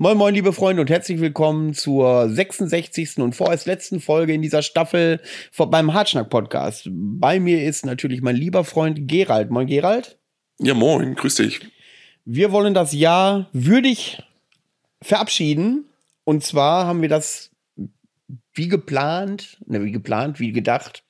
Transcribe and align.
Moin, 0.00 0.16
moin, 0.16 0.32
liebe 0.32 0.52
Freunde 0.52 0.80
und 0.80 0.90
herzlich 0.90 1.18
willkommen 1.18 1.74
zur 1.74 2.28
66. 2.28 3.18
und 3.18 3.34
vorerst 3.34 3.66
letzten 3.66 4.00
Folge 4.00 4.32
in 4.32 4.42
dieser 4.42 4.62
Staffel 4.62 5.20
beim 5.56 5.92
Hartschnack-Podcast. 5.92 6.88
Bei 6.92 7.40
mir 7.40 7.64
ist 7.64 7.84
natürlich 7.84 8.22
mein 8.22 8.36
lieber 8.36 8.62
Freund 8.62 9.08
Gerald. 9.08 9.50
Moin, 9.50 9.66
Gerald. 9.66 10.16
Ja, 10.60 10.74
moin, 10.74 11.16
grüß 11.16 11.34
dich. 11.34 11.62
Wir 12.24 12.52
wollen 12.52 12.74
das 12.74 12.92
Jahr 12.92 13.48
würdig 13.52 14.22
verabschieden. 15.02 15.88
Und 16.22 16.44
zwar 16.44 16.86
haben 16.86 17.02
wir 17.02 17.08
das 17.08 17.50
wie 18.54 18.68
geplant, 18.68 19.58
ne, 19.66 19.84
wie 19.84 19.90
geplant, 19.90 20.38
wie 20.38 20.52
gedacht, 20.52 21.02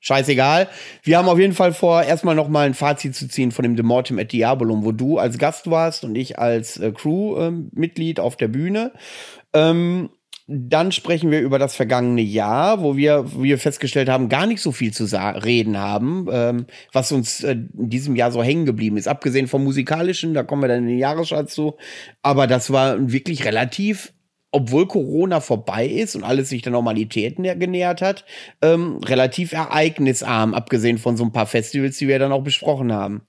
scheißegal. 0.00 0.68
Wir 1.02 1.18
haben 1.18 1.28
auf 1.28 1.38
jeden 1.38 1.54
Fall 1.54 1.72
vor, 1.72 2.02
erstmal 2.02 2.34
noch 2.34 2.48
mal 2.48 2.66
ein 2.66 2.74
Fazit 2.74 3.14
zu 3.14 3.28
ziehen 3.28 3.52
von 3.52 3.62
dem 3.62 3.76
The 3.76 3.82
Mortem 3.82 4.18
at 4.18 4.32
Diabolum, 4.32 4.84
wo 4.84 4.92
du 4.92 5.18
als 5.18 5.38
Gast 5.38 5.70
warst 5.70 6.04
und 6.04 6.14
ich 6.14 6.38
als 6.38 6.76
äh, 6.78 6.92
Crew-Mitglied 6.92 8.18
ähm, 8.18 8.24
auf 8.24 8.36
der 8.36 8.48
Bühne. 8.48 8.92
Ähm, 9.52 10.10
dann 10.48 10.92
sprechen 10.92 11.32
wir 11.32 11.40
über 11.40 11.58
das 11.58 11.74
vergangene 11.74 12.22
Jahr, 12.22 12.80
wo 12.80 12.96
wir, 12.96 13.32
wie 13.36 13.48
wir 13.48 13.58
festgestellt 13.58 14.08
haben, 14.08 14.28
gar 14.28 14.46
nicht 14.46 14.60
so 14.60 14.70
viel 14.70 14.92
zu 14.92 15.04
reden 15.04 15.76
haben, 15.76 16.28
ähm, 16.30 16.66
was 16.92 17.10
uns 17.10 17.42
äh, 17.42 17.52
in 17.52 17.90
diesem 17.90 18.14
Jahr 18.14 18.30
so 18.30 18.44
hängen 18.44 18.64
geblieben 18.64 18.96
ist. 18.96 19.08
Abgesehen 19.08 19.48
vom 19.48 19.64
musikalischen, 19.64 20.34
da 20.34 20.44
kommen 20.44 20.62
wir 20.62 20.68
dann 20.68 20.84
in 20.84 20.88
den 20.88 20.98
Jahresschatz 20.98 21.54
zu. 21.54 21.76
Aber 22.22 22.46
das 22.46 22.70
war 22.70 23.10
wirklich 23.10 23.44
relativ 23.44 24.12
obwohl 24.56 24.88
Corona 24.88 25.40
vorbei 25.40 25.86
ist 25.86 26.16
und 26.16 26.24
alles 26.24 26.48
sich 26.48 26.62
der 26.62 26.72
Normalität 26.72 27.36
genähert 27.36 28.00
hat, 28.00 28.24
ähm, 28.62 29.02
relativ 29.04 29.52
ereignisarm, 29.52 30.54
abgesehen 30.54 30.96
von 30.96 31.18
so 31.18 31.24
ein 31.24 31.32
paar 31.32 31.46
Festivals, 31.46 31.98
die 31.98 32.08
wir 32.08 32.18
dann 32.18 32.32
auch 32.32 32.42
besprochen 32.42 32.90
haben. 32.90 33.20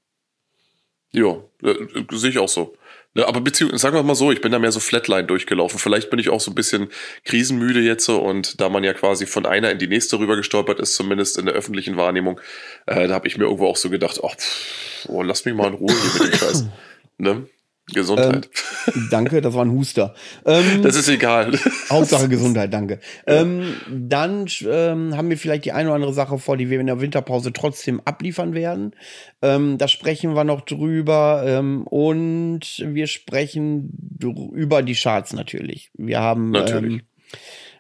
Ja, 1.12 1.36
äh, 1.64 1.76
sehe 2.14 2.30
ich 2.30 2.38
auch 2.40 2.48
so. 2.48 2.76
Ne, 3.14 3.28
aber 3.28 3.42
beziehungsweise, 3.42 3.82
sagen 3.82 3.96
wir 3.96 4.04
mal 4.04 4.16
so, 4.16 4.32
ich 4.32 4.40
bin 4.40 4.54
da 4.54 4.60
mehr 4.60 4.72
so 4.72 4.80
Flatline 4.80 5.26
durchgelaufen. 5.26 5.80
Vielleicht 5.80 6.10
bin 6.10 6.20
ich 6.20 6.30
auch 6.30 6.40
so 6.40 6.52
ein 6.52 6.56
bisschen 6.56 6.88
krisenmüde 7.26 7.82
jetzt 7.82 8.08
und 8.08 8.62
da 8.62 8.70
man 8.70 8.86
ja 8.86 8.94
quasi 8.94 9.26
von 9.26 9.46
einer 9.46 9.70
in 9.70 9.80
die 9.80 9.88
nächste 9.88 10.20
rüber 10.20 10.38
gestolpert 10.38 10.80
ist, 10.80 10.96
zumindest 10.96 11.38
in 11.38 11.46
der 11.46 11.56
öffentlichen 11.56 11.98
Wahrnehmung, 11.98 12.40
äh, 12.86 13.08
da 13.08 13.14
habe 13.14 13.28
ich 13.28 13.38
mir 13.38 13.46
irgendwo 13.46 13.68
auch 13.68 13.76
so 13.76 13.90
gedacht, 13.90 14.22
ach, 14.24 14.36
pff, 14.36 15.10
oh, 15.10 15.24
lass 15.24 15.44
mich 15.44 15.56
mal 15.56 15.68
in 15.68 15.74
Ruhe 15.74 15.92
hier 15.92 16.24
mit 16.24 16.34
dem 16.34 16.40
Scheiß. 16.40 16.66
Ne? 17.20 17.48
Gesundheit. 17.94 18.50
Ähm, 18.88 19.08
danke, 19.10 19.42
das 19.42 19.54
war 19.54 19.64
ein 19.64 19.72
Huster. 19.72 20.14
Ähm, 20.46 20.82
das 20.84 20.96
ist 20.96 21.08
egal. 21.08 21.58
Hauptsache 21.90 22.28
Gesundheit, 22.28 22.74
danke. 22.74 23.00
Ja. 23.28 23.42
Ähm, 23.42 23.76
dann 23.90 24.46
ähm, 24.66 25.16
haben 25.16 25.30
wir 25.30 25.38
vielleicht 25.38 25.66
die 25.66 25.72
eine 25.72 25.90
oder 25.90 25.96
andere 25.96 26.14
Sache 26.14 26.38
vor, 26.38 26.58
die 26.58 26.70
wir 26.70 26.80
in 26.80 26.88
der 26.88 27.00
Winterpause 27.00 27.54
trotzdem 27.54 28.02
abliefern 28.04 28.54
werden. 28.54 28.94
Ähm, 29.42 29.78
da 29.78 29.88
sprechen 29.88 30.36
wir 30.36 30.44
noch 30.44 30.62
drüber. 30.62 31.44
Ähm, 31.46 31.88
und 31.88 32.84
wir 32.86 33.08
sprechen 33.08 34.20
über 34.54 34.82
die 34.82 34.96
Charts 34.96 35.34
natürlich. 35.34 35.92
Wir 35.96 36.20
haben 36.20 36.52
natürlich. 36.52 37.04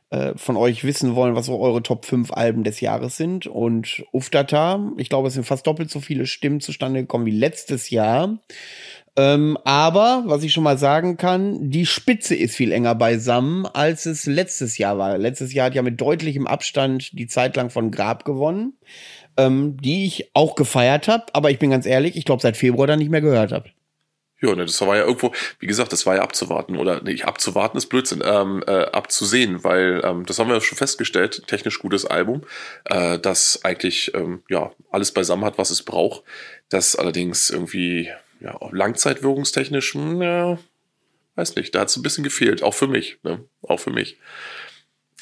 Äh, 0.09 0.37
von 0.37 0.55
euch 0.55 0.85
wissen 0.85 1.15
wollen, 1.15 1.35
was 1.35 1.47
so 1.47 1.59
eure 1.59 1.83
Top 1.83 2.05
5 2.05 2.31
Alben 2.31 2.63
des 2.63 2.79
Jahres 2.79 3.17
sind. 3.17 3.45
Und 3.45 4.05
Uftata, 4.13 4.93
ich 4.95 5.09
glaube, 5.09 5.27
es 5.27 5.33
sind 5.33 5.43
fast 5.43 5.67
doppelt 5.67 5.89
so 5.89 5.99
viele 5.99 6.25
Stimmen 6.25 6.61
zustande 6.61 7.01
gekommen 7.01 7.25
wie 7.25 7.31
letztes 7.31 7.89
Jahr. 7.89 8.39
Ähm, 9.19 9.57
aber, 9.63 10.23
was 10.27 10.43
ich 10.43 10.53
schon 10.53 10.63
mal 10.63 10.77
sagen 10.77 11.17
kann, 11.17 11.71
die 11.71 11.87
Spitze 11.87 12.35
ist 12.35 12.55
viel 12.55 12.71
enger 12.71 12.93
beisammen, 12.93 13.65
als 13.65 14.05
es 14.05 14.27
letztes 14.27 14.77
Jahr 14.77 14.99
war. 14.99 15.17
Letztes 15.17 15.53
Jahr 15.53 15.67
hat 15.67 15.75
ja 15.75 15.81
mit 15.81 15.99
deutlichem 15.99 16.45
Abstand 16.45 17.17
die 17.17 17.25
Zeit 17.25 17.55
lang 17.55 17.71
von 17.71 17.89
Grab 17.89 18.25
gewonnen, 18.25 18.77
ähm, 19.35 19.75
die 19.81 20.05
ich 20.05 20.29
auch 20.35 20.53
gefeiert 20.53 21.07
habe. 21.07 21.25
Aber 21.33 21.49
ich 21.49 21.57
bin 21.57 21.71
ganz 21.71 21.87
ehrlich, 21.87 22.15
ich 22.15 22.25
glaube 22.25 22.43
seit 22.43 22.57
Februar 22.57 22.85
dann 22.85 22.99
nicht 22.99 23.09
mehr 23.09 23.21
gehört 23.21 23.51
habe. 23.51 23.71
Ja, 24.39 24.55
ne, 24.55 24.65
das 24.65 24.79
war 24.81 24.95
ja 24.95 25.03
irgendwo, 25.03 25.33
wie 25.59 25.65
gesagt, 25.65 25.91
das 25.91 26.05
war 26.05 26.17
ja 26.17 26.21
abzuwarten 26.21 26.77
oder 26.77 27.01
nicht 27.01 27.25
abzuwarten 27.25 27.75
ist 27.75 27.87
Blödsinn, 27.87 28.21
ähm, 28.23 28.63
äh, 28.67 28.83
abzusehen, 28.83 29.63
weil 29.63 30.01
ähm, 30.03 30.27
das 30.27 30.37
haben 30.37 30.47
wir 30.47 30.61
schon 30.61 30.77
festgestellt, 30.77 31.47
technisch 31.47 31.79
gutes 31.79 32.05
Album, 32.05 32.43
äh, 32.85 33.17
das 33.17 33.61
eigentlich 33.63 34.13
ähm, 34.13 34.43
ja 34.47 34.71
alles 34.91 35.11
beisammen 35.11 35.43
hat, 35.43 35.57
was 35.57 35.71
es 35.71 35.81
braucht, 35.81 36.21
das 36.69 36.95
allerdings 36.95 37.49
irgendwie 37.49 38.11
ja, 38.39 38.57
langzeitwirkungstechnisch, 38.71 39.93
hm, 39.93 40.21
ja, 40.21 40.57
weiß 41.35 41.55
nicht, 41.55 41.73
da 41.75 41.81
hat 41.81 41.89
es 41.89 41.97
ein 41.97 42.03
bisschen 42.03 42.23
gefehlt, 42.23 42.63
auch 42.63 42.73
für 42.73 42.87
mich, 42.87 43.19
ne? 43.23 43.43
auch 43.61 43.79
für 43.79 43.91
mich. 43.91 44.17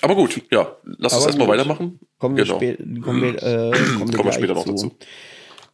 Aber 0.01 0.15
gut, 0.15 0.41
ja, 0.51 0.75
lass 0.83 1.13
Aber 1.13 1.21
uns 1.21 1.25
erstmal 1.27 1.47
weitermachen. 1.47 1.99
Kommen 2.17 2.37
wir, 2.37 2.43
genau. 2.43 3.01
kommen 3.01 3.21
wir, 3.21 3.43
äh, 3.43 3.71
kommen 3.97 4.11
wir, 4.11 4.17
kommen 4.17 4.29
wir 4.29 4.33
später 4.33 4.53
noch 4.53 4.65
dazu. 4.65 4.97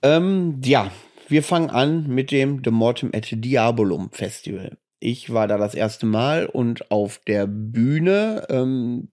Ähm, 0.04 0.62
ja, 0.64 0.92
wir 1.28 1.44
fangen 1.44 1.70
an 1.70 2.08
mit 2.08 2.32
dem 2.32 2.62
The 2.64 2.72
Mortem 2.72 3.12
at 3.14 3.28
Diabolum 3.32 4.12
Festival. 4.12 4.78
Ich 5.00 5.34
war 5.34 5.48
da 5.48 5.58
das 5.58 5.74
erste 5.74 6.06
Mal 6.06 6.46
und 6.46 6.92
auf 6.92 7.20
der 7.26 7.48
Bühne 7.48 8.46
ähm, 8.50 9.10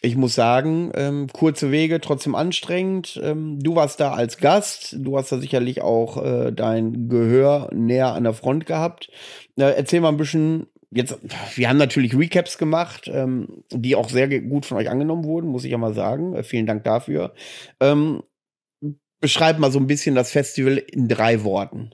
ich 0.00 0.16
muss 0.16 0.34
sagen, 0.34 0.92
ähm, 0.94 1.26
kurze 1.32 1.72
Wege, 1.72 2.00
trotzdem 2.00 2.34
anstrengend. 2.34 3.18
Ähm, 3.22 3.58
du 3.60 3.74
warst 3.74 3.98
da 3.98 4.12
als 4.12 4.38
Gast, 4.38 4.94
du 4.98 5.18
hast 5.18 5.32
da 5.32 5.38
sicherlich 5.38 5.82
auch 5.82 6.22
äh, 6.22 6.52
dein 6.52 7.08
Gehör 7.08 7.70
näher 7.74 8.12
an 8.12 8.24
der 8.24 8.32
Front 8.34 8.66
gehabt. 8.66 9.10
Äh, 9.56 9.74
erzähl 9.76 10.00
mal 10.00 10.10
ein 10.10 10.16
bisschen. 10.16 10.66
Jetzt, 10.90 11.18
wir 11.54 11.68
haben 11.68 11.76
natürlich 11.76 12.16
Recaps 12.16 12.56
gemacht, 12.56 13.10
ähm, 13.12 13.62
die 13.70 13.94
auch 13.94 14.08
sehr 14.08 14.26
gut 14.40 14.64
von 14.64 14.78
euch 14.78 14.88
angenommen 14.88 15.24
wurden, 15.24 15.48
muss 15.50 15.64
ich 15.64 15.72
ja 15.72 15.78
mal 15.78 15.92
sagen. 15.92 16.34
Äh, 16.34 16.44
vielen 16.44 16.66
Dank 16.66 16.84
dafür. 16.84 17.34
Ähm, 17.80 18.22
beschreib 19.20 19.58
mal 19.58 19.72
so 19.72 19.80
ein 19.80 19.86
bisschen 19.86 20.14
das 20.14 20.30
Festival 20.30 20.78
in 20.78 21.08
drei 21.08 21.44
Worten. 21.44 21.92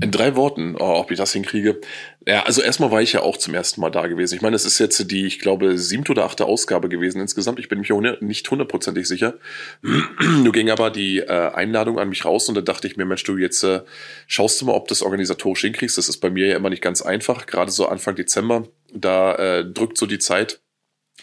In 0.00 0.10
drei 0.10 0.34
Worten, 0.36 0.74
oh, 0.78 0.94
ob 0.96 1.10
ich 1.10 1.18
das 1.18 1.32
hinkriege. 1.32 1.80
Ja, 2.26 2.44
also 2.44 2.62
erstmal 2.62 2.90
war 2.90 3.02
ich 3.02 3.12
ja 3.12 3.20
auch 3.20 3.36
zum 3.36 3.54
ersten 3.54 3.80
Mal 3.80 3.90
da 3.90 4.06
gewesen. 4.06 4.34
Ich 4.34 4.40
meine, 4.40 4.56
es 4.56 4.64
ist 4.64 4.78
jetzt 4.78 5.10
die, 5.10 5.26
ich 5.26 5.38
glaube, 5.38 5.76
siebte 5.76 6.12
oder 6.12 6.24
achte 6.24 6.46
Ausgabe 6.46 6.88
gewesen 6.88 7.20
insgesamt. 7.20 7.58
Ich 7.58 7.68
bin 7.68 7.80
mir 7.80 8.16
nicht 8.20 8.50
hundertprozentig 8.50 9.06
sicher. 9.06 9.34
Nur 10.42 10.52
ging 10.52 10.70
aber 10.70 10.90
die 10.90 11.18
äh, 11.18 11.50
Einladung 11.52 11.98
an 11.98 12.08
mich 12.08 12.24
raus 12.24 12.48
und 12.48 12.54
da 12.54 12.62
dachte 12.62 12.86
ich 12.86 12.96
mir, 12.96 13.04
Mensch, 13.04 13.24
du 13.24 13.36
jetzt 13.36 13.62
äh, 13.64 13.82
schaust 14.26 14.60
du 14.60 14.66
mal, 14.66 14.72
ob 14.72 14.88
du 14.88 14.92
das 14.92 15.02
organisatorisch 15.02 15.60
hinkriegst. 15.60 15.98
Das 15.98 16.08
ist 16.08 16.18
bei 16.18 16.30
mir 16.30 16.46
ja 16.46 16.56
immer 16.56 16.70
nicht 16.70 16.82
ganz 16.82 17.02
einfach. 17.02 17.44
Gerade 17.46 17.70
so 17.70 17.86
Anfang 17.86 18.14
Dezember, 18.14 18.66
da 18.94 19.34
äh, 19.34 19.64
drückt 19.64 19.98
so 19.98 20.06
die 20.06 20.18
Zeit 20.18 20.61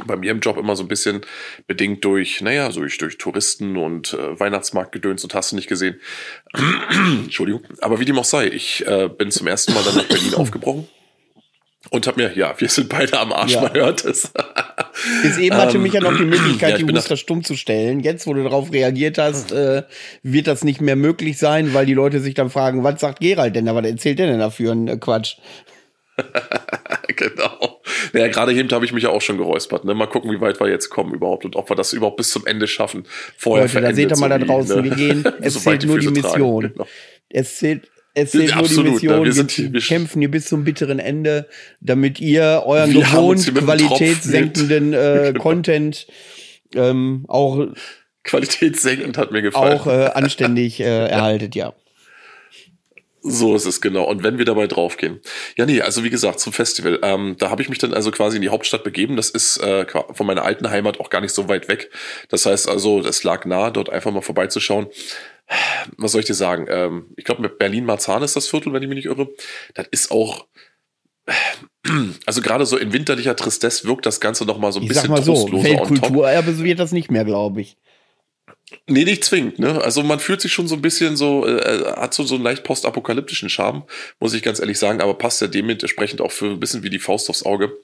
bei 0.06 0.16
mir 0.16 0.32
im 0.32 0.40
Job 0.40 0.58
immer 0.58 0.76
so 0.76 0.84
ein 0.84 0.88
bisschen 0.88 1.22
bedingt 1.68 2.04
durch, 2.06 2.42
naja, 2.42 2.72
so 2.72 2.82
durch, 2.82 2.98
durch 2.98 3.18
Touristen 3.18 3.78
und 3.78 4.14
äh, 4.14 4.40
Weihnachtsmarktgedöns 4.40 5.24
und 5.24 5.34
hast 5.34 5.52
du 5.52 5.56
nicht 5.56 5.68
gesehen. 5.68 6.00
Entschuldigung. 7.24 7.64
Aber 7.82 8.00
wie 8.00 8.06
dem 8.06 8.18
auch 8.20 8.26
sei, 8.26 8.48
ich 8.48 8.86
äh, 8.88 9.10
bin 9.10 9.32
zum 9.32 9.48
ersten 9.48 9.74
Mal 9.74 9.84
dann 9.84 9.96
nach 9.96 10.08
Berlin 10.08 10.34
aufgebrochen 10.36 10.88
und 11.92 12.08
hab 12.08 12.18
mir, 12.18 12.38
ja, 12.38 12.54
wir 12.58 12.68
sind 12.68 12.90
beide 12.90 13.18
am 13.20 13.32
Arsch, 13.32 13.54
ja. 13.54 13.62
man 13.62 13.74
hört 13.74 14.04
es. 14.04 14.32
Bis 15.24 15.38
eben 15.38 15.56
hatte 15.56 15.80
mich 15.80 15.94
ja 15.94 16.02
noch 16.02 16.16
die 16.18 16.26
Möglichkeit, 16.26 16.72
ja, 16.72 16.78
die 16.78 16.84
Muster 16.84 17.16
stumm 17.16 17.44
zu 17.44 17.56
stellen. 17.56 18.02
Jetzt, 18.02 18.28
wo 18.28 18.34
du 18.34 18.44
darauf 18.44 18.72
reagiert 18.72 19.18
hast, 19.18 19.52
äh, 19.52 19.84
wird 20.22 20.48
das 20.48 20.64
nicht 20.64 20.82
mehr 20.82 20.96
möglich 20.96 21.38
sein, 21.38 21.74
weil 21.74 21.86
die 21.86 21.94
Leute 21.94 22.20
sich 22.20 22.34
dann 22.34 22.50
fragen, 22.50 22.84
was 22.84 23.00
sagt 23.00 23.22
Gerald 23.22 23.56
denn 23.56 23.66
da, 23.66 23.76
was 23.76 23.86
erzählt 23.86 24.20
der 24.20 24.28
denn 24.28 24.40
da 24.40 24.50
für 24.50 24.72
einen 24.72 24.88
äh, 24.88 24.98
Quatsch? 24.98 25.38
genau. 27.16 27.82
Naja, 28.14 28.28
gerade 28.28 28.54
eben 28.54 28.70
habe 28.70 28.86
ich 28.86 28.94
mich 28.94 29.04
ja 29.04 29.10
auch 29.10 29.22
schon 29.22 29.38
geräuspert. 29.38 29.86
Ne? 29.86 29.94
Mal 29.94 30.08
gucken, 30.08 30.32
wie 30.32 30.42
weit 30.42 30.60
wir 30.60 30.70
jetzt 30.70 30.90
kommen 30.90 31.14
überhaupt 31.14 31.46
und 31.46 31.56
ob 31.56 31.70
wir 31.70 31.76
das 31.76 31.94
überhaupt 31.94 32.18
bis 32.18 32.30
zum 32.30 32.46
Ende 32.46 32.68
schaffen. 32.68 33.06
Vorher 33.38 33.68
Leute, 33.68 33.82
da 33.82 33.94
seht 33.94 34.12
ihr 34.12 34.18
mal 34.18 34.30
da 34.30 34.40
draußen, 34.40 34.78
ne? 34.78 34.84
wir 34.84 34.96
gehen, 34.96 35.26
es 35.42 35.56
so 35.56 35.60
zählt 35.60 35.86
nur 35.86 36.00
die 36.00 36.10
Mission. 36.10 36.72
Genau. 36.74 36.88
Es 37.30 37.58
zählt, 37.58 37.90
es 38.14 38.32
zählt 38.32 38.50
nur 38.50 38.58
Absolut, 38.58 38.88
die 38.88 38.92
Mission. 38.92 39.20
Ne? 39.20 39.26
Wir, 39.26 39.34
sind, 39.34 39.74
wir 39.74 39.82
kämpfen 39.82 40.20
hier 40.20 40.32
bis 40.32 40.48
zum 40.48 40.64
bitteren 40.64 41.00
Ende, 41.00 41.48
damit 41.82 42.20
ihr 42.20 42.64
euren 42.66 42.94
gewohnt 42.94 43.54
qualitätssenkenden 43.54 44.94
äh, 44.94 45.32
genau. 45.32 45.42
Content 45.42 46.08
ähm, 46.76 47.26
auch 47.28 47.68
qualitätssenkend 48.24 49.18
hat 49.18 49.32
mir 49.32 49.42
gefallen. 49.42 49.80
Auch 49.80 49.88
äh, 49.88 50.06
anständig 50.14 50.80
äh, 50.80 51.08
erhaltet, 51.08 51.56
ja. 51.56 51.74
So 53.22 53.56
ist 53.56 53.66
es 53.66 53.82
genau. 53.82 54.06
Und 54.06 54.24
wenn 54.24 54.38
wir 54.38 54.46
dabei 54.46 54.68
draufgehen. 54.68 55.20
Ja, 55.58 55.66
nee, 55.66 55.82
also 55.82 56.04
wie 56.04 56.10
gesagt, 56.10 56.40
zum 56.40 56.54
Festival. 56.54 57.00
Ähm, 57.02 57.36
da 57.38 57.50
habe 57.50 57.62
ich 57.62 57.70
mich 57.70 57.78
dann 57.78 57.94
also 57.94 58.12
quasi 58.12 58.38
in 58.38 58.42
die 58.42 58.50
Hauptstadt 58.50 58.84
begeben. 58.84 59.16
Das 59.16 59.30
ist 59.30 59.58
äh, 59.58 59.86
von 59.88 60.26
meiner 60.26 60.44
alten 60.44 60.70
Heimat 60.70 61.00
auch 61.00 61.10
gar 61.10 61.22
nicht 61.22 61.34
so 61.34 61.50
weit 61.50 61.68
weg. 61.68 61.92
Das 62.30 62.46
heißt 62.46 62.70
also, 62.70 63.00
es 63.00 63.24
lag 63.24 63.46
nahe, 63.46 63.72
dort 63.72 63.90
einfach 63.90 64.12
mal 64.12 64.22
vorbeizuschauen. 64.22 64.88
Was 65.98 66.12
soll 66.12 66.22
ich 66.22 66.28
dir 66.28 66.34
sagen? 66.34 66.68
Ähm, 66.70 67.08
ich 67.18 67.26
glaube, 67.26 67.48
Berlin-Marzahn 67.50 68.24
ist 68.24 68.36
das 68.36 68.48
Viertel, 68.48 68.72
wenn 68.72 68.84
ich 68.84 68.90
mich 68.90 68.98
nicht 68.98 69.08
irre. 69.08 69.30
Das 69.74 69.88
ist 69.92 70.12
auch 70.12 70.46
also 72.26 72.42
gerade 72.42 72.66
so 72.66 72.78
in 72.78 72.92
winterlicher 72.92 73.36
Tristesse 73.36 73.88
wirkt 73.88 74.06
das 74.06 74.20
Ganze 74.20 74.46
noch 74.46 74.58
mal 74.58 74.72
so 74.72 74.80
ein 74.80 74.84
ich 74.84 74.90
bisschen 74.90 75.04
sag 75.04 75.10
mal 75.10 75.24
so, 75.24 75.52
Weltkulturerbe 75.64 76.58
wird 76.64 76.80
das 76.80 76.92
nicht 76.92 77.12
mehr, 77.12 77.24
glaube 77.26 77.62
ich. 77.62 77.78
Nee, 78.88 79.04
nicht 79.04 79.24
zwingend, 79.24 79.58
ne? 79.58 79.82
Also 79.84 80.04
man 80.04 80.20
fühlt 80.20 80.42
sich 80.42 80.54
schon 80.54 80.68
so 80.68 80.76
ein 80.76 80.82
bisschen 80.82 81.18
so, 81.18 81.48
äh, 81.48 81.86
hat 81.96 82.14
so, 82.14 82.24
so 82.24 82.36
einen 82.36 82.44
leicht 82.44 82.64
postapokalyptischen 82.64 83.50
Charme, 83.50 83.84
muss 84.20 84.34
ich 84.34 84.44
ganz 84.44 84.60
ehrlich 84.60 84.78
sagen, 84.78 85.02
aber 85.02 85.16
passt 85.16 85.42
ja 85.42 85.48
dementsprechend 85.48 86.22
auch 86.22 86.32
für 86.32 86.52
ein 86.52 86.60
bisschen 86.60 86.84
wie 86.84 86.92
die 86.92 87.00
Faust 87.00 87.32
aufs 87.32 87.44
Auge. 87.44 87.78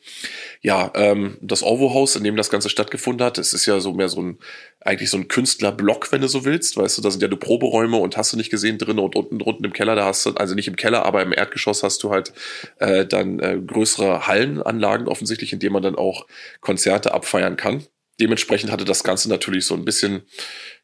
Ja, 0.62 0.92
ähm, 0.96 1.38
das 1.42 1.64
Orwo-Haus, 1.64 2.16
in 2.16 2.24
dem 2.24 2.36
das 2.36 2.52
Ganze 2.52 2.70
stattgefunden 2.70 3.26
hat, 3.26 3.40
es 3.40 3.54
ist 3.54 3.66
ja 3.66 3.80
so 3.80 3.94
mehr 3.94 4.10
so 4.10 4.22
ein, 4.22 4.38
eigentlich 4.80 5.10
so 5.10 5.18
ein 5.18 5.28
Künstlerblock, 5.28 6.12
wenn 6.12 6.22
du 6.22 6.28
so 6.28 6.46
willst, 6.46 6.78
weißt 6.78 7.00
du, 7.00 7.02
da 7.02 7.10
sind 7.10 7.22
ja 7.22 7.28
du 7.28 7.38
Proberäume 7.38 7.98
und 7.98 8.16
hast 8.16 8.34
du 8.34 8.38
nicht 8.38 8.52
gesehen 8.52 8.78
drin 8.78 9.00
und 9.00 9.16
unten, 9.16 9.42
unten 9.42 9.64
im 9.64 9.74
Keller, 9.74 9.96
da 9.96 10.06
hast 10.06 10.26
du, 10.28 10.32
also 10.36 10.54
nicht 10.54 10.68
im 10.68 10.76
Keller, 10.76 11.04
aber 11.04 11.24
im 11.24 11.34
Erdgeschoss 11.34 11.82
hast 11.82 12.04
du 12.04 12.12
halt 12.12 12.32
äh, 12.78 13.08
dann 13.08 13.40
äh, 13.40 13.60
größere 13.66 14.28
Hallenanlagen 14.28 15.08
offensichtlich, 15.08 15.52
in 15.52 15.60
denen 15.60 15.74
man 15.74 15.84
dann 15.84 15.96
auch 15.96 16.28
Konzerte 16.62 17.14
abfeiern 17.14 17.58
kann 17.58 17.86
dementsprechend 18.20 18.72
hatte 18.72 18.86
das 18.86 19.04
Ganze 19.04 19.30
natürlich 19.30 19.66
so 19.66 19.74
ein 19.76 19.86
bisschen, 19.86 20.24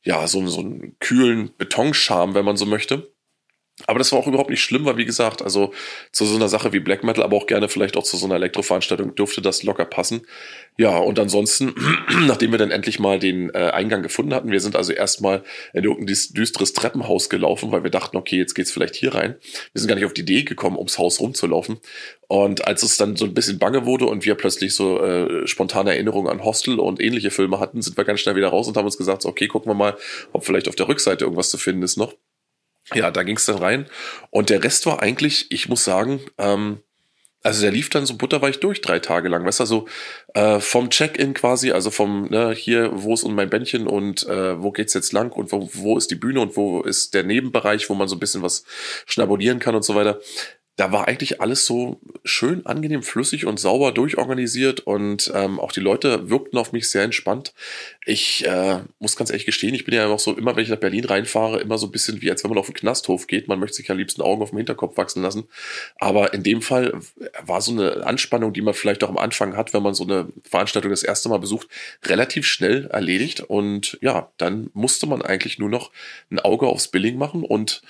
ja, 0.04 0.28
so, 0.28 0.46
so 0.48 0.62
einen 0.62 0.98
kühlen 1.00 1.52
Betonscham, 1.58 2.34
wenn 2.34 2.46
man 2.46 2.58
so 2.58 2.66
möchte. 2.66 3.11
Aber 3.88 4.00
das 4.00 4.12
war 4.12 4.20
auch 4.20 4.28
überhaupt 4.28 4.50
nicht 4.50 4.64
schlimm, 4.64 4.86
weil 4.86 4.98
wie 4.98 5.06
gesagt, 5.06 5.42
also 5.42 5.74
zu 6.12 6.26
so 6.26 6.36
einer 6.36 6.50
Sache 6.50 6.74
wie 6.74 6.80
Black 6.80 7.04
Metal, 7.04 7.24
aber 7.24 7.38
auch 7.38 7.48
gerne 7.48 7.70
vielleicht 7.70 7.98
auch 7.98 8.04
zu 8.04 8.18
so 8.18 8.26
einer 8.26 8.36
Elektroveranstaltung 8.36 9.16
dürfte 9.16 9.42
das 9.42 9.64
locker 9.64 9.86
passen. 9.86 10.22
Ja, 10.78 10.98
und 10.98 11.20
ansonsten, 11.20 11.76
nachdem 12.28 12.52
wir 12.52 12.58
dann 12.58 12.72
endlich 12.72 13.00
mal 13.00 13.20
den 13.20 13.50
äh, 13.54 13.72
Eingang 13.72 14.04
gefunden 14.04 14.34
hatten, 14.34 14.52
wir 14.52 14.60
sind 14.60 14.76
also 14.76 14.94
erstmal 14.94 15.44
in 15.74 15.84
irgendein 15.84 16.16
düsteres 16.34 16.74
Treppenhaus 16.74 17.30
gelaufen, 17.30 17.72
weil 17.72 17.84
wir 17.84 17.92
dachten, 17.92 18.18
okay, 18.18 18.38
jetzt 18.38 18.54
geht's 18.54 18.72
vielleicht 18.72 18.96
hier 18.96 19.14
rein. 19.14 19.36
Wir 19.74 19.80
sind 19.82 19.88
gar 19.88 19.96
nicht 19.96 20.06
auf 20.06 20.14
die 20.14 20.22
Idee 20.22 20.44
gekommen, 20.44 20.78
ums 20.78 20.98
Haus 20.98 21.20
rumzulaufen. 21.20 21.80
Und 22.28 22.66
als 22.66 22.82
es 22.84 22.96
dann 22.96 23.18
so 23.18 23.26
ein 23.26 23.34
bisschen 23.34 23.60
bange 23.60 23.86
wurde 23.86 24.06
und 24.06 24.26
wir 24.26 24.36
plötzlich 24.36 24.74
so 24.74 25.04
äh, 25.04 25.46
spontane 25.48 25.92
Erinnerungen 25.92 26.32
an 26.32 26.46
Hostel 26.46 26.80
und 26.80 27.02
ähnliche 27.02 27.30
Filme 27.30 27.60
hatten, 27.60 27.82
sind 27.82 27.98
wir 27.98 28.06
ganz 28.06 28.22
schnell 28.22 28.38
wieder 28.38 28.48
raus 28.48 28.68
und 28.70 28.78
haben 28.78 28.86
uns 28.86 28.98
gesagt, 28.98 29.26
okay, 29.26 29.48
gucken 29.48 29.70
wir 29.70 29.76
mal, 29.76 29.98
ob 30.32 30.46
vielleicht 30.46 30.70
auf 30.70 30.76
der 30.76 30.88
Rückseite 30.88 31.26
irgendwas 31.26 31.50
zu 31.50 31.58
finden 31.58 31.84
ist 31.84 31.98
noch. 31.98 32.14
Ja, 32.94 33.12
da 33.12 33.24
ging 33.24 33.38
es 33.38 33.46
dann 33.46 33.58
rein. 33.58 33.88
Und 34.30 34.50
der 34.50 34.64
Rest 34.64 34.86
war 34.86 35.02
eigentlich, 35.02 35.52
ich 35.52 35.70
muss 35.70 35.84
sagen, 35.84 36.20
ähm, 36.38 36.80
also 37.44 37.62
der 37.62 37.72
lief 37.72 37.90
dann 37.90 38.06
so 38.06 38.18
butterweich 38.18 38.60
durch, 38.60 38.82
drei 38.82 39.00
Tage 39.00 39.28
lang. 39.28 39.46
Weißt 39.46 39.60
du, 39.60 39.64
also 39.64 39.88
äh, 40.36 40.60
vom 40.60 40.90
Check-in 40.90 41.34
quasi, 41.34 41.72
also 41.72 41.90
vom, 41.90 42.28
ne, 42.30 42.52
hier, 42.52 42.92
wo 42.94 43.14
ist 43.14 43.28
mein 43.28 43.50
Bändchen 43.50 43.88
und 43.88 44.28
äh, 44.28 44.62
wo 44.62 44.72
geht's 44.72 44.94
jetzt 44.94 45.12
lang 45.12 45.32
und 45.32 45.52
wo, 45.52 45.70
wo 45.74 45.98
ist 45.98 46.12
die 46.12 46.16
Bühne 46.16 46.42
und 46.42 46.56
wo 46.56 46.82
ist 46.82 47.14
der 47.16 47.24
Nebenbereich, 47.24 47.90
wo 47.90 47.96
man 47.96 48.08
so 48.08 48.16
ein 48.16 48.20
bisschen 48.20 48.44
was 48.44 48.64
schnabulieren 49.08 49.60
kann 49.60 49.76
und 49.76 49.84
so 49.84 49.96
weiter 49.96 50.20
da 50.78 50.92
war 50.92 51.08
eigentlich 51.08 51.42
alles 51.42 51.66
so 51.66 52.00
schön, 52.24 52.66
angenehm, 52.66 53.04
flüssig 53.04 53.46
und 53.46 53.60
sauber 53.60 53.92
durchorganisiert 53.92 54.80
und 54.80 55.32
ähm, 55.36 55.60
auch 55.60 55.72
die 55.72 55.82
Leute 55.82 56.30
wirkten 56.30 56.58
auf 56.58 56.72
mich 56.72 56.90
sehr 56.90 57.04
entspannt. 57.04 57.54
Ich 58.06 58.46
äh, 58.48 58.80
muss 59.00 59.16
ganz 59.16 59.30
ehrlich 59.30 59.46
gestehen, 59.46 59.76
ich 59.76 59.86
bin 59.86 59.94
ja 59.94 60.08
auch 60.08 60.20
so, 60.20 60.36
immer 60.36 60.56
wenn 60.56 60.64
ich 60.64 60.70
nach 60.70 60.78
Berlin 60.78 61.06
reinfahre, 61.06 61.60
immer 61.60 61.78
so 61.78 61.88
ein 61.88 61.92
bisschen 61.92 62.22
wie 62.22 62.32
als 62.32 62.44
wenn 62.44 62.50
man 62.50 62.58
auf 62.58 62.68
den 62.68 62.74
Knasthof 62.74 63.28
geht. 63.28 63.48
Man 63.48 63.60
möchte 63.60 63.78
sich 63.78 63.90
ja 63.90 63.94
am 63.94 64.00
liebsten 64.00 64.22
Augen 64.22 64.42
auf 64.42 64.52
dem 64.52 64.58
Hinterkopf 64.58 64.98
wachsen 64.98 65.22
lassen. 65.22 65.44
Aber 66.00 66.34
in 66.34 66.42
dem 66.42 66.62
Fall 66.62 67.00
war 67.44 67.62
so 67.62 67.72
eine 67.72 68.06
Anspannung, 68.06 68.54
die 68.54 68.62
man 68.62 68.74
vielleicht 68.74 69.04
auch 69.04 69.10
am 69.10 69.18
Anfang 69.18 69.58
hat, 69.58 69.74
wenn 69.74 69.84
man 69.84 69.94
so 69.94 70.04
eine 70.04 70.30
Veranstaltung 70.50 70.90
das 70.90 71.04
erste 71.04 71.30
Mal 71.30 71.40
besucht, 71.40 71.68
relativ 72.06 72.46
schnell 72.48 72.88
erledigt. 72.88 73.42
Und 73.42 73.98
ja, 74.02 74.32
dann 74.38 74.70
musste 74.74 75.06
man 75.06 75.22
eigentlich 75.22 75.60
nur 75.60 75.70
noch 75.70 75.92
ein 76.32 76.40
Auge 76.40 76.68
aufs 76.68 76.88
Billing 76.88 77.18
machen 77.18 77.44
und 77.44 77.82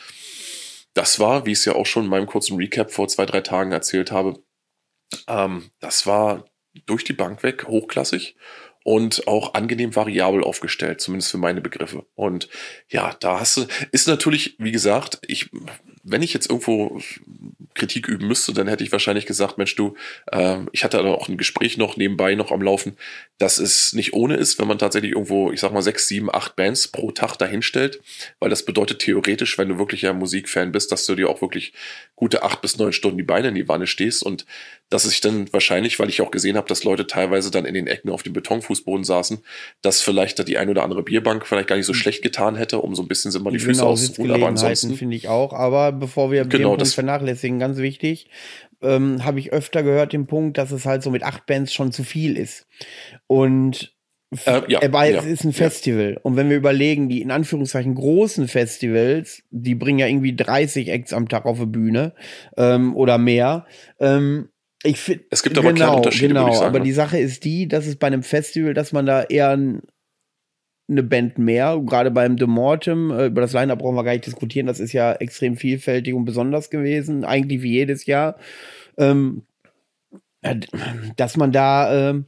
das 0.94 1.20
war, 1.20 1.46
wie 1.46 1.52
ich 1.52 1.60
es 1.60 1.66
ja 1.66 1.76
auch 1.76 1.86
schon 1.86 2.06
in 2.06 2.10
meinem 2.10 2.28
kurzen 2.28 2.58
Recap 2.58 2.92
vor 2.92 3.08
zwei, 3.08 3.26
drei 3.26 3.42
Tagen 3.42 3.72
erzählt 3.72 4.12
habe, 4.12 4.44
ähm, 5.28 5.72
das 5.80 6.06
war 6.06 6.46
durch 6.86 7.04
die 7.04 7.14
Bank 7.14 7.44
weg 7.44 7.68
hochklassig 7.68 8.36
und 8.84 9.28
auch 9.28 9.54
angenehm 9.54 9.96
variabel 9.96 10.44
aufgestellt, 10.44 11.02
zumindest 11.02 11.32
für 11.32 11.38
meine 11.38 11.62
Begriffe. 11.62 12.06
Und 12.16 12.50
ja, 12.90 13.16
da 13.20 13.40
hast 13.40 13.58
du, 13.58 13.66
ist 13.92 14.08
natürlich, 14.08 14.56
wie 14.58 14.72
gesagt, 14.72 15.20
ich, 15.28 15.50
wenn 16.04 16.22
ich 16.22 16.34
jetzt 16.34 16.50
irgendwo 16.50 17.00
Kritik 17.74 18.08
üben 18.08 18.28
müsste, 18.28 18.54
dann 18.54 18.68
hätte 18.68 18.84
ich 18.84 18.92
wahrscheinlich 18.92 19.26
gesagt, 19.26 19.58
Mensch, 19.58 19.76
du, 19.76 19.96
äh, 20.32 20.58
ich 20.72 20.84
hatte 20.84 21.02
auch 21.02 21.30
ein 21.30 21.38
Gespräch 21.38 21.78
noch 21.78 21.98
nebenbei 21.98 22.36
noch 22.36 22.52
am 22.52 22.62
Laufen, 22.62 22.98
dass 23.38 23.60
es 23.60 23.94
nicht 23.94 24.14
ohne 24.14 24.36
ist, 24.36 24.60
wenn 24.60 24.68
man 24.68 24.80
tatsächlich 24.80 25.14
irgendwo, 25.14 25.52
ich 25.52 25.60
sag 25.60 25.72
mal, 25.72 25.82
sechs, 25.82 26.08
sieben, 26.08 26.34
acht 26.34 26.56
Bands 26.56 26.88
pro 26.88 27.12
Tag 27.12 27.38
dahinstellt, 27.38 28.02
weil 28.40 28.50
das 28.50 28.66
bedeutet 28.66 29.00
theoretisch, 29.00 29.58
wenn 29.58 29.70
du 29.70 29.78
wirklich 29.78 30.02
ja 30.02 30.14
Musikfan 30.14 30.72
bist, 30.72 30.92
dass 30.92 31.06
du 31.06 31.16
dir 31.16 31.30
auch 31.30 31.42
wirklich 31.42 31.74
gute 32.16 32.44
acht 32.44 32.62
bis 32.62 32.78
neun 32.78 32.94
Stunden 32.94 33.18
die 33.18 33.24
Beine 33.24 33.50
in 33.50 33.56
die 33.56 33.68
Wanne 33.68 33.88
stehst 33.88 34.24
und 34.24 34.46
dass 34.92 35.06
es 35.06 35.12
sich 35.12 35.22
dann 35.22 35.52
wahrscheinlich, 35.54 36.00
weil 36.00 36.10
ich 36.10 36.22
auch 36.22 36.32
gesehen 36.32 36.58
habe, 36.58 36.68
dass 36.68 36.84
Leute 36.84 37.08
teilweise 37.08 37.50
dann 37.50 37.66
in 37.66 37.74
den 37.74 37.88
Ecken 37.88 38.10
auf 38.10 38.24
dem 38.24 38.34
Betonfußboden 38.34 39.06
saßen, 39.06 39.40
dass 39.82 40.02
vielleicht 40.02 40.38
da 40.38 40.44
die 40.44 40.58
ein 40.58 40.70
oder 40.70 40.84
andere 40.84 41.02
Bierbank 41.02 41.48
vielleicht 41.48 41.70
gar 41.70 41.78
nicht 41.78 41.86
so 41.86 41.94
hm. 41.94 42.00
schlecht 42.00 42.22
getan 42.22 42.58
hätte, 42.58 42.80
um 42.80 42.94
so 42.94 43.02
ein 43.02 43.08
bisschen 43.08 43.32
sind 43.32 43.44
mal 43.44 43.52
die 43.52 43.60
Füße 43.60 43.80
genau, 43.80 43.92
auszuruhen. 43.94 44.32
Aber 44.32 44.48
ansonsten 44.48 44.96
finde 44.96 45.16
ich 45.16 45.30
auch. 45.30 45.54
Aber 45.54 45.94
bevor 45.94 46.30
wir 46.30 46.44
genau, 46.44 46.76
das 46.76 46.94
vernachlässigen, 46.94 47.58
ganz 47.58 47.78
wichtig, 47.78 48.30
ähm, 48.82 49.24
habe 49.24 49.40
ich 49.40 49.54
öfter 49.54 49.82
gehört 49.82 50.12
den 50.12 50.28
Punkt, 50.28 50.58
dass 50.58 50.72
es 50.72 50.86
halt 50.86 51.04
so 51.04 51.10
mit 51.10 51.24
acht 51.24 51.46
Bands 51.46 51.74
schon 51.74 51.94
zu 51.94 52.04
viel 52.04 52.38
ist. 52.38 52.68
Und 53.28 53.96
äh, 54.46 54.62
ja, 54.68 54.82
aber 54.82 55.08
es 55.08 55.26
ist 55.26 55.46
ein 55.46 55.54
Festival. 55.54 56.14
Ja. 56.16 56.20
Und 56.24 56.36
wenn 56.36 56.50
wir 56.50 56.58
überlegen, 56.58 57.08
die 57.08 57.22
in 57.22 57.32
Anführungszeichen 57.32 57.96
großen 57.96 58.50
Festivals, 58.50 59.44
die 59.52 59.76
bringen 59.76 60.00
ja 60.00 60.08
irgendwie 60.08 60.36
30 60.36 60.90
Acts 60.90 61.14
am 61.14 61.30
Tag 61.30 61.46
auf 61.46 61.60
die 61.60 61.66
Bühne 61.66 62.14
ähm, 62.58 62.96
oder 62.96 63.18
mehr. 63.18 63.66
Ähm, 64.00 64.50
ich 64.84 65.00
find, 65.00 65.24
es 65.30 65.44
gibt 65.44 65.58
aber 65.58 65.70
genau, 65.70 65.86
kleine 65.86 65.98
Unterschiede. 65.98 66.28
Genau, 66.30 66.54
sagen, 66.54 66.66
aber 66.66 66.80
ne? 66.80 66.86
die 66.86 66.92
Sache 66.92 67.20
ist 67.20 67.44
die, 67.44 67.68
dass 67.68 67.86
es 67.86 67.96
bei 67.98 68.08
einem 68.08 68.24
Festival, 68.24 68.74
dass 68.74 68.92
man 68.92 69.06
da 69.06 69.24
eher 69.24 69.50
ein, 69.50 69.82
eine 70.90 71.04
Band 71.04 71.38
mehr, 71.38 71.80
gerade 71.86 72.12
beim 72.12 72.38
The 72.38 72.48
Mortem, 72.48 73.12
äh, 73.12 73.28
über 73.28 73.42
das 73.42 73.54
Line-Up 73.54 73.80
brauchen 73.80 73.96
wir 73.96 74.04
gar 74.04 74.14
nicht 74.14 74.26
diskutieren, 74.26 74.68
das 74.68 74.80
ist 74.80 74.94
ja 74.94 75.14
extrem 75.14 75.56
vielfältig 75.56 76.14
und 76.14 76.26
besonders 76.26 76.70
gewesen, 76.70 77.24
eigentlich 77.24 77.62
wie 77.62 77.72
jedes 77.72 78.06
Jahr. 78.06 78.38
Ähm, 78.98 79.44
dass 81.16 81.38
man 81.38 81.52
da, 81.52 82.12
äh, 82.12 82.24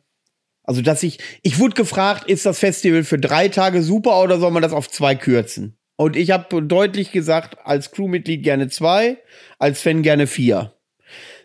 also 0.64 0.82
dass 0.82 1.02
ich, 1.04 1.20
ich 1.42 1.60
wurde 1.60 1.76
gefragt, 1.76 2.30
ist 2.30 2.46
das 2.46 2.60
Festival 2.60 3.04
für 3.04 3.18
drei 3.18 3.50
Tage 3.50 3.82
super 3.82 4.22
oder 4.22 4.40
soll 4.40 4.52
man 4.52 4.62
das 4.62 4.74
auf 4.74 4.90
zwei 4.90 5.16
kürzen? 5.16 5.78
Und 5.96 6.16
ich 6.16 6.32
habe 6.32 6.64
deutlich 6.64 7.12
gesagt, 7.12 7.58
als 7.64 7.92
Crewmitglied 7.92 8.44
gerne 8.44 8.68
zwei, 8.68 9.18
als 9.60 9.82
Fan 9.82 10.02
gerne 10.02 10.28
vier. 10.28 10.74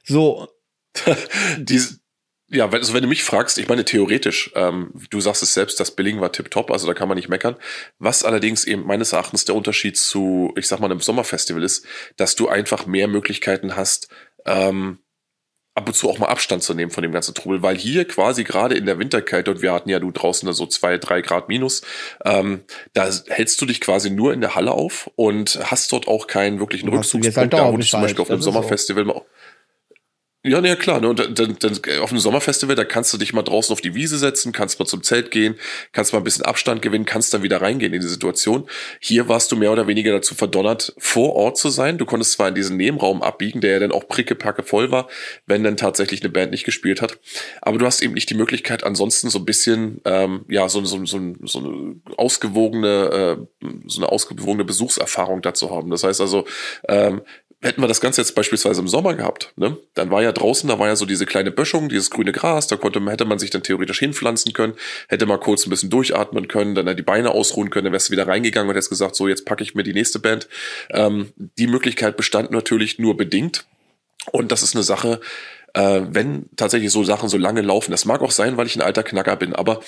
So, 0.04 0.48
Dies, 1.58 2.00
ja, 2.50 2.68
also 2.68 2.94
wenn 2.94 3.02
du 3.02 3.08
mich 3.08 3.24
fragst, 3.24 3.58
ich 3.58 3.68
meine 3.68 3.84
theoretisch, 3.84 4.50
ähm, 4.54 4.92
du 5.10 5.20
sagst 5.20 5.42
es 5.42 5.52
selbst, 5.52 5.78
das 5.80 5.90
Billing 5.90 6.20
war 6.20 6.32
tipptopp, 6.32 6.70
also 6.70 6.86
da 6.86 6.94
kann 6.94 7.08
man 7.08 7.16
nicht 7.16 7.28
meckern. 7.28 7.56
Was 7.98 8.24
allerdings 8.24 8.64
eben 8.64 8.86
meines 8.86 9.12
Erachtens 9.12 9.44
der 9.44 9.54
Unterschied 9.54 9.98
zu, 9.98 10.52
ich 10.56 10.66
sag 10.66 10.80
mal, 10.80 10.90
einem 10.90 11.00
Sommerfestival 11.00 11.62
ist, 11.62 11.84
dass 12.16 12.36
du 12.36 12.48
einfach 12.48 12.86
mehr 12.86 13.06
Möglichkeiten 13.06 13.76
hast, 13.76 14.08
ähm, 14.46 14.98
ab 15.74 15.86
und 15.86 15.94
zu 15.94 16.08
auch 16.08 16.18
mal 16.18 16.26
Abstand 16.26 16.62
zu 16.62 16.74
nehmen 16.74 16.90
von 16.90 17.02
dem 17.02 17.12
ganzen 17.12 17.34
Trubel, 17.34 17.62
weil 17.62 17.76
hier 17.76 18.06
quasi 18.06 18.44
gerade 18.44 18.74
in 18.74 18.86
der 18.86 18.98
Winterkälte 18.98 19.50
und 19.50 19.62
wir 19.62 19.72
hatten 19.72 19.90
ja 19.90 20.00
du 20.00 20.10
draußen 20.10 20.46
da 20.46 20.52
so 20.52 20.66
zwei, 20.66 20.96
drei 20.96 21.20
Grad 21.20 21.48
minus, 21.48 21.82
ähm, 22.24 22.64
da 22.94 23.10
hältst 23.28 23.60
du 23.60 23.66
dich 23.66 23.80
quasi 23.80 24.10
nur 24.10 24.32
in 24.32 24.40
der 24.40 24.54
Halle 24.54 24.72
auf 24.72 25.10
und 25.16 25.58
hast 25.62 25.92
dort 25.92 26.08
auch 26.08 26.26
keinen 26.26 26.60
wirklichen 26.60 26.88
Rückzugspunkt, 26.88 27.36
halt 27.36 27.52
da 27.52 27.72
wo 27.72 27.76
du 27.76 27.84
zum 27.84 28.00
Beispiel 28.00 28.22
auf 28.22 28.30
einem 28.30 28.42
Sommerfestival 28.42 29.04
so. 29.04 29.26
Ja, 30.44 30.64
ja, 30.64 30.76
klar. 30.76 31.00
Ne? 31.00 31.08
Und 31.08 31.18
dann, 31.18 31.56
dann 31.58 31.80
auf 32.00 32.10
einem 32.10 32.20
Sommerfestival, 32.20 32.76
da 32.76 32.84
kannst 32.84 33.12
du 33.12 33.18
dich 33.18 33.32
mal 33.32 33.42
draußen 33.42 33.72
auf 33.72 33.80
die 33.80 33.96
Wiese 33.96 34.18
setzen, 34.18 34.52
kannst 34.52 34.78
mal 34.78 34.86
zum 34.86 35.02
Zelt 35.02 35.32
gehen, 35.32 35.56
kannst 35.90 36.12
mal 36.12 36.20
ein 36.20 36.24
bisschen 36.24 36.44
Abstand 36.44 36.80
gewinnen, 36.80 37.04
kannst 37.04 37.34
dann 37.34 37.42
wieder 37.42 37.60
reingehen 37.60 37.92
in 37.92 38.00
die 38.00 38.06
Situation. 38.06 38.70
Hier 39.00 39.28
warst 39.28 39.50
du 39.50 39.56
mehr 39.56 39.72
oder 39.72 39.88
weniger 39.88 40.12
dazu 40.12 40.36
verdonnert, 40.36 40.94
vor 40.96 41.34
Ort 41.34 41.58
zu 41.58 41.70
sein. 41.70 41.98
Du 41.98 42.06
konntest 42.06 42.32
zwar 42.32 42.48
in 42.48 42.54
diesen 42.54 42.76
Nebenraum 42.76 43.20
abbiegen, 43.20 43.60
der 43.60 43.72
ja 43.72 43.78
dann 43.80 43.90
auch 43.90 44.06
prickepacke 44.06 44.62
voll 44.62 44.92
war, 44.92 45.08
wenn 45.46 45.64
dann 45.64 45.76
tatsächlich 45.76 46.22
eine 46.22 46.30
Band 46.30 46.52
nicht 46.52 46.64
gespielt 46.64 47.02
hat. 47.02 47.18
Aber 47.60 47.78
du 47.78 47.84
hast 47.84 48.00
eben 48.00 48.14
nicht 48.14 48.30
die 48.30 48.34
Möglichkeit, 48.34 48.84
ansonsten 48.84 49.30
so 49.30 49.40
ein 49.40 49.44
bisschen, 49.44 50.00
ähm, 50.04 50.44
ja, 50.48 50.68
so, 50.68 50.84
so, 50.84 51.04
so, 51.04 51.20
so 51.42 51.58
eine 51.58 52.00
ausgewogene, 52.16 53.48
äh, 53.60 53.66
so 53.86 54.00
eine 54.00 54.12
ausgewogene 54.12 54.64
Besuchserfahrung 54.64 55.42
dazu 55.42 55.74
haben. 55.74 55.90
Das 55.90 56.04
heißt 56.04 56.20
also, 56.20 56.46
ähm, 56.88 57.22
hätten 57.60 57.80
wir 57.80 57.88
das 57.88 58.00
Ganze 58.00 58.20
jetzt 58.20 58.34
beispielsweise 58.34 58.80
im 58.80 58.88
Sommer 58.88 59.14
gehabt, 59.14 59.52
ne, 59.56 59.76
dann 59.94 60.10
war 60.10 60.22
ja 60.22 60.32
draußen, 60.32 60.68
da 60.68 60.78
war 60.78 60.86
ja 60.86 60.96
so 60.96 61.06
diese 61.06 61.26
kleine 61.26 61.50
Böschung, 61.50 61.88
dieses 61.88 62.10
grüne 62.10 62.32
Gras, 62.32 62.68
da 62.68 62.76
konnte, 62.76 63.04
hätte 63.10 63.24
man 63.24 63.38
sich 63.38 63.50
dann 63.50 63.62
theoretisch 63.62 63.98
hinpflanzen 63.98 64.52
können, 64.52 64.74
hätte 65.08 65.26
mal 65.26 65.38
kurz 65.38 65.66
ein 65.66 65.70
bisschen 65.70 65.90
durchatmen 65.90 66.46
können, 66.46 66.74
dann 66.74 66.96
die 66.96 67.02
Beine 67.02 67.32
ausruhen 67.32 67.70
können, 67.70 67.84
dann 67.84 67.92
wärst 67.92 68.08
du 68.08 68.12
wieder 68.12 68.28
reingegangen 68.28 68.68
und 68.68 68.74
hättest 68.74 68.90
gesagt, 68.90 69.16
so 69.16 69.26
jetzt 69.26 69.44
packe 69.44 69.62
ich 69.62 69.74
mir 69.74 69.82
die 69.82 69.92
nächste 69.92 70.18
Band. 70.20 70.48
Ähm, 70.90 71.32
die 71.36 71.66
Möglichkeit 71.66 72.16
bestand 72.16 72.50
natürlich 72.50 72.98
nur 72.98 73.16
bedingt. 73.16 73.66
Und 74.30 74.52
das 74.52 74.62
ist 74.62 74.74
eine 74.74 74.84
Sache, 74.84 75.20
äh, 75.78 76.02
wenn 76.12 76.46
tatsächlich 76.56 76.90
so 76.90 77.04
Sachen 77.04 77.28
so 77.28 77.38
lange 77.38 77.62
laufen, 77.62 77.92
das 77.92 78.04
mag 78.04 78.20
auch 78.20 78.32
sein, 78.32 78.56
weil 78.56 78.66
ich 78.66 78.74
ein 78.74 78.82
alter 78.82 79.04
Knacker 79.04 79.36
bin, 79.36 79.54
aber 79.54 79.80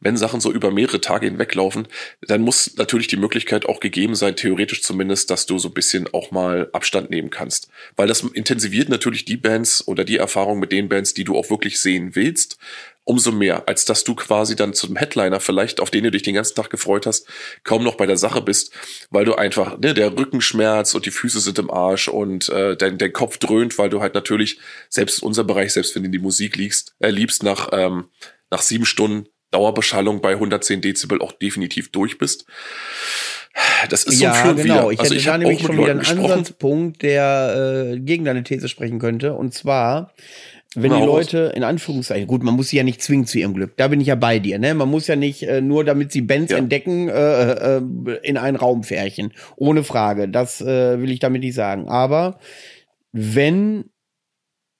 wenn 0.00 0.16
Sachen 0.16 0.40
so 0.40 0.50
über 0.50 0.72
mehrere 0.72 1.00
Tage 1.00 1.26
hinweg 1.26 1.54
laufen, 1.54 1.86
dann 2.22 2.42
muss 2.42 2.76
natürlich 2.76 3.06
die 3.06 3.16
Möglichkeit 3.16 3.64
auch 3.66 3.78
gegeben 3.78 4.16
sein, 4.16 4.34
theoretisch 4.34 4.82
zumindest, 4.82 5.30
dass 5.30 5.46
du 5.46 5.58
so 5.58 5.68
ein 5.68 5.74
bisschen 5.74 6.12
auch 6.12 6.32
mal 6.32 6.68
Abstand 6.72 7.10
nehmen 7.10 7.30
kannst. 7.30 7.68
Weil 7.94 8.08
das 8.08 8.22
intensiviert 8.22 8.88
natürlich 8.88 9.24
die 9.24 9.36
Bands 9.36 9.86
oder 9.86 10.02
die 10.02 10.16
Erfahrung 10.16 10.58
mit 10.58 10.72
den 10.72 10.88
Bands, 10.88 11.14
die 11.14 11.22
du 11.22 11.36
auch 11.36 11.48
wirklich 11.48 11.78
sehen 11.78 12.16
willst. 12.16 12.58
Umso 13.06 13.30
mehr, 13.30 13.68
als 13.68 13.84
dass 13.84 14.02
du 14.02 14.16
quasi 14.16 14.56
dann 14.56 14.74
zum 14.74 14.96
Headliner 14.96 15.38
vielleicht, 15.38 15.80
auf 15.80 15.90
den 15.90 16.04
du 16.04 16.10
dich 16.10 16.22
den 16.22 16.34
ganzen 16.34 16.56
Tag 16.56 16.70
gefreut 16.70 17.06
hast, 17.06 17.26
kaum 17.62 17.84
noch 17.84 17.94
bei 17.94 18.04
der 18.04 18.16
Sache 18.16 18.42
bist, 18.42 18.72
weil 19.10 19.24
du 19.24 19.36
einfach, 19.36 19.78
ne, 19.78 19.94
der 19.94 20.18
Rückenschmerz 20.18 20.92
und 20.92 21.06
die 21.06 21.12
Füße 21.12 21.38
sind 21.40 21.58
im 21.60 21.70
Arsch 21.70 22.08
und 22.08 22.48
äh, 22.48 22.76
dein, 22.76 22.98
dein 22.98 23.12
Kopf 23.12 23.38
dröhnt, 23.38 23.78
weil 23.78 23.90
du 23.90 24.00
halt 24.00 24.14
natürlich, 24.14 24.58
selbst 24.90 25.22
in 25.22 25.28
unserem 25.28 25.46
Bereich, 25.46 25.72
selbst 25.72 25.94
wenn 25.94 26.02
du 26.02 26.06
in 26.06 26.12
die 26.12 26.18
Musik 26.18 26.56
liegst, 26.56 26.96
äh, 26.98 27.10
liebst, 27.10 27.44
nach, 27.44 27.68
ähm, 27.72 28.06
nach 28.50 28.60
sieben 28.60 28.84
Stunden 28.84 29.28
Dauerbeschallung 29.52 30.20
bei 30.20 30.32
110 30.32 30.80
Dezibel 30.80 31.22
auch 31.22 31.32
definitiv 31.32 31.92
durch 31.92 32.18
bist. 32.18 32.46
Das 33.88 34.04
ist 34.04 34.20
ja, 34.20 34.34
so 34.34 34.50
ein 34.50 34.56
genau. 34.56 34.64
wieder. 34.64 34.90
Ich 34.90 35.00
also 35.00 35.10
hätte 35.10 35.20
ich 35.20 35.24
da 35.24 35.38
nämlich 35.38 35.62
schon 35.62 35.78
wieder 35.78 35.92
einen 35.92 36.00
gesprochen. 36.00 36.32
Ansatzpunkt, 36.32 37.02
der 37.02 37.92
äh, 37.94 38.00
gegen 38.00 38.24
deine 38.24 38.42
These 38.42 38.68
sprechen 38.68 38.98
könnte. 38.98 39.32
Und 39.34 39.54
zwar, 39.54 40.12
wenn 40.76 40.92
die 40.92 40.98
raus. 40.98 41.06
Leute, 41.32 41.52
in 41.56 41.64
Anführungszeichen, 41.64 42.26
gut, 42.26 42.42
man 42.42 42.54
muss 42.54 42.68
sie 42.68 42.76
ja 42.76 42.82
nicht 42.82 43.02
zwingen 43.02 43.26
zu 43.26 43.38
ihrem 43.38 43.54
Glück. 43.54 43.76
Da 43.76 43.88
bin 43.88 44.00
ich 44.00 44.06
ja 44.08 44.14
bei 44.14 44.38
dir, 44.38 44.58
ne? 44.58 44.74
Man 44.74 44.88
muss 44.90 45.06
ja 45.06 45.16
nicht 45.16 45.42
äh, 45.42 45.60
nur, 45.60 45.84
damit 45.84 46.12
sie 46.12 46.20
Bands 46.22 46.52
Ja. 46.52 46.58
entdecken, 46.58 47.08
äh, 47.08 47.76
äh, 47.78 47.82
in 48.22 48.36
einen 48.36 48.56
Raum 48.56 48.82
färchen. 48.82 49.32
Ohne 49.56 49.84
Frage. 49.84 50.28
Das 50.28 50.60
äh, 50.60 51.00
will 51.00 51.10
ich 51.10 51.18
damit 51.20 51.42
nicht 51.42 51.54
sagen. 51.54 51.88
Aber 51.88 52.38
wenn 53.12 53.86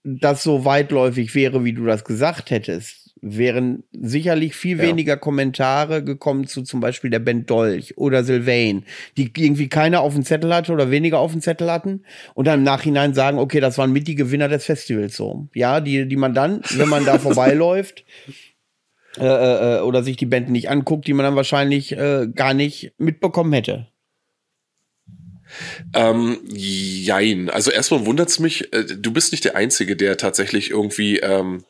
das 0.04 0.42
so 0.42 0.64
weitläufig 0.64 1.34
wäre, 1.34 1.64
wie 1.64 1.72
du 1.72 1.84
das 1.84 2.04
gesagt 2.04 2.50
hättest, 2.50 3.05
wären 3.22 3.82
sicherlich 3.92 4.54
viel 4.54 4.78
Ja. 4.78 4.84
weniger 4.84 5.16
Kommentare 5.16 6.04
gekommen 6.04 6.46
zu 6.46 6.62
zum 6.62 6.80
Beispiel 6.80 7.10
der 7.10 7.18
Band 7.18 7.48
Dolch 7.50 7.96
oder 7.96 8.24
Sylvain, 8.24 8.84
die 9.16 9.32
irgendwie 9.36 9.68
keiner 9.68 10.00
auf 10.02 10.14
dem 10.14 10.24
Zettel 10.24 10.54
hatte 10.54 10.72
oder 10.72 10.90
weniger 10.90 11.18
auf 11.18 11.32
dem 11.32 11.40
Zettel 11.40 11.70
hatten 11.70 12.02
und 12.34 12.46
dann 12.46 12.60
im 12.60 12.64
Nachhinein 12.64 13.14
sagen, 13.14 13.38
okay, 13.38 13.60
das 13.60 13.78
waren 13.78 13.92
mit 13.92 14.06
die 14.06 14.14
Gewinner 14.14 14.48
des 14.48 14.64
Festivals 14.64 15.16
so. 15.16 15.48
Ja, 15.54 15.80
die, 15.80 16.06
die 16.06 16.16
man 16.16 16.34
dann, 16.34 16.60
wenn 16.76 16.88
man 16.88 17.04
da 17.06 17.18
vorbeiläuft, 17.18 18.04
äh, 19.18 19.24
äh, 19.78 19.80
oder 19.80 20.02
sich 20.02 20.18
die 20.18 20.26
Band 20.26 20.50
nicht 20.50 20.68
anguckt, 20.68 21.06
die 21.06 21.14
man 21.14 21.24
dann 21.24 21.36
wahrscheinlich 21.36 21.92
äh, 21.96 22.28
gar 22.34 22.52
nicht 22.52 22.92
mitbekommen 22.98 23.52
hätte. 23.54 23.88
Ähm, 25.94 26.38
jein. 26.48 27.48
Also 27.50 27.70
erstmal 27.70 28.04
wundert's 28.04 28.38
mich, 28.40 28.72
äh, 28.72 28.84
du 28.84 29.12
bist 29.12 29.32
nicht 29.32 29.44
der 29.44 29.56
Einzige, 29.56 29.96
der 29.96 30.16
tatsächlich 30.16 30.70
irgendwie 30.70 31.18
ähm, 31.20 31.64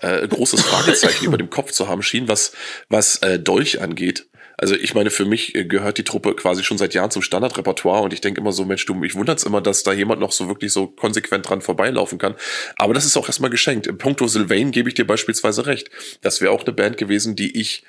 äh, 0.00 0.26
großes 0.26 0.62
Fragezeichen 0.62 1.24
über 1.24 1.38
dem 1.38 1.50
Kopf 1.50 1.72
zu 1.72 1.88
haben 1.88 2.02
schien, 2.02 2.28
was, 2.28 2.52
was 2.88 3.16
äh, 3.16 3.38
Dolch 3.38 3.80
angeht. 3.80 4.26
Also 4.58 4.74
ich 4.74 4.94
meine, 4.94 5.10
für 5.10 5.26
mich 5.26 5.54
äh, 5.54 5.64
gehört 5.64 5.98
die 5.98 6.04
Truppe 6.04 6.34
quasi 6.34 6.64
schon 6.64 6.78
seit 6.78 6.94
Jahren 6.94 7.10
zum 7.10 7.22
Standardrepertoire 7.22 8.02
und 8.02 8.12
ich 8.12 8.22
denke 8.22 8.40
immer 8.40 8.52
so, 8.52 8.64
Mensch, 8.64 8.86
du, 8.86 8.94
mich 8.94 9.14
wundert's 9.14 9.44
immer, 9.44 9.60
dass 9.60 9.82
da 9.82 9.92
jemand 9.92 10.20
noch 10.20 10.32
so 10.32 10.48
wirklich 10.48 10.72
so 10.72 10.86
konsequent 10.86 11.48
dran 11.48 11.60
vorbeilaufen 11.60 12.18
kann. 12.18 12.34
Aber 12.76 12.94
das 12.94 13.04
ist 13.04 13.16
auch 13.16 13.26
erstmal 13.26 13.50
geschenkt. 13.50 13.86
Im 13.86 13.98
Punkto 13.98 14.26
Sylvain 14.26 14.70
gebe 14.70 14.88
ich 14.88 14.94
dir 14.94 15.06
beispielsweise 15.06 15.66
recht. 15.66 15.90
Das 16.22 16.40
wäre 16.40 16.52
auch 16.52 16.64
eine 16.64 16.72
Band 16.72 16.96
gewesen, 16.96 17.36
die 17.36 17.60
ich 17.60 17.84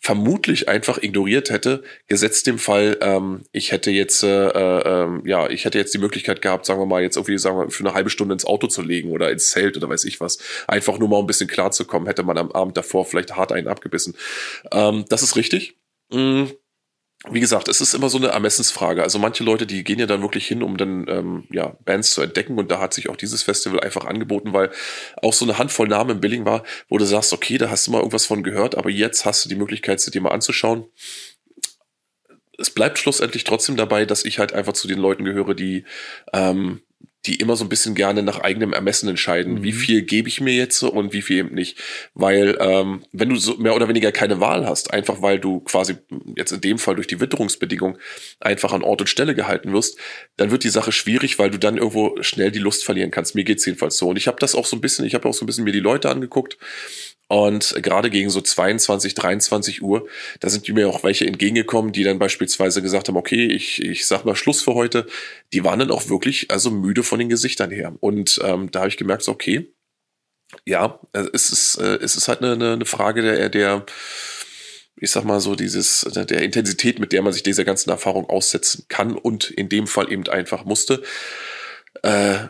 vermutlich 0.00 0.68
einfach 0.68 1.02
ignoriert 1.02 1.50
hätte, 1.50 1.82
gesetzt 2.06 2.46
dem 2.46 2.58
Fall, 2.58 2.98
ähm, 3.00 3.42
ich 3.52 3.72
hätte 3.72 3.90
jetzt, 3.90 4.22
äh, 4.22 4.48
äh, 4.48 4.82
ähm, 5.04 5.22
ja, 5.26 5.50
ich 5.50 5.64
hätte 5.64 5.78
jetzt 5.78 5.92
die 5.92 5.98
Möglichkeit 5.98 6.40
gehabt, 6.40 6.66
sagen 6.66 6.80
wir 6.80 6.86
mal, 6.86 7.02
jetzt 7.02 7.16
irgendwie, 7.16 7.38
sagen 7.38 7.58
wir, 7.58 7.70
für 7.70 7.84
eine 7.84 7.94
halbe 7.94 8.10
Stunde 8.10 8.32
ins 8.32 8.44
Auto 8.44 8.68
zu 8.68 8.82
legen 8.82 9.10
oder 9.10 9.30
ins 9.30 9.50
Zelt 9.50 9.76
oder 9.76 9.88
weiß 9.88 10.04
ich 10.04 10.20
was, 10.20 10.38
einfach 10.66 10.98
nur 10.98 11.08
mal 11.08 11.18
ein 11.18 11.26
bisschen 11.26 11.48
klarzukommen, 11.48 12.06
hätte 12.06 12.22
man 12.22 12.38
am 12.38 12.52
Abend 12.52 12.76
davor 12.76 13.04
vielleicht 13.04 13.36
hart 13.36 13.52
einen 13.52 13.68
abgebissen. 13.68 14.14
Ähm, 14.72 15.04
das 15.08 15.22
ist 15.22 15.36
richtig. 15.36 15.76
Mm. 16.10 16.44
Wie 17.28 17.40
gesagt, 17.40 17.66
es 17.66 17.80
ist 17.80 17.94
immer 17.94 18.08
so 18.08 18.18
eine 18.18 18.28
Ermessensfrage. 18.28 19.02
Also 19.02 19.18
manche 19.18 19.42
Leute, 19.42 19.66
die 19.66 19.82
gehen 19.82 19.98
ja 19.98 20.06
dann 20.06 20.22
wirklich 20.22 20.46
hin, 20.46 20.62
um 20.62 20.76
dann 20.76 21.06
ähm, 21.08 21.44
ja, 21.50 21.76
Bands 21.84 22.12
zu 22.12 22.22
entdecken. 22.22 22.56
Und 22.58 22.70
da 22.70 22.78
hat 22.78 22.94
sich 22.94 23.08
auch 23.08 23.16
dieses 23.16 23.42
Festival 23.42 23.80
einfach 23.80 24.04
angeboten, 24.04 24.52
weil 24.52 24.70
auch 25.20 25.32
so 25.32 25.44
eine 25.44 25.58
Handvoll 25.58 25.88
Namen 25.88 26.10
im 26.10 26.20
Billing 26.20 26.44
war, 26.44 26.62
wo 26.88 26.96
du 26.96 27.04
sagst, 27.04 27.32
okay, 27.32 27.58
da 27.58 27.70
hast 27.70 27.86
du 27.86 27.90
mal 27.90 27.98
irgendwas 27.98 28.26
von 28.26 28.44
gehört, 28.44 28.76
aber 28.76 28.88
jetzt 28.88 29.24
hast 29.24 29.44
du 29.44 29.48
die 29.48 29.56
Möglichkeit, 29.56 30.00
sie 30.00 30.12
dir 30.12 30.20
mal 30.20 30.30
anzuschauen. 30.30 30.86
Es 32.56 32.70
bleibt 32.70 32.98
schlussendlich 32.98 33.42
trotzdem 33.42 33.76
dabei, 33.76 34.04
dass 34.04 34.24
ich 34.24 34.38
halt 34.38 34.52
einfach 34.52 34.72
zu 34.72 34.86
den 34.86 34.98
Leuten 34.98 35.24
gehöre, 35.24 35.54
die 35.54 35.84
ähm, 36.32 36.82
die 37.28 37.36
immer 37.36 37.54
so 37.56 37.64
ein 37.64 37.68
bisschen 37.68 37.94
gerne 37.94 38.22
nach 38.22 38.40
eigenem 38.40 38.72
Ermessen 38.72 39.08
entscheiden, 39.08 39.54
Mhm. 39.56 39.62
wie 39.62 39.72
viel 39.72 40.02
gebe 40.02 40.28
ich 40.28 40.40
mir 40.40 40.54
jetzt 40.54 40.82
und 40.82 41.12
wie 41.12 41.22
viel 41.22 41.38
eben 41.38 41.54
nicht. 41.54 41.78
Weil 42.14 42.56
ähm, 42.60 43.04
wenn 43.12 43.28
du 43.28 43.36
so 43.36 43.56
mehr 43.58 43.76
oder 43.76 43.88
weniger 43.88 44.10
keine 44.10 44.40
Wahl 44.40 44.66
hast, 44.66 44.92
einfach 44.92 45.22
weil 45.22 45.38
du 45.38 45.60
quasi 45.60 45.96
jetzt 46.36 46.52
in 46.52 46.60
dem 46.60 46.78
Fall 46.78 46.94
durch 46.96 47.06
die 47.06 47.20
Witterungsbedingung 47.20 47.98
einfach 48.40 48.72
an 48.72 48.82
Ort 48.82 49.02
und 49.02 49.06
Stelle 49.06 49.34
gehalten 49.34 49.72
wirst, 49.72 49.98
dann 50.36 50.50
wird 50.50 50.64
die 50.64 50.70
Sache 50.70 50.90
schwierig, 50.90 51.38
weil 51.38 51.50
du 51.50 51.58
dann 51.58 51.76
irgendwo 51.76 52.16
schnell 52.22 52.50
die 52.50 52.58
Lust 52.58 52.84
verlieren 52.84 53.10
kannst. 53.10 53.34
Mir 53.34 53.44
geht's 53.44 53.66
jedenfalls 53.66 53.96
so. 53.98 54.08
Und 54.08 54.16
ich 54.16 54.26
habe 54.26 54.38
das 54.40 54.54
auch 54.54 54.66
so 54.66 54.76
ein 54.76 54.80
bisschen, 54.80 55.04
ich 55.04 55.14
habe 55.14 55.28
auch 55.28 55.34
so 55.34 55.44
ein 55.44 55.46
bisschen 55.46 55.64
mir 55.64 55.72
die 55.72 55.80
Leute 55.80 56.08
angeguckt 56.10 56.56
und 57.28 57.74
gerade 57.82 58.08
gegen 58.08 58.30
so 58.30 58.40
22, 58.40 59.14
23 59.14 59.82
Uhr, 59.82 60.08
da 60.40 60.48
sind 60.48 60.66
mir 60.68 60.88
auch 60.88 61.04
welche 61.04 61.26
entgegengekommen, 61.26 61.92
die 61.92 62.02
dann 62.02 62.18
beispielsweise 62.18 62.80
gesagt 62.80 63.08
haben, 63.08 63.18
okay, 63.18 63.46
ich, 63.46 63.82
ich 63.82 64.06
sag 64.06 64.24
mal 64.24 64.34
Schluss 64.34 64.62
für 64.62 64.74
heute. 64.74 65.06
Die 65.52 65.62
waren 65.62 65.78
dann 65.78 65.90
auch 65.90 66.08
wirklich 66.08 66.50
also 66.50 66.70
müde 66.70 67.02
von 67.02 67.18
den 67.18 67.28
Gesichtern 67.28 67.70
her. 67.70 67.94
Und 68.00 68.40
ähm, 68.42 68.70
da 68.70 68.80
habe 68.80 68.88
ich 68.88 68.96
gemerkt, 68.96 69.22
so, 69.24 69.32
okay, 69.32 69.70
ja, 70.64 70.98
es 71.12 71.50
ist, 71.50 71.76
äh, 71.76 71.96
es 71.96 72.16
ist 72.16 72.28
halt 72.28 72.42
eine, 72.42 72.52
eine 72.52 72.72
eine 72.72 72.86
Frage 72.86 73.20
der, 73.20 73.50
der, 73.50 73.84
ich 74.96 75.10
sag 75.10 75.24
mal 75.24 75.40
so, 75.40 75.54
dieses, 75.54 76.06
der 76.10 76.42
Intensität, 76.42 76.98
mit 76.98 77.12
der 77.12 77.20
man 77.20 77.34
sich 77.34 77.42
dieser 77.42 77.64
ganzen 77.64 77.90
Erfahrung 77.90 78.30
aussetzen 78.30 78.86
kann 78.88 79.14
und 79.14 79.50
in 79.50 79.68
dem 79.68 79.86
Fall 79.86 80.10
eben 80.10 80.26
einfach 80.28 80.64
musste. 80.64 81.02
Äh, 82.02 82.46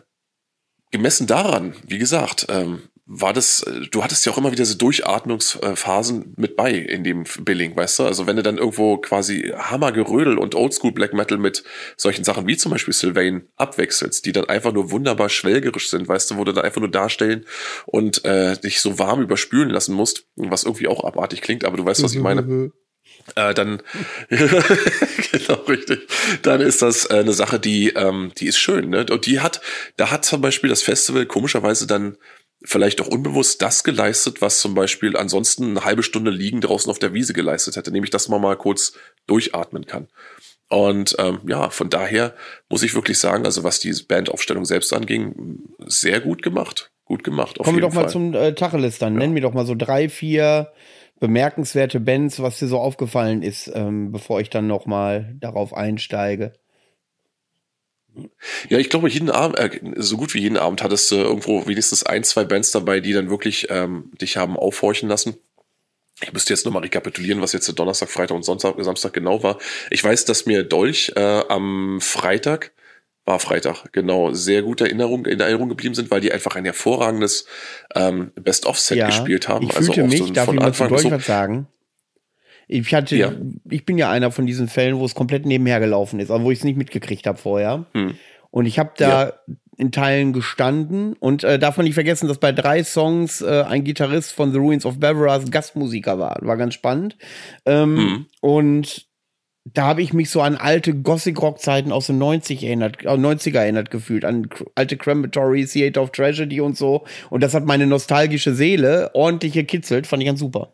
gemessen 0.93 1.27
daran, 1.27 1.75
wie 1.85 1.99
gesagt, 1.99 2.47
ähm, 2.49 2.83
war 3.11 3.33
das, 3.33 3.63
äh, 3.63 3.87
du 3.91 4.05
hattest 4.05 4.27
ja 4.27 4.33
auch 4.33 4.39
immer 4.39 4.53
wieder 4.53 4.67
so 4.67 4.77
Durchatmungsphasen 4.77 6.35
mit 6.37 6.57
bei 6.57 6.73
in 6.73 7.05
dem 7.05 7.25
Billing, 7.41 7.75
weißt 7.75 8.01
du? 8.01 8.05
Also 8.05 8.27
wenn 8.27 8.37
du 8.37 8.43
dann 8.43 8.59
irgendwo 8.59 8.99
quasi 8.99 9.53
Hammergerödel 9.57 10.37
und 10.37 10.55
Oldschool 10.55 10.93
Black 10.93 11.15
Metal 11.15 11.39
mit 11.39 11.65
solchen 11.97 12.23
Sachen 12.23 12.47
wie 12.47 12.59
zum 12.59 12.71
Beispiel 12.71 12.93
Sylvain 12.93 13.49
abwechselst, 13.57 14.27
die 14.27 14.33
dann 14.33 14.45
einfach 14.45 14.73
nur 14.73 14.91
wunderbar 14.91 15.31
schwelgerisch 15.31 15.89
sind, 15.89 16.07
weißt 16.07 16.31
du, 16.31 16.37
wo 16.37 16.45
du 16.45 16.53
dann 16.53 16.65
einfach 16.65 16.83
nur 16.83 16.91
darstellen 16.91 17.47
und 17.87 18.25
äh, 18.27 18.59
dich 18.59 18.83
so 18.83 18.99
warm 18.99 19.23
überspülen 19.23 19.71
lassen 19.71 19.95
musst, 19.95 20.27
was 20.37 20.65
irgendwie 20.65 20.89
auch 20.89 21.03
abartig 21.03 21.41
klingt, 21.41 21.65
aber 21.65 21.79
du 21.79 21.87
weißt, 21.87 22.03
was 22.03 22.15
ich 22.15 22.21
meine 22.21 22.73
äh, 23.37 23.55
dann 23.55 23.83
genau 24.29 25.55
richtig. 25.67 26.07
Dann 26.43 26.61
ist 26.61 26.83
das 26.83 27.07
äh, 27.07 27.15
eine 27.15 27.33
Sache, 27.33 27.59
die 27.59 27.89
ähm, 27.91 28.33
die 28.37 28.47
ist 28.47 28.59
schön, 28.59 28.91
ne? 28.91 29.07
Und 29.11 29.25
die 29.25 29.41
hat, 29.41 29.61
da 29.97 30.11
hat 30.11 30.25
zum 30.25 30.41
Beispiel 30.41 30.71
das 30.71 30.83
Festival 30.83 31.27
komischerweise 31.27 31.87
dann 31.87 32.19
vielleicht 32.65 33.01
auch 33.01 33.07
unbewusst 33.07 33.63
das 33.63 33.85
geleistet, 33.85 34.41
was 34.43 34.61
zum 34.61 34.75
Beispiel 34.75 35.17
ansonsten 35.17 35.71
eine 35.71 35.85
halbe 35.85 36.03
Stunde 36.03 36.31
liegen 36.31 36.61
draußen 36.61 36.91
auf 36.91 36.99
der 36.99 37.15
Wiese 37.15 37.33
geleistet 37.33 37.77
hätte, 37.77 37.93
nämlich 37.93 38.11
dass 38.11 38.29
man 38.29 38.41
mal 38.41 38.57
kurz 38.57 38.95
durchatmen 39.27 39.87
kann. 39.87 40.09
Und 40.69 41.17
ähm, 41.19 41.41
ja, 41.47 41.71
von 41.71 41.89
daher 41.89 42.35
muss 42.69 42.83
ich 42.83 42.95
wirklich 42.95 43.19
sagen, 43.19 43.45
also 43.45 43.65
was 43.65 43.81
die 43.81 43.95
Bandaufstellung 44.07 44.65
selbst 44.65 44.93
anging, 44.93 45.61
sehr 45.87 46.21
gut 46.21 46.43
gemacht. 46.43 46.91
Gut 47.05 47.25
gemacht. 47.25 47.59
Auf 47.59 47.65
Kommen 47.65 47.79
wir 47.79 47.83
doch 47.83 47.95
mal 47.95 48.03
Fall. 48.03 48.11
zum 48.11 48.35
äh, 48.35 48.55
Tacheles 48.55 48.99
dann. 48.99 49.15
Nenn 49.15 49.33
mir 49.33 49.41
doch 49.41 49.55
mal 49.55 49.65
so 49.65 49.75
drei, 49.75 50.11
vier 50.11 50.73
bemerkenswerte 51.21 52.01
Bands, 52.01 52.41
was 52.41 52.59
dir 52.59 52.69
so 52.69 52.79
aufgefallen 52.79 53.43
ist, 53.43 53.71
ähm, 53.75 54.13
bevor 54.13 54.41
ich 54.41 54.51
dann 54.51 54.67
noch 54.67 54.85
mal 54.85 55.35
darauf 55.41 55.73
einsteige. 55.73 56.53
Ja, 58.69 58.79
ich 58.79 58.91
glaube, 58.91 59.09
jeden 59.09 59.31
Abend, 59.31 59.59
äh, 59.59 59.81
so 59.97 60.17
gut 60.17 60.35
wie 60.35 60.41
jeden 60.41 60.57
Abend 60.57 60.83
hattest 60.83 61.11
du 61.11 61.17
irgendwo 61.17 61.67
wenigstens 61.67 62.05
ein, 62.05 62.25
zwei 62.25 62.45
Bands 62.45 62.71
dabei, 62.71 63.01
die 63.01 63.13
dann 63.13 63.31
wirklich 63.31 63.67
ähm, 63.71 64.11
dich 64.21 64.37
haben 64.37 64.57
aufhorchen 64.57 65.09
lassen. 65.09 65.37
Ich 66.21 66.33
müsste 66.33 66.53
jetzt 66.53 66.65
nochmal 66.65 66.83
rekapitulieren, 66.83 67.41
was 67.41 67.53
jetzt 67.53 67.69
Donnerstag, 67.79 68.11
Freitag 68.11 68.37
und 68.37 68.43
Sonntag, 68.43 68.75
Samstag 68.79 69.13
genau 69.13 69.43
war. 69.43 69.59
Ich 69.91 70.03
weiß, 70.03 70.25
dass 70.25 70.47
mir 70.47 70.65
Dolch 70.65 71.13
äh, 71.15 71.43
am 71.49 72.01
Freitag, 72.01 72.73
war 73.25 73.39
Freitag, 73.39 73.93
genau, 73.93 74.33
sehr 74.33 74.63
gute 74.63 74.85
Erinnerung, 74.85 75.27
in 75.27 75.39
Erinnerung 75.39 75.69
geblieben 75.69 75.95
sind, 75.95 76.11
weil 76.11 76.21
die 76.21 76.33
einfach 76.33 76.57
ein 76.57 76.65
hervorragendes 76.65 77.47
ähm, 77.95 78.33
Best-of-Set 78.35 79.07
gespielt 79.07 79.49
haben. 79.49 79.67
Ich 79.67 79.77
also 79.77 79.93
fühlte 79.93 80.09
mich, 80.09 80.19
so 80.19 80.33
darf 80.33 80.47
von 80.47 80.55
ich 80.57 80.61
mal 80.61 80.73
zu 80.73 80.85
Anfang 80.85 80.99
so, 80.99 81.19
sagen? 81.19 81.67
Ich 82.69 82.95
hatte, 82.95 83.17
Ja. 83.17 83.33
ich 83.71 83.85
bin 83.87 83.97
ja 83.99 84.11
einer 84.11 84.31
von 84.31 84.47
diesen 84.47 84.69
Fällen, 84.69 84.99
wo 84.99 85.05
es 85.05 85.15
komplett 85.15 85.47
nebenher 85.47 85.81
gelaufen 85.81 86.21
ist, 86.21 86.31
also 86.31 86.45
wo 86.45 86.51
ich 86.51 86.59
es 86.59 86.65
nicht 86.65 86.77
mitgekriegt 86.77 87.27
habe 87.27 87.39
vorher. 87.39 87.87
Hm. 87.95 88.15
Und 88.51 88.67
ich 88.67 88.79
habe 88.79 88.93
da 88.97 89.33
in 89.77 89.93
Teilen 89.93 90.33
gestanden 90.33 91.15
und 91.15 91.45
äh, 91.45 91.59
darf 91.59 91.77
man 91.77 91.85
nicht 91.85 91.95
vergessen, 91.95 92.29
dass 92.29 92.39
bei 92.39 92.53
drei 92.53 92.83
Songs 92.85 93.41
äh, 93.41 93.65
ein 93.69 93.85
Gitarrist 93.85 94.33
von 94.33 94.53
The 94.53 94.59
Ruins 94.59 94.85
of 94.85 94.99
Beveras 94.99 95.51
Gastmusiker 95.51 96.19
war. 96.19 96.37
War 96.43 96.57
ganz 96.57 96.75
spannend. 96.75 97.17
Ähm, 97.65 97.97
Hm. 97.97 98.27
Und 98.41 99.07
da 99.65 99.83
habe 99.87 100.01
ich 100.03 100.13
mich 100.15 100.31
so 100.31 100.41
an 100.41 100.57
alte 100.57 100.95
Gothic-Rock-Zeiten 100.95 101.93
aus 101.93 102.07
den 102.07 102.19
90 102.19 102.65
erinnert, 102.65 103.05
äh, 103.05 103.09
90er 103.17 103.61
erinnert 103.61 103.91
gefühlt, 103.91 104.25
an 104.25 104.49
alte 104.75 104.97
Crematory, 104.97 105.67
Theater 105.67 106.03
of 106.03 106.11
Tragedy 106.11 106.61
und 106.61 106.77
so. 106.77 107.05
Und 107.31 107.43
das 107.43 107.55
hat 107.55 107.65
meine 107.67 107.87
nostalgische 107.87 108.55
Seele 108.55 109.11
ordentlich 109.15 109.53
gekitzelt, 109.53 110.07
fand 110.07 110.23
ich 110.23 110.27
ganz 110.27 110.41
super. 110.41 110.73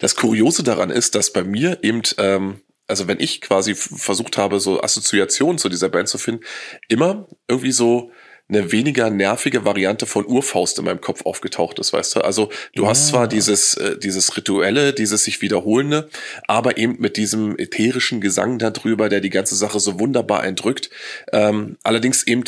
Das 0.00 0.16
Kuriose 0.16 0.62
daran 0.62 0.90
ist, 0.90 1.14
dass 1.14 1.32
bei 1.32 1.44
mir 1.44 1.78
eben, 1.82 2.02
ähm, 2.18 2.60
also 2.86 3.08
wenn 3.08 3.20
ich 3.20 3.40
quasi 3.40 3.74
versucht 3.74 4.36
habe, 4.36 4.60
so 4.60 4.82
Assoziationen 4.82 5.58
zu 5.58 5.68
dieser 5.68 5.88
Band 5.88 6.08
zu 6.08 6.18
finden, 6.18 6.44
immer 6.88 7.28
irgendwie 7.48 7.72
so 7.72 8.10
eine 8.50 8.72
weniger 8.72 9.10
nervige 9.10 9.64
Variante 9.64 10.06
von 10.06 10.26
Urfaust 10.26 10.78
in 10.78 10.84
meinem 10.84 11.00
Kopf 11.00 11.24
aufgetaucht 11.24 11.78
ist, 11.78 11.92
weißt 11.92 12.16
du? 12.16 12.20
Also 12.22 12.50
du 12.74 12.82
ja. 12.82 12.88
hast 12.88 13.08
zwar 13.08 13.28
dieses, 13.28 13.74
äh, 13.74 13.96
dieses 13.96 14.36
Rituelle, 14.36 14.92
dieses 14.92 15.24
sich 15.24 15.40
wiederholende, 15.40 16.10
aber 16.48 16.76
eben 16.76 16.96
mit 16.98 17.16
diesem 17.16 17.56
ätherischen 17.58 18.20
Gesang 18.20 18.58
darüber, 18.58 19.08
der 19.08 19.20
die 19.20 19.30
ganze 19.30 19.54
Sache 19.54 19.78
so 19.78 20.00
wunderbar 20.00 20.40
eindrückt. 20.40 20.90
Ähm, 21.32 21.76
allerdings 21.84 22.26
eben 22.26 22.44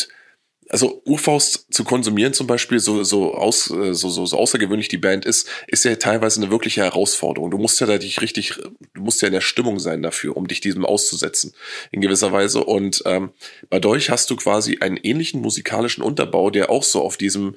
also 0.73 1.03
Urfaust 1.05 1.67
zu 1.71 1.85
konsumieren 1.85 2.33
zum 2.33 2.47
Beispiel, 2.47 2.81
so, 2.81 3.05
so, 3.05 3.35
aus, 3.35 3.71
äh, 3.71 3.93
so, 3.93 4.09
so, 4.09 4.25
so 4.25 4.39
außergewöhnlich 4.39 4.89
die 4.89 4.97
Band 4.97 5.27
ist, 5.27 5.47
ist 5.67 5.85
ja 5.85 5.95
teilweise 5.97 6.41
eine 6.41 6.51
wirkliche 6.51 6.81
Herausforderung. 6.81 7.51
Du 7.51 7.59
musst 7.59 7.79
ja 7.81 7.87
da 7.87 7.99
dich 7.99 8.23
richtig, 8.23 8.55
du 8.95 9.03
musst 9.03 9.21
ja 9.21 9.29
in 9.29 9.35
der 9.35 9.43
Stimmung 9.43 9.79
sein 9.79 10.03
dafür, 10.03 10.35
um 10.35 10.49
dich 10.49 10.63
diesem 10.63 10.87
auszusetzen, 10.87 11.53
in 11.91 12.01
gewisser 12.01 12.33
Weise. 12.33 12.65
Und 12.65 13.03
ähm, 13.05 13.33
bei 13.69 13.81
Dolch 13.81 14.09
hast 14.09 14.31
du 14.31 14.37
quasi 14.37 14.79
einen 14.81 14.97
ähnlichen 14.97 15.43
musikalischen 15.43 16.03
Unterbau, 16.03 16.49
der 16.49 16.71
auch 16.71 16.83
so 16.83 17.03
auf 17.03 17.19
diesem 17.19 17.57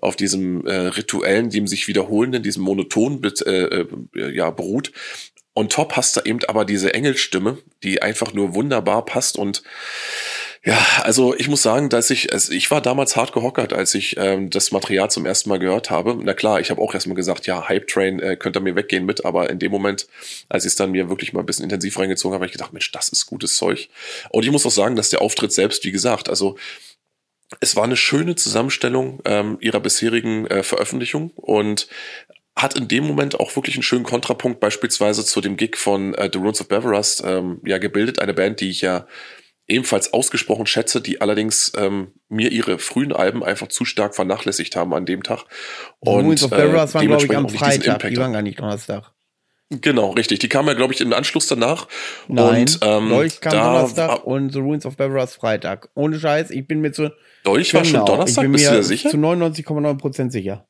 auf 0.00 0.16
diesem 0.16 0.66
äh, 0.66 0.74
rituellen, 0.74 1.50
dem 1.50 1.68
sich 1.68 1.86
wiederholenden, 1.86 2.42
diesem 2.42 2.64
monoton 2.64 3.22
äh, 3.46 3.50
äh, 3.50 3.86
ja, 4.34 4.50
beruht. 4.50 4.90
Und 5.52 5.70
top 5.70 5.96
hast 5.96 6.16
du 6.16 6.20
eben 6.24 6.40
aber 6.48 6.64
diese 6.64 6.92
Engelstimme, 6.94 7.58
die 7.84 8.02
einfach 8.02 8.34
nur 8.34 8.54
wunderbar 8.54 9.04
passt 9.04 9.38
und 9.38 9.62
ja, 10.64 10.78
also 11.02 11.34
ich 11.34 11.48
muss 11.48 11.62
sagen, 11.62 11.90
dass 11.90 12.08
ich, 12.08 12.32
also 12.32 12.50
ich 12.52 12.70
war 12.70 12.80
damals 12.80 13.16
hart 13.16 13.34
gehockert, 13.34 13.74
als 13.74 13.94
ich 13.94 14.16
ähm, 14.16 14.48
das 14.48 14.72
Material 14.72 15.10
zum 15.10 15.26
ersten 15.26 15.50
Mal 15.50 15.58
gehört 15.58 15.90
habe. 15.90 16.18
Na 16.22 16.32
klar, 16.32 16.58
ich 16.58 16.70
habe 16.70 16.80
auch 16.80 16.94
erstmal 16.94 17.16
gesagt, 17.16 17.46
ja, 17.46 17.68
Hype 17.68 17.86
Train 17.86 18.18
äh, 18.18 18.36
könnte 18.36 18.60
mir 18.60 18.74
weggehen 18.74 19.04
mit, 19.04 19.26
aber 19.26 19.50
in 19.50 19.58
dem 19.58 19.70
Moment, 19.70 20.06
als 20.48 20.64
ich 20.64 20.68
es 20.68 20.76
dann 20.76 20.92
mir 20.92 21.10
wirklich 21.10 21.34
mal 21.34 21.40
ein 21.40 21.46
bisschen 21.46 21.64
intensiv 21.64 21.98
reingezogen 21.98 22.32
habe, 22.32 22.44
habe 22.44 22.46
ich 22.46 22.52
gedacht, 22.52 22.72
Mensch, 22.72 22.90
das 22.92 23.10
ist 23.10 23.26
gutes 23.26 23.56
Zeug. 23.56 23.90
Und 24.30 24.44
ich 24.44 24.50
muss 24.50 24.64
auch 24.64 24.70
sagen, 24.70 24.96
dass 24.96 25.10
der 25.10 25.20
Auftritt 25.20 25.52
selbst, 25.52 25.84
wie 25.84 25.92
gesagt, 25.92 26.30
also 26.30 26.56
es 27.60 27.76
war 27.76 27.84
eine 27.84 27.96
schöne 27.96 28.34
Zusammenstellung 28.34 29.20
ähm, 29.26 29.58
ihrer 29.60 29.80
bisherigen 29.80 30.46
äh, 30.46 30.62
Veröffentlichung 30.62 31.30
und 31.36 31.88
hat 32.56 32.74
in 32.74 32.88
dem 32.88 33.04
Moment 33.06 33.38
auch 33.38 33.54
wirklich 33.54 33.76
einen 33.76 33.82
schönen 33.82 34.04
Kontrapunkt 34.04 34.60
beispielsweise 34.60 35.26
zu 35.26 35.42
dem 35.42 35.58
Gig 35.58 35.76
von 35.76 36.14
äh, 36.14 36.30
The 36.32 36.38
Runes 36.38 36.62
of 36.62 36.68
Beverust 36.68 37.22
ähm, 37.22 37.60
ja 37.66 37.76
gebildet, 37.76 38.18
eine 38.18 38.32
Band, 38.32 38.60
die 38.60 38.70
ich 38.70 38.80
ja 38.80 39.06
ebenfalls 39.66 40.12
ausgesprochen 40.12 40.66
schätze, 40.66 41.00
die 41.00 41.20
allerdings 41.20 41.72
ähm, 41.76 42.12
mir 42.28 42.52
ihre 42.52 42.78
frühen 42.78 43.12
Alben 43.12 43.42
einfach 43.42 43.68
zu 43.68 43.84
stark 43.84 44.14
vernachlässigt 44.14 44.76
haben 44.76 44.92
an 44.94 45.06
dem 45.06 45.22
Tag. 45.22 45.44
Und 46.00 46.24
Ruins 46.24 46.42
of 46.42 46.52
äh, 46.52 46.56
Beverus 46.56 46.94
waren, 46.94 47.06
glaube 47.06 47.24
ich, 47.24 47.36
am 47.36 47.48
Freitag, 47.48 48.08
die 48.08 48.16
waren 48.16 48.32
gar 48.32 48.42
nicht 48.42 48.58
Donnerstag. 48.60 49.12
Genau, 49.70 50.10
richtig. 50.10 50.40
Die 50.40 50.48
kamen 50.48 50.68
ja, 50.68 50.74
glaube 50.74 50.92
ich, 50.92 51.00
im 51.00 51.12
Anschluss 51.12 51.46
danach. 51.46 51.88
Nein, 52.28 52.62
und, 52.62 52.78
ähm, 52.82 53.08
Dolch 53.08 53.40
kam 53.40 53.52
da, 53.52 53.72
Donnerstag 53.72 54.24
und 54.24 54.52
The 54.52 54.58
Ruins 54.58 54.86
of 54.86 54.96
Beverus 54.96 55.34
Freitag. 55.34 55.88
Ohne 55.94 56.18
Scheiß, 56.18 56.50
ich 56.50 56.66
bin 56.66 56.80
mir 56.80 56.92
zu... 56.92 57.12
Dolch 57.44 57.70
genau, 57.70 57.80
war 57.80 57.84
schon 57.84 57.92
genau, 57.94 58.04
Donnerstag, 58.04 58.52
bist 58.52 58.66
du 58.66 58.70
dir 58.72 58.82
sicher? 58.82 59.10
zu 59.10 59.16
99,9% 59.16 60.30
sicher. 60.30 60.66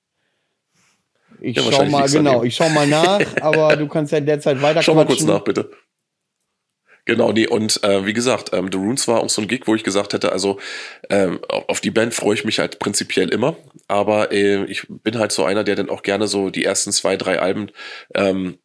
Ich 1.40 1.56
ja, 1.56 1.62
schau 1.70 1.84
mal, 1.86 2.08
genau, 2.08 2.42
ich 2.42 2.54
schau 2.54 2.68
mal 2.70 2.86
nach, 2.86 3.20
aber 3.42 3.76
du 3.76 3.86
kannst 3.88 4.12
ja 4.12 4.20
derzeit 4.20 4.62
weiter 4.62 4.82
Schau 4.82 4.94
mal 4.94 5.04
kurz 5.04 5.22
nach, 5.24 5.40
bitte. 5.40 5.70
Genau, 7.06 7.32
nee, 7.32 7.46
und 7.46 7.82
äh, 7.84 8.06
wie 8.06 8.14
gesagt, 8.14 8.50
ähm, 8.54 8.70
The 8.72 8.78
Runes 8.78 9.06
war 9.08 9.20
auch 9.20 9.28
so 9.28 9.42
ein 9.42 9.48
Gig, 9.48 9.62
wo 9.66 9.74
ich 9.74 9.84
gesagt 9.84 10.14
hätte, 10.14 10.32
also 10.32 10.58
ähm, 11.10 11.40
auf 11.48 11.80
die 11.80 11.90
Band 11.90 12.14
freue 12.14 12.34
ich 12.34 12.44
mich 12.44 12.58
halt 12.58 12.78
prinzipiell 12.78 13.28
immer, 13.28 13.56
aber 13.88 14.32
äh, 14.32 14.64
ich 14.64 14.86
bin 14.88 15.18
halt 15.18 15.30
so 15.30 15.44
einer, 15.44 15.64
der 15.64 15.76
dann 15.76 15.90
auch 15.90 16.02
gerne 16.02 16.26
so 16.26 16.48
die 16.48 16.64
ersten 16.64 16.92
zwei, 16.92 17.16
drei 17.16 17.40
Alben 17.40 17.70
ähm, 18.14 18.58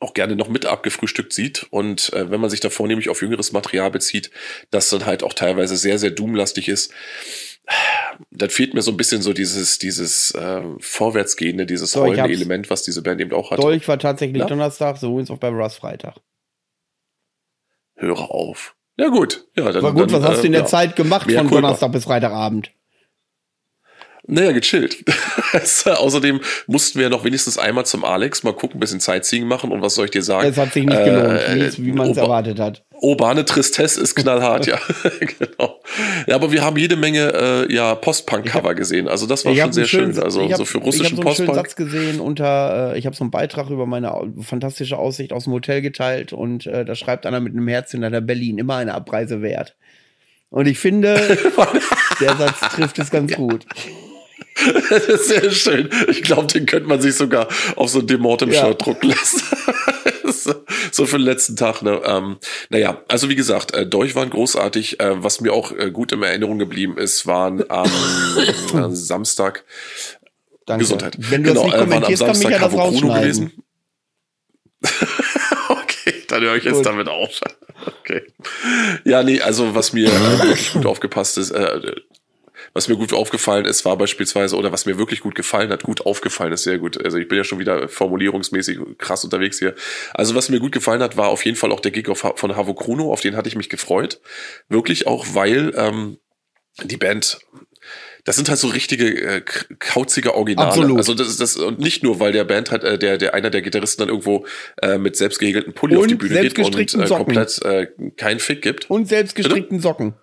auch 0.00 0.14
gerne 0.14 0.36
noch 0.36 0.48
mit 0.48 0.66
abgefrühstückt 0.66 1.32
sieht. 1.32 1.66
Und 1.70 2.12
äh, 2.12 2.30
wenn 2.30 2.40
man 2.40 2.50
sich 2.50 2.60
davor 2.60 2.88
nämlich 2.88 3.08
auf 3.08 3.22
jüngeres 3.22 3.52
Material 3.52 3.90
bezieht, 3.90 4.30
das 4.70 4.88
dann 4.88 5.06
halt 5.06 5.22
auch 5.22 5.32
teilweise 5.32 5.76
sehr, 5.76 5.98
sehr 5.98 6.10
doomlastig 6.10 6.68
ist, 6.68 6.92
dann 8.30 8.50
fehlt 8.50 8.74
mir 8.74 8.82
so 8.82 8.90
ein 8.90 8.96
bisschen 8.96 9.22
so 9.22 9.32
dieses, 9.32 9.78
dieses 9.78 10.32
äh, 10.32 10.62
Vorwärtsgehende, 10.80 11.66
dieses 11.66 11.92
so, 11.92 12.00
rollende 12.00 12.32
Element, 12.32 12.70
was 12.70 12.82
diese 12.82 13.02
Band 13.02 13.20
eben 13.20 13.32
auch 13.32 13.50
hat. 13.50 13.62
Dolch 13.62 13.86
war 13.86 13.98
tatsächlich 13.98 14.40
ja? 14.40 14.46
Donnerstag, 14.46 14.98
The 14.98 15.06
Ruins 15.06 15.30
of 15.30 15.40
Barbaras 15.40 15.76
Freitag 15.76 16.16
höre 17.96 18.30
auf. 18.30 18.76
Ja 18.98 19.08
gut, 19.08 19.46
ja, 19.56 19.70
dann. 19.70 19.82
War 19.82 19.92
gut, 19.92 20.12
dann, 20.12 20.22
was 20.22 20.30
hast 20.30 20.42
du 20.42 20.46
in 20.46 20.52
der 20.52 20.62
ja. 20.62 20.66
Zeit 20.66 20.96
gemacht 20.96 21.26
Mehr 21.26 21.38
von 21.40 21.48
Donnerstag 21.48 21.92
bis 21.92 22.04
Freitagabend? 22.04 22.72
Naja, 24.28 24.52
gechillt. 24.52 25.04
Außerdem 25.86 26.40
mussten 26.66 26.98
wir 26.98 27.08
noch 27.08 27.24
wenigstens 27.24 27.58
einmal 27.58 27.86
zum 27.86 28.04
Alex 28.04 28.42
mal 28.42 28.52
gucken, 28.52 28.78
ein 28.78 28.80
bisschen 28.80 29.00
Sightseeing 29.00 29.46
machen 29.46 29.70
und 29.70 29.82
was 29.82 29.94
soll 29.94 30.06
ich 30.06 30.10
dir 30.10 30.22
sagen? 30.22 30.48
Es 30.48 30.56
hat 30.56 30.72
sich 30.72 30.84
nicht 30.84 31.04
gelohnt, 31.04 31.40
äh, 31.40 31.72
wie 31.78 31.92
man 31.92 32.10
es 32.10 32.16
erwartet 32.16 32.58
hat. 32.58 32.84
Urbane 33.00 33.44
Tristesse 33.44 34.00
ist 34.00 34.14
knallhart, 34.14 34.66
ja. 34.66 34.78
genau. 35.20 35.80
Ja, 36.26 36.34
aber 36.34 36.50
wir 36.50 36.64
haben 36.64 36.76
jede 36.76 36.96
Menge 36.96 37.66
äh, 37.68 37.72
ja, 37.72 37.94
Post-Punk-Cover 37.94 38.74
gesehen. 38.74 39.06
Also 39.06 39.26
das 39.26 39.44
war 39.44 39.54
schon 39.54 39.72
sehr 39.72 39.86
schön. 39.86 40.14
schön. 40.14 40.22
Also 40.22 40.42
hab, 40.42 40.56
so 40.56 40.64
für 40.64 40.78
russischen 40.78 41.20
Post-Punk. 41.20 41.26
Ich 41.26 41.28
habe 41.28 41.34
so 41.36 41.42
einen 41.42 41.46
schönen 41.46 41.54
Satz 41.54 41.76
gesehen 41.76 42.20
unter, 42.20 42.94
äh, 42.94 42.98
ich 42.98 43.06
habe 43.06 43.14
so 43.14 43.22
einen 43.22 43.30
Beitrag 43.30 43.70
über 43.70 43.86
meine 43.86 44.12
fantastische 44.40 44.98
Aussicht 44.98 45.32
aus 45.32 45.44
dem 45.44 45.52
Hotel 45.52 45.82
geteilt 45.82 46.32
und 46.32 46.66
äh, 46.66 46.84
da 46.84 46.94
schreibt 46.94 47.26
einer 47.26 47.40
mit 47.40 47.52
einem 47.52 47.68
Herz 47.68 47.92
hinter 47.92 48.20
Berlin 48.20 48.58
immer 48.58 48.76
eine 48.76 48.94
Abreise 48.94 49.42
wert. 49.42 49.76
Und 50.48 50.66
ich 50.66 50.78
finde, 50.78 51.14
der 52.20 52.36
Satz 52.36 52.60
trifft 52.74 52.98
es 52.98 53.10
ganz 53.10 53.32
gut. 53.34 53.66
Sehr 55.18 55.50
schön. 55.50 55.90
Ich 56.08 56.22
glaube, 56.22 56.46
den 56.46 56.66
könnte 56.66 56.88
man 56.88 57.00
sich 57.00 57.14
sogar 57.14 57.48
auf 57.76 57.90
so 57.90 58.00
ein 58.00 58.06
Demortem-Shirt 58.06 58.62
ja. 58.62 58.74
drucken 58.74 59.08
lassen. 59.08 59.42
so 60.92 61.06
für 61.06 61.18
den 61.18 61.24
letzten 61.24 61.56
Tag. 61.56 61.82
Ne? 61.82 62.00
Ähm, 62.04 62.38
naja, 62.70 63.02
also 63.08 63.28
wie 63.28 63.36
gesagt, 63.36 63.74
äh, 63.74 63.86
Dolch 63.86 64.14
waren 64.14 64.30
großartig. 64.30 65.00
Äh, 65.00 65.22
was 65.22 65.40
mir 65.40 65.52
auch 65.52 65.72
äh, 65.72 65.90
gut 65.90 66.12
in 66.12 66.22
Erinnerung 66.22 66.58
geblieben 66.58 66.96
ist, 66.96 67.26
waren 67.26 67.68
am 67.70 67.90
äh, 68.74 68.94
Samstag 68.94 69.64
Danke. 70.64 70.84
Gesundheit. 70.84 71.16
Wenn 71.18 71.44
du 71.44 71.50
genau, 71.50 71.62
das 71.62 71.72
nicht 71.72 71.78
kommentierst, 71.78 72.22
äh, 72.22 72.26
waren 72.26 72.30
am 72.30 72.34
Samstag 72.34 72.52
kann 72.58 72.90
mich 72.90 73.00
ja 73.00 73.10
das 73.10 73.20
gewesen. 73.20 73.52
okay, 75.68 76.14
dann 76.28 76.42
höre 76.42 76.56
ich 76.56 76.64
jetzt 76.64 76.76
gut. 76.76 76.86
damit 76.86 77.08
auf. 77.08 77.40
Okay. 78.00 78.22
Ja, 79.04 79.22
nee, 79.22 79.40
also 79.40 79.74
was 79.74 79.92
mir 79.92 80.10
wirklich 80.10 80.72
gut 80.72 80.86
aufgepasst 80.86 81.38
ist, 81.38 81.50
äh, 81.50 81.94
was 82.76 82.88
mir 82.88 82.96
gut 82.96 83.12
aufgefallen 83.12 83.64
ist, 83.64 83.84
war 83.84 83.96
beispielsweise, 83.96 84.56
oder 84.56 84.70
was 84.70 84.84
mir 84.84 84.98
wirklich 84.98 85.20
gut 85.20 85.34
gefallen 85.34 85.70
hat, 85.70 85.82
gut 85.82 86.04
aufgefallen 86.04 86.52
ist, 86.52 86.64
sehr 86.64 86.78
gut. 86.78 87.02
Also 87.02 87.16
ich 87.16 87.26
bin 87.26 87.38
ja 87.38 87.44
schon 87.44 87.58
wieder 87.58 87.88
formulierungsmäßig 87.88 88.78
krass 88.98 89.24
unterwegs 89.24 89.58
hier. 89.58 89.74
Also 90.12 90.34
was 90.34 90.50
mir 90.50 90.60
gut 90.60 90.72
gefallen 90.72 91.02
hat, 91.02 91.16
war 91.16 91.28
auf 91.28 91.44
jeden 91.44 91.56
Fall 91.56 91.72
auch 91.72 91.80
der 91.80 91.90
Gig 91.90 92.06
von 92.14 92.56
Havo 92.56 92.74
Kruno, 92.74 93.12
auf 93.12 93.22
den 93.22 93.34
hatte 93.34 93.48
ich 93.48 93.56
mich 93.56 93.70
gefreut. 93.70 94.20
Wirklich 94.68 95.06
auch, 95.06 95.24
weil 95.32 95.72
ähm, 95.76 96.18
die 96.84 96.98
Band 96.98 97.38
das 98.24 98.34
sind 98.34 98.48
halt 98.48 98.58
so 98.58 98.66
richtige 98.66 99.06
äh, 99.06 99.40
kauzige 99.78 100.34
Originale. 100.34 100.68
Absolut. 100.68 100.98
Also 100.98 101.14
das 101.14 101.28
ist 101.28 101.40
das 101.40 101.56
und 101.56 101.78
nicht 101.78 102.02
nur, 102.02 102.18
weil 102.18 102.32
der 102.32 102.42
Band 102.42 102.72
hat 102.72 102.82
äh, 102.82 102.98
der 102.98 103.18
der 103.18 103.34
einer 103.34 103.50
der 103.50 103.62
Gitarristen 103.62 104.02
dann 104.02 104.08
irgendwo 104.08 104.44
äh, 104.82 104.98
mit 104.98 105.16
selbstgehegelten 105.16 105.74
Pulli 105.74 105.94
und 105.94 106.02
auf 106.02 106.06
die 106.08 106.16
Bühne 106.16 106.40
geht 106.40 106.58
und 106.58 106.76
äh, 106.76 107.06
komplett 107.06 107.62
äh, 107.62 107.86
keinen 108.16 108.40
Fick 108.40 108.62
gibt. 108.62 108.90
Und 108.90 109.06
selbstgestrickten 109.08 109.78
Socken. 109.78 110.16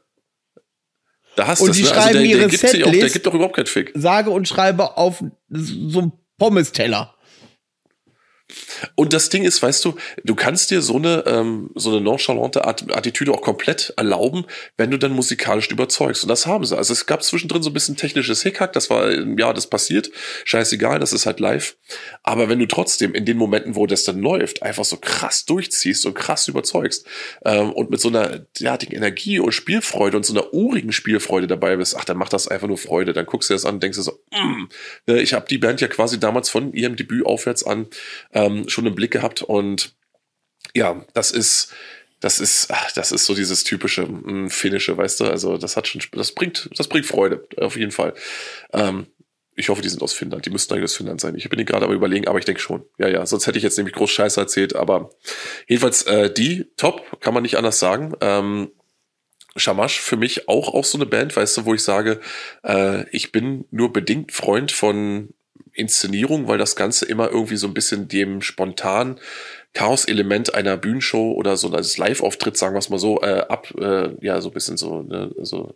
Da 1.36 1.48
hast 1.48 1.62
und 1.62 1.70
das, 1.70 1.78
die 1.78 1.84
ne? 1.84 1.90
Also 1.90 2.02
schreiben 2.02 2.18
also 2.18 2.20
der, 2.20 2.28
ihre 2.28 2.40
der 2.48 2.50
gibt, 2.50 2.86
auch, 2.86 2.92
der 2.92 3.10
gibt 3.10 3.26
doch 3.26 3.34
überhaupt 3.34 3.56
keinen 3.56 3.66
Fick. 3.66 3.92
Sage 3.96 4.30
und 4.30 4.48
schreibe 4.48 4.98
auf 4.98 5.24
so 5.50 6.00
einem 6.00 6.12
Pommes-Teller. 6.38 7.16
Und 8.96 9.14
das 9.14 9.30
Ding 9.30 9.44
ist, 9.44 9.62
weißt 9.62 9.84
du, 9.86 9.96
du 10.24 10.36
kannst 10.36 10.70
dir 10.70 10.82
so 10.82 10.98
eine, 10.98 11.24
ähm, 11.26 11.72
so 11.76 11.90
eine 11.92 12.02
nonchalante 12.02 12.66
Attitüde 12.66 13.32
auch 13.32 13.42
komplett 13.42 13.94
erlauben, 13.98 14.46
wenn 14.78 14.92
du 14.92 14.98
dann 14.98 15.14
musikalisch 15.14 15.70
überzeugst. 15.70 16.24
Und 16.24 16.30
das 16.30 16.46
haben 16.46 16.66
sie. 16.66 16.78
Also 16.78 16.94
es 16.94 17.06
gab 17.06 17.24
zwischendrin 17.24 17.64
so 17.64 17.70
ein 17.70 17.74
bisschen 17.74 17.96
technisches 17.96 18.44
Hickhack, 18.44 18.74
das 18.74 18.90
war, 18.90 19.12
ja, 19.12 19.54
das 19.54 19.68
passiert. 19.68 20.12
Scheißegal, 20.46 21.00
das 21.00 21.14
ist 21.14 21.26
halt 21.26 21.40
live. 21.40 21.78
Aber 22.22 22.50
wenn 22.50 22.60
du 22.60 22.68
trotzdem 22.68 23.14
in 23.14 23.26
den 23.26 23.38
Momenten, 23.38 23.76
wo 23.76 23.88
das 23.88 24.04
dann 24.04 24.20
läuft, 24.20 24.62
einfach 24.62 24.86
so 24.86 24.98
krass 24.98 25.46
durchziehst 25.46 26.06
und 26.06 26.14
krass 26.14 26.48
überzeugst 26.48 27.08
ähm, 27.46 27.72
und 27.72 27.90
mit 27.90 28.02
so 28.02 28.10
einer 28.10 28.40
derartigen 28.60 28.96
Energie 28.96 29.40
und 29.40 29.54
Spielfreude 29.54 30.18
und 30.18 30.26
so 30.26 30.34
einer 30.34 30.54
urigen 30.54 30.92
Spielfreude 30.92 31.48
dabei 31.48 31.78
bist, 31.78 31.96
ach, 31.98 32.06
dann 32.06 32.18
macht 32.18 32.34
das 32.34 32.48
einfach 32.48 32.68
nur 32.68 32.78
Freude. 32.78 33.14
Dann 33.14 33.26
guckst 33.26 33.50
du 33.50 33.54
dir 33.54 33.56
das 33.56 33.66
an 33.66 33.76
und 33.76 33.84
denkst 33.84 33.98
dir 33.98 34.04
so, 34.04 34.20
mm, 34.32 34.68
ne, 35.08 35.22
ich 35.22 35.34
habe 35.34 35.46
die 35.50 35.58
Band 35.58 35.82
ja 35.82 35.88
quasi 35.88 36.20
damals 36.20 36.50
von 36.50 36.74
ihrem 36.74 36.96
Debüt 36.96 37.26
aufwärts 37.26 37.66
an 37.66 37.88
ähm, 38.34 38.68
schon 38.70 38.86
im 38.86 38.96
Blick 38.96 39.12
gehabt 39.12 39.42
und 39.42 39.96
ja, 40.74 41.06
das 41.14 41.32
ist, 41.32 41.74
das 42.20 42.40
ist, 42.40 42.72
ach, 42.72 42.92
das 42.94 43.12
ist 43.12 43.26
so 43.26 43.36
dieses 43.36 43.64
typische 43.64 44.06
mh, 44.06 44.22
hm, 44.26 44.50
Finnische, 44.50 44.98
weißt 44.98 45.20
du? 45.20 45.26
Also 45.26 45.58
das 45.58 45.76
hat 45.76 45.88
schon, 45.88 46.02
das 46.14 46.32
bringt, 46.32 46.70
das 46.76 46.88
bringt 46.88 47.06
Freude, 47.06 47.48
auf 47.58 47.76
jeden 47.76 47.92
Fall. 47.92 48.14
Ähm, 48.72 49.08
ich 49.56 49.70
hoffe, 49.70 49.82
die 49.82 49.90
sind 49.90 50.02
aus 50.02 50.14
Finnland. 50.14 50.46
Die 50.46 50.50
müssten 50.50 50.74
eigentlich 50.74 50.86
aus 50.86 50.96
Finnland 50.96 51.22
sein. 51.22 51.36
Ich 51.36 51.48
bin 51.50 51.60
die 51.60 51.66
gerade 51.66 51.86
aber 51.86 51.94
überlegen, 51.94 52.28
aber 52.28 52.40
ich 52.40 52.46
denke 52.46 52.62
schon. 52.62 52.86
Ja, 52.98 53.08
ja, 53.08 53.26
sonst 53.26 53.46
hätte 53.46 53.58
ich 53.58 53.64
jetzt 53.64 53.78
nämlich 53.78 53.94
groß 53.94 54.10
Scheiße 54.10 54.40
erzählt. 54.40 54.76
Aber 54.76 55.12
jedenfalls, 55.68 56.04
äh, 56.04 56.34
die, 56.34 56.72
top, 56.78 57.20
kann 57.22 57.34
man 57.34 57.44
nicht 57.44 57.58
anders 57.58 57.78
sagen. 57.78 58.14
Ähm, 58.22 58.72
Shamash 59.56 60.00
für 60.00 60.18
mich 60.18 60.50
auch, 60.50 60.74
auch 60.74 60.86
so 60.86 60.98
eine 60.98 61.06
Band, 61.06 61.36
weißt 61.36 61.58
du, 61.58 61.66
wo 61.66 61.76
ich 61.76 61.84
sage, 61.84 62.20
äh, 62.64 63.08
ich 63.10 63.32
bin 63.32 63.66
nur 63.70 63.94
bedingt 63.94 64.32
Freund 64.32 64.72
von 64.72 65.34
Inszenierung, 65.74 66.48
weil 66.48 66.58
das 66.58 66.76
Ganze 66.76 67.06
immer 67.06 67.30
irgendwie 67.30 67.56
so 67.56 67.68
ein 67.68 67.74
bisschen 67.74 68.08
dem 68.08 68.42
spontan 68.42 69.20
Chaos-Element 69.74 70.54
einer 70.54 70.78
Bühnenshow 70.78 71.32
oder 71.32 71.58
so 71.58 71.72
eines 71.72 71.98
Live-Auftritt, 71.98 72.58
sagen 72.58 72.76
wir 72.76 72.80
es 72.80 72.90
mal 72.90 73.00
so, 73.00 73.22
äh, 73.22 73.46
ab, 73.50 73.74
äh, 73.80 74.16
ja, 74.22 74.40
so 74.40 74.50
ein 74.50 74.54
bisschen 74.54 74.78
so, 74.78 75.02
ne, 75.02 75.32
so 75.42 75.76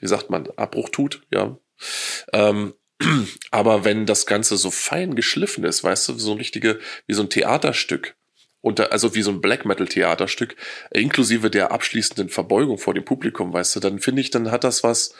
wie 0.00 0.06
sagt 0.06 0.30
man, 0.30 0.48
Abbruch 0.56 0.88
tut, 0.88 1.22
ja. 1.30 1.58
Ähm, 2.32 2.74
aber 3.50 3.84
wenn 3.84 4.06
das 4.06 4.26
Ganze 4.26 4.56
so 4.56 4.70
fein 4.70 5.14
geschliffen 5.14 5.64
ist, 5.64 5.84
weißt 5.84 6.08
du, 6.08 6.18
so 6.18 6.32
ein 6.32 6.38
richtige, 6.38 6.78
wie 7.06 7.14
so 7.14 7.22
ein 7.22 7.30
Theaterstück, 7.30 8.16
unter, 8.60 8.92
also 8.92 9.14
wie 9.14 9.22
so 9.22 9.30
ein 9.30 9.40
Black 9.40 9.64
Metal 9.64 9.86
Theaterstück, 9.86 10.56
inklusive 10.90 11.50
der 11.50 11.70
abschließenden 11.70 12.28
Verbeugung 12.28 12.78
vor 12.78 12.94
dem 12.94 13.04
Publikum, 13.04 13.52
weißt 13.52 13.76
du, 13.76 13.80
dann 13.80 13.98
finde 14.00 14.20
ich, 14.20 14.30
dann 14.30 14.50
hat 14.50 14.64
das 14.64 14.82
was, 14.82 15.14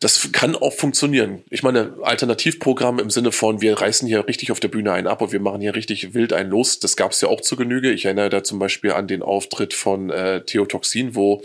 das 0.00 0.30
kann 0.32 0.54
auch 0.54 0.74
funktionieren. 0.74 1.42
Ich 1.48 1.62
meine, 1.62 1.96
Alternativprogramm 2.02 2.98
im 2.98 3.08
Sinne 3.08 3.32
von, 3.32 3.62
wir 3.62 3.80
reißen 3.80 4.06
hier 4.06 4.26
richtig 4.26 4.52
auf 4.52 4.60
der 4.60 4.68
Bühne 4.68 4.92
einen 4.92 5.06
ab 5.06 5.22
und 5.22 5.32
wir 5.32 5.40
machen 5.40 5.62
hier 5.62 5.74
richtig 5.74 6.12
wild 6.12 6.32
einen 6.34 6.50
los, 6.50 6.80
das 6.80 6.96
gab 6.96 7.12
es 7.12 7.20
ja 7.22 7.28
auch 7.28 7.40
zu 7.40 7.56
Genüge. 7.56 7.90
Ich 7.92 8.04
erinnere 8.04 8.28
da 8.28 8.44
zum 8.44 8.58
Beispiel 8.58 8.92
an 8.92 9.08
den 9.08 9.22
Auftritt 9.22 9.72
von 9.72 10.10
äh, 10.10 10.44
Theotoxin, 10.44 11.14
wo 11.14 11.42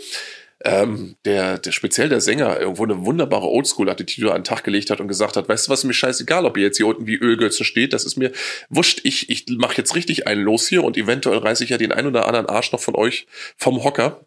ähm, 0.64 1.16
der, 1.24 1.58
der 1.58 1.72
speziell 1.72 2.08
der 2.08 2.20
Sänger 2.20 2.60
irgendwo 2.60 2.84
eine 2.84 3.04
wunderbare 3.04 3.48
Oldschool-Attitüde 3.48 4.30
an 4.30 4.40
den 4.40 4.44
Tag 4.44 4.64
gelegt 4.64 4.90
hat 4.90 5.00
und 5.00 5.08
gesagt 5.08 5.36
hat, 5.36 5.48
weißt 5.48 5.66
du 5.66 5.72
was, 5.72 5.84
mir 5.84 5.94
scheißegal, 5.94 6.44
ob 6.44 6.56
ihr 6.56 6.64
jetzt 6.64 6.76
hier 6.76 6.86
unten 6.86 7.06
wie 7.06 7.16
Ölgötzen 7.16 7.64
steht, 7.64 7.92
das 7.92 8.04
ist 8.04 8.16
mir 8.16 8.32
wurscht, 8.68 9.00
ich, 9.04 9.30
ich 9.30 9.46
mache 9.48 9.76
jetzt 9.76 9.94
richtig 9.96 10.26
einen 10.26 10.42
los 10.42 10.68
hier 10.68 10.84
und 10.84 10.96
eventuell 10.96 11.38
reiße 11.38 11.64
ich 11.64 11.70
ja 11.70 11.78
den 11.78 11.92
ein 11.92 12.06
oder 12.06 12.26
anderen 12.26 12.46
Arsch 12.46 12.70
noch 12.72 12.80
von 12.80 12.94
euch 12.94 13.26
vom 13.56 13.82
Hocker. 13.82 14.24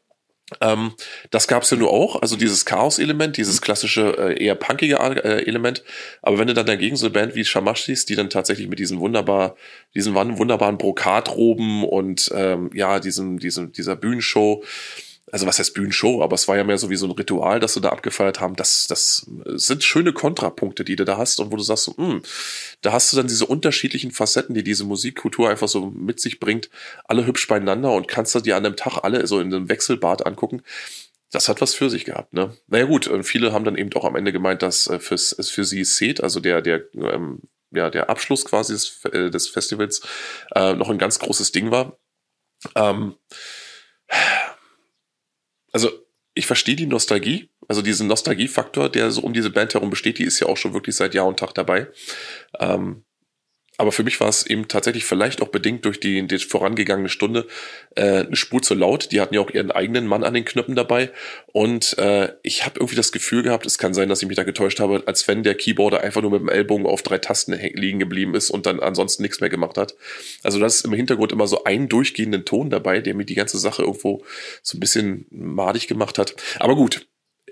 Ähm, 0.62 0.94
das 1.32 1.48
gab's 1.48 1.72
ja 1.72 1.78
nur 1.78 1.90
auch, 1.90 2.22
also 2.22 2.36
dieses 2.36 2.66
Chaos-Element, 2.66 3.38
dieses 3.38 3.62
klassische, 3.62 4.16
äh, 4.18 4.44
eher 4.44 4.54
punkige 4.54 4.98
äh, 4.98 5.44
Element. 5.46 5.84
Aber 6.22 6.38
wenn 6.38 6.48
du 6.48 6.54
dann 6.54 6.68
dagegen 6.68 6.96
so 6.96 7.08
eine 7.08 7.14
Band 7.14 7.36
wie 7.36 7.44
Shamash 7.44 7.84
siehst, 7.84 8.10
die 8.10 8.16
dann 8.16 8.30
tatsächlich 8.30 8.68
mit 8.68 8.78
diesen 8.78 9.00
wunderbar, 9.00 9.56
diesen 9.96 10.14
wunderbaren 10.14 10.78
Brokatroben 10.78 11.84
und 11.84 12.32
ähm, 12.36 12.70
ja, 12.74 13.00
diesem, 13.00 13.40
diesem, 13.40 13.72
dieser 13.72 13.96
Bühnenshow 13.96 14.64
also 15.36 15.48
was 15.48 15.60
heißt 15.60 15.74
Bühnenshow, 15.74 16.24
aber 16.24 16.34
es 16.36 16.48
war 16.48 16.56
ja 16.56 16.64
mehr 16.64 16.78
so 16.78 16.90
wie 16.90 16.96
so 16.96 17.06
ein 17.06 17.12
Ritual, 17.12 17.60
das 17.60 17.74
sie 17.74 17.82
da 17.82 17.90
abgefeiert 17.90 18.40
haben. 18.40 18.56
Das, 18.56 18.88
das 18.88 19.30
sind 19.56 19.84
schöne 19.84 20.14
Kontrapunkte, 20.14 20.86
die 20.86 20.96
du 20.96 21.04
da 21.04 21.18
hast 21.18 21.42
und 21.42 21.52
wo 21.52 21.58
du 21.58 21.62
sagst, 21.62 21.90
mh, 21.98 22.08
hm, 22.08 22.22
da 22.82 22.94
hast 22.94 23.12
du 23.12 23.18
dann 23.18 23.28
diese 23.28 23.46
unterschiedlichen 23.46 24.12
Facetten, 24.12 24.56
die 24.56 24.64
diese 24.64 24.86
Musikkultur 24.86 25.50
einfach 25.50 25.68
so 25.68 25.88
mit 25.88 26.22
sich 26.22 26.40
bringt, 26.40 26.70
alle 27.04 27.28
hübsch 27.28 27.50
beieinander 27.50 27.92
und 27.92 28.08
kannst 28.08 28.34
du 28.34 28.40
dir 28.40 28.56
an 28.56 28.66
einem 28.66 28.78
Tag 28.78 29.04
alle 29.04 29.28
so 29.28 29.42
in 29.42 29.54
einem 29.54 29.68
Wechselbad 29.68 30.26
angucken. 30.26 30.62
Das 31.32 31.50
hat 31.50 31.60
was 31.60 31.76
für 31.76 31.90
sich 31.90 32.06
gehabt, 32.06 32.32
ne? 32.32 32.56
Naja 32.68 32.86
gut, 32.86 33.08
und 33.08 33.26
viele 33.26 33.52
haben 33.52 33.66
dann 33.66 33.76
eben 33.76 33.92
auch 33.96 34.06
am 34.06 34.16
Ende 34.16 34.32
gemeint, 34.32 34.62
dass 34.62 34.88
äh, 34.88 35.00
für 35.00 35.66
sie 35.66 35.84
Set, 35.84 36.24
also 36.24 36.40
der, 36.40 36.62
der, 36.62 36.86
ähm, 36.94 37.42
ja, 37.72 37.90
der 37.90 38.10
Abschluss 38.10 38.46
quasi 38.46 38.72
des, 38.72 39.04
äh, 39.12 39.30
des 39.32 39.50
Festivals, 39.50 40.02
äh, 40.56 40.76
noch 40.76 40.90
ein 40.90 40.98
ganz 40.98 41.20
großes 41.20 41.52
Ding 41.52 41.72
war. 41.72 41.98
Ähm, 42.76 43.16
also 45.76 45.92
ich 46.34 46.48
verstehe 46.48 46.78
die 46.78 46.86
Nostalgie, 46.86 47.50
also 47.68 47.82
diesen 47.82 48.08
Nostalgiefaktor, 48.08 48.90
der 48.90 49.12
so 49.12 49.22
um 49.22 49.34
diese 49.34 49.50
Band 49.50 49.74
herum 49.74 49.90
besteht, 49.90 50.20
die 50.20 50.24
ist 50.24 50.40
ja 50.40 50.48
auch 50.48 50.56
schon 50.56 50.74
wirklich 50.74 50.96
seit 50.96 51.14
Jahr 51.14 51.28
und 51.28 51.38
Tag 51.38 51.54
dabei. 51.54 51.88
Ähm, 52.60 53.05
aber 53.78 53.92
für 53.92 54.04
mich 54.04 54.20
war 54.20 54.30
es 54.30 54.46
eben 54.46 54.68
tatsächlich 54.68 55.06
vielleicht 55.06 55.42
auch 55.42 55.50
bedingt 55.50 55.86
durch 55.86 56.00
die, 56.00 56.26
die 56.28 56.40
vorangegangene 56.40 57.10
Stunde 57.10 57.48
äh, 57.96 58.26
eine 58.26 58.36
Spur 58.36 58.62
zu 58.62 58.74
laut. 58.74 59.12
Die 59.12 59.20
hatten 59.20 59.36
ja 59.36 59.42
auch 59.42 59.50
ihren 59.50 59.72
eigenen 59.72 60.08
Mann 60.08 60.24
an 60.24 60.34
den 60.34 60.46
Knöpfen 60.46 60.76
dabei. 60.76 61.12
Und 61.48 61.98
äh, 61.98 62.34
ich 62.42 62.66
habe 62.66 62.80
irgendwie 62.80 62.96
das 62.96 63.12
Gefühl 63.12 63.44
gehabt, 63.44 63.66
es 63.66 63.78
kann 63.78 63.94
sein, 63.94 64.08
dass 64.10 64.22
ich 64.22 64.28
mich 64.28 64.38
da 64.38 64.44
getäuscht 64.44 64.80
habe, 64.80 65.04
als 65.06 65.28
wenn 65.28 65.44
der 65.44 65.56
Keyboarder 65.56 66.02
einfach 66.02 66.22
nur 66.22 66.32
mit 66.32 66.42
dem 66.42 66.50
Ellbogen 66.50 66.86
auf 66.86 67.02
drei 67.02 67.18
Tasten 67.18 67.54
liegen 67.54 68.00
geblieben 68.00 68.34
ist 68.34 68.50
und 68.50 68.66
dann 68.66 68.80
ansonsten 68.80 69.24
nichts 69.24 69.42
mehr 69.42 69.50
gemacht 69.50 69.78
hat. 69.78 69.96
Also 70.44 70.60
das 70.60 70.76
ist 70.76 70.86
im 70.86 70.94
Hintergrund 70.94 71.32
immer 71.32 71.48
so 71.48 71.64
ein 71.66 71.90
durchgehenden 71.90 72.46
Ton 72.46 72.70
dabei, 72.70 73.02
der 73.02 73.14
mir 73.14 73.26
die 73.26 73.36
ganze 73.36 73.58
Sache 73.58 73.82
irgendwo 73.82 74.24
so 74.64 74.78
ein 74.78 74.80
bisschen 74.80 75.26
madig 75.30 75.88
gemacht 75.88 76.18
hat. 76.18 76.36
Aber 76.60 76.76
gut, 76.76 77.08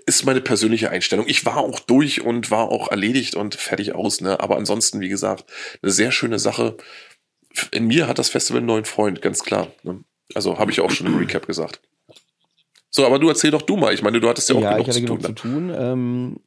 ist 0.06 0.24
meine 0.24 0.40
persönliche 0.40 0.90
Einstellung. 0.90 1.26
Ich 1.28 1.46
war 1.46 1.58
auch 1.58 1.80
durch 1.80 2.22
und 2.22 2.50
war 2.50 2.70
auch 2.70 2.88
erledigt 2.90 3.34
und 3.34 3.54
fertig 3.54 3.94
aus, 3.94 4.20
ne? 4.20 4.40
Aber 4.40 4.56
ansonsten, 4.56 5.00
wie 5.00 5.08
gesagt, 5.08 5.44
eine 5.82 5.92
sehr 5.92 6.12
schöne 6.12 6.38
Sache. 6.38 6.76
In 7.70 7.86
mir 7.86 8.08
hat 8.08 8.18
das 8.18 8.28
Festival 8.28 8.58
einen 8.58 8.66
neuen 8.66 8.84
Freund, 8.84 9.22
ganz 9.22 9.42
klar. 9.44 9.68
Ne? 9.82 10.04
Also 10.34 10.58
habe 10.58 10.70
ich 10.70 10.80
auch 10.80 10.90
schon 10.90 11.06
im 11.06 11.16
Recap 11.16 11.46
gesagt. 11.46 11.80
So, 12.90 13.06
aber 13.06 13.18
du 13.18 13.28
erzähl 13.28 13.50
doch 13.50 13.62
du 13.62 13.76
mal. 13.76 13.94
Ich 13.94 14.02
meine, 14.02 14.20
du 14.20 14.28
hattest 14.28 14.48
ja 14.48 14.56
auch 14.56 14.60
ja, 14.60 14.72
genug, 14.72 14.82
ich 14.82 14.88
hatte 14.88 15.00
zu, 15.00 15.04
genug 15.04 15.22
tun, 15.22 15.36
zu 15.36 15.42
tun. 15.42 15.74
Ähm, 15.76 16.40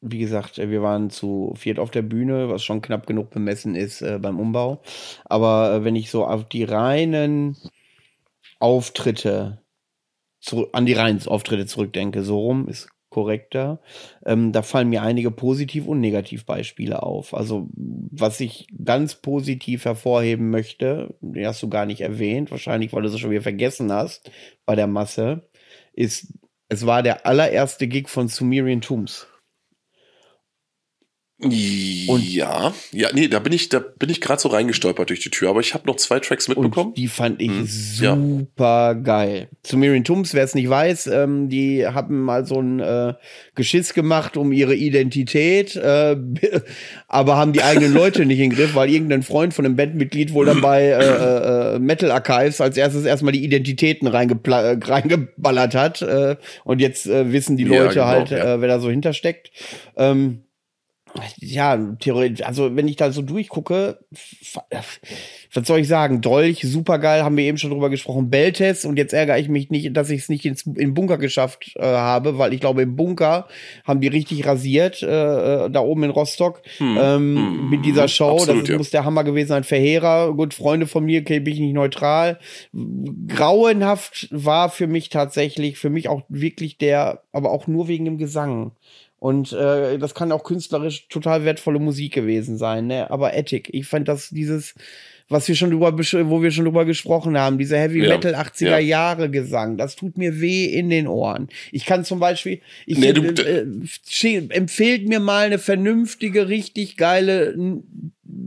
wie 0.00 0.18
gesagt, 0.18 0.58
wir 0.58 0.82
waren 0.82 1.10
zu 1.10 1.54
viert 1.56 1.78
auf 1.78 1.90
der 1.90 2.02
Bühne, 2.02 2.48
was 2.48 2.64
schon 2.64 2.82
knapp 2.82 3.06
genug 3.06 3.30
bemessen 3.30 3.76
ist 3.76 4.02
äh, 4.02 4.18
beim 4.20 4.40
Umbau. 4.40 4.82
Aber 5.24 5.74
äh, 5.74 5.84
wenn 5.84 5.96
ich 5.96 6.10
so 6.10 6.26
auf 6.26 6.48
die 6.48 6.64
reinen 6.64 7.56
Auftritte 8.58 9.61
zu, 10.42 10.70
an 10.72 10.84
die 10.84 10.92
Reins-Auftritte 10.92 11.66
zurückdenke, 11.66 12.22
so 12.22 12.38
rum 12.38 12.68
ist 12.68 12.88
korrekter. 13.08 13.80
Ähm, 14.26 14.52
da 14.52 14.62
fallen 14.62 14.88
mir 14.88 15.02
einige 15.02 15.30
Positiv- 15.30 15.86
und 15.86 16.00
Negativbeispiele 16.00 17.02
auf. 17.02 17.34
Also, 17.34 17.68
was 17.74 18.40
ich 18.40 18.66
ganz 18.84 19.14
positiv 19.14 19.84
hervorheben 19.84 20.50
möchte, 20.50 21.14
den 21.20 21.46
hast 21.46 21.62
du 21.62 21.68
gar 21.68 21.86
nicht 21.86 22.00
erwähnt, 22.00 22.50
wahrscheinlich, 22.50 22.92
weil 22.92 23.02
du 23.02 23.08
es 23.08 23.18
schon 23.18 23.30
wieder 23.30 23.42
vergessen 23.42 23.92
hast 23.92 24.30
bei 24.66 24.74
der 24.74 24.86
Masse, 24.86 25.48
ist, 25.92 26.32
es 26.68 26.86
war 26.86 27.02
der 27.02 27.26
allererste 27.26 27.86
Gig 27.86 28.08
von 28.08 28.28
Sumerian 28.28 28.80
Tombs. 28.80 29.28
Und 31.44 32.22
ja, 32.22 32.72
ja, 32.92 33.08
nee, 33.12 33.26
da 33.26 33.40
bin 33.40 33.52
ich, 33.52 33.68
da 33.68 33.80
bin 33.80 34.10
ich 34.10 34.20
gerade 34.20 34.40
so 34.40 34.48
reingestolpert 34.48 35.10
durch 35.10 35.20
die 35.20 35.30
Tür, 35.30 35.50
aber 35.50 35.60
ich 35.60 35.74
habe 35.74 35.88
noch 35.88 35.96
zwei 35.96 36.20
Tracks 36.20 36.46
mitbekommen. 36.46 36.90
Und 36.90 36.96
die 36.96 37.08
fand 37.08 37.42
ich 37.42 37.48
hm, 37.48 37.66
super 37.66 38.92
ja. 38.92 38.92
geil. 38.92 39.48
Zu 39.64 39.76
Miriam 39.76 40.04
Tums, 40.04 40.34
wer 40.34 40.44
es 40.44 40.54
nicht 40.54 40.70
weiß, 40.70 41.08
ähm, 41.08 41.48
die 41.48 41.84
haben 41.84 42.22
mal 42.22 42.46
so 42.46 42.60
ein 42.60 42.78
äh, 42.78 43.14
Geschiss 43.56 43.92
gemacht 43.92 44.36
um 44.36 44.52
ihre 44.52 44.76
Identität, 44.76 45.74
äh, 45.74 46.16
aber 47.08 47.36
haben 47.36 47.52
die 47.52 47.62
eigenen 47.62 47.92
Leute 47.92 48.24
nicht 48.24 48.38
in 48.38 48.50
den 48.50 48.56
Griff, 48.56 48.76
weil 48.76 48.88
irgendein 48.88 49.24
Freund 49.24 49.52
von 49.52 49.64
einem 49.64 49.74
Bandmitglied 49.74 50.34
wohl 50.34 50.46
dabei 50.46 50.84
äh, 50.90 51.74
äh, 51.74 51.78
Metal 51.80 52.12
Archives 52.12 52.60
als 52.60 52.76
erstes 52.76 53.04
erstmal 53.04 53.32
die 53.32 53.44
Identitäten 53.44 54.06
äh, 54.06 54.16
reingeballert 54.16 55.74
hat. 55.74 56.02
Äh, 56.02 56.36
und 56.62 56.80
jetzt 56.80 57.06
äh, 57.06 57.32
wissen 57.32 57.56
die 57.56 57.64
Leute 57.64 57.82
ja, 57.82 57.90
genau, 57.90 58.06
halt, 58.06 58.30
ja. 58.30 58.54
äh, 58.54 58.60
wer 58.60 58.68
da 58.68 58.78
so 58.78 58.90
hintersteckt. 58.90 59.50
Ähm, 59.96 60.42
ja, 61.38 61.76
theoretisch, 61.98 62.44
also 62.46 62.74
wenn 62.74 62.88
ich 62.88 62.96
da 62.96 63.12
so 63.12 63.22
durchgucke, 63.22 63.98
was 65.52 65.66
soll 65.66 65.80
ich 65.80 65.88
sagen? 65.88 66.20
Dolch, 66.20 66.62
supergeil, 66.62 67.22
haben 67.22 67.36
wir 67.36 67.44
eben 67.44 67.58
schon 67.58 67.70
drüber 67.70 67.90
gesprochen. 67.90 68.30
Beltes 68.30 68.84
und 68.84 68.96
jetzt 68.96 69.12
ärgere 69.12 69.38
ich 69.38 69.48
mich 69.48 69.70
nicht, 69.70 69.94
dass 69.96 70.10
ich 70.10 70.22
es 70.22 70.28
nicht 70.28 70.44
ins, 70.44 70.62
in 70.62 70.94
Bunker 70.94 71.18
geschafft 71.18 71.72
äh, 71.76 71.82
habe, 71.82 72.38
weil 72.38 72.54
ich 72.54 72.60
glaube, 72.60 72.82
im 72.82 72.96
Bunker 72.96 73.46
haben 73.84 74.00
die 74.00 74.08
richtig 74.08 74.46
rasiert, 74.46 75.02
äh, 75.02 75.68
da 75.70 75.80
oben 75.80 76.04
in 76.04 76.10
Rostock, 76.10 76.62
hm. 76.78 76.98
Ähm, 77.00 77.36
hm. 77.36 77.70
mit 77.70 77.84
dieser 77.84 78.08
Show. 78.08 78.36
Absolut, 78.38 78.62
das 78.62 78.68
ja. 78.70 78.78
muss 78.78 78.90
der 78.90 79.04
Hammer 79.04 79.24
gewesen 79.24 79.48
sein. 79.48 79.64
Verheerer, 79.64 80.32
gut, 80.34 80.54
Freunde 80.54 80.86
von 80.86 81.04
mir, 81.04 81.20
okay, 81.20 81.40
bin 81.40 81.54
ich 81.54 81.60
nicht 81.60 81.74
neutral. 81.74 82.38
Grauenhaft 83.28 84.28
war 84.30 84.70
für 84.70 84.86
mich 84.86 85.10
tatsächlich, 85.10 85.78
für 85.78 85.90
mich 85.90 86.08
auch 86.08 86.22
wirklich 86.28 86.78
der, 86.78 87.22
aber 87.32 87.50
auch 87.50 87.66
nur 87.66 87.88
wegen 87.88 88.04
dem 88.04 88.18
Gesang. 88.18 88.72
Und 89.22 89.52
äh, 89.52 89.98
das 89.98 90.16
kann 90.16 90.32
auch 90.32 90.42
künstlerisch 90.42 91.06
total 91.06 91.44
wertvolle 91.44 91.78
Musik 91.78 92.12
gewesen 92.12 92.58
sein, 92.58 92.88
ne? 92.88 93.08
Aber 93.08 93.34
Ethik, 93.34 93.72
ich 93.72 93.86
fand 93.86 94.08
das 94.08 94.30
dieses, 94.30 94.74
was 95.28 95.46
wir 95.46 95.54
schon 95.54 95.70
drüber, 95.70 95.96
wo 95.96 96.42
wir 96.42 96.50
schon 96.50 96.64
drüber 96.64 96.84
gesprochen 96.84 97.38
haben, 97.38 97.56
dieser 97.56 97.78
Heavy 97.78 98.02
ja, 98.02 98.08
Metal 98.08 98.34
80er 98.34 98.64
ja. 98.64 98.78
Jahre 98.78 99.30
Gesang, 99.30 99.76
das 99.76 99.94
tut 99.94 100.18
mir 100.18 100.40
weh 100.40 100.64
in 100.64 100.90
den 100.90 101.06
Ohren. 101.06 101.50
Ich 101.70 101.86
kann 101.86 102.04
zum 102.04 102.18
Beispiel, 102.18 102.62
ich 102.84 102.98
nee, 102.98 103.12
du, 103.12 103.22
äh, 103.22 103.64
empfehlt 104.48 105.06
mir 105.06 105.20
mal 105.20 105.46
eine 105.46 105.60
vernünftige, 105.60 106.48
richtig 106.48 106.96
geile 106.96 107.54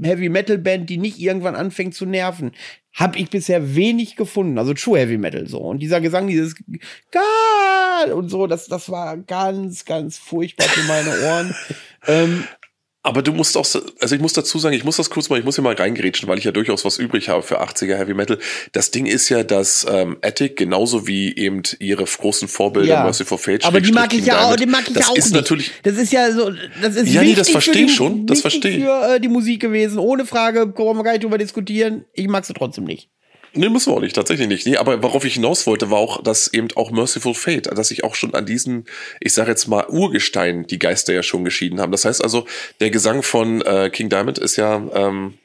Heavy 0.04 0.30
Metal 0.30 0.58
Band, 0.58 0.90
die 0.90 0.98
nicht 0.98 1.20
irgendwann 1.20 1.56
anfängt 1.56 1.96
zu 1.96 2.06
nerven 2.06 2.52
habe 2.96 3.20
ich 3.20 3.30
bisher 3.30 3.76
wenig 3.76 4.16
gefunden. 4.16 4.58
Also 4.58 4.74
True 4.74 4.98
Heavy 4.98 5.18
Metal 5.18 5.48
so. 5.48 5.60
Und 5.60 5.80
dieser 5.80 6.00
Gesang, 6.00 6.28
dieses 6.28 6.56
God 7.12 8.14
und 8.14 8.30
so, 8.30 8.48
das, 8.48 8.68
das 8.68 8.90
war 8.90 9.18
ganz, 9.18 9.84
ganz 9.84 10.18
furchtbar 10.18 10.68
für 10.68 10.88
meine 10.88 11.10
Ohren. 11.28 11.56
ähm, 12.08 12.46
aber 13.06 13.22
du 13.22 13.34
musst 13.34 13.56
auch, 13.56 13.68
also 14.00 14.16
ich 14.16 14.22
muss 14.22 14.34
dazu 14.34 14.58
sagen, 14.58 14.76
ich 14.76 14.84
muss 14.84 14.98
das 14.98 15.12
kurz 15.12 15.30
mal, 15.30 15.38
ich 15.38 15.46
muss 15.46 15.56
hier 15.56 15.64
mal 15.64 15.76
reingerätschen, 15.76 16.28
weil 16.28 16.40
ich 16.40 16.44
ja 16.44 16.52
durchaus 16.52 16.86
was 16.86 16.98
übrig 16.98 17.30
habe 17.30 17.44
für 17.44 17.62
80er 17.62 17.98
Heavy 17.98 18.16
Metal. 18.16 18.40
Das 18.72 18.90
Ding 18.90 19.06
ist 19.06 19.30
ja, 19.30 19.44
dass 19.44 19.86
ähm, 19.88 20.18
Attic 20.24 20.58
genauso 20.58 21.06
wie 21.06 21.36
eben 21.36 21.62
ihre 21.78 22.04
großen 22.04 22.48
Vorbilder 22.48 22.96
ja. 22.96 23.04
Merciful 23.04 23.38
Fate 23.38 23.64
Aber 23.64 23.80
die 23.80 23.92
mag 23.92 24.12
ich 24.12 24.26
ja 24.26 24.46
auch, 24.46 24.56
die 24.56 24.66
mag 24.66 24.88
ich 24.88 24.94
das 24.96 25.08
auch 25.08 25.16
ist 25.16 25.26
nicht. 25.26 25.36
natürlich. 25.36 25.72
Das 25.84 25.98
ist 25.98 26.12
ja 26.12 26.32
so, 26.32 26.52
das 26.82 26.96
ist 26.96 27.14
ja, 27.14 27.22
nee, 27.22 27.36
das 27.36 27.50
verstehe 27.50 27.86
ich 27.86 27.94
schon, 27.94 28.26
das 28.26 28.42
verstehe 28.42 28.78
ich. 28.78 28.84
für 28.84 29.16
äh, 29.16 29.20
die 29.20 29.28
Musik 29.28 29.62
gewesen, 29.62 30.00
ohne 30.00 30.26
Frage, 30.26 30.66
brauchen 30.66 30.98
wir 30.98 31.04
gar 31.04 31.12
nicht 31.12 31.24
drüber 31.24 31.38
diskutieren. 31.38 32.06
Ich 32.14 32.28
mag 32.28 32.44
sie 32.44 32.54
trotzdem 32.54 32.86
nicht. 32.86 33.10
Nee, 33.56 33.70
müssen 33.70 33.92
wir 33.92 33.98
auch 33.98 34.02
nicht, 34.02 34.16
tatsächlich 34.16 34.48
nicht. 34.48 34.66
Nee, 34.68 34.78
aber 34.78 35.02
worauf 35.02 35.24
ich 35.24 35.36
hinaus 35.36 35.66
wollte, 35.66 35.90
war 35.90 35.98
auch, 35.98 36.22
dass 36.22 36.52
eben 36.52 36.68
auch 36.76 36.92
Merciful 36.92 37.34
Fate, 37.34 37.68
dass 37.68 37.90
ich 37.90 38.04
auch 38.04 38.16
schon 38.16 38.34
an 38.34 38.46
diesen, 38.46 38.86
ich 39.22 39.34
sage 39.34 39.50
jetzt 39.50 39.68
mal, 39.68 39.88
Urgestein 39.88 40.68
die 40.68 40.80
Geister 40.80 41.14
ja 41.14 41.24
schon 41.24 41.46
geschieden 41.46 41.80
haben. 41.80 41.92
Das 41.92 42.06
heißt 42.06 42.22
also, 42.22 42.46
der 42.82 42.90
Gesang 42.90 43.24
von 43.24 43.62
äh, 43.62 43.90
King 43.90 44.10
Diamond 44.10 44.38
ist 44.40 44.58
ja, 44.58 44.76
ähm, 44.76 45.36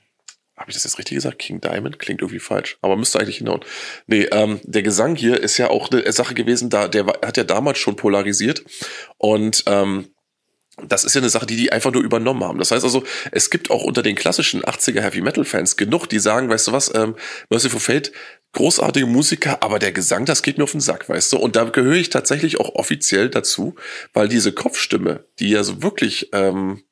habe 0.56 0.70
ich 0.70 0.74
das 0.74 0.84
jetzt 0.84 0.98
richtig 0.98 1.14
gesagt? 1.14 1.38
King 1.38 1.60
Diamond 1.60 1.98
klingt 1.98 2.20
irgendwie 2.20 2.40
falsch, 2.40 2.78
aber 2.82 2.96
müsste 2.96 3.20
eigentlich 3.20 3.38
hinhauen. 3.38 3.60
Nee, 4.06 4.24
ähm, 4.32 4.60
der 4.64 4.82
Gesang 4.82 5.14
hier 5.14 5.40
ist 5.40 5.56
ja 5.56 5.70
auch 5.70 5.90
eine 5.90 6.10
Sache 6.12 6.34
gewesen, 6.34 6.68
da 6.68 6.88
der 6.88 7.06
hat 7.06 7.36
ja 7.36 7.44
damals 7.44 7.78
schon 7.78 7.96
polarisiert 7.96 8.64
und 9.16 9.64
ähm, 9.66 10.08
das 10.88 11.04
ist 11.04 11.14
ja 11.14 11.20
eine 11.20 11.30
Sache, 11.30 11.46
die 11.46 11.56
die 11.56 11.72
einfach 11.72 11.92
nur 11.92 12.02
übernommen 12.02 12.44
haben. 12.44 12.58
Das 12.58 12.70
heißt 12.70 12.84
also, 12.84 13.04
es 13.32 13.50
gibt 13.50 13.70
auch 13.70 13.82
unter 13.84 14.02
den 14.02 14.16
klassischen 14.16 14.62
80er 14.62 15.00
Heavy 15.00 15.20
Metal 15.20 15.44
Fans 15.44 15.76
genug, 15.76 16.06
die 16.06 16.18
sagen, 16.18 16.48
weißt 16.48 16.68
du 16.68 16.72
was, 16.72 16.94
ähm, 16.94 17.16
Merciful 17.48 17.80
Fate, 17.80 18.12
großartige 18.52 19.06
Musiker, 19.06 19.62
aber 19.62 19.78
der 19.78 19.92
Gesang, 19.92 20.24
das 20.24 20.42
geht 20.42 20.58
mir 20.58 20.64
auf 20.64 20.72
den 20.72 20.80
Sack, 20.80 21.08
weißt 21.08 21.32
du? 21.32 21.38
Und 21.38 21.56
da 21.56 21.64
gehöre 21.64 21.94
ich 21.94 22.10
tatsächlich 22.10 22.58
auch 22.58 22.74
offiziell 22.74 23.28
dazu, 23.28 23.74
weil 24.12 24.28
diese 24.28 24.52
Kopfstimme, 24.52 25.24
die 25.38 25.50
ja 25.50 25.62
so 25.62 25.82
wirklich 25.82 26.30
ähm, 26.32 26.82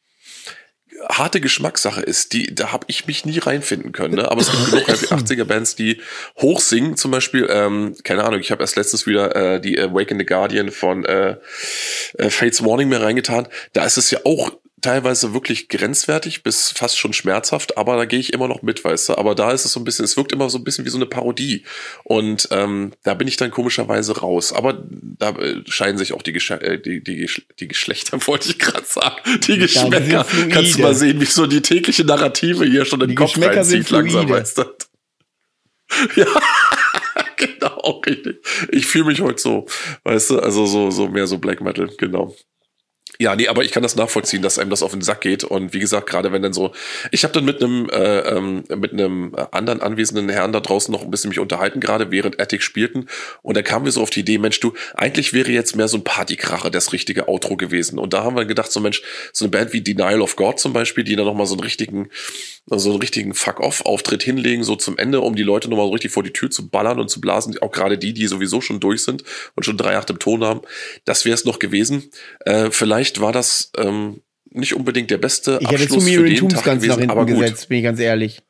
harte 1.08 1.40
Geschmackssache 1.40 2.00
ist, 2.00 2.32
die, 2.32 2.54
da 2.54 2.72
habe 2.72 2.84
ich 2.88 3.06
mich 3.06 3.24
nie 3.24 3.38
reinfinden 3.38 3.92
können. 3.92 4.14
Ne? 4.14 4.30
Aber 4.30 4.40
es 4.40 4.50
gibt 4.50 4.70
genug 4.70 4.88
80er-Bands, 4.88 5.74
die 5.76 6.00
hoch 6.40 6.60
singen. 6.60 6.96
Zum 6.96 7.10
Beispiel, 7.10 7.48
ähm, 7.50 7.94
keine 8.04 8.24
Ahnung, 8.24 8.40
ich 8.40 8.50
habe 8.50 8.62
erst 8.62 8.76
letztens 8.76 9.06
wieder 9.06 9.34
äh, 9.34 9.60
die 9.60 9.78
Awaken 9.78 10.18
the 10.18 10.26
Guardian 10.26 10.70
von 10.70 11.04
äh, 11.04 11.36
äh, 12.18 12.30
Fates 12.30 12.64
Warning 12.64 12.88
mir 12.88 13.00
reingetan. 13.00 13.48
Da 13.72 13.84
ist 13.84 13.96
es 13.96 14.10
ja 14.10 14.20
auch 14.24 14.52
teilweise 14.80 15.34
wirklich 15.34 15.68
grenzwertig 15.68 16.42
bis 16.42 16.70
fast 16.70 16.98
schon 16.98 17.12
schmerzhaft, 17.12 17.76
aber 17.76 17.96
da 17.96 18.04
gehe 18.04 18.18
ich 18.18 18.32
immer 18.32 18.48
noch 18.48 18.62
mit, 18.62 18.84
weißt 18.84 19.10
du. 19.10 19.18
Aber 19.18 19.34
da 19.34 19.52
ist 19.52 19.64
es 19.64 19.72
so 19.72 19.80
ein 19.80 19.84
bisschen, 19.84 20.04
es 20.04 20.16
wirkt 20.16 20.32
immer 20.32 20.50
so 20.50 20.58
ein 20.58 20.64
bisschen 20.64 20.84
wie 20.84 20.90
so 20.90 20.98
eine 20.98 21.06
Parodie. 21.06 21.64
Und 22.04 22.48
ähm, 22.50 22.92
da 23.02 23.14
bin 23.14 23.28
ich 23.28 23.36
dann 23.36 23.50
komischerweise 23.50 24.18
raus. 24.18 24.52
Aber 24.52 24.84
da 24.90 25.30
äh, 25.30 25.62
scheiden 25.66 25.98
sich 25.98 26.12
auch 26.12 26.22
die, 26.22 26.32
Gesch 26.32 26.50
äh, 26.50 26.78
die, 26.78 27.02
die, 27.02 27.28
die 27.58 27.68
Geschlechter, 27.68 28.18
wollte 28.26 28.50
ich 28.50 28.58
gerade 28.58 28.86
sagen. 28.86 29.16
Die 29.46 29.58
Geschmäcker. 29.58 30.26
Kannst 30.50 30.78
du 30.78 30.82
mal 30.82 30.94
sehen, 30.94 31.20
wie 31.20 31.26
so 31.26 31.46
die 31.46 31.62
tägliche 31.62 32.04
Narrative 32.04 32.64
hier 32.64 32.84
schon 32.84 33.00
in 33.00 33.08
den 33.08 33.16
Kopf 33.16 33.38
reinzieht 33.38 33.90
langsam, 33.90 34.28
weißt 34.28 34.58
du. 34.58 34.64
Ja. 36.16 36.26
genau, 37.36 38.02
richtig. 38.06 38.44
Ich 38.70 38.86
fühle 38.86 39.06
mich 39.06 39.20
heute 39.20 39.40
so, 39.40 39.66
weißt 40.04 40.30
du, 40.30 40.38
also 40.40 40.66
so, 40.66 40.90
so 40.90 41.08
mehr 41.08 41.26
so 41.26 41.38
Black 41.38 41.60
Metal, 41.60 41.90
genau. 41.98 42.34
Ja, 43.20 43.34
nee, 43.34 43.48
aber 43.48 43.64
ich 43.64 43.72
kann 43.72 43.82
das 43.82 43.96
nachvollziehen, 43.96 44.42
dass 44.42 44.60
einem 44.60 44.70
das 44.70 44.84
auf 44.84 44.92
den 44.92 45.00
Sack 45.00 45.22
geht. 45.22 45.42
Und 45.42 45.74
wie 45.74 45.80
gesagt, 45.80 46.08
gerade 46.08 46.30
wenn 46.30 46.40
dann 46.40 46.52
so, 46.52 46.72
ich 47.10 47.24
habe 47.24 47.34
dann 47.34 47.44
mit 47.44 47.60
einem 47.60 47.90
äh, 47.90 48.20
ähm, 48.20 48.62
mit 48.76 48.92
einem 48.92 49.34
anderen 49.50 49.80
anwesenden 49.80 50.28
Herrn 50.28 50.52
da 50.52 50.60
draußen 50.60 50.92
noch 50.92 51.02
ein 51.02 51.10
bisschen 51.10 51.30
mich 51.30 51.40
unterhalten, 51.40 51.80
gerade 51.80 52.12
während 52.12 52.40
Attic 52.40 52.62
spielten. 52.62 53.06
Und 53.42 53.56
da 53.56 53.62
kamen 53.62 53.86
wir 53.86 53.90
so 53.90 54.02
auf 54.02 54.10
die 54.10 54.20
Idee, 54.20 54.38
Mensch, 54.38 54.60
du, 54.60 54.72
eigentlich 54.94 55.32
wäre 55.32 55.50
jetzt 55.50 55.74
mehr 55.74 55.88
so 55.88 55.96
ein 55.96 56.04
Partykracher 56.04 56.70
das 56.70 56.92
richtige 56.92 57.26
Outro 57.26 57.56
gewesen. 57.56 57.98
Und 57.98 58.12
da 58.12 58.22
haben 58.22 58.36
wir 58.36 58.44
gedacht, 58.44 58.70
so 58.70 58.78
Mensch, 58.78 59.02
so 59.32 59.46
eine 59.46 59.50
Band 59.50 59.72
wie 59.72 59.80
Denial 59.80 60.22
of 60.22 60.36
God 60.36 60.60
zum 60.60 60.72
Beispiel, 60.72 61.02
die 61.02 61.16
dann 61.16 61.26
noch 61.26 61.34
mal 61.34 61.46
so 61.46 61.54
einen 61.54 61.64
richtigen, 61.64 62.10
so 62.66 62.90
einen 62.90 63.00
richtigen 63.00 63.34
Fuck-off-Auftritt 63.34 64.22
hinlegen, 64.22 64.62
so 64.62 64.76
zum 64.76 64.96
Ende, 64.96 65.22
um 65.22 65.34
die 65.34 65.42
Leute 65.42 65.68
noch 65.68 65.76
mal 65.76 65.86
so 65.86 65.90
richtig 65.90 66.12
vor 66.12 66.22
die 66.22 66.32
Tür 66.32 66.50
zu 66.50 66.68
ballern 66.68 67.00
und 67.00 67.10
zu 67.10 67.20
blasen. 67.20 67.58
Auch 67.62 67.72
gerade 67.72 67.98
die, 67.98 68.12
die 68.12 68.28
sowieso 68.28 68.60
schon 68.60 68.78
durch 68.78 69.02
sind 69.02 69.24
und 69.56 69.64
schon 69.64 69.76
drei 69.76 69.96
Acht 69.96 70.08
im 70.08 70.20
Ton 70.20 70.44
haben. 70.44 70.60
Das 71.04 71.24
wäre 71.24 71.34
es 71.34 71.44
noch 71.44 71.58
gewesen. 71.58 72.10
Äh, 72.44 72.70
vielleicht 72.70 73.07
vielleicht 73.08 73.20
war 73.20 73.32
das 73.32 73.70
ähm, 73.76 74.22
nicht 74.50 74.74
unbedingt 74.74 75.10
der 75.10 75.18
beste 75.18 75.58
ich 75.60 75.68
Abschluss 75.68 75.80
hätte 75.80 75.94
zu 75.94 76.00
für 76.00 76.24
den 76.24 76.36
Tooms 76.36 76.54
Tag 76.54 76.64
ganz 76.64 76.82
gewesen, 76.82 77.06
nach 77.06 77.16
hinten 77.16 77.40
gesetzt, 77.40 77.68
bin 77.68 77.78
ich 77.78 77.84
ganz 77.84 78.00
ehrlich. 78.00 78.42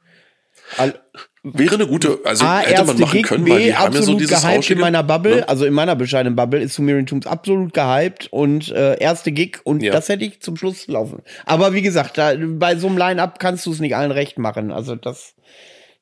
All 0.77 1.01
Wäre 1.45 1.77
eine 1.77 1.87
gute, 1.87 2.19
also 2.25 2.45
A, 2.45 2.59
hätte 2.59 2.85
man 2.85 2.99
machen 2.99 3.23
können, 3.23 3.45
B, 3.45 3.53
weil 3.53 3.63
die 3.63 3.75
haben 3.75 3.95
ja 3.95 4.03
so 4.03 4.19
dieses 4.19 4.43
gehypt 4.43 4.71
in 4.71 4.81
meiner 4.81 5.05
Bubble, 5.05 5.37
ne? 5.37 5.49
also 5.49 5.65
in 5.65 5.73
meiner 5.73 5.95
bescheidenen 5.95 6.35
Bubble 6.35 6.61
ist 6.61 6.75
Sumerian 6.75 7.07
Tombs 7.07 7.29
absolut 7.29 7.73
gehypt 7.73 8.27
und 8.33 8.71
äh, 8.73 8.99
erste 8.99 9.31
Gig 9.31 9.61
und 9.63 9.83
ja. 9.83 9.93
das 9.93 10.09
hätte 10.09 10.25
ich 10.25 10.41
zum 10.43 10.57
Schluss 10.57 10.89
laufen. 10.89 11.23
Aber 11.47 11.73
wie 11.75 11.81
gesagt, 11.81 12.19
da, 12.19 12.35
bei 12.37 12.77
so 12.77 12.89
einem 12.89 12.99
Line-Up 12.99 13.39
kannst 13.39 13.65
du 13.65 13.73
es 13.73 13.79
nicht 13.79 13.95
allen 13.95 14.11
recht 14.11 14.37
machen. 14.37 14.73
Also 14.73 14.97
das, 14.97 15.37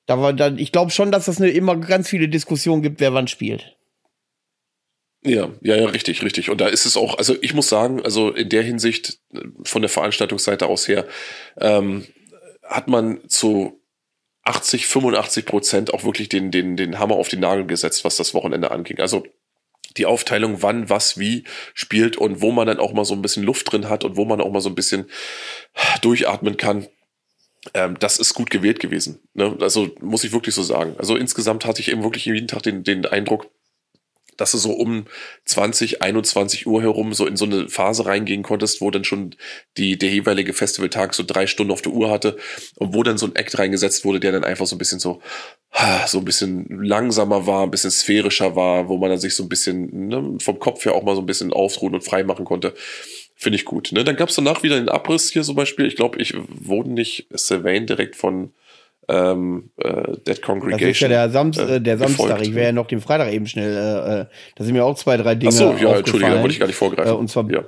da 0.07 0.19
war 0.21 0.33
dann, 0.33 0.59
ich 0.59 0.73
glaube 0.73 0.91
schon, 0.91 1.13
dass 1.13 1.27
das 1.27 1.39
eine, 1.39 1.51
immer 1.51 1.77
ganz 1.77 2.09
viele 2.09 2.29
Diskussionen 2.29 2.83
gibt, 2.83 2.99
wer 3.01 3.13
wann 3.13 3.29
spielt. 3.29 3.76
Ja, 5.27 5.51
ja, 5.61 5.75
ja, 5.75 5.87
richtig, 5.87 6.23
richtig. 6.23 6.51
Und 6.51 6.61
da 6.61 6.69
ist 6.69 6.87
es 6.87 6.97
auch, 6.97 7.19
also 7.19 7.35
ich 7.41 7.53
muss 7.53 7.69
sagen, 7.69 8.01
also 8.05 8.31
in 8.31 8.49
der 8.49 8.63
Hinsicht 8.63 9.19
äh, 9.35 9.41
von 9.65 9.83
der 9.83 9.89
Veranstaltungsseite 9.89 10.67
aus 10.67 10.87
her, 10.87 11.05
ähm, 11.61 12.07
hat 12.63 12.87
man 12.87 13.29
zu 13.29 13.83
80, 14.45 14.87
85 14.87 15.45
Prozent 15.45 15.93
auch 15.93 16.05
wirklich 16.05 16.29
den, 16.29 16.53
den, 16.53 16.77
den 16.77 17.01
Hammer 17.01 17.17
auf 17.17 17.29
den 17.29 17.41
Nagel 17.41 17.67
gesetzt, 17.67 18.05
was 18.05 18.17
das 18.17 18.35
Wochenende 18.35 18.71
anging. 18.71 19.01
Also 19.01 19.25
die 19.97 20.07
Aufteilung, 20.07 20.63
wann, 20.63 20.89
was, 20.89 21.19
wie 21.19 21.43
spielt 21.75 22.17
und 22.17 22.41
wo 22.41 22.53
man 22.53 22.69
dann 22.69 22.79
auch 22.79 22.93
mal 22.93 23.05
so 23.05 23.15
ein 23.15 23.23
bisschen 23.23 23.43
Luft 23.43 23.73
drin 23.73 23.89
hat 23.89 24.05
und 24.05 24.17
wo 24.17 24.25
man 24.25 24.41
auch 24.41 24.53
mal 24.53 24.61
so 24.61 24.69
ein 24.69 24.77
bisschen 24.77 25.07
durchatmen 26.03 26.57
kann. 26.57 26.87
Ähm, 27.75 27.97
das 27.99 28.19
ist 28.19 28.35
gut 28.35 28.51
gewählt 28.51 28.79
gewesen. 28.79 29.19
Ne? 29.35 29.57
Also 29.61 29.91
muss 30.01 30.23
ich 30.23 30.33
wirklich 30.33 30.55
so 30.55 30.63
sagen. 30.63 30.95
Also 30.99 31.17
insgesamt 31.17 31.65
hatte 31.65 31.81
ich 31.81 31.91
eben 31.91 32.05
wirklich 32.05 32.27
jeden 32.27 32.47
Tag 32.47 32.63
den, 32.63 32.85
den 32.85 33.07
Eindruck, 33.07 33.51
dass 34.37 34.53
du 34.53 34.59
so 34.59 34.73
um 34.73 35.07
20, 35.45 36.03
21 36.03 36.67
Uhr 36.67 36.83
herum 36.83 37.13
so 37.15 37.27
in 37.27 37.37
so 37.37 37.45
eine 37.45 37.69
Phase 37.69 38.07
reingehen 38.07 38.43
konntest, 38.43 38.81
wo 38.81 38.91
dann 38.91 39.05
schon 39.05 39.35
die, 39.77 39.99
der 39.99 40.11
jeweilige 40.11 40.53
Festivaltag 40.53 41.15
so 41.15 41.23
drei 41.27 41.47
Stunden 41.47 41.73
auf 41.73 41.83
der 41.83 41.93
Uhr 41.93 42.11
hatte 42.11 42.37
und 42.77 42.95
wo 42.95 43.03
dann 43.03 43.19
so 43.19 43.27
ein 43.27 43.37
Act 43.37 43.59
reingesetzt 43.59 44.05
wurde, 44.05 44.21
der 44.21 44.33
dann 44.33 44.45
einfach 44.45 44.67
so 44.67 44.77
ein 44.77 44.79
bisschen 44.79 45.01
so, 45.01 45.21
so 46.07 46.19
ein 46.19 46.25
bisschen 46.25 46.67
langsamer 46.69 47.47
war, 47.47 47.65
ein 47.65 47.71
bisschen 47.71 47.91
sphärischer 47.91 48.57
war, 48.57 48.89
wo 48.89 48.97
man 48.97 49.11
dann 49.11 49.19
sich 49.19 49.35
so 49.35 49.43
ein 49.43 49.49
bisschen 49.49 50.09
ne, 50.09 50.39
vom 50.41 50.59
Kopf 50.59 50.85
her 50.85 50.95
auch 50.95 51.03
mal 51.03 51.15
so 51.15 51.23
ein 51.23 51.27
bisschen 51.27 51.53
ausruhen 51.53 51.95
und 51.95 52.05
frei 52.05 52.25
machen 52.25 52.45
konnte. 52.45 52.75
Finde 53.39 53.57
ich 53.57 53.67
gut. 53.67 53.93
Ne? 53.93 54.03
Dann 54.03 54.17
gab 54.17 54.31
es 54.31 54.35
danach 54.35 54.63
wieder 54.63 54.77
den 54.77 54.89
Abriss 54.89 55.31
hier 55.31 55.43
zum 55.43 55.57
Beispiel. 55.57 55.87
Ich 55.87 55.97
glaube, 55.97 56.19
ich 56.19 56.35
wurde 56.49 56.91
nicht 56.91 57.27
Sylvain 57.31 57.87
direkt 57.87 58.17
von 58.17 58.55
ähm, 59.09 59.71
äh, 59.77 60.13
Dead 60.27 60.43
Congregation. 60.43 60.89
Das 60.89 60.97
ist 60.97 61.01
ja 61.01 61.09
der, 61.09 61.31
Sam 61.31 61.51
äh, 61.53 61.81
der 61.81 61.99
Samstag. 61.99 62.43
Ich 62.43 62.55
wäre 62.55 62.67
ja 62.67 62.73
noch 62.73 62.87
den 62.87 63.01
Freitag 63.01 63.33
eben 63.33 63.47
schnell. 63.47 63.77
Äh, 63.77 64.21
äh 64.21 64.27
da 64.57 64.65
sind 64.65 64.75
mir 64.75 64.85
auch 64.85 64.97
zwei, 64.97 65.17
drei 65.17 65.35
Dinge. 65.35 65.53
Ach 65.55 65.57
so, 65.57 65.75
ja, 65.79 65.97
Entschuldigung, 65.97 66.35
da 66.35 66.41
wollte 66.41 66.55
ich 66.55 66.61
gar 66.61 66.67
nicht 66.67 66.77
vorgreifen. 66.77 67.13
Äh, 67.13 67.17
und 67.17 67.29
zwar. 67.29 67.51
Ja. 67.51 67.65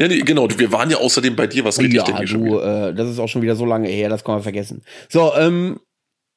Ja, 0.00 0.06
nee, 0.06 0.20
genau, 0.20 0.46
wir 0.56 0.70
waren 0.70 0.88
ja 0.90 0.98
außerdem 0.98 1.34
bei 1.34 1.48
dir, 1.48 1.64
was 1.64 1.80
richtig 1.80 2.06
ja, 2.06 2.22
du, 2.22 2.60
äh, 2.60 2.94
das 2.94 3.10
ist 3.10 3.18
auch 3.18 3.26
schon 3.26 3.42
wieder 3.42 3.56
so 3.56 3.64
lange 3.64 3.88
her, 3.88 4.08
das 4.08 4.22
kann 4.22 4.36
man 4.36 4.44
vergessen. 4.44 4.82
So, 5.08 5.32
ähm, 5.36 5.80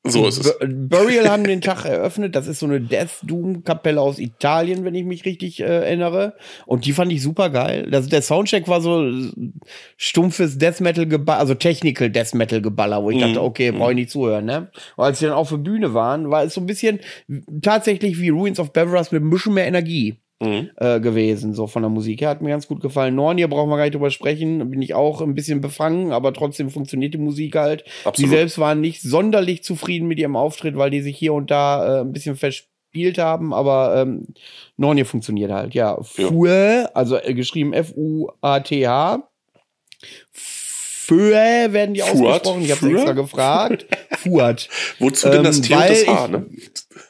so 0.04 0.26
ist 0.26 0.44
es. 0.44 0.58
Burial 0.60 1.30
haben 1.30 1.44
den 1.44 1.62
Tag 1.62 1.86
eröffnet. 1.86 2.36
Das 2.36 2.48
ist 2.48 2.60
so 2.60 2.66
eine 2.66 2.82
Death 2.82 3.20
Doom 3.22 3.64
Kapelle 3.64 4.02
aus 4.02 4.18
Italien, 4.18 4.84
wenn 4.84 4.96
ich 4.96 5.06
mich 5.06 5.26
richtig 5.26 5.60
äh, 5.60 5.66
erinnere. 5.66 6.34
Und 6.66 6.86
die 6.86 6.94
fand 6.94 7.12
ich 7.12 7.22
super 7.22 7.52
geil. 7.52 7.88
Das, 7.92 8.08
der 8.08 8.24
Soundcheck 8.24 8.68
war 8.68 8.82
so 8.82 9.12
stumpfes 9.98 10.58
Death 10.58 10.82
Metal 10.82 11.06
Geballer, 11.06 11.40
also 11.40 11.54
Technical 11.54 12.10
Death 12.10 12.34
Metal 12.34 12.62
Geballer, 12.62 13.04
wo 13.04 13.12
ich 13.12 13.18
mm. 13.18 13.22
dachte, 13.22 13.44
okay, 13.44 13.72
brauche 13.72 13.92
ich 13.92 13.98
nicht 13.98 14.10
zuhören, 14.10 14.46
ne? 14.46 14.72
Und 14.96 15.06
als 15.06 15.20
sie 15.20 15.26
dann 15.26 15.36
auf 15.36 15.50
der 15.50 15.58
Bühne 15.58 15.94
waren, 15.94 16.32
war 16.32 16.44
es 16.44 16.56
so 16.56 16.62
ein 16.62 16.68
bisschen 16.68 17.00
tatsächlich 17.62 18.20
wie 18.20 18.30
Ruins 18.30 18.60
of 18.60 18.74
Beverus 18.74 19.12
mit 19.12 19.22
ein 19.24 19.30
bisschen 19.30 19.54
mehr 19.54 19.68
Energie 19.68 20.21
mhm. 20.42 20.70
äh, 20.76 21.00
gewesen, 21.00 21.54
so 21.54 21.68
von 21.68 21.84
der 21.84 21.90
Musik 21.90 22.22
her. 22.22 22.30
Hat 22.30 22.42
mir 22.42 22.50
ganz 22.50 22.68
gut 22.68 22.82
gefallen. 22.82 23.16
Nornia 23.16 23.48
brauchen 23.48 23.70
wir 23.70 23.78
gar 23.78 23.84
nicht 23.84 23.96
drüber 23.96 24.12
sprechen. 24.12 24.70
Bin 24.70 24.82
ich 24.82 24.94
auch 24.94 25.22
ein 25.22 25.36
bisschen 25.36 25.62
befangen, 25.62 26.12
aber 26.12 26.34
trotzdem 26.34 26.70
funktioniert 26.70 27.14
die 27.14 27.20
Musik 27.20 27.56
halt. 27.56 27.86
Absolut. 28.04 28.18
Die 28.18 28.36
selbst 28.36 28.58
waren 28.58 28.82
nicht 28.82 29.02
sonderlich 29.02 29.64
zufrieden 29.64 30.08
mit 30.08 30.20
ihrem 30.20 30.36
Auftritt, 30.36 30.76
weil 30.76 30.90
die 30.90 31.02
sich 31.02 31.18
hier 31.18 31.34
und 31.34 31.52
da 31.52 32.00
äh, 32.00 32.02
ein 32.02 32.12
bisschen 32.12 32.36
verspielt 32.36 33.18
haben, 33.18 33.54
aber 33.54 34.02
ähm, 34.02 34.28
Nornia 34.78 35.06
funktioniert 35.06 35.52
halt. 35.52 35.74
Ja, 35.74 36.02
Fue, 36.02 36.90
also 36.94 37.18
äh, 37.18 37.34
geschrieben 37.34 37.74
F-U-A-T-H. 37.74 39.28
Föhe 41.12 41.74
werden 41.74 41.94
die 41.94 42.02
Fuat? 42.02 42.48
ausgesprochen. 42.48 42.62
Ich 42.64 42.72
habe 42.72 42.92
extra 42.92 43.12
gefragt. 43.14 43.86
Fuat. 44.20 44.70
Wozu 45.00 45.30
denn 45.30 45.44
das 45.44 45.58
ähm, 45.58 45.64
T 45.64 45.74
und 45.74 45.90
das 45.90 46.08
H, 46.08 46.28
ne? 46.30 46.46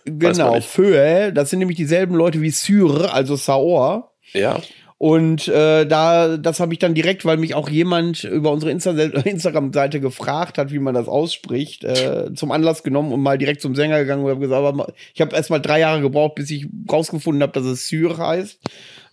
Genau, 0.06 0.60
Föhe, 0.62 1.34
das 1.34 1.50
sind 1.50 1.60
nämlich 1.60 1.78
dieselben 1.78 2.16
Leute 2.16 2.42
wie 2.42 2.50
Syr, 2.50 3.14
also 3.14 3.36
Saor. 3.36 4.12
Ja. 4.34 4.60
Und 5.02 5.48
äh, 5.48 5.88
da, 5.88 6.38
das 6.38 6.60
habe 6.60 6.74
ich 6.74 6.80
dann 6.80 6.94
direkt, 6.94 7.26
weil 7.26 7.38
mich 7.38 7.56
auch 7.56 7.70
jemand 7.70 8.24
über 8.24 8.52
unsere 8.52 8.72
Insta 8.72 8.92
Instagram-Seite 9.26 10.00
gefragt 10.00 10.60
hat, 10.60 10.72
wie 10.72 10.78
man 10.78 10.94
das 10.94 11.08
ausspricht, 11.08 11.84
äh, 11.84 12.32
zum 12.36 12.52
Anlass 12.52 12.84
genommen 12.84 13.12
und 13.12 13.20
mal 13.20 13.40
direkt 13.40 13.62
zum 13.62 13.74
Sänger 13.74 13.98
gegangen 13.98 14.24
und 14.24 14.30
habe 14.30 14.42
gesagt, 14.42 14.64
aber 14.64 14.94
ich 15.16 15.20
habe 15.20 15.36
erst 15.36 15.50
mal 15.50 15.58
drei 15.58 15.80
Jahre 15.80 16.02
gebraucht, 16.02 16.36
bis 16.36 16.52
ich 16.52 16.68
rausgefunden 16.92 17.42
habe, 17.42 17.52
dass 17.52 17.66
es 17.66 17.88
Syr 17.88 18.16
heißt. 18.16 18.60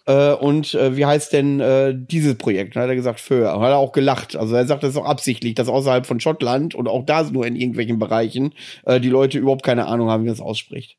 Äh, 0.08 0.32
und 0.32 0.72
äh, 0.72 0.96
wie 0.96 1.04
heißt 1.04 1.34
denn 1.34 1.60
äh, 1.60 1.94
dieses 1.94 2.36
Projekt? 2.36 2.74
Dann 2.74 2.84
hat 2.84 2.88
er 2.88 2.96
gesagt, 2.96 3.20
Föhr. 3.20 3.54
Und 3.54 3.62
hat 3.62 3.70
er 3.70 3.76
auch 3.76 3.92
gelacht. 3.92 4.36
Also 4.36 4.56
er 4.56 4.66
sagt 4.66 4.82
das 4.82 4.90
ist 4.92 4.96
auch 4.96 5.04
absichtlich, 5.04 5.54
dass 5.54 5.68
außerhalb 5.68 6.06
von 6.06 6.18
Schottland 6.18 6.74
und 6.74 6.88
auch 6.88 7.04
da 7.04 7.22
nur 7.24 7.46
in 7.46 7.56
irgendwelchen 7.56 7.98
Bereichen 7.98 8.54
äh, 8.86 9.00
die 9.00 9.10
Leute 9.10 9.38
überhaupt 9.38 9.64
keine 9.64 9.86
Ahnung 9.86 10.08
haben, 10.08 10.22
wie 10.22 10.28
man 10.28 10.34
das 10.34 10.40
ausspricht. 10.40 10.96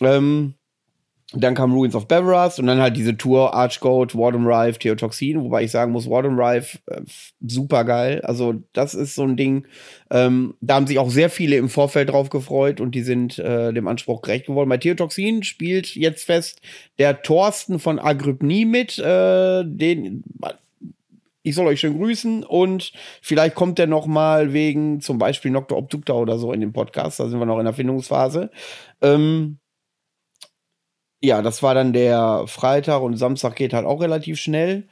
Ähm, 0.00 0.54
dann 1.32 1.54
kam 1.54 1.72
Ruins 1.72 1.94
of 1.94 2.08
Beveras 2.08 2.58
und 2.58 2.66
dann 2.66 2.80
halt 2.80 2.96
diese 2.96 3.16
Tour 3.16 3.54
Archgoat, 3.54 4.16
Warden 4.16 4.46
Rife, 4.46 4.80
Theotoxin, 4.80 5.40
wobei 5.40 5.62
ich 5.62 5.70
sagen 5.70 5.92
muss, 5.92 6.10
Warden 6.10 6.38
Rife, 6.38 6.78
äh, 6.86 7.02
super 7.40 7.84
geil. 7.84 8.20
Also, 8.22 8.54
das 8.72 8.94
ist 8.94 9.14
so 9.14 9.22
ein 9.22 9.36
Ding. 9.36 9.66
Ähm, 10.10 10.54
da 10.60 10.74
haben 10.74 10.88
sich 10.88 10.98
auch 10.98 11.10
sehr 11.10 11.30
viele 11.30 11.56
im 11.56 11.68
Vorfeld 11.68 12.10
drauf 12.10 12.30
gefreut 12.30 12.80
und 12.80 12.96
die 12.96 13.02
sind 13.02 13.38
äh, 13.38 13.72
dem 13.72 13.86
Anspruch 13.86 14.22
gerecht 14.22 14.46
geworden. 14.46 14.68
Bei 14.68 14.78
Theotoxin 14.78 15.44
spielt 15.44 15.94
jetzt 15.94 16.24
fest 16.24 16.60
der 16.98 17.22
Thorsten 17.22 17.78
von 17.78 18.00
Agrypnie 18.00 18.64
mit, 18.64 18.98
äh, 18.98 19.62
den 19.64 20.24
ich 21.42 21.54
soll 21.54 21.68
euch 21.68 21.80
schön 21.80 21.96
grüßen 21.96 22.44
und 22.44 22.92
vielleicht 23.22 23.54
kommt 23.54 23.78
der 23.78 23.86
noch 23.86 24.06
mal 24.06 24.52
wegen 24.52 25.00
zum 25.00 25.18
Beispiel 25.18 25.50
Dr. 25.52 25.78
Obdukta 25.78 26.12
oder 26.12 26.38
so 26.38 26.52
in 26.52 26.60
den 26.60 26.72
Podcast. 26.72 27.18
Da 27.18 27.28
sind 27.28 27.38
wir 27.38 27.46
noch 27.46 27.58
in 27.58 27.64
der 27.64 27.72
Findungsphase. 27.72 28.50
Ähm, 29.00 29.59
ja, 31.22 31.42
das 31.42 31.62
war 31.62 31.74
dann 31.74 31.92
der 31.92 32.44
Freitag 32.46 33.02
und 33.02 33.16
Samstag 33.16 33.56
geht 33.56 33.72
halt 33.72 33.86
auch 33.86 34.00
relativ 34.00 34.38
schnell. 34.38 34.84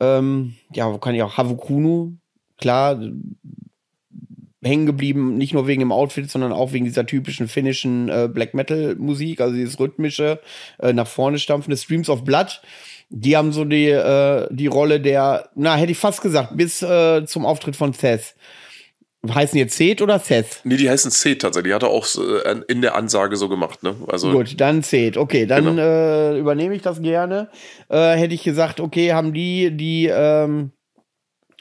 Ähm, 0.00 0.56
ja, 0.72 0.92
wo 0.92 0.98
kann 0.98 1.14
ich 1.14 1.22
auch 1.22 1.36
Havukunu, 1.36 2.12
klar, 2.58 3.00
hängen 4.62 4.86
geblieben, 4.86 5.36
nicht 5.36 5.54
nur 5.54 5.66
wegen 5.66 5.80
dem 5.80 5.92
Outfit, 5.92 6.30
sondern 6.30 6.52
auch 6.52 6.72
wegen 6.72 6.84
dieser 6.84 7.06
typischen 7.06 7.48
finnischen 7.48 8.08
äh, 8.08 8.28
Black 8.32 8.54
Metal 8.54 8.94
Musik, 8.96 9.40
also 9.40 9.54
dieses 9.54 9.78
rhythmische, 9.80 10.40
äh, 10.78 10.92
nach 10.92 11.06
vorne 11.06 11.38
stampfende 11.38 11.76
Streams 11.76 12.08
of 12.08 12.24
Blood. 12.24 12.62
Die 13.10 13.36
haben 13.36 13.52
so 13.52 13.64
die, 13.64 13.88
äh, 13.88 14.46
die 14.50 14.68
Rolle 14.68 15.00
der, 15.00 15.50
na, 15.54 15.76
hätte 15.76 15.92
ich 15.92 15.98
fast 15.98 16.22
gesagt, 16.22 16.56
bis 16.56 16.80
äh, 16.82 17.24
zum 17.26 17.44
Auftritt 17.44 17.76
von 17.76 17.92
Seth. 17.92 18.34
Heißen 19.28 19.56
jetzt 19.56 19.76
Seth 19.76 20.02
oder 20.02 20.18
Seth? 20.18 20.60
Nee, 20.64 20.76
die 20.76 20.90
heißen 20.90 21.12
Seth 21.12 21.42
tatsächlich. 21.42 21.70
Die 21.70 21.74
hat 21.74 21.84
er 21.84 21.90
auch 21.90 22.06
äh, 22.16 22.60
in 22.66 22.82
der 22.82 22.96
Ansage 22.96 23.36
so 23.36 23.48
gemacht, 23.48 23.84
ne? 23.84 23.94
Also 24.08 24.32
Gut, 24.32 24.60
dann 24.60 24.82
Seth. 24.82 25.16
Okay, 25.16 25.46
dann 25.46 25.64
genau. 25.64 25.82
äh, 25.82 26.38
übernehme 26.38 26.74
ich 26.74 26.82
das 26.82 27.00
gerne. 27.00 27.48
Äh, 27.88 28.14
hätte 28.16 28.34
ich 28.34 28.42
gesagt, 28.42 28.80
okay, 28.80 29.12
haben 29.12 29.32
die 29.32 29.76
die 29.76 30.06
ähm, 30.12 30.72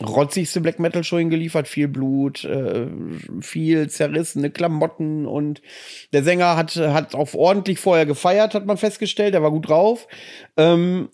rotzigste 0.02 0.60
Black 0.62 0.80
Metal 0.80 1.04
Show 1.04 1.17
geliefert, 1.17 1.67
viel 1.67 1.88
Blut, 1.88 2.43
äh, 2.45 2.88
viel 3.41 3.89
zerrissene 3.89 4.50
Klamotten 4.50 5.28
und 5.28 5.62
der 6.13 6.24
Sänger 6.24 6.58
hat 6.58 6.76
hat 6.76 7.13
auch 7.13 7.32
ordentlich 7.36 7.80
vorher 7.80 8.08
gefeiert, 8.08 8.56
hat 8.56 8.65
man 8.65 8.78
festgestellt, 8.78 9.36
der 9.36 9.43
war 9.43 9.52
gut 9.52 9.69
drauf. 9.69 10.08
Ähm, 10.58 11.10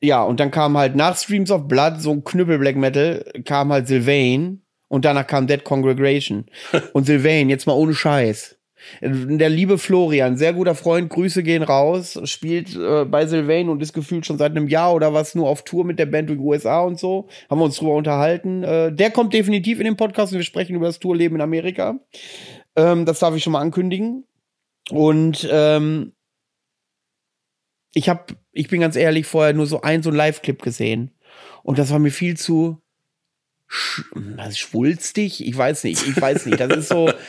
ja, 0.00 0.24
und 0.24 0.40
dann 0.40 0.50
kam 0.50 0.76
halt 0.76 0.96
nach 0.96 1.16
Streams 1.16 1.52
of 1.52 1.68
Blood 1.68 2.00
so 2.00 2.10
ein 2.10 2.24
Knüppel 2.24 2.58
Black 2.58 2.74
Metal, 2.74 3.24
kam 3.44 3.72
halt 3.72 3.86
Sylvain 3.86 4.63
und 4.94 5.04
danach 5.04 5.26
kam 5.26 5.48
Dead 5.48 5.64
Congregation. 5.64 6.46
und 6.92 7.04
Sylvain, 7.04 7.50
jetzt 7.50 7.66
mal 7.66 7.72
ohne 7.72 7.94
Scheiß. 7.94 8.56
Der 9.00 9.48
liebe 9.48 9.76
Florian, 9.78 10.36
sehr 10.36 10.52
guter 10.52 10.76
Freund, 10.76 11.10
Grüße 11.10 11.42
gehen 11.42 11.64
raus, 11.64 12.20
spielt 12.24 12.76
äh, 12.76 13.04
bei 13.04 13.26
Sylvain 13.26 13.70
und 13.70 13.82
ist 13.82 13.92
gefühlt 13.92 14.24
schon 14.24 14.38
seit 14.38 14.52
einem 14.52 14.68
Jahr 14.68 14.94
oder 14.94 15.12
was 15.12 15.34
nur 15.34 15.48
auf 15.48 15.64
Tour 15.64 15.84
mit 15.84 15.98
der 15.98 16.06
Band 16.06 16.28
durch 16.28 16.38
die 16.38 16.44
USA 16.44 16.82
und 16.82 17.00
so. 17.00 17.26
Haben 17.50 17.58
wir 17.58 17.64
uns 17.64 17.76
drüber 17.76 17.94
unterhalten. 17.94 18.62
Äh, 18.62 18.92
der 18.92 19.10
kommt 19.10 19.34
definitiv 19.34 19.80
in 19.80 19.86
den 19.86 19.96
Podcast 19.96 20.32
und 20.32 20.38
wir 20.38 20.44
sprechen 20.44 20.76
über 20.76 20.86
das 20.86 21.00
Tourleben 21.00 21.34
in 21.34 21.42
Amerika. 21.42 21.98
Ähm, 22.76 23.04
das 23.04 23.18
darf 23.18 23.34
ich 23.34 23.42
schon 23.42 23.54
mal 23.54 23.62
ankündigen. 23.62 24.28
Und 24.90 25.48
ähm, 25.50 26.12
ich 27.94 28.08
habe, 28.08 28.26
ich 28.52 28.68
bin 28.68 28.80
ganz 28.80 28.94
ehrlich, 28.94 29.26
vorher 29.26 29.54
nur 29.54 29.66
so 29.66 29.80
ein 29.80 30.04
so 30.04 30.10
ein 30.10 30.16
Live-Clip 30.16 30.62
gesehen 30.62 31.10
und 31.64 31.78
das 31.78 31.90
war 31.90 31.98
mir 31.98 32.12
viel 32.12 32.36
zu 32.36 32.83
sch 33.74 34.04
was, 34.14 34.56
schwulstig. 34.56 35.46
Ich 35.46 35.56
weiß 35.56 35.84
nicht, 35.84 36.06
ich 36.06 36.20
weiß 36.20 36.46
nicht. 36.46 36.60
Das 36.60 36.76
ist 36.76 36.88
so. 36.88 37.10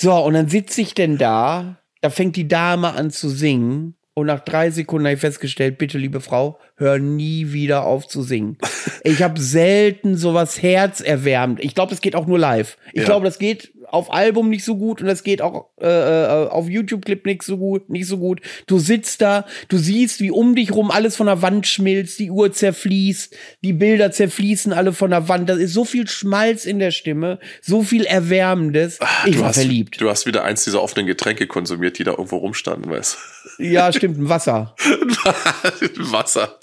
So 0.00 0.14
und 0.14 0.34
dann 0.34 0.48
sitze 0.48 0.80
ich 0.80 0.94
denn 0.94 1.18
da, 1.18 1.82
da 2.02 2.10
fängt 2.10 2.36
die 2.36 2.46
Dame 2.46 2.92
an 2.92 3.10
zu 3.10 3.28
singen 3.28 3.96
und 4.14 4.26
nach 4.26 4.40
drei 4.40 4.70
Sekunden 4.70 5.06
habe 5.06 5.14
ich 5.14 5.20
festgestellt, 5.20 5.76
bitte 5.78 5.98
liebe 5.98 6.20
Frau, 6.20 6.60
hör 6.76 7.00
nie 7.00 7.52
wieder 7.52 7.84
auf 7.84 8.06
zu 8.06 8.22
singen. 8.22 8.58
Ich 9.04 9.22
habe 9.22 9.40
selten 9.40 10.16
sowas 10.16 10.60
herzerwärmt. 10.60 11.64
Ich 11.64 11.74
glaube, 11.74 11.90
das 11.90 12.00
geht 12.00 12.14
auch 12.14 12.26
nur 12.26 12.38
live. 12.38 12.76
Ich 12.92 13.00
ja. 13.00 13.04
glaube, 13.06 13.24
das 13.24 13.38
geht 13.38 13.72
auf 13.86 14.12
Album 14.12 14.50
nicht 14.50 14.64
so 14.64 14.76
gut 14.76 15.00
und 15.00 15.06
das 15.06 15.22
geht 15.22 15.40
auch 15.40 15.70
äh, 15.80 16.44
äh, 16.44 16.48
auf 16.48 16.68
YouTube-Clip 16.68 17.24
nicht 17.26 17.42
so 17.42 17.58
gut, 17.58 17.88
nicht 17.90 18.06
so 18.06 18.18
gut. 18.18 18.40
Du 18.66 18.78
sitzt 18.78 19.20
da, 19.20 19.44
du 19.68 19.78
siehst, 19.78 20.20
wie 20.20 20.30
um 20.30 20.54
dich 20.54 20.72
rum 20.72 20.90
alles 20.90 21.16
von 21.16 21.26
der 21.26 21.42
Wand 21.42 21.66
schmilzt, 21.66 22.18
die 22.18 22.30
Uhr 22.30 22.52
zerfließt, 22.52 23.34
die 23.62 23.72
Bilder 23.72 24.10
zerfließen 24.10 24.72
alle 24.72 24.92
von 24.92 25.10
der 25.10 25.28
Wand. 25.28 25.48
Da 25.48 25.54
ist 25.54 25.72
so 25.72 25.84
viel 25.84 26.08
Schmalz 26.08 26.64
in 26.64 26.78
der 26.78 26.90
Stimme, 26.90 27.38
so 27.60 27.82
viel 27.82 28.04
Erwärmendes. 28.04 28.98
Ach, 29.00 29.26
ich 29.26 29.38
war 29.38 29.48
hast, 29.48 29.56
verliebt. 29.56 30.00
Du 30.00 30.08
hast 30.08 30.26
wieder 30.26 30.44
eins 30.44 30.64
dieser 30.64 30.82
offenen 30.82 31.06
Getränke 31.06 31.46
konsumiert, 31.46 31.98
die 31.98 32.04
da 32.04 32.12
irgendwo 32.12 32.36
rumstanden, 32.36 32.90
weißt 32.90 33.16
Ja, 33.58 33.92
stimmt, 33.92 34.18
ein 34.18 34.28
Wasser. 34.28 34.74
Wasser. 35.96 36.58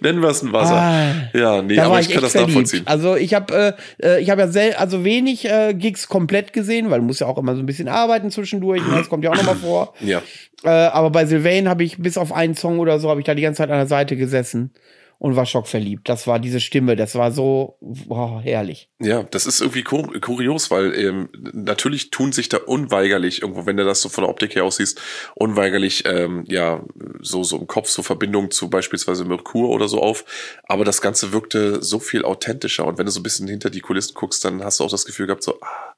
Nennen 0.00 0.22
wir 0.22 0.28
es 0.28 0.42
ein 0.42 0.52
Wasser. 0.52 0.74
Ah, 0.74 1.14
ja, 1.32 1.62
nee, 1.62 1.78
aber 1.78 2.00
ich, 2.00 2.08
ich 2.08 2.14
kann 2.14 2.22
das 2.22 2.32
verliebt. 2.32 2.50
nachvollziehen. 2.50 2.82
Also 2.86 3.16
ich 3.16 3.34
habe 3.34 3.76
äh, 4.00 4.06
äh, 4.06 4.22
ich 4.22 4.30
habe 4.30 4.42
ja 4.42 4.48
sel 4.48 4.74
also 4.74 5.04
wenig 5.04 5.48
äh, 5.48 5.74
Gigs 5.74 6.08
komplett 6.08 6.52
gesehen 6.52 6.90
weil 6.90 7.00
du 7.00 7.06
musst 7.06 7.20
ja 7.20 7.26
auch 7.26 7.38
immer 7.38 7.54
so 7.54 7.62
ein 7.62 7.66
bisschen 7.66 7.88
arbeiten 7.88 8.30
zwischendurch. 8.56 8.82
Das 8.90 9.08
kommt 9.08 9.24
ja 9.24 9.30
auch 9.30 9.36
nochmal 9.36 9.56
vor. 9.56 9.94
Ja. 10.06 10.22
Äh, 10.62 10.68
aber 10.68 11.10
bei 11.10 11.26
Sylvain 11.26 11.68
habe 11.68 11.84
ich 11.84 11.98
bis 11.98 12.16
auf 12.16 12.32
einen 12.32 12.54
Song 12.54 12.78
oder 12.78 12.98
so, 12.98 13.10
habe 13.10 13.20
ich 13.20 13.26
da 13.26 13.34
die 13.34 13.42
ganze 13.42 13.58
Zeit 13.58 13.70
an 13.70 13.78
der 13.78 13.86
Seite 13.86 14.16
gesessen 14.16 14.72
und 15.18 15.34
war 15.34 15.46
schockverliebt. 15.46 16.08
Das 16.08 16.26
war 16.26 16.38
diese 16.38 16.60
Stimme, 16.60 16.96
das 16.96 17.14
war 17.14 17.32
so 17.32 17.78
oh, 18.08 18.40
herrlich. 18.40 18.88
Ja, 19.00 19.22
das 19.22 19.46
ist 19.46 19.60
irgendwie 19.60 19.82
kur 19.82 20.12
kurios, 20.20 20.70
weil 20.70 20.94
ähm, 20.94 21.28
natürlich 21.52 22.10
tun 22.10 22.32
sich 22.32 22.48
da 22.48 22.58
unweigerlich 22.58 23.42
irgendwo, 23.42 23.66
wenn 23.66 23.76
du 23.76 23.84
das 23.84 24.00
so 24.00 24.08
von 24.08 24.22
der 24.24 24.30
Optik 24.30 24.54
her 24.54 24.64
aussiehst, 24.64 25.00
unweigerlich 25.34 26.04
ähm, 26.06 26.44
ja 26.46 26.82
so 27.20 27.42
so 27.42 27.58
im 27.58 27.66
Kopf 27.66 27.88
so 27.88 28.02
Verbindungen 28.02 28.50
zu 28.50 28.68
beispielsweise 28.70 29.24
Merkur 29.24 29.70
oder 29.70 29.88
so 29.88 30.00
auf. 30.02 30.24
Aber 30.64 30.84
das 30.84 31.00
Ganze 31.00 31.32
wirkte 31.32 31.82
so 31.82 31.98
viel 31.98 32.24
authentischer 32.24 32.86
und 32.86 32.98
wenn 32.98 33.06
du 33.06 33.12
so 33.12 33.20
ein 33.20 33.24
bisschen 33.24 33.48
hinter 33.48 33.70
die 33.70 33.80
Kulissen 33.80 34.14
guckst, 34.14 34.44
dann 34.44 34.62
hast 34.62 34.80
du 34.80 34.84
auch 34.84 34.90
das 34.90 35.06
Gefühl 35.06 35.26
gehabt 35.26 35.42
so. 35.42 35.58
Ah, 35.60 35.94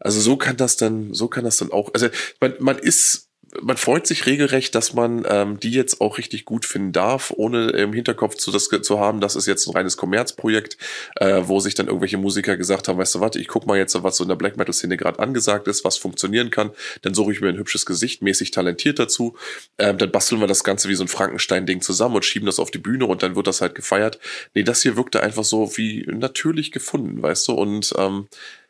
also 0.00 0.20
so 0.20 0.36
kann 0.36 0.56
das 0.56 0.76
dann, 0.76 1.14
so 1.14 1.28
kann 1.28 1.44
das 1.44 1.56
dann 1.56 1.72
auch. 1.72 1.90
Also 1.94 2.08
man, 2.40 2.54
man 2.58 2.78
ist 2.78 3.28
man 3.62 3.76
freut 3.76 4.06
sich 4.06 4.26
regelrecht, 4.26 4.74
dass 4.74 4.94
man 4.94 5.24
ähm, 5.28 5.58
die 5.58 5.70
jetzt 5.70 6.00
auch 6.00 6.18
richtig 6.18 6.44
gut 6.44 6.66
finden 6.66 6.92
darf, 6.92 7.32
ohne 7.34 7.70
im 7.70 7.92
Hinterkopf 7.92 8.34
zu, 8.34 8.50
das, 8.50 8.68
zu 8.68 9.00
haben, 9.00 9.20
das 9.20 9.36
ist 9.36 9.46
jetzt 9.46 9.66
ein 9.66 9.72
reines 9.72 9.96
Kommerzprojekt, 9.96 10.76
äh, 11.16 11.42
wo 11.44 11.58
sich 11.60 11.74
dann 11.74 11.86
irgendwelche 11.86 12.18
Musiker 12.18 12.56
gesagt 12.56 12.88
haben, 12.88 12.98
weißt 12.98 13.14
du 13.14 13.20
was, 13.20 13.36
ich 13.36 13.48
guck 13.48 13.66
mal 13.66 13.78
jetzt, 13.78 14.00
was 14.02 14.16
so 14.16 14.24
in 14.24 14.28
der 14.28 14.36
Black 14.36 14.56
Metal 14.56 14.74
Szene 14.74 14.96
gerade 14.96 15.18
angesagt 15.18 15.66
ist, 15.66 15.84
was 15.84 15.96
funktionieren 15.96 16.50
kann, 16.50 16.70
dann 17.02 17.14
suche 17.14 17.32
ich 17.32 17.40
mir 17.40 17.48
ein 17.48 17.56
hübsches 17.56 17.86
Gesicht, 17.86 18.22
mäßig 18.22 18.50
talentiert 18.50 18.98
dazu, 18.98 19.36
ähm, 19.78 19.96
dann 19.98 20.10
basteln 20.10 20.40
wir 20.40 20.46
das 20.46 20.64
Ganze 20.64 20.88
wie 20.88 20.94
so 20.94 21.04
ein 21.04 21.08
Frankenstein-Ding 21.08 21.80
zusammen 21.80 22.16
und 22.16 22.24
schieben 22.24 22.46
das 22.46 22.58
auf 22.58 22.70
die 22.70 22.78
Bühne 22.78 23.06
und 23.06 23.22
dann 23.22 23.34
wird 23.34 23.46
das 23.46 23.60
halt 23.60 23.74
gefeiert. 23.74 24.18
Nee, 24.54 24.62
das 24.62 24.82
hier 24.82 24.96
wirkte 24.96 25.22
einfach 25.22 25.44
so 25.44 25.76
wie 25.76 26.06
natürlich 26.06 26.70
gefunden, 26.70 27.22
weißt 27.22 27.48
du, 27.48 27.52
und 27.52 27.94
ähm, 27.96 28.28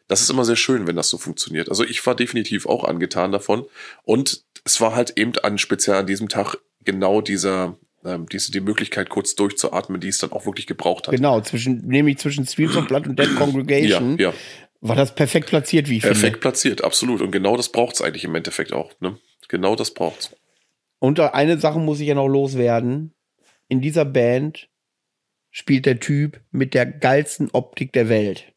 das 0.08 0.22
ist 0.22 0.30
immer 0.30 0.44
sehr 0.44 0.56
schön, 0.56 0.86
wenn 0.86 0.96
das 0.96 1.10
so 1.10 1.18
funktioniert. 1.18 1.68
Also 1.68 1.84
ich 1.84 2.04
war 2.06 2.16
definitiv 2.16 2.66
auch 2.66 2.84
angetan 2.84 3.30
davon. 3.30 3.66
Und 4.02 4.42
es 4.64 4.80
war 4.80 4.94
halt 4.94 5.16
eben 5.16 5.32
an 5.42 5.58
speziell 5.58 5.96
an 5.96 6.06
diesem 6.06 6.28
Tag 6.28 6.56
genau 6.84 7.20
dieser, 7.20 7.76
ähm, 8.04 8.26
diese, 8.26 8.50
die 8.50 8.60
Möglichkeit, 8.60 9.10
kurz 9.10 9.34
durchzuatmen, 9.34 10.00
die 10.00 10.08
es 10.08 10.18
dann 10.18 10.32
auch 10.32 10.46
wirklich 10.46 10.66
gebraucht 10.66 11.06
hat. 11.06 11.14
Genau, 11.14 11.40
zwischen, 11.42 11.86
nämlich 11.86 12.18
zwischen 12.18 12.46
Streams 12.46 12.76
of 12.76 12.86
Blood 12.86 13.06
und 13.06 13.18
Dead 13.18 13.34
Congregation. 13.36 14.18
Ja, 14.18 14.30
ja. 14.30 14.34
War 14.80 14.96
das 14.96 15.14
perfekt 15.14 15.48
platziert, 15.48 15.88
wie 15.88 15.96
ich 15.96 16.02
perfekt 16.02 16.18
finde. 16.18 16.30
Perfekt 16.30 16.40
platziert, 16.40 16.84
absolut. 16.84 17.20
Und 17.20 17.30
genau 17.30 17.56
das 17.56 17.70
braucht 17.70 17.96
es 17.96 18.02
eigentlich 18.02 18.24
im 18.24 18.34
Endeffekt 18.34 18.72
auch. 18.72 18.92
Ne? 19.00 19.18
Genau 19.48 19.76
das 19.76 19.92
braucht's. 19.92 20.34
Und 21.00 21.20
eine 21.20 21.58
Sache 21.58 21.78
muss 21.78 22.00
ich 22.00 22.08
ja 22.08 22.14
noch 22.14 22.28
loswerden. 22.28 23.12
In 23.68 23.80
dieser 23.80 24.04
Band 24.04 24.68
spielt 25.50 25.84
der 25.84 26.00
Typ 26.00 26.40
mit 26.50 26.74
der 26.74 26.86
geilsten 26.86 27.50
Optik 27.52 27.92
der 27.92 28.08
Welt. 28.08 28.52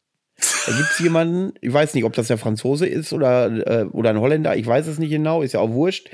Da 0.66 0.72
gibt 0.72 0.90
es 0.90 0.98
jemanden, 0.98 1.54
ich 1.60 1.72
weiß 1.72 1.94
nicht, 1.94 2.04
ob 2.04 2.12
das 2.12 2.28
der 2.28 2.38
Franzose 2.38 2.86
ist 2.86 3.12
oder, 3.12 3.46
äh, 3.66 3.84
oder 3.84 4.10
ein 4.10 4.20
Holländer, 4.20 4.56
ich 4.56 4.66
weiß 4.66 4.86
es 4.86 4.98
nicht 4.98 5.10
genau, 5.10 5.42
ist 5.42 5.54
ja 5.54 5.60
auch 5.60 5.70
wurscht. 5.70 6.10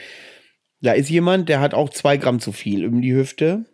Da 0.80 0.92
ist 0.92 1.10
jemand, 1.10 1.48
der 1.48 1.60
hat 1.60 1.74
auch 1.74 1.90
zwei 1.90 2.16
Gramm 2.16 2.40
zu 2.40 2.52
viel 2.52 2.86
um 2.86 3.02
die 3.02 3.14
Hüfte. 3.14 3.64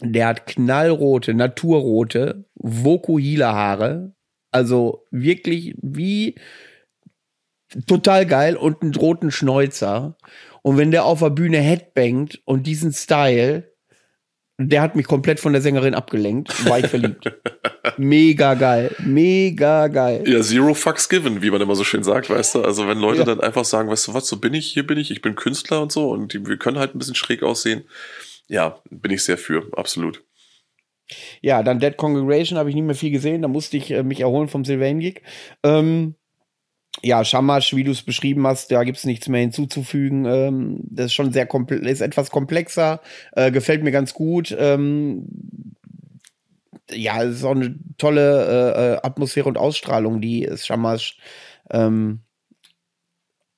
Der 0.00 0.28
hat 0.28 0.46
knallrote, 0.46 1.34
naturrote 1.34 2.46
Vokuhila-Haare. 2.54 4.14
Also 4.50 5.04
wirklich 5.10 5.74
wie 5.82 6.36
total 7.86 8.26
geil 8.26 8.56
und 8.56 8.82
einen 8.82 8.94
roten 8.94 9.30
Schnäuzer. 9.30 10.16
Und 10.62 10.78
wenn 10.78 10.90
der 10.90 11.04
auf 11.04 11.20
der 11.20 11.30
Bühne 11.30 11.58
headbangt 11.58 12.40
und 12.44 12.66
diesen 12.66 12.92
Style, 12.92 13.73
der 14.58 14.82
hat 14.82 14.94
mich 14.94 15.06
komplett 15.06 15.40
von 15.40 15.52
der 15.52 15.62
Sängerin 15.62 15.94
abgelenkt, 15.94 16.68
war 16.68 16.78
ich 16.78 16.86
verliebt. 16.86 17.32
Mega 17.96 18.54
geil, 18.54 18.94
mega 19.04 19.88
geil. 19.88 20.22
Ja, 20.26 20.40
zero 20.40 20.74
fucks 20.74 21.08
given, 21.08 21.42
wie 21.42 21.50
man 21.50 21.60
immer 21.60 21.74
so 21.74 21.84
schön 21.84 22.04
sagt, 22.04 22.30
weißt 22.30 22.56
du? 22.56 22.62
Also 22.62 22.86
wenn 22.86 22.98
Leute 22.98 23.20
ja. 23.20 23.24
dann 23.24 23.40
einfach 23.40 23.64
sagen, 23.64 23.90
weißt 23.90 24.08
du 24.08 24.14
was, 24.14 24.26
so 24.26 24.38
bin 24.38 24.54
ich, 24.54 24.68
hier 24.68 24.86
bin 24.86 24.98
ich, 24.98 25.10
ich 25.10 25.22
bin 25.22 25.34
Künstler 25.34 25.82
und 25.82 25.92
so 25.92 26.10
und 26.10 26.32
die, 26.32 26.46
wir 26.46 26.56
können 26.56 26.78
halt 26.78 26.94
ein 26.94 26.98
bisschen 26.98 27.14
schräg 27.14 27.42
aussehen. 27.42 27.84
Ja, 28.48 28.80
bin 28.90 29.12
ich 29.12 29.24
sehr 29.24 29.38
für, 29.38 29.68
absolut. 29.72 30.22
Ja, 31.42 31.62
dann 31.62 31.80
Dead 31.80 31.96
Congregation 31.96 32.58
habe 32.58 32.68
ich 32.70 32.74
nicht 32.74 32.84
mehr 32.84 32.94
viel 32.94 33.10
gesehen, 33.10 33.42
da 33.42 33.48
musste 33.48 33.76
ich 33.76 33.90
äh, 33.90 34.02
mich 34.02 34.20
erholen 34.20 34.48
vom 34.48 34.64
Sylvain 34.64 35.00
Gig. 35.00 35.22
Ähm, 35.62 36.14
ja, 37.02 37.24
Shamash, 37.24 37.74
wie 37.74 37.84
du 37.84 37.90
es 37.92 38.02
beschrieben 38.02 38.46
hast, 38.46 38.70
da 38.70 38.84
gibt's 38.84 39.04
nichts 39.04 39.28
mehr 39.28 39.40
hinzuzufügen. 39.40 40.24
Ähm, 40.26 40.80
das 40.82 41.06
ist 41.06 41.14
schon 41.14 41.32
sehr 41.32 41.46
komplex, 41.46 41.82
ist 41.86 42.00
etwas 42.00 42.30
komplexer, 42.30 43.00
äh, 43.32 43.50
gefällt 43.50 43.82
mir 43.82 43.92
ganz 43.92 44.14
gut. 44.14 44.54
Ähm, 44.58 45.26
ja, 46.90 47.22
es 47.22 47.36
ist 47.36 47.44
auch 47.44 47.52
eine 47.52 47.76
tolle 47.98 48.44
äh, 48.46 48.92
äh 48.94 48.96
Atmosphäre 49.02 49.48
und 49.48 49.58
Ausstrahlung, 49.58 50.20
die 50.20 50.48
Shamash 50.56 51.18
ähm, 51.70 52.20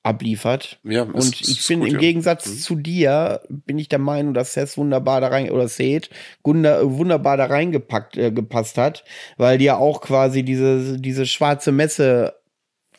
abliefert. 0.03 0.79
Ja, 0.85 1.03
und 1.03 1.17
ist- 1.17 1.41
ich 1.41 1.59
ist 1.59 1.69
bin 1.69 1.81
gut, 1.81 1.89
im 1.89 1.95
ja. 1.95 2.01
Gegensatz 2.01 2.47
Mhm. 2.47 2.59
zu 2.59 2.77
dir, 2.77 3.41
bin 3.49 3.79
ich 3.79 3.89
der 3.89 3.99
Meinung, 3.99 4.35
dass 4.35 4.53
Seth 4.55 4.77
wunderbar 4.79 5.21
da 5.21 5.29
rein, 5.29 5.51
oder 5.51 5.69
Seth 5.69 6.11
wunder, 6.45 6.89
wunderbar 6.97 7.37
da 7.37 7.47
reingepackt, 7.47 8.17
äh, 8.17 8.31
gepasst 8.31 8.79
hat, 8.79 9.05
weil 9.37 9.59
die 9.59 9.65
ja 9.67 9.77
auch 9.77 10.01
quasi 10.01 10.45
diese, 10.45 11.01
diese 11.01 11.27
schwarze 11.27 11.73
Messe 11.73 12.35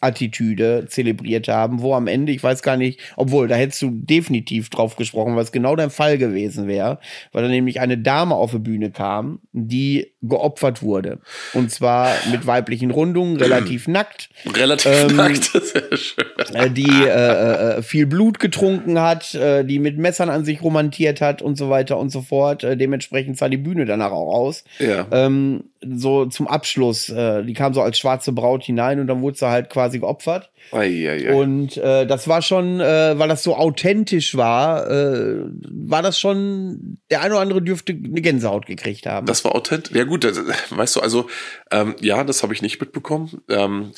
Attitüde 0.02 0.86
zelebriert 0.88 1.48
haben, 1.48 1.82
wo 1.82 1.94
am 1.94 2.08
Ende, 2.08 2.32
ich 2.32 2.44
weiß 2.44 2.62
gar 2.62 2.78
nicht, 2.78 3.00
obwohl, 3.16 3.48
da 3.48 3.56
hättest 3.56 3.82
du 3.82 3.92
definitiv 3.92 4.70
drauf 4.70 4.96
gesprochen, 4.96 5.36
was 5.36 5.52
genau 5.52 5.76
dein 5.76 5.90
Fall 5.90 6.18
gewesen 6.18 6.68
wäre, 6.68 7.00
weil 7.32 7.44
da 7.44 7.50
nämlich 7.50 7.80
eine 7.80 7.98
Dame 7.98 8.36
auf 8.36 8.52
die 8.52 8.60
Bühne 8.60 8.92
kam, 8.92 9.40
die 9.52 10.14
geopfert 10.22 10.82
wurde. 10.82 11.20
Und 11.54 11.72
zwar 11.72 12.10
mit 12.32 12.48
weiblichen 12.48 12.90
Rundungen, 12.92 13.38
relativ 13.38 13.88
nackt, 13.88 14.30
Relativ 14.56 14.92
Ähm, 14.92 15.16
nackt, 15.16 15.44
sehr 15.44 15.96
schön. 15.96 16.26
äh, 16.54 16.70
die 16.72 16.90
äh, 16.90 17.78
äh, 17.78 17.82
viel 17.84 18.08
Blut 18.08 18.40
getrunken 18.40 19.00
hat, 19.00 19.36
äh, 19.36 19.64
die 19.64 19.78
mit 19.80 19.98
Messern 19.98 20.30
an 20.30 20.44
sich 20.44 20.62
romantiert 20.64 21.22
hat 21.22 21.42
und 21.42 21.56
so 21.58 21.70
weiter 21.70 21.98
und 21.98 22.10
so 22.10 22.22
fort. 22.22 22.64
Äh, 22.64 22.78
dementsprechend 22.78 23.38
sah 23.38 23.48
die 23.48 23.58
Bühne 23.58 23.86
danach 23.86 24.12
auch 24.12 24.34
aus. 24.34 24.64
Ja. 24.80 25.06
Ähm, 25.12 25.66
so 25.86 26.26
zum 26.26 26.48
Abschluss, 26.48 27.10
äh, 27.10 27.44
die 27.44 27.54
kam 27.54 27.74
so 27.76 27.82
als 27.84 28.00
schwarze 28.00 28.32
Braut 28.32 28.64
hinein 28.64 29.00
und 29.00 29.06
dann 29.08 29.22
wurde 29.22 29.38
sie 29.38 29.48
halt 29.48 29.70
quasi 29.70 30.00
geopfert. 30.00 30.50
Eieiei. 30.72 31.34
Und 31.34 31.78
äh, 31.78 32.06
das 32.08 32.28
war 32.28 32.42
schon, 32.42 32.80
äh, 32.82 33.18
weil 33.18 33.30
das 33.30 33.44
so 33.44 33.56
authentisch 33.56 34.36
war, 34.36 34.90
äh, 34.90 35.36
war 35.70 36.02
das 36.02 36.20
schon, 36.20 36.98
der 37.10 37.22
eine 37.22 37.36
oder 37.36 37.42
andere 37.42 37.62
dürfte 37.62 37.94
eine 37.94 38.22
Gänsehaut 38.22 38.66
gekriegt 38.66 39.06
haben. 39.06 39.28
Das 39.28 39.46
war 39.46 39.56
authentisch. 39.56 39.96
Ja 39.96 40.04
gut, 40.08 40.24
das, 40.24 40.38
weißt 40.70 40.96
du, 40.96 41.00
also 41.02 41.30
ähm, 41.72 41.96
ja, 42.00 42.24
das 42.24 42.44
habe 42.44 42.54
ich 42.54 42.62
nicht 42.62 42.80
mitbekommen. 42.80 43.42
Ähm, 43.50 43.94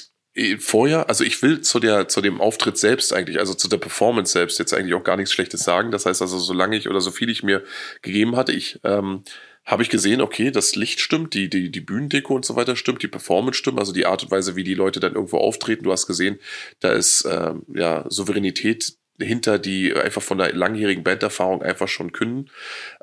vorher, 0.60 1.10
also 1.10 1.24
ich 1.24 1.42
will 1.42 1.62
zu 1.62 1.80
der 1.80 2.08
zu 2.08 2.22
dem 2.22 2.40
Auftritt 2.40 2.78
selbst 2.78 3.14
eigentlich, 3.14 3.40
also 3.40 3.54
zu 3.54 3.68
der 3.68 3.78
Performance 3.78 4.32
selbst 4.32 4.60
jetzt 4.60 4.74
eigentlich 4.74 4.94
auch 4.94 5.04
gar 5.04 5.18
nichts 5.18 5.34
Schlechtes 5.34 5.64
sagen. 5.64 5.92
Das 5.92 6.06
heißt 6.06 6.22
also, 6.22 6.38
solange 6.38 6.78
ich 6.78 6.90
oder 6.90 7.02
so 7.02 7.12
viel 7.12 7.30
ich 7.30 7.44
mir 7.44 7.64
gegeben 8.02 8.36
hatte, 8.36 8.52
ich 8.52 8.80
ähm, 8.84 9.24
habe 9.66 9.84
ich 9.84 9.90
gesehen, 9.90 10.22
okay, 10.22 10.52
das 10.52 10.76
Licht 10.76 11.00
stimmt, 11.00 11.34
die, 11.34 11.50
die, 11.50 11.72
die 11.72 11.82
Bühnendeko 11.82 12.34
und 12.36 12.46
so 12.46 12.56
weiter 12.56 12.76
stimmt, 12.76 13.04
die 13.04 13.08
Performance 13.08 13.60
stimmt, 13.60 13.80
also 13.80 13.92
die 13.92 14.06
Art 14.06 14.24
und 14.24 14.32
Weise, 14.32 14.56
wie 14.56 14.64
die 14.64 14.74
Leute 14.74 15.00
dann 15.00 15.14
irgendwo 15.14 15.38
auftreten. 15.38 15.84
Du 15.84 15.92
hast 15.92 16.08
gesehen, 16.08 16.40
da 16.80 16.92
ist 16.92 17.28
ähm, 17.30 17.64
ja 17.74 18.06
Souveränität 18.10 18.98
hinter, 19.20 19.60
die 19.60 19.94
einfach 19.94 20.24
von 20.24 20.38
der 20.38 20.54
langjährigen 20.54 21.04
Banderfahrung 21.04 21.62
einfach 21.62 21.88
schon 21.88 22.12
können. 22.12 22.50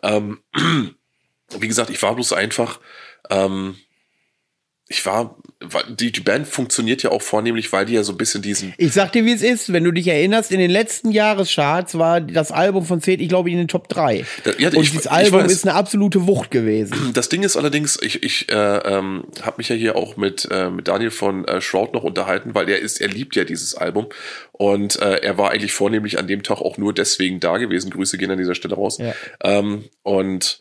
Ähm, 0.02 0.40
wie 1.58 1.68
gesagt, 1.68 1.90
ich 1.90 2.02
war 2.02 2.14
bloß 2.14 2.32
einfach, 2.32 2.80
ähm, 3.30 3.76
ich 4.88 5.04
war, 5.04 5.36
die, 5.88 6.12
die 6.12 6.20
Band 6.20 6.46
funktioniert 6.46 7.02
ja 7.02 7.10
auch 7.10 7.20
vornehmlich, 7.20 7.72
weil 7.72 7.86
die 7.86 7.94
ja 7.94 8.04
so 8.04 8.12
ein 8.12 8.18
bisschen 8.18 8.40
diesen, 8.40 8.72
Ich 8.78 8.92
sag 8.92 9.10
dir, 9.10 9.24
wie 9.24 9.32
es 9.32 9.42
ist, 9.42 9.72
wenn 9.72 9.82
du 9.82 9.90
dich 9.90 10.06
erinnerst, 10.06 10.52
in 10.52 10.60
den 10.60 10.70
letzten 10.70 11.10
Jahrescharts 11.10 11.98
war 11.98 12.20
das 12.20 12.52
Album 12.52 12.84
von 12.86 13.00
Zed, 13.00 13.20
ich 13.20 13.28
glaube, 13.28 13.50
in 13.50 13.56
den 13.56 13.66
Top 13.66 13.88
3. 13.88 14.24
Da- 14.44 14.52
ja, 14.58 14.68
und 14.68 14.76
ich- 14.76 14.90
dieses 14.92 15.06
ich 15.06 15.10
Album 15.10 15.40
weiß. 15.42 15.50
ist 15.50 15.66
eine 15.66 15.74
absolute 15.74 16.28
Wucht 16.28 16.52
gewesen. 16.52 16.94
Das 17.14 17.28
Ding 17.28 17.42
ist 17.42 17.56
allerdings, 17.56 17.98
ich, 18.00 18.22
ich 18.22 18.48
äh, 18.48 18.54
ähm, 18.54 19.24
habe 19.42 19.56
mich 19.58 19.70
ja 19.70 19.74
hier 19.74 19.96
auch 19.96 20.16
mit, 20.16 20.46
äh, 20.52 20.70
mit 20.70 20.86
Daniel 20.86 21.10
von 21.10 21.44
äh, 21.48 21.60
Shroud 21.60 21.92
noch 21.92 22.04
unterhalten, 22.04 22.54
weil 22.54 22.68
er 22.68 22.78
ist, 22.78 23.00
er 23.00 23.08
liebt 23.08 23.34
ja 23.34 23.42
dieses 23.42 23.74
Album 23.74 24.06
und 24.52 25.00
äh, 25.02 25.16
er 25.16 25.36
war 25.36 25.50
eigentlich 25.50 25.72
vornehmlich 25.72 26.16
an 26.20 26.28
dem 26.28 26.44
Tag 26.44 26.60
auch 26.60 26.78
nur 26.78 26.94
deswegen 26.94 27.40
da 27.40 27.56
gewesen. 27.58 27.90
Grüße 27.90 28.18
gehen 28.18 28.30
an 28.30 28.38
dieser 28.38 28.54
Stelle 28.54 28.76
raus. 28.76 28.98
Ja. 28.98 29.14
Ähm, 29.42 29.86
und 30.04 30.60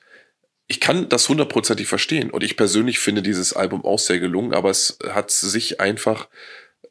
ich 0.68 0.80
kann 0.80 1.10
das 1.10 1.30
hundertprozentig 1.30 1.88
verstehen 1.88 2.32
und 2.32 2.44
ich 2.44 2.58
persönlich 2.58 3.00
finde 3.00 3.22
dieses 3.22 3.54
Album 3.54 3.86
auch 3.86 4.00
sehr 4.00 4.20
gelungen, 4.20 4.54
aber 4.54 4.70
es 4.70 4.98
hat 5.12 5.32
sich 5.32 5.80
einfach 5.80 6.28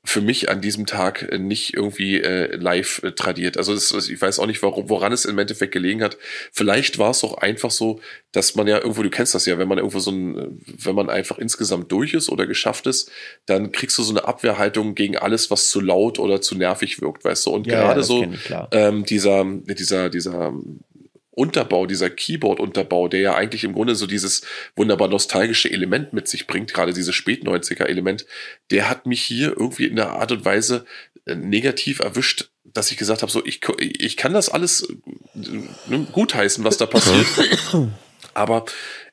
für 0.07 0.21
mich 0.21 0.51
an 0.51 0.61
diesem 0.61 0.85
Tag 0.85 1.33
nicht 1.39 1.75
irgendwie 1.75 2.21
äh, 2.21 2.55
live 2.57 3.03
äh, 3.03 3.13
tradiert. 3.13 3.57
Also 3.57 3.73
das, 3.73 3.91
ich 4.09 4.21
weiß 4.21 4.39
auch 4.39 4.47
nicht, 4.47 4.63
warum, 4.63 4.91
woran 4.91 5.13
es 5.13 5.25
im 5.25 5.39
Endeffekt 5.39 5.73
gelegen 5.73 6.03
hat. 6.03 6.19
Vielleicht 6.53 6.99
war 6.99 7.11
es 7.11 7.25
auch 7.25 7.39
einfach 7.39 7.71
so, 7.71 8.01
dass 8.31 8.55
man 8.55 8.67
ja 8.67 8.77
irgendwo, 8.77 9.03
du 9.03 9.09
kennst 9.09 9.35
das 9.35 9.47
ja, 9.47 9.57
wenn 9.57 9.67
man 9.67 9.79
irgendwo 9.79 10.01
so 10.01 10.11
ein, 10.11 10.61
wenn 10.67 10.95
man 10.95 11.09
einfach 11.09 11.39
insgesamt 11.39 11.91
durch 11.91 12.13
ist 12.13 12.29
oder 12.29 12.47
geschafft 12.47 12.87
ist, 12.87 13.11
dann 13.47 13.73
kriegst 13.73 13.97
du 13.97 14.03
so 14.03 14.13
eine 14.13 14.29
Abwehrhaltung 14.29 14.95
gegen 14.95 15.17
alles, 15.17 15.51
was 15.51 15.71
zu 15.71 15.81
laut 15.81 16.19
oder 16.19 16.43
zu 16.43 16.55
nervig 16.55 17.01
wirkt, 17.01 17.25
weißt 17.25 17.47
du. 17.47 17.51
Und 17.53 17.67
Ja, 17.67 17.75
ja, 17.75 17.81
gerade 17.81 18.01
das 18.01 18.07
so 18.07 18.27
ähm, 18.73 19.07
dieser, 19.07 19.45
dieser, 19.45 20.11
dieser 20.11 20.53
Unterbau, 21.35 21.87
dieser 21.87 22.11
Keyboard-Unterbau, 22.11 23.09
der 23.09 23.21
ja 23.21 23.35
eigentlich 23.35 23.65
im 23.65 23.73
Grunde 23.73 23.95
so 23.95 24.07
dieses 24.07 24.43
wunderbar 24.77 25.09
nostalgische 25.09 25.71
Element 25.71 26.13
mit 26.13 26.29
sich 26.29 26.47
bringt, 26.47 26.73
gerade 26.73 26.93
dieses 26.93 27.15
Spät-90er-Element, 27.15 28.27
der 28.71 28.89
hat 28.89 29.07
mich 29.07 29.23
hier 29.23 29.49
irgendwie 29.49 29.87
in 29.87 29.97
der 29.97 30.11
Art 30.11 30.33
und 30.33 30.45
Weise 30.45 30.85
äh, 31.27 31.35
negativ 31.35 32.01
erwischt, 32.01 32.51
dass 32.65 32.91
ich 32.91 32.97
gesagt 32.97 33.23
habe, 33.23 33.33
so, 33.33 33.45
ich, 33.45 33.61
ich 33.79 34.17
kann 34.17 34.33
das 34.33 34.49
alles 34.49 34.89
äh, 35.35 35.99
gutheißen, 36.13 36.65
was 36.65 36.77
da 36.77 36.87
passiert. 36.87 37.27
Aber 38.35 38.65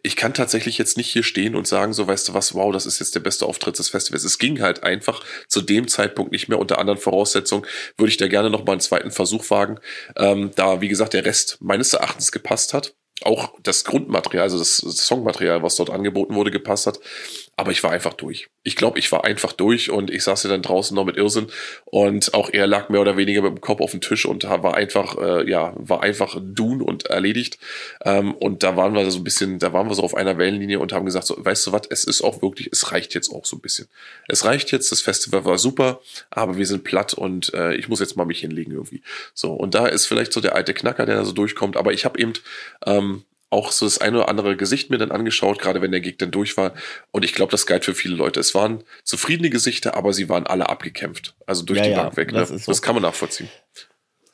ich 0.03 0.15
kann 0.15 0.33
tatsächlich 0.33 0.77
jetzt 0.77 0.97
nicht 0.97 1.11
hier 1.11 1.23
stehen 1.23 1.55
und 1.55 1.67
sagen, 1.67 1.93
so 1.93 2.07
weißt 2.07 2.27
du 2.27 2.33
was, 2.33 2.53
wow, 2.53 2.71
das 2.71 2.85
ist 2.85 2.99
jetzt 2.99 3.15
der 3.15 3.19
beste 3.19 3.45
Auftritt 3.45 3.77
des 3.77 3.89
Festivals. 3.89 4.23
Es 4.23 4.39
ging 4.39 4.61
halt 4.61 4.83
einfach 4.83 5.23
zu 5.47 5.61
dem 5.61 5.87
Zeitpunkt 5.87 6.31
nicht 6.31 6.47
mehr. 6.49 6.59
Unter 6.59 6.79
anderen 6.79 6.99
Voraussetzungen 6.99 7.65
würde 7.97 8.09
ich 8.09 8.17
da 8.17 8.27
gerne 8.27 8.49
noch 8.49 8.65
mal 8.65 8.73
einen 8.73 8.81
zweiten 8.81 9.11
Versuch 9.11 9.49
wagen, 9.49 9.79
ähm, 10.15 10.51
da, 10.55 10.81
wie 10.81 10.87
gesagt, 10.87 11.13
der 11.13 11.25
Rest 11.25 11.57
meines 11.61 11.93
Erachtens 11.93 12.31
gepasst 12.31 12.73
hat. 12.73 12.95
Auch 13.23 13.53
das 13.61 13.83
Grundmaterial, 13.83 14.43
also 14.43 14.57
das 14.57 14.77
Songmaterial, 14.77 15.61
was 15.61 15.75
dort 15.75 15.91
angeboten 15.91 16.33
wurde, 16.33 16.49
gepasst 16.49 16.87
hat. 16.87 16.99
Aber 17.57 17.71
ich 17.71 17.83
war 17.83 17.91
einfach 17.91 18.13
durch. 18.13 18.49
Ich 18.63 18.75
glaube, 18.75 18.97
ich 18.97 19.11
war 19.11 19.23
einfach 19.23 19.53
durch 19.53 19.91
und 19.91 20.09
ich 20.09 20.23
saß 20.23 20.43
ja 20.43 20.49
dann 20.49 20.61
draußen 20.61 20.95
noch 20.95 21.05
mit 21.05 21.17
Irrsinn 21.17 21.47
und 21.85 22.33
auch 22.33 22.49
er 22.51 22.65
lag 22.65 22.89
mehr 22.89 23.01
oder 23.01 23.17
weniger 23.17 23.41
mit 23.41 23.51
dem 23.51 23.61
Kopf 23.61 23.81
auf 23.81 23.91
dem 23.91 24.01
Tisch 24.01 24.25
und 24.25 24.43
war 24.43 24.73
einfach, 24.75 25.17
äh, 25.17 25.49
ja, 25.49 25.73
war 25.75 26.01
einfach 26.01 26.37
dun 26.41 26.81
und 26.81 27.07
erledigt. 27.07 27.59
Ähm, 28.03 28.33
und 28.33 28.63
da 28.63 28.77
waren 28.77 28.93
wir 28.93 29.09
so 29.11 29.19
ein 29.19 29.23
bisschen, 29.23 29.59
da 29.59 29.73
waren 29.73 29.87
wir 29.89 29.95
so 29.95 30.03
auf 30.03 30.15
einer 30.15 30.37
Wellenlinie 30.37 30.79
und 30.79 30.93
haben 30.93 31.05
gesagt, 31.05 31.27
so, 31.27 31.35
weißt 31.37 31.67
du 31.67 31.71
was, 31.71 31.81
es 31.89 32.03
ist 32.03 32.21
auch 32.21 32.41
wirklich, 32.41 32.69
es 32.71 32.91
reicht 32.91 33.13
jetzt 33.13 33.31
auch 33.31 33.45
so 33.45 33.57
ein 33.57 33.61
bisschen. 33.61 33.87
Es 34.27 34.45
reicht 34.45 34.71
jetzt, 34.71 34.91
das 34.91 35.01
Festival 35.01 35.45
war 35.45 35.57
super, 35.57 36.01
aber 36.29 36.57
wir 36.57 36.65
sind 36.65 36.83
platt 36.83 37.13
und 37.13 37.53
äh, 37.53 37.75
ich 37.75 37.89
muss 37.89 37.99
jetzt 37.99 38.15
mal 38.15 38.25
mich 38.25 38.39
hinlegen 38.39 38.71
irgendwie. 38.71 39.01
So, 39.33 39.53
und 39.53 39.75
da 39.75 39.87
ist 39.87 40.05
vielleicht 40.05 40.33
so 40.33 40.41
der 40.41 40.55
alte 40.55 40.73
Knacker, 40.73 41.05
der 41.05 41.15
da 41.15 41.25
so 41.25 41.33
durchkommt, 41.33 41.77
aber 41.77 41.93
ich 41.93 42.05
habe 42.05 42.19
eben 42.19 42.33
ähm, 42.85 43.23
auch 43.51 43.71
so 43.71 43.85
das 43.85 43.99
eine 43.99 44.17
oder 44.17 44.29
andere 44.29 44.55
Gesicht 44.55 44.89
mir 44.89 44.97
dann 44.97 45.11
angeschaut, 45.11 45.59
gerade 45.59 45.81
wenn 45.81 45.91
der 45.91 45.99
Gig 45.99 46.17
dann 46.17 46.31
durch 46.31 46.57
war. 46.57 46.73
Und 47.11 47.23
ich 47.25 47.33
glaube, 47.33 47.51
das 47.51 47.67
galt 47.67 47.85
für 47.85 47.93
viele 47.93 48.15
Leute. 48.15 48.39
Es 48.39 48.55
waren 48.55 48.83
zufriedene 49.03 49.49
Gesichter, 49.49 49.95
aber 49.95 50.13
sie 50.13 50.29
waren 50.29 50.47
alle 50.47 50.69
abgekämpft. 50.69 51.35
Also 51.45 51.63
durch 51.63 51.79
Ja, 51.79 51.83
die 51.85 51.91
ja, 51.91 52.03
Bank 52.03 52.17
weg. 52.17 52.31
Ne? 52.31 52.39
das 52.39 52.49
Das, 52.49 52.65
so. 52.65 52.81
kann 52.81 52.95
man 52.95 53.03
nachvollziehen. 53.03 53.49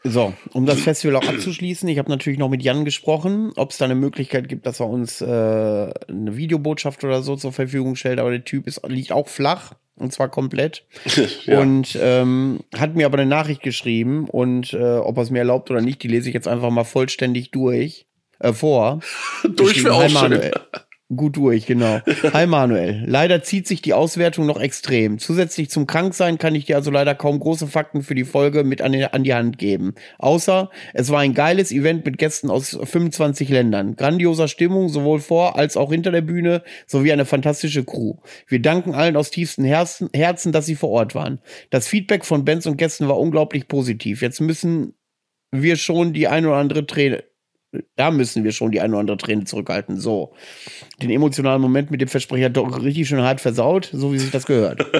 So, 0.03 0.33
um 0.53 0.65
das 0.65 0.79
Festival 0.79 1.17
auch 1.17 1.27
abzuschließen, 1.27 1.89
ich 1.89 1.97
habe 1.97 2.09
natürlich 2.09 2.39
noch 2.39 2.47
mit 2.49 2.61
Jan 2.63 2.85
gesprochen, 2.85 3.51
ob 3.55 3.71
es 3.71 3.77
da 3.77 3.85
eine 3.85 3.95
Möglichkeit 3.95 4.47
gibt, 4.47 4.65
dass 4.65 4.79
er 4.79 4.87
uns 4.87 5.19
äh, 5.19 5.25
eine 5.25 6.37
Videobotschaft 6.37 7.03
oder 7.03 7.23
so 7.23 7.35
zur 7.35 7.51
Verfügung 7.51 7.95
stellt, 7.95 8.19
aber 8.19 8.29
der 8.29 8.45
Typ 8.45 8.67
ist, 8.67 8.81
liegt 8.87 9.11
auch 9.11 9.27
flach. 9.27 9.73
Und 9.95 10.13
zwar 10.13 10.29
komplett. 10.29 10.85
Ja. 11.45 11.59
Und 11.59 11.97
ähm, 11.99 12.59
hat 12.77 12.95
mir 12.95 13.07
aber 13.07 13.17
eine 13.17 13.27
Nachricht 13.29 13.63
geschrieben 13.63 14.29
und 14.29 14.73
äh, 14.73 14.97
ob 14.97 15.17
er 15.17 15.23
es 15.23 15.31
mir 15.31 15.39
erlaubt 15.39 15.71
oder 15.71 15.81
nicht, 15.81 16.03
die 16.03 16.07
lese 16.07 16.29
ich 16.29 16.35
jetzt 16.35 16.47
einfach 16.47 16.69
mal 16.69 16.83
vollständig 16.83 17.49
durch 17.51 18.06
äh, 18.39 18.53
vor. 18.53 18.99
Durch 19.43 19.81
für. 19.81 19.89
Manuel. 20.09 20.51
Gut 21.15 21.37
durch, 21.37 21.65
genau. 21.65 22.01
Hi 22.33 22.47
Manuel. 22.47 23.05
Leider 23.07 23.41
zieht 23.41 23.65
sich 23.65 23.81
die 23.81 23.93
Auswertung 23.93 24.45
noch 24.45 24.59
extrem. 24.59 25.19
Zusätzlich 25.19 25.69
zum 25.69 25.87
Kranksein 25.87 26.37
kann 26.37 26.53
ich 26.53 26.65
dir 26.65 26.75
also 26.75 26.91
leider 26.91 27.15
kaum 27.15 27.39
große 27.39 27.67
Fakten 27.67 28.03
für 28.03 28.13
die 28.13 28.25
Folge 28.25 28.65
mit 28.65 28.81
an 28.81 28.91
die, 28.91 29.05
an 29.05 29.23
die 29.23 29.33
Hand 29.33 29.57
geben. 29.57 29.95
Außer, 30.17 30.69
es 30.93 31.09
war 31.09 31.21
ein 31.21 31.33
geiles 31.33 31.71
Event 31.71 32.05
mit 32.05 32.17
Gästen 32.17 32.49
aus 32.49 32.77
25 32.83 33.47
Ländern. 33.47 33.95
Grandioser 33.95 34.49
Stimmung, 34.49 34.89
sowohl 34.89 35.21
vor 35.21 35.55
als 35.55 35.77
auch 35.77 35.93
hinter 35.93 36.11
der 36.11 36.19
Bühne, 36.19 36.61
sowie 36.87 37.13
eine 37.13 37.25
fantastische 37.25 37.85
Crew. 37.85 38.15
Wir 38.45 38.61
danken 38.61 38.93
allen 38.93 39.15
aus 39.15 39.31
tiefstem 39.31 39.63
Herzen, 39.63 40.09
Herzen, 40.13 40.51
dass 40.51 40.65
sie 40.65 40.75
vor 40.75 40.89
Ort 40.89 41.15
waren. 41.15 41.39
Das 41.69 41.87
Feedback 41.87 42.25
von 42.25 42.43
Bands 42.43 42.67
und 42.67 42.75
Gästen 42.75 43.07
war 43.07 43.17
unglaublich 43.17 43.69
positiv. 43.69 44.21
Jetzt 44.21 44.41
müssen 44.41 44.93
wir 45.51 45.77
schon 45.77 46.11
die 46.11 46.27
ein 46.27 46.45
oder 46.45 46.57
andere 46.57 46.85
Träne, 46.85 47.23
da 47.95 48.11
müssen 48.11 48.43
wir 48.43 48.51
schon 48.51 48.71
die 48.71 48.81
eine 48.81 48.93
oder 48.93 49.01
andere 49.01 49.17
Träne 49.17 49.43
zurückhalten. 49.43 49.99
So. 49.99 50.33
Den 51.01 51.09
emotionalen 51.09 51.61
Moment 51.61 51.91
mit 51.91 52.01
dem 52.01 52.07
Versprecher 52.07 52.49
doch 52.49 52.81
richtig 52.81 53.07
schön 53.07 53.21
hart 53.21 53.41
versaut, 53.41 53.89
so 53.91 54.13
wie 54.13 54.19
sich 54.19 54.31
das 54.31 54.45
gehört. 54.45 54.85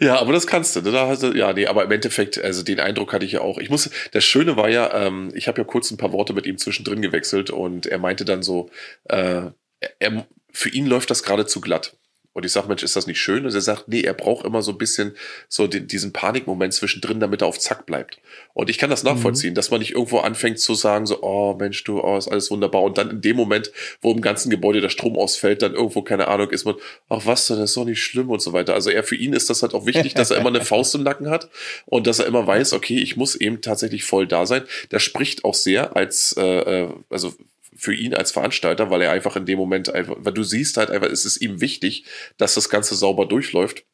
Ja, 0.00 0.18
aber 0.18 0.32
das 0.32 0.46
kannst 0.46 0.74
du. 0.76 0.80
ne? 0.80 0.92
Da 0.92 1.08
hast 1.08 1.22
du, 1.22 1.32
ja, 1.32 1.52
nee, 1.52 1.66
aber 1.66 1.84
im 1.84 1.90
Endeffekt, 1.90 2.42
also 2.42 2.62
den 2.62 2.80
Eindruck 2.80 3.12
hatte 3.12 3.24
ich 3.24 3.32
ja 3.32 3.40
auch. 3.40 3.58
Ich 3.58 3.68
muss, 3.70 3.90
das 4.12 4.24
Schöne 4.24 4.56
war 4.56 4.68
ja, 4.68 5.06
ähm, 5.06 5.30
ich 5.34 5.46
habe 5.48 5.60
ja 5.60 5.64
kurz 5.64 5.90
ein 5.90 5.98
paar 5.98 6.12
Worte 6.12 6.32
mit 6.32 6.46
ihm 6.46 6.56
zwischendrin 6.56 7.02
gewechselt 7.02 7.50
und 7.50 7.86
er 7.86 7.98
meinte 7.98 8.24
dann 8.24 8.42
so, 8.42 8.70
äh, 9.04 9.50
er, 9.98 10.26
für 10.52 10.70
ihn 10.70 10.86
läuft 10.86 11.10
das 11.10 11.22
gerade 11.22 11.46
zu 11.46 11.60
glatt. 11.60 11.96
Und 12.38 12.44
ich 12.44 12.52
sage, 12.52 12.68
Mensch, 12.68 12.84
ist 12.84 12.94
das 12.94 13.08
nicht 13.08 13.20
schön? 13.20 13.44
Und 13.44 13.52
er 13.52 13.60
sagt, 13.60 13.88
nee, 13.88 14.02
er 14.02 14.14
braucht 14.14 14.46
immer 14.46 14.62
so 14.62 14.70
ein 14.70 14.78
bisschen 14.78 15.16
so 15.48 15.66
den, 15.66 15.88
diesen 15.88 16.12
Panikmoment 16.12 16.72
zwischendrin, 16.72 17.18
damit 17.18 17.42
er 17.42 17.48
auf 17.48 17.58
Zack 17.58 17.84
bleibt. 17.84 18.20
Und 18.54 18.70
ich 18.70 18.78
kann 18.78 18.90
das 18.90 19.02
nachvollziehen, 19.02 19.50
mhm. 19.50 19.54
dass 19.56 19.72
man 19.72 19.80
nicht 19.80 19.90
irgendwo 19.90 20.18
anfängt 20.18 20.60
zu 20.60 20.76
sagen, 20.76 21.04
so, 21.04 21.20
oh 21.22 21.56
Mensch, 21.58 21.82
du, 21.82 22.00
oh, 22.00 22.16
ist 22.16 22.28
alles 22.28 22.48
wunderbar. 22.52 22.82
Und 22.82 22.96
dann 22.96 23.10
in 23.10 23.20
dem 23.22 23.34
Moment, 23.34 23.72
wo 24.02 24.12
im 24.12 24.20
ganzen 24.20 24.50
Gebäude 24.50 24.80
der 24.80 24.88
Strom 24.88 25.18
ausfällt, 25.18 25.62
dann 25.62 25.74
irgendwo, 25.74 26.02
keine 26.02 26.28
Ahnung, 26.28 26.50
ist 26.50 26.64
man, 26.64 26.76
ach 27.08 27.26
was 27.26 27.48
denn, 27.48 27.58
das 27.58 27.70
ist 27.70 27.76
doch 27.76 27.84
nicht 27.84 28.00
schlimm 28.00 28.30
und 28.30 28.40
so 28.40 28.52
weiter. 28.52 28.74
Also 28.74 28.90
er, 28.90 29.02
für 29.02 29.16
ihn 29.16 29.32
ist 29.32 29.50
das 29.50 29.62
halt 29.62 29.74
auch 29.74 29.84
wichtig, 29.84 30.14
dass 30.14 30.30
er 30.30 30.36
immer 30.36 30.50
eine 30.50 30.60
Faust 30.64 30.94
im 30.94 31.02
Nacken 31.02 31.30
hat 31.30 31.48
und 31.86 32.06
dass 32.06 32.20
er 32.20 32.26
immer 32.26 32.46
weiß, 32.46 32.72
okay, 32.72 32.98
ich 33.00 33.16
muss 33.16 33.34
eben 33.34 33.62
tatsächlich 33.62 34.04
voll 34.04 34.28
da 34.28 34.46
sein. 34.46 34.62
Das 34.90 35.02
spricht 35.02 35.44
auch 35.44 35.54
sehr 35.54 35.96
als, 35.96 36.36
äh, 36.38 36.84
äh 36.84 36.88
also 37.10 37.34
für 37.78 37.94
ihn 37.94 38.14
als 38.14 38.32
Veranstalter, 38.32 38.90
weil 38.90 39.02
er 39.02 39.12
einfach 39.12 39.36
in 39.36 39.46
dem 39.46 39.58
Moment 39.58 39.94
einfach, 39.94 40.16
weil 40.18 40.34
du 40.34 40.42
siehst 40.42 40.76
halt 40.76 40.90
einfach, 40.90 41.08
es 41.08 41.24
ist 41.24 41.38
ihm 41.38 41.60
wichtig, 41.60 42.04
dass 42.36 42.54
das 42.54 42.68
Ganze 42.68 42.94
sauber 42.94 43.26
durchläuft. 43.26 43.84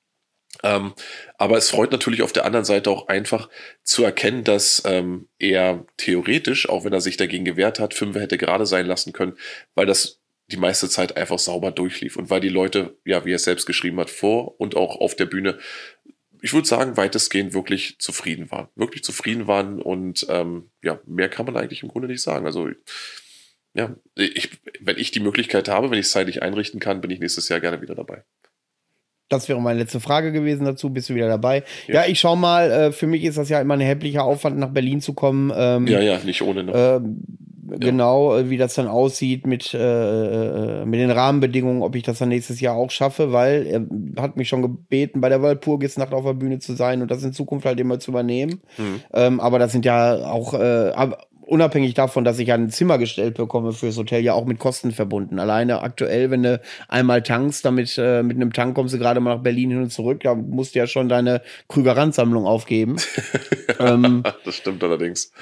Ähm, 0.62 0.94
aber 1.36 1.58
es 1.58 1.70
freut 1.70 1.92
natürlich 1.92 2.22
auf 2.22 2.32
der 2.32 2.44
anderen 2.44 2.64
Seite 2.64 2.90
auch 2.90 3.08
einfach 3.08 3.48
zu 3.82 4.04
erkennen, 4.04 4.44
dass 4.44 4.82
ähm, 4.86 5.28
er 5.38 5.84
theoretisch, 5.96 6.68
auch 6.68 6.84
wenn 6.84 6.92
er 6.92 7.00
sich 7.00 7.16
dagegen 7.16 7.44
gewehrt 7.44 7.80
hat, 7.80 7.92
Fünfe 7.92 8.20
hätte 8.20 8.38
gerade 8.38 8.64
sein 8.66 8.86
lassen 8.86 9.12
können, 9.12 9.36
weil 9.74 9.86
das 9.86 10.20
die 10.48 10.56
meiste 10.56 10.88
Zeit 10.88 11.16
einfach 11.16 11.38
sauber 11.38 11.70
durchlief 11.70 12.16
und 12.16 12.30
weil 12.30 12.40
die 12.40 12.50
Leute, 12.50 12.98
ja, 13.04 13.24
wie 13.24 13.32
er 13.32 13.38
selbst 13.38 13.66
geschrieben 13.66 13.98
hat, 13.98 14.10
vor 14.10 14.60
und 14.60 14.76
auch 14.76 15.00
auf 15.00 15.16
der 15.16 15.26
Bühne, 15.26 15.58
ich 16.42 16.52
würde 16.52 16.68
sagen, 16.68 16.98
weitestgehend 16.98 17.54
wirklich 17.54 17.98
zufrieden 17.98 18.50
waren. 18.50 18.68
Wirklich 18.76 19.02
zufrieden 19.02 19.46
waren 19.46 19.80
und 19.80 20.26
ähm, 20.28 20.70
ja, 20.82 21.00
mehr 21.06 21.30
kann 21.30 21.46
man 21.46 21.56
eigentlich 21.56 21.82
im 21.82 21.88
Grunde 21.88 22.06
nicht 22.06 22.20
sagen. 22.20 22.44
Also 22.44 22.68
ja, 23.74 23.94
ich, 24.16 24.50
wenn 24.80 24.96
ich 24.98 25.10
die 25.10 25.20
Möglichkeit 25.20 25.68
habe, 25.68 25.90
wenn 25.90 25.98
ich 25.98 26.06
es 26.06 26.12
zeitlich 26.12 26.42
einrichten 26.42 26.80
kann, 26.80 27.00
bin 27.00 27.10
ich 27.10 27.20
nächstes 27.20 27.48
Jahr 27.48 27.60
gerne 27.60 27.82
wieder 27.82 27.94
dabei. 27.94 28.24
Das 29.28 29.48
wäre 29.48 29.60
meine 29.60 29.80
letzte 29.80 30.00
Frage 30.00 30.32
gewesen 30.32 30.64
dazu. 30.64 30.90
Bist 30.90 31.08
du 31.08 31.14
wieder 31.14 31.28
dabei? 31.28 31.64
Ja, 31.88 31.94
ja 31.94 32.04
ich 32.06 32.20
schau 32.20 32.36
mal. 32.36 32.70
Äh, 32.70 32.92
für 32.92 33.06
mich 33.06 33.24
ist 33.24 33.38
das 33.38 33.48
ja 33.48 33.60
immer 33.60 33.74
ein 33.74 33.80
erheblicher 33.80 34.22
Aufwand, 34.22 34.58
nach 34.58 34.68
Berlin 34.68 35.00
zu 35.00 35.14
kommen. 35.14 35.52
Ähm, 35.56 35.86
ja, 35.86 36.00
ja, 36.00 36.18
nicht 36.18 36.42
ohne. 36.42 36.62
Ne? 36.62 36.72
Äh, 36.72 37.78
genau, 37.78 38.36
äh, 38.36 38.50
wie 38.50 38.58
das 38.58 38.74
dann 38.74 38.86
aussieht 38.86 39.46
mit, 39.46 39.74
äh, 39.74 40.82
äh, 40.82 40.84
mit 40.84 41.00
den 41.00 41.10
Rahmenbedingungen, 41.10 41.82
ob 41.82 41.96
ich 41.96 42.02
das 42.02 42.18
dann 42.18 42.28
nächstes 42.28 42.60
Jahr 42.60 42.76
auch 42.76 42.90
schaffe, 42.90 43.32
weil 43.32 43.66
er 43.66 44.22
hat 44.22 44.36
mich 44.36 44.48
schon 44.48 44.62
gebeten, 44.62 45.20
bei 45.20 45.28
der 45.28 45.42
Walpurgisnacht 45.42 46.12
auf 46.12 46.24
der 46.24 46.34
Bühne 46.34 46.58
zu 46.58 46.74
sein 46.74 47.02
und 47.02 47.10
das 47.10 47.22
in 47.22 47.32
Zukunft 47.32 47.66
halt 47.66 47.80
immer 47.80 47.98
zu 47.98 48.10
übernehmen. 48.10 48.60
Mhm. 48.78 49.00
Ähm, 49.12 49.40
aber 49.40 49.58
das 49.58 49.72
sind 49.72 49.84
ja 49.84 50.26
auch, 50.26 50.54
äh, 50.54 50.92
unabhängig 51.46 51.94
davon, 51.94 52.24
dass 52.24 52.38
ich 52.38 52.52
ein 52.52 52.70
Zimmer 52.70 52.98
gestellt 52.98 53.34
bekomme 53.34 53.72
fürs 53.72 53.96
Hotel, 53.96 54.22
ja 54.22 54.32
auch 54.32 54.46
mit 54.46 54.58
Kosten 54.58 54.92
verbunden. 54.92 55.38
Alleine 55.38 55.82
aktuell, 55.82 56.30
wenn 56.30 56.42
du 56.42 56.60
einmal 56.88 57.22
tankst, 57.22 57.64
damit 57.64 57.96
äh, 57.98 58.22
mit 58.22 58.36
einem 58.36 58.52
Tank 58.52 58.74
kommst 58.74 58.94
du 58.94 58.98
gerade 58.98 59.20
mal 59.20 59.36
nach 59.36 59.42
Berlin 59.42 59.70
hin 59.70 59.82
und 59.82 59.90
zurück, 59.90 60.20
da 60.22 60.34
musst 60.34 60.74
du 60.74 60.78
ja 60.78 60.86
schon 60.86 61.08
deine 61.08 61.42
Krügerrandsammlung 61.68 62.46
aufgeben. 62.46 62.96
ähm, 63.78 64.22
das 64.44 64.54
stimmt 64.56 64.82
allerdings. 64.82 65.32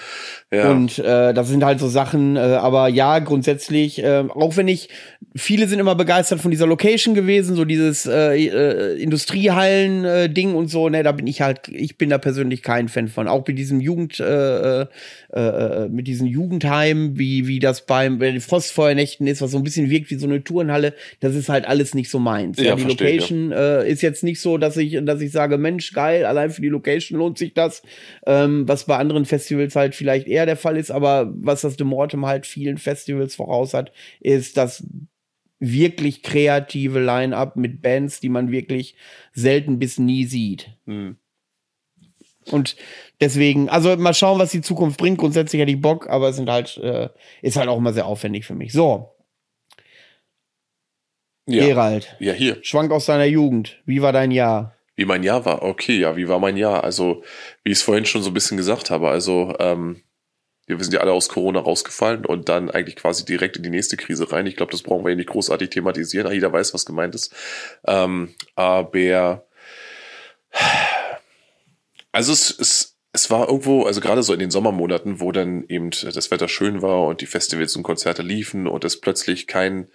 Ja. 0.51 0.71
Und 0.71 0.99
äh, 0.99 1.33
das 1.33 1.49
sind 1.49 1.65
halt 1.65 1.79
so 1.79 1.89
Sachen, 1.89 2.37
äh, 2.37 2.41
aber 2.41 2.89
ja, 2.89 3.19
grundsätzlich, 3.21 4.03
äh, 4.03 4.25
auch 4.29 4.57
wenn 4.57 4.69
ich, 4.69 4.89
viele 5.37 5.69
sind 5.69 5.79
immer 5.79 5.95
begeistert 5.95 6.41
von 6.41 6.51
dieser 6.51 6.67
Location 6.67 7.15
gewesen, 7.15 7.57
so 7.57 7.65
dieses 7.65 8.07
äh, 8.07 8.37
äh, 8.37 9.01
Industriehallen-Ding 9.01 10.55
und 10.55 10.69
so, 10.69 10.89
ne, 10.89 11.03
da 11.03 11.13
bin 11.13 11.27
ich 11.27 11.43
halt, 11.43 11.69
ich 11.69 11.97
bin 11.97 12.11
da 12.11 12.19
persönlich 12.19 12.63
kein 12.63 12.89
Fan 12.89 13.09
von. 13.09 13.29
Auch 13.29 13.47
mit 13.47 13.59
diesem 13.59 13.81
Jugend, 13.81 14.21
äh, 14.21 14.83
äh, 14.83 14.87
äh 15.33 15.89
mit 15.93 16.07
diesen 16.07 16.27
Jugendheimen, 16.27 17.19
wie, 17.19 17.47
wie 17.47 17.59
das 17.59 17.87
beim 17.87 18.19
bei 18.19 18.31
den 18.31 18.41
Frostfeuernächten 18.41 19.27
ist, 19.27 19.43
was 19.43 19.51
so 19.51 19.59
ein 19.59 19.63
bisschen 19.63 19.91
wirkt 19.91 20.11
wie 20.11 20.17
so 20.17 20.27
eine 20.27 20.43
Turnhalle, 20.43 20.95
das 21.21 21.35
ist 21.35 21.49
halt 21.49 21.67
alles 21.67 21.95
nicht 21.95 22.11
so 22.11 22.19
meins. 22.19 22.59
Ja, 22.59 22.65
ja 22.65 22.77
die 22.77 22.85
Location 22.85 23.51
ja. 23.51 23.81
äh, 23.81 23.91
ist 23.91 24.03
jetzt 24.03 24.25
nicht 24.25 24.41
so, 24.41 24.59
dass 24.59 24.77
ich, 24.77 24.99
dass 25.05 25.21
ich 25.21 25.33
sage, 25.33 25.59
Mensch, 25.59 25.93
geil, 25.93 26.25
allein 26.25 26.51
für 26.51 26.63
die 26.63 26.69
Location 26.69 27.19
lohnt 27.19 27.39
sich 27.39 27.55
das. 27.55 27.83
Ähm, 28.27 28.67
was 28.67 28.87
bei 28.87 28.97
anderen 28.97 29.25
Festivals 29.25 29.77
halt 29.77 29.95
vielleicht 29.95 30.27
eher 30.27 30.47
der 30.47 30.57
Fall 30.57 30.77
ist, 30.77 30.91
aber 30.91 31.33
was 31.37 31.61
das 31.61 31.77
De 31.77 31.87
Mortem 31.87 32.27
halt 32.27 32.47
vielen 32.47 32.79
Festivals 32.79 33.35
voraus 33.35 33.75
hat, 33.75 33.93
ist 34.21 34.57
das 34.57 34.85
wirklich 35.63 36.23
kreative 36.23 37.01
Line-up 37.01 37.57
mit 37.57 37.83
Bands, 37.83 38.19
die 38.19 38.29
man 38.29 38.51
wirklich 38.51 38.97
selten 39.33 39.79
bis 39.79 39.99
nie 39.99 40.25
sieht. 40.25 40.77
Mhm. 40.87 41.17
Und 42.51 42.77
deswegen, 43.21 43.69
also 43.69 43.97
mal 43.97 44.15
schauen, 44.15 44.39
was 44.39 44.51
die 44.51 44.61
Zukunft 44.61 44.99
bringt. 44.99 45.19
Grundsätzlich 45.19 45.61
hätte 45.61 45.73
ich 45.73 45.81
Bock, 45.81 46.09
aber 46.09 46.29
es 46.31 46.37
sind 46.37 46.51
halt, 46.51 46.77
äh, 46.79 47.09
ist 47.41 47.57
halt 47.57 47.69
auch 47.69 47.79
immer 47.79 47.93
sehr 47.93 48.07
aufwendig 48.07 48.45
für 48.45 48.55
mich. 48.55 48.73
So. 48.73 49.15
Ja. 51.47 51.67
Gerald. 51.67 52.17
Ja, 52.21 52.33
hier. 52.33 52.59
Schwank 52.63 52.93
aus 52.93 53.07
deiner 53.07 53.25
Jugend. 53.25 53.81
Wie 53.85 54.03
war 54.03 54.13
dein 54.13 54.31
Jahr? 54.31 54.77
Wie 54.95 55.05
mein 55.05 55.23
Jahr 55.23 55.45
war? 55.45 55.63
Okay, 55.63 55.99
ja, 55.99 56.17
wie 56.17 56.29
war 56.29 56.39
mein 56.39 56.57
Jahr? 56.57 56.85
Also, 56.85 57.23
wie 57.65 57.73
ich 57.73 57.79
es 57.79 57.83
vorhin 57.83 58.05
schon 58.05 58.23
so 58.23 58.31
ein 58.31 58.35
bisschen 58.35 58.57
gesagt 58.57 58.91
habe, 58.91 59.09
also, 59.09 59.55
ähm, 59.59 60.03
wir 60.67 60.79
sind 60.79 60.95
ja 60.95 61.01
alle 61.01 61.13
aus 61.13 61.29
Corona 61.29 61.61
rausgefallen 61.61 62.25
und 62.25 62.49
dann 62.49 62.71
eigentlich 62.71 62.97
quasi 62.97 63.25
direkt 63.25 63.57
in 63.57 63.63
die 63.63 63.71
nächste 63.71 63.97
Krise 63.97 64.31
rein. 64.31 64.47
Ich 64.47 64.57
glaube, 64.57 64.71
das 64.71 64.83
brauchen 64.83 65.05
wir 65.05 65.11
ja 65.11 65.17
nicht 65.17 65.29
großartig 65.29 65.71
thematisieren. 65.71 66.33
Jeder 66.33 66.53
weiß, 66.53 66.73
was 66.73 66.87
gemeint 66.87 67.15
ist. 67.15 67.35
Ähm, 67.87 68.35
aber 68.55 69.45
also 72.13 72.33
es, 72.33 72.57
es, 72.59 72.99
es 73.13 73.31
war 73.31 73.49
irgendwo, 73.49 73.85
also 73.85 74.01
gerade 74.01 74.23
so 74.23 74.33
in 74.33 74.39
den 74.39 74.51
Sommermonaten, 74.51 75.21
wo 75.21 75.33
dann 75.33 75.65
eben 75.69 75.91
das 75.91 76.31
Wetter 76.31 76.49
schön 76.49 76.83
war 76.83 77.07
und 77.07 77.21
die 77.21 77.27
Festivals 77.27 77.77
und 77.77 77.83
Konzerte 77.83 78.23
liefen 78.23 78.67
und 78.67 78.85
es 78.85 79.01
plötzlich 79.01 79.47
kein, 79.47 79.89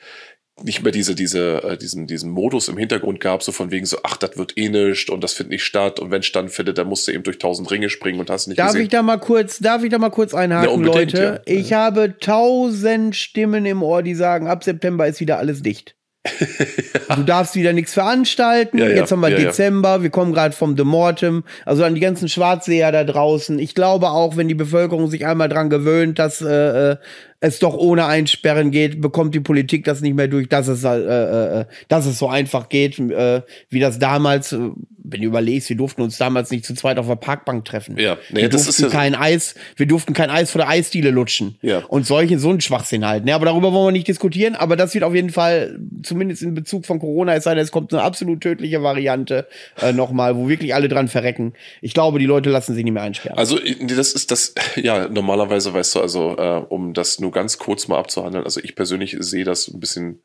nicht 0.64 0.84
mehr 0.84 0.92
diese, 0.92 1.16
diese, 1.16 1.64
äh, 1.64 1.78
diesen, 1.78 2.08
diesen 2.08 2.32
Modus 2.32 2.68
im 2.68 2.78
Hintergrund 2.78 3.20
gab, 3.20 3.44
so 3.44 3.52
von 3.52 3.72
wegen 3.72 3.86
so, 3.86 3.98
ach, 4.04 4.18
das 4.18 4.38
wird 4.38 4.58
eh 4.58 4.70
nicht 4.70 5.10
und 5.10 5.24
das 5.24 5.34
findet 5.34 5.52
nicht 5.52 5.64
statt 5.64 6.00
und 6.00 6.12
wenn 6.12 6.22
es 6.22 6.28
findet, 6.28 6.78
dann 6.78 6.88
musst 6.88 7.08
du 7.08 7.12
eben 7.12 7.24
durch 7.24 7.38
tausend 7.38 7.70
Ringe 7.70 7.90
springen 7.90 8.20
und 8.20 8.30
hast 8.30 8.48
nicht 8.48 8.60
Darf 8.60 8.68
gesehen. 8.68 8.84
ich 8.84 8.90
da 8.90 9.02
mal 9.04 9.20
kurz, 9.20 9.60
darf 9.60 9.84
ich 9.84 9.90
da 9.90 10.00
mal 10.00 10.10
kurz 10.10 10.34
einhaken, 10.34 10.86
ja, 10.86 10.92
Leute? 10.92 11.42
Ja. 11.46 11.54
Ich 11.54 11.74
habe 11.74 12.18
tausend 12.20 13.16
Stimmen 13.16 13.66
im 13.66 13.84
Ohr, 13.84 14.04
die 14.04 14.16
sagen, 14.16 14.48
ab 14.48 14.64
September 14.64 15.08
ist 15.08 15.20
wieder 15.20 15.38
alles 15.38 15.62
dicht 15.62 15.97
ja. 17.10 17.16
Du 17.16 17.24
darfst 17.24 17.56
wieder 17.56 17.74
nichts 17.74 17.94
veranstalten. 17.94 18.78
Ja, 18.78 18.88
ja. 18.88 18.98
Jetzt 18.98 19.12
haben 19.12 19.22
wir 19.22 19.30
Dezember, 19.30 20.04
wir 20.04 20.10
kommen 20.10 20.34
gerade 20.34 20.56
vom 20.56 20.76
The 20.76 20.84
Mortem. 20.84 21.44
Also 21.66 21.84
an 21.84 21.96
die 21.96 22.02
ganzen 22.02 22.28
Schwarzseher 22.30 22.92
da 22.92 23.04
draußen. 23.04 23.60
Ich 23.60 23.76
glaube 23.76 24.10
auch, 24.10 24.36
wenn 24.36 24.48
die 24.48 24.56
Bevölkerung 24.56 25.10
sich 25.10 25.26
einmal 25.26 25.50
dran 25.50 25.70
gewöhnt, 25.70 26.20
dass 26.20 26.42
äh, 26.42 26.92
äh 26.92 26.98
es 27.40 27.60
doch 27.60 27.76
ohne 27.76 28.08
Einsperren 28.08 28.72
geht, 28.72 29.00
bekommt 29.00 29.36
die 29.36 29.40
Politik 29.40 29.86
das 29.86 30.02
nicht 30.02 30.16
mehr 30.16 30.28
durch, 30.28 30.50
dass 30.50 30.68
es, 30.68 30.84
äh, 30.84 30.98
äh, 30.98 31.62
äh 31.62 31.66
dass 31.88 32.08
es 32.08 32.18
so 32.18 32.28
einfach 32.28 32.68
geht, 32.68 32.98
äh, 32.98 33.42
wie 33.70 33.80
das 33.80 34.00
damals, 34.00 34.54
äh, 34.54 34.72
wenn 35.10 35.22
du 35.22 35.28
überlegst, 35.28 35.70
wir 35.70 35.78
durften 35.78 36.02
uns 36.02 36.18
damals 36.18 36.52
nicht 36.52 36.66
zu 36.66 36.74
zweit 36.74 37.00
auf 37.00 37.08
der 37.08 37.16
Parkbank 37.16 37.66
treffen. 37.66 37.98
Ja, 37.98 38.18
nee, 38.30 38.42
wir 38.42 38.50
das 38.50 38.68
ist 38.68 38.80
ja 38.80 38.90
kein 38.90 39.16
Eis, 39.16 39.56
wir 39.76 39.86
durften 39.86 40.14
kein 40.14 40.30
Eis 40.30 40.52
vor 40.52 40.60
der 40.60 40.70
Eisdiele 40.70 41.12
lutschen. 41.12 41.58
Ja. 41.62 41.80
Und 41.88 42.06
solche, 42.06 42.40
so 42.40 42.50
ein 42.50 42.62
Schwachsinn 42.62 43.06
halt. 43.06 43.26
Ne? 43.26 43.34
Aber 43.34 43.46
darüber 43.46 43.72
wollen 43.74 43.88
wir 43.88 43.92
nicht 43.92 44.08
diskutieren, 44.08 44.56
aber 44.56 44.76
das 44.76 44.94
wird 44.94 45.04
auf 45.04 45.16
jeden 45.16 45.30
Fall, 45.30 45.80
zumindest 46.04 46.42
in 46.42 46.54
Bezug 46.54 46.86
von 46.86 47.00
Corona, 47.00 47.34
es 47.36 47.44
sei 47.44 47.56
denn, 47.56 47.64
es 47.64 47.72
kommt 47.72 47.94
eine 47.94 48.04
absolut 48.04 48.42
tödliche 48.42 48.84
Variante 48.84 49.48
äh, 49.82 49.94
nochmal, 49.94 50.36
wo 50.36 50.50
wirklich 50.50 50.76
alle 50.76 50.88
dran 50.88 51.08
verrecken. 51.08 51.54
Ich 51.82 51.94
glaube, 51.94 52.20
die 52.20 52.26
Leute 52.26 52.50
lassen 52.50 52.76
sich 52.76 52.84
nicht 52.84 52.94
mehr 52.94 53.04
einsperren. 53.04 53.38
Also, 53.38 53.58
das 53.82 54.14
ist 54.14 54.32
das, 54.32 54.54
ja, 54.76 55.08
normalerweise 55.08 55.74
weißt 55.74 55.96
du, 55.96 56.02
also, 56.02 56.38
äh, 56.38 56.64
um 56.70 56.94
das 56.94 57.20
nur 57.20 57.32
ganz 57.32 57.58
kurz 57.58 57.88
mal 57.88 57.98
abzuhandeln. 57.98 58.44
Also 58.44 58.60
ich 58.64 58.76
persönlich 58.76 59.16
sehe 59.20 59.44
das 59.44 59.68
ein 59.68 59.80
bisschen 59.80 60.22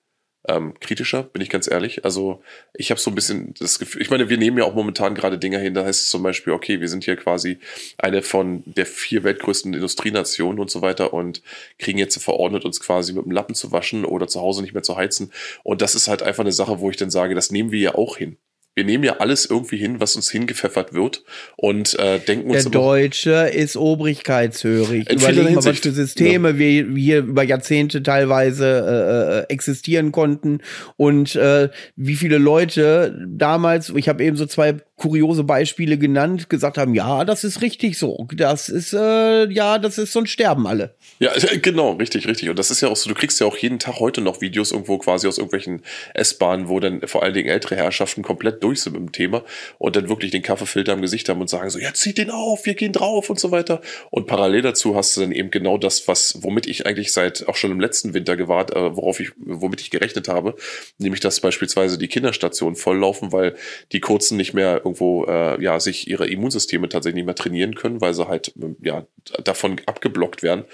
ähm, 0.49 0.75
kritischer, 0.81 1.23
bin 1.23 1.43
ich 1.43 1.51
ganz 1.51 1.71
ehrlich. 1.71 2.05
Also 2.05 2.43
ich 2.75 2.91
habe 2.91 3.01
so 3.01 3.11
ein 3.11 3.15
bisschen 3.15 3.55
das 3.59 3.79
Gefühl, 3.79 4.03
ich 4.03 4.11
meine, 4.11 4.29
wir 4.29 4.39
nehmen 4.39 4.59
ja 4.59 4.65
auch 4.65 4.75
momentan 4.75 5.15
gerade 5.15 5.39
Dinge 5.39 5.59
hin, 5.59 5.75
da 5.75 5.85
heißt 5.85 6.03
es 6.03 6.11
zum 6.11 6.23
Beispiel, 6.23 6.53
okay, 6.53 6.81
wir 6.81 6.89
sind 6.89 7.05
hier 7.05 7.17
quasi 7.17 7.59
eine 7.99 8.23
von 8.23 8.63
der 8.67 8.87
vier 8.87 9.25
weltgrößten 9.25 9.73
Industrienationen 9.73 10.59
und 10.59 10.71
so 10.71 10.83
weiter 10.83 11.13
und 11.13 11.43
kriegen 11.79 11.99
jetzt 11.99 12.21
verordnet, 12.23 12.65
uns 12.65 12.81
quasi 12.81 13.13
mit 13.13 13.25
dem 13.25 13.33
Lappen 13.33 13.55
zu 13.55 13.73
waschen 13.73 14.05
oder 14.05 14.27
zu 14.27 14.41
Hause 14.41 14.63
nicht 14.63 14.75
mehr 14.75 14.83
zu 14.83 14.97
heizen. 14.97 15.33
Und 15.63 15.83
das 15.83 15.95
ist 15.95 16.09
halt 16.09 16.23
einfach 16.23 16.43
eine 16.43 16.53
Sache, 16.53 16.81
wo 16.81 16.91
ich 16.91 16.97
dann 16.97 17.11
sage, 17.11 17.35
das 17.35 17.51
nehmen 17.51 17.71
wir 17.71 17.81
ja 17.81 17.95
auch 17.95 18.17
hin 18.17 18.37
wir 18.75 18.85
nehmen 18.85 19.05
ja 19.05 19.19
alles 19.19 19.45
irgendwie 19.45 19.77
hin, 19.77 20.01
was 20.01 20.17
uns 20.17 20.31
hingepfeffert 20.31 20.95
wird 20.95 21.25
und 21.57 21.99
äh, 21.99 22.19
denken 22.19 22.51
uns. 22.51 22.63
Der 22.63 22.73
Deutsche 22.73 23.49
ist 23.49 23.77
obrigkeitshörig. 23.77 25.11
Überlegen 25.11 25.55
mal, 25.55 25.65
was 25.65 25.79
für 25.81 25.91
Systeme 25.91 26.51
ja. 26.51 26.59
wir 26.59 26.97
hier 26.97 27.19
über 27.19 27.43
Jahrzehnte 27.43 28.03
teilweise 28.03 28.67
äh, 28.67 29.39
äh, 29.41 29.53
existieren 29.53 30.11
konnten 30.11 30.61
und 30.97 31.37
äh, 31.37 31.69
wie 31.97 32.15
viele 32.15 32.39
Leute 32.39 33.27
damals, 33.29 33.91
ich 33.91 34.09
habe 34.09 34.25
eben 34.25 34.37
so 34.37 34.47
zwei 34.47 34.77
kuriose 35.03 35.43
Beispiele 35.43 35.99
genannt, 35.99 36.49
gesagt 36.49 36.79
haben, 36.79 36.95
ja, 36.95 37.25
das 37.25 37.43
ist 37.43 37.61
richtig 37.61 37.99
so. 37.99 38.29
Das 38.37 38.69
ist, 38.69 38.93
äh, 38.93 39.51
ja, 39.51 39.79
das 39.79 39.99
ist, 39.99 40.13
sonst 40.13 40.31
sterben 40.31 40.65
alle. 40.69 40.95
Ja, 41.19 41.33
genau, 41.63 41.95
richtig, 41.95 42.29
richtig. 42.29 42.49
Und 42.51 42.57
das 42.57 42.71
ist 42.71 42.83
ja 42.83 42.89
auch 42.89 42.95
so, 42.95 43.09
du 43.09 43.17
kriegst 43.17 43.41
ja 43.41 43.47
auch 43.49 43.57
jeden 43.57 43.81
Tag 43.81 43.99
heute 43.99 44.21
noch 44.21 44.41
Videos 44.41 44.71
irgendwo 44.71 44.99
quasi 44.99 45.27
aus 45.27 45.39
irgendwelchen 45.39 45.83
S-Bahnen, 46.15 46.69
wo 46.69 46.79
dann 46.79 47.01
vor 47.09 47.25
allen 47.25 47.35
Dingen 47.35 47.49
ältere 47.49 47.75
Herrschaften 47.75 48.23
komplett 48.23 48.63
durch 48.63 48.83
sind 48.83 48.93
mit 48.93 49.03
dem 49.03 49.11
Thema 49.11 49.43
und 49.79 49.97
dann 49.97 50.09
wirklich 50.09 50.31
den 50.31 50.43
Kaffeefilter 50.43 50.93
im 50.93 51.03
Gesicht 51.03 51.29
haben 51.29 51.41
und 51.41 51.51
sagen 51.51 51.69
so, 51.69 51.81
ja, 51.81 51.93
zieht 51.95 52.19
den 52.19 52.31
auf, 52.31 52.65
wir 52.65 52.75
gehen 52.75 52.93
drauf 52.93 53.29
und 53.29 53.41
so 53.41 53.51
weiter. 53.51 53.81
Und 54.11 54.29
parallel 54.29 54.63
dazu 54.63 54.95
hast 54.95 55.17
du 55.17 55.23
dann 55.23 55.33
eben 55.33 55.51
genau 55.51 55.79
das, 55.79 56.07
was, 56.07 56.39
womit 56.43 56.69
ich 56.69 56.87
eigentlich 56.87 57.13
seit 57.13 57.49
auch 57.49 57.57
schon 57.57 57.73
im 57.73 57.81
letzten 57.81 58.15
Winter 58.15 58.37
gewahrt, 58.37 58.71
äh, 58.71 58.97
worauf 58.97 59.19
ich, 59.19 59.33
womit 59.37 59.81
ich 59.81 59.91
gerechnet 59.91 60.29
habe, 60.29 60.55
nämlich 60.99 61.21
dass 61.21 61.41
beispielsweise 61.41 61.99
die 61.99 62.07
Kinderstationen 62.07 62.77
volllaufen, 62.77 63.33
weil 63.33 63.57
die 63.91 63.99
kurzen 63.99 64.37
nicht 64.37 64.55
mehr 64.55 64.81
irgendwo 64.93 65.25
äh, 65.25 65.63
ja 65.63 65.81
sich 65.81 66.09
ihre 66.09 66.27
Immunsysteme 66.27 66.89
tatsächlich 66.89 67.17
nicht 67.17 67.27
mehr 67.27 67.35
trainieren 67.35 67.75
können, 67.75 68.01
weil 68.01 68.15
sie 68.15 68.29
halt 68.29 68.53
ja 68.83 69.07
davon 69.45 69.81
abgeblockt 69.87 70.43
werden. 70.43 70.65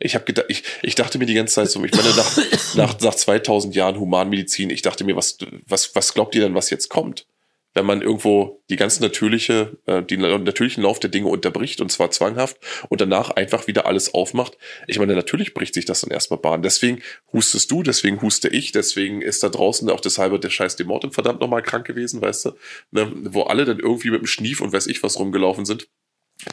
Ich 0.00 0.14
gedacht, 0.24 0.46
ich, 0.48 0.64
ich 0.82 0.94
dachte 0.94 1.18
mir 1.18 1.26
die 1.26 1.34
ganze 1.34 1.54
Zeit 1.54 1.70
so, 1.70 1.82
ich 1.84 1.92
meine 1.92 2.10
nach, 2.10 2.38
nach, 2.74 3.00
nach 3.00 3.14
2000 3.14 3.74
Jahren 3.74 3.98
Humanmedizin, 3.98 4.70
ich 4.70 4.82
dachte 4.82 5.04
mir, 5.04 5.16
was 5.16 5.38
was 5.66 5.94
was 5.94 6.14
glaubt 6.14 6.34
ihr 6.34 6.42
denn, 6.42 6.54
was 6.54 6.70
jetzt 6.70 6.88
kommt? 6.88 7.26
Wenn 7.74 7.86
man 7.86 8.02
irgendwo 8.02 8.62
die 8.68 8.76
ganz 8.76 9.00
natürliche, 9.00 9.78
äh, 9.86 10.02
die 10.02 10.16
natürlichen 10.16 10.82
Lauf 10.82 10.98
der 10.98 11.10
Dinge 11.10 11.28
unterbricht 11.28 11.80
und 11.80 11.90
zwar 11.90 12.10
zwanghaft 12.10 12.58
und 12.88 13.00
danach 13.00 13.30
einfach 13.30 13.66
wieder 13.66 13.86
alles 13.86 14.12
aufmacht. 14.12 14.58
Ich 14.86 14.98
meine, 14.98 15.14
natürlich 15.14 15.54
bricht 15.54 15.74
sich 15.74 15.84
das 15.84 16.00
dann 16.00 16.10
erstmal 16.10 16.40
Bahn. 16.40 16.62
Deswegen 16.62 17.00
hustest 17.32 17.70
du, 17.70 17.82
deswegen 17.82 18.20
huste 18.22 18.48
ich, 18.48 18.72
deswegen 18.72 19.22
ist 19.22 19.42
da 19.42 19.48
draußen 19.48 19.88
auch 19.90 20.00
deshalb 20.00 20.40
der 20.40 20.50
scheiß 20.50 20.76
Demortem 20.76 21.12
verdammt 21.12 21.40
nochmal 21.40 21.62
krank 21.62 21.86
gewesen, 21.86 22.20
weißt 22.20 22.46
du, 22.46 22.52
ne? 22.90 23.12
wo 23.30 23.42
alle 23.42 23.64
dann 23.64 23.78
irgendwie 23.78 24.10
mit 24.10 24.20
dem 24.20 24.26
Schnief 24.26 24.60
und 24.60 24.72
weiß 24.72 24.86
ich 24.86 25.02
was 25.02 25.18
rumgelaufen 25.18 25.64
sind. 25.64 25.88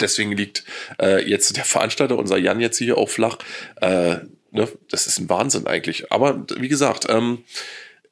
Deswegen 0.02 0.34
liegt 0.34 0.66
äh, 1.02 1.28
jetzt 1.28 1.56
der 1.56 1.64
Veranstalter, 1.66 2.18
unser 2.18 2.38
Jan 2.38 2.60
jetzt 2.60 2.78
hier 2.78 2.98
auch 2.98 3.10
flach. 3.10 3.38
Äh, 3.82 4.18
ne? 4.52 4.68
Das 4.90 5.08
ist 5.08 5.20
ein 5.20 5.30
Wahnsinn 5.30 5.66
eigentlich. 5.66 6.12
Aber 6.12 6.46
wie 6.58 6.68
gesagt, 6.68 7.08
ähm, 7.10 7.44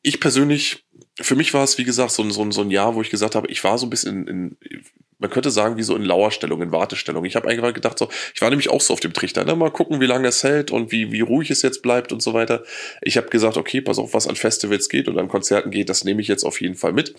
ich 0.02 0.20
persönlich 0.20 0.85
für 1.20 1.36
mich 1.36 1.54
war 1.54 1.64
es, 1.64 1.78
wie 1.78 1.84
gesagt, 1.84 2.12
so 2.12 2.24
ein, 2.24 2.32
so, 2.32 2.42
ein, 2.42 2.52
so 2.52 2.62
ein 2.62 2.72
Jahr, 2.72 2.96
wo 2.96 3.02
ich 3.02 3.10
gesagt 3.10 3.36
habe, 3.36 3.48
ich 3.48 3.64
war 3.64 3.78
so 3.78 3.86
ein 3.86 3.90
bisschen 3.90 4.28
in, 4.28 4.58
in 4.60 4.86
man 5.18 5.30
könnte 5.30 5.50
sagen, 5.50 5.78
wie 5.78 5.84
so 5.84 5.96
in 5.96 6.04
Lauerstellung, 6.04 6.62
in 6.62 6.72
Wartestellung. 6.72 7.24
Ich 7.26 7.36
habe 7.36 7.48
eigentlich 7.48 7.74
gedacht, 7.74 7.98
so, 7.98 8.10
ich 8.34 8.42
war 8.42 8.50
nämlich 8.50 8.70
auch 8.70 8.82
so 8.82 8.94
auf 8.94 9.00
dem 9.00 9.14
Trichter, 9.14 9.46
ne? 9.46 9.56
mal 9.56 9.72
gucken, 9.72 10.02
wie 10.02 10.06
lange 10.06 10.28
es 10.28 10.44
hält 10.44 10.72
und 10.72 10.92
wie, 10.92 11.12
wie 11.12 11.22
ruhig 11.22 11.50
es 11.52 11.62
jetzt 11.62 11.82
bleibt 11.82 12.12
und 12.12 12.22
so 12.22 12.34
weiter. 12.34 12.64
Ich 13.02 13.16
habe 13.16 13.30
gesagt, 13.30 13.58
okay, 13.58 13.82
pass 13.82 13.98
auf, 13.98 14.14
was 14.14 14.28
an 14.28 14.36
Festivals 14.36 14.90
geht 14.90 15.08
und 15.08 15.18
an 15.18 15.30
Konzerten 15.30 15.72
geht, 15.72 15.90
das 15.90 16.04
nehme 16.04 16.22
ich 16.22 16.28
jetzt 16.28 16.44
auf 16.44 16.60
jeden 16.60 16.76
Fall 16.76 16.92
mit. 16.92 17.16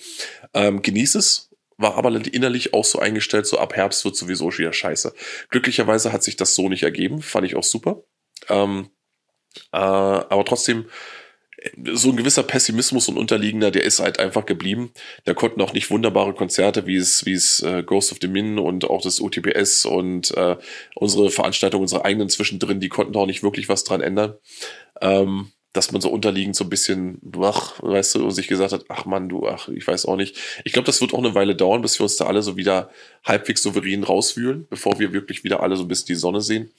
Ähm, 0.53 0.82
genieß 0.82 1.14
es, 1.14 1.51
war 1.78 1.97
aber 1.97 2.11
innerlich 2.11 2.74
auch 2.74 2.84
so 2.84 2.99
eingestellt, 2.99 3.47
so 3.47 3.59
ab 3.59 3.74
Herbst 3.74 4.05
wird 4.05 4.16
sowieso 4.16 4.57
wieder 4.57 4.72
scheiße. 4.72 5.14
Glücklicherweise 5.51 6.12
hat 6.12 6.22
sich 6.22 6.36
das 6.36 6.55
so 6.55 6.68
nicht 6.68 6.82
ergeben, 6.82 7.22
fand 7.22 7.47
ich 7.47 7.57
auch 7.57 7.64
super. 7.64 8.03
Ähm, 8.49 8.90
äh, 9.72 9.78
aber 9.78 10.44
trotzdem 10.44 10.86
so 11.93 12.11
ein 12.11 12.17
gewisser 12.17 12.43
Pessimismus 12.43 13.09
und 13.09 13.17
Unterliegender, 13.17 13.71
der 13.71 13.85
ist 13.85 14.01
halt 14.01 14.19
einfach 14.19 14.47
geblieben. 14.47 14.91
Da 15.25 15.35
konnten 15.35 15.61
auch 15.61 15.73
nicht 15.73 15.91
wunderbare 15.91 16.35
Konzerte 16.35 16.87
wie 16.87 16.97
es, 16.97 17.27
wie 17.27 17.33
es 17.33 17.62
äh, 17.62 17.83
Ghost 17.83 18.12
of 18.12 18.19
the 18.21 18.29
Min 18.29 18.59
und 18.59 18.89
auch 18.89 19.03
das 19.03 19.21
UTPS 19.21 19.85
und 19.85 20.37
äh, 20.37 20.57
unsere 20.95 21.31
Veranstaltung, 21.31 21.83
unsere 21.83 22.05
eigenen 22.05 22.29
zwischendrin, 22.29 22.81
die 22.81 22.89
konnten 22.89 23.17
auch 23.17 23.27
nicht 23.27 23.43
wirklich 23.43 23.69
was 23.69 23.85
dran 23.85 24.01
ändern. 24.01 24.35
Ähm, 25.01 25.53
dass 25.73 25.93
man 25.93 26.01
so 26.01 26.09
unterliegend 26.09 26.57
so 26.57 26.64
ein 26.64 26.71
bisschen, 26.71 27.21
ach, 27.43 27.75
weißt 27.83 28.14
du, 28.14 28.31
sich 28.31 28.49
gesagt 28.49 28.73
hat, 28.73 28.87
ach 28.89 29.05
Mann, 29.05 29.29
du, 29.29 29.47
ach, 29.47 29.69
ich 29.69 29.87
weiß 29.87 30.07
auch 30.07 30.17
nicht. 30.17 30.35
Ich 30.64 30.73
glaube, 30.73 30.87
das 30.87 31.03
wird 31.03 31.12
auch 31.12 31.19
eine 31.19 31.35
Weile 31.35 31.55
dauern, 31.55 31.83
bis 31.83 31.99
wir 32.01 32.05
uns 32.05 32.17
da 32.17 32.25
alle 32.25 32.43
so 32.43 32.57
wieder 32.57 32.89
halbwegs 33.25 33.62
souverän 33.62 34.03
rauswühlen, 34.03 34.67
bevor 34.71 34.99
wir 34.99 35.12
wirklich 35.12 35.45
wieder 35.45 35.62
alle 35.62 35.77
so 35.77 35.85
ein 35.85 35.89
bisschen 35.89 36.07
die 36.07 36.14
Sonne 36.14 36.41
sehen 36.41 36.71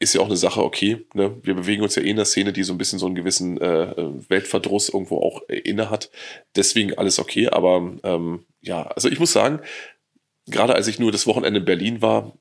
ist 0.00 0.14
ja 0.14 0.22
auch 0.22 0.26
eine 0.26 0.36
Sache, 0.36 0.64
okay, 0.64 1.06
ne? 1.12 1.36
wir 1.42 1.54
bewegen 1.54 1.82
uns 1.82 1.94
ja 1.94 2.02
eh 2.02 2.10
in 2.10 2.16
der 2.16 2.24
Szene, 2.24 2.54
die 2.54 2.62
so 2.62 2.72
ein 2.72 2.78
bisschen 2.78 2.98
so 2.98 3.06
einen 3.06 3.14
gewissen 3.14 3.60
äh, 3.60 3.94
Weltverdruss 4.28 4.88
irgendwo 4.88 5.18
auch 5.18 5.42
inne 5.48 5.90
hat. 5.90 6.10
Deswegen 6.56 6.96
alles 6.96 7.18
okay, 7.18 7.48
aber 7.48 7.92
ähm, 8.02 8.46
ja, 8.62 8.82
also 8.82 9.08
ich 9.10 9.20
muss 9.20 9.32
sagen, 9.32 9.60
gerade 10.46 10.74
als 10.74 10.88
ich 10.88 10.98
nur 10.98 11.12
das 11.12 11.26
Wochenende 11.26 11.60
in 11.60 11.66
Berlin 11.66 12.00
war, 12.00 12.32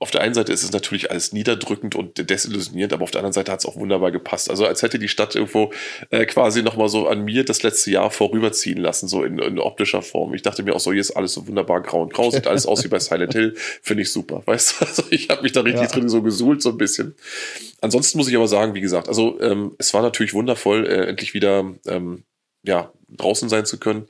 auf 0.00 0.10
der 0.10 0.22
einen 0.22 0.32
Seite 0.32 0.50
ist 0.50 0.64
es 0.64 0.72
natürlich 0.72 1.10
alles 1.10 1.34
niederdrückend 1.34 1.94
und 1.94 2.30
desillusionierend, 2.30 2.94
aber 2.94 3.02
auf 3.02 3.10
der 3.10 3.18
anderen 3.20 3.34
Seite 3.34 3.52
hat 3.52 3.60
es 3.60 3.66
auch 3.66 3.76
wunderbar 3.76 4.10
gepasst. 4.10 4.48
Also 4.48 4.64
als 4.64 4.80
hätte 4.82 4.98
die 4.98 5.08
Stadt 5.08 5.34
irgendwo 5.34 5.72
äh, 6.08 6.24
quasi 6.24 6.62
nochmal 6.62 6.88
so 6.88 7.06
an 7.06 7.22
mir 7.22 7.44
das 7.44 7.62
letzte 7.62 7.90
Jahr 7.90 8.10
vorüberziehen 8.10 8.78
lassen, 8.78 9.08
so 9.08 9.22
in, 9.22 9.38
in 9.38 9.58
optischer 9.58 10.00
Form. 10.00 10.32
Ich 10.32 10.40
dachte 10.40 10.62
mir 10.62 10.74
auch 10.74 10.80
so, 10.80 10.90
hier 10.90 11.02
ist 11.02 11.10
alles 11.10 11.34
so 11.34 11.46
wunderbar 11.46 11.82
grau 11.82 12.00
und 12.00 12.14
grau, 12.14 12.30
sieht 12.30 12.46
alles 12.46 12.64
aus 12.64 12.82
wie 12.82 12.88
bei 12.88 12.98
Silent 12.98 13.34
Hill, 13.34 13.54
finde 13.82 14.02
ich 14.02 14.10
super. 14.10 14.42
Weißt 14.46 14.80
du, 14.80 14.84
also 14.86 15.02
ich 15.10 15.28
habe 15.28 15.42
mich 15.42 15.52
da 15.52 15.60
richtig 15.60 15.82
ja. 15.82 15.88
drin 15.88 16.08
so 16.08 16.22
gesuhlt, 16.22 16.62
so 16.62 16.70
ein 16.70 16.78
bisschen. 16.78 17.14
Ansonsten 17.82 18.16
muss 18.16 18.28
ich 18.28 18.36
aber 18.36 18.48
sagen, 18.48 18.72
wie 18.72 18.80
gesagt, 18.80 19.06
also 19.06 19.38
ähm, 19.42 19.74
es 19.76 19.92
war 19.92 20.00
natürlich 20.00 20.32
wundervoll, 20.32 20.86
äh, 20.86 21.08
endlich 21.08 21.34
wieder 21.34 21.74
ähm, 21.86 22.24
ja, 22.62 22.90
draußen 23.08 23.50
sein 23.50 23.66
zu 23.66 23.78
können, 23.78 24.06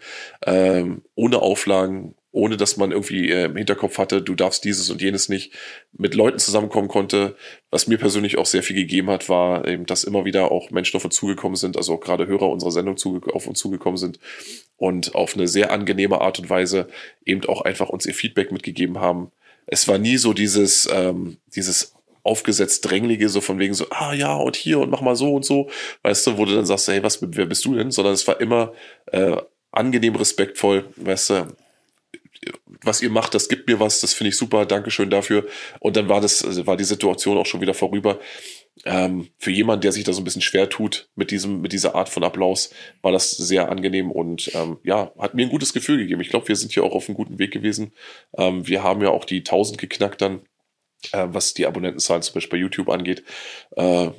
ähm, 0.47 1.03
ohne 1.17 1.41
Auflagen, 1.43 2.15
ohne 2.33 2.57
dass 2.57 2.77
man 2.77 2.93
irgendwie 2.93 3.31
äh, 3.31 3.47
im 3.47 3.57
Hinterkopf 3.57 3.99
hatte, 3.99 4.23
du 4.23 4.35
darfst 4.35 4.65
dieses 4.65 4.89
und 4.91 5.03
jenes 5.03 5.29
nicht, 5.29 5.53
mit 5.93 6.15
Leuten 6.15 6.39
zusammenkommen 6.39 6.89
konnte. 6.89 7.37
Was 7.71 7.89
mir 7.89 7.99
persönlich 7.99 8.39
auch 8.39 8.47
sehr 8.47 8.63
viel 8.63 8.77
gegeben 8.77 9.11
hat, 9.11 9.29
war 9.29 9.67
eben, 9.67 9.87
dass 9.87 10.05
immer 10.05 10.25
wieder 10.25 10.53
auch 10.53 10.71
Menschen 10.71 10.97
auf 10.97 11.05
uns 11.05 11.17
zugekommen 11.17 11.57
sind, 11.57 11.77
also 11.77 11.95
auch 11.95 12.01
gerade 12.01 12.27
Hörer 12.27 12.49
unserer 12.49 12.71
Sendung 12.71 12.97
auf 13.33 13.47
uns 13.47 13.59
zugekommen 13.59 13.97
sind 13.97 14.21
und 14.77 15.15
auf 15.15 15.35
eine 15.35 15.49
sehr 15.49 15.73
angenehme 15.73 16.21
Art 16.21 16.39
und 16.39 16.49
Weise 16.49 16.89
eben 17.25 17.45
auch 17.47 17.63
einfach 17.63 17.89
uns 17.89 18.07
ihr 18.07 18.15
Feedback 18.15 18.53
mitgegeben 18.53 19.01
haben. 19.01 19.33
Es 19.67 19.89
war 19.89 19.99
nie 19.99 20.17
so 20.17 20.33
dieses, 20.33 20.89
ähm, 20.93 21.39
dieses 21.55 21.95
aufgesetzt 22.23 22.89
dränglige, 22.89 23.29
so 23.29 23.41
von 23.41 23.59
wegen 23.59 23.75
so, 23.75 23.87
ah 23.91 24.13
ja, 24.13 24.35
und 24.37 24.57
hier 24.57 24.79
und 24.79 24.91
mach 24.91 25.01
mal 25.01 25.17
so 25.17 25.35
und 25.35 25.45
so, 25.45 25.71
weißt 26.03 26.27
du, 26.27 26.39
wo 26.39 26.45
du 26.45 26.55
dann 26.55 26.67
sagst, 26.67 26.89
hey, 26.89 27.03
was, 27.03 27.19
wer 27.23 27.47
bist 27.47 27.65
du 27.65 27.75
denn? 27.75 27.91
Sondern 27.91 28.15
es 28.15 28.27
war 28.29 28.41
immer 28.41 28.73
äh, 29.07 29.37
angenehm 29.73 30.17
respektvoll, 30.17 30.85
weißt 30.97 31.31
du, 31.31 31.57
was 32.83 33.03
ihr 33.03 33.11
macht, 33.11 33.35
das 33.35 33.49
gibt 33.49 33.69
mir 33.69 33.81
was, 33.81 34.01
das 34.01 34.15
finde 34.15 34.31
ich 34.31 34.37
super, 34.37 34.65
Dankeschön 34.65 35.11
dafür. 35.11 35.47
Und 35.79 35.97
dann 35.97 36.09
war 36.09 36.21
das, 36.21 36.45
also 36.45 36.67
war 36.67 36.77
die 36.77 36.85
Situation 36.85 37.37
auch 37.37 37.47
schon 37.47 37.61
wieder 37.61 37.75
vorüber. 37.75 38.19
Ähm, 38.87 39.29
für 39.39 39.51
jemanden, 39.51 39.83
der 39.83 39.93
sich 39.93 40.05
da 40.05 40.13
so 40.13 40.23
ein 40.23 40.25
bisschen 40.25 40.41
schwer 40.41 40.71
tut 40.71 41.11
mit 41.15 41.31
diesem, 41.31 41.61
mit 41.61 41.73
dieser 41.73 41.95
Art 41.95 42.09
von 42.09 42.25
Applaus, 42.25 42.71
war 43.03 43.13
das 43.13 43.31
sehr 43.33 43.69
angenehm 43.69 44.11
und 44.11 44.51
ähm, 44.55 44.79
ja, 44.85 45.13
hat 45.19 45.35
mir 45.35 45.43
ein 45.43 45.51
gutes 45.51 45.75
Gefühl 45.75 45.99
gegeben. 45.99 46.23
Ich 46.23 46.31
glaube, 46.31 46.49
wir 46.49 46.57
sind 46.57 46.73
hier 46.73 46.85
auch 46.85 46.95
auf 46.95 47.09
einem 47.09 47.17
guten 47.17 47.39
Weg 47.39 47.53
gewesen. 47.53 47.93
Ähm, 48.39 48.67
wir 48.67 48.83
haben 48.83 49.03
ja 49.03 49.11
auch 49.11 49.27
die 49.27 49.39
1000 49.39 49.77
geknackt 49.77 50.23
dann, 50.23 50.41
äh, 51.13 51.27
was 51.31 51.53
die 51.53 51.67
Abonnentenzahlen 51.67 52.23
zum 52.23 52.35
Beispiel 52.35 52.59
bei 52.59 52.63
YouTube 52.63 52.89
angeht. 52.89 53.23
Äh, 53.77 54.11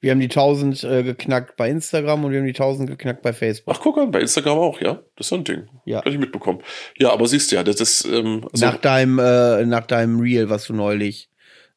wir 0.00 0.10
haben 0.10 0.20
die 0.20 0.26
1000 0.26 0.84
äh, 0.84 1.02
geknackt 1.02 1.56
bei 1.56 1.68
Instagram 1.68 2.24
und 2.24 2.32
wir 2.32 2.38
haben 2.38 2.46
die 2.46 2.52
1000 2.52 2.88
geknackt 2.88 3.22
bei 3.22 3.32
Facebook. 3.32 3.74
Ach, 3.74 3.80
guck 3.80 3.98
an, 3.98 4.10
bei 4.10 4.20
Instagram 4.20 4.58
auch, 4.58 4.80
ja? 4.80 5.02
Das 5.16 5.26
ist 5.26 5.28
so 5.28 5.36
ein 5.36 5.44
Ding. 5.44 5.68
Ja. 5.84 6.02
Kann 6.02 6.12
ich 6.12 6.18
mitbekommen. 6.18 6.60
Ja, 6.98 7.12
aber 7.12 7.26
siehst 7.26 7.50
du 7.50 7.56
ja, 7.56 7.62
das 7.62 7.80
ist. 7.80 8.04
Ähm, 8.04 8.46
also 8.52 8.64
nach, 8.64 8.76
deinem, 8.76 9.18
äh, 9.18 9.64
nach 9.66 9.86
deinem 9.86 10.20
Reel, 10.20 10.50
was 10.50 10.66
du 10.66 10.74
neulich. 10.74 11.28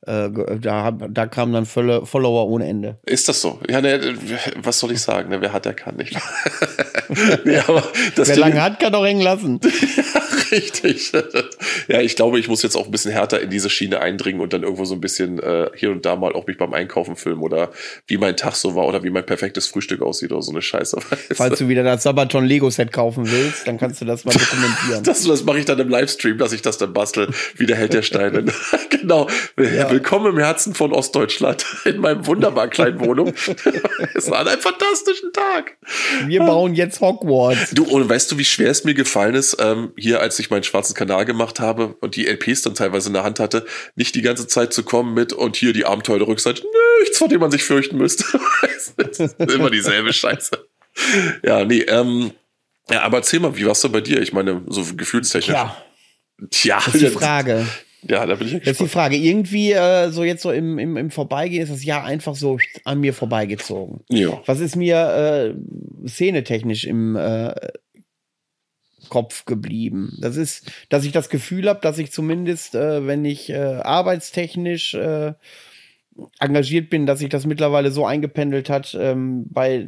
Äh, 0.10 0.32
da, 0.60 0.90
da 0.90 1.28
kamen 1.28 1.54
dann 1.54 1.68
Follower 1.68 2.48
ohne 2.48 2.68
Ende. 2.68 2.98
Ist 3.06 3.30
das 3.30 3.42
so? 3.42 3.60
Ja, 3.70 3.80
ne, 3.80 4.16
was 4.56 4.80
soll 4.80 4.92
ich 4.92 5.02
sagen? 5.02 5.30
Ne, 5.30 5.40
wer 5.40 5.54
hat, 5.54 5.66
der 5.66 5.76
kann 5.76 5.98
nicht. 5.98 6.16
nee, 7.46 7.60
wer 8.16 8.38
lange 8.38 8.60
hat, 8.60 8.80
kann 8.80 8.92
doch 8.92 9.06
hängen 9.06 9.22
lassen. 9.22 9.60
Richtig. 10.52 11.12
Ja, 11.88 12.02
ich 12.02 12.16
glaube, 12.16 12.40
ich 12.40 12.48
muss 12.48 12.64
jetzt 12.64 12.76
auch 12.76 12.86
ein 12.86 12.92
bisschen 12.92 13.12
härter 13.12 13.40
in 13.40 13.52
diese 13.52 13.70
Schiene 13.70 14.00
eindringen 14.00 14.42
und 14.42 14.52
dann 14.52 14.64
irgendwo 14.64 14.86
so 14.86 14.96
ein 14.96 15.02
bisschen 15.02 15.38
äh, 15.38 15.70
hier 15.76 15.92
und 15.92 16.06
da 16.06 16.16
mal 16.16 16.34
auch 16.34 16.48
mich 16.48 16.58
beim 16.58 16.74
Einkaufen 16.74 17.16
filmen 17.16 17.44
oder 17.44 17.70
wie 18.08 18.18
mein 18.18 18.36
Tag 18.36 18.56
so 18.56 18.76
war 18.76 18.88
oder 18.88 19.04
wie 19.04 19.12
mein 19.12 19.28
perfektes 19.28 19.68
Frühstück 19.68 20.02
aussieht 20.02 20.32
oder 20.32 20.42
so 20.42 20.52
eine 20.52 20.64
Scheiße. 20.64 20.98
Falls 21.34 21.60
du 21.60 21.68
wieder 21.68 21.84
das 21.84 22.02
Sabaton 22.02 22.46
Lego 22.46 22.72
Set 22.72 22.92
kaufen 22.92 23.30
willst, 23.30 23.68
dann 23.68 23.78
kannst 23.78 24.02
du 24.02 24.06
das 24.06 24.26
mal 24.26 24.32
dokumentieren. 24.32 25.04
das, 25.04 25.24
das 25.24 25.44
mache 25.44 25.60
ich 25.60 25.66
dann 25.66 25.78
im 25.78 25.90
Livestream, 25.90 26.40
dass 26.40 26.52
ich 26.52 26.64
das 26.64 26.80
dann 26.80 26.94
bastel, 26.94 27.30
wie 27.56 27.68
der 27.68 27.76
Held 27.76 27.94
der 27.94 28.02
Steine. 28.02 28.46
genau. 28.90 29.28
Ja. 29.60 29.99
Willkommen 30.00 30.28
im 30.28 30.40
Herzen 30.40 30.74
von 30.76 30.94
Ostdeutschland 30.94 31.66
in 31.84 31.98
meinem 31.98 32.26
wunderbar 32.26 32.70
kleinen 32.70 33.02
Wohnung. 33.02 33.34
es 34.14 34.32
war 34.32 34.48
ein 34.48 34.58
fantastischen 34.58 35.34
Tag. 35.34 35.78
Wir 36.26 36.40
bauen 36.40 36.74
jetzt 36.74 37.02
Hogwarts. 37.02 37.72
Du, 37.72 37.84
und 37.84 38.08
weißt 38.08 38.32
du, 38.32 38.38
wie 38.38 38.46
schwer 38.46 38.72
es 38.72 38.86
mir 38.86 38.94
gefallen 38.94 39.36
ist, 39.36 39.58
ähm, 39.60 39.92
hier 39.98 40.22
als 40.22 40.40
ich 40.40 40.50
meinen 40.50 40.64
schwarzen 40.64 40.94
Kanal 40.94 41.26
gemacht 41.26 41.60
habe 41.60 41.98
und 42.00 42.16
die 42.16 42.28
LPs 42.28 42.62
dann 42.62 42.76
teilweise 42.76 43.10
in 43.10 43.14
der 43.14 43.26
Hand 43.26 43.42
hatte, 43.42 43.66
nicht 43.96 44.16
die 44.16 44.22
ganze 44.22 44.48
Zeit 44.48 44.72
zu 44.72 44.84
kommen 44.84 45.14
mit 45.14 45.34
und 45.34 45.58
hier 45.58 45.74
die 45.74 45.84
Abenteuer 45.84 46.20
der 46.20 46.30
Rückseite, 46.30 46.64
nichts, 47.02 47.18
vor 47.18 47.28
dem 47.28 47.42
man 47.42 47.52
sich 47.52 47.66
fürchten 47.66 47.98
müsste. 47.98 48.24
das 48.96 49.20
ist 49.20 49.38
immer 49.52 49.70
dieselbe 49.70 50.14
Scheiße. 50.14 50.66
Ja, 51.44 51.66
nee, 51.66 51.82
ähm, 51.82 52.32
ja, 52.90 53.02
aber 53.02 53.18
erzähl 53.18 53.42
mal, 53.42 53.58
wie 53.58 53.66
war's 53.66 53.82
denn 53.82 53.92
bei 53.92 54.00
dir? 54.00 54.22
Ich 54.22 54.32
meine, 54.32 54.62
so 54.68 54.82
gefühlstechnisch. 54.96 55.54
Ja. 55.54 55.76
Tja, 56.52 56.82
das 56.86 56.96
ist 56.96 57.02
die 57.02 57.10
Frage. 57.10 57.68
Ja, 58.08 58.26
da 58.26 58.36
bin 58.36 58.48
ich 58.48 58.54
ja 58.54 58.60
Das 58.60 58.72
ist 58.72 58.82
die 58.82 58.88
Frage. 58.88 59.18
Irgendwie, 59.18 59.72
äh, 59.74 60.10
so 60.10 60.24
jetzt 60.24 60.42
so 60.42 60.52
im, 60.52 60.80
im, 60.80 60.98
im 60.98 61.12
Vorbeigehen 61.12 61.64
ist 61.64 61.72
das 61.72 61.84
Jahr 61.84 62.06
einfach 62.06 62.36
so 62.36 62.58
an 62.86 63.00
mir 63.00 63.14
vorbeigezogen. 63.14 64.02
Ja. 64.10 64.42
Was 64.46 64.60
ist 64.60 64.76
mir 64.76 65.56
äh, 65.56 66.08
szenetechnisch 66.08 66.86
im 66.86 67.16
äh, 67.16 67.54
Kopf 69.10 69.46
geblieben. 69.46 70.18
Das 70.22 70.38
ist, 70.38 70.72
dass 70.90 71.04
ich 71.04 71.12
das 71.12 71.30
Gefühl 71.30 71.68
habe, 71.68 71.82
dass 71.82 71.98
ich 71.98 72.12
zumindest, 72.12 72.76
äh, 72.76 73.06
wenn 73.06 73.26
ich 73.26 73.50
äh, 73.50 73.56
arbeitstechnisch 73.58 74.94
äh, 74.94 75.34
engagiert 76.40 76.90
bin, 76.90 77.06
dass 77.06 77.20
sich 77.20 77.30
das 77.30 77.46
mittlerweile 77.46 77.92
so 77.92 78.06
eingependelt 78.06 78.70
hat 78.70 78.96
ähm, 79.00 79.46
bei 79.50 79.88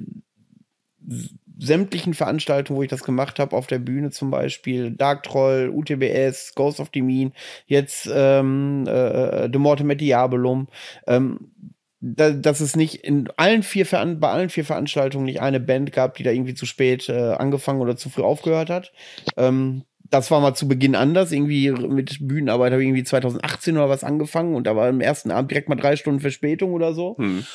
sämtlichen 1.61 2.15
Veranstaltungen, 2.15 2.77
wo 2.77 2.83
ich 2.83 2.89
das 2.89 3.03
gemacht 3.03 3.37
habe, 3.37 3.55
auf 3.55 3.67
der 3.67 3.77
Bühne 3.77 4.09
zum 4.09 4.31
Beispiel, 4.31 4.91
Dark 4.91 5.23
Troll, 5.23 5.71
UTBS, 5.73 6.55
Ghost 6.55 6.79
of 6.79 6.89
the 6.93 7.03
Mean, 7.03 7.33
jetzt 7.67 8.09
ähm, 8.11 8.85
äh, 8.87 9.47
The 9.51 9.59
Mortem 9.59 9.91
et 9.91 10.01
Diabolum, 10.01 10.67
ähm, 11.05 11.51
da, 11.99 12.31
dass 12.31 12.61
es 12.61 12.75
nicht 12.75 12.95
in 12.95 13.29
allen 13.37 13.61
vier 13.61 13.85
bei 13.85 14.29
allen 14.29 14.49
vier 14.49 14.65
Veranstaltungen 14.65 15.25
nicht 15.25 15.39
eine 15.39 15.59
Band 15.59 15.91
gab, 15.91 16.15
die 16.15 16.23
da 16.23 16.31
irgendwie 16.31 16.55
zu 16.55 16.65
spät 16.65 17.07
äh, 17.09 17.33
angefangen 17.33 17.79
oder 17.79 17.95
zu 17.95 18.09
früh 18.09 18.23
aufgehört 18.23 18.71
hat. 18.71 18.91
Ähm, 19.37 19.83
das 20.09 20.31
war 20.31 20.41
mal 20.41 20.55
zu 20.55 20.67
Beginn 20.67 20.95
anders. 20.95 21.31
Irgendwie 21.31 21.69
mit 21.69 22.17
Bühnenarbeit 22.27 22.71
habe 22.71 22.81
ich 22.81 22.87
irgendwie 22.87 23.03
2018 23.03 23.77
oder 23.77 23.87
was 23.87 24.03
angefangen 24.03 24.55
und 24.55 24.65
da 24.65 24.75
war 24.75 24.89
im 24.89 24.99
ersten 24.99 25.29
Abend 25.29 25.51
direkt 25.51 25.69
mal 25.69 25.75
drei 25.75 25.95
Stunden 25.95 26.21
Verspätung 26.21 26.73
oder 26.73 26.95
so. 26.95 27.15
Hm 27.19 27.45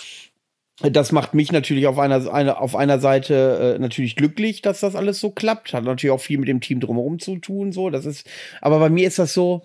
das 0.83 1.11
macht 1.11 1.35
mich 1.35 1.53
natürlich 1.53 1.87
auf 1.87 1.99
einer, 1.99 2.33
eine, 2.33 2.61
auf 2.61 2.77
einer 2.77 2.99
Seite 2.99 3.77
äh, 3.77 3.79
natürlich 3.79 4.15
glücklich, 4.15 4.61
dass 4.61 4.81
das 4.81 4.95
alles 4.95 5.21
so 5.21 5.31
klappt. 5.31 5.73
Hat 5.73 5.85
natürlich 5.85 6.13
auch 6.13 6.21
viel 6.21 6.39
mit 6.39 6.49
dem 6.49 6.61
Team 6.61 6.81
drumherum 6.81 7.19
zu 7.19 7.37
tun, 7.37 7.73
so. 7.73 7.89
Das 7.89 8.05
ist, 8.05 8.29
aber 8.61 8.79
bei 8.79 8.91
mir 8.91 9.07
ist 9.07 9.19
das 9.19 9.33
so, 9.33 9.65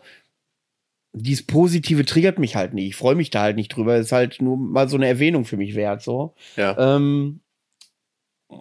dieses 1.14 1.46
Positive 1.46 2.06
triggert 2.06 2.40
mich 2.40 2.56
halt 2.56 2.74
nicht. 2.74 2.88
Ich 2.88 2.96
freue 2.96 3.16
mich 3.16 3.30
da 3.30 3.42
halt 3.42 3.58
nicht 3.58 3.76
drüber. 3.76 3.98
ist 3.98 4.14
halt 4.14 4.42
nur 4.42 4.58
mal 4.58 4.88
so 4.88 4.96
eine 4.96 5.08
Erwähnung 5.08 5.44
für 5.44 5.58
mich 5.58 5.76
wert, 5.76 6.02
so. 6.02 6.34
Ja. 6.56 6.96
Ähm, 6.96 7.42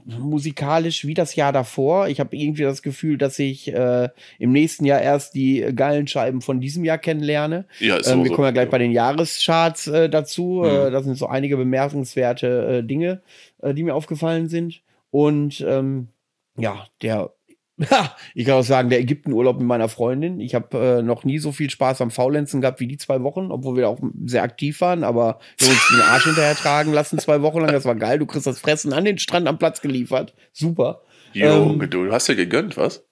musikalisch 0.05 1.07
wie 1.07 1.14
das 1.14 1.34
Jahr 1.34 1.53
davor. 1.53 2.09
Ich 2.09 2.20
habe 2.20 2.36
irgendwie 2.36 2.62
das 2.62 2.82
Gefühl, 2.82 3.18
dass 3.18 3.38
ich 3.38 3.72
äh, 3.72 4.09
im 4.38 4.53
nächsten 4.53 4.84
Jahr 4.84 5.01
erst 5.01 5.34
die 5.34 5.66
geilen 5.74 6.07
Scheiben 6.07 6.41
von 6.41 6.61
diesem 6.61 6.84
Jahr 6.84 6.99
kennenlerne. 6.99 7.66
Ja, 7.78 7.97
ist 7.97 8.09
ähm, 8.09 8.22
wir 8.22 8.28
so, 8.28 8.34
kommen 8.34 8.47
ja 8.47 8.53
gleich 8.53 8.66
ja. 8.66 8.70
bei 8.70 8.78
den 8.78 8.93
Jahrescharts 8.93 9.86
äh, 9.88 10.09
dazu. 10.09 10.62
Mhm. 10.64 10.70
Äh, 10.70 10.91
da 10.91 11.03
sind 11.03 11.16
so 11.16 11.26
einige 11.26 11.57
bemerkenswerte 11.57 12.78
äh, 12.78 12.82
Dinge, 12.82 13.22
äh, 13.62 13.74
die 13.74 13.82
mir 13.82 13.95
aufgefallen 13.95 14.49
sind. 14.49 14.82
Und 15.11 15.61
ähm, 15.66 16.09
ja, 16.57 16.86
der 17.03 17.32
ich 18.34 18.46
kann 18.46 18.54
auch 18.54 18.64
sagen, 18.64 18.90
der 18.90 19.00
Ägyptenurlaub 19.00 19.58
mit 19.58 19.66
meiner 19.66 19.88
Freundin. 19.88 20.40
Ich 20.40 20.54
habe 20.54 20.98
äh, 20.98 21.02
noch 21.02 21.24
nie 21.24 21.38
so 21.38 21.52
viel 21.52 21.70
Spaß 21.70 22.00
am 22.00 22.10
Faulenzen 22.10 22.60
gehabt 22.60 22.80
wie 22.80 22.86
die 22.86 22.98
zwei 22.98 23.22
Wochen, 23.22 23.50
obwohl 23.50 23.76
wir 23.76 23.88
auch 23.88 23.98
sehr 24.26 24.42
aktiv 24.42 24.80
waren, 24.80 25.04
aber 25.04 25.38
wir 25.58 25.68
haben 25.68 25.74
uns 25.74 25.88
den 25.90 26.00
Arsch 26.02 26.24
hinterher 26.24 26.54
tragen 26.54 26.92
lassen 26.92 27.18
zwei 27.18 27.42
Wochen 27.42 27.60
lang. 27.60 27.72
Das 27.72 27.84
war 27.84 27.94
geil. 27.94 28.18
Du 28.18 28.26
kriegst 28.26 28.46
das 28.46 28.60
Fressen 28.60 28.92
an 28.92 29.04
den 29.04 29.18
Strand 29.18 29.48
am 29.48 29.58
Platz 29.58 29.80
geliefert. 29.80 30.34
Super. 30.52 31.02
Junge, 31.32 31.84
ähm, 31.84 31.90
du 31.90 32.12
hast 32.12 32.28
ja 32.28 32.34
gegönnt, 32.34 32.76
was? 32.76 33.04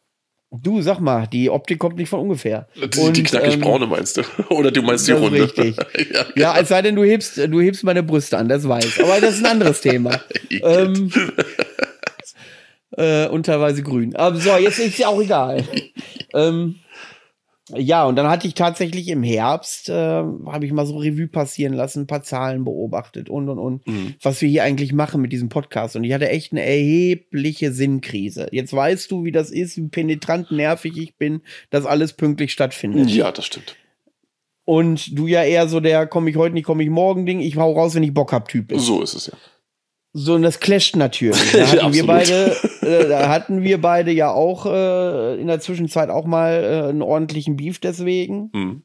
Du, 0.51 0.81
sag 0.81 0.99
mal, 0.99 1.27
die 1.27 1.51
Optik 1.51 1.79
kommt 1.79 1.97
nicht 1.97 2.09
von 2.09 2.21
ungefähr. 2.21 2.69
Die, 2.75 2.99
Und, 3.01 3.17
die 3.17 3.23
knackig 3.23 3.55
ähm, 3.55 3.61
braune 3.61 3.87
meinst 3.87 4.17
du? 4.17 4.23
Oder 4.49 4.71
du 4.71 4.83
meinst 4.83 5.07
die 5.07 5.13
runde? 5.13 5.43
Richtig. 5.43 5.77
ja, 6.15 6.25
ja, 6.37 6.53
als 6.53 6.71
sei 6.71 6.81
denn, 6.81 6.97
du 6.97 7.05
hebst, 7.05 7.37
du 7.37 7.61
hebst 7.61 7.85
meine 7.85 8.03
Brüste 8.03 8.39
an, 8.39 8.49
das 8.49 8.67
weiß. 8.67 9.01
Aber 9.01 9.21
das 9.21 9.35
ist 9.37 9.45
ein 9.45 9.53
anderes 9.53 9.83
Thema. 9.83 10.19
ähm, 10.51 11.13
äh, 12.97 13.29
und 13.29 13.47
teilweise 13.47 13.83
grün. 13.83 14.17
Aber 14.17 14.37
so, 14.37 14.57
jetzt 14.57 14.79
ist 14.79 14.99
ja 14.99 15.09
auch 15.09 15.21
egal. 15.21 15.65
ähm, 16.35 16.77
ja, 17.75 18.07
und 18.07 18.17
dann 18.17 18.29
hatte 18.29 18.47
ich 18.47 18.55
tatsächlich 18.55 19.09
im 19.09 19.23
Herbst, 19.23 19.91
äh, 19.91 19.93
habe 19.93 20.65
ich 20.65 20.73
mal 20.73 20.87
so 20.87 20.97
Revue 20.97 21.29
passieren 21.29 21.75
lassen, 21.75 22.03
ein 22.03 22.07
paar 22.07 22.23
Zahlen 22.23 22.65
beobachtet 22.65 23.29
und 23.29 23.49
und 23.51 23.59
und, 23.59 23.87
mhm. 23.87 24.15
was 24.23 24.41
wir 24.41 24.49
hier 24.49 24.65
eigentlich 24.65 24.95
machen 24.95 25.21
mit 25.21 25.33
diesem 25.33 25.51
Podcast. 25.51 25.95
Und 25.95 26.05
ich 26.05 26.13
hatte 26.15 26.31
echt 26.31 26.53
eine 26.53 26.65
erhebliche 26.65 27.73
Sinnkrise. 27.73 28.49
Jetzt 28.53 28.73
weißt 28.73 29.11
du, 29.11 29.25
wie 29.25 29.33
das 29.33 29.51
ist, 29.51 29.77
wie 29.77 29.89
penetrant 29.89 30.51
nervig 30.51 30.97
ich 30.97 31.17
bin, 31.17 31.43
dass 31.69 31.85
alles 31.85 32.15
pünktlich 32.15 32.53
stattfindet. 32.53 33.11
Ja, 33.11 33.33
das 33.33 33.45
stimmt. 33.45 33.77
Und 34.65 35.19
du 35.19 35.27
ja 35.27 35.43
eher 35.43 35.69
so 35.69 35.81
der 35.81 36.07
komme 36.07 36.31
ich 36.31 36.37
heute 36.37 36.55
nicht, 36.55 36.65
komme 36.65 36.83
ich 36.83 36.91
morgen 36.91 37.27
Ding, 37.27 37.41
ich 37.41 37.57
hau 37.57 37.73
raus, 37.73 37.95
wenn 37.95 38.03
ich 38.03 38.15
Bock 38.15 38.33
hab 38.33 38.49
Typ 38.49 38.69
bist. 38.69 38.87
So 38.87 39.03
ist 39.03 39.15
es 39.15 39.27
ja. 39.27 39.35
So, 40.13 40.35
und 40.35 40.43
das 40.43 40.61
clasht 40.61 40.97
natürlich. 40.97 41.53
Da 41.53 41.67
hatten 41.67 41.93
wir 41.93 42.07
beide, 42.07 42.57
äh, 42.83 43.09
da 43.09 43.29
hatten 43.29 43.63
wir 43.63 43.81
beide 43.81 44.11
ja 44.11 44.31
auch 44.33 44.67
äh, 44.67 45.41
in 45.41 45.47
der 45.47 45.61
Zwischenzeit 45.61 46.11
auch 46.11 46.27
mal 46.27 46.53
äh, 46.53 46.89
einen 46.89 47.03
ordentlichen 47.03 47.57
Beef 47.57 47.79
deswegen. 47.79 48.51
Mhm. 48.53 48.83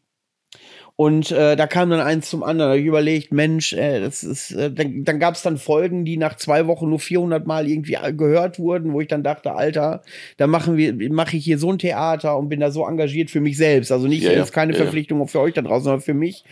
Und 0.95 1.31
äh, 1.31 1.55
da 1.55 1.65
kam 1.65 1.89
dann 1.89 2.01
eins 2.01 2.29
zum 2.29 2.43
anderen. 2.43 2.69
Da 2.69 2.73
habe 2.73 2.79
ich 2.79 2.85
überlegt, 2.85 3.33
Mensch, 3.33 3.73
äh, 3.73 3.99
das 3.99 4.23
ist, 4.23 4.51
äh, 4.51 4.71
dann, 4.71 5.03
dann 5.03 5.19
gab 5.19 5.33
es 5.33 5.41
dann 5.41 5.57
Folgen, 5.57 6.05
die 6.05 6.17
nach 6.17 6.35
zwei 6.35 6.67
Wochen 6.67 6.87
nur 6.87 6.99
400 6.99 7.47
Mal 7.47 7.67
irgendwie 7.67 7.97
gehört 8.15 8.59
wurden, 8.59 8.93
wo 8.93 9.01
ich 9.01 9.07
dann 9.07 9.23
dachte, 9.23 9.53
Alter, 9.53 10.03
da 10.37 10.45
machen 10.45 10.77
wir, 10.77 10.93
mache 11.11 11.35
ich 11.37 11.45
hier 11.45 11.57
so 11.57 11.71
ein 11.71 11.79
Theater 11.79 12.37
und 12.37 12.49
bin 12.49 12.59
da 12.59 12.69
so 12.69 12.85
engagiert 12.85 13.31
für 13.31 13.41
mich 13.41 13.57
selbst. 13.57 13.91
Also 13.91 14.07
nicht 14.07 14.23
ja, 14.23 14.33
jetzt 14.33 14.53
keine 14.53 14.73
ja, 14.73 14.77
Verpflichtung 14.77 15.19
ja. 15.19 15.25
für 15.25 15.39
euch 15.39 15.55
da 15.55 15.63
draußen, 15.63 15.85
sondern 15.85 16.01
für 16.01 16.13
mich. 16.13 16.43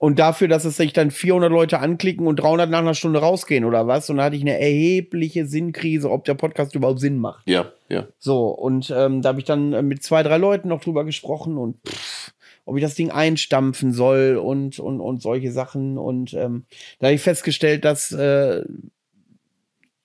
Und 0.00 0.18
dafür, 0.18 0.48
dass 0.48 0.64
es 0.64 0.78
sich 0.78 0.94
dann 0.94 1.10
400 1.10 1.52
Leute 1.52 1.78
anklicken 1.78 2.26
und 2.26 2.36
300 2.36 2.70
nach 2.70 2.78
einer 2.78 2.94
Stunde 2.94 3.18
rausgehen 3.18 3.66
oder 3.66 3.86
was. 3.86 4.08
Und 4.08 4.16
da 4.16 4.24
hatte 4.24 4.36
ich 4.36 4.40
eine 4.40 4.58
erhebliche 4.58 5.44
Sinnkrise, 5.44 6.10
ob 6.10 6.24
der 6.24 6.32
Podcast 6.32 6.74
überhaupt 6.74 7.00
Sinn 7.00 7.18
macht. 7.18 7.46
Ja, 7.46 7.70
ja. 7.90 8.06
So, 8.18 8.46
und 8.46 8.90
ähm, 8.96 9.20
da 9.20 9.28
habe 9.28 9.40
ich 9.40 9.44
dann 9.44 9.86
mit 9.86 10.02
zwei, 10.02 10.22
drei 10.22 10.38
Leuten 10.38 10.68
noch 10.68 10.80
drüber 10.80 11.04
gesprochen 11.04 11.58
und 11.58 11.76
pff, 11.86 12.32
ob 12.64 12.78
ich 12.78 12.82
das 12.82 12.94
Ding 12.94 13.10
einstampfen 13.10 13.92
soll 13.92 14.40
und, 14.42 14.78
und, 14.78 15.02
und 15.02 15.20
solche 15.20 15.52
Sachen. 15.52 15.98
Und 15.98 16.32
ähm, 16.32 16.64
da 16.98 17.08
habe 17.08 17.16
ich 17.16 17.20
festgestellt, 17.20 17.84
dass 17.84 18.10
äh, 18.10 18.62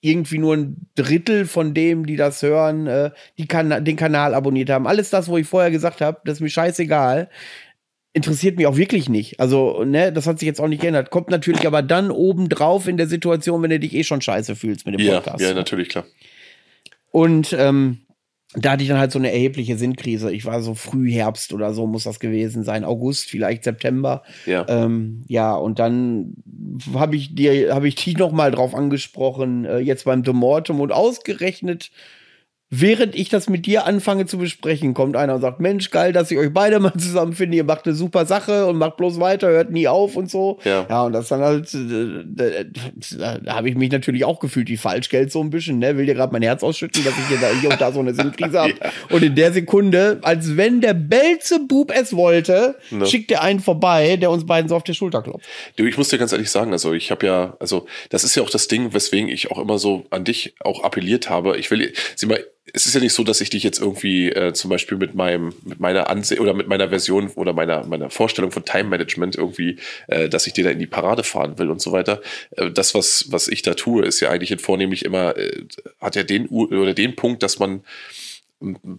irgendwie 0.02 0.36
nur 0.36 0.56
ein 0.56 0.88
Drittel 0.94 1.46
von 1.46 1.72
dem, 1.72 2.04
die 2.04 2.16
das 2.16 2.42
hören, 2.42 2.86
äh, 2.86 3.12
die 3.38 3.46
kan 3.46 3.82
den 3.82 3.96
Kanal 3.96 4.34
abonniert 4.34 4.68
haben. 4.68 4.86
Alles 4.86 5.08
das, 5.08 5.28
wo 5.28 5.38
ich 5.38 5.46
vorher 5.46 5.70
gesagt 5.70 6.02
habe, 6.02 6.20
das 6.26 6.34
ist 6.34 6.42
mir 6.42 6.50
scheißegal 6.50 7.30
interessiert 8.16 8.56
mich 8.56 8.66
auch 8.66 8.78
wirklich 8.78 9.10
nicht. 9.10 9.40
Also, 9.40 9.84
ne, 9.84 10.10
das 10.10 10.26
hat 10.26 10.38
sich 10.38 10.46
jetzt 10.46 10.58
auch 10.58 10.68
nicht 10.68 10.80
geändert. 10.80 11.10
Kommt 11.10 11.28
natürlich 11.28 11.66
aber 11.66 11.82
dann 11.82 12.10
oben 12.10 12.48
drauf 12.48 12.88
in 12.88 12.96
der 12.96 13.08
Situation, 13.08 13.62
wenn 13.62 13.68
du 13.68 13.78
dich 13.78 13.94
eh 13.94 14.04
schon 14.04 14.22
scheiße 14.22 14.56
fühlst 14.56 14.86
mit 14.86 14.98
dem 14.98 15.06
ja, 15.06 15.16
Podcast. 15.16 15.42
Ja, 15.42 15.52
natürlich, 15.52 15.90
klar. 15.90 16.06
Und 17.10 17.54
ähm, 17.58 17.98
da 18.54 18.72
hatte 18.72 18.82
ich 18.82 18.88
dann 18.88 18.98
halt 18.98 19.12
so 19.12 19.18
eine 19.18 19.30
erhebliche 19.32 19.76
Sinnkrise. 19.76 20.32
Ich 20.32 20.46
war 20.46 20.62
so 20.62 20.74
Frühherbst 20.74 21.52
oder 21.52 21.74
so, 21.74 21.86
muss 21.86 22.04
das 22.04 22.18
gewesen 22.18 22.64
sein. 22.64 22.84
August, 22.84 23.28
vielleicht 23.28 23.64
September. 23.64 24.22
Ja. 24.46 24.64
Ähm, 24.66 25.24
ja, 25.28 25.54
und 25.54 25.78
dann 25.78 26.36
habe 26.94 27.16
ich 27.16 27.34
dir, 27.34 27.74
habe 27.74 27.86
ich 27.86 27.96
dich 27.96 28.16
noch 28.16 28.32
mal 28.32 28.50
drauf 28.50 28.74
angesprochen, 28.74 29.66
äh, 29.66 29.78
jetzt 29.80 30.06
beim 30.06 30.22
Demortum 30.22 30.80
und 30.80 30.90
ausgerechnet 30.90 31.90
Während 32.68 33.14
ich 33.14 33.28
das 33.28 33.48
mit 33.48 33.64
dir 33.64 33.86
anfange 33.86 34.26
zu 34.26 34.38
besprechen, 34.38 34.92
kommt 34.92 35.14
einer 35.14 35.36
und 35.36 35.40
sagt, 35.40 35.60
Mensch, 35.60 35.90
geil, 35.90 36.12
dass 36.12 36.32
ich 36.32 36.38
euch 36.38 36.52
beide 36.52 36.80
mal 36.80 36.92
zusammenfinde. 36.98 37.56
Ihr 37.56 37.62
macht 37.62 37.86
eine 37.86 37.94
super 37.94 38.26
Sache 38.26 38.66
und 38.66 38.76
macht 38.76 38.96
bloß 38.96 39.20
weiter, 39.20 39.46
hört 39.46 39.70
nie 39.70 39.86
auf 39.86 40.16
und 40.16 40.28
so. 40.28 40.58
Ja, 40.64 40.84
ja 40.88 41.04
und 41.04 41.12
das 41.12 41.28
dann 41.28 41.42
halt, 41.42 41.72
äh, 41.72 42.64
da, 43.16 43.38
da 43.38 43.54
habe 43.54 43.68
ich 43.68 43.76
mich 43.76 43.92
natürlich 43.92 44.24
auch 44.24 44.40
gefühlt 44.40 44.68
wie 44.68 44.76
Falschgeld 44.76 45.30
so 45.30 45.40
ein 45.42 45.50
bisschen, 45.50 45.78
ne? 45.78 45.96
Will 45.96 46.06
dir 46.06 46.14
gerade 46.14 46.32
mein 46.32 46.42
Herz 46.42 46.64
ausschütten, 46.64 47.04
dass 47.04 47.14
ich 47.16 47.28
hier, 47.28 47.38
da, 47.38 47.50
hier 47.60 47.70
und 47.70 47.80
da 47.80 47.92
so 47.92 48.00
eine 48.00 48.14
Sinnkrise 48.14 48.58
habe. 48.58 48.74
ja. 48.82 48.90
Und 49.14 49.22
in 49.22 49.36
der 49.36 49.52
Sekunde, 49.52 50.18
als 50.22 50.56
wenn 50.56 50.80
der 50.80 50.94
Belzebub 50.94 51.92
es 51.94 52.16
wollte, 52.16 52.74
ne. 52.90 53.06
schickt 53.06 53.30
er 53.30 53.42
einen 53.42 53.60
vorbei, 53.60 54.16
der 54.16 54.32
uns 54.32 54.44
beiden 54.44 54.68
so 54.68 54.74
auf 54.74 54.82
die 54.82 54.94
Schulter 54.94 55.22
klopft. 55.22 55.46
Du, 55.76 55.84
ich 55.84 55.96
muss 55.96 56.08
dir 56.08 56.18
ganz 56.18 56.32
ehrlich 56.32 56.50
sagen, 56.50 56.72
also 56.72 56.92
ich 56.94 57.12
habe 57.12 57.26
ja, 57.26 57.56
also 57.60 57.86
das 58.10 58.24
ist 58.24 58.34
ja 58.34 58.42
auch 58.42 58.50
das 58.50 58.66
Ding, 58.66 58.92
weswegen 58.92 59.28
ich 59.28 59.52
auch 59.52 59.58
immer 59.60 59.78
so 59.78 60.04
an 60.10 60.24
dich 60.24 60.56
auch 60.58 60.82
appelliert 60.82 61.30
habe. 61.30 61.56
Ich 61.58 61.70
will, 61.70 61.92
sieh 62.16 62.26
mal, 62.26 62.44
es 62.72 62.86
ist 62.86 62.94
ja 62.94 63.00
nicht 63.00 63.12
so, 63.12 63.22
dass 63.22 63.40
ich 63.40 63.50
dich 63.50 63.62
jetzt 63.62 63.80
irgendwie 63.80 64.30
äh, 64.30 64.52
zum 64.52 64.70
Beispiel 64.70 64.98
mit 64.98 65.14
meinem, 65.14 65.54
mit 65.64 65.78
meiner 65.78 66.10
Anseh 66.10 66.40
oder 66.40 66.52
mit 66.52 66.66
meiner 66.66 66.88
Version 66.88 67.28
oder 67.34 67.52
meiner, 67.52 67.86
meiner 67.86 68.10
Vorstellung 68.10 68.50
von 68.50 68.64
Time 68.64 68.88
Management 68.88 69.36
irgendwie, 69.36 69.78
äh, 70.08 70.28
dass 70.28 70.46
ich 70.46 70.52
dir 70.52 70.64
da 70.64 70.70
in 70.70 70.78
die 70.78 70.86
Parade 70.86 71.22
fahren 71.22 71.58
will 71.58 71.70
und 71.70 71.80
so 71.80 71.92
weiter. 71.92 72.20
Äh, 72.52 72.70
das, 72.70 72.94
was, 72.94 73.26
was 73.30 73.48
ich 73.48 73.62
da 73.62 73.74
tue, 73.74 74.04
ist 74.04 74.20
ja 74.20 74.30
eigentlich 74.30 74.60
vornehmlich 74.60 75.04
immer, 75.04 75.36
äh, 75.36 75.64
hat 76.00 76.16
ja 76.16 76.24
den 76.24 76.48
oder 76.48 76.94
den 76.94 77.14
Punkt, 77.14 77.42
dass 77.42 77.58
man 77.58 77.84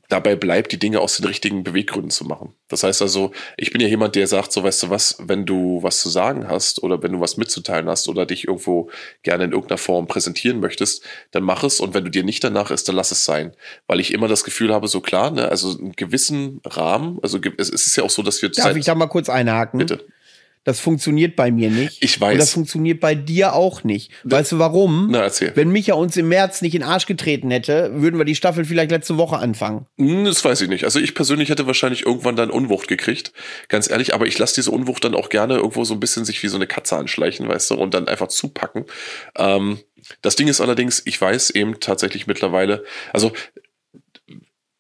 dabei 0.08 0.36
bleibt, 0.36 0.72
die 0.72 0.80
Dinge 0.80 1.00
aus 1.00 1.18
den 1.18 1.26
richtigen 1.26 1.64
Beweggründen 1.64 2.12
zu 2.12 2.26
machen. 2.26 2.54
Das 2.68 2.84
heißt 2.84 3.02
also, 3.02 3.32
ich 3.58 3.72
bin 3.72 3.82
ja 3.82 3.88
jemand, 3.88 4.16
der 4.16 4.28
sagt, 4.28 4.52
so 4.52 4.64
weißt 4.64 4.84
du 4.84 4.90
was, 4.90 5.18
wenn 5.20 5.46
du 5.46 5.82
was 5.82 6.00
zu 6.00 6.10
sagen 6.10 6.48
hast 6.48 6.84
oder 6.84 7.02
wenn 7.02 7.14
du 7.14 7.20
was 7.20 7.38
mitzuteilen 7.38 7.90
hast 7.90 8.08
oder 8.08 8.28
dich 8.28 8.48
irgendwo 8.48 8.92
gerne 9.24 9.46
in 9.46 9.52
irgendeiner 9.52 9.80
Form 9.80 10.08
präsentieren 10.08 10.60
möchtest, 10.60 11.04
dann 11.32 11.44
mach 11.44 11.64
es 11.64 11.80
und 11.80 11.96
wenn 11.96 12.04
du 12.04 12.12
dir 12.12 12.24
nicht 12.24 12.44
danach 12.44 12.70
ist, 12.70 12.88
dann 12.88 12.96
lass 12.96 13.12
es 13.12 13.26
sein. 13.26 13.54
Weil 13.88 14.00
ich 14.00 14.14
immer 14.14 14.28
das 14.28 14.44
Gefühl 14.44 14.74
habe, 14.74 14.88
so 14.88 15.02
klar, 15.02 15.32
ne, 15.32 15.50
also 15.50 15.76
einen 15.76 15.94
gewissen 15.94 16.62
Rahmen, 16.64 17.18
also 17.24 17.40
es 17.58 17.70
ist 17.70 17.96
ja 17.96 18.04
auch 18.04 18.12
so, 18.12 18.22
dass 18.22 18.42
wir... 18.42 18.50
Darf 18.50 18.76
ich 18.76 18.86
da 18.86 18.94
mal 18.94 19.08
kurz 19.08 19.28
einhaken? 19.28 19.80
Bitte. 19.80 20.06
Das 20.68 20.82
funktioniert 20.82 21.38
bei 21.38 21.50
mir 21.50 21.70
nicht. 21.70 22.04
Ich 22.04 22.20
weiß. 22.20 22.34
Und 22.34 22.40
das 22.40 22.52
funktioniert 22.52 23.00
bei 23.00 23.16
dir 23.16 23.54
auch 23.54 23.86
nicht. 23.86 24.12
Weißt 24.26 24.52
du 24.52 24.60
warum? 24.60 25.08
Na, 25.10 25.22
erzähl. 25.22 25.54
Wenn 25.56 25.70
Micha 25.70 25.94
uns 25.94 26.18
im 26.18 26.28
März 26.28 26.62
nicht 26.62 26.76
in 26.76 26.82
den 26.82 26.90
Arsch 26.90 27.06
getreten 27.06 27.52
hätte, 27.52 28.02
würden 28.02 28.18
wir 28.18 28.26
die 28.26 28.36
Staffel 28.36 28.66
vielleicht 28.66 28.92
letzte 28.92 29.16
Woche 29.16 29.38
anfangen. 29.38 29.86
Hm, 29.98 30.26
das 30.26 30.44
weiß 30.44 30.60
ich 30.60 30.68
nicht. 30.68 30.84
Also 30.84 31.00
ich 31.00 31.16
persönlich 31.16 31.48
hätte 31.48 31.68
wahrscheinlich 31.68 32.06
irgendwann 32.06 32.36
dann 32.36 32.50
Unwucht 32.50 32.90
gekriegt. 32.90 33.32
Ganz 33.70 33.90
ehrlich, 33.90 34.14
aber 34.14 34.28
ich 34.28 34.38
lasse 34.38 34.56
diese 34.56 34.72
Unwucht 34.72 35.06
dann 35.06 35.16
auch 35.16 35.30
gerne 35.30 35.56
irgendwo 35.56 35.86
so 35.86 35.94
ein 35.94 36.02
bisschen 36.02 36.26
sich 36.26 36.44
wie 36.44 36.50
so 36.50 36.58
eine 36.58 36.68
Katze 36.68 36.98
anschleichen, 36.98 37.48
weißt 37.48 37.72
du, 37.72 37.76
und 37.76 37.94
dann 37.94 38.10
einfach 38.10 38.28
zupacken. 38.28 38.88
Ähm, 39.38 39.80
das 40.22 40.36
Ding 40.36 40.50
ist 40.50 40.60
allerdings, 40.60 41.02
ich 41.06 41.20
weiß 41.20 41.52
eben 41.52 41.80
tatsächlich 41.80 42.28
mittlerweile, 42.28 42.84
also 43.14 43.32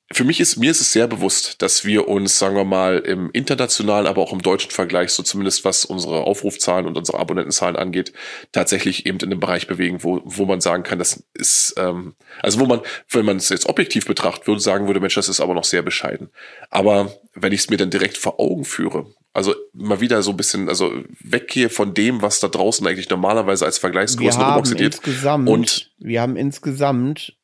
für 0.09 0.23
mich 0.23 0.39
ist, 0.39 0.55
mir 0.55 0.71
ist 0.71 0.79
es 0.79 0.93
sehr 0.93 1.07
bewusst, 1.07 1.61
dass 1.61 1.83
wir 1.83 2.07
uns, 2.07 2.39
sagen 2.39 2.55
wir 2.55 2.63
mal, 2.63 2.99
im 2.99 3.29
internationalen, 3.31 4.07
aber 4.07 4.21
auch 4.21 4.31
im 4.31 4.41
deutschen 4.41 4.71
Vergleich, 4.71 5.11
so 5.11 5.21
zumindest 5.21 5.65
was 5.65 5.83
unsere 5.83 6.21
Aufrufzahlen 6.21 6.85
und 6.85 6.97
unsere 6.97 7.19
Abonnentenzahlen 7.19 7.75
angeht, 7.75 8.13
tatsächlich 8.53 9.05
eben 9.05 9.17
in 9.19 9.31
einem 9.31 9.41
Bereich 9.41 9.67
bewegen, 9.67 10.03
wo, 10.03 10.21
wo 10.23 10.45
man 10.45 10.61
sagen 10.61 10.83
kann, 10.83 10.97
das 10.97 11.23
ist, 11.33 11.75
ähm, 11.77 12.15
also 12.41 12.59
wo 12.61 12.65
man, 12.65 12.81
wenn 13.09 13.25
man 13.25 13.35
es 13.35 13.49
jetzt 13.49 13.67
objektiv 13.67 14.05
betrachtet 14.05 14.47
würde, 14.47 14.61
sagen 14.61 14.87
würde, 14.87 15.01
Mensch, 15.01 15.15
das 15.15 15.27
ist 15.27 15.41
aber 15.41 15.53
noch 15.53 15.65
sehr 15.65 15.81
bescheiden. 15.81 16.29
Aber 16.69 17.13
wenn 17.33 17.51
ich 17.51 17.61
es 17.61 17.69
mir 17.69 17.77
dann 17.77 17.89
direkt 17.89 18.17
vor 18.17 18.39
Augen 18.39 18.63
führe, 18.63 19.07
also 19.33 19.53
mal 19.73 19.99
wieder 19.99 20.23
so 20.23 20.31
ein 20.31 20.37
bisschen, 20.37 20.69
also 20.69 21.03
weggehe 21.19 21.69
von 21.69 21.93
dem, 21.93 22.21
was 22.21 22.39
da 22.39 22.47
draußen 22.47 22.87
eigentlich 22.87 23.09
normalerweise 23.09 23.65
als 23.65 23.77
Vergleichsgröße 23.77 24.39
insgesamt, 24.77 25.49
und 25.49 25.91
wir 25.99 26.21
haben 26.21 26.37
insgesamt 26.37 27.35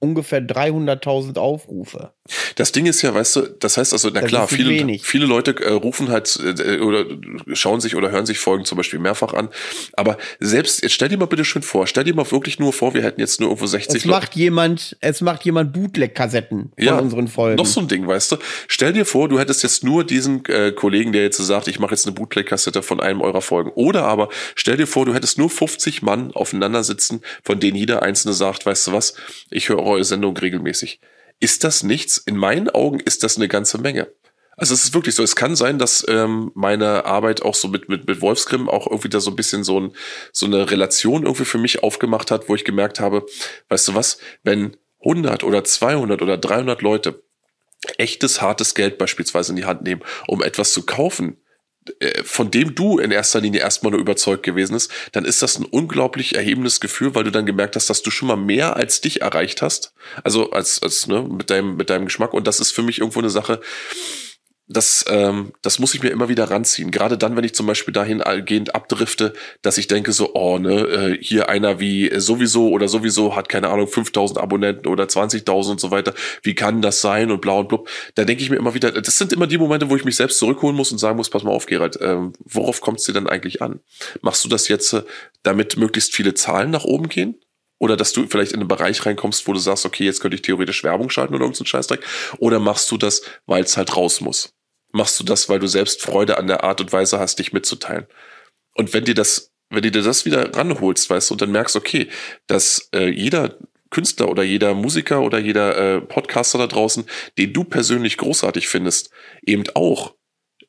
ungefähr 0.00 0.40
300.000 0.42 1.38
Aufrufe. 1.38 2.14
Das 2.56 2.72
Ding 2.72 2.86
ist 2.86 3.02
ja, 3.02 3.14
weißt 3.14 3.36
du, 3.36 3.42
das 3.60 3.76
heißt 3.76 3.92
also, 3.92 4.10
na 4.12 4.20
das 4.20 4.28
klar, 4.30 4.48
viele, 4.48 4.98
viele 4.98 5.26
Leute 5.26 5.56
äh, 5.62 5.72
rufen 5.72 6.08
halt 6.08 6.38
äh, 6.42 6.78
oder 6.78 7.04
schauen 7.52 7.80
sich 7.80 7.96
oder 7.96 8.10
hören 8.10 8.26
sich 8.26 8.38
Folgen 8.38 8.64
zum 8.64 8.76
Beispiel 8.76 8.98
mehrfach 8.98 9.34
an. 9.34 9.48
Aber 9.94 10.18
selbst, 10.40 10.82
jetzt 10.82 10.92
stell 10.92 11.08
dir 11.08 11.18
mal 11.18 11.26
bitte 11.26 11.44
schön 11.44 11.62
vor, 11.62 11.86
stell 11.86 12.04
dir 12.04 12.14
mal 12.14 12.30
wirklich 12.30 12.58
nur 12.58 12.72
vor, 12.72 12.94
wir 12.94 13.02
hätten 13.02 13.20
jetzt 13.20 13.40
nur 13.40 13.50
irgendwo 13.50 13.66
60 13.66 13.96
Es 13.96 14.04
macht 14.04 14.34
jemand, 14.34 14.96
es 15.00 15.20
macht 15.20 15.44
jemand 15.44 15.72
Bootleg-Kassetten 15.72 16.72
von 16.74 16.84
ja, 16.84 16.98
unseren 16.98 17.28
Folgen. 17.28 17.56
Noch 17.56 17.66
so 17.66 17.80
ein 17.80 17.88
Ding, 17.88 18.06
weißt 18.06 18.32
du. 18.32 18.36
Stell 18.68 18.92
dir 18.92 19.04
vor, 19.04 19.28
du 19.28 19.38
hättest 19.38 19.62
jetzt 19.62 19.84
nur 19.84 20.04
diesen 20.04 20.44
äh, 20.46 20.72
Kollegen, 20.72 21.12
der 21.12 21.22
jetzt 21.22 21.36
sagt, 21.36 21.68
ich 21.68 21.78
mache 21.78 21.92
jetzt 21.92 22.06
eine 22.06 22.14
Bootleg-Kassette 22.14 22.82
von 22.82 23.00
einem 23.00 23.20
eurer 23.20 23.42
Folgen. 23.42 23.70
Oder 23.74 24.04
aber 24.04 24.28
stell 24.54 24.76
dir 24.76 24.86
vor, 24.86 25.06
du 25.06 25.14
hättest 25.14 25.38
nur 25.38 25.50
50 25.50 26.02
Mann 26.02 26.32
aufeinander 26.32 26.82
sitzen, 26.84 27.22
von 27.42 27.60
denen 27.60 27.76
jeder 27.76 28.02
einzelne 28.02 28.34
sagt, 28.34 28.66
weißt 28.66 28.88
du 28.88 28.92
was, 28.92 29.14
ich 29.50 29.68
höre 29.68 29.82
eure 29.82 30.04
Sendung 30.04 30.36
regelmäßig 30.36 31.00
ist 31.40 31.64
das 31.64 31.82
nichts. 31.82 32.18
In 32.18 32.36
meinen 32.36 32.68
Augen 32.70 33.00
ist 33.00 33.22
das 33.22 33.36
eine 33.36 33.48
ganze 33.48 33.78
Menge. 33.78 34.12
Also 34.56 34.72
es 34.72 34.84
ist 34.84 34.94
wirklich 34.94 35.14
so. 35.14 35.22
Es 35.22 35.36
kann 35.36 35.54
sein, 35.54 35.78
dass 35.78 36.04
ähm, 36.08 36.50
meine 36.54 37.04
Arbeit 37.04 37.42
auch 37.42 37.54
so 37.54 37.68
mit, 37.68 37.88
mit, 37.88 38.06
mit 38.06 38.22
Wolfsgrim 38.22 38.68
auch 38.68 38.86
irgendwie 38.86 39.10
da 39.10 39.20
so 39.20 39.30
ein 39.30 39.36
bisschen 39.36 39.64
so, 39.64 39.78
ein, 39.78 39.92
so 40.32 40.46
eine 40.46 40.70
Relation 40.70 41.24
irgendwie 41.24 41.44
für 41.44 41.58
mich 41.58 41.82
aufgemacht 41.82 42.30
hat, 42.30 42.48
wo 42.48 42.54
ich 42.54 42.64
gemerkt 42.64 42.98
habe, 42.98 43.26
weißt 43.68 43.88
du 43.88 43.94
was, 43.94 44.18
wenn 44.44 44.76
100 45.00 45.44
oder 45.44 45.62
200 45.62 46.22
oder 46.22 46.38
300 46.38 46.80
Leute 46.80 47.22
echtes, 47.98 48.40
hartes 48.40 48.74
Geld 48.74 48.96
beispielsweise 48.96 49.52
in 49.52 49.56
die 49.56 49.66
Hand 49.66 49.82
nehmen, 49.82 50.02
um 50.26 50.42
etwas 50.42 50.72
zu 50.72 50.84
kaufen, 50.84 51.36
von 52.24 52.50
dem 52.50 52.74
du 52.74 52.98
in 52.98 53.10
erster 53.10 53.40
Linie 53.40 53.60
erstmal 53.60 53.92
nur 53.92 54.00
überzeugt 54.00 54.42
gewesen 54.42 54.74
bist, 54.74 54.90
dann 55.12 55.24
ist 55.24 55.42
das 55.42 55.58
ein 55.58 55.64
unglaublich 55.64 56.34
erhebendes 56.34 56.80
Gefühl, 56.80 57.14
weil 57.14 57.24
du 57.24 57.30
dann 57.30 57.46
gemerkt 57.46 57.76
hast, 57.76 57.88
dass 57.88 58.02
du 58.02 58.10
schon 58.10 58.28
mal 58.28 58.36
mehr 58.36 58.76
als 58.76 59.00
dich 59.00 59.22
erreicht 59.22 59.62
hast. 59.62 59.92
Also 60.22 60.50
als, 60.50 60.82
als 60.82 61.06
ne, 61.06 61.22
mit 61.22 61.50
deinem, 61.50 61.76
mit 61.76 61.90
deinem 61.90 62.06
Geschmack. 62.06 62.34
Und 62.34 62.46
das 62.46 62.60
ist 62.60 62.72
für 62.72 62.82
mich 62.82 62.98
irgendwo 62.98 63.20
eine 63.20 63.30
Sache, 63.30 63.60
das, 64.68 65.04
ähm, 65.08 65.52
das 65.62 65.78
muss 65.78 65.94
ich 65.94 66.02
mir 66.02 66.10
immer 66.10 66.28
wieder 66.28 66.50
ranziehen. 66.50 66.90
Gerade 66.90 67.16
dann, 67.16 67.36
wenn 67.36 67.44
ich 67.44 67.54
zum 67.54 67.66
Beispiel 67.66 67.94
dahingehend 67.94 68.74
abdrifte, 68.74 69.32
dass 69.62 69.78
ich 69.78 69.86
denke 69.86 70.12
so, 70.12 70.34
oh, 70.34 70.58
ne, 70.58 70.80
äh, 70.80 71.18
hier 71.22 71.48
einer 71.48 71.78
wie 71.78 72.10
sowieso 72.18 72.70
oder 72.70 72.88
sowieso 72.88 73.36
hat, 73.36 73.48
keine 73.48 73.68
Ahnung, 73.68 73.86
5000 73.86 74.40
Abonnenten 74.40 74.88
oder 74.88 75.04
20.000 75.04 75.70
und 75.70 75.80
so 75.80 75.90
weiter. 75.92 76.14
Wie 76.42 76.54
kann 76.54 76.82
das 76.82 77.00
sein 77.00 77.30
und 77.30 77.40
blau 77.40 77.60
und 77.60 77.68
blub. 77.68 77.88
Da 78.16 78.24
denke 78.24 78.42
ich 78.42 78.50
mir 78.50 78.56
immer 78.56 78.74
wieder, 78.74 78.90
das 78.90 79.18
sind 79.18 79.32
immer 79.32 79.46
die 79.46 79.58
Momente, 79.58 79.88
wo 79.88 79.94
ich 79.94 80.04
mich 80.04 80.16
selbst 80.16 80.38
zurückholen 80.38 80.76
muss 80.76 80.90
und 80.90 80.98
sagen 80.98 81.16
muss, 81.16 81.30
pass 81.30 81.44
mal 81.44 81.52
auf, 81.52 81.66
Gerald, 81.66 81.98
ähm, 82.00 82.32
worauf 82.44 82.80
kommt 82.80 82.98
es 82.98 83.04
dir 83.04 83.12
denn 83.12 83.28
eigentlich 83.28 83.62
an? 83.62 83.80
Machst 84.20 84.44
du 84.44 84.48
das 84.48 84.66
jetzt, 84.66 84.92
äh, 84.92 85.02
damit 85.44 85.76
möglichst 85.76 86.14
viele 86.14 86.34
Zahlen 86.34 86.70
nach 86.70 86.84
oben 86.84 87.08
gehen? 87.08 87.36
Oder 87.78 87.96
dass 87.96 88.12
du 88.12 88.26
vielleicht 88.26 88.52
in 88.52 88.60
einen 88.60 88.68
Bereich 88.68 89.04
reinkommst, 89.04 89.46
wo 89.46 89.52
du 89.52 89.58
sagst, 89.58 89.84
okay, 89.84 90.04
jetzt 90.04 90.20
könnte 90.20 90.34
ich 90.34 90.42
theoretisch 90.42 90.82
Werbung 90.82 91.10
schalten 91.10 91.34
oder 91.34 91.44
irgendeinen 91.44 91.66
Scheißdreck. 91.66 92.00
Oder 92.38 92.58
machst 92.58 92.90
du 92.90 92.96
das, 92.96 93.22
weil 93.44 93.62
es 93.64 93.76
halt 93.76 93.96
raus 93.96 94.20
muss? 94.20 94.55
Machst 94.96 95.20
du 95.20 95.24
das, 95.24 95.48
weil 95.48 95.58
du 95.58 95.68
selbst 95.68 96.02
Freude 96.02 96.38
an 96.38 96.46
der 96.46 96.64
Art 96.64 96.80
und 96.80 96.92
Weise 96.92 97.18
hast, 97.18 97.38
dich 97.38 97.52
mitzuteilen. 97.52 98.06
Und 98.74 98.92
wenn 98.92 99.04
dir 99.04 99.14
das, 99.14 99.52
wenn 99.70 99.82
dir 99.82 99.90
das 99.90 100.24
wieder 100.24 100.54
ranholst, 100.56 101.08
weißt 101.08 101.30
du, 101.30 101.34
und 101.34 101.42
dann 101.42 101.52
merkst, 101.52 101.76
okay, 101.76 102.08
dass 102.46 102.88
äh, 102.94 103.08
jeder 103.08 103.56
Künstler 103.90 104.28
oder 104.28 104.42
jeder 104.42 104.74
Musiker 104.74 105.22
oder 105.22 105.38
jeder 105.38 105.76
äh, 105.76 106.00
Podcaster 106.00 106.58
da 106.58 106.66
draußen, 106.66 107.04
den 107.38 107.52
du 107.52 107.64
persönlich 107.64 108.16
großartig 108.16 108.68
findest, 108.68 109.10
eben 109.44 109.64
auch 109.74 110.14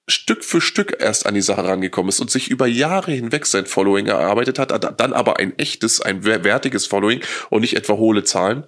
Stück 0.10 0.46
für 0.46 0.62
Stück 0.62 0.96
erst 1.00 1.26
an 1.26 1.34
die 1.34 1.42
Sache 1.42 1.66
rangekommen 1.66 2.10
ist 2.10 2.22
und 2.22 2.32
sich 2.32 2.50
über 2.50 2.66
Jahre 2.66 3.12
hinweg 3.12 3.46
sein 3.46 3.66
Following 3.66 4.06
erarbeitet 4.06 4.58
hat, 4.58 4.72
dann 5.00 5.14
aber 5.14 5.38
ein 5.38 5.58
echtes, 5.60 6.00
ein 6.00 6.24
wertiges 6.24 6.86
Following 6.86 7.22
und 7.50 7.62
nicht 7.62 7.76
etwa 7.76 7.98
hohle 7.98 8.24
Zahlen, 8.24 8.64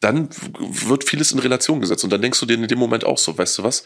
dann 0.00 0.28
wird 0.30 1.04
vieles 1.04 1.32
in 1.32 1.38
Relation 1.38 1.80
gesetzt. 1.80 2.04
Und 2.04 2.12
dann 2.12 2.22
denkst 2.22 2.38
du 2.38 2.46
dir 2.46 2.54
in 2.54 2.68
dem 2.68 2.78
Moment 2.78 3.04
auch 3.04 3.18
so, 3.18 3.36
weißt 3.36 3.58
du 3.58 3.62
was, 3.64 3.84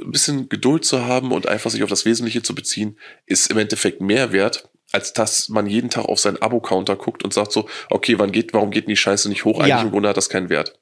ein 0.00 0.10
bisschen 0.10 0.48
Geduld 0.48 0.84
zu 0.84 1.04
haben 1.04 1.32
und 1.32 1.46
einfach 1.46 1.70
sich 1.70 1.82
auf 1.82 1.90
das 1.90 2.04
Wesentliche 2.04 2.42
zu 2.42 2.54
beziehen, 2.54 2.98
ist 3.26 3.50
im 3.50 3.58
Endeffekt 3.58 4.00
mehr 4.00 4.32
wert, 4.32 4.68
als 4.92 5.12
dass 5.12 5.48
man 5.48 5.66
jeden 5.66 5.90
Tag 5.90 6.06
auf 6.06 6.20
seinen 6.20 6.40
Abo-Counter 6.40 6.96
guckt 6.96 7.24
und 7.24 7.32
sagt 7.32 7.52
so, 7.52 7.68
okay, 7.90 8.18
wann 8.18 8.32
geht, 8.32 8.52
warum 8.52 8.70
geht 8.70 8.84
denn 8.84 8.90
die 8.90 8.96
Scheiße 8.96 9.28
nicht 9.28 9.44
hoch? 9.44 9.58
Eigentlich 9.58 9.68
ja. 9.68 9.82
im 9.82 9.90
Grunde 9.90 10.08
hat 10.08 10.16
das 10.16 10.28
keinen 10.28 10.48
Wert. 10.48 10.78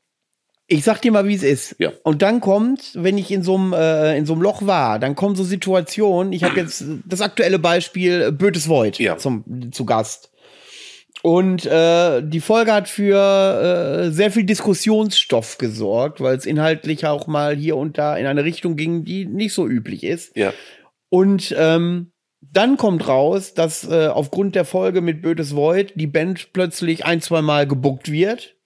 Ich 0.68 0.84
sag 0.84 1.02
dir 1.02 1.12
mal, 1.12 1.26
wie 1.26 1.34
es 1.34 1.42
ist. 1.42 1.76
Ja. 1.78 1.92
Und 2.02 2.22
dann 2.22 2.40
kommt, 2.40 2.92
wenn 2.94 3.18
ich 3.18 3.30
in 3.30 3.42
so 3.42 3.56
einem 3.56 3.72
äh, 3.74 4.16
in 4.16 4.24
so 4.24 4.32
einem 4.32 4.42
Loch 4.42 4.64
war, 4.66 4.98
dann 4.98 5.14
kommen 5.14 5.34
so 5.34 5.44
Situationen. 5.44 6.32
Ich 6.32 6.44
habe 6.44 6.58
jetzt 6.60 6.84
das 7.04 7.20
aktuelle 7.20 7.58
Beispiel 7.58 8.32
Bötes 8.32 8.68
Void 8.68 8.98
ja. 8.98 9.18
zum, 9.18 9.72
zu 9.72 9.84
Gast. 9.84 10.31
Und 11.22 11.66
äh, 11.66 12.20
die 12.22 12.40
Folge 12.40 12.72
hat 12.72 12.88
für 12.88 13.16
äh, 13.16 14.10
sehr 14.10 14.32
viel 14.32 14.44
Diskussionsstoff 14.44 15.58
gesorgt, 15.58 16.20
weil 16.20 16.36
es 16.36 16.46
inhaltlich 16.46 17.06
auch 17.06 17.28
mal 17.28 17.56
hier 17.56 17.76
und 17.76 17.96
da 17.96 18.16
in 18.16 18.26
eine 18.26 18.44
Richtung 18.44 18.76
ging, 18.76 19.04
die 19.04 19.24
nicht 19.24 19.54
so 19.54 19.66
üblich 19.66 20.02
ist. 20.02 20.36
Ja. 20.36 20.52
Und 21.08 21.54
ähm, 21.56 22.12
dann 22.40 22.76
kommt 22.76 23.06
raus, 23.06 23.54
dass 23.54 23.88
äh, 23.88 24.08
aufgrund 24.08 24.56
der 24.56 24.64
Folge 24.64 25.00
mit 25.00 25.22
Bötes 25.22 25.54
Void 25.54 25.92
die 25.94 26.08
Band 26.08 26.52
plötzlich 26.52 27.04
ein, 27.04 27.20
zwei 27.20 27.40
Mal 27.40 27.68
gebuckt 27.68 28.10
wird 28.10 28.56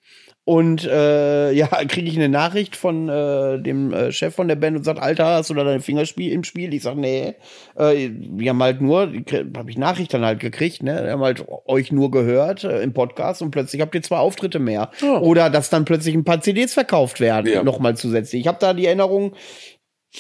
und 0.46 0.84
äh, 0.84 1.50
ja, 1.52 1.66
kriege 1.66 2.08
ich 2.08 2.16
eine 2.16 2.28
Nachricht 2.28 2.76
von 2.76 3.08
äh, 3.08 3.60
dem 3.60 3.92
äh, 3.92 4.12
Chef 4.12 4.34
von 4.34 4.46
der 4.46 4.54
Band 4.54 4.76
und 4.76 4.84
sagt, 4.84 5.00
Alter, 5.00 5.26
hast 5.26 5.50
du 5.50 5.54
da 5.54 5.64
dein 5.64 5.80
Fingerspiel 5.80 6.32
im 6.32 6.44
Spiel? 6.44 6.72
Ich 6.72 6.84
sag, 6.84 6.94
nee, 6.96 7.34
äh, 7.74 8.10
wir 8.12 8.50
haben 8.50 8.62
halt 8.62 8.80
nur, 8.80 9.12
habe 9.56 9.70
ich 9.70 9.76
Nachricht 9.76 10.14
dann 10.14 10.24
halt 10.24 10.38
gekriegt, 10.38 10.84
ne? 10.84 11.00
Wir 11.02 11.10
haben 11.10 11.22
halt 11.22 11.44
euch 11.66 11.90
nur 11.90 12.12
gehört 12.12 12.62
äh, 12.62 12.80
im 12.80 12.94
Podcast 12.94 13.42
und 13.42 13.50
plötzlich 13.50 13.82
habt 13.82 13.94
ihr 13.96 14.02
zwei 14.02 14.18
Auftritte 14.18 14.60
mehr. 14.60 14.92
Oh. 15.02 15.18
Oder 15.18 15.50
dass 15.50 15.68
dann 15.68 15.84
plötzlich 15.84 16.14
ein 16.14 16.24
paar 16.24 16.40
CDs 16.40 16.72
verkauft 16.72 17.18
werden, 17.18 17.52
ja. 17.52 17.64
nochmal 17.64 17.96
zusätzlich. 17.96 18.42
Ich 18.42 18.46
habe 18.46 18.58
da 18.60 18.72
die 18.72 18.86
Erinnerung, 18.86 19.34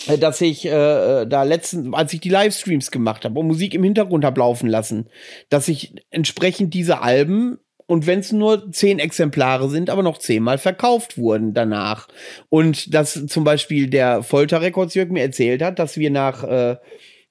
äh, 0.08 0.18
dass 0.18 0.40
ich 0.40 0.66
äh, 0.66 1.24
da 1.24 1.44
letzten, 1.44 1.94
als 1.94 2.12
ich 2.12 2.20
die 2.20 2.30
Livestreams 2.30 2.90
gemacht 2.90 3.24
habe 3.24 3.38
und 3.38 3.46
Musik 3.46 3.74
im 3.74 3.84
Hintergrund 3.84 4.24
habe 4.24 4.40
laufen 4.40 4.68
lassen, 4.68 5.08
dass 5.50 5.68
ich 5.68 5.94
entsprechend 6.10 6.74
diese 6.74 7.00
Alben 7.00 7.58
und 7.86 8.06
wenn 8.06 8.18
es 8.18 8.32
nur 8.32 8.70
zehn 8.72 8.98
Exemplare 8.98 9.68
sind, 9.68 9.90
aber 9.90 10.02
noch 10.02 10.18
zehnmal 10.18 10.58
verkauft 10.58 11.18
wurden 11.18 11.54
danach. 11.54 12.08
Und 12.48 12.92
dass 12.94 13.26
zum 13.26 13.44
Beispiel 13.44 13.88
der 13.88 14.22
Folterrekords 14.22 14.94
Jörg 14.94 15.10
mir 15.10 15.22
erzählt 15.22 15.62
hat, 15.62 15.78
dass 15.78 15.96
wir 15.96 16.10
nach 16.10 16.42
äh, 16.42 16.76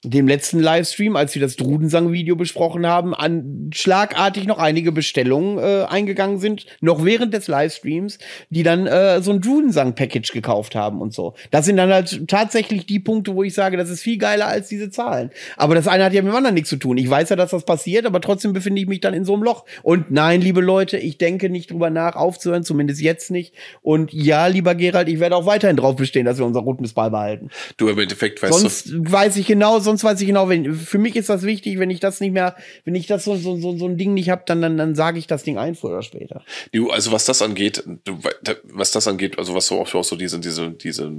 dem 0.10 0.28
letzten 0.28 0.60
Livestream, 0.60 1.16
als 1.16 1.36
wir 1.36 1.42
das 1.42 1.56
Drudensang-Video 1.56 2.36
besprochen 2.36 2.86
haben, 2.86 3.14
an 3.14 3.70
schlagartig 3.74 4.46
noch 4.46 4.60
einige 4.60 4.92
Bestellungen 4.92 5.58
äh, 5.58 5.86
eingegangen 5.86 6.40
sind, 6.40 6.66
noch 6.82 7.04
während 7.04 7.34
des 7.34 7.48
Livestreams, 7.48 8.20
die 8.50 8.64
dann 8.64 8.88
äh, 8.88 9.22
so 9.22 9.32
ein 9.32 9.42
Drudensang-Package 9.42 10.32
gekauft 10.32 10.76
haben 10.76 11.02
und 11.02 11.14
so. 11.14 11.34
Das 11.52 11.66
sind 11.66 11.78
dann 11.78 11.92
halt 11.92 12.28
tatsächlich 12.28 12.86
die 12.86 13.00
Punkte, 13.00 13.36
wo 13.36 13.44
ich 13.44 13.54
sage, 13.54 13.78
das 13.78 13.90
ist 13.90 14.02
viel 14.02 14.18
geiler 14.18 14.48
als 14.48 14.68
diese 14.68 14.90
Zahlen. 14.90 15.32
Aber 15.58 15.76
das 15.76 15.88
eine 15.88 16.04
hat 16.04 16.14
ja 16.14 16.22
mit 16.22 16.32
dem 16.32 16.36
anderen 16.36 16.56
nichts 16.56 16.70
zu 16.70 16.78
tun. 16.78 16.98
Ich 16.98 17.10
weiß 17.10 17.30
ja, 17.30 17.36
dass 17.36 17.52
das 17.52 17.66
passiert, 17.66 18.06
aber 18.06 18.22
trotzdem 18.22 18.54
befinde 18.54 18.82
ich 18.82 18.88
mich 18.88 19.02
dann 19.02 19.14
in 19.14 19.26
so 19.26 19.34
einem 19.34 19.44
Loch. 19.44 19.66
Und 19.84 20.12
nein, 20.12 20.42
liebe 20.42 20.62
Leute, 20.62 20.98
ich 20.98 21.18
denke 21.18 21.50
nicht 21.50 21.72
drüber 21.72 21.90
nach, 21.90 22.16
aufzuhören, 22.16 22.64
zumindest 22.64 23.02
jetzt 23.02 23.32
nicht. 23.32 23.54
Und 23.82 24.14
ja, 24.14 24.48
lieber 24.48 24.76
Gerald, 24.76 25.10
ich 25.10 25.20
werde 25.20 25.36
auch 25.36 25.46
weiterhin 25.46 25.78
drauf 25.78 25.96
bestehen, 25.96 26.26
dass 26.26 26.38
wir 26.38 26.46
unser 26.46 26.66
Rhythmus 26.66 26.94
beibehalten. 26.94 27.50
Du 27.78 27.88
im 27.88 28.00
Endeffekt 28.00 28.42
weißt 28.42 28.60
sonst 28.60 28.90
du. 28.90 29.12
weiß 29.12 29.38
ich 29.38 29.48
genau, 29.48 29.80
sonst 29.80 29.95
weiß 30.04 30.20
ich 30.22 30.28
genau, 30.28 30.50
wenn 30.50 30.74
für 30.74 30.98
mich 30.98 31.16
ist 31.16 31.30
das 31.30 31.44
wichtig, 31.44 31.80
wenn 31.80 31.90
ich 31.90 32.00
das 32.00 32.20
nicht 32.20 32.32
mehr, 32.32 32.56
wenn 32.84 32.96
ich 32.96 33.08
das 33.08 33.24
so 33.24 33.36
so 33.36 33.58
so, 33.58 33.78
so 33.78 33.88
ein 33.88 33.98
Ding 33.98 34.14
nicht 34.14 34.30
habe, 34.30 34.44
dann 34.46 34.62
dann 34.62 34.78
dann 34.78 34.96
sage 34.96 35.20
ich 35.20 35.28
das 35.28 35.44
Ding 35.44 35.58
ein 35.58 35.76
früher 35.76 35.92
oder 35.92 36.02
später. 36.02 36.44
Du, 36.72 36.90
also 36.90 37.12
was 37.12 37.26
das 37.26 37.42
angeht, 37.42 37.84
du, 38.04 38.20
was 38.64 38.92
das 38.92 39.08
angeht, 39.08 39.38
also 39.38 39.54
was 39.54 39.68
so 39.68 39.80
auch, 39.80 39.94
auch 39.94 40.04
so 40.04 40.16
diese 40.16 40.40
diese 40.40 40.72
diese 40.72 41.12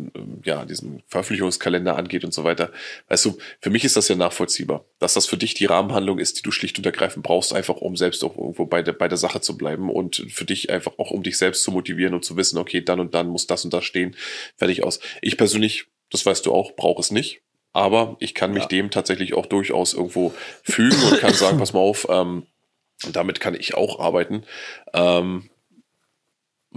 ja 0.44 0.64
diesen 0.64 1.02
Veröffentlichungskalender 1.08 1.96
angeht 1.96 2.24
und 2.24 2.34
so 2.34 2.44
weiter, 2.44 2.70
weißt 3.08 3.24
du, 3.24 3.38
für 3.60 3.70
mich 3.70 3.84
ist 3.84 3.96
das 3.96 4.08
ja 4.08 4.16
nachvollziehbar, 4.16 4.84
dass 4.98 5.14
das 5.14 5.26
für 5.26 5.36
dich 5.36 5.54
die 5.54 5.66
Rahmenhandlung 5.66 6.18
ist, 6.18 6.38
die 6.38 6.42
du 6.42 6.50
schlicht 6.50 6.78
und 6.78 6.86
ergreifend 6.86 7.24
brauchst, 7.24 7.54
einfach 7.54 7.76
um 7.76 7.96
selbst 7.96 8.24
auch 8.24 8.36
irgendwo 8.36 8.66
bei 8.66 8.82
der 8.82 8.92
bei 8.92 9.08
der 9.08 9.18
Sache 9.18 9.40
zu 9.40 9.56
bleiben 9.56 9.90
und 9.90 10.24
für 10.28 10.44
dich 10.44 10.70
einfach 10.70 10.92
auch 10.98 11.10
um 11.10 11.22
dich 11.22 11.38
selbst 11.38 11.62
zu 11.62 11.70
motivieren 11.70 12.14
und 12.14 12.24
zu 12.24 12.36
wissen, 12.36 12.58
okay, 12.58 12.80
dann 12.80 13.00
und 13.00 13.14
dann 13.14 13.28
muss 13.28 13.46
das 13.46 13.64
und 13.64 13.72
das 13.72 13.84
stehen, 13.84 14.16
fertig 14.56 14.82
aus. 14.82 15.00
Ich 15.22 15.36
persönlich 15.36 15.86
das 16.10 16.24
weißt 16.24 16.46
du 16.46 16.52
auch, 16.52 16.76
brauche 16.76 17.00
es 17.00 17.10
nicht 17.10 17.42
aber 17.76 18.16
ich 18.20 18.34
kann 18.34 18.52
mich 18.52 18.62
ja. 18.64 18.68
dem 18.68 18.90
tatsächlich 18.90 19.34
auch 19.34 19.46
durchaus 19.46 19.92
irgendwo 19.92 20.32
fügen 20.62 20.96
und 21.02 21.20
kann 21.20 21.34
sagen, 21.34 21.58
pass 21.58 21.74
mal 21.74 21.80
auf, 21.80 22.06
ähm, 22.08 22.46
damit 23.12 23.38
kann 23.38 23.54
ich 23.54 23.74
auch 23.74 24.00
arbeiten. 24.00 24.44
Ähm, 24.94 25.50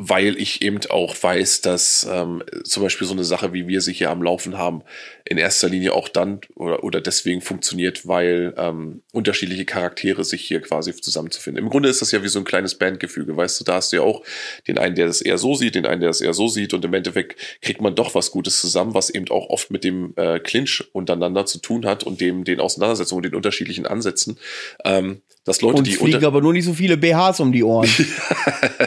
weil 0.01 0.39
ich 0.39 0.61
eben 0.61 0.79
auch 0.89 1.13
weiß, 1.21 1.59
dass 1.59 2.07
ähm, 2.09 2.41
zum 2.63 2.83
Beispiel 2.83 3.05
so 3.05 3.13
eine 3.13 3.25
Sache, 3.25 3.51
wie 3.51 3.67
wir 3.67 3.81
sie 3.81 3.91
hier 3.91 4.11
am 4.11 4.23
Laufen 4.23 4.57
haben, 4.57 4.81
in 5.25 5.37
erster 5.37 5.67
Linie 5.67 5.93
auch 5.93 6.07
dann 6.07 6.39
oder, 6.55 6.85
oder 6.85 7.01
deswegen 7.01 7.41
funktioniert, 7.41 8.07
weil 8.07 8.53
ähm, 8.57 9.01
unterschiedliche 9.11 9.65
Charaktere 9.65 10.23
sich 10.23 10.41
hier 10.45 10.61
quasi 10.61 10.95
zusammenzufinden. 10.95 11.61
Im 11.61 11.69
Grunde 11.69 11.89
ist 11.89 12.01
das 12.01 12.11
ja 12.13 12.23
wie 12.23 12.29
so 12.29 12.39
ein 12.39 12.45
kleines 12.45 12.75
Bandgefüge, 12.75 13.35
weißt 13.35 13.59
du, 13.59 13.65
da 13.65 13.75
hast 13.75 13.91
du 13.91 13.97
ja 13.97 14.01
auch 14.03 14.23
den 14.69 14.77
einen, 14.77 14.95
der 14.95 15.07
das 15.07 15.21
eher 15.21 15.37
so 15.37 15.53
sieht, 15.53 15.75
den 15.75 15.85
einen, 15.85 15.99
der 15.99 16.09
das 16.09 16.21
eher 16.21 16.33
so 16.33 16.47
sieht 16.47 16.73
und 16.73 16.85
im 16.85 16.93
Endeffekt 16.93 17.35
kriegt 17.61 17.81
man 17.81 17.93
doch 17.93 18.15
was 18.15 18.31
Gutes 18.31 18.61
zusammen, 18.61 18.93
was 18.93 19.09
eben 19.09 19.27
auch 19.29 19.49
oft 19.49 19.69
mit 19.69 19.83
dem 19.83 20.13
äh, 20.15 20.39
Clinch 20.39 20.85
untereinander 20.93 21.45
zu 21.45 21.59
tun 21.59 21.85
hat 21.85 22.05
und 22.05 22.21
dem 22.21 22.45
den 22.45 22.61
Auseinandersetzungen 22.61 23.17
und 23.17 23.25
den 23.25 23.35
unterschiedlichen 23.35 23.85
Ansätzen. 23.85 24.39
Ähm, 24.85 25.21
dass 25.43 25.61
Leute, 25.61 25.77
und 25.77 25.87
die 25.87 25.93
fliegen 25.93 26.25
aber 26.25 26.41
nur 26.41 26.53
nicht 26.53 26.65
so 26.65 26.73
viele 26.73 26.97
BHs 26.97 27.39
um 27.39 27.51
die 27.51 27.63
Ohren. 27.63 27.89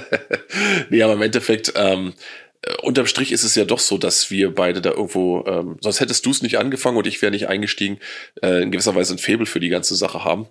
nee, 0.91 1.03
aber 1.03 1.15
im 1.15 1.23
Endeffekt, 1.23 1.73
ähm, 1.77 2.15
äh, 2.63 2.75
unterm 2.83 3.07
Strich 3.07 3.33
ist 3.33 3.43
es 3.43 3.55
ja 3.55 3.65
doch 3.65 3.79
so, 3.79 3.99
dass 3.99 4.31
wir 4.31 4.55
beide 4.55 4.81
da 4.81 4.91
irgendwo, 4.91 5.45
ähm, 5.47 5.77
sonst 5.81 6.01
hättest 6.01 6.25
du 6.27 6.31
es 6.31 6.43
nicht 6.43 6.59
angefangen 6.59 6.97
und 6.97 7.07
ich 7.07 7.21
wäre 7.21 7.33
nicht 7.33 7.49
eingestiegen, 7.49 7.99
äh, 8.43 8.63
in 8.63 8.71
gewisser 8.71 8.95
Weise 8.95 9.15
ein 9.15 9.19
Faible 9.19 9.47
für 9.47 9.61
die 9.61 9.69
ganze 9.69 9.97
Sache 9.97 10.25
haben. 10.25 10.47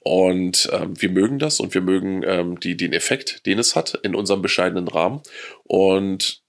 Und 0.00 0.68
ähm, 0.72 1.00
wir 1.00 1.10
mögen 1.10 1.40
das 1.40 1.58
und 1.58 1.74
wir 1.74 1.80
mögen 1.80 2.22
ähm, 2.24 2.60
die, 2.60 2.76
den 2.76 2.92
Effekt, 2.92 3.44
den 3.46 3.58
es 3.58 3.74
hat 3.74 3.98
in 4.02 4.14
unserem 4.14 4.40
bescheidenen 4.40 4.86
Rahmen. 4.86 5.20
Und 5.64 6.42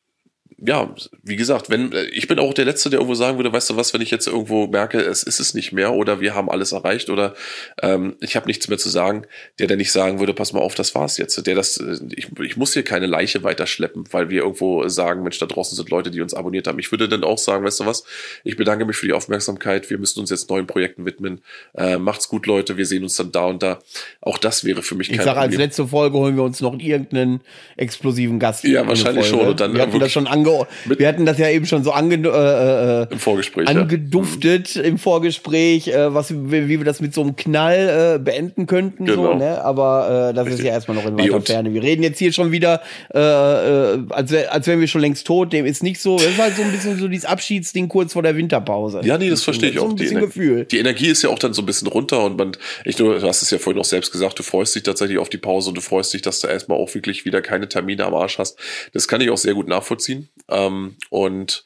ja, 0.59 0.93
wie 1.21 1.35
gesagt, 1.35 1.69
wenn 1.69 1.91
äh, 1.91 2.05
ich 2.05 2.27
bin 2.27 2.39
auch 2.39 2.53
der 2.53 2.65
Letzte, 2.65 2.89
der 2.89 2.99
irgendwo 2.99 3.13
sagen 3.13 3.37
würde, 3.37 3.53
weißt 3.53 3.69
du 3.69 3.75
was, 3.75 3.93
wenn 3.93 4.01
ich 4.01 4.09
jetzt 4.09 4.25
irgendwo 4.25 4.65
merke, 4.65 4.99
es 4.99 5.21
ist 5.21 5.39
es 5.39 5.53
nicht 5.53 5.71
mehr 5.71 5.93
oder 5.93 6.19
wir 6.19 6.33
haben 6.33 6.49
alles 6.49 6.71
erreicht 6.71 7.09
oder 7.09 7.35
ähm, 7.81 8.15
ich 8.21 8.35
habe 8.35 8.47
nichts 8.47 8.67
mehr 8.67 8.79
zu 8.79 8.89
sagen, 8.89 9.27
der 9.59 9.67
der 9.67 9.77
nicht 9.77 9.91
sagen 9.91 10.19
würde, 10.19 10.33
pass 10.33 10.53
mal 10.53 10.59
auf, 10.59 10.73
das 10.73 10.95
war's 10.95 11.17
jetzt. 11.17 11.45
Der 11.45 11.53
das, 11.53 11.77
äh, 11.77 11.99
ich, 12.15 12.29
ich 12.39 12.57
muss 12.57 12.73
hier 12.73 12.83
keine 12.83 13.05
Leiche 13.05 13.43
weiterschleppen, 13.43 14.05
weil 14.11 14.29
wir 14.29 14.41
irgendwo 14.41 14.87
sagen, 14.87 15.21
Mensch, 15.21 15.37
da 15.37 15.45
draußen 15.45 15.75
sind 15.75 15.89
Leute, 15.91 16.09
die 16.09 16.21
uns 16.21 16.33
abonniert 16.33 16.67
haben. 16.67 16.79
Ich 16.79 16.91
würde 16.91 17.07
dann 17.07 17.23
auch 17.23 17.37
sagen, 17.37 17.63
weißt 17.63 17.81
du 17.81 17.85
was, 17.85 18.03
ich 18.43 18.57
bedanke 18.57 18.85
mich 18.85 18.97
für 18.97 19.05
die 19.05 19.13
Aufmerksamkeit, 19.13 19.89
wir 19.91 19.99
müssen 19.99 20.19
uns 20.19 20.31
jetzt 20.31 20.49
neuen 20.49 20.65
Projekten 20.65 21.05
widmen. 21.05 21.41
Äh, 21.75 21.99
macht's 21.99 22.29
gut, 22.29 22.47
Leute, 22.47 22.77
wir 22.77 22.87
sehen 22.87 23.03
uns 23.03 23.15
dann 23.15 23.31
da 23.31 23.45
und 23.45 23.61
da. 23.61 23.79
Auch 24.21 24.39
das 24.39 24.63
wäre 24.63 24.81
für 24.81 24.95
mich 24.95 25.09
kein 25.09 25.17
Ich 25.19 25.23
sage, 25.23 25.39
als 25.39 25.55
letzte 25.55 25.87
Folge 25.87 26.17
holen 26.17 26.35
wir 26.35 26.43
uns 26.43 26.61
noch 26.61 26.77
irgendeinen 26.79 27.41
explosiven 27.75 28.39
Gast. 28.39 28.63
Ja, 28.63 28.87
wahrscheinlich 28.87 29.27
schon. 29.27 29.47
Und 29.47 29.59
dann 29.59 29.75
wir 29.75 29.83
hatten 29.83 29.99
das 29.99 30.11
schon 30.11 30.25
ange 30.47 30.67
wir 30.99 31.07
hatten 31.07 31.25
das 31.25 31.37
ja 31.37 31.49
eben 31.49 31.65
schon 31.65 31.83
so 31.83 31.91
ange 31.91 32.15
äh, 32.15 33.03
äh, 33.03 33.07
im 33.11 33.19
Vorgespräch, 33.19 33.67
angeduftet 33.67 34.75
ja. 34.75 34.83
im 34.83 34.97
Vorgespräch, 34.97 35.87
äh, 35.87 36.13
was, 36.13 36.33
wie, 36.33 36.67
wie, 36.67 36.77
wir 36.79 36.85
das 36.85 37.01
mit 37.01 37.13
so 37.13 37.21
einem 37.21 37.35
Knall 37.35 38.15
äh, 38.15 38.19
beenden 38.19 38.65
könnten. 38.65 39.05
Genau. 39.05 39.33
So, 39.33 39.33
ne? 39.35 39.63
Aber 39.63 40.29
äh, 40.29 40.33
das 40.33 40.45
Richtig. 40.45 40.59
ist 40.59 40.65
ja 40.65 40.73
erstmal 40.73 40.97
noch 40.97 41.05
in 41.05 41.17
weiter 41.17 41.39
nee, 41.39 41.45
Ferne. 41.45 41.73
Wir 41.73 41.83
reden 41.83 42.03
jetzt 42.03 42.19
hier 42.19 42.31
schon 42.33 42.51
wieder, 42.51 42.81
äh, 43.13 43.19
äh, 43.19 43.99
als, 44.09 44.33
als 44.33 44.67
wären 44.67 44.79
wir 44.79 44.87
schon 44.87 45.01
längst 45.01 45.27
tot. 45.27 45.53
Dem 45.53 45.65
ist 45.65 45.83
nicht 45.83 46.01
so. 46.01 46.17
Das 46.17 46.27
ist 46.27 46.37
halt 46.37 46.55
so 46.55 46.63
ein 46.63 46.71
bisschen 46.71 46.99
so 46.99 47.07
dieses 47.07 47.25
Abschiedsding 47.25 47.87
kurz 47.89 48.13
vor 48.13 48.23
der 48.23 48.35
Winterpause. 48.35 49.01
Ja, 49.03 49.17
nee, 49.17 49.29
das 49.29 49.43
verstehe 49.43 49.69
ich 49.69 49.79
auch. 49.79 49.85
So 49.85 49.89
ein 49.91 49.95
bisschen 49.95 50.19
die, 50.19 50.25
Gefühl. 50.25 50.65
die 50.65 50.79
Energie 50.79 51.07
ist 51.07 51.23
ja 51.23 51.29
auch 51.29 51.39
dann 51.39 51.53
so 51.53 51.61
ein 51.61 51.65
bisschen 51.65 51.87
runter 51.87 52.23
und 52.23 52.37
man, 52.37 52.51
ich, 52.85 52.95
du 52.95 53.21
hast 53.21 53.41
es 53.41 53.51
ja 53.51 53.57
vorhin 53.57 53.79
auch 53.79 53.85
selbst 53.85 54.11
gesagt, 54.11 54.39
du 54.39 54.43
freust 54.43 54.75
dich 54.75 54.83
tatsächlich 54.83 55.17
auf 55.17 55.29
die 55.29 55.37
Pause 55.37 55.69
und 55.69 55.77
du 55.77 55.81
freust 55.81 56.13
dich, 56.13 56.21
dass 56.21 56.39
du 56.39 56.47
erstmal 56.47 56.77
auch 56.77 56.93
wirklich 56.93 57.25
wieder 57.25 57.41
keine 57.41 57.69
Termine 57.69 58.05
am 58.05 58.13
Arsch 58.13 58.37
hast. 58.37 58.57
Das 58.93 59.07
kann 59.07 59.21
ich 59.21 59.29
auch 59.29 59.37
sehr 59.37 59.53
gut 59.53 59.67
nachvollziehen. 59.67 60.29
Ähm, 60.47 60.97
und 61.09 61.65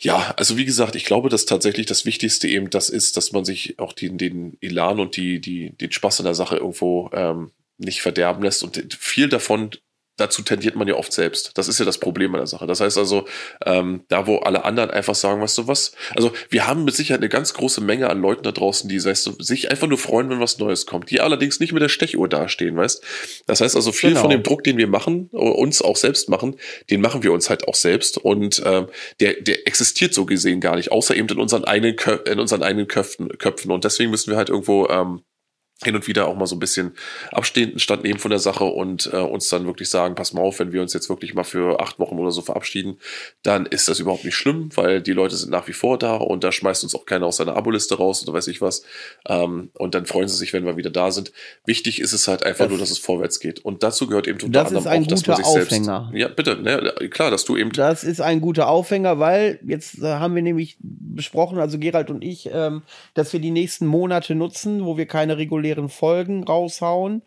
ja, 0.00 0.34
also 0.36 0.56
wie 0.56 0.64
gesagt, 0.64 0.94
ich 0.94 1.04
glaube, 1.04 1.28
dass 1.28 1.46
tatsächlich 1.46 1.86
das 1.86 2.04
Wichtigste 2.04 2.48
eben 2.48 2.70
das 2.70 2.90
ist, 2.90 3.16
dass 3.16 3.32
man 3.32 3.44
sich 3.44 3.78
auch 3.78 3.92
den, 3.92 4.18
den 4.18 4.56
Elan 4.60 5.00
und 5.00 5.16
die, 5.16 5.40
die, 5.40 5.76
den 5.76 5.92
Spaß 5.92 6.20
in 6.20 6.24
der 6.24 6.34
Sache 6.34 6.56
irgendwo 6.56 7.10
ähm, 7.12 7.50
nicht 7.76 8.02
verderben 8.02 8.42
lässt. 8.42 8.62
Und 8.62 8.94
viel 8.94 9.28
davon 9.28 9.70
dazu 10.18 10.42
tendiert 10.42 10.76
man 10.76 10.86
ja 10.86 10.94
oft 10.94 11.12
selbst. 11.12 11.52
Das 11.54 11.68
ist 11.68 11.78
ja 11.78 11.84
das 11.84 11.98
Problem 11.98 12.34
an 12.34 12.40
der 12.40 12.46
Sache. 12.46 12.66
Das 12.66 12.80
heißt 12.80 12.98
also, 12.98 13.26
ähm, 13.64 14.04
da 14.08 14.26
wo 14.26 14.36
alle 14.38 14.64
anderen 14.64 14.90
einfach 14.90 15.14
sagen, 15.14 15.40
weißt 15.40 15.58
du 15.58 15.68
was, 15.68 15.92
also 16.14 16.32
wir 16.50 16.66
haben 16.66 16.84
mit 16.84 16.94
Sicherheit 16.94 17.20
eine 17.20 17.28
ganz 17.28 17.54
große 17.54 17.80
Menge 17.80 18.10
an 18.10 18.20
Leuten 18.20 18.42
da 18.42 18.52
draußen, 18.52 18.88
die 18.88 19.02
weißt 19.02 19.26
du, 19.26 19.42
sich 19.42 19.70
einfach 19.70 19.86
nur 19.86 19.98
freuen, 19.98 20.28
wenn 20.28 20.40
was 20.40 20.58
Neues 20.58 20.86
kommt, 20.86 21.10
die 21.10 21.20
allerdings 21.20 21.60
nicht 21.60 21.72
mit 21.72 21.82
der 21.82 21.88
Stechuhr 21.88 22.28
dastehen, 22.28 22.76
weißt. 22.76 23.02
Das 23.46 23.60
heißt 23.60 23.76
also, 23.76 23.92
viel 23.92 24.10
genau. 24.10 24.22
von 24.22 24.30
dem 24.30 24.42
Druck, 24.42 24.64
den 24.64 24.76
wir 24.76 24.88
machen, 24.88 25.28
uns 25.32 25.80
auch 25.80 25.96
selbst 25.96 26.28
machen, 26.28 26.56
den 26.90 27.00
machen 27.00 27.22
wir 27.22 27.32
uns 27.32 27.48
halt 27.48 27.66
auch 27.68 27.74
selbst 27.74 28.18
und 28.18 28.62
ähm, 28.66 28.88
der, 29.20 29.34
der 29.40 29.66
existiert 29.66 30.14
so 30.14 30.26
gesehen 30.26 30.60
gar 30.60 30.76
nicht, 30.76 30.92
außer 30.92 31.16
eben 31.16 31.28
in 31.28 31.38
unseren 31.38 31.64
eigenen, 31.64 31.96
Kö 31.96 32.18
in 32.26 32.40
unseren 32.40 32.62
eigenen 32.62 32.88
Köpfen, 32.88 33.28
Köpfen. 33.38 33.70
Und 33.70 33.84
deswegen 33.84 34.10
müssen 34.10 34.30
wir 34.30 34.36
halt 34.36 34.48
irgendwo 34.48 34.88
ähm, 34.88 35.22
hin 35.84 35.94
und 35.94 36.08
wieder 36.08 36.26
auch 36.26 36.34
mal 36.34 36.46
so 36.46 36.56
ein 36.56 36.58
bisschen 36.58 36.92
abstehenden 37.30 37.78
Stand 37.78 38.02
nehmen 38.02 38.18
von 38.18 38.30
der 38.30 38.40
Sache 38.40 38.64
und 38.64 39.08
äh, 39.12 39.16
uns 39.16 39.48
dann 39.48 39.66
wirklich 39.66 39.88
sagen, 39.88 40.16
pass 40.16 40.32
mal 40.32 40.42
auf, 40.42 40.58
wenn 40.58 40.72
wir 40.72 40.82
uns 40.82 40.92
jetzt 40.92 41.08
wirklich 41.08 41.34
mal 41.34 41.44
für 41.44 41.80
acht 41.80 42.00
Wochen 42.00 42.18
oder 42.18 42.32
so 42.32 42.42
verabschieden, 42.42 42.98
dann 43.44 43.64
ist 43.64 43.88
das 43.88 44.00
überhaupt 44.00 44.24
nicht 44.24 44.34
schlimm, 44.34 44.70
weil 44.74 45.00
die 45.00 45.12
Leute 45.12 45.36
sind 45.36 45.50
nach 45.50 45.68
wie 45.68 45.72
vor 45.72 45.96
da 45.96 46.16
und 46.16 46.42
da 46.42 46.50
schmeißt 46.50 46.82
uns 46.82 46.96
auch 46.96 47.06
keiner 47.06 47.26
aus 47.26 47.36
seiner 47.36 47.56
Aboliste 47.56 47.96
raus 47.96 48.24
oder 48.24 48.32
weiß 48.32 48.48
ich 48.48 48.60
was. 48.60 48.82
Ähm, 49.28 49.70
und 49.74 49.94
dann 49.94 50.04
freuen 50.06 50.26
sie 50.26 50.36
sich, 50.36 50.52
wenn 50.52 50.64
wir 50.64 50.76
wieder 50.76 50.90
da 50.90 51.12
sind. 51.12 51.32
Wichtig 51.64 52.00
ist 52.00 52.12
es 52.12 52.26
halt 52.26 52.42
einfach 52.42 52.64
das, 52.64 52.70
nur, 52.70 52.78
dass 52.78 52.90
es 52.90 52.98
vorwärts 52.98 53.38
geht. 53.38 53.60
Und 53.64 53.84
dazu 53.84 54.08
gehört 54.08 54.26
eben 54.26 54.40
unter 54.42 54.66
anderem 54.66 54.84
auch, 54.84 55.06
dass 55.06 55.26
man 55.28 55.36
sich 55.36 55.46
Aufhänger. 55.46 56.10
selbst. 56.10 56.20
Ja, 56.20 56.26
bitte, 56.26 56.56
ne, 56.60 57.08
klar, 57.08 57.30
dass 57.30 57.44
du 57.44 57.56
eben. 57.56 57.70
Das 57.70 58.02
ist 58.02 58.20
ein 58.20 58.40
guter 58.40 58.68
Aufhänger, 58.68 59.20
weil 59.20 59.60
jetzt 59.64 60.02
äh, 60.02 60.06
haben 60.06 60.34
wir 60.34 60.42
nämlich 60.42 60.76
besprochen, 60.80 61.58
also 61.58 61.78
Gerald 61.78 62.10
und 62.10 62.24
ich, 62.24 62.50
ähm, 62.52 62.82
dass 63.14 63.32
wir 63.32 63.38
die 63.38 63.52
nächsten 63.52 63.86
Monate 63.86 64.34
nutzen, 64.34 64.84
wo 64.84 64.96
wir 64.96 65.06
keine 65.06 65.38
regulären 65.38 65.67
regulären 65.68 65.88
Folgen 65.88 66.44
raushauen, 66.44 67.22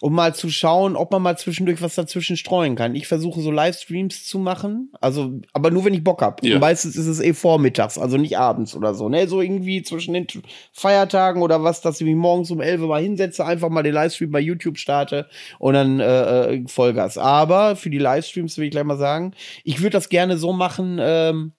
um 0.00 0.14
mal 0.14 0.34
zu 0.34 0.50
schauen, 0.50 0.96
ob 0.96 1.12
man 1.12 1.22
mal 1.22 1.38
zwischendurch 1.38 1.80
was 1.80 1.94
dazwischen 1.94 2.36
streuen 2.36 2.74
kann. 2.74 2.96
Ich 2.96 3.06
versuche 3.06 3.40
so 3.40 3.52
Livestreams 3.52 4.26
zu 4.26 4.40
machen, 4.40 4.90
also 5.00 5.40
aber 5.52 5.70
nur 5.70 5.84
wenn 5.84 5.94
ich 5.94 6.02
Bock 6.02 6.22
habe. 6.22 6.44
Yeah. 6.44 6.58
meistens 6.58 6.96
ist 6.96 7.06
es 7.06 7.20
eh 7.20 7.34
vormittags, 7.34 7.98
also 7.98 8.16
nicht 8.16 8.36
abends 8.36 8.74
oder 8.74 8.94
so, 8.94 9.08
ne, 9.08 9.28
so 9.28 9.40
irgendwie 9.40 9.82
zwischen 9.82 10.14
den 10.14 10.26
Feiertagen 10.72 11.42
oder 11.42 11.62
was, 11.62 11.82
dass 11.82 12.00
ich 12.00 12.06
mich 12.06 12.16
morgens 12.16 12.50
um 12.50 12.60
11 12.60 12.80
mal 12.80 13.02
hinsetze, 13.02 13.44
einfach 13.44 13.68
mal 13.68 13.82
den 13.82 13.94
Livestream 13.94 14.32
bei 14.32 14.40
YouTube 14.40 14.78
starte 14.78 15.28
und 15.60 15.74
dann 15.74 16.00
äh, 16.00 16.54
äh, 16.54 16.64
Vollgas. 16.66 17.16
Aber 17.16 17.76
für 17.76 17.90
die 17.90 17.98
Livestreams 17.98 18.58
will 18.58 18.64
ich 18.64 18.72
gleich 18.72 18.84
mal 18.84 18.98
sagen, 18.98 19.34
ich 19.62 19.80
würde 19.80 19.90
das 19.90 20.08
gerne 20.08 20.36
so 20.36 20.52
machen, 20.52 20.98
ähm, 21.00 21.52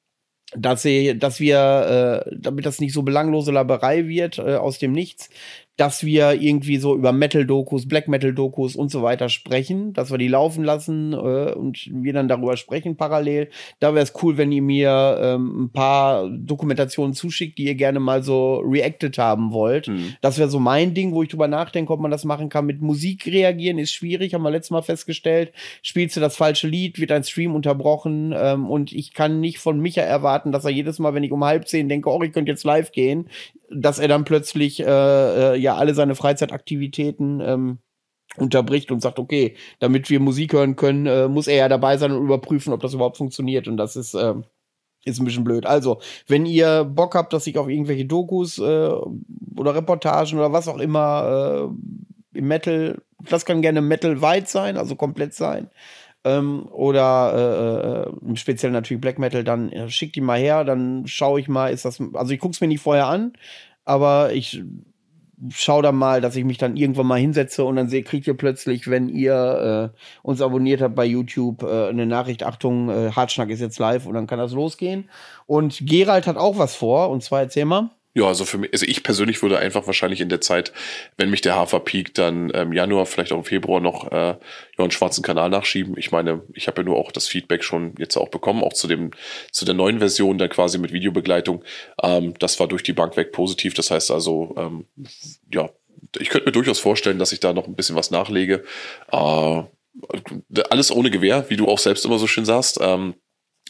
dass, 0.56 0.82
sie, 0.82 1.18
dass 1.18 1.40
wir, 1.40 2.24
äh, 2.28 2.36
damit 2.38 2.66
das 2.66 2.80
nicht 2.80 2.94
so 2.94 3.04
belanglose 3.04 3.52
Laberei 3.52 4.08
wird 4.08 4.38
äh, 4.38 4.56
aus 4.56 4.80
dem 4.80 4.92
Nichts, 4.92 5.30
dass 5.78 6.04
wir 6.04 6.34
irgendwie 6.40 6.78
so 6.78 6.96
über 6.96 7.12
Metal-Dokus, 7.12 7.88
Black 7.88 8.08
Metal-Dokus 8.08 8.76
und 8.76 8.92
so 8.92 9.02
weiter 9.02 9.28
sprechen, 9.30 9.94
dass 9.94 10.12
wir 10.12 10.20
die 10.20 10.28
laufen 10.28 10.64
lassen 10.64 11.14
äh, 11.14 11.52
und 11.54 11.90
wir 11.92 12.14
dann 12.14 12.28
darüber 12.28 12.58
sprechen 12.58 12.96
parallel. 12.96 13.50
Da 13.80 13.96
wäre 13.96 14.04
es 14.04 14.14
cool, 14.22 14.38
wenn 14.38 14.52
ihr 14.52 14.62
mir 14.62 15.20
ähm, 15.20 15.64
ein 15.64 15.70
paar 15.72 16.30
Dokumentationen 16.30 17.14
zuschickt, 17.16 17.58
die 17.58 17.66
ihr 17.66 17.76
gerne 17.76 18.00
mal 18.00 18.22
so 18.22 18.58
reacted 18.58 19.18
haben 19.18 19.52
wollt. 19.52 19.88
Mhm. 19.88 20.16
Das 20.22 20.38
wäre 20.38 20.50
so 20.50 20.60
mein 20.60 20.94
Ding, 20.94 21.12
wo 21.14 21.24
ich 21.24 21.30
drüber 21.30 21.48
nachdenke, 21.48 21.92
ob 21.92 22.00
man 22.00 22.12
das 22.12 22.24
machen 22.24 22.50
kann. 22.50 22.68
Mit 22.68 22.82
Musik 22.82 23.26
reagieren 23.26 23.80
ist 23.80 23.94
schwierig, 23.94 24.36
haben 24.36 24.44
wir 24.44 24.52
letztes 24.52 24.72
Mal 24.72 24.84
festgestellt. 24.84 25.54
Spielst 25.82 26.16
du 26.16 26.20
das 26.20 26.36
falsche 26.36 26.68
Lied, 26.68 27.00
wird 27.00 27.12
ein 27.12 27.24
Stream 27.24 27.56
unterbrochen 27.56 28.32
ähm, 28.38 28.70
und 28.70 28.92
ich 28.92 29.14
kann 29.14 29.40
nicht 29.40 29.58
von 29.58 29.80
Micha 29.80 30.02
erwarten, 30.02 30.52
dass 30.52 30.66
er 30.66 30.72
jedes 30.72 31.00
Mal, 31.00 31.16
wenn 31.16 31.24
ich 31.24 31.32
um 31.32 31.44
halb 31.44 31.68
zehn 31.68 31.90
denke, 31.90 32.12
oh, 32.12 32.22
ich 32.22 32.32
könnte 32.32 32.52
jetzt 32.52 32.64
live 32.64 32.92
gehen, 32.92 33.28
dass 33.76 34.00
er 34.00 34.08
dann 34.08 34.24
plötzlich 34.24 34.80
äh, 34.80 34.86
äh, 34.86 35.56
ja 35.64 35.76
alle 35.76 35.94
seine 35.94 36.16
Freizeitaktivitäten 36.16 37.42
ähm, 37.42 37.80
unterbricht 38.38 38.92
und 38.92 39.02
sagt, 39.02 39.20
okay, 39.20 39.56
damit 39.80 40.10
wir 40.10 40.20
Musik 40.20 40.54
hören 40.54 40.76
können, 40.76 41.06
äh, 41.06 41.28
muss 41.28 41.48
er 41.48 41.56
ja 41.56 41.70
dabei 41.70 41.98
sein 41.98 42.12
und 42.12 42.24
überprüfen, 42.24 42.74
ob 42.74 42.82
das 42.82 42.94
überhaupt 42.94 43.18
funktioniert. 43.18 43.68
Und 43.68 43.78
das 43.78 43.96
ist, 43.96 44.14
äh, 44.14 44.34
ist 45.06 45.20
ein 45.20 45.26
bisschen 45.26 45.44
blöd. 45.44 45.66
Also, 45.66 46.00
wenn 46.28 46.46
ihr 46.46 46.84
Bock 46.84 47.16
habt, 47.16 47.34
dass 47.34 47.48
ich 47.48 47.58
auf 47.58 47.68
irgendwelche 47.68 48.06
Dokus 48.06 48.58
äh, 48.60 48.92
oder 49.58 49.76
Reportagen 49.76 50.38
oder 50.38 50.54
was 50.54 50.68
auch 50.68 50.80
immer 50.80 51.72
äh, 52.34 52.38
im 52.38 52.48
Metal, 52.48 53.02
das 53.30 53.46
kann 53.46 53.62
gerne 53.62 53.82
Metal 53.82 54.22
weit 54.22 54.50
sein, 54.50 54.78
also 54.78 54.96
komplett 54.96 55.34
sein 55.34 55.70
ähm, 56.24 56.68
oder 56.72 58.08
äh, 58.16 58.32
äh, 58.32 58.36
speziell 58.36 58.72
natürlich 58.72 59.02
Black 59.02 59.20
Metal, 59.20 59.44
dann 59.44 59.72
äh, 59.72 59.90
schickt 59.90 60.16
die 60.16 60.22
mal 60.22 60.40
her, 60.40 60.64
dann 60.64 61.06
schaue 61.08 61.40
ich 61.40 61.48
mal, 61.48 61.72
ist 61.72 61.86
das, 61.86 62.02
also 62.14 62.34
ich 62.34 62.40
gucke 62.40 62.54
es 62.54 62.62
mir 62.62 62.68
nicht 62.68 62.82
vorher 62.82 63.08
an, 63.08 63.34
aber 63.86 64.34
ich 64.34 64.64
schau 65.50 65.82
da 65.82 65.92
mal, 65.92 66.22
dass 66.22 66.36
ich 66.36 66.46
mich 66.46 66.58
dann 66.58 66.76
irgendwann 66.76 67.08
mal 67.08 67.20
hinsetze 67.20 67.64
und 67.66 67.76
dann 67.76 67.90
sehe, 67.90 68.04
kriegt 68.04 68.28
ihr 68.28 68.38
plötzlich, 68.38 68.90
wenn 68.90 69.10
ihr 69.10 69.92
äh, 69.94 69.98
uns 70.22 70.42
abonniert 70.42 70.82
habt 70.82 70.96
bei 70.96 71.06
YouTube, 71.06 71.64
äh, 71.64 71.90
eine 71.90 72.06
Nachricht, 72.06 72.44
Achtung, 72.44 72.90
äh, 72.90 73.12
Hartschnack 73.12 73.50
ist 73.50 73.60
jetzt 73.60 73.80
live 73.80 74.06
und 74.06 74.14
dann 74.14 74.28
kann 74.28 74.40
das 74.40 74.54
losgehen. 74.54 75.10
Und 75.46 75.86
Gerald 75.86 76.28
hat 76.28 76.38
auch 76.38 76.58
was 76.58 76.76
vor, 76.76 77.10
und 77.10 77.24
zwar 77.24 77.42
erzähl 77.42 77.66
mal. 77.66 77.92
Ja, 78.16 78.28
also 78.28 78.46
für 78.46 78.60
mich, 78.60 78.72
also 78.74 78.86
ich 78.86 79.02
persönlich 79.02 79.42
würde 79.42 79.58
einfach 79.58 79.88
wahrscheinlich 79.88 80.22
in 80.22 80.30
der 80.30 80.40
Zeit, 80.40 80.72
wenn 81.18 81.32
mich 81.32 81.42
der 81.42 81.56
Hafer 81.56 81.80
piekt, 81.80 82.20
dann 82.20 82.52
im 82.52 82.56
ähm, 82.56 82.74
Januar, 82.74 83.08
vielleicht 83.08 83.32
auch 83.32 83.40
im 83.40 83.44
Februar 83.44 83.80
noch 83.80 84.12
äh, 84.12 84.16
ja, 84.16 84.38
einen 84.78 84.92
schwarzen 84.92 85.24
Kanal 85.24 85.50
nachschieben. 85.50 85.98
Ich 85.98 86.12
meine, 86.12 86.44
ich 86.54 86.68
habe 86.68 86.82
ja 86.82 86.86
nur 86.86 86.98
auch 86.98 87.12
das 87.12 87.28
Feedback 87.28 87.64
schon 87.64 87.96
jetzt 87.98 88.16
auch 88.16 88.30
bekommen, 88.30 88.64
auch 88.64 88.74
zu 88.74 88.88
dem, 88.88 89.12
zu 89.52 89.66
der 89.66 89.74
neuen 89.74 89.98
Version, 89.98 90.38
dann 90.38 90.50
quasi 90.50 90.78
mit 90.78 90.94
Videobegleitung. 90.94 91.64
Ähm, 92.04 92.36
das 92.38 92.60
war 92.60 92.68
durch 92.68 92.84
die 92.84 92.94
Bank 92.94 93.18
weg 93.18 93.32
positiv. 93.32 93.74
Das 93.74 93.90
heißt 93.90 94.12
also, 94.12 94.54
ähm, 94.60 94.86
ja, 95.52 95.72
ich 96.20 96.30
könnte 96.30 96.46
mir 96.46 96.52
durchaus 96.52 96.80
vorstellen, 96.80 97.18
dass 97.18 97.32
ich 97.32 97.40
da 97.40 97.52
noch 97.52 97.66
ein 97.66 97.76
bisschen 97.76 97.96
was 97.96 98.12
nachlege. 98.12 98.64
Äh, 99.12 99.64
alles 100.70 100.92
ohne 100.92 101.10
Gewehr, 101.10 101.50
wie 101.50 101.58
du 101.58 101.68
auch 101.68 101.80
selbst 101.80 102.06
immer 102.06 102.20
so 102.20 102.28
schön 102.28 102.46
sagst. 102.46 102.78
Ähm, 102.80 103.16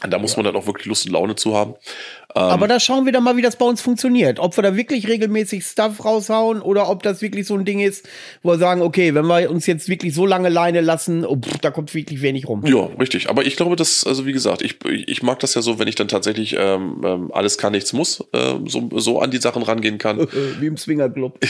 da 0.00 0.18
muss 0.18 0.36
man 0.36 0.44
dann 0.44 0.56
auch 0.56 0.66
wirklich 0.66 0.86
Lust 0.86 1.06
und 1.06 1.12
Laune 1.12 1.36
zu 1.36 1.56
haben. 1.56 1.74
Ähm, 2.34 2.42
Aber 2.42 2.66
da 2.66 2.80
schauen 2.80 3.04
wir 3.04 3.12
dann 3.12 3.22
mal, 3.22 3.36
wie 3.36 3.42
das 3.42 3.56
bei 3.56 3.64
uns 3.64 3.80
funktioniert. 3.80 4.40
Ob 4.40 4.56
wir 4.58 4.62
da 4.62 4.76
wirklich 4.76 5.06
regelmäßig 5.06 5.64
Stuff 5.64 6.04
raushauen 6.04 6.60
oder 6.60 6.90
ob 6.90 7.02
das 7.04 7.22
wirklich 7.22 7.46
so 7.46 7.54
ein 7.54 7.64
Ding 7.64 7.78
ist, 7.78 8.08
wo 8.42 8.50
wir 8.50 8.58
sagen, 8.58 8.82
okay, 8.82 9.14
wenn 9.14 9.26
wir 9.26 9.48
uns 9.50 9.66
jetzt 9.66 9.88
wirklich 9.88 10.12
so 10.12 10.26
lange 10.26 10.48
Leine 10.48 10.80
lassen, 10.80 11.24
oh, 11.24 11.36
pff, 11.36 11.58
da 11.58 11.70
kommt 11.70 11.94
wirklich 11.94 12.22
wenig 12.22 12.48
rum. 12.48 12.66
Ja, 12.66 12.88
richtig. 12.98 13.30
Aber 13.30 13.46
ich 13.46 13.56
glaube, 13.56 13.76
dass, 13.76 14.04
also 14.04 14.26
wie 14.26 14.32
gesagt, 14.32 14.62
ich, 14.62 14.78
ich 14.84 15.22
mag 15.22 15.38
das 15.38 15.54
ja 15.54 15.62
so, 15.62 15.78
wenn 15.78 15.86
ich 15.86 15.94
dann 15.94 16.08
tatsächlich 16.08 16.56
ähm, 16.58 17.02
ähm 17.04 17.30
alles 17.32 17.56
kann, 17.56 17.72
nichts 17.72 17.92
muss, 17.92 18.20
äh, 18.32 18.54
so, 18.66 18.90
so 18.94 19.20
an 19.20 19.30
die 19.30 19.38
Sachen 19.38 19.62
rangehen 19.62 19.98
kann. 19.98 20.18
wie 20.60 20.66
im 20.66 20.76
Swingerclub. 20.76 21.38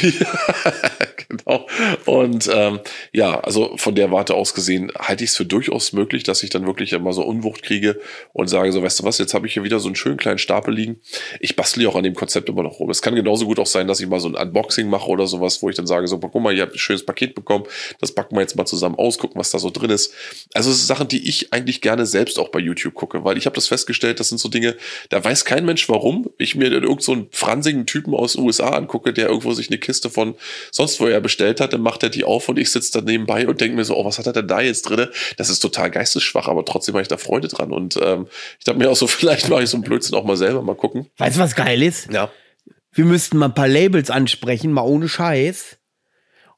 genau. 1.28 1.66
Und 2.06 2.50
ähm, 2.52 2.80
ja, 3.12 3.40
also 3.40 3.76
von 3.76 3.94
der 3.94 4.10
Warte 4.10 4.34
aus 4.34 4.54
gesehen 4.54 4.92
halte 4.98 5.24
ich 5.24 5.30
es 5.30 5.36
für 5.36 5.44
durchaus 5.44 5.92
möglich, 5.92 6.22
dass 6.22 6.42
ich 6.42 6.50
dann 6.50 6.66
wirklich 6.66 6.92
immer 6.92 7.12
so 7.12 7.22
Unwucht 7.24 7.62
kriege 7.62 8.00
und 8.32 8.48
sage 8.48 8.72
so, 8.72 8.82
weißt 8.82 9.00
du 9.00 9.04
was, 9.04 9.18
jetzt 9.18 9.34
habe 9.34 9.46
ich 9.46 9.54
hier 9.54 9.64
wieder 9.64 9.80
so 9.80 9.88
einen 9.88 9.96
schönen 9.96 10.16
kleinen 10.16 10.38
Stapel 10.38 10.74
liegen. 10.74 11.00
Ich 11.40 11.56
bastle 11.56 11.84
ja 11.84 11.88
auch 11.88 11.96
an 11.96 12.04
dem 12.04 12.14
Konzept 12.14 12.48
immer 12.48 12.62
noch 12.62 12.80
rum. 12.80 12.90
Es 12.90 13.02
kann 13.02 13.14
genauso 13.14 13.46
gut 13.46 13.58
auch 13.58 13.66
sein, 13.66 13.88
dass 13.88 14.00
ich 14.00 14.08
mal 14.08 14.20
so 14.20 14.28
ein 14.28 14.34
Unboxing 14.34 14.88
mache 14.88 15.08
oder 15.08 15.26
sowas, 15.26 15.62
wo 15.62 15.70
ich 15.70 15.76
dann 15.76 15.86
sage 15.86 16.06
so, 16.06 16.18
guck 16.18 16.34
mal, 16.42 16.54
ihr 16.54 16.62
habt 16.62 16.74
ein 16.74 16.78
schönes 16.78 17.04
Paket 17.04 17.34
bekommen, 17.34 17.64
das 18.00 18.12
packen 18.12 18.36
wir 18.36 18.40
jetzt 18.40 18.56
mal 18.56 18.66
zusammen 18.66 18.96
aus, 18.96 19.18
gucken, 19.18 19.38
was 19.38 19.50
da 19.50 19.58
so 19.58 19.70
drin 19.70 19.90
ist. 19.90 20.12
Also 20.54 20.70
es 20.70 20.78
sind 20.78 20.86
Sachen, 20.86 21.08
die 21.08 21.28
ich 21.28 21.52
eigentlich 21.52 21.80
gerne 21.80 22.06
selbst 22.06 22.38
auch 22.38 22.48
bei 22.48 22.58
YouTube 22.58 22.94
gucke, 22.94 23.24
weil 23.24 23.38
ich 23.38 23.46
habe 23.46 23.54
das 23.54 23.68
festgestellt, 23.68 24.20
das 24.20 24.28
sind 24.28 24.38
so 24.38 24.48
Dinge, 24.48 24.76
da 25.08 25.22
weiß 25.22 25.44
kein 25.44 25.64
Mensch 25.64 25.88
warum. 25.88 26.30
Ich 26.38 26.54
mir 26.54 26.70
irgend 26.70 27.02
so 27.02 27.26
fransigen 27.30 27.86
Typen 27.86 28.14
aus 28.14 28.34
den 28.34 28.44
USA 28.44 28.70
angucke, 28.70 29.12
der 29.12 29.28
irgendwo 29.28 29.52
sich 29.52 29.68
eine 29.68 29.78
Kiste 29.78 30.10
von 30.10 30.34
sonst 30.70 31.00
woher 31.00 31.13
bestellt 31.20 31.60
hat, 31.60 31.72
dann 31.72 31.80
macht 31.80 32.02
er 32.02 32.10
die 32.10 32.24
auf 32.24 32.48
und 32.48 32.58
ich 32.58 32.70
sitze 32.70 32.98
da 32.98 33.04
nebenbei 33.04 33.46
und 33.46 33.60
denke 33.60 33.76
mir 33.76 33.84
so, 33.84 33.96
oh, 33.96 34.04
was 34.04 34.18
hat 34.18 34.26
er 34.26 34.32
denn 34.32 34.48
da 34.48 34.60
jetzt 34.60 34.82
drin? 34.82 35.08
Das 35.36 35.48
ist 35.48 35.60
total 35.60 35.90
geistesschwach, 35.90 36.48
aber 36.48 36.64
trotzdem 36.64 36.94
habe 36.94 37.02
ich 37.02 37.08
da 37.08 37.16
Freude 37.16 37.48
dran 37.48 37.72
und 37.72 37.98
ähm, 38.02 38.26
ich 38.58 38.64
dachte 38.64 38.78
mir 38.78 38.90
auch 38.90 38.96
so, 38.96 39.06
vielleicht 39.08 39.48
mache 39.48 39.62
ich 39.62 39.70
so 39.70 39.76
einen 39.76 39.84
Blödsinn 39.84 40.16
auch 40.16 40.24
mal 40.24 40.36
selber, 40.36 40.62
mal 40.62 40.76
gucken. 40.76 41.06
Weißt 41.18 41.36
du, 41.36 41.40
was 41.40 41.54
geil 41.54 41.82
ist? 41.82 42.12
Ja. 42.12 42.30
Wir 42.92 43.04
müssten 43.04 43.38
mal 43.38 43.46
ein 43.46 43.54
paar 43.54 43.68
Labels 43.68 44.10
ansprechen, 44.10 44.72
mal 44.72 44.82
ohne 44.82 45.08
Scheiß. 45.08 45.78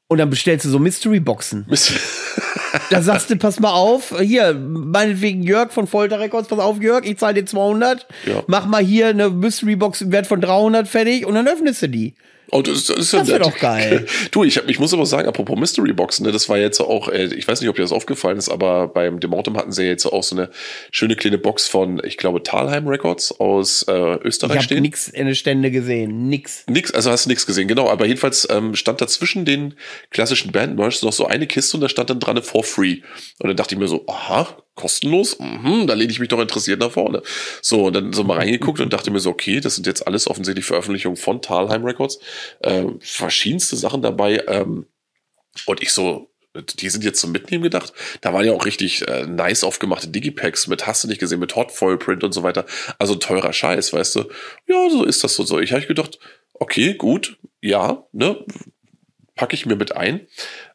Und 0.07 0.19
dann 0.19 0.29
bestellst 0.29 0.65
du 0.65 0.69
so 0.69 0.79
Mystery-Boxen. 0.79 1.65
da 2.89 3.01
sagst 3.01 3.29
du, 3.29 3.35
pass 3.35 3.59
mal 3.59 3.73
auf, 3.73 4.15
hier, 4.19 4.53
meinetwegen 4.53 5.43
Jörg 5.43 5.71
von 5.71 5.85
Folter 5.85 6.19
Records, 6.19 6.47
pass 6.47 6.59
auf, 6.59 6.81
Jörg, 6.81 7.05
ich 7.05 7.17
zahle 7.17 7.33
dir 7.33 7.45
200. 7.45 8.07
Ja. 8.25 8.43
Mach 8.47 8.65
mal 8.67 8.81
hier 8.81 9.07
eine 9.07 9.29
Mystery-Box 9.29 10.01
im 10.01 10.11
Wert 10.13 10.27
von 10.27 10.39
300 10.39 10.87
fertig 10.87 11.25
und 11.25 11.35
dann 11.35 11.47
öffnest 11.47 11.81
du 11.81 11.89
die. 11.89 12.15
Oh, 12.51 12.61
das, 12.61 12.85
das 12.85 12.97
ist 12.97 13.13
das 13.13 13.27
ja 13.27 13.39
doch 13.39 13.57
geil. 13.57 14.05
Du, 14.31 14.43
ich, 14.43 14.57
hab, 14.57 14.69
ich 14.69 14.79
muss 14.79 14.93
aber 14.93 15.05
sagen, 15.05 15.27
apropos 15.27 15.57
Mystery 15.57 15.93
Boxen, 15.93 16.25
ne, 16.25 16.31
das 16.31 16.47
war 16.49 16.57
jetzt 16.57 16.79
auch, 16.79 17.09
äh, 17.09 17.25
ich 17.25 17.47
weiß 17.47 17.59
nicht, 17.61 17.69
ob 17.69 17.75
dir 17.75 17.81
das 17.81 17.91
aufgefallen 17.91 18.37
ist, 18.37 18.49
aber 18.49 18.87
beim 18.87 19.19
Demontum 19.19 19.57
hatten 19.57 19.71
sie 19.71 19.83
jetzt 19.83 20.05
auch 20.05 20.23
so 20.23 20.35
eine 20.35 20.49
schöne 20.91 21.15
kleine 21.15 21.37
Box 21.37 21.67
von, 21.67 22.01
ich 22.03 22.17
glaube, 22.17 22.43
Talheim 22.43 22.87
Records 22.87 23.37
aus 23.39 23.83
äh, 23.83 23.91
Österreich 23.91 24.57
ich 24.57 24.63
stehen. 24.63 24.77
Ich 24.77 24.79
habe 24.79 24.81
nix 24.81 25.07
in 25.07 25.27
der 25.27 25.33
Stände 25.33 25.71
gesehen, 25.71 26.29
nix. 26.29 26.63
Nix, 26.67 26.91
also 26.91 27.11
hast 27.11 27.25
du 27.25 27.29
nichts 27.29 27.45
gesehen, 27.45 27.67
genau. 27.67 27.89
Aber 27.89 28.05
jedenfalls 28.05 28.47
ähm, 28.49 28.75
stand 28.75 29.01
da 29.01 29.07
zwischen 29.07 29.45
den 29.45 29.75
klassischen 30.11 30.51
Band-Merch 30.51 31.01
noch 31.03 31.13
so 31.13 31.25
eine 31.25 31.47
Kiste 31.47 31.77
und 31.77 31.81
da 31.81 31.89
stand 31.89 32.09
dann 32.09 32.19
dran 32.19 32.41
for 32.41 32.63
free. 32.63 33.01
Und 33.39 33.49
dann 33.49 33.57
dachte 33.57 33.75
ich 33.75 33.79
mir 33.79 33.87
so, 33.87 34.05
aha, 34.07 34.57
kostenlos? 34.77 35.37
Mhm, 35.39 35.87
da 35.87 35.93
lehne 35.93 36.11
ich 36.11 36.19
mich 36.19 36.29
doch 36.29 36.39
interessiert 36.39 36.79
nach 36.79 36.91
vorne. 36.91 37.21
So, 37.61 37.87
und 37.87 37.93
dann 37.93 38.13
so 38.13 38.23
mal 38.23 38.37
reingeguckt 38.37 38.79
und 38.79 38.93
dachte 38.93 39.11
mir 39.11 39.19
so, 39.19 39.31
okay, 39.31 39.59
das 39.59 39.75
sind 39.75 39.85
jetzt 39.87 40.07
alles 40.07 40.27
offensichtlich 40.27 40.65
Veröffentlichungen 40.65 41.17
von 41.17 41.41
Talheim 41.41 41.83
Records. 41.83 42.19
Ähm, 42.63 42.99
verschiedenste 43.01 43.75
Sachen 43.75 44.01
dabei. 44.01 44.43
Ähm, 44.47 44.85
und 45.65 45.81
ich 45.81 45.91
so, 45.91 46.29
die 46.79 46.89
sind 46.89 47.03
jetzt 47.03 47.19
zum 47.19 47.31
Mitnehmen 47.31 47.63
gedacht. 47.63 47.93
Da 48.21 48.33
waren 48.33 48.45
ja 48.45 48.53
auch 48.53 48.65
richtig 48.65 49.07
äh, 49.07 49.25
nice 49.25 49.63
aufgemachte 49.63 50.07
Digipacks 50.07 50.67
mit, 50.67 50.87
hast 50.87 51.03
du 51.03 51.07
nicht 51.07 51.19
gesehen, 51.19 51.39
mit 51.39 51.55
Hot 51.55 51.71
Foil 51.71 51.97
Print 51.97 52.23
und 52.23 52.31
so 52.31 52.43
weiter. 52.43 52.65
Also 52.99 53.15
teurer 53.15 53.53
Scheiß, 53.53 53.93
weißt 53.93 54.15
du. 54.15 54.29
Ja, 54.67 54.89
so 54.89 55.03
ist 55.03 55.23
das 55.23 55.35
so. 55.35 55.43
so. 55.43 55.59
Ich 55.59 55.73
habe 55.73 55.85
gedacht, 55.85 56.19
okay, 56.53 56.93
gut, 56.93 57.37
ja, 57.61 58.07
ne, 58.11 58.43
packe 59.37 59.55
ich 59.55 59.65
mir 59.65 59.75
mit 59.75 59.95
ein. 59.95 60.21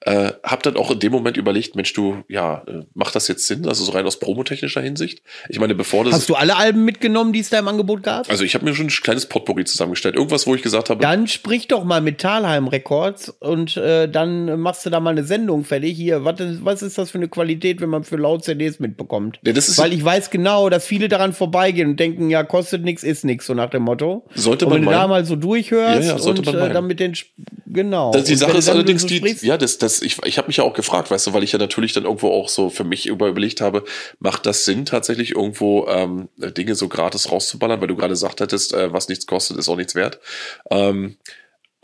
Äh, 0.01 0.33
hab 0.43 0.63
dann 0.63 0.77
auch 0.77 0.91
in 0.91 0.99
dem 0.99 1.13
Moment 1.13 1.37
überlegt, 1.37 1.77
Mensch, 1.77 1.93
du, 1.93 2.25
ja, 2.29 2.63
äh, 2.67 2.85
macht 2.95 3.15
das 3.15 3.29
jetzt 3.29 3.47
Sinn? 3.47 3.69
Also 3.69 3.85
so 3.85 3.93
rein 3.93 4.07
aus 4.07 4.19
promotechnischer 4.19 4.81
Hinsicht? 4.81 5.23
Ich 5.49 5.61
meine, 5.61 5.75
bevor 5.75 6.05
das. 6.05 6.15
Hast 6.15 6.29
du 6.29 6.35
alle 6.35 6.57
Alben 6.57 6.85
mitgenommen, 6.85 7.33
die 7.33 7.41
es 7.41 7.51
da 7.51 7.59
im 7.59 7.69
Angebot 7.69 8.03
gab? 8.03 8.31
Also 8.31 8.45
ich 8.45 8.55
habe 8.55 8.65
mir 8.65 8.75
schon 8.75 8.87
ein 8.87 8.91
kleines 8.91 9.27
Potpourri 9.27 9.65
zusammengestellt. 9.65 10.17
Irgendwas, 10.17 10.47
wo 10.47 10.55
ich 10.55 10.63
gesagt 10.63 10.91
habe. 10.91 11.03
Dann 11.03 11.27
sprich 11.27 11.69
doch 11.69 11.85
mal 11.85 12.01
mit 12.01 12.19
Talheim 12.19 12.69
Records 12.69 13.29
und 13.29 13.77
äh, 13.77 14.09
dann 14.09 14.61
machst 14.61 14.87
du 14.87 14.91
da 14.91 15.01
mal 15.01 15.11
eine 15.11 15.25
Sendung 15.25 15.65
fertig. 15.65 15.97
Hier, 15.97 16.25
was, 16.25 16.37
was 16.65 16.83
ist 16.83 16.99
das 16.99 17.11
für 17.11 17.19
eine 17.19 17.29
Qualität, 17.29 17.81
wenn 17.81 17.91
man 17.91 18.05
für 18.05 18.17
laut 18.17 18.45
CDs 18.45 18.79
mitbekommt? 18.79 19.41
Ja, 19.45 19.53
das 19.53 19.69
ist 19.69 19.79
Weil 19.79 19.93
ich 19.93 20.05
weiß 20.05 20.31
genau, 20.31 20.71
dass 20.71 20.87
viele 20.87 21.09
daran 21.09 21.33
vorbeigehen 21.33 21.91
und 21.91 22.01
denken, 22.01 22.31
ja, 22.31 22.45
kostet 22.45 22.85
nichts, 22.85 23.03
ist 23.03 23.25
nichts, 23.25 23.47
so 23.47 23.55
nach 23.55 23.71
dem 23.71 23.83
Motto. 23.83 24.25
Sollte 24.35 24.67
man 24.67 24.75
und 24.75 24.81
wenn 24.81 24.85
meinen. 24.87 24.95
du 24.95 25.01
da 25.01 25.09
mal 25.09 25.25
so 25.25 25.37
durchhörst 25.37 26.09
ja, 26.09 26.17
ja, 26.17 26.23
und 26.23 26.47
äh, 26.47 26.73
dann 26.73 26.87
mit 26.87 27.01
den 27.01 27.15
genau. 27.67 28.13
Das, 28.13 28.25
die 28.25 28.35
Sache 28.35 28.52
ist 28.57 28.69
allerdings 28.69 29.07
die, 29.07 29.21
ja, 29.43 29.57
das, 29.57 29.79
das, 29.79 30.03
ich, 30.03 30.19
ich 30.25 30.39
habe 30.39 30.49
mich 30.49 30.57
ja 30.57 30.65
auch 30.65 30.73
auch 30.73 30.75
gefragt, 30.75 31.11
weißt 31.11 31.27
du, 31.27 31.33
weil 31.33 31.43
ich 31.43 31.53
ja 31.53 31.59
natürlich 31.59 31.93
dann 31.93 32.05
irgendwo 32.05 32.31
auch 32.31 32.49
so 32.49 32.71
für 32.71 32.85
mich 32.85 33.07
über 33.07 33.29
überlegt 33.29 33.61
habe, 33.61 33.85
macht 34.19 34.47
das 34.47 34.65
Sinn, 34.65 34.85
tatsächlich 34.85 35.33
irgendwo 35.33 35.87
ähm, 35.87 36.29
Dinge 36.37 36.75
so 36.75 36.89
gratis 36.89 37.31
rauszuballern, 37.31 37.81
weil 37.81 37.89
du 37.89 37.97
gerade 37.97 38.13
gesagt 38.13 38.41
hattest, 38.41 38.73
äh, 38.73 38.93
was 38.93 39.09
nichts 39.09 39.27
kostet, 39.27 39.59
ist 39.59 39.69
auch 39.69 39.77
nichts 39.77 39.95
wert. 39.95 40.19
Ähm, 40.71 41.17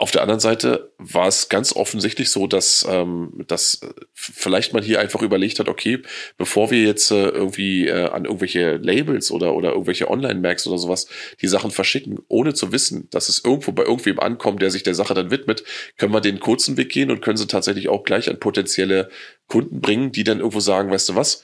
auf 0.01 0.11
der 0.11 0.21
anderen 0.21 0.39
Seite 0.39 0.93
war 0.97 1.27
es 1.27 1.49
ganz 1.49 1.75
offensichtlich 1.75 2.31
so, 2.31 2.47
dass, 2.47 2.87
ähm, 2.89 3.43
dass 3.47 3.81
vielleicht 4.13 4.73
man 4.73 4.81
hier 4.81 5.01
einfach 5.01 5.21
überlegt 5.21 5.59
hat, 5.59 5.67
okay, 5.67 6.01
bevor 6.37 6.71
wir 6.71 6.81
jetzt 6.83 7.11
äh, 7.11 7.27
irgendwie 7.27 7.85
äh, 7.85 8.07
an 8.07 8.23
irgendwelche 8.23 8.77
Labels 8.77 9.29
oder, 9.29 9.53
oder 9.55 9.71
irgendwelche 9.71 10.09
Online-Macs 10.09 10.67
oder 10.67 10.77
sowas 10.77 11.07
die 11.41 11.49
Sachen 11.49 11.71
verschicken, 11.71 12.19
ohne 12.29 12.53
zu 12.53 12.71
wissen, 12.71 13.09
dass 13.11 13.27
es 13.27 13.43
irgendwo 13.43 13.73
bei 13.73 13.83
irgendwem 13.83 14.21
ankommt, 14.21 14.61
der 14.61 14.71
sich 14.71 14.83
der 14.83 14.95
Sache 14.95 15.13
dann 15.13 15.31
widmet, 15.31 15.65
können 15.97 16.13
wir 16.13 16.21
den 16.21 16.39
kurzen 16.39 16.77
Weg 16.77 16.89
gehen 16.89 17.11
und 17.11 17.21
können 17.21 17.37
sie 17.37 17.47
tatsächlich 17.47 17.89
auch 17.89 18.05
gleich 18.05 18.29
an 18.29 18.39
potenzielle 18.39 19.09
Kunden 19.47 19.81
bringen, 19.81 20.13
die 20.13 20.23
dann 20.23 20.39
irgendwo 20.39 20.61
sagen, 20.61 20.91
weißt 20.91 21.09
du 21.09 21.15
was, 21.15 21.43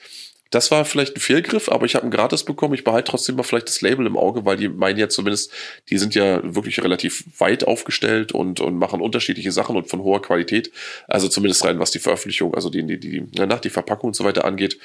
das 0.56 0.70
war 0.70 0.86
vielleicht 0.86 1.14
ein 1.16 1.20
Fehlgriff, 1.20 1.68
aber 1.68 1.84
ich 1.84 1.96
habe 1.96 2.04
einen 2.04 2.10
Gratis 2.10 2.42
bekommen. 2.42 2.72
Ich 2.72 2.82
behalte 2.82 3.10
trotzdem 3.10 3.36
mal 3.36 3.42
vielleicht 3.42 3.68
das 3.68 3.82
Label 3.82 4.06
im 4.06 4.16
Auge, 4.16 4.46
weil 4.46 4.56
die 4.56 4.70
meinen 4.70 4.98
ja 4.98 5.10
zumindest, 5.10 5.52
die 5.90 5.98
sind 5.98 6.14
ja 6.14 6.40
wirklich 6.42 6.82
relativ 6.82 7.24
weit 7.36 7.64
aufgestellt 7.64 8.32
und, 8.32 8.60
und 8.60 8.78
machen 8.78 9.02
unterschiedliche 9.02 9.52
Sachen 9.52 9.76
und 9.76 9.90
von 9.90 10.00
hoher 10.00 10.22
Qualität. 10.22 10.72
Also 11.08 11.28
zumindest 11.28 11.62
rein, 11.66 11.78
was 11.78 11.90
die 11.90 11.98
Veröffentlichung, 11.98 12.54
also 12.54 12.70
die, 12.70 12.86
die, 12.86 12.98
die, 12.98 13.20
nach 13.46 13.60
die 13.60 13.68
Verpackung 13.68 14.08
und 14.08 14.16
so 14.16 14.24
weiter 14.24 14.46
angeht. 14.46 14.78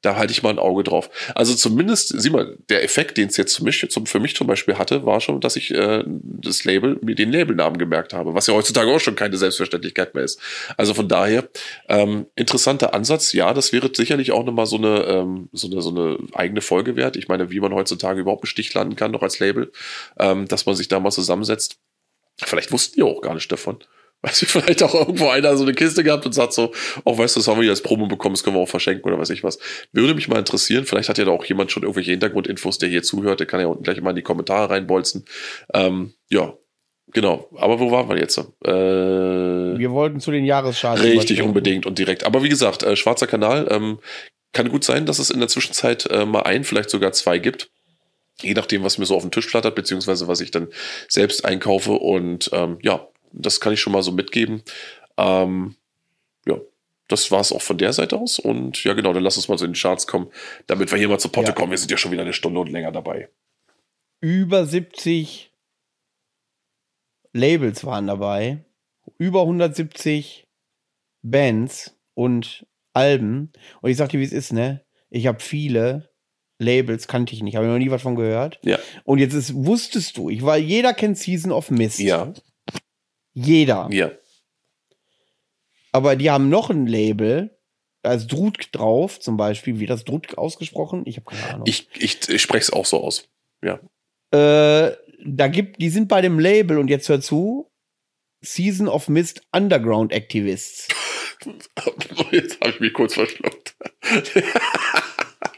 Da 0.00 0.16
halte 0.16 0.32
ich 0.32 0.42
mal 0.42 0.50
ein 0.50 0.58
Auge 0.58 0.82
drauf. 0.82 1.08
Also 1.36 1.54
zumindest, 1.54 2.20
sieh 2.20 2.30
mal, 2.30 2.56
der 2.68 2.82
Effekt, 2.82 3.16
den 3.16 3.28
es 3.28 3.36
jetzt 3.36 3.56
für 3.56 3.62
mich, 3.62 3.88
zum, 3.90 4.06
für 4.06 4.18
mich 4.18 4.34
zum 4.34 4.48
Beispiel 4.48 4.76
hatte, 4.76 5.06
war 5.06 5.20
schon, 5.20 5.40
dass 5.40 5.54
ich 5.54 5.72
äh, 5.72 6.02
das 6.04 6.64
Label, 6.64 6.98
mir 7.00 7.14
den 7.14 7.30
Labelnamen 7.30 7.78
gemerkt 7.78 8.12
habe, 8.12 8.34
was 8.34 8.48
ja 8.48 8.54
heutzutage 8.54 8.90
auch 8.90 8.98
schon 8.98 9.14
keine 9.14 9.36
Selbstverständlichkeit 9.36 10.16
mehr 10.16 10.24
ist. 10.24 10.40
Also 10.76 10.94
von 10.94 11.06
daher, 11.06 11.48
ähm, 11.88 12.26
interessanter 12.34 12.92
Ansatz. 12.92 13.32
Ja, 13.32 13.54
das 13.54 13.72
wäre 13.72 13.88
sicherlich 13.94 14.32
auch 14.32 14.44
nochmal 14.44 14.66
so 14.66 14.78
eine 14.78 15.11
ähm, 15.12 15.48
so, 15.52 15.68
eine, 15.68 15.82
so 15.82 15.90
eine 15.90 16.18
eigene 16.32 16.60
Folge 16.60 16.96
wert. 16.96 17.16
Ich 17.16 17.28
meine, 17.28 17.50
wie 17.50 17.60
man 17.60 17.74
heutzutage 17.74 18.20
überhaupt 18.20 18.44
im 18.44 18.48
Stich 18.48 18.72
landen 18.74 18.96
kann, 18.96 19.10
noch 19.10 19.22
als 19.22 19.38
Label, 19.38 19.72
ähm, 20.18 20.48
dass 20.48 20.66
man 20.66 20.74
sich 20.74 20.88
da 20.88 21.00
mal 21.00 21.10
zusammensetzt. 21.10 21.78
Vielleicht 22.38 22.72
wussten 22.72 22.96
die 22.96 23.02
auch 23.02 23.20
gar 23.20 23.34
nicht 23.34 23.50
davon. 23.52 23.78
Weiß 24.22 24.40
ich, 24.42 24.48
vielleicht 24.48 24.82
auch 24.84 24.94
irgendwo 24.94 25.28
einer 25.28 25.56
so 25.56 25.64
eine 25.64 25.74
Kiste 25.74 26.04
gehabt 26.04 26.24
und 26.24 26.32
sagt 26.32 26.52
so, 26.52 26.72
auch 27.04 27.16
oh, 27.16 27.18
weißt 27.18 27.34
du, 27.34 27.40
das 27.40 27.48
haben 27.48 27.58
wir 27.58 27.64
hier 27.64 27.72
als 27.72 27.82
Promo 27.82 28.06
bekommen, 28.06 28.34
das 28.34 28.44
können 28.44 28.56
wir 28.56 28.60
auch 28.60 28.68
verschenken 28.68 29.04
oder 29.04 29.18
weiß 29.18 29.30
ich 29.30 29.42
was. 29.42 29.58
Würde 29.92 30.14
mich 30.14 30.28
mal 30.28 30.38
interessieren. 30.38 30.86
Vielleicht 30.86 31.08
hat 31.08 31.18
ja 31.18 31.24
da 31.24 31.32
auch 31.32 31.44
jemand 31.44 31.72
schon 31.72 31.82
irgendwelche 31.82 32.12
Hintergrundinfos, 32.12 32.78
der 32.78 32.88
hier 32.88 33.02
zuhört. 33.02 33.40
Der 33.40 33.48
kann 33.48 33.60
ja 33.60 33.66
unten 33.66 33.82
gleich 33.82 34.00
mal 34.00 34.10
in 34.10 34.16
die 34.16 34.22
Kommentare 34.22 34.70
reinbolzen. 34.70 35.24
Ähm, 35.74 36.14
ja, 36.30 36.54
Genau, 37.14 37.48
aber 37.56 37.78
wo 37.78 37.90
waren 37.90 38.08
wir 38.08 38.16
jetzt? 38.16 38.38
Äh, 38.38 38.70
wir 38.70 39.90
wollten 39.90 40.18
zu 40.20 40.30
den 40.30 40.44
Jahrescharts. 40.44 41.02
Richtig, 41.02 41.42
unbedingt 41.42 41.84
und 41.84 41.98
direkt. 41.98 42.24
Aber 42.24 42.42
wie 42.42 42.48
gesagt, 42.48 42.82
äh, 42.84 42.96
Schwarzer 42.96 43.26
Kanal, 43.26 43.68
ähm, 43.70 43.98
kann 44.52 44.68
gut 44.68 44.84
sein, 44.84 45.06
dass 45.06 45.18
es 45.18 45.30
in 45.30 45.40
der 45.40 45.48
Zwischenzeit 45.48 46.06
äh, 46.06 46.26
mal 46.26 46.42
ein, 46.42 46.64
vielleicht 46.64 46.90
sogar 46.90 47.12
zwei 47.12 47.38
gibt. 47.38 47.70
Je 48.40 48.54
nachdem, 48.54 48.82
was 48.82 48.98
mir 48.98 49.06
so 49.06 49.16
auf 49.16 49.22
den 49.22 49.30
Tisch 49.30 49.46
flattert, 49.46 49.74
beziehungsweise 49.74 50.28
was 50.28 50.40
ich 50.40 50.50
dann 50.50 50.68
selbst 51.08 51.44
einkaufe. 51.44 51.92
Und 51.92 52.50
ähm, 52.52 52.78
ja, 52.82 53.06
das 53.32 53.60
kann 53.60 53.72
ich 53.72 53.80
schon 53.80 53.92
mal 53.92 54.02
so 54.02 54.12
mitgeben. 54.12 54.62
Ähm, 55.16 55.76
ja, 56.46 56.58
das 57.08 57.30
war 57.30 57.40
es 57.40 57.52
auch 57.52 57.62
von 57.62 57.78
der 57.78 57.92
Seite 57.92 58.16
aus. 58.18 58.38
Und 58.38 58.84
ja, 58.84 58.94
genau, 58.94 59.12
dann 59.12 59.22
lass 59.22 59.36
uns 59.36 59.48
mal 59.48 59.58
zu 59.58 59.66
den 59.66 59.74
Charts 59.74 60.06
kommen, 60.06 60.30
damit 60.66 60.90
wir 60.90 60.98
hier 60.98 61.08
mal 61.08 61.20
zur 61.20 61.32
Potte 61.32 61.48
ja. 61.48 61.54
kommen. 61.54 61.70
Wir 61.70 61.78
sind 61.78 61.90
ja 61.90 61.96
schon 61.96 62.12
wieder 62.12 62.22
eine 62.22 62.32
Stunde 62.32 62.60
und 62.60 62.70
länger 62.70 62.92
dabei. 62.92 63.28
Über 64.20 64.66
70 64.66 65.52
Labels 67.32 67.84
waren 67.84 68.06
dabei. 68.06 68.64
Über 69.18 69.42
170 69.42 70.46
Bands 71.22 71.96
und 72.14 72.66
Alben. 72.92 73.52
Und 73.80 73.90
ich 73.90 73.96
sag 73.96 74.08
dir, 74.10 74.20
wie 74.20 74.24
es 74.24 74.32
ist, 74.32 74.52
ne? 74.52 74.84
Ich 75.10 75.26
habe 75.26 75.40
viele 75.40 76.10
Labels, 76.58 77.08
kannte 77.08 77.34
ich 77.34 77.42
nicht, 77.42 77.56
habe 77.56 77.66
noch 77.66 77.78
nie 77.78 77.90
was 77.90 78.02
von 78.02 78.14
gehört. 78.14 78.60
Ja. 78.62 78.78
Und 79.04 79.18
jetzt 79.18 79.34
ist, 79.34 79.52
wusstest 79.54 80.16
du, 80.16 80.30
ich 80.30 80.42
war, 80.42 80.56
jeder 80.56 80.94
kennt 80.94 81.18
Season 81.18 81.52
of 81.52 81.70
Mist. 81.70 81.98
Ja. 81.98 82.32
Jeder. 83.34 83.88
Ja. 83.90 84.12
Aber 85.90 86.16
die 86.16 86.30
haben 86.30 86.48
noch 86.48 86.70
ein 86.70 86.86
Label, 86.86 87.58
Da 88.02 88.14
ist 88.14 88.28
Drut 88.28 88.68
drauf, 88.72 89.20
zum 89.20 89.36
Beispiel. 89.36 89.78
Wie 89.78 89.86
das 89.86 90.04
Drut 90.04 90.36
ausgesprochen? 90.36 91.02
Ich 91.06 91.16
habe 91.16 91.24
keine 91.24 91.54
Ahnung. 91.54 91.66
Ich, 91.66 91.88
ich, 91.94 92.28
ich 92.28 92.42
spreche 92.42 92.62
es 92.62 92.72
auch 92.72 92.86
so 92.86 93.02
aus. 93.02 93.28
Ja. 93.62 93.78
Äh, 94.32 94.96
da 95.24 95.48
gibt, 95.48 95.80
die 95.80 95.90
sind 95.90 96.08
bei 96.08 96.20
dem 96.20 96.38
Label 96.38 96.78
und 96.78 96.88
jetzt 96.88 97.08
hör 97.08 97.20
zu. 97.20 97.70
Season 98.44 98.88
of 98.88 99.08
Mist 99.08 99.42
Underground 99.52 100.10
Activists. 100.10 100.88
Jetzt 102.30 102.60
habe 102.60 102.70
ich 102.70 102.80
mich 102.80 102.92
kurz 102.92 103.14
verschluckt. 103.14 103.74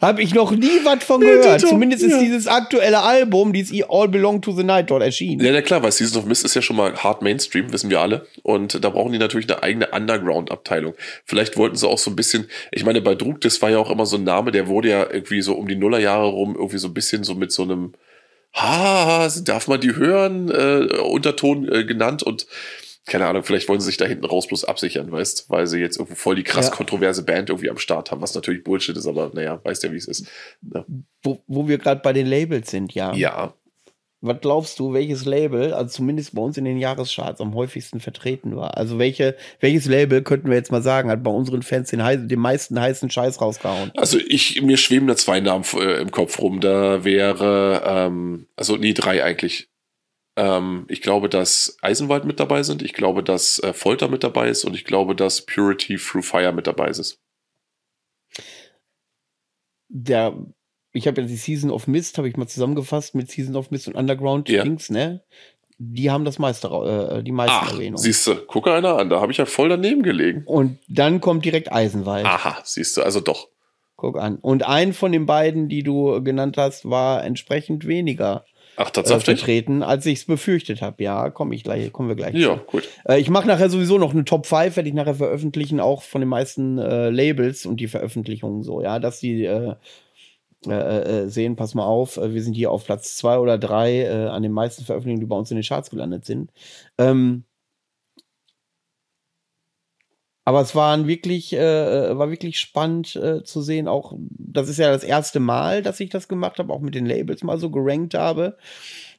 Habe 0.00 0.22
ich 0.22 0.34
noch 0.34 0.50
nie 0.50 0.80
was 0.82 1.02
von 1.04 1.20
gehört. 1.20 1.60
Zumindest 1.60 2.02
ist 2.02 2.20
dieses 2.20 2.46
aktuelle 2.46 3.00
Album, 3.00 3.52
dieses 3.52 3.82
All 3.88 4.08
Belong 4.08 4.42
to 4.42 4.52
the 4.52 4.62
Night 4.62 4.90
dort 4.90 5.02
erschienen. 5.02 5.44
Ja, 5.44 5.52
ja, 5.52 5.62
klar, 5.62 5.82
weil 5.82 5.92
Season 5.92 6.20
of 6.20 6.26
Mist 6.26 6.44
ist 6.44 6.54
ja 6.54 6.62
schon 6.62 6.76
mal 6.76 6.94
hart 6.96 7.22
Mainstream, 7.22 7.72
wissen 7.72 7.88
wir 7.88 8.00
alle. 8.00 8.26
Und 8.42 8.84
da 8.84 8.90
brauchen 8.90 9.12
die 9.12 9.18
natürlich 9.18 9.50
eine 9.50 9.62
eigene 9.62 9.88
Underground-Abteilung. 9.88 10.94
Vielleicht 11.24 11.56
wollten 11.56 11.76
sie 11.76 11.88
auch 11.88 11.98
so 11.98 12.10
ein 12.10 12.16
bisschen, 12.16 12.48
ich 12.70 12.84
meine, 12.84 13.00
bei 13.00 13.14
Drug, 13.14 13.40
das 13.40 13.62
war 13.62 13.70
ja 13.70 13.78
auch 13.78 13.90
immer 13.90 14.04
so 14.04 14.16
ein 14.16 14.24
Name, 14.24 14.50
der 14.50 14.68
wurde 14.68 14.90
ja 14.90 15.06
irgendwie 15.10 15.40
so 15.40 15.54
um 15.54 15.68
die 15.68 15.76
Nullerjahre 15.76 16.26
rum 16.26 16.54
irgendwie 16.54 16.78
so 16.78 16.88
ein 16.88 16.94
bisschen 16.94 17.24
so 17.24 17.34
mit 17.34 17.52
so 17.52 17.62
einem 17.62 17.94
Ha, 18.54 19.28
darf 19.42 19.66
man 19.66 19.80
die 19.80 19.96
hören, 19.96 20.48
äh, 20.48 20.98
Unterton 20.98 21.66
äh, 21.72 21.84
genannt 21.84 22.22
und 22.22 22.46
keine 23.06 23.26
Ahnung, 23.26 23.42
vielleicht 23.42 23.68
wollen 23.68 23.80
sie 23.80 23.86
sich 23.86 23.96
da 23.98 24.06
hinten 24.06 24.24
raus 24.24 24.46
bloß 24.46 24.64
absichern, 24.64 25.12
weißt, 25.12 25.50
weil 25.50 25.66
sie 25.66 25.78
jetzt 25.78 25.98
irgendwo 25.98 26.16
voll 26.16 26.36
die 26.36 26.42
krass 26.42 26.68
ja. 26.68 26.74
kontroverse 26.74 27.22
Band 27.22 27.50
irgendwie 27.50 27.68
am 27.68 27.76
Start 27.76 28.10
haben, 28.10 28.22
was 28.22 28.34
natürlich 28.34 28.64
Bullshit 28.64 28.96
ist, 28.96 29.06
aber 29.06 29.30
naja, 29.34 29.60
weißt 29.62 29.82
ja, 29.82 29.92
wie 29.92 29.96
es 29.96 30.08
ist. 30.08 30.26
Ja. 30.74 30.86
Wo, 31.22 31.42
wo 31.46 31.68
wir 31.68 31.78
gerade 31.78 32.00
bei 32.00 32.12
den 32.12 32.26
Labels 32.26 32.70
sind, 32.70 32.94
ja. 32.94 33.12
Ja. 33.14 33.54
Was 34.22 34.40
glaubst 34.40 34.78
du, 34.78 34.94
welches 34.94 35.26
Label, 35.26 35.74
also 35.74 35.96
zumindest 35.96 36.34
bei 36.34 36.40
uns 36.40 36.56
in 36.56 36.64
den 36.64 36.78
Jahrescharts, 36.78 37.42
am 37.42 37.54
häufigsten 37.54 38.00
vertreten 38.00 38.56
war? 38.56 38.78
Also 38.78 38.98
welche, 38.98 39.36
welches 39.60 39.84
Label 39.84 40.22
könnten 40.22 40.48
wir 40.48 40.56
jetzt 40.56 40.72
mal 40.72 40.82
sagen, 40.82 41.10
hat 41.10 41.22
bei 41.22 41.30
unseren 41.30 41.62
Fans 41.62 41.90
den, 41.90 42.26
den 42.26 42.40
meisten 42.40 42.80
heißen 42.80 43.10
Scheiß 43.10 43.42
rausgehauen? 43.42 43.92
Also 43.96 44.18
ich, 44.26 44.62
mir 44.62 44.78
schweben 44.78 45.08
da 45.08 45.16
zwei 45.16 45.40
Namen 45.40 45.66
äh, 45.74 46.00
im 46.00 46.10
Kopf 46.10 46.38
rum. 46.38 46.60
Da 46.60 47.04
wäre, 47.04 47.82
ähm, 47.84 48.46
also 48.56 48.78
nee, 48.78 48.94
drei 48.94 49.22
eigentlich. 49.22 49.68
Ähm, 50.36 50.86
ich 50.88 51.00
glaube, 51.00 51.28
dass 51.28 51.76
Eisenwald 51.80 52.24
mit 52.24 52.40
dabei 52.40 52.62
sind. 52.62 52.82
Ich 52.82 52.92
glaube, 52.92 53.22
dass 53.22 53.60
äh, 53.60 53.72
Folter 53.72 54.08
mit 54.08 54.24
dabei 54.24 54.48
ist 54.48 54.64
und 54.64 54.74
ich 54.74 54.84
glaube, 54.84 55.14
dass 55.14 55.42
Purity 55.46 55.96
Through 55.96 56.24
Fire 56.24 56.52
mit 56.52 56.66
dabei 56.66 56.88
ist. 56.88 57.20
Der, 59.88 60.36
ich 60.92 61.06
habe 61.06 61.20
ja 61.20 61.26
die 61.26 61.36
Season 61.36 61.70
of 61.70 61.86
Mist, 61.86 62.18
habe 62.18 62.28
ich 62.28 62.36
mal 62.36 62.48
zusammengefasst 62.48 63.14
mit 63.14 63.30
Season 63.30 63.54
of 63.54 63.70
Mist 63.70 63.86
und 63.86 63.94
Underground 63.94 64.48
ja. 64.48 64.64
Dings, 64.64 64.90
ne? 64.90 65.22
Die 65.78 66.10
haben 66.10 66.24
das 66.24 66.38
meiste, 66.38 66.68
äh, 66.68 67.22
die 67.22 67.32
meisten 67.32 67.56
Ach, 67.60 67.72
Erwähnungen. 67.72 67.98
Siehst 67.98 68.26
du, 68.26 68.34
gucke 68.46 68.72
einer 68.72 68.96
an, 68.96 69.10
da 69.10 69.20
habe 69.20 69.30
ich 69.30 69.38
ja 69.38 69.46
voll 69.46 69.68
daneben 69.68 70.02
gelegen. 70.02 70.42
Und 70.46 70.78
dann 70.88 71.20
kommt 71.20 71.44
direkt 71.44 71.72
Eisenwald. 71.72 72.26
Aha, 72.26 72.58
siehst 72.64 72.96
du, 72.96 73.02
also 73.02 73.20
doch. 73.20 73.48
Guck 73.96 74.18
an. 74.18 74.36
Und 74.36 74.64
ein 74.64 74.92
von 74.92 75.12
den 75.12 75.26
beiden, 75.26 75.68
die 75.68 75.82
du 75.82 76.22
genannt 76.22 76.56
hast, 76.56 76.88
war 76.90 77.24
entsprechend 77.24 77.86
weniger 77.86 78.44
Ach, 78.76 78.90
tatsächlich? 78.90 79.28
Äh, 79.28 79.36
vertreten, 79.36 79.82
als 79.82 80.06
ich 80.06 80.20
es 80.20 80.24
befürchtet 80.24 80.82
habe. 80.82 81.02
Ja, 81.02 81.30
komme 81.30 81.54
ich 81.54 81.64
gleich, 81.64 81.92
kommen 81.92 82.08
wir 82.08 82.16
gleich. 82.16 82.34
Ja, 82.34 82.56
zu. 82.56 82.64
gut. 82.64 82.88
Äh, 83.06 83.20
ich 83.20 83.30
mache 83.30 83.46
nachher 83.46 83.70
sowieso 83.70 83.98
noch 83.98 84.12
eine 84.12 84.24
Top 84.24 84.46
5, 84.46 84.76
werde 84.76 84.88
ich 84.88 84.94
nachher 84.94 85.14
veröffentlichen, 85.14 85.80
auch 85.80 86.02
von 86.02 86.20
den 86.20 86.28
meisten 86.28 86.78
äh, 86.78 87.10
Labels 87.10 87.66
und 87.66 87.78
die 87.80 87.88
Veröffentlichungen 87.88 88.62
so, 88.62 88.82
ja, 88.82 88.98
dass 88.98 89.20
die 89.20 89.44
äh, 89.44 89.74
äh, 90.66 91.24
äh, 91.24 91.28
sehen, 91.28 91.56
pass 91.56 91.74
mal 91.74 91.84
auf, 91.84 92.16
wir 92.16 92.42
sind 92.42 92.54
hier 92.54 92.70
auf 92.70 92.84
Platz 92.86 93.16
2 93.16 93.38
oder 93.38 93.58
3 93.58 94.28
an 94.30 94.42
den 94.42 94.52
meisten 94.52 94.84
Veröffentlichungen, 94.84 95.20
die 95.20 95.26
bei 95.26 95.36
uns 95.36 95.50
in 95.50 95.58
den 95.58 95.64
Charts 95.64 95.90
gelandet 95.90 96.24
sind. 96.24 96.50
Ähm, 96.96 97.44
aber 100.44 100.60
es 100.60 100.74
waren 100.74 101.06
wirklich, 101.06 101.52
äh, 101.54 102.16
war 102.16 102.30
wirklich 102.30 102.58
spannend 102.58 103.16
äh, 103.16 103.42
zu 103.44 103.62
sehen. 103.62 103.88
Auch 103.88 104.14
das 104.18 104.68
ist 104.68 104.78
ja 104.78 104.90
das 104.90 105.04
erste 105.04 105.40
Mal, 105.40 105.82
dass 105.82 106.00
ich 106.00 106.10
das 106.10 106.28
gemacht 106.28 106.58
habe, 106.58 106.72
auch 106.72 106.80
mit 106.80 106.94
den 106.94 107.06
Labels 107.06 107.42
mal 107.42 107.58
so 107.58 107.70
gerankt 107.70 108.14
habe. 108.14 108.56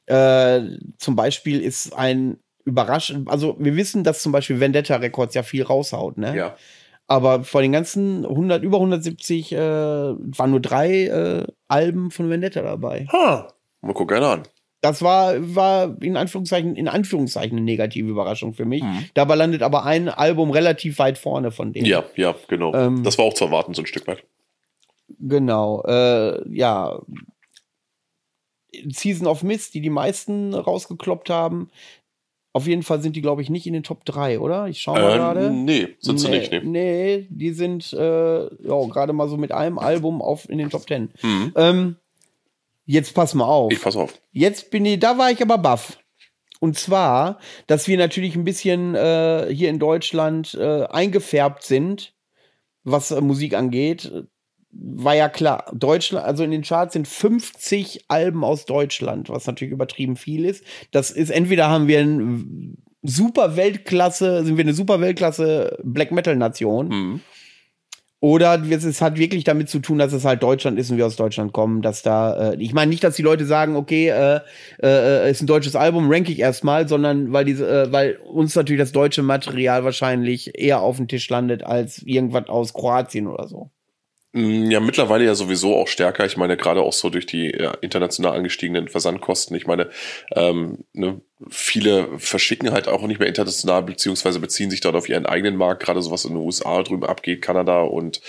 Äh, 0.06 0.60
zum 0.98 1.16
Beispiel 1.16 1.60
ist 1.60 1.92
ein 1.96 2.38
überraschend, 2.64 3.28
also 3.28 3.56
wir 3.58 3.76
wissen, 3.76 4.04
dass 4.04 4.22
zum 4.22 4.32
Beispiel 4.32 4.60
Vendetta 4.60 4.96
Records 4.96 5.34
ja 5.34 5.42
viel 5.42 5.62
raushaut, 5.62 6.18
ne? 6.18 6.36
Ja. 6.36 6.56
Aber 7.08 7.44
vor 7.44 7.62
den 7.62 7.70
ganzen 7.70 8.26
100, 8.26 8.64
über 8.64 8.78
170 8.78 9.52
äh, 9.52 9.58
waren 9.58 10.50
nur 10.50 10.60
drei 10.60 11.04
äh, 11.04 11.46
Alben 11.68 12.10
von 12.10 12.28
Vendetta 12.28 12.62
dabei. 12.62 13.06
Ha, 13.12 13.52
mal 13.80 13.94
gucken 13.94 14.22
an 14.22 14.42
das 14.86 15.02
war, 15.02 15.34
war 15.56 16.00
in 16.00 16.16
Anführungszeichen, 16.16 16.76
in 16.76 16.86
Anführungszeichen 16.86 17.56
eine 17.56 17.64
negative 17.64 18.08
Überraschung 18.08 18.54
für 18.54 18.64
mich. 18.64 18.84
Mhm. 18.84 19.06
Dabei 19.14 19.34
landet 19.34 19.62
aber 19.62 19.84
ein 19.84 20.08
Album 20.08 20.52
relativ 20.52 21.00
weit 21.00 21.18
vorne 21.18 21.50
von 21.50 21.72
denen. 21.72 21.86
Ja, 21.86 22.04
ja, 22.14 22.36
genau. 22.46 22.72
Ähm, 22.72 23.02
das 23.02 23.18
war 23.18 23.24
auch 23.24 23.34
zu 23.34 23.46
erwarten, 23.46 23.74
so 23.74 23.82
ein 23.82 23.86
Stück 23.86 24.06
weit. 24.06 24.22
Genau, 25.18 25.82
äh, 25.82 26.48
ja. 26.56 27.00
Season 28.88 29.26
of 29.26 29.42
Mist, 29.42 29.74
die 29.74 29.80
die 29.80 29.90
meisten 29.90 30.54
rausgekloppt 30.54 31.30
haben. 31.30 31.68
Auf 32.52 32.68
jeden 32.68 32.84
Fall 32.84 33.00
sind 33.02 33.16
die, 33.16 33.22
glaube 33.22 33.42
ich, 33.42 33.50
nicht 33.50 33.66
in 33.66 33.72
den 33.72 33.82
Top 33.82 34.04
3, 34.04 34.38
oder? 34.38 34.68
Ich 34.68 34.80
schaue 34.80 35.00
mal 35.00 35.14
äh, 35.14 35.16
gerade. 35.16 35.50
Nee, 35.50 35.96
sind 35.98 36.18
sie 36.18 36.28
nee, 36.28 36.38
nicht. 36.38 36.52
Nee. 36.52 36.60
nee, 36.64 37.26
die 37.28 37.50
sind 37.50 37.92
äh, 37.92 38.42
ja, 38.44 38.86
gerade 38.88 39.12
mal 39.12 39.28
so 39.28 39.36
mit 39.36 39.50
einem 39.50 39.78
Album 39.78 40.22
auf 40.22 40.48
in 40.48 40.58
den 40.58 40.70
Top 40.70 40.86
10. 40.86 41.10
Mhm. 41.22 41.52
Ähm, 41.56 41.96
Jetzt 42.86 43.14
pass 43.14 43.34
mal 43.34 43.44
auf. 43.44 43.72
Ich 43.72 43.82
pass 43.82 43.96
auf. 43.96 44.14
Jetzt 44.32 44.70
bin 44.70 44.84
ich, 44.84 45.00
da 45.00 45.18
war 45.18 45.30
ich 45.30 45.42
aber 45.42 45.58
baff. 45.58 45.98
Und 46.60 46.78
zwar, 46.78 47.38
dass 47.66 47.86
wir 47.88 47.98
natürlich 47.98 48.34
ein 48.36 48.44
bisschen 48.44 48.94
äh, 48.94 49.48
hier 49.50 49.68
in 49.68 49.78
Deutschland 49.78 50.54
äh, 50.54 50.84
eingefärbt 50.84 51.64
sind, 51.64 52.14
was 52.84 53.10
äh, 53.10 53.20
Musik 53.20 53.54
angeht. 53.54 54.10
War 54.70 55.14
ja 55.14 55.28
klar, 55.28 55.70
Deutschland, 55.74 56.24
also 56.24 56.44
in 56.44 56.50
den 56.50 56.62
Charts 56.62 56.94
sind 56.94 57.08
50 57.08 58.04
Alben 58.08 58.44
aus 58.44 58.64
Deutschland, 58.66 59.28
was 59.28 59.46
natürlich 59.46 59.72
übertrieben 59.72 60.16
viel 60.16 60.44
ist. 60.44 60.64
Das 60.92 61.10
ist, 61.10 61.30
entweder 61.30 61.68
haben 61.68 61.88
wir 61.88 62.00
ein 62.00 62.78
super 63.02 63.56
Weltklasse, 63.56 64.44
sind 64.44 64.56
wir 64.56 64.64
eine 64.64 64.74
super 64.74 65.00
Weltklasse 65.00 65.78
Black 65.82 66.12
Metal 66.12 66.36
Nation. 66.36 66.88
Mhm. 66.88 67.20
Oder 68.20 68.62
es 68.70 69.02
hat 69.02 69.18
wirklich 69.18 69.44
damit 69.44 69.68
zu 69.68 69.78
tun, 69.78 69.98
dass 69.98 70.12
es 70.14 70.24
halt 70.24 70.42
Deutschland 70.42 70.78
ist 70.78 70.90
und 70.90 70.96
wir 70.96 71.04
aus 71.06 71.16
Deutschland 71.16 71.52
kommen, 71.52 71.82
dass 71.82 72.02
da, 72.02 72.52
äh, 72.52 72.56
ich 72.56 72.72
meine 72.72 72.88
nicht, 72.88 73.04
dass 73.04 73.16
die 73.16 73.22
Leute 73.22 73.44
sagen, 73.44 73.76
okay, 73.76 74.08
äh, 74.08 74.40
äh, 74.82 75.30
ist 75.30 75.42
ein 75.42 75.46
deutsches 75.46 75.76
Album, 75.76 76.10
rank 76.10 76.30
ich 76.30 76.38
erstmal, 76.38 76.88
sondern 76.88 77.32
weil 77.32 77.44
diese, 77.44 77.68
äh, 77.68 77.92
weil 77.92 78.16
uns 78.16 78.54
natürlich 78.54 78.80
das 78.80 78.92
deutsche 78.92 79.22
Material 79.22 79.84
wahrscheinlich 79.84 80.58
eher 80.58 80.80
auf 80.80 80.96
dem 80.96 81.08
Tisch 81.08 81.28
landet 81.28 81.62
als 81.64 82.02
irgendwas 82.04 82.48
aus 82.48 82.72
Kroatien 82.72 83.26
oder 83.26 83.48
so. 83.48 83.70
Mm, 84.36 84.70
ja, 84.70 84.80
mittlerweile 84.80 85.24
ja 85.24 85.34
sowieso 85.34 85.74
auch 85.74 85.88
stärker. 85.88 86.26
Ich 86.26 86.36
meine, 86.36 86.58
gerade 86.58 86.82
auch 86.82 86.92
so 86.92 87.08
durch 87.08 87.24
die 87.24 87.56
ja, 87.58 87.70
international 87.80 88.36
angestiegenen 88.36 88.86
Versandkosten. 88.88 89.56
Ich 89.56 89.66
meine, 89.66 89.88
ähm, 90.34 90.84
ne, 90.92 91.22
viele 91.48 92.18
verschicken 92.18 92.70
halt 92.70 92.86
auch 92.86 93.00
nicht 93.06 93.18
mehr 93.18 93.28
international, 93.28 93.82
beziehungsweise 93.84 94.38
beziehen 94.38 94.70
sich 94.70 94.82
dort 94.82 94.94
auf 94.94 95.08
ihren 95.08 95.24
eigenen 95.24 95.56
Markt, 95.56 95.82
gerade 95.82 96.02
so 96.02 96.10
was 96.10 96.26
in 96.26 96.34
den 96.34 96.42
USA 96.44 96.82
drüben 96.82 97.04
abgeht, 97.04 97.40
Kanada. 97.40 97.80
Und 97.80 98.20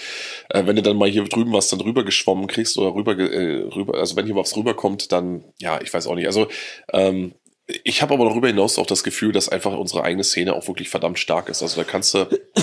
äh, 0.49 0.65
wenn 0.65 0.77
du 0.77 0.81
dann 0.81 0.95
mal 0.95 1.09
hier 1.09 1.25
drüben 1.25 1.51
was 1.51 1.67
dann 1.67 1.81
rüber 1.81 2.05
geschwommen 2.05 2.47
kriegst 2.47 2.77
oder 2.77 2.95
rüber, 2.95 3.17
äh, 3.17 3.63
rüber, 3.63 3.97
also 3.97 4.15
wenn 4.15 4.27
hier 4.27 4.35
was 4.35 4.55
rüberkommt, 4.55 5.11
dann, 5.11 5.43
ja, 5.59 5.81
ich 5.81 5.93
weiß 5.93 6.07
auch 6.07 6.15
nicht. 6.15 6.27
Also 6.27 6.47
ähm, 6.93 7.33
ich 7.83 8.01
habe 8.01 8.13
aber 8.13 8.25
darüber 8.25 8.47
hinaus 8.47 8.79
auch 8.79 8.85
das 8.85 9.03
Gefühl, 9.03 9.33
dass 9.33 9.49
einfach 9.49 9.73
unsere 9.73 10.03
eigene 10.03 10.23
Szene 10.23 10.53
auch 10.53 10.67
wirklich 10.69 10.87
verdammt 10.87 11.19
stark 11.19 11.49
ist. 11.49 11.61
Also 11.61 11.81
da 11.81 11.83
kannst 11.83 12.13
du, 12.13 12.25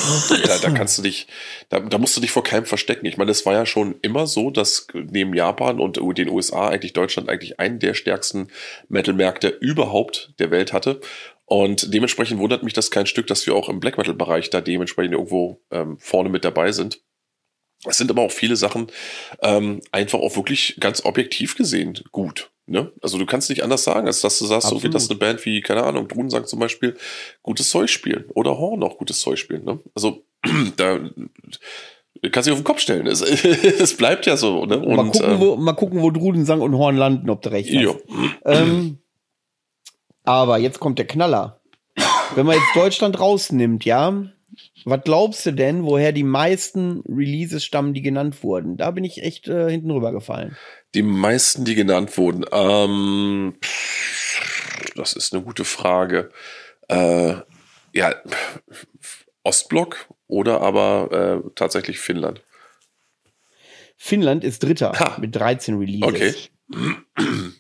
da, 0.46 0.58
da 0.62 0.70
kannst 0.70 0.96
du 0.96 1.02
dich, 1.02 1.26
da, 1.68 1.80
da 1.80 1.98
musst 1.98 2.16
du 2.16 2.22
dich 2.22 2.30
vor 2.30 2.42
keinem 2.42 2.64
verstecken. 2.64 3.04
Ich 3.04 3.18
meine, 3.18 3.30
es 3.30 3.44
war 3.44 3.52
ja 3.52 3.66
schon 3.66 3.96
immer 4.00 4.26
so, 4.26 4.50
dass 4.50 4.86
neben 4.94 5.34
Japan 5.34 5.78
und 5.78 5.96
den 5.96 6.30
USA 6.30 6.68
eigentlich 6.68 6.94
Deutschland 6.94 7.28
eigentlich 7.28 7.60
einen 7.60 7.80
der 7.80 7.92
stärksten 7.92 8.48
Metal-Märkte 8.88 9.48
überhaupt 9.48 10.32
der 10.38 10.50
Welt 10.50 10.72
hatte. 10.72 11.00
Und 11.44 11.92
dementsprechend 11.92 12.40
wundert 12.40 12.62
mich 12.62 12.72
das 12.72 12.90
kein 12.90 13.06
Stück, 13.06 13.26
dass 13.26 13.46
wir 13.46 13.54
auch 13.54 13.68
im 13.68 13.80
Black 13.80 13.98
Metal-Bereich 13.98 14.48
da 14.48 14.62
dementsprechend 14.62 15.12
irgendwo 15.12 15.60
ähm, 15.70 15.98
vorne 15.98 16.30
mit 16.30 16.46
dabei 16.46 16.72
sind. 16.72 17.02
Es 17.86 17.98
sind 17.98 18.10
aber 18.10 18.22
auch 18.22 18.32
viele 18.32 18.56
Sachen 18.56 18.86
ähm, 19.42 19.82
einfach 19.92 20.20
auch 20.20 20.36
wirklich 20.36 20.76
ganz 20.80 21.04
objektiv 21.04 21.56
gesehen 21.56 22.00
gut. 22.10 22.53
Ne? 22.66 22.92
Also 23.02 23.18
du 23.18 23.26
kannst 23.26 23.50
nicht 23.50 23.62
anders 23.62 23.84
sagen, 23.84 24.06
als 24.06 24.22
dass 24.22 24.38
du 24.38 24.46
sagst, 24.46 24.72
okay, 24.72 24.88
dass 24.88 25.10
eine 25.10 25.18
Band 25.18 25.44
wie, 25.44 25.60
keine 25.60 25.82
Ahnung, 25.82 26.08
Drunensang 26.08 26.46
zum 26.46 26.58
Beispiel, 26.58 26.96
gutes 27.42 27.68
Zeug 27.68 27.90
spielen. 27.90 28.24
Oder 28.34 28.56
Horn 28.58 28.82
auch 28.82 28.96
gutes 28.96 29.20
Zeug 29.20 29.38
spielen. 29.38 29.64
Ne? 29.64 29.80
Also 29.94 30.24
da 30.76 30.98
kannst 32.30 32.46
du 32.46 32.50
dich 32.50 32.52
auf 32.52 32.58
den 32.60 32.64
Kopf 32.64 32.80
stellen. 32.80 33.06
Es, 33.06 33.20
es 33.20 33.96
bleibt 33.96 34.24
ja 34.24 34.36
so. 34.36 34.64
Ne? 34.64 34.78
Und, 34.78 34.96
mal, 34.96 35.10
gucken, 35.10 35.30
ähm, 35.30 35.40
wo, 35.40 35.56
mal 35.56 35.72
gucken, 35.74 36.00
wo 36.00 36.10
Drudensang 36.10 36.62
und 36.62 36.74
Horn 36.74 36.96
landen, 36.96 37.28
ob 37.28 37.42
du 37.42 37.50
recht 37.50 37.70
hast. 37.70 37.96
Ähm, 38.46 38.98
aber 40.22 40.56
jetzt 40.58 40.80
kommt 40.80 40.98
der 40.98 41.06
Knaller. 41.06 41.60
Wenn 42.34 42.46
man 42.46 42.56
jetzt 42.56 42.74
Deutschland 42.74 43.20
rausnimmt, 43.20 43.84
ja, 43.84 44.24
was 44.84 45.00
glaubst 45.04 45.44
du 45.46 45.52
denn, 45.52 45.84
woher 45.84 46.12
die 46.12 46.24
meisten 46.24 47.02
Releases 47.08 47.64
stammen, 47.64 47.94
die 47.94 48.02
genannt 48.02 48.42
wurden? 48.42 48.76
Da 48.76 48.90
bin 48.90 49.04
ich 49.04 49.22
echt 49.22 49.48
äh, 49.48 49.70
hinten 49.70 49.90
rübergefallen. 49.90 50.56
Die 50.94 51.02
meisten, 51.02 51.64
die 51.64 51.74
genannt 51.74 52.16
wurden. 52.16 52.44
Ähm, 52.52 53.56
das 54.94 55.14
ist 55.14 55.32
eine 55.32 55.42
gute 55.42 55.64
Frage. 55.64 56.30
Äh, 56.88 57.34
ja, 57.92 58.14
Ostblock 59.42 60.08
oder 60.28 60.60
aber 60.60 61.42
äh, 61.44 61.50
tatsächlich 61.54 61.98
Finnland. 61.98 62.42
Finnland 63.96 64.44
ist 64.44 64.62
Dritter 64.62 64.92
Ha. 64.98 65.16
mit 65.20 65.34
13 65.34 65.78
Releases. 65.78 66.50
Okay. 66.68 67.52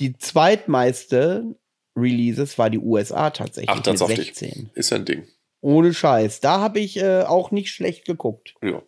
Die 0.00 0.16
zweitmeiste 0.18 1.56
Releases 1.96 2.58
war 2.58 2.70
die 2.70 2.78
USA 2.78 3.30
tatsächlich 3.30 3.70
Ach, 3.70 3.76
mit 3.76 3.84
tatsächlich. 3.84 4.34
16. 4.34 4.70
Ist 4.74 4.92
ein 4.92 5.04
Ding. 5.04 5.26
Ohne 5.60 5.94
Scheiß. 5.94 6.40
Da 6.40 6.60
habe 6.60 6.80
ich 6.80 6.96
äh, 6.98 7.22
auch 7.22 7.50
nicht 7.50 7.70
schlecht 7.70 8.04
geguckt. 8.04 8.54
Ja. 8.62 8.82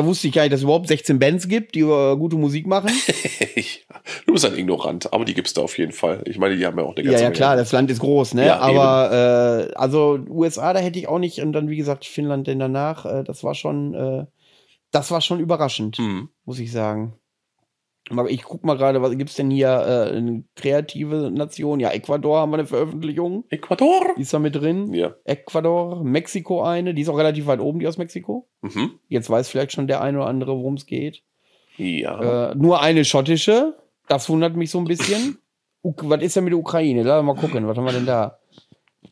Da 0.00 0.06
wusste 0.06 0.28
ich 0.28 0.32
gar 0.32 0.42
nicht, 0.44 0.52
dass 0.52 0.60
es 0.60 0.64
überhaupt 0.64 0.88
16 0.88 1.18
Bands 1.18 1.46
gibt, 1.46 1.74
die 1.74 1.80
äh, 1.80 2.16
gute 2.16 2.36
Musik 2.36 2.66
machen. 2.66 2.88
du 4.26 4.32
bist 4.32 4.46
ein 4.46 4.56
Ignorant, 4.56 5.12
aber 5.12 5.26
die 5.26 5.34
gibt's 5.34 5.52
da 5.52 5.60
auf 5.60 5.76
jeden 5.76 5.92
Fall. 5.92 6.22
Ich 6.24 6.38
meine, 6.38 6.56
die 6.56 6.64
haben 6.64 6.78
ja 6.78 6.84
auch 6.86 6.96
eine 6.96 7.04
ja, 7.04 7.10
ganze 7.10 7.24
ja, 7.24 7.30
klar, 7.30 7.54
das 7.54 7.70
Land 7.70 7.90
ist 7.90 8.00
groß, 8.00 8.32
ne? 8.32 8.46
Ja, 8.46 8.60
Aber 8.60 9.68
äh, 9.68 9.74
also 9.74 10.18
USA, 10.30 10.72
da 10.72 10.80
hätte 10.80 10.98
ich 10.98 11.06
auch 11.06 11.18
nicht, 11.18 11.42
und 11.42 11.52
dann, 11.52 11.68
wie 11.68 11.76
gesagt, 11.76 12.06
Finnland 12.06 12.46
denn 12.46 12.58
danach, 12.58 13.04
äh, 13.04 13.24
das 13.24 13.44
war 13.44 13.54
schon, 13.54 13.92
äh, 13.92 14.24
das 14.90 15.10
war 15.10 15.20
schon 15.20 15.38
überraschend, 15.38 15.98
Hm. 15.98 16.30
muss 16.46 16.58
ich 16.58 16.72
sagen. 16.72 17.19
Ich 18.28 18.42
guck 18.42 18.64
mal 18.64 18.76
gerade, 18.76 19.02
was 19.02 19.16
gibt's 19.16 19.36
denn 19.36 19.50
hier? 19.50 19.68
Äh, 19.68 20.16
eine 20.16 20.44
kreative 20.56 21.30
Nation? 21.30 21.78
Ja, 21.80 21.90
Ecuador 21.90 22.40
haben 22.40 22.50
wir 22.50 22.58
eine 22.58 22.66
Veröffentlichung. 22.66 23.44
Ecuador? 23.50 24.14
Die 24.16 24.22
ist 24.22 24.34
da 24.34 24.38
mit 24.38 24.56
drin. 24.56 24.92
Ja. 24.92 25.14
Ecuador, 25.24 26.02
Mexiko 26.02 26.62
eine, 26.62 26.92
die 26.92 27.02
ist 27.02 27.08
auch 27.08 27.18
relativ 27.18 27.46
weit 27.46 27.60
oben, 27.60 27.78
die 27.78 27.86
aus 27.86 27.98
Mexiko. 27.98 28.48
Mhm. 28.62 28.98
Jetzt 29.08 29.30
weiß 29.30 29.48
vielleicht 29.48 29.72
schon 29.72 29.86
der 29.86 30.00
eine 30.00 30.18
oder 30.18 30.26
andere, 30.26 30.56
worum 30.56 30.74
es 30.74 30.86
geht. 30.86 31.22
Ja. 31.76 32.50
Äh, 32.50 32.54
nur 32.56 32.80
eine 32.82 33.04
schottische, 33.04 33.76
das 34.08 34.28
wundert 34.28 34.56
mich 34.56 34.70
so 34.70 34.78
ein 34.78 34.84
bisschen. 34.84 35.38
Uk 35.82 36.08
was 36.10 36.20
ist 36.20 36.36
denn 36.36 36.44
mit 36.44 36.52
der 36.52 36.58
Ukraine? 36.58 37.02
Lass 37.02 37.24
mal 37.24 37.34
gucken, 37.34 37.66
was 37.66 37.76
haben 37.76 37.86
wir 37.86 37.92
denn 37.92 38.06
da? 38.06 38.38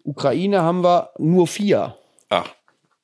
Ukraine 0.05 0.61
haben 0.61 0.83
wir 0.83 1.11
nur 1.19 1.47
vier. 1.47 1.97
Ach. 2.29 2.58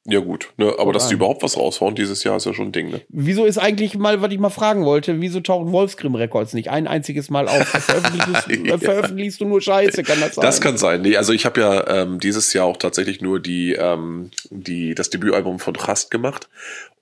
Ja, 0.07 0.21
gut. 0.21 0.53
Ne, 0.59 0.67
aber 0.67 0.77
Guck 0.85 0.93
dass 0.93 1.09
die 1.09 1.15
an. 1.15 1.21
überhaupt 1.21 1.43
was 1.43 1.57
raushauen 1.57 1.95
dieses 1.95 2.25
Jahr 2.25 2.37
ist 2.37 2.45
ja 2.45 2.53
schon 2.53 2.67
ein 2.69 2.73
Ding, 2.73 2.91
ne? 2.91 3.01
Wieso 3.09 3.47
ist 3.47 3.57
eigentlich 3.57 3.97
mal, 3.97 4.21
was 4.21 4.31
ich 4.33 4.39
mal 4.39 4.51
fragen 4.51 4.85
wollte, 4.85 5.23
wieso 5.23 5.41
taucht 5.41 5.73
Wolfsgrim 5.73 6.15
Records 6.15 6.53
nicht 6.53 6.69
ein 6.69 6.87
einziges 6.87 7.31
Mal 7.31 7.49
auf? 7.49 7.67
Veröffentlichst, 7.69 8.51
du- 8.51 8.71
was 8.71 8.83
veröffentlichst 8.83 9.41
du 9.41 9.47
nur 9.47 9.63
Scheiße, 9.63 10.03
kann 10.03 10.21
das 10.21 10.35
sein? 10.35 10.43
Das 10.43 10.61
kann 10.61 10.77
sein. 10.77 11.01
Nee, 11.01 11.17
also 11.17 11.33
ich 11.33 11.47
habe 11.47 11.59
ja 11.61 12.03
ähm, 12.03 12.21
dieses 12.21 12.53
Jahr 12.53 12.67
auch 12.67 12.77
tatsächlich 12.77 13.23
nur 13.23 13.41
die, 13.41 13.73
ähm, 13.73 14.31
die, 14.51 14.95
das 14.95 15.09
Debütalbum 15.09 15.59
von 15.59 15.75
Rast 15.75 16.11
gemacht. 16.11 16.49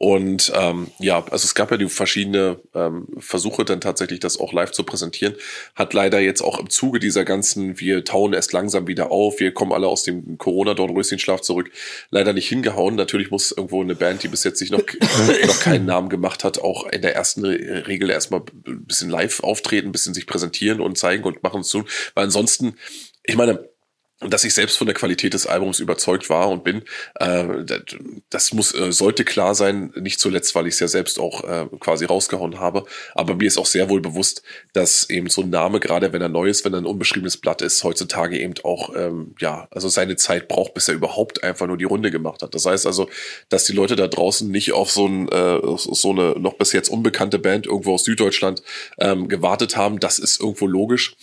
Und 0.02 0.50
ähm, 0.56 0.88
ja, 0.98 1.24
also 1.30 1.44
es 1.44 1.54
gab 1.54 1.70
ja 1.70 1.76
die 1.76 1.88
verschiedene 1.88 2.58
ähm, 2.74 3.06
Versuche, 3.18 3.64
dann 3.64 3.80
tatsächlich 3.80 4.18
das 4.18 4.36
auch 4.36 4.52
live 4.52 4.72
zu 4.72 4.82
präsentieren. 4.82 5.36
Hat 5.76 5.94
leider 5.94 6.18
jetzt 6.18 6.42
auch 6.42 6.58
im 6.58 6.68
Zuge 6.70 6.98
dieser 6.98 7.24
ganzen, 7.24 7.78
wir 7.78 8.04
tauen 8.04 8.32
erst 8.32 8.52
langsam 8.52 8.88
wieder 8.88 9.12
auf, 9.12 9.38
wir 9.38 9.54
kommen 9.54 9.70
alle 9.70 9.86
aus 9.86 10.02
dem 10.02 10.38
Corona-Dornröschenschlaf 10.38 11.40
zurück, 11.40 11.70
leider 12.10 12.32
nicht 12.32 12.48
hingehauen. 12.48 12.96
Natürlich 12.96 13.30
muss 13.30 13.52
irgendwo 13.52 13.80
eine 13.80 13.94
Band, 13.94 14.24
die 14.24 14.28
bis 14.28 14.42
jetzt 14.42 14.58
sich 14.58 14.72
noch, 14.72 14.82
noch 15.46 15.60
keinen 15.60 15.86
Namen 15.86 16.08
gemacht 16.08 16.42
hat, 16.42 16.58
auch 16.58 16.88
in 16.88 17.00
der 17.00 17.14
ersten 17.14 17.44
Re 17.44 17.86
Regel 17.86 18.10
erstmal 18.10 18.42
ein 18.66 18.84
bisschen 18.84 19.08
live 19.08 19.38
auftreten, 19.44 19.90
ein 19.90 19.92
bisschen 19.92 20.14
sich 20.14 20.26
präsentieren 20.26 20.80
und 20.80 20.98
zeigen 20.98 21.22
und 21.22 21.44
machen 21.44 21.62
zu. 21.62 21.84
Weil 22.16 22.24
ansonsten, 22.24 22.74
ich 23.22 23.36
meine, 23.36 23.71
dass 24.28 24.44
ich 24.44 24.54
selbst 24.54 24.78
von 24.78 24.86
der 24.86 24.94
Qualität 24.94 25.34
des 25.34 25.46
Albums 25.46 25.80
überzeugt 25.80 26.28
war 26.30 26.48
und 26.48 26.64
bin, 26.64 26.82
äh, 27.20 27.64
das- 27.64 27.82
das 28.30 28.52
muss 28.52 28.74
äh, 28.74 28.92
sollte 28.92 29.24
klar 29.24 29.54
sein, 29.54 29.92
nicht 29.96 30.20
zuletzt, 30.20 30.54
weil 30.54 30.66
ich 30.66 30.74
es 30.74 30.80
ja 30.80 30.88
selbst 30.88 31.18
auch 31.18 31.44
äh, 31.44 31.66
quasi 31.80 32.04
rausgehauen 32.04 32.58
habe. 32.60 32.84
Aber 33.14 33.34
mir 33.34 33.46
ist 33.46 33.58
auch 33.58 33.66
sehr 33.66 33.88
wohl 33.88 34.00
bewusst, 34.00 34.42
dass 34.72 35.08
eben 35.10 35.28
so 35.28 35.42
ein 35.42 35.50
Name, 35.50 35.80
gerade 35.80 36.12
wenn 36.12 36.22
er 36.22 36.28
neu 36.28 36.48
ist, 36.48 36.64
wenn 36.64 36.74
er 36.74 36.80
ein 36.80 36.86
unbeschriebenes 36.86 37.36
Blatt 37.36 37.62
ist, 37.62 37.84
heutzutage 37.84 38.38
eben 38.38 38.54
auch 38.64 38.94
ähm, 38.96 39.34
ja, 39.40 39.68
also 39.70 39.88
seine 39.88 40.16
Zeit 40.16 40.48
braucht, 40.48 40.74
bis 40.74 40.88
er 40.88 40.94
überhaupt 40.94 41.42
einfach 41.42 41.66
nur 41.66 41.76
die 41.76 41.84
Runde 41.84 42.10
gemacht 42.10 42.42
hat. 42.42 42.54
Das 42.54 42.66
heißt 42.66 42.86
also, 42.86 43.08
dass 43.48 43.64
die 43.64 43.72
Leute 43.72 43.96
da 43.96 44.06
draußen 44.08 44.50
nicht 44.50 44.72
auf 44.72 44.90
so, 44.90 45.06
ein, 45.06 45.28
äh, 45.28 45.60
so 45.76 46.10
eine 46.10 46.34
noch 46.38 46.54
bis 46.54 46.72
jetzt 46.72 46.88
unbekannte 46.88 47.38
Band 47.38 47.66
irgendwo 47.66 47.94
aus 47.94 48.04
Süddeutschland 48.04 48.62
ähm, 48.98 49.28
gewartet 49.28 49.76
haben, 49.76 50.00
das 50.00 50.18
ist 50.18 50.40
irgendwo 50.40 50.66
logisch. 50.66 51.16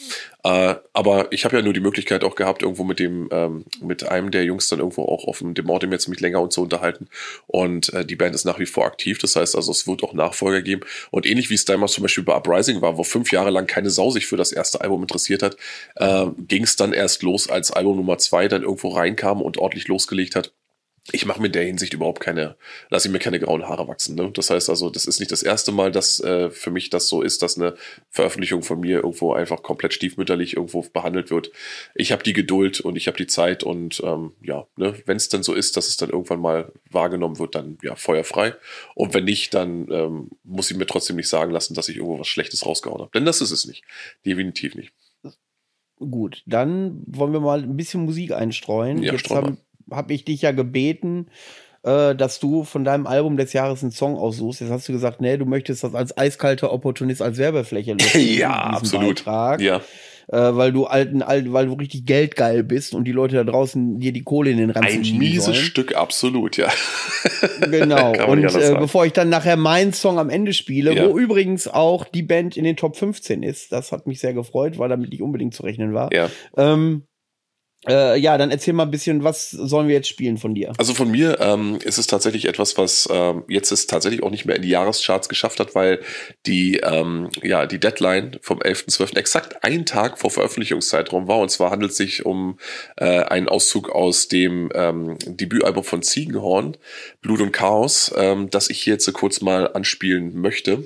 Äh, 0.43 0.75
aber 0.93 1.31
ich 1.31 1.43
habe 1.43 1.57
ja 1.57 1.61
nur 1.61 1.73
die 1.73 1.81
Möglichkeit 1.81 2.23
auch 2.23 2.35
gehabt, 2.35 2.61
irgendwo 2.61 2.83
mit 2.83 2.99
dem, 2.99 3.27
ähm, 3.31 3.65
mit 3.81 4.07
einem 4.07 4.31
der 4.31 4.45
Jungs 4.45 4.69
dann 4.69 4.79
irgendwo 4.79 5.03
auch 5.03 5.25
auf 5.25 5.39
dem 5.39 5.53
Demortem 5.53 5.91
jetzt 5.91 6.07
mich 6.07 6.21
länger 6.21 6.41
und 6.41 6.53
zu 6.53 6.61
unterhalten. 6.61 7.09
Und 7.47 7.93
äh, 7.93 8.05
die 8.05 8.15
Band 8.15 8.35
ist 8.35 8.45
nach 8.45 8.59
wie 8.59 8.65
vor 8.65 8.85
aktiv. 8.85 9.17
Das 9.19 9.35
heißt 9.35 9.55
also, 9.55 9.71
es 9.71 9.85
wird 9.87 10.03
auch 10.03 10.13
Nachfolger 10.13 10.61
geben. 10.61 10.81
Und 11.11 11.25
ähnlich 11.25 11.49
wie 11.49 11.55
es 11.55 11.65
damals 11.65 11.91
zum 11.91 12.03
Beispiel 12.03 12.23
bei 12.23 12.35
Uprising 12.35 12.81
war, 12.81 12.97
wo 12.97 13.03
fünf 13.03 13.31
Jahre 13.31 13.49
lang 13.49 13.67
keine 13.67 13.89
Sau 13.89 14.11
sich 14.11 14.27
für 14.27 14.37
das 14.37 14.51
erste 14.53 14.81
Album 14.81 15.01
interessiert 15.01 15.43
hat, 15.43 15.57
äh, 15.95 16.27
ging 16.37 16.63
es 16.63 16.77
dann 16.77 16.93
erst 16.93 17.21
los, 17.23 17.49
als 17.49 17.71
Album 17.71 17.97
Nummer 17.97 18.17
zwei 18.17 18.47
dann 18.47 18.63
irgendwo 18.63 18.89
reinkam 18.89 19.41
und 19.41 19.57
ordentlich 19.57 19.87
losgelegt 19.87 20.35
hat. 20.35 20.53
Ich 21.11 21.25
mache 21.25 21.39
mir 21.39 21.47
in 21.47 21.53
der 21.53 21.63
Hinsicht 21.63 21.93
überhaupt 21.93 22.19
keine, 22.19 22.55
lasse 22.89 23.07
ich 23.07 23.11
mir 23.11 23.19
keine 23.19 23.39
grauen 23.39 23.67
Haare 23.67 23.87
wachsen. 23.87 24.15
Ne? 24.15 24.31
Das 24.33 24.49
heißt 24.49 24.69
also, 24.69 24.89
das 24.89 25.05
ist 25.05 25.19
nicht 25.19 25.31
das 25.31 25.43
erste 25.43 25.71
Mal, 25.71 25.91
dass 25.91 26.19
äh, 26.19 26.49
für 26.51 26.71
mich 26.71 26.89
das 26.89 27.07
so 27.07 27.21
ist, 27.21 27.41
dass 27.41 27.57
eine 27.57 27.75
Veröffentlichung 28.09 28.61
von 28.61 28.79
mir 28.79 28.97
irgendwo 28.97 29.33
einfach 29.33 29.63
komplett 29.63 29.93
stiefmütterlich 29.93 30.55
irgendwo 30.55 30.81
behandelt 30.81 31.31
wird. 31.31 31.51
Ich 31.95 32.11
habe 32.11 32.23
die 32.23 32.33
Geduld 32.33 32.79
und 32.81 32.95
ich 32.95 33.07
habe 33.07 33.17
die 33.17 33.27
Zeit 33.27 33.63
und 33.63 34.01
ähm, 34.03 34.33
ja, 34.41 34.67
ne, 34.75 34.95
wenn 35.05 35.17
es 35.17 35.29
dann 35.29 35.43
so 35.43 35.53
ist, 35.53 35.77
dass 35.77 35.87
es 35.87 35.97
dann 35.97 36.09
irgendwann 36.09 36.41
mal 36.41 36.71
wahrgenommen 36.89 37.39
wird, 37.39 37.55
dann 37.55 37.77
ja, 37.81 37.95
feuerfrei. 37.95 38.55
Und 38.95 39.13
wenn 39.13 39.25
nicht, 39.25 39.53
dann 39.53 39.87
ähm, 39.91 40.29
muss 40.43 40.69
ich 40.69 40.77
mir 40.77 40.85
trotzdem 40.85 41.15
nicht 41.15 41.29
sagen 41.29 41.51
lassen, 41.51 41.73
dass 41.73 41.89
ich 41.89 41.97
irgendwo 41.97 42.19
was 42.19 42.27
Schlechtes 42.27 42.65
rausgehauen 42.65 43.01
habe. 43.01 43.11
Denn 43.13 43.25
das 43.25 43.41
ist 43.41 43.51
es 43.51 43.65
nicht. 43.65 43.83
Definitiv 44.25 44.75
nicht. 44.75 44.93
Gut, 45.99 46.43
dann 46.45 47.03
wollen 47.07 47.33
wir 47.33 47.41
mal 47.41 47.61
ein 47.61 47.75
bisschen 47.75 48.05
Musik 48.05 48.31
einstreuen. 48.31 49.03
Ja, 49.03 49.13
Jetzt 49.13 49.29
mal. 49.29 49.57
Habe 49.91 49.95
hab 49.95 50.11
ich 50.11 50.25
dich 50.25 50.41
ja 50.41 50.51
gebeten, 50.51 51.27
äh, 51.83 52.15
dass 52.15 52.39
du 52.39 52.63
von 52.63 52.83
deinem 52.83 53.07
Album 53.07 53.37
des 53.37 53.53
Jahres 53.53 53.81
einen 53.83 53.91
Song 53.91 54.15
aussuchst. 54.17 54.61
Jetzt 54.61 54.69
hast 54.71 54.87
du 54.89 54.93
gesagt, 54.93 55.21
nee, 55.21 55.37
du 55.37 55.45
möchtest 55.45 55.83
das 55.83 55.95
als 55.95 56.17
eiskalter 56.17 56.71
Opportunist 56.73 57.21
als 57.21 57.37
Werbefläche 57.37 57.91
nutzen, 57.95 58.19
Ja, 58.21 58.51
absolut. 58.51 59.23
Beitrag, 59.23 59.61
Ja, 59.61 59.77
äh, 60.27 60.55
weil 60.55 60.71
du 60.73 60.85
alten, 60.85 61.21
alt, 61.23 61.51
weil 61.53 61.67
du 61.67 61.73
richtig 61.73 62.05
geldgeil 62.05 62.63
bist 62.63 62.93
und 62.93 63.05
die 63.05 63.11
Leute 63.13 63.35
da 63.37 63.43
draußen 63.45 63.99
dir 63.99 64.11
die 64.11 64.23
Kohle 64.23 64.51
in 64.51 64.57
den 64.57 64.69
Ranzen 64.71 65.03
ein 65.03 65.17
mieses 65.17 65.45
sollen. 65.45 65.55
Stück, 65.57 65.95
absolut, 65.95 66.57
ja. 66.57 66.67
Genau. 67.71 68.11
Und 68.27 68.43
äh, 68.43 68.75
bevor 68.77 69.05
ich 69.05 69.13
dann 69.13 69.29
nachher 69.29 69.55
meinen 69.57 69.93
Song 69.93 70.19
am 70.19 70.29
Ende 70.29 70.53
spiele, 70.53 70.93
Ja. 70.93 71.07
wo 71.09 71.17
übrigens 71.17 71.67
auch 71.67 72.05
die 72.05 72.23
Band 72.23 72.57
in 72.57 72.63
den 72.63 72.75
Top 72.77 72.95
15 72.97 73.41
ist, 73.43 73.71
das 73.71 73.91
hat 73.91 74.05
mich 74.07 74.19
sehr 74.19 74.33
gefreut, 74.33 74.77
weil 74.77 74.89
damit 74.89 75.09
nicht 75.11 75.21
unbedingt 75.21 75.53
zu 75.53 75.63
rechnen 75.63 75.93
war. 75.93 76.11
ja. 76.13 76.29
Ähm, 76.57 77.03
äh, 77.87 78.19
ja, 78.19 78.37
dann 78.37 78.51
erzähl 78.51 78.73
mal 78.73 78.83
ein 78.83 78.91
bisschen, 78.91 79.23
was 79.23 79.51
sollen 79.51 79.87
wir 79.87 79.95
jetzt 79.95 80.09
spielen 80.09 80.37
von 80.37 80.53
dir? 80.53 80.73
Also 80.77 80.93
von 80.93 81.09
mir 81.09 81.39
ähm, 81.39 81.79
ist 81.81 81.97
es 81.97 82.07
tatsächlich 82.07 82.45
etwas, 82.45 82.77
was 82.77 83.07
ähm, 83.09 83.43
jetzt 83.47 83.71
es 83.71 83.87
tatsächlich 83.87 84.21
auch 84.21 84.31
nicht 84.31 84.45
mehr 84.45 84.57
in 84.57 84.63
die 84.63 84.69
Jahrescharts 84.69 85.29
geschafft 85.29 85.61
hat, 85.61 85.75
weil 85.75 86.01
die, 86.45 86.77
ähm, 86.77 87.29
ja, 87.41 87.65
die 87.65 87.79
Deadline 87.79 88.37
vom 88.41 88.59
11.12. 88.59 89.15
exakt 89.15 89.63
einen 89.63 89.85
Tag 89.85 90.19
vor 90.19 90.29
Veröffentlichungszeitraum 90.29 91.29
war. 91.29 91.39
Und 91.39 91.51
zwar 91.51 91.71
handelt 91.71 91.91
es 91.91 91.97
sich 91.97 92.25
um 92.25 92.59
äh, 92.97 93.21
einen 93.21 93.47
Auszug 93.47 93.89
aus 93.89 94.27
dem 94.27 94.69
ähm, 94.75 95.17
Debütalbum 95.25 95.85
von 95.85 96.01
Ziegenhorn, 96.01 96.75
Blut 97.21 97.39
und 97.39 97.53
Chaos, 97.53 98.13
ähm, 98.17 98.49
das 98.49 98.69
ich 98.69 98.81
hier 98.81 98.93
jetzt 98.93 99.05
so 99.05 99.13
kurz 99.13 99.39
mal 99.39 99.71
anspielen 99.73 100.39
möchte. 100.41 100.83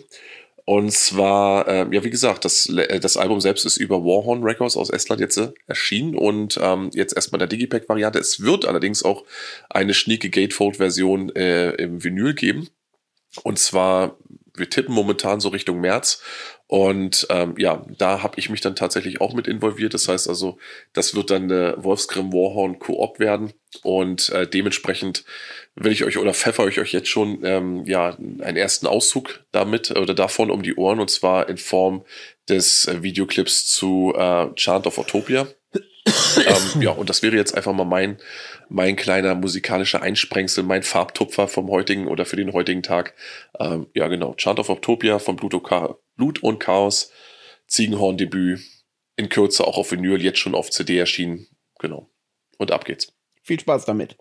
Und 0.66 0.94
zwar, 0.94 1.68
ähm, 1.68 1.92
ja, 1.92 2.04
wie 2.04 2.10
gesagt, 2.10 2.46
das, 2.46 2.68
äh, 2.70 3.00
das 3.00 3.18
Album 3.18 3.42
selbst 3.42 3.66
ist 3.66 3.78
über 3.78 4.04
Warhorn 4.04 4.44
Records 4.44 4.78
aus 4.78 4.90
Estland 4.90 5.20
jetzt 5.20 5.38
äh, 5.38 5.52
erschienen 5.68 6.16
und 6.16 6.58
ähm, 6.62 6.90
jetzt 6.94 7.16
erstmal 7.16 7.40
der 7.40 7.50
Digipack-Variante. 7.50 8.20
Es 8.20 8.42
wird 8.42 8.66
allerdings 8.66 9.04
auch 9.04 9.26
eine 9.70 9.94
schnieke 9.94 10.30
Gatefold-Version 10.30 11.36
äh, 11.36 11.72
im 11.72 12.04
Vinyl 12.04 12.34
geben. 12.34 12.70
Und 13.44 13.60
zwar, 13.60 14.18
wir 14.56 14.70
tippen 14.70 14.94
momentan 14.94 15.40
so 15.40 15.50
Richtung 15.50 15.80
März. 15.80 16.22
Und 16.68 17.28
ähm, 17.30 17.56
ja, 17.58 17.86
da 17.98 18.24
habe 18.24 18.40
ich 18.40 18.50
mich 18.50 18.62
dann 18.62 18.76
tatsächlich 18.76 19.22
auch 19.22 19.34
mit 19.34 19.48
involviert. 19.48 19.94
Das 19.94 20.08
heißt 20.08 20.28
also, 20.28 20.58
das 20.94 21.16
wird 21.16 21.30
dann 21.30 21.44
eine 21.44 21.76
Wolfsgrim 21.78 22.32
Warhorn 22.32 22.80
Koop 22.80 23.20
werden. 23.20 23.54
Und 23.82 24.30
äh, 24.30 24.48
dementsprechend 24.48 25.24
will 25.76 25.92
ich 25.92 26.04
euch 26.04 26.18
oder 26.18 26.34
pfeffer 26.34 26.68
ich 26.68 26.80
euch 26.80 26.94
jetzt 26.94 27.10
schon 27.10 27.44
ähm, 27.44 27.86
ja 27.86 28.16
einen 28.16 28.56
ersten 28.56 28.88
Auszug 28.88 29.44
damit 29.52 29.92
oder 29.92 30.14
davon 30.14 30.52
um 30.52 30.62
die 30.62 30.76
Ohren 30.76 31.00
und 31.00 31.10
zwar 31.10 31.50
in 31.50 31.58
Form 31.58 32.06
des 32.48 32.88
äh, 32.88 33.02
Videoclips 33.02 33.66
zu 33.68 34.14
äh, 34.16 34.54
Chant 34.56 34.86
of 34.88 34.98
Utopia. 34.98 35.48
Ähm, 36.06 36.82
ja, 36.82 36.92
und 36.92 37.10
das 37.10 37.22
wäre 37.24 37.36
jetzt 37.36 37.56
einfach 37.56 37.74
mal 37.74 37.86
mein, 37.86 38.18
mein 38.70 38.96
kleiner 38.96 39.36
musikalischer 39.36 40.02
Einsprengsel, 40.02 40.64
mein 40.64 40.84
Farbtupfer 40.84 41.48
vom 41.48 41.70
heutigen 41.70 42.08
oder 42.08 42.26
für 42.26 42.36
den 42.36 42.54
heutigen 42.54 42.84
Tag. 42.84 43.14
Ähm, 43.60 43.88
ja, 43.94 44.08
genau. 44.08 44.34
Chant 44.36 44.60
of 44.60 44.70
Utopia 44.70 45.20
von 45.20 45.36
Blut 45.38 46.44
und 46.44 46.60
Chaos, 46.60 47.12
Ziegenhorn-Debüt, 47.68 48.60
in 49.16 49.30
Kürze 49.30 49.66
auch 49.66 49.78
auf 49.78 49.92
Vinyl, 49.92 50.22
jetzt 50.22 50.40
schon 50.40 50.56
auf 50.56 50.70
CD 50.70 50.98
erschienen. 50.98 51.48
Genau. 51.80 52.10
Und 52.58 52.72
ab 52.72 52.86
geht's. 52.86 53.14
Viel 53.42 53.60
Spaß 53.60 53.86
damit. 53.86 54.18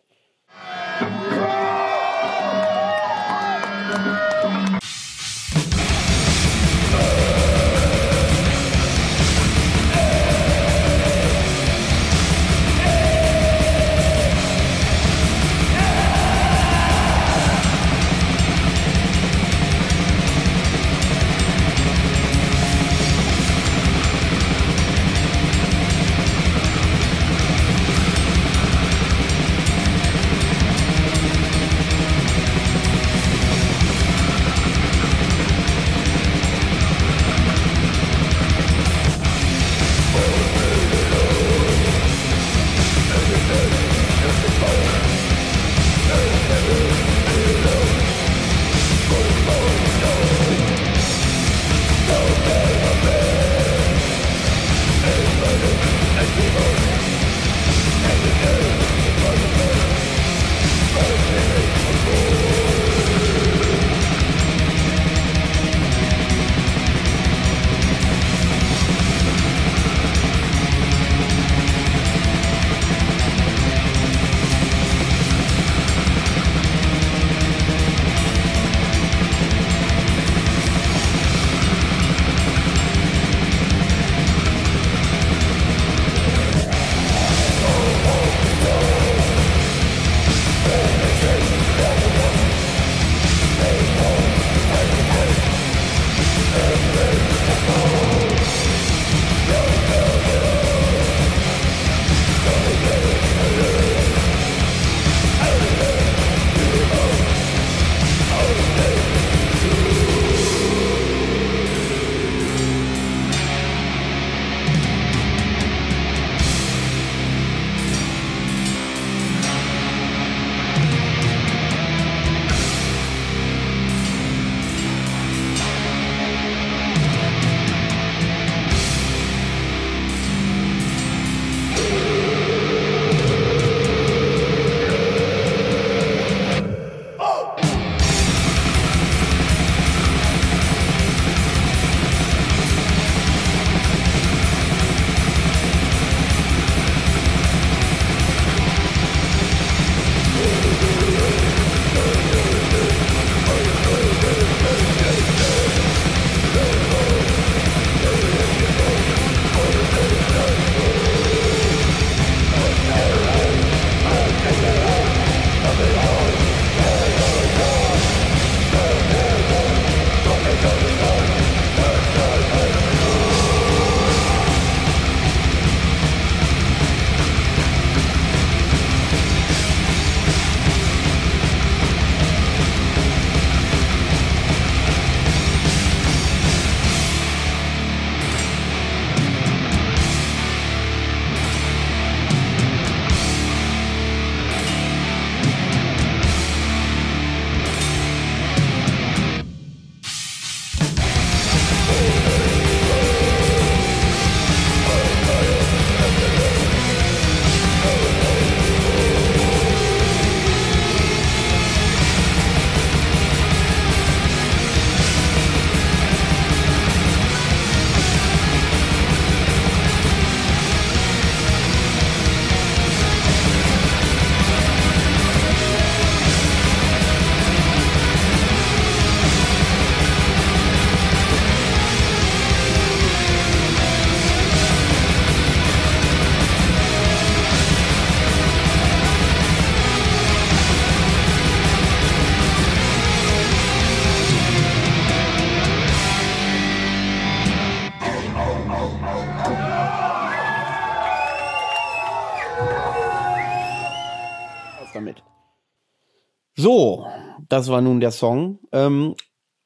Das 257.52 257.68
war 257.68 257.82
nun 257.82 258.00
der 258.00 258.12
Song. 258.12 258.58
Ähm, 258.72 259.14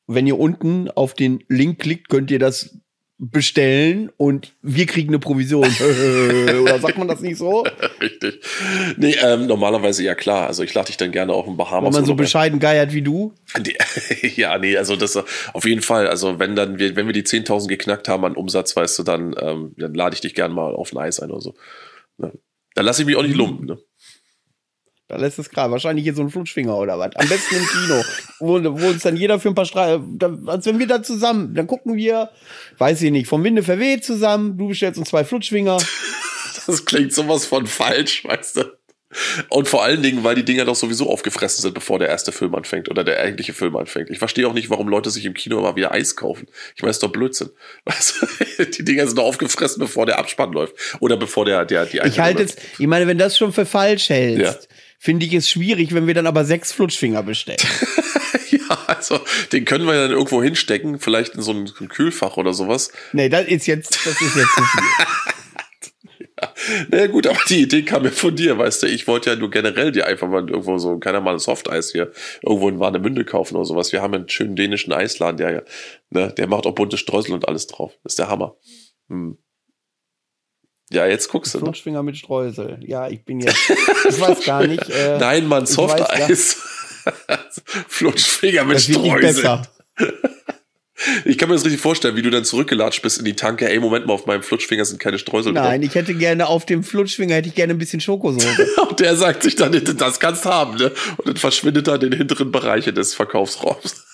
wenn 0.08 0.26
ihr 0.26 0.38
unten 0.38 0.90
auf 0.90 1.14
den 1.14 1.44
Link 1.48 1.78
klickt, 1.78 2.08
könnt 2.08 2.32
ihr 2.32 2.40
das 2.40 2.80
bestellen 3.18 4.10
und 4.16 4.54
wir 4.60 4.86
kriegen 4.86 5.08
eine 5.08 5.20
Provision. 5.20 5.64
Oder 6.62 6.80
sagt 6.80 6.98
man 6.98 7.08
das 7.08 7.20
nicht 7.20 7.38
so? 7.38 7.64
Richtig. 8.02 8.40
Nee, 8.96 9.14
ähm, 9.22 9.46
normalerweise 9.46 10.02
ja 10.02 10.14
klar. 10.14 10.48
Also 10.48 10.64
ich 10.64 10.74
lade 10.74 10.88
dich 10.88 10.96
dann 10.96 11.12
gerne 11.12 11.32
auf 11.32 11.46
ein 11.46 11.56
Bahamas. 11.56 11.94
Wenn 11.94 12.00
man 12.00 12.04
so 12.04 12.14
bescheiden 12.14 12.58
geiert 12.58 12.92
wie 12.92 13.02
du? 13.02 13.32
ja, 14.36 14.58
nee, 14.58 14.76
also 14.76 14.96
das 14.96 15.16
auf 15.54 15.64
jeden 15.64 15.80
Fall. 15.80 16.08
Also 16.08 16.40
wenn 16.40 16.56
dann 16.56 16.78
wir, 16.78 16.94
wenn 16.96 17.06
wir 17.06 17.14
die 17.14 17.22
10.000 17.22 17.68
geknackt 17.68 18.08
haben 18.08 18.24
an 18.24 18.34
Umsatz, 18.34 18.76
weißt 18.76 18.98
du, 18.98 19.02
dann, 19.04 19.34
ähm, 19.40 19.74
dann 19.78 19.94
lade 19.94 20.14
ich 20.14 20.20
dich 20.20 20.34
gerne 20.34 20.52
mal 20.52 20.74
auf 20.74 20.92
ein 20.92 20.98
Eis 20.98 21.20
ein 21.20 21.30
oder 21.30 21.40
so. 21.40 21.54
Ne? 22.18 22.32
Dann 22.74 22.84
lasse 22.84 23.02
ich 23.02 23.06
mich 23.06 23.16
auch 23.16 23.22
nicht 23.22 23.36
lumpen. 23.36 23.66
Ne? 23.66 23.78
Da 25.08 25.16
lässt 25.16 25.38
es 25.38 25.50
gerade. 25.50 25.70
Wahrscheinlich 25.70 26.02
hier 26.04 26.14
so 26.14 26.22
ein 26.22 26.30
Flutschfinger 26.30 26.76
oder 26.76 26.98
was. 26.98 27.14
Am 27.16 27.28
besten 27.28 27.56
im 27.56 27.66
Kino. 27.66 28.02
wo, 28.40 28.80
wo 28.80 28.88
uns 28.88 29.02
dann 29.02 29.16
jeder 29.16 29.38
für 29.38 29.48
ein 29.48 29.54
paar 29.54 29.64
Streiche. 29.64 30.02
Als 30.46 30.66
wenn 30.66 30.78
wir 30.78 30.86
da 30.86 31.02
zusammen, 31.02 31.54
dann 31.54 31.66
gucken 31.66 31.96
wir, 31.96 32.30
weiß 32.78 33.02
ich 33.02 33.10
nicht, 33.12 33.28
vom 33.28 33.44
Winde 33.44 33.62
verweht 33.62 34.04
zusammen. 34.04 34.58
Du 34.58 34.68
bestellst 34.68 34.98
uns 34.98 35.10
zwei 35.10 35.24
Flutschfinger. 35.24 35.78
Das 36.66 36.84
klingt 36.84 37.12
sowas 37.12 37.46
von 37.46 37.66
falsch, 37.66 38.24
weißt 38.24 38.56
du. 38.56 38.64
Und 39.48 39.68
vor 39.68 39.84
allen 39.84 40.02
Dingen, 40.02 40.24
weil 40.24 40.34
die 40.34 40.44
Dinger 40.44 40.64
doch 40.64 40.74
sowieso 40.74 41.08
aufgefressen 41.08 41.62
sind, 41.62 41.74
bevor 41.74 41.98
der 41.98 42.08
erste 42.08 42.32
Film 42.32 42.54
anfängt 42.54 42.90
oder 42.90 43.04
der 43.04 43.20
eigentliche 43.20 43.54
Film 43.54 43.76
anfängt. 43.76 44.10
Ich 44.10 44.18
verstehe 44.18 44.46
auch 44.48 44.52
nicht, 44.52 44.68
warum 44.68 44.88
Leute 44.88 45.10
sich 45.10 45.24
im 45.24 45.34
Kino 45.34 45.58
immer 45.58 45.76
wieder 45.76 45.92
Eis 45.92 46.16
kaufen. 46.16 46.48
Ich 46.74 46.82
meine, 46.82 46.90
das 46.90 46.96
ist 46.96 47.02
doch 47.04 47.12
Blödsinn. 47.12 47.50
Weißt 47.84 48.22
du? 48.58 48.64
Die 48.76 48.84
Dinger 48.84 49.06
sind 49.06 49.16
doch 49.16 49.24
aufgefressen, 49.24 49.78
bevor 49.78 50.06
der 50.06 50.18
Abspann 50.18 50.52
läuft. 50.52 50.74
Oder 51.00 51.16
bevor 51.16 51.44
der, 51.44 51.64
der, 51.64 51.86
die 51.86 52.00
Ich 52.04 52.18
halte 52.18 52.42
es, 52.42 52.56
ich 52.78 52.86
meine, 52.86 53.06
wenn 53.06 53.18
das 53.18 53.38
schon 53.38 53.52
für 53.52 53.64
falsch 53.64 54.08
hältst, 54.08 54.68
ja 54.68 54.75
finde 55.06 55.24
ich 55.24 55.34
es 55.34 55.48
schwierig, 55.48 55.94
wenn 55.94 56.08
wir 56.08 56.14
dann 56.14 56.26
aber 56.26 56.44
sechs 56.44 56.72
Flutschfinger 56.72 57.22
bestellen. 57.22 57.60
ja, 58.50 58.76
also 58.88 59.20
den 59.52 59.64
können 59.64 59.86
wir 59.86 59.94
dann 59.94 60.10
irgendwo 60.10 60.42
hinstecken, 60.42 60.98
vielleicht 60.98 61.36
in 61.36 61.42
so 61.42 61.52
ein 61.52 61.66
Kühlfach 61.88 62.36
oder 62.36 62.52
sowas. 62.52 62.90
Nee, 63.12 63.28
das 63.28 63.46
ist 63.46 63.68
jetzt, 63.68 64.04
das 64.04 64.20
ist 64.20 64.34
jetzt 64.34 64.52
zu 64.52 64.62
viel. 64.64 66.18
ja. 66.42 66.54
Naja, 66.90 67.06
gut, 67.06 67.28
aber 67.28 67.38
die 67.48 67.62
Idee 67.62 67.82
kam 67.82 68.02
mir 68.02 68.10
von 68.10 68.34
dir, 68.34 68.58
weißt 68.58 68.82
du. 68.82 68.88
Ich 68.88 69.06
wollte 69.06 69.30
ja 69.30 69.36
nur 69.36 69.48
generell 69.48 69.92
dir 69.92 70.08
einfach 70.08 70.26
mal 70.26 70.40
irgendwo 70.50 70.76
so, 70.78 70.98
keiner 70.98 71.20
mal 71.20 71.34
ein 71.34 71.38
Softeis 71.38 71.92
hier 71.92 72.10
irgendwo 72.42 72.68
in 72.68 72.80
Warnemünde 72.80 73.24
kaufen 73.24 73.54
oder 73.54 73.64
sowas. 73.64 73.92
Wir 73.92 74.02
haben 74.02 74.12
einen 74.12 74.28
schönen 74.28 74.56
dänischen 74.56 74.92
Eisladen, 74.92 75.36
der, 75.36 75.64
ne, 76.10 76.34
der 76.36 76.48
macht 76.48 76.66
auch 76.66 76.74
bunte 76.74 76.98
Streusel 76.98 77.32
und 77.32 77.46
alles 77.46 77.68
drauf. 77.68 77.92
Das 78.02 78.14
ist 78.14 78.18
der 78.18 78.28
Hammer. 78.28 78.56
Hm. 79.08 79.38
Ja, 80.90 81.06
jetzt 81.06 81.28
guckst 81.28 81.54
du. 81.54 81.58
Ne? 81.58 81.64
Flutschfinger 81.64 82.02
mit 82.02 82.16
Streusel. 82.16 82.78
Ja, 82.82 83.08
ich 83.08 83.24
bin 83.24 83.40
jetzt. 83.40 83.56
Ich 84.08 84.20
weiß 84.20 84.44
gar 84.44 84.66
nicht. 84.66 84.88
Äh, 84.88 85.18
Nein, 85.18 85.46
Mann, 85.48 85.66
Softeis. 85.66 86.56
Flutschfinger 87.88 88.64
mit 88.64 88.80
Streusel. 88.80 89.62
Ich 91.26 91.36
kann 91.36 91.50
mir 91.50 91.54
das 91.54 91.64
richtig 91.66 91.80
vorstellen, 91.80 92.16
wie 92.16 92.22
du 92.22 92.30
dann 92.30 92.44
zurückgelatscht 92.44 93.02
bist 93.02 93.18
in 93.18 93.26
die 93.26 93.36
Tanke. 93.36 93.68
Ey, 93.68 93.78
Moment 93.78 94.06
mal, 94.06 94.14
auf 94.14 94.24
meinem 94.24 94.42
Flutschfinger 94.42 94.84
sind 94.86 94.98
keine 94.98 95.18
Streusel 95.18 95.52
Nein, 95.52 95.62
drauf. 95.62 95.72
Nein, 95.72 95.82
ich 95.82 95.94
hätte 95.94 96.14
gerne 96.14 96.46
auf 96.46 96.64
dem 96.64 96.82
Flutschfinger 96.82 97.34
hätte 97.34 97.48
ich 97.48 97.54
gerne 97.54 97.74
ein 97.74 97.78
bisschen 97.78 98.00
Schokosoße. 98.00 98.66
Und 98.88 98.98
der 98.98 99.14
sagt 99.14 99.42
sich 99.42 99.56
dann, 99.56 99.78
das 99.98 100.20
kannst 100.20 100.46
du 100.46 100.48
haben, 100.48 100.76
ne? 100.78 100.90
Und 101.18 101.28
dann 101.28 101.36
verschwindet 101.36 101.86
er 101.86 101.96
in 101.96 102.00
den 102.00 102.12
hinteren 102.12 102.50
Bereichen 102.50 102.94
des 102.94 103.12
Verkaufsraums. 103.14 104.06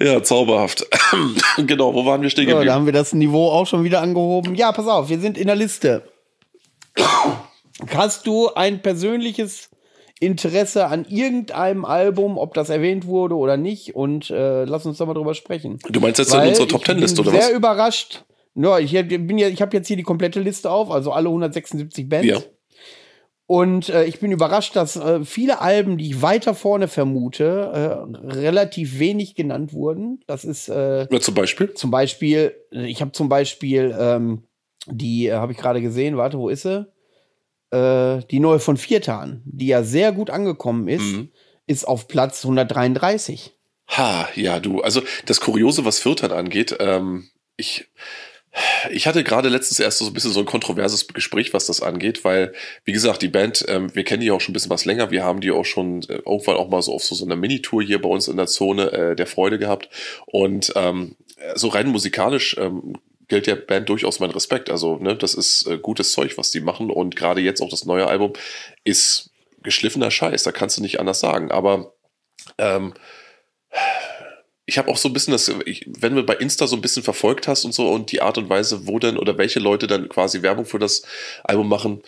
Ja, 0.00 0.22
zauberhaft. 0.22 0.86
genau, 1.58 1.94
wo 1.94 2.04
waren 2.04 2.22
wir 2.22 2.30
stehen 2.30 2.46
geblieben? 2.46 2.62
So, 2.62 2.66
da 2.66 2.74
haben 2.74 2.86
wir 2.86 2.92
das 2.92 3.12
Niveau 3.12 3.50
auch 3.50 3.66
schon 3.66 3.84
wieder 3.84 4.00
angehoben. 4.00 4.54
Ja, 4.54 4.72
pass 4.72 4.86
auf, 4.86 5.08
wir 5.08 5.18
sind 5.18 5.38
in 5.38 5.46
der 5.46 5.56
Liste. 5.56 6.02
Hast 7.94 8.26
du 8.26 8.52
ein 8.54 8.82
persönliches 8.82 9.70
Interesse 10.20 10.86
an 10.86 11.04
irgendeinem 11.08 11.84
Album, 11.84 12.38
ob 12.38 12.54
das 12.54 12.70
erwähnt 12.70 13.06
wurde 13.06 13.34
oder 13.36 13.56
nicht? 13.56 13.94
Und 13.96 14.30
äh, 14.30 14.64
lass 14.64 14.86
uns 14.86 14.98
da 14.98 15.06
mal 15.06 15.14
drüber 15.14 15.34
sprechen. 15.34 15.78
Du 15.88 16.00
meinst 16.00 16.18
jetzt 16.18 16.32
Weil 16.32 16.44
in 16.44 16.48
unserer 16.50 16.68
Top 16.68 16.84
Ten 16.84 16.98
Liste 16.98 17.20
oder 17.20 17.32
was? 17.32 17.34
Ich 17.34 17.40
bin 17.40 17.48
sehr 17.48 17.56
überrascht. 17.56 18.24
Ja, 18.54 18.78
ich 18.78 18.92
bin 18.92 19.38
ja, 19.38 19.48
ich 19.48 19.62
habe 19.62 19.76
jetzt 19.76 19.88
hier 19.88 19.96
die 19.96 20.02
komplette 20.02 20.40
Liste 20.40 20.70
auf, 20.70 20.90
also 20.90 21.12
alle 21.12 21.28
176 21.28 22.08
Bands. 22.08 22.26
Ja. 22.26 22.38
Und 23.52 23.90
äh, 23.90 24.06
ich 24.06 24.18
bin 24.18 24.32
überrascht, 24.32 24.76
dass 24.76 24.96
äh, 24.96 25.26
viele 25.26 25.60
Alben, 25.60 25.98
die 25.98 26.06
ich 26.06 26.22
weiter 26.22 26.54
vorne 26.54 26.88
vermute, 26.88 28.08
äh, 28.24 28.32
relativ 28.32 28.98
wenig 28.98 29.34
genannt 29.34 29.74
wurden. 29.74 30.22
Das 30.26 30.46
ist 30.46 30.70
äh, 30.70 31.06
ja, 31.12 31.20
zum 31.20 31.34
Beispiel. 31.34 31.74
Zum 31.74 31.90
Beispiel, 31.90 32.54
ich 32.70 33.02
habe 33.02 33.12
zum 33.12 33.28
Beispiel 33.28 33.94
ähm, 33.98 34.44
die 34.86 35.26
äh, 35.26 35.34
habe 35.34 35.52
ich 35.52 35.58
gerade 35.58 35.82
gesehen. 35.82 36.16
Warte, 36.16 36.38
wo 36.38 36.48
ist 36.48 36.62
sie? 36.62 36.86
Äh, 37.72 38.24
die 38.30 38.40
neue 38.40 38.58
von 38.58 38.78
Viertan, 38.78 39.42
die 39.44 39.66
ja 39.66 39.82
sehr 39.82 40.12
gut 40.12 40.30
angekommen 40.30 40.88
ist, 40.88 41.02
mhm. 41.02 41.28
ist 41.66 41.86
auf 41.86 42.08
Platz 42.08 42.46
133. 42.46 43.52
Ha, 43.88 44.30
ja, 44.34 44.60
du. 44.60 44.80
Also 44.80 45.02
das 45.26 45.40
Kuriose, 45.40 45.84
was 45.84 45.98
Viertan 45.98 46.32
angeht, 46.32 46.74
ähm, 46.80 47.28
ich 47.58 47.90
ich 48.90 49.06
hatte 49.06 49.24
gerade 49.24 49.48
letztens 49.48 49.80
erst 49.80 49.98
so 49.98 50.06
ein 50.06 50.12
bisschen 50.12 50.32
so 50.32 50.40
ein 50.40 50.46
kontroverses 50.46 51.08
Gespräch, 51.08 51.54
was 51.54 51.66
das 51.66 51.80
angeht, 51.80 52.24
weil, 52.24 52.52
wie 52.84 52.92
gesagt, 52.92 53.22
die 53.22 53.28
Band, 53.28 53.64
ähm, 53.68 53.94
wir 53.94 54.04
kennen 54.04 54.20
die 54.20 54.30
auch 54.30 54.40
schon 54.40 54.52
ein 54.52 54.54
bisschen 54.54 54.70
was 54.70 54.84
länger. 54.84 55.10
Wir 55.10 55.24
haben 55.24 55.40
die 55.40 55.50
auch 55.50 55.64
schon 55.64 56.02
äh, 56.02 56.20
irgendwann 56.26 56.56
auch 56.56 56.68
mal 56.68 56.82
so 56.82 56.94
auf 56.94 57.02
so, 57.02 57.14
so 57.14 57.24
einer 57.24 57.36
Minitour 57.36 57.82
hier 57.82 58.00
bei 58.00 58.08
uns 58.08 58.28
in 58.28 58.36
der 58.36 58.46
Zone 58.46 58.92
äh, 58.92 59.16
der 59.16 59.26
Freude 59.26 59.58
gehabt. 59.58 59.88
Und 60.26 60.72
ähm, 60.76 61.16
so 61.54 61.68
rein 61.68 61.88
musikalisch 61.88 62.56
ähm, 62.58 62.94
gilt 63.28 63.46
der 63.46 63.56
Band 63.56 63.88
durchaus 63.88 64.20
mein 64.20 64.30
Respekt. 64.30 64.68
Also, 64.68 64.96
ne, 64.96 65.16
das 65.16 65.34
ist 65.34 65.66
äh, 65.66 65.78
gutes 65.78 66.12
Zeug, 66.12 66.36
was 66.36 66.50
die 66.50 66.60
machen. 66.60 66.90
Und 66.90 67.16
gerade 67.16 67.40
jetzt 67.40 67.62
auch 67.62 67.70
das 67.70 67.86
neue 67.86 68.06
Album 68.06 68.34
ist 68.84 69.30
geschliffener 69.62 70.10
Scheiß, 70.10 70.42
da 70.42 70.52
kannst 70.52 70.76
du 70.76 70.82
nicht 70.82 71.00
anders 71.00 71.20
sagen. 71.20 71.50
Aber 71.50 71.94
ähm, 72.58 72.94
ich 74.72 74.78
habe 74.78 74.90
auch 74.90 74.96
so 74.96 75.10
ein 75.10 75.12
bisschen 75.12 75.32
das, 75.32 75.52
ich, 75.66 75.84
wenn 75.86 76.16
du 76.16 76.22
bei 76.22 76.34
Insta 76.34 76.66
so 76.66 76.76
ein 76.76 76.80
bisschen 76.80 77.02
verfolgt 77.02 77.46
hast 77.46 77.66
und 77.66 77.74
so 77.74 77.90
und 77.90 78.10
die 78.10 78.22
Art 78.22 78.38
und 78.38 78.48
Weise, 78.48 78.86
wo 78.86 78.98
denn 78.98 79.18
oder 79.18 79.36
welche 79.36 79.60
Leute 79.60 79.86
dann 79.86 80.08
quasi 80.08 80.40
Werbung 80.40 80.64
für 80.64 80.78
das 80.78 81.02
Album 81.44 81.68
machen, 81.68 82.02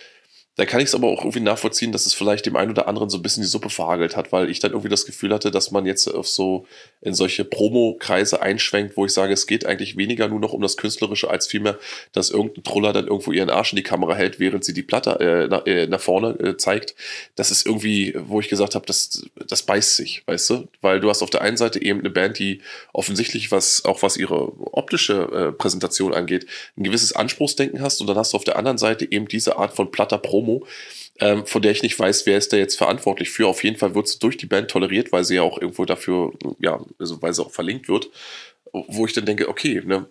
da 0.56 0.64
kann 0.66 0.78
ich 0.78 0.86
es 0.86 0.94
aber 0.94 1.09
auch 1.09 1.20
irgendwie 1.20 1.40
nachvollziehen, 1.40 1.90
dass 1.90 2.06
es 2.06 2.14
vielleicht 2.14 2.47
dem 2.47 2.55
einen 2.55 2.70
oder 2.70 2.86
anderen 2.86 3.10
so 3.10 3.18
ein 3.18 3.22
bisschen 3.22 3.43
die 3.43 3.48
Suppe 3.48 3.70
verhagelt 3.70 4.14
hat, 4.14 4.31
weil 4.31 4.48
ich 4.48 4.60
dann 4.60 4.70
irgendwie 4.70 4.89
das 4.89 5.05
Gefühl 5.05 5.35
hatte, 5.35 5.51
dass 5.51 5.72
man 5.72 5.85
jetzt 5.85 6.06
auf 6.06 6.28
so 6.28 6.66
in 7.01 7.12
solche 7.12 7.44
Promo-Kreise 7.44 8.40
einschwenkt, 8.40 8.97
wo 8.97 9.05
ich 9.05 9.12
sage, 9.12 9.32
es 9.32 9.48
geht 9.48 9.66
eigentlich 9.66 9.97
weniger 9.97 10.28
nur 10.28 10.39
noch 10.39 10.52
um 10.52 10.62
das 10.62 10.76
Künstlerische, 10.76 11.28
als 11.28 11.48
vielmehr, 11.48 11.76
dass 12.12 12.31
irgendein 12.31 12.62
Troller 12.62 12.93
dann 12.93 13.09
irgendwo 13.09 13.32
ihren 13.32 13.51
Arsch 13.51 13.72
in 13.72 13.76
die 13.76 13.82
Kamera 13.82 14.14
hält, 14.14 14.39
während 14.39 14.64
sie 14.64 14.74
die 14.74 14.85
Platte 14.85 15.18
äh, 15.18 15.48
nach, 15.48 15.66
äh, 15.66 15.89
nach 15.89 16.01
vorne 16.01 16.39
äh, 16.39 16.56
zeigt. 16.56 16.94
Das 17.35 17.51
ist 17.51 17.66
irgendwie, 17.66 18.14
wo 18.16 18.39
ich 18.39 18.48
gesagt 18.48 18.76
habe, 18.76 18.86
das, 18.86 19.24
das 19.48 19.62
beißt 19.62 19.97
sich, 19.97 20.22
weißt 20.26 20.51
du? 20.51 20.68
Weil 20.81 21.01
du 21.01 21.10
hast 21.10 21.22
auf 21.22 21.31
der 21.31 21.43
einen 21.43 21.56
Seite 21.56 21.82
eben 21.82 21.98
eine 21.98 22.10
Band, 22.10 22.39
die 22.39 22.60
offensichtlich 22.93 23.51
was, 23.51 23.85
auch 23.85 24.02
was 24.02 24.16
ihre 24.16 24.52
optische 24.72 25.22
äh, 25.32 25.52
Präsentation 25.52 26.14
angeht, 26.14 26.47
ein 26.76 26.85
gewisses 26.85 27.12
Anspruchsdenken 27.12 27.82
hast 27.82 28.01
und 28.01 28.06
dann 28.06 28.16
hast 28.16 28.32
du 28.32 28.36
auf 28.36 28.44
der 28.44 28.56
anderen 28.56 28.78
Seite 28.78 29.10
eben 29.10 29.26
diese 29.26 29.59
Art 29.59 29.74
von 29.74 29.90
platter 29.90 30.18
Promo 30.18 30.43
Promo, 30.44 30.66
ähm, 31.20 31.46
von 31.46 31.62
der 31.62 31.72
ich 31.72 31.82
nicht 31.82 31.98
weiß, 31.98 32.26
wer 32.26 32.36
ist 32.36 32.52
da 32.52 32.56
jetzt 32.56 32.76
verantwortlich 32.76 33.30
für. 33.30 33.48
Auf 33.48 33.64
jeden 33.64 33.76
Fall 33.76 33.94
wird 33.94 34.06
es 34.06 34.18
durch 34.18 34.36
die 34.36 34.46
Band 34.46 34.70
toleriert, 34.70 35.12
weil 35.12 35.24
sie 35.24 35.36
ja 35.36 35.42
auch 35.42 35.60
irgendwo 35.60 35.84
dafür, 35.84 36.32
ja, 36.58 36.84
also 36.98 37.20
weil 37.22 37.32
sie 37.32 37.42
auch 37.42 37.50
verlinkt 37.50 37.88
wird, 37.88 38.10
wo 38.72 39.06
ich 39.06 39.12
dann 39.12 39.26
denke, 39.26 39.48
okay, 39.48 39.82
ne, 39.84 40.06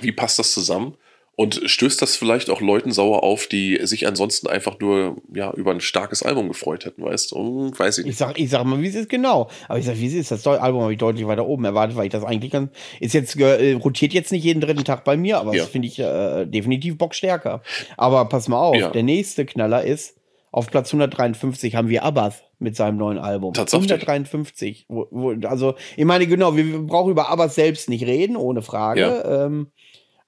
wie 0.00 0.12
passt 0.12 0.38
das 0.38 0.52
zusammen? 0.52 0.96
Und 1.40 1.58
stößt 1.64 2.02
das 2.02 2.16
vielleicht 2.16 2.50
auch 2.50 2.60
Leuten 2.60 2.92
sauer 2.92 3.22
auf, 3.22 3.46
die 3.46 3.78
sich 3.84 4.06
ansonsten 4.06 4.46
einfach 4.46 4.78
nur 4.78 5.16
ja, 5.34 5.50
über 5.54 5.70
ein 5.70 5.80
starkes 5.80 6.22
Album 6.22 6.48
gefreut 6.48 6.84
hätten, 6.84 7.02
weißt 7.02 7.32
du? 7.32 7.36
Hm, 7.36 7.78
weiß 7.78 7.96
ich 7.96 8.04
nicht. 8.04 8.12
Ich 8.12 8.18
sag, 8.18 8.38
ich 8.38 8.50
sag 8.50 8.62
mal, 8.64 8.82
wie 8.82 8.88
es 8.88 8.94
ist 8.94 9.08
genau. 9.08 9.48
Aber 9.66 9.78
ich 9.78 9.86
sag, 9.86 9.96
wie 9.96 10.06
es 10.06 10.12
ist, 10.12 10.30
das 10.30 10.46
Album 10.46 10.82
habe 10.82 10.92
ich 10.92 10.98
deutlich 10.98 11.26
weiter 11.26 11.46
oben 11.46 11.64
erwartet, 11.64 11.96
weil 11.96 12.04
ich 12.04 12.12
das 12.12 12.24
eigentlich 12.24 12.52
kann. 12.52 12.68
Ist 13.00 13.14
jetzt, 13.14 13.40
äh, 13.40 13.72
rotiert 13.72 14.12
jetzt 14.12 14.32
nicht 14.32 14.44
jeden 14.44 14.60
dritten 14.60 14.84
Tag 14.84 15.02
bei 15.04 15.16
mir, 15.16 15.38
aber 15.38 15.54
ja. 15.54 15.62
das 15.62 15.70
finde 15.70 15.88
ich 15.88 15.98
äh, 15.98 16.44
definitiv 16.44 16.98
bockstärker. 16.98 17.62
Aber 17.96 18.26
pass 18.26 18.46
mal 18.46 18.60
auf, 18.60 18.76
ja. 18.76 18.90
der 18.90 19.02
nächste 19.02 19.46
Knaller 19.46 19.82
ist, 19.82 20.18
auf 20.52 20.70
Platz 20.70 20.88
153 20.88 21.74
haben 21.74 21.88
wir 21.88 22.02
Abbas 22.02 22.42
mit 22.58 22.76
seinem 22.76 22.98
neuen 22.98 23.18
Album. 23.18 23.54
Tatsächlich. 23.54 23.90
153. 23.92 24.84
Wo, 24.88 25.06
wo, 25.10 25.30
also, 25.46 25.74
ich 25.96 26.04
meine, 26.04 26.26
genau, 26.26 26.54
wir, 26.54 26.66
wir 26.66 26.80
brauchen 26.80 27.12
über 27.12 27.30
Abbas 27.30 27.54
selbst 27.54 27.88
nicht 27.88 28.04
reden, 28.04 28.36
ohne 28.36 28.60
Frage. 28.60 29.00
Ja. 29.00 29.46
Ähm, 29.46 29.68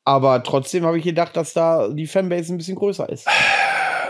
aber 0.04 0.42
trotzdem 0.42 0.84
habe 0.84 0.98
ich 0.98 1.04
gedacht, 1.04 1.36
dass 1.36 1.52
da 1.52 1.88
die 1.88 2.06
Fanbase 2.06 2.52
ein 2.52 2.58
bisschen 2.58 2.76
größer 2.76 3.08
ist. 3.08 3.26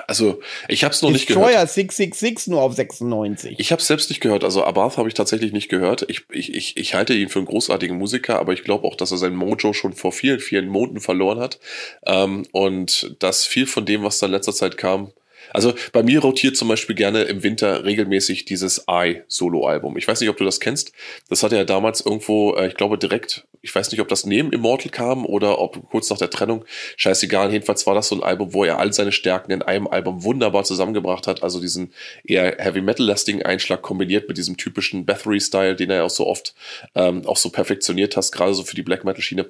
Also, 0.09 0.40
ich 0.69 0.85
habe 0.85 0.93
es 0.93 1.01
noch 1.01 1.10
nicht 1.10 1.27
gehört. 1.27 1.47
Destroyer 1.47 1.66
666 1.66 2.48
nur 2.48 2.60
auf 2.60 2.74
96. 2.74 3.59
Ich 3.59 3.73
habe 3.73 3.81
es 3.81 3.86
selbst 3.86 4.10
nicht 4.10 4.20
gehört. 4.20 4.44
Also, 4.44 4.64
Abath 4.64 4.98
habe 4.98 5.09
ich 5.09 5.14
tatsächlich 5.14 5.52
nicht 5.52 5.69
gehört. 5.69 6.05
Ich, 6.09 6.24
ich, 6.31 6.55
ich, 6.55 6.77
ich 6.77 6.94
halte 6.94 7.14
ihn 7.14 7.28
für 7.28 7.39
einen 7.39 7.47
großartigen 7.47 7.97
Musiker, 7.97 8.39
aber 8.39 8.52
ich 8.52 8.64
glaube 8.64 8.86
auch, 8.86 8.97
dass 8.97 9.10
er 9.10 9.16
sein 9.16 9.35
Mojo 9.35 9.73
schon 9.73 9.93
vor 9.93 10.12
vielen, 10.12 10.40
vielen 10.40 10.69
Monaten 10.69 11.01
verloren 11.01 11.39
hat. 11.39 11.60
Ähm, 12.05 12.47
und 12.52 13.16
dass 13.20 13.47
viel 13.47 13.66
von 13.66 13.86
dem, 13.86 14.02
was 14.02 14.19
da 14.19 14.27
in 14.27 14.32
letzter 14.32 14.52
Zeit 14.52 14.77
kam, 14.77 15.12
Also 15.53 15.74
bei 15.93 16.03
mir 16.03 16.20
rotiert 16.20 16.57
zum 16.57 16.69
Beispiel 16.69 16.97
gerne 16.97 17.23
im 17.23 17.43
Winter 17.43 17.85
regelmäßig 17.85 18.45
dieses 18.45 18.85
I-Solo-Album. 18.91 19.97
Ich 19.97 20.09
weiß 20.09 20.20
nicht, 20.20 20.31
ob 20.31 20.37
du 20.37 20.45
das 20.45 20.61
kennst. 20.61 20.93
Das 21.29 21.43
hatte 21.43 21.57
er 21.57 21.65
damals 21.65 22.01
irgendwo, 22.01 22.55
äh, 22.55 22.69
ich 22.69 22.74
glaube 22.74 22.99
direkt, 22.99 23.47
ich 23.61 23.74
weiß 23.74 23.91
nicht, 23.93 24.01
ob 24.01 24.09
das 24.09 24.27
neben 24.27 24.53
Immortal 24.53 24.91
kam 24.91 25.24
oder 25.24 25.61
ob 25.61 25.89
kurz 25.91 26.11
nach 26.11 26.19
der 26.19 26.31
Trennung. 26.31 26.65
Scheißegal. 26.97 27.53
Jedenfalls 27.53 27.87
war 27.87 27.95
das 27.95 28.09
so 28.09 28.16
ein 28.16 28.23
Album, 28.23 28.55
wo 28.55 28.65
er 28.65 28.79
all 28.79 28.93
seine 28.93 29.12
Stärken 29.12 29.53
in 29.53 29.62
einem 29.62 29.87
Album 29.87 30.24
wunderbar 30.24 30.65
zusammengebracht 30.65 31.27
hat. 31.27 31.43
Also 31.43 31.61
diesen 31.61 31.93
eher 32.24 32.57
Heavy 32.59 32.81
Metal-lastigen 32.81 33.43
Einschlag 33.43 33.83
kombiniert 33.83 34.29
mit 34.29 34.39
diesem 34.39 34.57
typischen 34.57 35.07
Bathory-Style, 35.07 35.77
den 35.77 35.91
er 35.91 36.05
auch 36.05 36.11
so 36.11 36.27
oft 36.27 36.55
ähm, 36.95 37.27
auch 37.27 37.37
so 37.37 37.51
perfektioniert 37.51 38.16
hast, 38.16 38.33
gerade 38.33 38.55
so 38.55 38.65
für 38.65 38.74
die 38.74 38.83
Black 38.83 39.05
Metal-Schiene. 39.05 39.49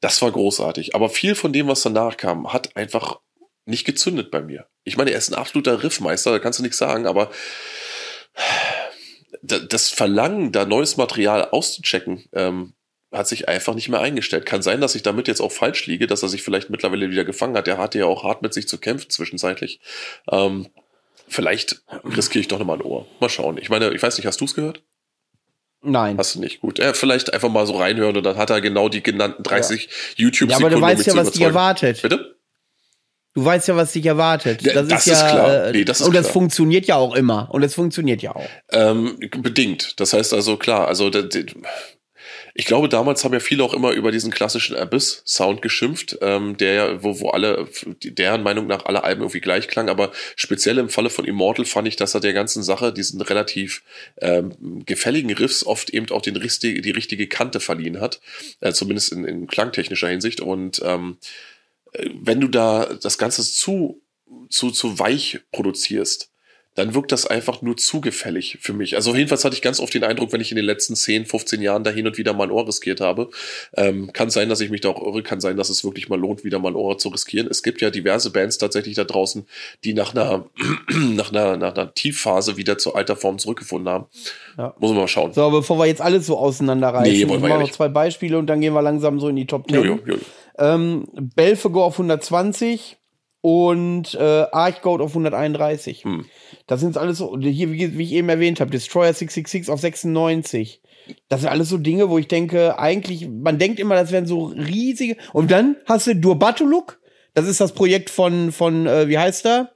Das 0.00 0.20
war 0.22 0.32
großartig. 0.32 0.94
Aber 0.94 1.08
viel 1.08 1.34
von 1.34 1.52
dem, 1.52 1.68
was 1.68 1.82
danach 1.82 2.16
kam, 2.16 2.52
hat 2.52 2.76
einfach 2.76 3.20
nicht 3.64 3.84
gezündet 3.84 4.30
bei 4.30 4.42
mir. 4.42 4.66
Ich 4.84 4.96
meine, 4.96 5.10
er 5.10 5.18
ist 5.18 5.30
ein 5.30 5.38
absoluter 5.38 5.82
Riffmeister, 5.82 6.32
da 6.32 6.38
kannst 6.38 6.58
du 6.58 6.62
nichts 6.62 6.78
sagen, 6.78 7.06
aber 7.06 7.30
das 9.42 9.90
Verlangen, 9.90 10.52
da 10.52 10.64
neues 10.64 10.96
Material 10.96 11.48
auszuchecken, 11.50 12.24
ähm, 12.32 12.74
hat 13.12 13.28
sich 13.28 13.48
einfach 13.48 13.74
nicht 13.74 13.88
mehr 13.88 14.00
eingestellt. 14.00 14.46
Kann 14.46 14.62
sein, 14.62 14.80
dass 14.80 14.94
ich 14.94 15.02
damit 15.02 15.28
jetzt 15.28 15.40
auch 15.40 15.52
falsch 15.52 15.86
liege, 15.86 16.06
dass 16.06 16.22
er 16.22 16.28
sich 16.28 16.42
vielleicht 16.42 16.70
mittlerweile 16.70 17.10
wieder 17.10 17.24
gefangen 17.24 17.56
hat. 17.56 17.68
Er 17.68 17.78
hatte 17.78 17.98
ja 17.98 18.06
auch 18.06 18.24
hart 18.24 18.42
mit 18.42 18.54
sich 18.54 18.68
zu 18.68 18.78
kämpfen 18.78 19.10
zwischenzeitlich. 19.10 19.80
Ähm, 20.30 20.68
vielleicht 21.28 21.82
riskiere 22.04 22.40
ich 22.40 22.48
doch 22.48 22.58
nochmal 22.58 22.78
ein 22.78 22.82
Ohr. 22.82 23.06
Mal 23.20 23.28
schauen. 23.28 23.58
Ich 23.58 23.68
meine, 23.68 23.92
ich 23.92 24.02
weiß 24.02 24.16
nicht, 24.16 24.26
hast 24.26 24.40
du 24.40 24.46
es 24.46 24.54
gehört? 24.54 24.82
Nein. 25.82 26.16
Hast 26.16 26.36
du 26.36 26.40
nicht. 26.40 26.60
Gut. 26.60 26.78
Ja, 26.78 26.94
vielleicht 26.94 27.34
einfach 27.34 27.50
mal 27.50 27.66
so 27.66 27.76
reinhören 27.76 28.16
und 28.16 28.22
dann 28.22 28.36
hat 28.36 28.50
er 28.50 28.60
genau 28.60 28.88
die 28.88 29.02
genannten 29.02 29.42
30 29.42 29.84
ja. 29.84 29.90
YouTube-Sekunden. 30.24 30.50
Ja, 30.50 30.66
aber 30.66 30.70
du 30.70 30.80
weißt 30.80 31.06
ja, 31.06 31.16
was 31.16 31.32
dich 31.32 31.42
erwartet. 31.42 32.00
Bitte? 32.02 32.36
Du 33.34 33.44
weißt 33.44 33.68
ja, 33.68 33.76
was 33.76 33.92
dich 33.92 34.04
erwartet. 34.04 34.60
Das, 34.66 34.86
das 34.88 35.06
ist, 35.06 35.12
ist, 35.12 35.20
ja, 35.22 35.30
klar. 35.30 35.72
Nee, 35.72 35.84
das 35.84 36.00
ist 36.00 36.06
und 36.06 36.14
das 36.14 36.24
klar. 36.24 36.32
funktioniert 36.34 36.86
ja 36.86 36.96
auch 36.96 37.14
immer. 37.14 37.48
Und 37.50 37.62
es 37.62 37.74
funktioniert 37.74 38.20
ja 38.20 38.34
auch. 38.36 38.48
Ähm, 38.70 39.18
bedingt. 39.38 39.98
Das 40.00 40.12
heißt 40.12 40.34
also, 40.34 40.58
klar, 40.58 40.86
also 40.86 41.10
ich 42.54 42.66
glaube, 42.66 42.90
damals 42.90 43.24
haben 43.24 43.32
ja 43.32 43.40
viele 43.40 43.64
auch 43.64 43.72
immer 43.72 43.92
über 43.92 44.12
diesen 44.12 44.30
klassischen 44.30 44.76
Abyss-Sound 44.76 45.62
geschimpft, 45.62 46.18
ähm, 46.20 46.56
der 46.58 46.72
ja, 46.74 47.02
wo, 47.02 47.20
wo 47.20 47.30
alle, 47.30 47.66
deren 48.02 48.42
Meinung 48.42 48.66
nach 48.66 48.84
alle 48.84 49.04
Alben 49.04 49.22
irgendwie 49.22 49.40
gleich 49.40 49.68
klang, 49.68 49.88
aber 49.88 50.12
speziell 50.36 50.76
im 50.76 50.90
Falle 50.90 51.08
von 51.08 51.24
Immortal 51.24 51.64
fand 51.64 51.88
ich, 51.88 51.96
dass 51.96 52.14
er 52.14 52.20
der 52.20 52.34
ganzen 52.34 52.62
Sache 52.62 52.92
diesen 52.92 53.22
relativ 53.22 53.82
ähm, 54.20 54.84
gefälligen 54.84 55.32
Riffs 55.32 55.64
oft 55.64 55.88
eben 55.90 56.10
auch 56.10 56.20
den 56.20 56.34
die 56.34 56.90
richtige 56.90 57.26
Kante 57.26 57.60
verliehen 57.60 58.00
hat, 58.00 58.20
äh, 58.60 58.72
zumindest 58.72 59.12
in, 59.12 59.24
in 59.24 59.46
klangtechnischer 59.46 60.08
Hinsicht 60.08 60.42
und 60.42 60.82
ähm, 60.84 61.16
wenn 62.22 62.40
du 62.40 62.48
da 62.48 62.86
das 63.00 63.18
Ganze 63.18 63.42
zu, 63.42 64.00
zu, 64.48 64.70
zu 64.70 64.98
weich 64.98 65.40
produzierst, 65.52 66.32
dann 66.74 66.94
wirkt 66.94 67.12
das 67.12 67.26
einfach 67.26 67.60
nur 67.60 67.76
zu 67.76 68.00
gefällig 68.00 68.58
für 68.62 68.72
mich. 68.72 68.96
Also 68.96 69.14
jedenfalls 69.14 69.44
hatte 69.44 69.54
ich 69.54 69.60
ganz 69.60 69.78
oft 69.78 69.92
den 69.92 70.04
Eindruck, 70.04 70.32
wenn 70.32 70.40
ich 70.40 70.50
in 70.52 70.56
den 70.56 70.64
letzten 70.64 70.96
10, 70.96 71.26
15 71.26 71.60
Jahren 71.60 71.84
da 71.84 71.90
hin 71.90 72.06
und 72.06 72.16
wieder 72.16 72.32
mal 72.32 72.44
ein 72.44 72.50
Ohr 72.50 72.66
riskiert 72.66 73.02
habe. 73.02 73.28
Ähm, 73.76 74.10
kann 74.14 74.30
sein, 74.30 74.48
dass 74.48 74.60
ich 74.60 74.70
mich 74.70 74.80
da 74.80 74.88
auch 74.88 75.06
irre, 75.06 75.22
kann 75.22 75.40
sein, 75.40 75.58
dass 75.58 75.68
es 75.68 75.84
wirklich 75.84 76.08
mal 76.08 76.18
lohnt, 76.18 76.44
wieder 76.44 76.58
mal 76.58 76.70
ein 76.70 76.76
Ohr 76.76 76.96
zu 76.96 77.10
riskieren. 77.10 77.46
Es 77.50 77.62
gibt 77.62 77.82
ja 77.82 77.90
diverse 77.90 78.30
Bands 78.30 78.56
tatsächlich 78.56 78.94
da 78.94 79.04
draußen, 79.04 79.46
die 79.84 79.92
nach 79.92 80.14
einer, 80.14 80.46
nach 80.88 81.30
einer, 81.30 81.58
nach 81.58 81.74
einer 81.74 81.92
Tiefphase 81.92 82.56
wieder 82.56 82.78
zur 82.78 82.96
alter 82.96 83.16
Form 83.16 83.38
zurückgefunden 83.38 83.92
haben. 83.92 84.06
Ja. 84.56 84.74
Muss 84.78 84.92
man 84.92 85.00
mal 85.00 85.08
schauen. 85.08 85.34
So, 85.34 85.50
bevor 85.50 85.78
wir 85.78 85.86
jetzt 85.86 86.00
alles 86.00 86.24
so 86.24 86.38
auseinanderreißen, 86.38 87.12
nee, 87.12 87.28
wir 87.28 87.38
machen 87.38 87.60
noch 87.60 87.70
zwei 87.70 87.88
Beispiele 87.88 88.38
und 88.38 88.46
dann 88.46 88.62
gehen 88.62 88.72
wir 88.72 88.82
langsam 88.82 89.20
so 89.20 89.28
in 89.28 89.36
die 89.36 89.46
Top 89.46 89.68
10. 89.68 89.76
Jo, 89.76 89.84
jo, 89.84 89.98
jo. 90.06 90.16
Ähm, 90.58 91.06
Belfegor 91.34 91.84
auf 91.84 91.94
120 91.94 92.98
und 93.42 94.14
äh, 94.14 94.46
Archgoat 94.52 95.00
auf 95.00 95.10
131. 95.10 96.04
Hm. 96.04 96.24
Das 96.66 96.80
sind 96.80 96.96
alles 96.96 97.18
so, 97.18 97.36
hier, 97.38 97.72
wie, 97.72 97.98
wie 97.98 98.04
ich 98.04 98.12
eben 98.12 98.28
erwähnt 98.28 98.60
habe, 98.60 98.70
Destroyer 98.70 99.12
666 99.12 99.70
auf 99.70 99.80
96. 99.80 100.80
Das 101.28 101.40
sind 101.40 101.50
alles 101.50 101.68
so 101.68 101.78
Dinge, 101.78 102.08
wo 102.08 102.18
ich 102.18 102.28
denke, 102.28 102.78
eigentlich, 102.78 103.28
man 103.28 103.58
denkt 103.58 103.80
immer, 103.80 103.96
das 103.96 104.12
wären 104.12 104.26
so 104.26 104.46
riesige. 104.46 105.16
Und 105.32 105.50
dann 105.50 105.76
hast 105.86 106.06
du 106.06 106.14
Durbatuluk. 106.14 107.00
Das 107.34 107.48
ist 107.48 107.60
das 107.60 107.72
Projekt 107.72 108.10
von, 108.10 108.52
von 108.52 108.86
äh, 108.86 109.08
wie 109.08 109.18
heißt 109.18 109.46
er? 109.46 109.72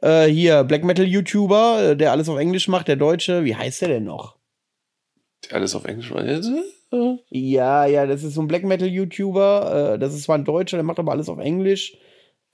Äh, 0.00 0.26
hier, 0.26 0.62
Black 0.62 0.84
Metal 0.84 1.06
YouTuber, 1.06 1.82
äh, 1.82 1.96
der 1.96 2.12
alles 2.12 2.28
auf 2.28 2.38
Englisch 2.38 2.68
macht, 2.68 2.86
der 2.86 2.96
Deutsche. 2.96 3.44
Wie 3.44 3.56
heißt 3.56 3.82
der 3.82 3.88
denn 3.88 4.04
noch? 4.04 4.36
Der 5.44 5.56
alles 5.56 5.74
auf 5.74 5.84
Englisch 5.86 6.10
macht? 6.10 6.26
Ja, 7.30 7.86
ja, 7.86 8.06
das 8.06 8.22
ist 8.22 8.34
so 8.34 8.40
ein 8.40 8.48
Black 8.48 8.64
Metal 8.64 8.88
YouTuber. 8.88 9.94
Äh, 9.94 9.98
das 9.98 10.14
ist 10.14 10.24
zwar 10.24 10.36
ein 10.36 10.44
Deutscher, 10.44 10.76
der 10.76 10.84
macht 10.84 10.98
aber 10.98 11.12
alles 11.12 11.28
auf 11.28 11.38
Englisch. 11.38 11.96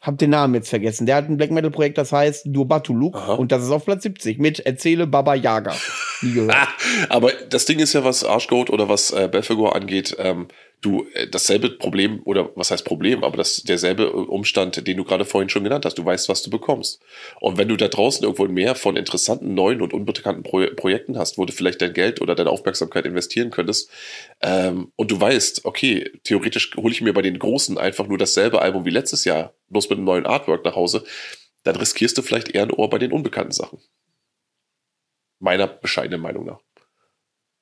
Hab 0.01 0.19
den 0.19 0.31
Namen 0.31 0.55
jetzt 0.55 0.69
vergessen. 0.69 1.07
Der 1.07 1.17
hat 1.17 1.31
ein 1.31 1.39
Black 1.39 1.51
Metal 1.51 1.71
Projekt, 1.71 1.97
das 1.97 2.13
heißt 2.13 2.49
Durbatuluk 2.51 3.39
und 3.39 3.53
das 3.53 3.63
ist 3.65 3.71
auf 3.71 3.87
Platz 3.87 4.03
70 4.03 4.39
mit 4.39 4.61
Erzähle 4.61 5.07
Baba 5.07 5.35
Yaga. 5.35 5.75
Gehört. 6.21 6.57
aber 7.09 7.33
das 7.49 7.65
Ding 7.65 7.79
ist 7.79 7.95
ja, 7.95 8.05
was 8.05 8.25
Arschgoat 8.25 8.71
oder 8.71 8.89
was 8.89 9.13
äh, 9.13 9.29
Belfegor 9.31 9.75
angeht, 9.75 10.17
ähm, 10.19 10.49
du 10.81 11.07
äh, 11.15 11.27
dasselbe 11.27 11.71
Problem 11.71 12.21
oder 12.25 12.51
was 12.57 12.71
heißt 12.71 12.85
Problem, 12.85 13.25
aber 13.25 13.37
das 13.37 13.63
derselbe 13.63 14.05
äh, 14.05 14.07
Umstand, 14.07 14.87
den 14.87 14.97
du 14.97 15.05
gerade 15.05 15.25
vorhin 15.25 15.49
schon 15.49 15.65
genannt 15.65 15.85
hast. 15.85 15.97
Du 15.97 16.05
weißt, 16.05 16.29
was 16.29 16.43
du 16.43 16.51
bekommst. 16.51 17.01
Und 17.41 17.59
wenn 17.59 17.69
du 17.69 17.77
da 17.77 17.89
draußen 17.89 18.23
irgendwo 18.23 18.47
mehr 18.47 18.75
von 18.75 18.97
interessanten, 18.97 19.55
neuen 19.55 19.81
und 19.81 19.93
unbekannten 19.93 20.43
Pro 20.43 20.65
Projekten 20.77 21.19
hast, 21.19 21.39
wo 21.39 21.45
du 21.45 21.53
vielleicht 21.53 21.83
dein 21.83 21.93
Geld 21.93 22.21
oder 22.21 22.35
deine 22.35 22.51
Aufmerksamkeit 22.51 23.07
investieren 23.07 23.51
könntest, 23.51 23.91
ähm, 24.41 24.93
und 24.97 25.11
du 25.11 25.21
weißt, 25.21 25.65
okay, 25.65 26.11
theoretisch 26.25 26.77
hole 26.77 26.93
ich 26.93 27.01
mir 27.01 27.13
bei 27.13 27.23
den 27.23 27.39
Großen 27.39 27.79
einfach 27.79 28.07
nur 28.07 28.19
dasselbe 28.19 28.63
Album 28.63 28.85
wie 28.85 28.91
letztes 28.91 29.25
Jahr, 29.25 29.55
bloß 29.69 29.89
mit 29.91 29.99
einem 29.99 30.07
neuen 30.07 30.27
Artwork 30.27 30.65
nach 30.65 30.77
Hause, 30.77 31.05
dann 31.63 31.77
riskierst 31.77 32.17
du 32.19 32.23
vielleicht 32.23 32.51
eher 32.51 32.63
ein 32.63 32.71
Ohr 32.71 32.91
bei 32.91 32.99
den 32.99 33.13
unbekannten 33.13 33.53
Sachen. 33.53 33.79
Meiner 35.41 35.67
bescheidenen 35.67 36.21
Meinung 36.21 36.45
nach. 36.45 36.61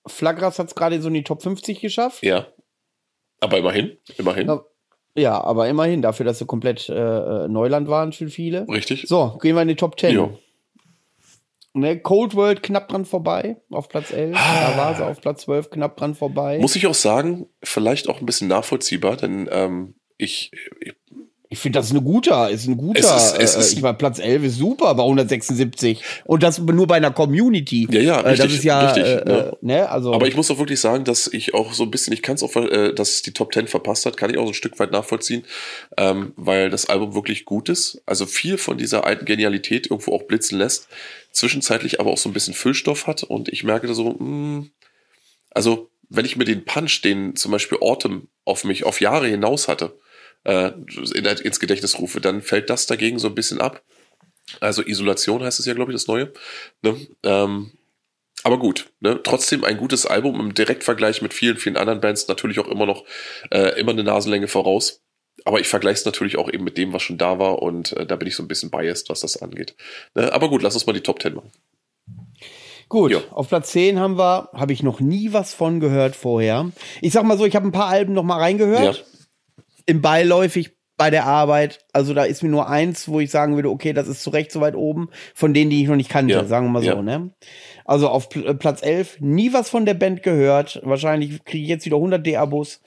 Flagras 0.07 0.59
hat 0.59 0.69
es 0.69 0.75
gerade 0.75 1.01
so 1.01 1.09
in 1.09 1.15
die 1.15 1.25
Top 1.25 1.43
50 1.43 1.81
geschafft. 1.81 2.23
Ja. 2.23 2.49
Aber 3.43 3.59
immerhin, 3.59 3.97
immerhin. 4.19 4.61
Ja, 5.15 5.43
aber 5.43 5.69
immerhin, 5.69 6.01
dafür, 6.01 6.25
dass 6.25 6.39
sie 6.39 6.47
komplett 6.47 6.89
äh, 6.89 6.95
äh, 6.95 7.49
Neuland 7.49 7.89
waren 7.89 8.13
für 8.13 8.29
viele. 8.29 8.67
Richtig. 8.69 9.05
So, 9.09 9.37
gehen 9.43 9.57
wir 9.57 9.63
in 9.63 9.69
die 9.69 9.75
Top 9.75 9.99
10. 9.99 10.15
Jo. 10.15 10.39
Ne, 11.75 11.99
Cold 11.99 12.35
World 12.35 12.63
knapp 12.63 12.89
dran 12.89 13.05
vorbei, 13.05 13.57
auf 13.71 13.89
Platz 13.89 14.13
11. 14.13 14.37
Ah. 14.39 14.71
Da 14.71 14.77
war 14.77 14.95
sie 14.95 15.05
auf 15.05 15.21
Platz 15.21 15.43
12 15.43 15.71
knapp 15.71 15.97
dran 15.97 16.15
vorbei. 16.15 16.59
Muss 16.61 16.77
ich 16.77 16.87
auch 16.87 16.95
sagen, 16.95 17.47
vielleicht 17.63 18.09
auch 18.09 18.21
ein 18.21 18.27
bisschen 18.27 18.49
nachvollziehbar, 18.49 19.17
denn 19.17 19.49
ähm, 19.51 19.95
ich, 20.19 20.53
ich 20.81 20.95
ich 21.53 21.59
finde, 21.59 21.79
das 21.79 21.87
ist 21.87 21.91
eine 21.93 22.01
guter, 22.01 22.49
ist 22.49 22.67
ein 22.67 22.79
guter. 22.79 23.01
Es 23.01 23.25
ist, 23.25 23.39
es 23.39 23.57
äh, 23.57 23.61
ist, 23.61 23.73
ich 23.75 23.83
meine, 23.83 23.93
Platz 23.93 24.19
11 24.19 24.45
ist 24.45 24.57
super 24.57 24.95
bei 24.95 25.03
176. 25.03 26.03
Und 26.25 26.43
das 26.43 26.59
nur 26.59 26.87
bei 26.87 26.95
einer 26.95 27.11
Community. 27.11 27.87
Ja, 27.91 28.01
ja, 28.01 28.21
richtig, 28.21 28.33
äh, 28.33 28.43
das 28.43 28.53
ist 28.55 28.65
ja, 28.65 28.81
richtig, 28.81 29.05
äh, 29.05 29.25
ne? 29.27 29.57
ne? 29.61 29.91
Also. 29.91 30.15
Aber 30.15 30.27
ich 30.27 30.35
muss 30.35 30.51
auch 30.51 30.57
wirklich 30.57 30.81
sagen, 30.81 31.05
dass 31.05 31.27
ich 31.27 31.53
auch 31.53 31.75
so 31.75 31.83
ein 31.83 31.91
bisschen, 31.91 32.15
ich 32.15 32.23
kann 32.23 32.37
es 32.37 32.43
auch, 32.43 32.57
äh, 32.57 32.95
dass 32.95 33.17
es 33.17 33.23
die 33.23 33.35
Top 33.35 33.53
10 33.53 33.69
verpasst 33.69 34.07
hat, 34.07 34.17
kann 34.17 34.31
ich 34.31 34.39
auch 34.39 34.45
so 34.45 34.53
ein 34.53 34.55
Stück 34.55 34.79
weit 34.79 34.93
nachvollziehen, 34.93 35.45
ähm, 35.99 36.33
weil 36.37 36.71
das 36.71 36.87
Album 36.87 37.15
wirklich 37.15 37.45
gut 37.45 37.69
ist. 37.69 38.01
Also 38.07 38.25
viel 38.25 38.57
von 38.57 38.79
dieser 38.79 39.05
alten 39.05 39.27
Genialität 39.27 39.91
irgendwo 39.91 40.15
auch 40.15 40.23
blitzen 40.23 40.57
lässt, 40.57 40.89
zwischenzeitlich 41.33 42.01
aber 42.01 42.13
auch 42.13 42.19
so 42.19 42.31
ein 42.31 42.33
bisschen 42.33 42.55
Füllstoff 42.55 43.07
hat. 43.07 43.25
Und 43.25 43.51
ich 43.51 43.63
merke 43.63 43.87
da 43.87 43.93
so, 43.93 44.09
mh, 44.09 44.19
hm, 44.19 44.71
also 45.51 45.91
wenn 46.09 46.25
ich 46.25 46.37
mir 46.37 46.47
den 46.47 46.65
Punch, 46.65 47.03
den 47.03 47.37
zum 47.37 47.53
Beispiel 47.53 47.77
Autumn 47.83 48.29
auf 48.47 48.65
mich 48.65 48.85
auf 48.85 49.03
Jahre 49.03 49.29
hinaus 49.29 49.69
hatte, 49.69 49.99
äh, 50.45 50.73
ins 51.43 51.61
Gedächtnis 51.61 51.99
rufe, 51.99 52.21
dann 52.21 52.43
fällt 52.43 52.71
das 52.71 52.87
dagegen 52.87 53.19
so 53.19 53.29
ein 53.29 53.35
bisschen 53.35 53.61
ab. 53.61 53.83
Also 54.61 54.83
Isolation 54.83 55.43
heißt 55.43 55.61
es 55.61 55.67
ja, 55.67 55.75
glaube 55.75 55.93
ich, 55.93 55.97
das 55.97 56.09
Neue. 56.09 56.33
Ne? 56.83 56.97
Ähm, 57.23 57.73
aber 58.45 58.59
gut, 58.59 58.91
ne? 59.01 59.21
trotzdem 59.23 59.65
ein 59.65 59.77
gutes 59.77 60.05
Album 60.05 60.41
im 60.41 60.55
Direktvergleich 60.55 61.23
mit 61.23 61.33
vielen, 61.33 61.57
vielen 61.57 61.77
anderen 61.77 62.01
Bands 62.01 62.27
natürlich 62.27 62.59
auch 62.59 62.69
immer 62.69 62.87
noch 62.87 63.05
äh, 63.51 63.79
immer 63.79 63.93
eine 63.93 64.05
Nasenlänge 64.05 64.49
voraus. 64.49 65.01
Aber 65.45 65.61
ich 65.61 65.69
vergleiche 65.69 66.01
es 66.01 66.05
natürlich 66.05 66.37
auch 66.37 66.53
eben 66.53 66.65
mit 66.65 66.77
dem, 66.77 66.93
was 66.93 67.03
schon 67.03 67.19
da 67.19 67.39
war 67.39 67.63
und 67.63 67.97
äh, 67.97 68.05
da 68.05 68.17
bin 68.17 68.29
ich 68.29 68.37
so 68.37 68.43
ein 68.43 68.49
bisschen 68.49 68.71
biased, 68.71 69.09
was 69.09 69.21
das 69.21 69.41
angeht. 69.41 69.75
Ne? 70.15 70.33
Aber 70.33 70.49
gut, 70.49 70.63
lass 70.63 70.75
uns 70.75 70.87
mal 70.87 70.93
die 70.93 71.01
Top 71.01 71.23
10 71.23 71.35
machen. 71.35 71.51
Gut, 72.89 73.11
jo. 73.11 73.23
auf 73.31 73.49
Platz 73.49 73.73
10 73.73 73.99
haben 73.99 74.19
wir, 74.19 74.51
habe 74.53 74.73
ich 74.73 74.83
noch 74.83 75.01
nie 75.01 75.33
was 75.33 75.55
von 75.55 75.81
gehört 75.81 76.15
vorher. 76.15 76.71
Ich 77.01 77.13
sag 77.13 77.25
mal 77.25 77.39
so, 77.39 77.47
ich 77.47 77.57
habe 77.57 77.67
ein 77.67 77.73
paar 77.73 77.87
Alben 77.87 78.13
noch 78.13 78.25
mal 78.25 78.39
reingehört. 78.39 78.97
Ja 78.97 79.12
im 79.87 80.01
beiläufig 80.01 80.73
bei 80.97 81.11
der 81.11 81.27
Arbeit. 81.27 81.81
Also 81.93 82.15
da 82.15 82.25
ist 82.25 82.43
mir 82.43 82.49
nur 82.49 82.69
eins, 82.69 83.09
wo 83.09 83.21
ich 83.21 83.31
sagen 83.31 83.57
würde, 83.57 83.71
okay, 83.71 83.93
das 83.93 84.09
ist 84.09 84.23
zu 84.23 84.31
Recht 84.31 84.53
so 84.53 84.61
weit 84.61 84.77
oben, 84.77 85.09
von 85.35 85.55
denen, 85.55 85.71
die 85.71 85.83
ich 85.83 85.89
noch 85.89 85.97
nicht 85.97 86.11
kannte, 86.11 86.35
ja. 86.35 86.45
sagen 86.45 86.67
wir 86.67 86.71
mal 86.71 86.83
so, 86.83 86.91
ja. 86.91 87.03
ne? 87.03 87.31
Also 87.85 88.09
auf 88.09 88.29
Pl 88.29 88.47
äh, 88.47 88.55
Platz 88.55 88.83
11, 88.83 89.21
nie 89.21 89.53
was 89.53 89.69
von 89.69 89.85
der 89.85 89.95
Band 89.95 90.23
gehört. 90.23 90.81
Wahrscheinlich 90.85 91.45
kriege 91.45 91.65
ich 91.65 91.69
jetzt 91.69 91.87
wieder 91.87 91.97
100 91.97 92.25
D-Abos. 92.25 92.81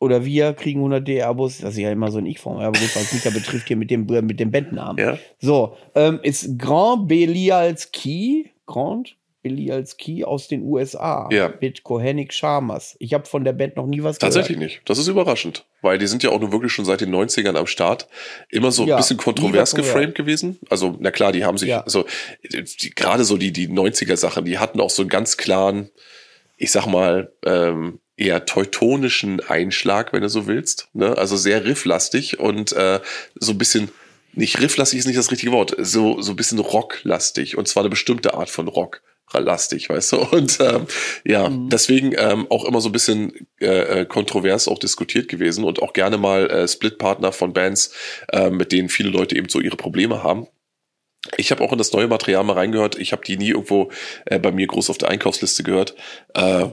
Oder 0.00 0.24
wir 0.24 0.52
kriegen 0.52 0.80
100 0.80 1.06
D-Abos. 1.06 1.58
Das 1.58 1.72
ist 1.72 1.78
ja 1.78 1.90
immer 1.90 2.10
so 2.10 2.18
ein 2.18 2.26
Ich-Form, 2.26 2.58
aber 2.58 2.78
gut, 2.78 2.94
was 2.94 3.12
mich 3.12 3.22
da 3.22 3.30
betrifft 3.30 3.68
hier 3.68 3.76
mit 3.76 3.90
dem, 3.90 4.06
mit 4.06 4.38
dem 4.38 4.50
Bandnamen. 4.50 4.98
Ja. 5.04 5.18
So, 5.40 5.76
ähm, 5.94 6.20
ist 6.22 6.58
Grand 6.58 7.08
Belials 7.08 7.90
Key, 7.90 8.44
Grand 8.66 9.16
Bialialski 9.44 10.24
aus 10.24 10.48
den 10.48 10.62
USA 10.62 11.28
Ja. 11.30 11.52
mit 11.60 11.84
Kohenik 11.84 12.32
Sharmas. 12.32 12.96
Ich 12.98 13.14
habe 13.14 13.26
von 13.26 13.44
der 13.44 13.52
Band 13.52 13.76
noch 13.76 13.86
nie 13.86 14.02
was 14.02 14.18
Tatsächlich 14.18 14.56
gehört. 14.56 14.72
nicht. 14.72 14.82
Das 14.86 14.98
ist 14.98 15.06
überraschend, 15.06 15.66
weil 15.82 15.98
die 15.98 16.08
sind 16.08 16.24
ja 16.24 16.30
auch 16.30 16.40
nur 16.40 16.50
wirklich 16.50 16.72
schon 16.72 16.84
seit 16.84 17.00
den 17.00 17.14
90ern 17.14 17.56
am 17.56 17.66
Start. 17.68 18.08
Immer 18.48 18.72
so 18.72 18.82
ein 18.82 18.88
Ja, 18.88 18.96
bisschen 18.96 19.18
kontrovers 19.18 19.74
geframed 19.76 20.16
gewesen. 20.16 20.58
Also, 20.70 20.96
na 20.98 21.12
klar, 21.12 21.30
die 21.30 21.44
haben 21.44 21.58
sich, 21.58 21.68
Ja. 21.68 21.82
also 21.82 22.04
gerade 22.96 23.24
so 23.24 23.36
die, 23.36 23.52
die 23.52 23.68
90er 23.68 24.16
Sachen, 24.16 24.44
die 24.44 24.58
hatten 24.58 24.80
auch 24.80 24.90
so 24.90 25.02
einen 25.02 25.08
ganz 25.10 25.36
klaren, 25.36 25.90
ich 26.56 26.72
sag 26.72 26.86
mal, 26.86 27.32
ähm, 27.44 28.00
eher 28.16 28.46
teutonischen 28.46 29.40
Einschlag, 29.40 30.12
wenn 30.12 30.22
du 30.22 30.28
so 30.28 30.46
willst. 30.46 30.88
Ne? 30.94 31.18
Also 31.18 31.36
sehr 31.36 31.64
rifflastig 31.64 32.38
und 32.40 32.72
äh, 32.72 33.00
so 33.38 33.52
ein 33.52 33.58
bisschen, 33.58 33.90
nicht 34.34 34.60
rifflastig 34.60 34.98
ist 35.00 35.06
nicht 35.06 35.18
das 35.18 35.30
richtige 35.30 35.52
Wort, 35.52 35.74
so, 35.78 36.20
so 36.22 36.32
ein 36.32 36.36
bisschen 36.36 36.58
rocklastig. 36.60 37.58
Und 37.58 37.68
zwar 37.68 37.82
eine 37.82 37.90
bestimmte 37.90 38.34
Art 38.34 38.50
von 38.50 38.68
Rock 38.68 39.02
lastig, 39.32 39.88
weißt 39.88 40.12
du? 40.12 40.16
Und 40.18 40.58
ähm, 40.60 40.86
ja, 41.24 41.48
deswegen 41.50 42.14
ähm, 42.16 42.46
auch 42.50 42.64
immer 42.64 42.80
so 42.80 42.88
ein 42.88 42.92
bisschen 42.92 43.32
äh, 43.60 44.00
äh, 44.00 44.04
kontrovers 44.04 44.68
auch 44.68 44.78
diskutiert 44.78 45.28
gewesen 45.28 45.64
und 45.64 45.82
auch 45.82 45.92
gerne 45.92 46.18
mal 46.18 46.50
äh, 46.50 46.68
Splitpartner 46.68 47.32
von 47.32 47.52
Bands, 47.52 47.92
äh, 48.32 48.50
mit 48.50 48.72
denen 48.72 48.88
viele 48.88 49.10
Leute 49.10 49.36
eben 49.36 49.48
so 49.48 49.60
ihre 49.60 49.76
Probleme 49.76 50.22
haben. 50.22 50.46
Ich 51.36 51.50
habe 51.50 51.64
auch 51.64 51.72
in 51.72 51.78
das 51.78 51.92
neue 51.92 52.06
Material 52.06 52.44
mal 52.44 52.52
reingehört. 52.52 52.98
Ich 52.98 53.12
habe 53.12 53.24
die 53.24 53.36
nie 53.36 53.50
irgendwo 53.50 53.90
äh, 54.26 54.38
bei 54.38 54.52
mir 54.52 54.66
groß 54.66 54.90
auf 54.90 54.98
der 54.98 55.08
Einkaufsliste 55.08 55.62
gehört. 55.62 55.94
Äh, 56.34 56.66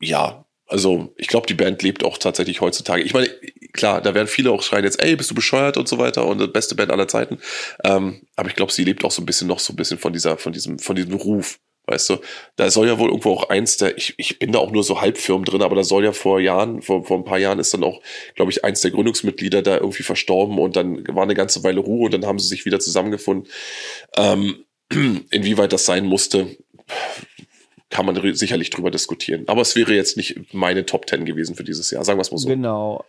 ja, 0.00 0.46
also 0.66 1.14
ich 1.16 1.28
glaube, 1.28 1.46
die 1.46 1.54
Band 1.54 1.82
lebt 1.82 2.04
auch 2.04 2.18
tatsächlich 2.18 2.60
heutzutage. 2.60 3.02
Ich 3.02 3.14
meine, 3.14 3.28
klar, 3.72 4.00
da 4.00 4.14
werden 4.14 4.26
viele 4.26 4.50
auch 4.50 4.62
schreien 4.62 4.84
jetzt, 4.84 5.00
ey, 5.00 5.14
bist 5.14 5.30
du 5.30 5.34
bescheuert 5.34 5.76
und 5.76 5.86
so 5.88 5.98
weiter 5.98 6.26
und 6.26 6.40
die 6.40 6.46
beste 6.48 6.74
Band 6.74 6.90
aller 6.90 7.06
Zeiten. 7.06 7.38
Ähm, 7.84 8.22
aber 8.34 8.48
ich 8.48 8.56
glaube, 8.56 8.72
sie 8.72 8.84
lebt 8.84 9.04
auch 9.04 9.12
so 9.12 9.22
ein 9.22 9.26
bisschen 9.26 9.46
noch 9.46 9.60
so 9.60 9.72
ein 9.72 9.76
bisschen 9.76 9.98
von 9.98 10.12
dieser, 10.12 10.38
von 10.38 10.52
diesem, 10.52 10.78
von 10.78 10.96
diesem 10.96 11.14
Ruf. 11.14 11.60
Weißt 11.86 12.10
du, 12.10 12.16
da 12.56 12.68
soll 12.68 12.88
ja 12.88 12.98
wohl 12.98 13.10
irgendwo 13.10 13.32
auch 13.32 13.48
eins 13.48 13.76
der, 13.76 13.96
ich, 13.96 14.14
ich 14.16 14.40
bin 14.40 14.50
da 14.50 14.58
auch 14.58 14.72
nur 14.72 14.82
so 14.82 15.00
halbfirm 15.00 15.44
drin, 15.44 15.62
aber 15.62 15.76
da 15.76 15.84
soll 15.84 16.04
ja 16.04 16.12
vor 16.12 16.40
Jahren, 16.40 16.82
vor, 16.82 17.04
vor 17.04 17.16
ein 17.16 17.24
paar 17.24 17.38
Jahren 17.38 17.60
ist 17.60 17.74
dann 17.74 17.84
auch, 17.84 18.00
glaube 18.34 18.50
ich, 18.50 18.64
eins 18.64 18.80
der 18.80 18.90
Gründungsmitglieder 18.90 19.62
da 19.62 19.76
irgendwie 19.76 20.02
verstorben 20.02 20.58
und 20.58 20.74
dann 20.74 21.04
war 21.14 21.22
eine 21.22 21.34
ganze 21.34 21.62
Weile 21.62 21.80
Ruhe 21.80 22.06
und 22.06 22.14
dann 22.14 22.26
haben 22.26 22.40
sie 22.40 22.48
sich 22.48 22.64
wieder 22.66 22.80
zusammengefunden. 22.80 23.50
Ähm, 24.16 24.64
inwieweit 25.30 25.72
das 25.72 25.86
sein 25.86 26.06
musste, 26.06 26.56
kann 27.88 28.04
man 28.04 28.18
sicherlich 28.34 28.70
drüber 28.70 28.90
diskutieren. 28.90 29.44
Aber 29.46 29.60
es 29.60 29.76
wäre 29.76 29.94
jetzt 29.94 30.16
nicht 30.16 30.52
meine 30.52 30.84
Top 30.86 31.06
Ten 31.06 31.24
gewesen 31.24 31.54
für 31.54 31.62
dieses 31.62 31.90
Jahr, 31.92 32.04
sagen 32.04 32.18
wir 32.18 32.22
es 32.22 32.32
mal 32.32 32.38
so. 32.38 32.48
Genau. 32.48 33.04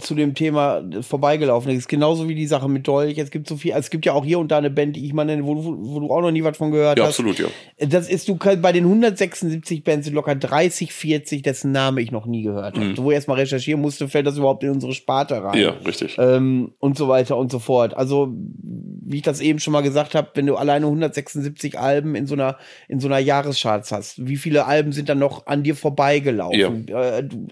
Zu 0.00 0.14
dem 0.14 0.34
Thema 0.34 0.82
vorbeigelaufen. 1.02 1.68
Das 1.70 1.78
ist 1.78 1.88
genauso 1.88 2.26
wie 2.26 2.34
die 2.34 2.46
Sache 2.46 2.68
mit 2.70 2.88
Dolch. 2.88 3.18
Es 3.18 3.30
gibt 3.30 3.46
so 3.46 3.56
viel, 3.58 3.72
es 3.76 3.90
gibt 3.90 4.06
ja 4.06 4.14
auch 4.14 4.24
hier 4.24 4.38
und 4.38 4.48
da 4.50 4.56
eine 4.58 4.70
Band, 4.70 4.96
die 4.96 5.04
ich 5.04 5.12
mal 5.12 5.24
nenne, 5.26 5.44
wo, 5.44 5.54
du- 5.54 5.76
wo 5.78 6.00
du 6.00 6.10
auch 6.10 6.22
noch 6.22 6.30
nie 6.30 6.42
was 6.42 6.56
von 6.56 6.70
gehört 6.70 6.98
Ja, 6.98 7.04
hast. 7.04 7.10
absolut, 7.20 7.38
ja. 7.38 7.48
Das 7.86 8.08
ist, 8.08 8.26
du 8.28 8.36
kannst 8.36 8.62
bei 8.62 8.72
den 8.72 8.84
176 8.84 9.84
Bands 9.84 10.06
sind 10.06 10.14
locker 10.14 10.34
30, 10.34 10.92
40, 10.92 11.42
dessen 11.42 11.70
Name 11.72 12.00
ich 12.00 12.10
noch 12.10 12.24
nie 12.24 12.42
gehört 12.42 12.78
habe. 12.78 12.96
Wo 12.96 13.10
ich 13.10 13.16
erstmal 13.16 13.36
recherchieren 13.38 13.80
musste, 13.82 14.08
fällt 14.08 14.26
das 14.26 14.38
überhaupt 14.38 14.64
in 14.64 14.70
unsere 14.70 14.94
Sparte 14.94 15.42
rein. 15.42 15.56
Mhm. 15.58 15.62
Ja, 15.64 15.70
richtig. 15.86 16.16
Ähm, 16.18 16.72
und 16.78 16.96
so 16.96 17.08
weiter 17.08 17.36
und 17.36 17.52
so 17.52 17.58
fort. 17.58 17.94
Also, 17.94 18.32
wie 18.32 19.16
ich 19.18 19.22
das 19.22 19.40
eben 19.40 19.58
schon 19.58 19.72
mal 19.72 19.82
gesagt 19.82 20.14
habe, 20.14 20.30
wenn 20.34 20.46
du 20.46 20.56
alleine 20.56 20.86
176 20.86 21.78
Alben 21.78 22.14
in 22.14 22.26
so 22.26 22.34
einer, 22.34 22.56
in 22.88 23.00
so 23.00 23.06
einer 23.08 23.18
Jahrescharts 23.18 23.92
hast, 23.92 23.97
wie 24.16 24.36
viele 24.36 24.66
Alben 24.66 24.92
sind 24.92 25.08
dann 25.08 25.18
noch 25.18 25.46
an 25.46 25.62
dir 25.62 25.76
vorbeigelaufen? 25.76 26.88
Äh, 26.88 27.24
du, 27.24 27.46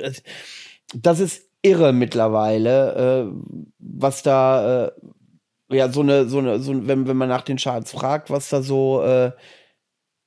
das, 0.94 1.20
ist 1.20 1.42
irre 1.62 1.92
mittlerweile, 1.92 3.28
äh, 3.28 3.62
was 3.78 4.22
da, 4.22 4.86
äh, 4.86 4.92
ja, 5.70 5.88
so 5.90 6.00
eine, 6.00 6.28
so 6.28 6.38
eine, 6.38 6.60
so, 6.60 6.86
wenn, 6.86 7.08
wenn 7.08 7.16
man 7.16 7.28
nach 7.28 7.42
den 7.42 7.56
Charts 7.56 7.92
fragt, 7.92 8.30
was 8.30 8.48
da 8.48 8.62
so, 8.62 9.02
äh, 9.02 9.32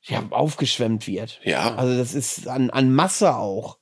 ja, 0.04 0.24
aufgeschwemmt 0.30 1.08
wird. 1.08 1.40
Ja, 1.44 1.76
Also, 1.76 1.98
das 1.98 2.14
ist 2.14 2.48
an, 2.48 2.70
an 2.70 2.94
Masse 2.94 3.36
auch. 3.36 3.78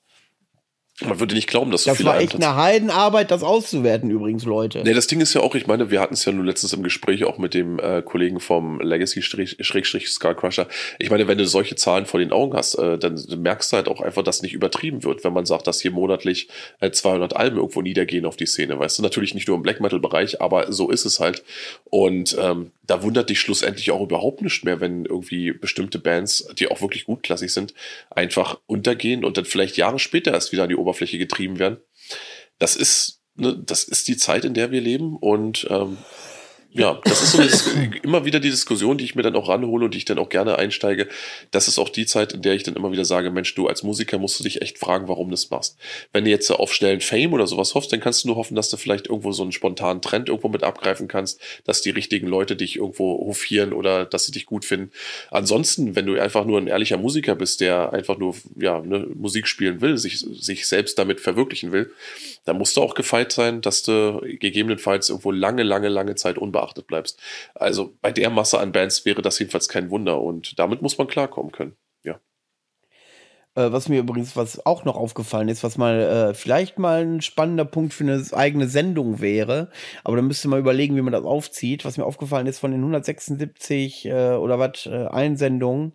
Man 1.05 1.19
würde 1.19 1.35
nicht 1.35 1.47
glauben, 1.47 1.69
dass 1.69 1.83
so 1.83 1.91
Das 1.91 1.97
viele 1.97 2.09
war 2.09 2.15
Alben 2.15 2.25
echt 2.25 2.35
eine 2.35 2.55
Heidenarbeit, 2.55 3.29
das 3.29 3.43
auszuwerten, 3.43 4.09
übrigens, 4.09 4.45
Leute. 4.45 4.81
Nee, 4.83 4.95
das 4.95 5.05
Ding 5.05 5.21
ist 5.21 5.31
ja 5.35 5.41
auch, 5.41 5.53
ich 5.53 5.67
meine, 5.67 5.91
wir 5.91 6.01
hatten 6.01 6.15
es 6.15 6.25
ja 6.25 6.31
nur 6.31 6.43
letztens 6.43 6.73
im 6.73 6.81
Gespräch 6.81 7.23
auch 7.23 7.37
mit 7.37 7.53
dem 7.53 7.77
äh, 7.77 8.01
Kollegen 8.01 8.39
vom 8.39 8.81
Legacy-Schrägstrich 8.81 10.09
Skull 10.09 10.33
Crusher. 10.33 10.67
Ich 10.97 11.11
meine, 11.11 11.27
wenn 11.27 11.37
du 11.37 11.45
solche 11.45 11.75
Zahlen 11.75 12.07
vor 12.07 12.19
den 12.19 12.31
Augen 12.31 12.57
hast, 12.57 12.75
äh, 12.75 12.97
dann 12.97 13.23
merkst 13.37 13.71
du 13.71 13.75
halt 13.75 13.89
auch 13.89 14.01
einfach, 14.01 14.23
dass 14.23 14.41
nicht 14.41 14.53
übertrieben 14.53 15.03
wird, 15.03 15.23
wenn 15.23 15.33
man 15.33 15.45
sagt, 15.45 15.67
dass 15.67 15.81
hier 15.81 15.91
monatlich 15.91 16.47
äh, 16.79 16.89
200 16.89 17.35
Alben 17.35 17.57
irgendwo 17.57 17.83
niedergehen 17.83 18.25
auf 18.25 18.35
die 18.35 18.47
Szene. 18.47 18.79
Weißt 18.79 18.97
du, 18.97 19.03
natürlich 19.03 19.35
nicht 19.35 19.47
nur 19.47 19.57
im 19.57 19.61
Black 19.61 19.79
Metal-Bereich, 19.79 20.41
aber 20.41 20.71
so 20.71 20.89
ist 20.89 21.05
es 21.05 21.19
halt. 21.19 21.43
Und 21.91 22.35
ähm, 22.41 22.71
da 22.87 23.03
wundert 23.03 23.29
dich 23.29 23.39
schlussendlich 23.39 23.91
auch 23.91 24.01
überhaupt 24.01 24.41
nicht 24.41 24.63
mehr, 24.63 24.79
wenn 24.79 25.05
irgendwie 25.05 25.51
bestimmte 25.51 25.99
Bands, 25.99 26.47
die 26.57 26.69
auch 26.69 26.81
wirklich 26.81 27.05
gutklassig 27.05 27.53
sind, 27.53 27.73
einfach 28.09 28.57
untergehen 28.65 29.25
und 29.25 29.37
dann 29.37 29.45
vielleicht 29.45 29.77
Jahre 29.77 29.99
später 29.99 30.33
erst 30.33 30.53
wieder 30.53 30.63
an 30.63 30.69
die 30.69 30.75
Oberfläche 30.87 31.17
getrieben 31.17 31.59
werden. 31.59 31.77
Das 32.59 32.75
ist, 32.75 33.21
ne, 33.35 33.61
das 33.65 33.83
ist 33.83 34.07
die 34.07 34.17
Zeit, 34.17 34.45
in 34.45 34.53
der 34.53 34.71
wir 34.71 34.81
leben 34.81 35.17
und 35.17 35.67
ähm, 35.69 35.97
ja, 36.77 37.01
das 37.03 37.23
ist 37.23 37.31
so 37.33 37.41
Dis- 37.41 37.67
immer 38.03 38.23
wieder 38.25 38.39
die 38.39 38.49
Diskussion, 38.49 38.97
die 38.97 39.03
ich 39.05 39.15
mir 39.15 39.23
dann 39.23 39.35
auch 39.35 39.49
ranhole 39.49 39.85
und 39.85 39.93
die 39.93 39.97
ich 39.97 40.05
dann 40.05 40.19
auch 40.19 40.29
gerne 40.29 40.57
einsteige. 40.57 41.07
Das 41.51 41.67
ist 41.67 41.79
auch 41.79 41.89
die 41.89 42.05
Zeit, 42.05 42.33
in 42.33 42.41
der 42.41 42.53
ich 42.53 42.63
dann 42.63 42.75
immer 42.75 42.91
wieder 42.91 43.05
sage, 43.05 43.31
Mensch, 43.31 43.53
du 43.55 43.67
als 43.67 43.83
Musiker 43.83 44.19
musst 44.19 44.39
du 44.39 44.43
dich 44.43 44.61
echt 44.61 44.77
fragen, 44.77 45.07
warum 45.07 45.27
du 45.27 45.31
das 45.31 45.49
machst. 45.49 45.77
Wenn 46.13 46.25
du 46.25 46.29
jetzt 46.29 46.49
auf 46.51 46.73
schnellen 46.73 47.01
Fame 47.01 47.33
oder 47.33 47.47
sowas 47.47 47.73
hoffst, 47.75 47.91
dann 47.91 47.99
kannst 47.99 48.23
du 48.23 48.27
nur 48.27 48.37
hoffen, 48.37 48.55
dass 48.55 48.69
du 48.69 48.77
vielleicht 48.77 49.07
irgendwo 49.07 49.31
so 49.31 49.43
einen 49.43 49.51
spontanen 49.51 50.01
Trend 50.01 50.29
irgendwo 50.29 50.49
mit 50.49 50.63
abgreifen 50.63 51.07
kannst, 51.07 51.41
dass 51.65 51.81
die 51.81 51.89
richtigen 51.89 52.27
Leute 52.27 52.55
dich 52.55 52.75
irgendwo 52.77 53.25
hofieren 53.25 53.73
oder 53.73 54.05
dass 54.05 54.25
sie 54.25 54.31
dich 54.31 54.45
gut 54.45 54.63
finden. 54.63 54.91
Ansonsten, 55.31 55.95
wenn 55.95 56.05
du 56.05 56.19
einfach 56.21 56.45
nur 56.45 56.59
ein 56.59 56.67
ehrlicher 56.67 56.97
Musiker 56.97 57.35
bist, 57.35 57.61
der 57.61 57.93
einfach 57.93 58.17
nur 58.17 58.35
ja, 58.55 58.81
ne, 58.81 59.07
Musik 59.15 59.47
spielen 59.47 59.81
will, 59.81 59.97
sich, 59.97 60.19
sich 60.19 60.67
selbst 60.67 60.99
damit 60.99 61.19
verwirklichen 61.21 61.71
will, 61.71 61.91
dann 62.47 62.57
musst 62.57 62.77
du 62.77 62.81
auch 62.81 62.95
gefeit 62.95 63.31
sein, 63.31 63.61
dass 63.61 63.83
du 63.83 64.21
gegebenenfalls 64.21 65.09
irgendwo 65.09 65.31
lange, 65.31 65.63
lange, 65.63 65.89
lange 65.89 66.15
Zeit 66.15 66.37
unbeachtet 66.37 66.87
bleibst. 66.87 67.19
Also 67.55 67.93
bei 68.01 68.11
der 68.11 68.29
Masse 68.29 68.59
an 68.59 68.71
Bands 68.71 69.05
wäre 69.05 69.21
das 69.21 69.39
jedenfalls 69.39 69.67
kein 69.67 69.89
Wunder 69.89 70.21
und 70.21 70.57
damit 70.57 70.81
muss 70.81 70.97
man 70.97 71.07
klarkommen 71.07 71.51
können. 71.51 71.75
Äh, 73.57 73.71
was 73.71 73.89
mir 73.89 73.99
übrigens, 73.99 74.35
was 74.35 74.63
auch 74.67 74.85
noch 74.85 74.95
aufgefallen 74.95 75.49
ist, 75.49 75.63
was 75.63 75.79
mal 75.79 75.99
äh, 75.99 76.33
vielleicht 76.35 76.77
mal 76.77 77.01
ein 77.01 77.21
spannender 77.21 77.65
Punkt 77.65 77.91
für 77.91 78.03
eine 78.03 78.23
eigene 78.33 78.67
Sendung 78.67 79.19
wäre, 79.19 79.69
aber 80.03 80.15
da 80.15 80.21
müsste 80.21 80.47
man 80.47 80.59
überlegen, 80.59 80.95
wie 80.95 81.01
man 81.01 81.13
das 81.13 81.25
aufzieht. 81.25 81.83
Was 81.83 81.97
mir 81.97 82.05
aufgefallen 82.05 82.45
ist, 82.45 82.59
von 82.59 82.69
den 82.69 82.81
176 82.81 84.05
äh, 84.05 84.11
oder 84.35 84.59
was 84.59 84.85
äh, 84.85 85.07
Einsendungen 85.07 85.93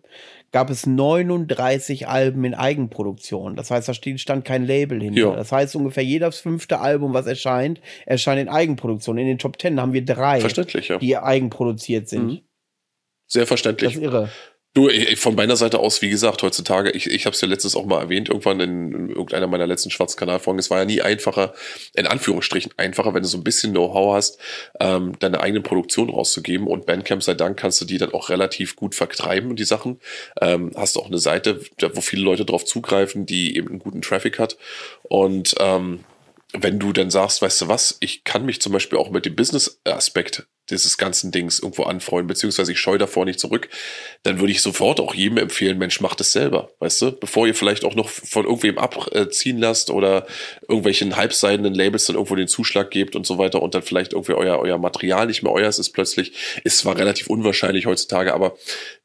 gab 0.51 0.69
es 0.69 0.85
39 0.85 2.07
Alben 2.07 2.43
in 2.43 2.53
Eigenproduktion. 2.53 3.55
Das 3.55 3.71
heißt, 3.71 3.87
da 3.87 3.93
steht, 3.93 4.19
stand 4.19 4.43
kein 4.45 4.65
Label 4.65 5.01
hinter. 5.01 5.19
Ja. 5.19 5.35
Das 5.35 5.51
heißt, 5.51 5.75
ungefähr 5.77 6.03
jedes 6.03 6.39
fünfte 6.39 6.79
Album, 6.79 7.13
was 7.13 7.25
erscheint, 7.25 7.81
erscheint 8.05 8.41
in 8.41 8.49
Eigenproduktion. 8.49 9.17
In 9.17 9.25
den 9.25 9.39
Top 9.39 9.57
Ten 9.57 9.79
haben 9.81 9.93
wir 9.93 10.05
drei, 10.05 10.41
Verständlich, 10.41 10.89
ja. 10.89 10.99
die 10.99 11.17
eigenproduziert 11.17 12.09
sind. 12.09 12.25
Mhm. 12.25 12.39
Sehr 13.25 13.41
Das 13.43 13.47
verständlich. 13.47 13.95
ist 13.95 14.01
irre. 14.01 14.29
Du, 14.75 14.89
von 15.17 15.35
meiner 15.35 15.55
Seite 15.55 15.77
aus, 15.77 16.01
wie 16.01 16.09
gesagt, 16.09 16.41
heutzutage, 16.41 16.89
ich, 16.89 17.05
ich 17.05 17.27
habe 17.27 17.35
es 17.35 17.41
ja 17.41 17.47
letztens 17.47 17.75
auch 17.75 17.85
mal 17.85 18.01
erwähnt, 18.01 18.29
irgendwann 18.29 18.59
in, 18.59 18.91
in 18.91 19.09
irgendeiner 19.09 19.45
meiner 19.45 19.67
letzten 19.67 19.91
schwarzen 19.91 20.17
Kanalfolgen, 20.17 20.57
es 20.57 20.71
war 20.71 20.79
ja 20.79 20.85
nie 20.85 20.99
einfacher, 20.99 21.53
in 21.93 22.07
Anführungsstrichen 22.07 22.71
einfacher, 22.77 23.13
wenn 23.13 23.21
du 23.21 23.29
so 23.29 23.37
ein 23.37 23.43
bisschen 23.43 23.73
Know-how 23.73 24.15
hast, 24.15 24.39
ähm, 24.79 25.13
deine 25.19 25.41
eigene 25.41 25.61
Produktion 25.61 26.09
rauszugeben 26.09 26.65
und 26.65 26.87
Bandcamp 26.87 27.21
sei 27.21 27.35
Dank 27.35 27.55
kannst 27.57 27.81
du 27.81 27.85
die 27.85 27.99
dann 27.99 28.13
auch 28.13 28.29
relativ 28.29 28.75
gut 28.75 28.95
vertreiben, 28.95 29.55
die 29.55 29.63
Sachen. 29.63 29.99
Ähm, 30.41 30.71
hast 30.75 30.97
auch 30.97 31.05
eine 31.05 31.19
Seite, 31.19 31.61
wo 31.93 32.01
viele 32.01 32.23
Leute 32.23 32.43
drauf 32.43 32.65
zugreifen, 32.65 33.27
die 33.27 33.55
eben 33.55 33.69
einen 33.69 33.79
guten 33.79 34.01
Traffic 34.01 34.39
hat 34.39 34.57
und 35.03 35.53
ähm, 35.59 35.99
wenn 36.53 36.79
du 36.79 36.93
dann 36.93 37.09
sagst, 37.09 37.41
weißt 37.41 37.61
du 37.61 37.67
was, 37.67 37.97
ich 37.99 38.23
kann 38.23 38.45
mich 38.45 38.61
zum 38.61 38.71
Beispiel 38.71 38.99
auch 38.99 39.09
mit 39.09 39.25
dem 39.25 39.35
Business-Aspekt 39.35 40.47
dieses 40.69 40.97
ganzen 40.97 41.31
Dings 41.31 41.59
irgendwo 41.59 41.83
anfreuen, 41.83 42.27
beziehungsweise 42.27 42.71
ich 42.71 42.79
scheue 42.79 42.97
davor 42.97 43.25
nicht 43.25 43.39
zurück, 43.39 43.67
dann 44.21 44.39
würde 44.39 44.51
ich 44.51 44.61
sofort 44.61 44.99
auch 45.01 45.13
jedem 45.13 45.37
empfehlen, 45.37 45.77
Mensch, 45.77 45.99
macht 45.99 46.21
es 46.21 46.31
selber, 46.31 46.69
weißt 46.79 47.01
du? 47.01 47.11
Bevor 47.11 47.47
ihr 47.47 47.55
vielleicht 47.55 47.83
auch 47.83 47.95
noch 47.95 48.07
von 48.07 48.45
irgendwem 48.45 48.77
abziehen 48.77 49.57
lasst 49.57 49.89
oder 49.89 50.25
irgendwelchen 50.61 51.17
halbseidenen 51.17 51.73
Labels 51.73 52.05
dann 52.05 52.15
irgendwo 52.15 52.35
den 52.35 52.47
Zuschlag 52.47 52.91
gebt 52.91 53.15
und 53.15 53.25
so 53.25 53.37
weiter 53.37 53.61
und 53.61 53.75
dann 53.75 53.81
vielleicht 53.81 54.13
irgendwie 54.13 54.33
euer, 54.33 54.59
euer 54.59 54.77
Material 54.77 55.27
nicht 55.27 55.43
mehr 55.43 55.51
euers 55.51 55.79
ist 55.79 55.89
plötzlich, 55.89 56.33
ist 56.63 56.77
zwar 56.77 56.97
relativ 56.97 57.27
unwahrscheinlich 57.27 57.85
heutzutage, 57.85 58.33
aber 58.33 58.55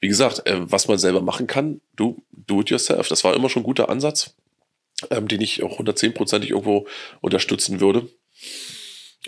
wie 0.00 0.08
gesagt, 0.08 0.46
äh, 0.46 0.58
was 0.60 0.86
man 0.86 0.98
selber 0.98 1.22
machen 1.22 1.48
kann, 1.48 1.80
du, 1.96 2.22
do 2.30 2.60
it 2.60 2.70
yourself. 2.70 3.08
Das 3.08 3.24
war 3.24 3.34
immer 3.34 3.48
schon 3.48 3.62
ein 3.62 3.66
guter 3.66 3.88
Ansatz 3.88 4.34
ähm, 5.10 5.28
den 5.28 5.40
ich 5.40 5.62
auch 5.62 5.80
110%ig 5.80 6.50
irgendwo 6.50 6.86
unterstützen 7.20 7.80
würde. 7.80 8.08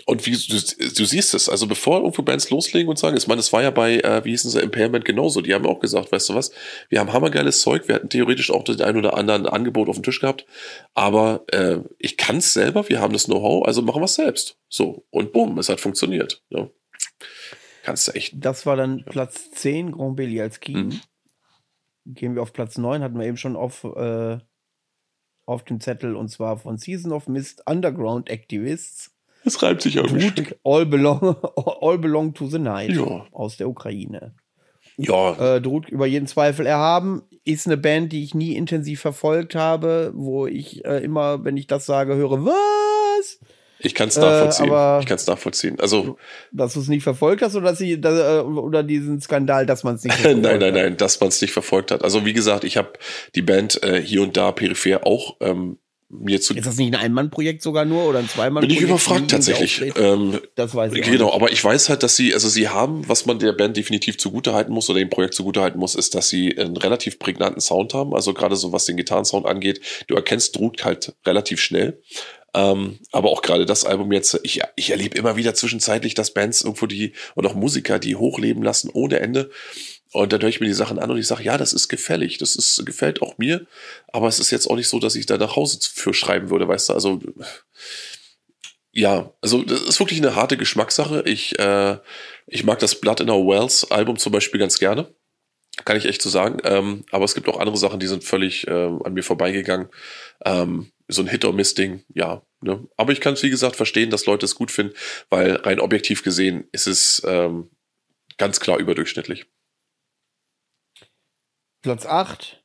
Und 0.05 0.25
wie 0.25 0.31
du, 0.31 0.87
du 0.87 1.05
siehst 1.05 1.33
es, 1.33 1.49
also 1.49 1.67
bevor 1.67 1.99
irgendwo 1.99 2.21
Bands 2.21 2.49
loslegen 2.49 2.89
und 2.89 2.97
sagen, 2.97 3.17
ich 3.17 3.27
meine, 3.27 3.39
das 3.39 3.51
war 3.51 3.61
ja 3.61 3.71
bei, 3.71 3.99
äh, 3.99 4.23
wie 4.23 4.31
hießen 4.31 4.49
sie, 4.49 4.61
Impairment 4.61 5.03
genauso, 5.03 5.41
die 5.41 5.53
haben 5.53 5.65
auch 5.65 5.79
gesagt, 5.79 6.11
weißt 6.11 6.29
du 6.29 6.35
was, 6.35 6.51
wir 6.89 6.99
haben 6.99 7.11
hammergeiles 7.11 7.61
Zeug, 7.61 7.87
wir 7.87 7.95
hätten 7.95 8.09
theoretisch 8.09 8.51
auch 8.51 8.63
das 8.63 8.79
ein 8.79 8.95
oder 8.95 9.17
andere 9.17 9.51
Angebot 9.51 9.89
auf 9.89 9.95
dem 9.97 10.03
Tisch 10.03 10.21
gehabt, 10.21 10.45
aber 10.93 11.43
äh, 11.51 11.79
ich 11.99 12.15
kann 12.15 12.37
es 12.37 12.53
selber, 12.53 12.87
wir 12.87 13.01
haben 13.01 13.13
das 13.13 13.25
Know-how, 13.25 13.67
also 13.67 13.81
machen 13.81 14.01
wir 14.01 14.05
es 14.05 14.15
selbst. 14.15 14.57
So, 14.69 15.05
und 15.09 15.33
bumm, 15.33 15.59
es 15.59 15.67
hat 15.67 15.81
funktioniert. 15.81 16.41
Ja. 16.49 16.69
Kannst 17.83 18.07
du 18.07 18.13
echt. 18.13 18.33
Das 18.35 18.65
war 18.65 18.77
dann 18.77 19.03
Platz 19.05 19.51
10, 19.51 19.91
Grand 19.91 20.15
Belialski. 20.15 20.75
Mhm. 20.75 21.01
gehen 22.05 22.35
wir 22.35 22.41
auf 22.41 22.53
Platz 22.53 22.77
9, 22.77 23.03
hatten 23.03 23.19
wir 23.19 23.25
eben 23.25 23.37
schon 23.37 23.57
auf, 23.57 23.83
äh, 23.83 24.37
auf 25.45 25.63
dem 25.63 25.79
Zettel, 25.79 26.15
und 26.15 26.29
zwar 26.29 26.57
von 26.57 26.77
Season 26.77 27.11
of 27.11 27.27
Mist 27.27 27.63
Underground 27.67 28.29
Activists. 28.29 29.11
Es 29.43 29.61
reibt 29.63 29.81
sich 29.81 29.95
irgendwie. 29.95 30.29
Gut, 30.29 30.55
all 30.63 30.85
belong, 30.85 31.35
all 31.81 31.97
belong 31.97 32.33
to 32.33 32.47
the 32.47 32.59
Night 32.59 32.91
Ja. 32.91 33.25
aus 33.31 33.57
der 33.57 33.67
Ukraine. 33.69 34.33
Ja, 34.97 35.55
Äh, 35.55 35.61
Drut 35.61 35.89
über 35.89 36.05
jeden 36.05 36.27
Zweifel 36.27 36.65
erhaben, 36.67 37.23
ist 37.43 37.65
eine 37.65 37.77
Band, 37.77 38.11
die 38.13 38.23
ich 38.23 38.35
nie 38.35 38.53
intensiv 38.55 39.01
verfolgt 39.01 39.55
habe, 39.55 40.11
wo 40.15 40.45
ich 40.45 40.85
äh, 40.85 41.03
immer, 41.03 41.43
wenn 41.43 41.57
ich 41.57 41.65
das 41.65 41.85
sage, 41.87 42.15
höre, 42.15 42.45
was? 42.45 43.39
Ich 43.83 43.93
kann 43.95 44.09
es 44.09 44.17
nachvollziehen. 44.17 44.69
aber- 44.71 44.99
ich 45.01 45.07
kann 45.07 45.15
es 45.17 45.27
nachvollziehen. 45.27 45.79
Also, 45.79 46.17
Dass 46.51 46.73
du 46.73 46.79
es 46.81 46.87
nicht 46.87 47.03
verfolgt 47.03 47.41
hast 47.41 47.55
oder, 47.55 47.69
dass 47.69 47.77
sie, 47.77 47.99
da, 47.99 48.39
äh, 48.39 48.43
oder 48.43 48.83
diesen 48.83 49.19
Skandal, 49.21 49.65
dass 49.65 49.83
man 49.83 49.95
es 49.95 50.03
nicht 50.03 50.13
verfolgt 50.15 50.41
nein, 50.41 50.59
nein, 50.59 50.73
hat? 50.75 50.81
nein, 50.81 50.97
dass 50.97 51.19
man 51.19 51.29
es 51.29 51.41
nicht 51.41 51.51
verfolgt 51.53 51.91
hat. 51.91 52.03
Also, 52.03 52.25
wie 52.25 52.33
gesagt, 52.33 52.63
ich 52.63 52.77
habe 52.77 52.93
die 53.35 53.41
Band 53.41 53.81
äh, 53.83 54.01
hier 54.01 54.21
und 54.21 54.37
da 54.37 54.51
peripher 54.51 55.05
auch 55.05 55.37
ähm, 55.41 55.77
mir 56.13 56.41
zu. 56.41 56.53
Ist 56.53 56.65
das 56.67 56.75
nicht 56.75 56.93
ein 56.93 56.99
Ein-Mann-Projekt 56.99 57.61
sogar 57.61 57.85
nur 57.85 58.03
oder 58.03 58.19
ein 58.19 58.27
Zweimann? 58.27 58.59
Bin 58.61 58.69
ich 58.69 58.81
überfragt 58.81 59.31
tatsächlich. 59.31 59.81
Ähm, 59.97 60.41
Das 60.55 60.75
weiß 60.75 60.91
ich 60.93 61.03
Genau, 61.03 61.31
aber 61.33 61.53
ich 61.53 61.63
weiß 61.63 61.87
halt, 61.87 62.03
dass 62.03 62.17
sie, 62.17 62.33
also 62.33 62.49
sie 62.49 62.67
haben, 62.67 63.07
was 63.07 63.25
man 63.25 63.39
der 63.39 63.53
Band 63.53 63.77
definitiv 63.77 64.17
zugutehalten 64.17 64.73
muss 64.73 64.89
oder 64.89 64.99
dem 64.99 65.09
Projekt 65.09 65.35
zugutehalten 65.35 65.79
muss, 65.79 65.95
ist, 65.95 66.13
dass 66.13 66.27
sie 66.27 66.57
einen 66.57 66.75
relativ 66.75 67.17
prägnanten 67.17 67.61
Sound 67.61 67.93
haben. 67.93 68.13
Also 68.13 68.33
gerade 68.33 68.57
so 68.57 68.73
was 68.73 68.83
den 68.83 68.97
Gitarrensound 68.97 69.45
angeht, 69.45 69.79
du 70.07 70.15
erkennst 70.15 70.57
Drut 70.57 70.83
halt 70.83 71.15
relativ 71.25 71.61
schnell. 71.61 72.01
Ähm, 72.53 72.99
aber 73.11 73.29
auch 73.29 73.41
gerade 73.41 73.65
das 73.65 73.85
Album 73.85 74.11
jetzt, 74.11 74.39
ich, 74.43 74.61
ich 74.75 74.89
erlebe 74.89 75.17
immer 75.17 75.37
wieder 75.37 75.53
zwischenzeitlich, 75.53 76.15
dass 76.15 76.33
Bands 76.33 76.61
irgendwo 76.61 76.85
die 76.85 77.13
und 77.35 77.45
auch 77.45 77.53
Musiker, 77.53 77.97
die 77.97 78.15
hochleben 78.15 78.63
lassen 78.63 78.89
ohne 78.93 79.19
Ende. 79.19 79.49
Und 80.11 80.33
dann 80.33 80.41
höre 80.41 80.49
ich 80.49 80.59
mir 80.59 80.67
die 80.67 80.73
Sachen 80.73 80.99
an 80.99 81.09
und 81.09 81.17
ich 81.17 81.27
sage, 81.27 81.43
ja, 81.43 81.57
das 81.57 81.71
ist 81.71 81.87
gefällig, 81.87 82.37
das 82.37 82.57
ist, 82.57 82.85
gefällt 82.85 83.21
auch 83.21 83.37
mir, 83.37 83.65
aber 84.11 84.27
es 84.27 84.39
ist 84.39 84.51
jetzt 84.51 84.67
auch 84.67 84.75
nicht 84.75 84.89
so, 84.89 84.99
dass 84.99 85.15
ich 85.15 85.25
da 85.25 85.37
nach 85.37 85.55
Hause 85.55 85.79
für 85.81 86.13
schreiben 86.13 86.49
würde, 86.49 86.67
weißt 86.67 86.89
du, 86.89 86.93
also 86.93 87.21
ja, 88.91 89.31
also 89.41 89.63
das 89.63 89.81
ist 89.83 89.99
wirklich 89.99 90.19
eine 90.19 90.35
harte 90.35 90.57
Geschmackssache. 90.57 91.23
Ich, 91.25 91.57
äh, 91.59 91.97
ich 92.47 92.65
mag 92.65 92.79
das 92.79 92.95
Blood 92.95 93.21
in 93.21 93.29
Our 93.29 93.47
Wells 93.47 93.89
Album 93.89 94.17
zum 94.17 94.33
Beispiel 94.33 94.59
ganz 94.59 94.79
gerne. 94.79 95.07
Kann 95.85 95.95
ich 95.95 96.05
echt 96.05 96.21
so 96.21 96.29
sagen. 96.29 96.57
Ähm, 96.65 97.05
aber 97.11 97.23
es 97.23 97.33
gibt 97.33 97.47
auch 97.47 97.59
andere 97.59 97.77
Sachen, 97.77 98.01
die 98.01 98.07
sind 98.07 98.25
völlig 98.25 98.67
äh, 98.67 98.71
an 98.71 99.13
mir 99.13 99.23
vorbeigegangen. 99.23 99.87
Ähm, 100.43 100.91
so 101.11 101.21
ein 101.21 101.27
Hit-or-Miss-Ding, 101.27 102.03
ja. 102.13 102.45
Ne? 102.61 102.87
Aber 102.97 103.11
ich 103.11 103.21
kann 103.21 103.33
es, 103.33 103.43
wie 103.43 103.49
gesagt, 103.49 103.75
verstehen, 103.75 104.09
dass 104.09 104.25
Leute 104.25 104.45
es 104.45 104.55
gut 104.55 104.71
finden, 104.71 104.93
weil 105.29 105.55
rein 105.55 105.79
objektiv 105.79 106.23
gesehen 106.23 106.67
ist 106.71 106.87
es 106.87 107.21
ähm, 107.25 107.69
ganz 108.37 108.59
klar 108.59 108.79
überdurchschnittlich. 108.79 109.45
Platz 111.81 112.05
8, 112.05 112.63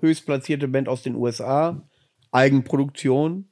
höchstplatzierte 0.00 0.68
Band 0.68 0.88
aus 0.88 1.02
den 1.02 1.14
USA, 1.14 1.88
Eigenproduktion, 2.32 3.50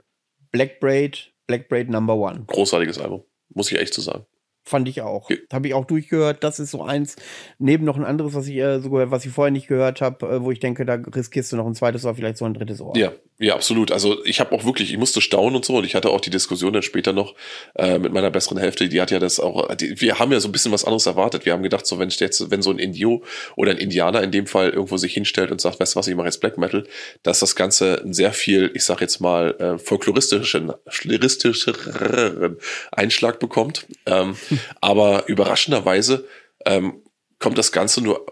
Black 0.50 0.80
Braid, 0.80 1.32
Black 1.46 1.68
Braid 1.68 1.88
Number 1.88 2.16
One. 2.16 2.44
Großartiges 2.46 2.98
Album, 2.98 3.24
muss 3.54 3.70
ich 3.70 3.78
echt 3.78 3.94
so 3.94 4.02
sagen. 4.02 4.26
Fand 4.68 4.88
ich 4.88 5.00
auch. 5.00 5.30
Ja. 5.30 5.36
Habe 5.52 5.68
ich 5.68 5.74
auch 5.74 5.84
durchgehört. 5.84 6.42
Das 6.42 6.58
ist 6.58 6.72
so 6.72 6.82
eins, 6.82 7.14
neben 7.58 7.84
noch 7.84 7.96
ein 7.96 8.04
anderes, 8.04 8.34
was 8.34 8.48
ich 8.48 8.56
äh, 8.56 8.80
so 8.80 8.90
gehört, 8.90 9.12
was 9.12 9.24
ich 9.24 9.30
vorher 9.30 9.52
nicht 9.52 9.68
gehört 9.68 10.00
habe, 10.00 10.26
äh, 10.26 10.42
wo 10.42 10.50
ich 10.50 10.58
denke, 10.58 10.84
da 10.84 10.94
riskierst 10.94 11.52
du 11.52 11.56
noch 11.56 11.66
ein 11.66 11.76
zweites 11.76 12.04
oder 12.04 12.16
vielleicht 12.16 12.36
so 12.36 12.46
ein 12.46 12.54
drittes 12.54 12.80
Ohr. 12.80 12.96
Ja, 12.96 13.12
ja, 13.38 13.54
absolut. 13.54 13.92
Also 13.92 14.24
ich 14.24 14.40
habe 14.40 14.52
auch 14.52 14.64
wirklich, 14.64 14.90
ich 14.90 14.96
musste 14.96 15.20
staunen 15.20 15.56
und 15.56 15.64
so 15.64 15.76
und 15.76 15.84
ich 15.84 15.94
hatte 15.94 16.08
auch 16.08 16.22
die 16.22 16.30
Diskussion 16.30 16.72
dann 16.72 16.82
später 16.82 17.12
noch 17.12 17.34
äh, 17.74 17.98
mit 17.98 18.12
meiner 18.12 18.30
besseren 18.30 18.56
Hälfte, 18.56 18.88
die 18.88 19.00
hat 19.00 19.10
ja 19.10 19.18
das 19.18 19.40
auch, 19.40 19.74
die, 19.74 20.00
wir 20.00 20.18
haben 20.18 20.32
ja 20.32 20.40
so 20.40 20.48
ein 20.48 20.52
bisschen 20.52 20.72
was 20.72 20.84
anderes 20.84 21.04
erwartet. 21.04 21.44
Wir 21.44 21.52
haben 21.52 21.62
gedacht, 21.62 21.86
so 21.86 21.98
wenn 21.98 22.08
jetzt, 22.08 22.50
wenn 22.50 22.62
so 22.62 22.70
ein 22.70 22.78
Indio 22.78 23.22
oder 23.54 23.72
ein 23.72 23.76
Indianer 23.76 24.22
in 24.22 24.30
dem 24.30 24.46
Fall 24.46 24.70
irgendwo 24.70 24.96
sich 24.96 25.12
hinstellt 25.12 25.50
und 25.50 25.60
sagt, 25.60 25.80
weißt 25.80 25.94
du 25.94 25.98
was, 25.98 26.08
ich 26.08 26.14
mache 26.14 26.26
jetzt 26.26 26.40
Black 26.40 26.56
Metal, 26.56 26.86
dass 27.22 27.40
das 27.40 27.56
Ganze 27.56 28.02
sehr 28.06 28.32
viel, 28.32 28.70
ich 28.72 28.84
sag 28.84 29.02
jetzt 29.02 29.20
mal, 29.20 29.54
äh, 29.58 29.78
folkloristischen, 29.78 30.72
schleristischeren 30.88 32.56
Einschlag 32.90 33.38
bekommt. 33.38 33.86
Ähm, 34.06 34.36
aber 34.80 35.28
überraschenderweise 35.28 36.26
ähm, 36.64 37.02
kommt 37.38 37.58
das 37.58 37.70
Ganze 37.70 38.00
nur 38.00 38.24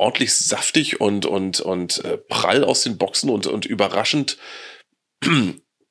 ordentlich 0.00 0.34
saftig 0.34 1.00
und, 1.00 1.26
und, 1.26 1.60
und 1.60 2.04
äh, 2.04 2.16
prall 2.16 2.64
aus 2.64 2.82
den 2.82 2.98
Boxen 2.98 3.30
und, 3.30 3.46
und 3.46 3.66
überraschend, 3.66 4.38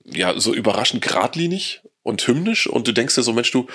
ja, 0.03 0.39
so 0.39 0.53
überraschend 0.53 1.01
geradlinig 1.01 1.81
und 2.03 2.25
hymnisch. 2.25 2.67
Und 2.67 2.87
du 2.87 2.91
denkst 2.91 3.15
dir 3.15 3.23
so, 3.23 3.33
Mensch, 3.33 3.51
du, 3.51 3.67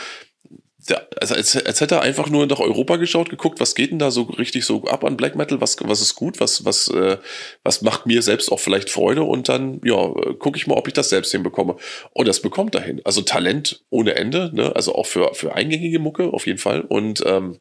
der, 0.88 1.08
also 1.20 1.34
als, 1.34 1.56
als 1.56 1.80
hätte 1.80 1.96
er 1.96 2.02
einfach 2.02 2.28
nur 2.28 2.46
nach 2.46 2.60
Europa 2.60 2.96
geschaut, 2.96 3.30
geguckt, 3.30 3.60
was 3.60 3.74
geht 3.74 3.90
denn 3.90 3.98
da 3.98 4.10
so 4.10 4.22
richtig 4.22 4.64
so 4.64 4.84
ab 4.84 5.04
an 5.04 5.16
Black 5.16 5.34
Metal, 5.36 5.60
was, 5.60 5.76
was 5.80 6.00
ist 6.00 6.14
gut, 6.14 6.40
was, 6.40 6.64
was, 6.64 6.88
äh, 6.88 7.16
was 7.62 7.82
macht 7.82 8.06
mir 8.06 8.20
selbst 8.20 8.50
auch 8.50 8.60
vielleicht 8.60 8.90
Freude 8.90 9.22
und 9.22 9.48
dann, 9.48 9.80
ja, 9.84 9.96
gucke 10.38 10.58
ich 10.58 10.66
mal, 10.66 10.76
ob 10.76 10.88
ich 10.88 10.94
das 10.94 11.08
selbst 11.08 11.30
hinbekomme. 11.30 11.76
Und 12.12 12.28
das 12.28 12.40
bekommt 12.40 12.74
dahin. 12.74 13.00
Also 13.04 13.22
Talent 13.22 13.84
ohne 13.90 14.16
Ende, 14.16 14.50
ne? 14.52 14.74
also 14.74 14.94
auch 14.94 15.06
für, 15.06 15.32
für 15.34 15.54
eingängige 15.54 16.00
Mucke 16.00 16.32
auf 16.32 16.46
jeden 16.46 16.58
Fall. 16.58 16.82
Und 16.82 17.22
ähm, 17.24 17.60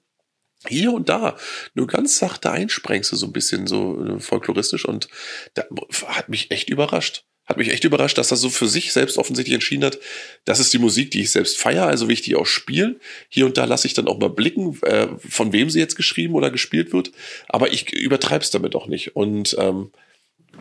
hier 0.68 0.92
und 0.94 1.10
da 1.10 1.38
nur 1.74 1.88
ganz 1.88 2.18
sachte 2.18 2.52
Einsprengste, 2.52 3.16
so 3.16 3.26
ein 3.26 3.34
bisschen 3.34 3.68
so 3.68 4.04
äh, 4.04 4.20
folkloristisch 4.20 4.86
und 4.86 5.08
da 5.54 5.64
hat 6.08 6.30
mich 6.30 6.52
echt 6.52 6.70
überrascht. 6.70 7.26
Hat 7.46 7.58
mich 7.58 7.70
echt 7.70 7.84
überrascht, 7.84 8.18
dass 8.18 8.32
er 8.32 8.38
so 8.38 8.50
für 8.50 8.70
sich 8.70 8.94
selbst 8.94 9.18
offensichtlich 9.18 9.54
entschieden 9.54 9.84
hat, 9.84 10.00
das 10.46 10.62
ist 10.62 10.72
die 10.72 10.78
Musik, 10.80 11.12
die 11.12 11.22
ich 11.22 11.32
selbst 11.32 11.58
feiere, 11.58 11.88
also 11.88 12.08
will 12.08 12.14
ich 12.14 12.22
die 12.22 12.38
auch 12.38 12.46
spielen. 12.46 13.02
Hier 13.28 13.46
und 13.46 13.58
da 13.58 13.66
lasse 13.66 13.86
ich 13.86 13.94
dann 13.94 14.08
auch 14.08 14.18
mal 14.18 14.30
blicken, 14.30 14.80
äh, 14.84 15.10
von 15.18 15.52
wem 15.52 15.70
sie 15.70 15.80
jetzt 15.80 15.98
geschrieben 15.98 16.36
oder 16.36 16.52
gespielt 16.52 16.94
wird. 16.94 17.12
Aber 17.50 17.74
ich 17.74 17.92
übertreibe 17.92 18.46
es 18.46 18.52
damit 18.52 18.76
auch 18.76 18.88
nicht. 18.88 19.18
Und 19.18 19.58
ähm, 19.60 19.92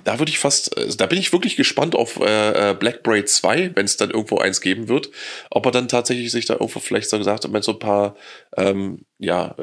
da 0.04 0.18
würde 0.18 0.30
ich 0.30 0.38
fast, 0.38 0.76
also 0.76 0.96
da 0.96 1.06
bin 1.06 1.18
ich 1.18 1.32
wirklich 1.32 1.56
gespannt 1.56 1.94
auf 1.94 2.18
äh, 2.20 2.70
äh, 2.70 2.74
Black 2.74 3.02
Braid 3.02 3.28
2, 3.28 3.72
wenn 3.74 3.84
es 3.84 3.96
dann 3.96 4.10
irgendwo 4.10 4.38
eins 4.38 4.60
geben 4.60 4.88
wird, 4.88 5.10
ob 5.50 5.66
er 5.66 5.72
dann 5.72 5.88
tatsächlich 5.88 6.30
sich 6.30 6.46
da 6.46 6.54
irgendwo 6.54 6.80
vielleicht 6.80 7.10
so 7.10 7.18
gesagt 7.18 7.44
hat, 7.44 7.50
mit 7.52 7.64
so 7.64 7.72
ein 7.72 7.78
paar 7.78 8.16
ähm, 8.56 9.04
ja, 9.18 9.54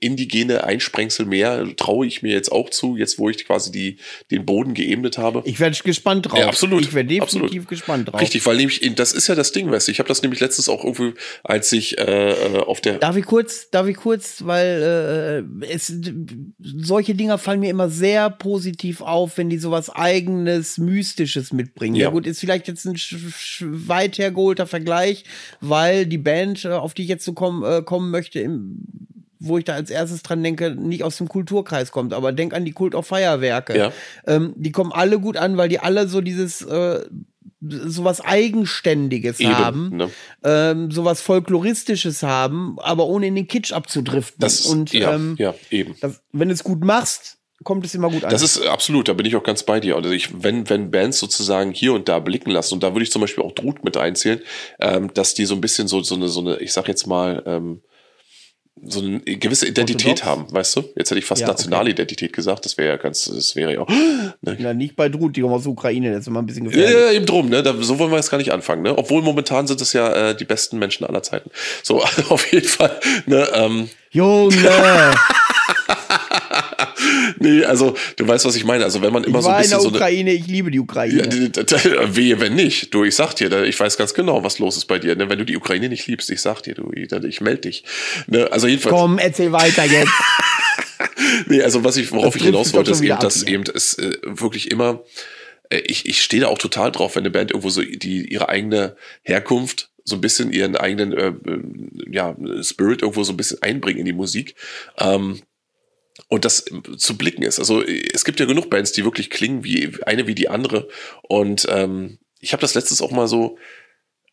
indigene 0.00 0.64
Einsprengsel 0.64 1.24
mehr 1.24 1.64
traue 1.76 2.06
ich 2.06 2.22
mir 2.22 2.32
jetzt 2.32 2.52
auch 2.52 2.68
zu, 2.68 2.96
jetzt 2.96 3.18
wo 3.18 3.30
ich 3.30 3.46
quasi 3.46 3.72
die, 3.72 3.96
den 4.30 4.44
Boden 4.44 4.74
geebnet 4.74 5.16
habe. 5.16 5.42
Ich 5.46 5.58
werde 5.58 5.76
gespannt 5.82 6.30
drauf. 6.30 6.38
Ja, 6.38 6.48
absolut. 6.48 6.82
Ich 6.82 6.92
werde 6.92 7.08
definitiv 7.08 7.40
Absolut. 7.40 7.68
gespannt 7.68 8.12
drauf. 8.12 8.20
Richtig, 8.20 8.44
weil 8.44 8.56
nämlich, 8.58 8.80
das 8.94 9.14
ist 9.14 9.28
ja 9.28 9.34
das 9.34 9.52
Ding, 9.52 9.70
weißt 9.70 9.88
du, 9.88 9.92
ich 9.92 10.00
habe 10.00 10.08
das 10.08 10.20
nämlich 10.20 10.40
letztens 10.40 10.68
auch 10.68 10.84
irgendwie, 10.84 11.14
als 11.44 11.72
ich 11.72 11.98
äh, 11.98 12.32
äh, 12.32 12.58
auf 12.58 12.82
der 12.82 12.98
Darf 12.98 13.16
ich 13.16 13.24
kurz, 13.24 13.70
darf 13.70 13.86
ich 13.86 13.96
kurz, 13.96 14.44
weil 14.44 15.46
äh, 15.62 15.66
es, 15.66 15.94
solche 16.62 17.14
Dinger 17.14 17.38
fallen 17.38 17.60
mir 17.60 17.70
immer 17.70 17.88
sehr 17.88 18.28
positiv 18.28 19.00
auf, 19.00 19.38
wenn 19.38 19.48
die 19.48 19.58
sowas 19.58 19.75
eigenes, 19.94 20.78
mystisches 20.78 21.52
mitbringen. 21.52 21.94
Ja, 21.96 22.04
Ja. 22.04 22.10
gut, 22.10 22.26
ist 22.26 22.40
vielleicht 22.40 22.68
jetzt 22.68 22.84
ein 22.86 22.96
weit 23.88 24.18
hergeholter 24.18 24.66
Vergleich, 24.66 25.24
weil 25.60 26.06
die 26.06 26.18
Band, 26.18 26.64
äh, 26.64 26.68
auf 26.70 26.94
die 26.94 27.02
ich 27.02 27.08
jetzt 27.08 27.24
so 27.24 27.32
komm, 27.32 27.64
äh, 27.64 27.82
kommen 27.82 28.10
möchte, 28.10 28.40
im, 28.40 28.78
wo 29.38 29.58
ich 29.58 29.64
da 29.64 29.74
als 29.74 29.90
erstes 29.90 30.22
dran 30.22 30.42
denke, 30.42 30.70
nicht 30.70 31.04
aus 31.04 31.18
dem 31.18 31.28
Kulturkreis 31.28 31.92
kommt, 31.92 32.12
aber 32.14 32.32
denk 32.32 32.54
an 32.54 32.64
die 32.64 32.72
Kult 32.72 32.94
auf 32.94 33.06
Feuerwerke. 33.06 33.76
Ja. 33.76 33.92
Ähm, 34.26 34.54
die 34.56 34.72
kommen 34.72 34.92
alle 34.92 35.20
gut 35.20 35.36
an, 35.36 35.56
weil 35.56 35.68
die 35.68 35.78
alle 35.78 36.08
so 36.08 36.20
dieses 36.20 36.62
äh, 36.62 37.00
sowas 37.60 38.20
Eigenständiges 38.20 39.40
haben 39.40 39.86
Eben, 39.86 39.96
ne? 39.96 40.10
ähm, 40.44 40.90
sowas 40.90 41.20
Folkloristisches 41.20 42.22
haben, 42.22 42.76
aber 42.80 43.06
ohne 43.06 43.26
in 43.26 43.34
den 43.34 43.48
Kitsch 43.48 43.72
abzudriften. 43.72 44.40
Das 44.40 44.66
und 44.66 44.92
ja, 44.92 45.14
ähm, 45.14 45.36
ja, 45.38 45.54
eben. 45.70 45.96
das, 46.00 46.20
wenn 46.32 46.48
du 46.48 46.54
es 46.54 46.64
gut 46.64 46.84
machst, 46.84 47.35
kommt 47.64 47.84
es 47.86 47.94
immer 47.94 48.10
gut 48.10 48.24
an. 48.24 48.30
Das 48.30 48.42
ist 48.42 48.58
äh, 48.64 48.68
absolut, 48.68 49.08
da 49.08 49.12
bin 49.12 49.26
ich 49.26 49.34
auch 49.36 49.42
ganz 49.42 49.62
bei 49.62 49.80
dir. 49.80 49.96
Also 49.96 50.10
ich, 50.10 50.42
wenn, 50.42 50.68
wenn 50.68 50.90
Bands 50.90 51.18
sozusagen 51.18 51.72
hier 51.72 51.92
und 51.94 52.08
da 52.08 52.18
blicken 52.18 52.50
lassen, 52.50 52.74
und 52.74 52.82
da 52.82 52.92
würde 52.94 53.02
ich 53.04 53.10
zum 53.10 53.20
Beispiel 53.22 53.42
auch 53.44 53.52
Drut 53.52 53.84
mit 53.84 53.96
einzählen, 53.96 54.40
ähm, 54.80 55.12
dass 55.14 55.34
die 55.34 55.46
so 55.46 55.54
ein 55.54 55.60
bisschen 55.60 55.88
so, 55.88 56.02
so 56.02 56.14
eine, 56.14 56.28
so 56.28 56.40
eine, 56.40 56.58
ich 56.58 56.72
sag 56.72 56.86
jetzt 56.88 57.06
mal, 57.06 57.42
ähm, 57.46 57.80
so 58.84 59.00
eine 59.00 59.20
gewisse 59.20 59.66
Identität 59.66 60.26
haben, 60.26 60.52
weißt 60.52 60.76
du? 60.76 60.84
Jetzt 60.96 61.08
hätte 61.10 61.18
ich 61.18 61.24
fast 61.24 61.40
Ja, 61.40 61.46
okay. 61.48 61.54
nationale 61.54 61.88
Identität 61.90 62.34
gesagt, 62.34 62.66
das 62.66 62.76
wäre 62.76 62.90
ja 62.90 62.96
ganz, 62.98 63.24
das 63.24 63.56
wäre 63.56 63.72
ja 63.72 63.80
auch. 63.80 63.88
Ne? 64.42 64.56
ja, 64.60 64.74
nicht 64.74 64.96
bei 64.96 65.08
Drut, 65.08 65.34
die 65.34 65.40
kommen 65.40 65.54
aus 65.54 65.62
der 65.62 65.72
Ukraine, 65.72 66.10
das 66.10 66.20
ist 66.20 66.26
immer 66.26 66.42
ein 66.42 66.46
bisschen 66.46 66.66
Ja, 66.66 66.70
gefährlich. 66.72 66.94
ja, 66.94 67.12
eben 67.12 67.24
drum, 67.24 67.48
ne? 67.48 67.62
Da, 67.62 67.74
so 67.80 67.98
wollen 67.98 68.10
wir 68.10 68.16
jetzt 68.16 68.30
gar 68.30 68.36
nicht 68.36 68.52
anfangen, 68.52 68.82
ne? 68.82 68.96
Obwohl 68.98 69.22
momentan 69.22 69.66
sind 69.66 69.80
es 69.80 69.94
ja 69.94 70.12
äh, 70.30 70.36
die 70.36 70.44
besten 70.44 70.78
Menschen 70.78 71.06
aller 71.06 71.22
Zeiten. 71.22 71.50
So, 71.82 72.02
auf 72.28 72.52
jeden 72.52 72.68
Fall, 72.68 73.00
ne? 73.24 73.48
Ähm, 73.54 73.88
Junge, 74.10 74.52
nee, 77.40 77.64
also 77.64 77.94
du 78.16 78.26
weißt, 78.26 78.44
was 78.44 78.56
ich 78.56 78.64
meine. 78.64 78.84
Also 78.84 79.02
wenn 79.02 79.12
man 79.12 79.24
immer 79.24 79.38
ich 79.38 79.44
so 79.44 79.48
ein 79.48 79.54
war 79.54 79.58
in 79.58 79.62
bisschen 79.62 79.78
der 79.78 79.80
so 79.80 79.88
eine, 79.88 79.96
Ukraine, 79.96 80.32
ich 80.32 80.46
liebe 80.46 80.70
die 80.70 80.80
Ukraine. 80.80 81.28
Ja, 81.28 82.16
Wehe, 82.16 82.40
wenn 82.40 82.54
nicht. 82.54 82.94
Du, 82.94 83.04
ich 83.04 83.14
sag 83.14 83.34
dir, 83.34 83.64
ich 83.64 83.78
weiß 83.78 83.96
ganz 83.96 84.14
genau, 84.14 84.42
was 84.42 84.58
los 84.58 84.76
ist 84.76 84.86
bei 84.86 84.98
dir. 84.98 85.16
Ne? 85.16 85.28
Wenn 85.28 85.38
du 85.38 85.44
die 85.44 85.56
Ukraine 85.56 85.88
nicht 85.88 86.06
liebst, 86.06 86.30
ich 86.30 86.40
sag 86.40 86.62
dir, 86.62 86.74
du, 86.74 86.90
ich, 86.92 87.40
melde 87.40 87.62
dich. 87.62 87.84
Ne? 88.26 88.50
Also 88.50 88.66
jedenfalls, 88.66 88.94
Komm, 88.94 89.18
erzähl 89.18 89.52
weiter 89.52 89.84
jetzt. 89.84 90.12
nee, 91.46 91.62
also 91.62 91.84
was 91.84 91.96
ich, 91.96 92.10
worauf 92.12 92.34
Das 92.34 92.36
ich 92.36 92.42
hinaus 92.42 92.72
wollte, 92.72 92.90
ist 92.90 93.02
eben, 93.02 93.18
dass 93.18 93.42
eben 93.42 93.64
es 93.74 93.98
äh, 93.98 94.16
wirklich 94.24 94.70
immer, 94.70 95.02
äh, 95.70 95.78
ich, 95.78 96.06
ich 96.06 96.22
stehe 96.22 96.42
da 96.42 96.48
auch 96.48 96.58
total 96.58 96.92
drauf, 96.92 97.16
wenn 97.16 97.22
eine 97.22 97.30
Band 97.30 97.50
irgendwo 97.50 97.70
so 97.70 97.82
die 97.82 98.26
ihre 98.32 98.48
eigene 98.48 98.96
Herkunft 99.22 99.90
so 100.06 100.14
ein 100.14 100.20
bisschen 100.20 100.52
ihren 100.52 100.76
eigenen 100.76 101.12
äh, 101.12 101.28
äh, 101.28 101.62
ja, 102.10 102.36
Spirit 102.62 103.02
irgendwo 103.02 103.24
so 103.24 103.32
ein 103.32 103.36
bisschen 103.36 103.60
einbringen 103.60 103.98
in 103.98 104.06
die 104.06 104.12
Musik. 104.12 104.54
Ähm, 104.98 105.40
und 106.28 106.44
das 106.44 106.64
zu 106.96 107.16
blicken 107.16 107.42
ist. 107.42 107.58
Also 107.58 107.82
es 107.82 108.24
gibt 108.24 108.40
ja 108.40 108.46
genug 108.46 108.70
Bands, 108.70 108.92
die 108.92 109.04
wirklich 109.04 109.30
klingen 109.30 109.64
wie 109.64 109.92
eine 110.04 110.26
wie 110.26 110.34
die 110.34 110.48
andere. 110.48 110.88
Und 111.22 111.66
ähm, 111.70 112.18
ich 112.40 112.52
habe 112.52 112.60
das 112.60 112.74
letztes 112.74 113.02
auch 113.02 113.10
mal 113.10 113.28
so, 113.28 113.58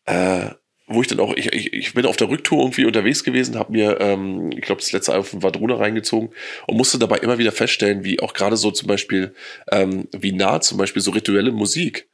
äh, 0.06 0.50
wo 0.86 1.00
ich 1.00 1.08
dann 1.08 1.20
auch, 1.20 1.34
ich, 1.34 1.52
ich, 1.52 1.72
ich 1.72 1.94
bin 1.94 2.04
auf 2.04 2.16
der 2.16 2.28
Rücktour 2.28 2.62
irgendwie 2.62 2.84
unterwegs 2.84 3.24
gewesen, 3.24 3.58
habe 3.58 3.72
mir, 3.72 4.00
ähm, 4.00 4.50
ich 4.52 4.60
glaube, 4.60 4.82
das 4.82 4.92
letzte 4.92 5.12
Album 5.12 5.26
von 5.26 5.42
Vadruna 5.42 5.76
reingezogen 5.76 6.30
und 6.66 6.76
musste 6.76 6.98
dabei 6.98 7.18
immer 7.18 7.38
wieder 7.38 7.52
feststellen, 7.52 8.04
wie 8.04 8.20
auch 8.20 8.34
gerade 8.34 8.56
so 8.56 8.70
zum 8.70 8.88
Beispiel, 8.88 9.34
ähm, 9.70 10.08
wie 10.12 10.32
nah 10.32 10.60
zum 10.60 10.76
Beispiel 10.76 11.00
so 11.00 11.12
rituelle 11.12 11.52
Musik 11.52 12.08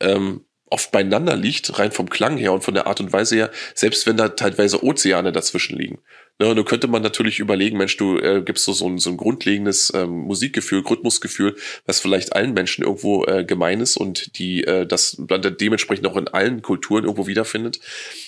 ähm, 0.00 0.44
oft 0.68 0.90
beieinander 0.90 1.36
liegt, 1.36 1.78
rein 1.78 1.92
vom 1.92 2.10
Klang 2.10 2.36
her 2.36 2.52
und 2.52 2.64
von 2.64 2.74
der 2.74 2.88
Art 2.88 3.00
und 3.00 3.12
Weise 3.12 3.36
her, 3.36 3.50
selbst 3.74 4.06
wenn 4.06 4.16
da 4.16 4.30
teilweise 4.30 4.82
Ozeane 4.82 5.30
dazwischen 5.30 5.78
liegen. 5.78 5.98
Ne, 6.38 6.48
und 6.48 6.56
da 6.56 6.62
könnte 6.64 6.86
man 6.86 7.00
natürlich 7.00 7.38
überlegen, 7.38 7.78
Mensch, 7.78 7.96
du 7.96 8.18
äh, 8.18 8.42
gibst 8.44 8.64
so, 8.66 8.72
so, 8.74 8.86
ein, 8.86 8.98
so 8.98 9.08
ein 9.08 9.16
grundlegendes 9.16 9.90
ähm, 9.94 10.10
Musikgefühl, 10.10 10.80
Rhythmusgefühl, 10.80 11.56
was 11.86 12.00
vielleicht 12.00 12.34
allen 12.34 12.52
Menschen 12.52 12.84
irgendwo 12.84 13.24
äh, 13.24 13.42
gemein 13.42 13.80
ist 13.80 13.96
und 13.96 14.38
die 14.38 14.62
äh, 14.64 14.86
das 14.86 15.16
dann 15.18 15.56
dementsprechend 15.56 16.06
auch 16.06 16.16
in 16.16 16.28
allen 16.28 16.60
Kulturen 16.60 17.04
irgendwo 17.04 17.26
wiederfindet. 17.26 17.80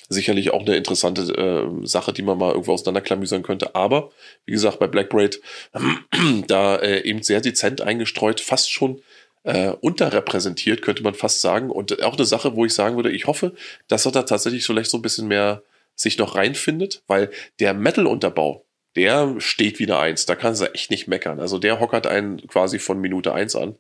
Sicherlich 0.09 0.53
auch 0.55 0.65
eine 0.65 0.77
interessante 0.77 1.23
äh, 1.35 1.87
Sache, 1.87 2.15
die 2.15 2.23
man 2.23 2.39
mal 2.39 2.53
irgendwo 2.53 2.73
auseinanderklamüsern 2.73 3.43
könnte. 3.43 3.75
Aber, 3.75 4.11
wie 4.47 4.53
gesagt, 4.53 4.79
bei 4.79 4.87
Black 4.87 5.11
Braid 5.11 5.43
da 6.47 6.77
äh, 6.77 7.03
eben 7.03 7.23
sehr 7.23 7.43
dezent 7.43 7.83
eingestreut, 7.83 8.41
fast 8.41 8.73
schon 8.73 9.03
äh, 9.45 9.73
unterrepräsentiert, 9.83 10.81
könnte 10.81 11.03
man 11.03 11.13
fast 11.13 11.43
sagen. 11.43 11.71
Und 11.71 12.03
auch 12.03 12.17
eine 12.17 12.25
Sache, 12.25 12.57
wo 12.57 12.65
ich 12.65 12.73
sagen 12.73 12.97
würde, 12.97 13.11
ich 13.11 13.27
hoffe, 13.27 13.53
dass 13.87 14.07
er 14.07 14.13
da 14.13 14.23
tatsächlich 14.23 14.65
vielleicht 14.65 14.91
so 14.91 14.97
ein 14.97 15.03
bisschen 15.03 15.29
mehr 15.29 15.63
sich 15.99 16.17
noch 16.19 16.37
reinfindet, 16.37 17.03
weil 17.07 17.31
der 17.61 17.75
Metal-Unterbau, 17.75 18.67
der 18.97 19.35
steht 19.39 19.79
wieder 19.79 19.99
eins. 19.99 20.27
Da 20.27 20.35
kannst 20.35 20.63
du 20.63 20.73
echt 20.73 20.91
nicht 20.91 21.09
meckern. 21.09 21.41
Also 21.41 21.59
der 21.59 21.81
hockert 21.81 22.07
einen 22.07 22.47
quasi 22.47 22.79
von 22.79 23.01
Minute 23.01 23.35
eins 23.35 23.55
an. 23.55 23.77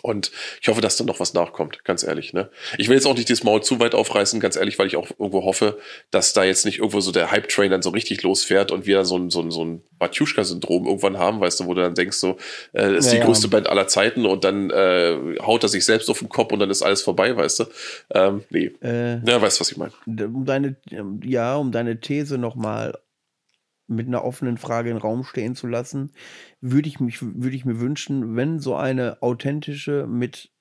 Und 0.00 0.32
ich 0.60 0.68
hoffe, 0.68 0.80
dass 0.80 0.96
da 0.96 1.04
noch 1.04 1.20
was 1.20 1.34
nachkommt, 1.34 1.84
ganz 1.84 2.02
ehrlich. 2.02 2.32
Ne? 2.32 2.48
Ich 2.78 2.88
will 2.88 2.96
jetzt 2.96 3.06
auch 3.06 3.14
nicht 3.14 3.28
das 3.28 3.44
Maul 3.44 3.62
zu 3.62 3.78
weit 3.78 3.94
aufreißen, 3.94 4.40
ganz 4.40 4.56
ehrlich, 4.56 4.78
weil 4.78 4.86
ich 4.86 4.96
auch 4.96 5.10
irgendwo 5.18 5.44
hoffe, 5.44 5.78
dass 6.10 6.32
da 6.32 6.44
jetzt 6.44 6.64
nicht 6.64 6.78
irgendwo 6.78 7.00
so 7.00 7.12
der 7.12 7.30
Hype-Train 7.30 7.70
dann 7.70 7.82
so 7.82 7.90
richtig 7.90 8.22
losfährt 8.22 8.72
und 8.72 8.86
wir 8.86 9.04
so 9.04 9.18
ein, 9.18 9.30
so 9.30 9.42
ein, 9.42 9.50
so 9.50 9.64
ein 9.64 9.82
Batjuschka-Syndrom 9.98 10.86
irgendwann 10.86 11.18
haben, 11.18 11.40
weißt 11.40 11.60
du, 11.60 11.66
wo 11.66 11.74
du 11.74 11.82
dann 11.82 11.94
denkst, 11.94 12.16
so, 12.16 12.38
äh, 12.72 12.96
ist 12.96 13.12
ja, 13.12 13.20
die 13.20 13.26
größte 13.26 13.46
ja. 13.46 13.50
Band 13.50 13.68
aller 13.68 13.86
Zeiten 13.86 14.24
und 14.24 14.44
dann 14.44 14.70
äh, 14.70 15.16
haut 15.42 15.62
er 15.62 15.68
sich 15.68 15.84
selbst 15.84 16.08
auf 16.08 16.20
den 16.20 16.28
Kopf 16.28 16.52
und 16.52 16.58
dann 16.58 16.70
ist 16.70 16.82
alles 16.82 17.02
vorbei, 17.02 17.36
weißt 17.36 17.60
du? 17.60 17.64
Ähm, 18.14 18.44
nee. 18.50 18.72
Äh, 18.82 19.24
ja, 19.24 19.40
weißt 19.40 19.58
du, 19.58 19.60
was 19.60 19.70
ich 19.70 19.76
meine? 19.76 19.92
Um 20.06 20.44
deine, 20.46 20.76
ja, 21.22 21.56
um 21.56 21.70
deine 21.70 22.00
These 22.00 22.38
nochmal 22.38 22.98
mit 23.94 24.06
einer 24.06 24.24
offenen 24.24 24.58
Frage 24.58 24.90
in 24.90 24.96
den 24.96 25.02
Raum 25.02 25.24
stehen 25.24 25.54
zu 25.54 25.66
lassen, 25.66 26.12
würde 26.60 26.88
ich, 26.88 27.00
mich, 27.00 27.22
würde 27.22 27.56
ich 27.56 27.64
mir 27.64 27.80
wünschen, 27.80 28.36
wenn 28.36 28.58
so 28.58 28.74
eine 28.76 29.22
authentische, 29.22 30.06
mit 30.06 30.51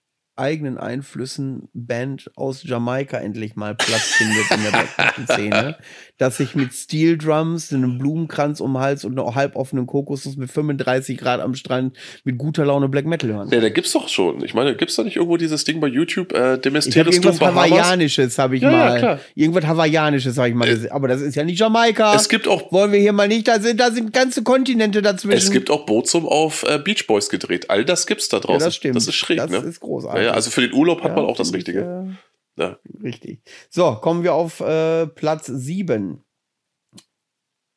eigenen 0.42 0.78
Einflüssen 0.78 1.70
Band 1.74 2.32
aus 2.36 2.64
Jamaika 2.64 3.18
endlich 3.18 3.56
mal 3.56 3.76
Platz 3.76 4.16
findet 4.16 4.50
in 4.52 4.64
der 4.64 4.72
Black-Szene, 4.72 5.78
dass 6.18 6.38
sich 6.38 6.56
mit 6.56 6.74
Steel 6.74 7.18
Drums, 7.18 7.72
einem 7.72 8.00
Blumenkranz 8.00 8.60
um 8.60 8.74
den 8.74 8.82
Hals 8.82 9.06
und 9.06 9.18
einer 9.18 9.36
halboffenen 9.36 9.86
Kokosnuss 9.86 10.36
mit 10.38 10.52
35 10.52 11.18
Grad 11.18 11.40
am 11.40 11.54
Strand 11.54 11.96
mit 12.24 12.38
guter 12.38 12.66
Laune 12.66 12.90
Black 12.90 13.06
Metal 13.06 13.32
hören. 13.32 13.50
Ja, 13.52 13.62
da 13.62 13.70
gibt's 13.70 13.94
doch 13.94 14.10
schon. 14.10 14.44
Ich 14.44 14.54
meine, 14.54 14.76
gibt's 14.76 14.96
da 14.96 15.04
nicht 15.04 15.16
irgendwo 15.16 15.38
dieses 15.38 15.64
Ding 15.64 15.80
bei 15.80 15.88
YouTube, 15.88 16.34
äh, 16.34 16.58
Demesteris 16.58 17.16
irgendwas 17.16 17.40
Hawaiianisches 17.40 18.38
habe 18.40 18.56
ich 18.56 18.64
ja, 18.64 18.72
mal. 18.72 18.94
Ja, 18.94 18.98
klar. 18.98 19.20
Irgendwas 19.36 19.66
Hawaiianisches 19.66 20.38
habe 20.38 20.50
ich 20.50 20.56
mal 20.56 20.68
äh, 20.68 20.72
gesehen. 20.72 20.92
Aber 20.92 21.08
das 21.08 21.22
ist 21.22 21.36
ja 21.36 21.44
nicht 21.44 21.60
Jamaika. 21.60 22.16
Es 22.16 22.30
gibt 22.30 22.48
auch. 22.48 22.72
Wollen 22.72 22.92
wir 22.92 23.00
hier 23.00 23.14
mal 23.14 23.28
nicht, 23.28 23.48
da 23.48 23.60
sind, 23.60 23.80
da 23.80 23.92
sind 23.92 24.12
ganze 24.12 24.44
Kontinente 24.44 25.02
dazwischen. 25.02 25.38
Es 25.38 25.52
gibt 25.52 25.70
auch 25.70 25.86
Bootsum 25.86 26.26
auf 26.26 26.64
äh, 26.64 26.80
Beach 26.80 27.06
Boys 27.08 27.30
gedreht. 27.30 27.70
All 27.70 27.86
das 27.86 28.08
gibt's 28.08 28.30
da 28.30 28.40
draußen. 28.40 28.60
Ja, 28.60 28.66
das 28.66 28.76
stimmt. 28.76 28.96
Das 28.96 29.08
ist 29.08 29.16
schräg, 29.16 29.38
das 29.38 29.52
ne? 29.52 29.58
Das 29.58 29.66
ist 29.66 29.80
großartig. 29.80 30.26
Ja, 30.26 30.31
also 30.32 30.50
für 30.50 30.62
den 30.62 30.74
Urlaub 30.74 31.04
hat 31.04 31.16
man 31.16 31.26
auch 31.26 31.38
das 31.38 31.54
Richtige. 31.54 32.08
Ich, 32.10 32.62
ja. 32.62 32.80
Richtig. 33.02 33.42
So, 33.70 33.96
kommen 33.96 34.24
wir 34.24 34.34
auf 34.34 34.60
äh, 34.60 35.08
Platz 35.08 35.48
7. 35.48 36.24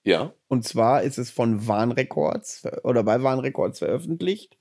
Ja. 0.05 0.35
Und 0.49 0.65
zwar 0.65 1.03
ist 1.03 1.19
es 1.19 1.31
von 1.31 1.67
Warnrecords 1.67 2.65
oder 2.83 3.03
bei 3.03 3.23
Warnrecords 3.23 3.79
veröffentlicht. 3.79 4.59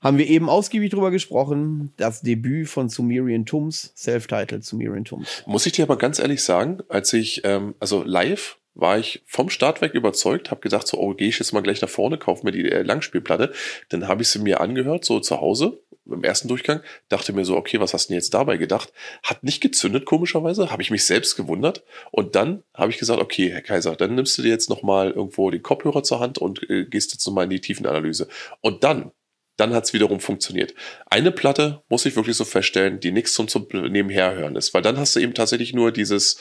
Haben 0.00 0.18
wir 0.18 0.26
eben 0.26 0.48
ausgiebig 0.48 0.90
drüber 0.90 1.10
gesprochen. 1.10 1.92
Das 1.96 2.20
Debüt 2.20 2.68
von 2.68 2.88
Sumerian 2.88 3.46
Tums, 3.46 3.92
Self-Titled 3.96 4.64
Sumerian 4.64 5.04
Tums. 5.04 5.44
Muss 5.46 5.66
ich 5.66 5.72
dir 5.72 5.84
aber 5.84 5.96
ganz 5.96 6.18
ehrlich 6.18 6.42
sagen, 6.42 6.80
als 6.88 7.12
ich, 7.12 7.42
ähm, 7.44 7.74
also 7.80 8.02
live 8.02 8.58
war 8.74 8.98
ich 8.98 9.22
vom 9.26 9.48
Start 9.48 9.80
weg 9.80 9.94
überzeugt, 9.94 10.50
habe 10.50 10.60
gedacht, 10.60 10.86
so, 10.86 10.98
oh, 10.98 11.14
gehe 11.14 11.28
ich 11.28 11.38
jetzt 11.38 11.52
mal 11.52 11.62
gleich 11.62 11.80
nach 11.80 11.88
vorne, 11.88 12.18
kaufe 12.18 12.44
mir 12.44 12.52
die 12.52 12.70
äh, 12.70 12.82
Langspielplatte. 12.82 13.52
Dann 13.88 14.06
habe 14.06 14.22
ich 14.22 14.28
sie 14.28 14.38
mir 14.38 14.60
angehört, 14.60 15.04
so 15.04 15.18
zu 15.18 15.40
Hause, 15.40 15.80
im 16.10 16.24
ersten 16.24 16.48
Durchgang, 16.48 16.80
dachte 17.08 17.32
mir 17.32 17.44
so, 17.44 17.56
okay, 17.56 17.80
was 17.80 17.94
hast 17.94 18.06
du 18.06 18.12
denn 18.12 18.18
jetzt 18.18 18.34
dabei 18.34 18.56
gedacht? 18.56 18.92
Hat 19.22 19.42
nicht 19.42 19.60
gezündet, 19.60 20.04
komischerweise, 20.04 20.70
habe 20.70 20.82
ich 20.82 20.90
mich 20.90 21.04
selbst 21.04 21.36
gewundert. 21.36 21.84
Und 22.10 22.34
dann 22.34 22.62
habe 22.74 22.90
ich 22.90 22.98
gesagt, 22.98 23.20
okay, 23.20 23.50
Herr 23.50 23.62
Kaiser, 23.62 23.96
dann 23.96 24.14
nimmst 24.14 24.36
du 24.38 24.42
dir 24.42 24.50
jetzt 24.50 24.70
nochmal 24.70 25.10
irgendwo 25.10 25.50
den 25.50 25.62
Kopfhörer 25.62 26.02
zur 26.02 26.20
Hand 26.20 26.38
und 26.38 26.68
äh, 26.70 26.84
gehst 26.84 27.12
jetzt 27.12 27.26
nochmal 27.26 27.44
in 27.44 27.50
die 27.50 27.60
Tiefenanalyse. 27.60 28.28
Und 28.60 28.84
dann, 28.84 29.12
dann 29.56 29.74
hat 29.74 29.84
es 29.84 29.92
wiederum 29.92 30.20
funktioniert. 30.20 30.74
Eine 31.06 31.32
Platte, 31.32 31.82
muss 31.88 32.06
ich 32.06 32.16
wirklich 32.16 32.36
so 32.36 32.44
feststellen, 32.44 33.00
die 33.00 33.12
nichts 33.12 33.32
zum, 33.32 33.48
zum 33.48 33.66
Nebenherhören 33.72 34.56
ist, 34.56 34.74
weil 34.74 34.82
dann 34.82 34.98
hast 34.98 35.16
du 35.16 35.20
eben 35.20 35.34
tatsächlich 35.34 35.72
nur 35.72 35.92
dieses 35.92 36.38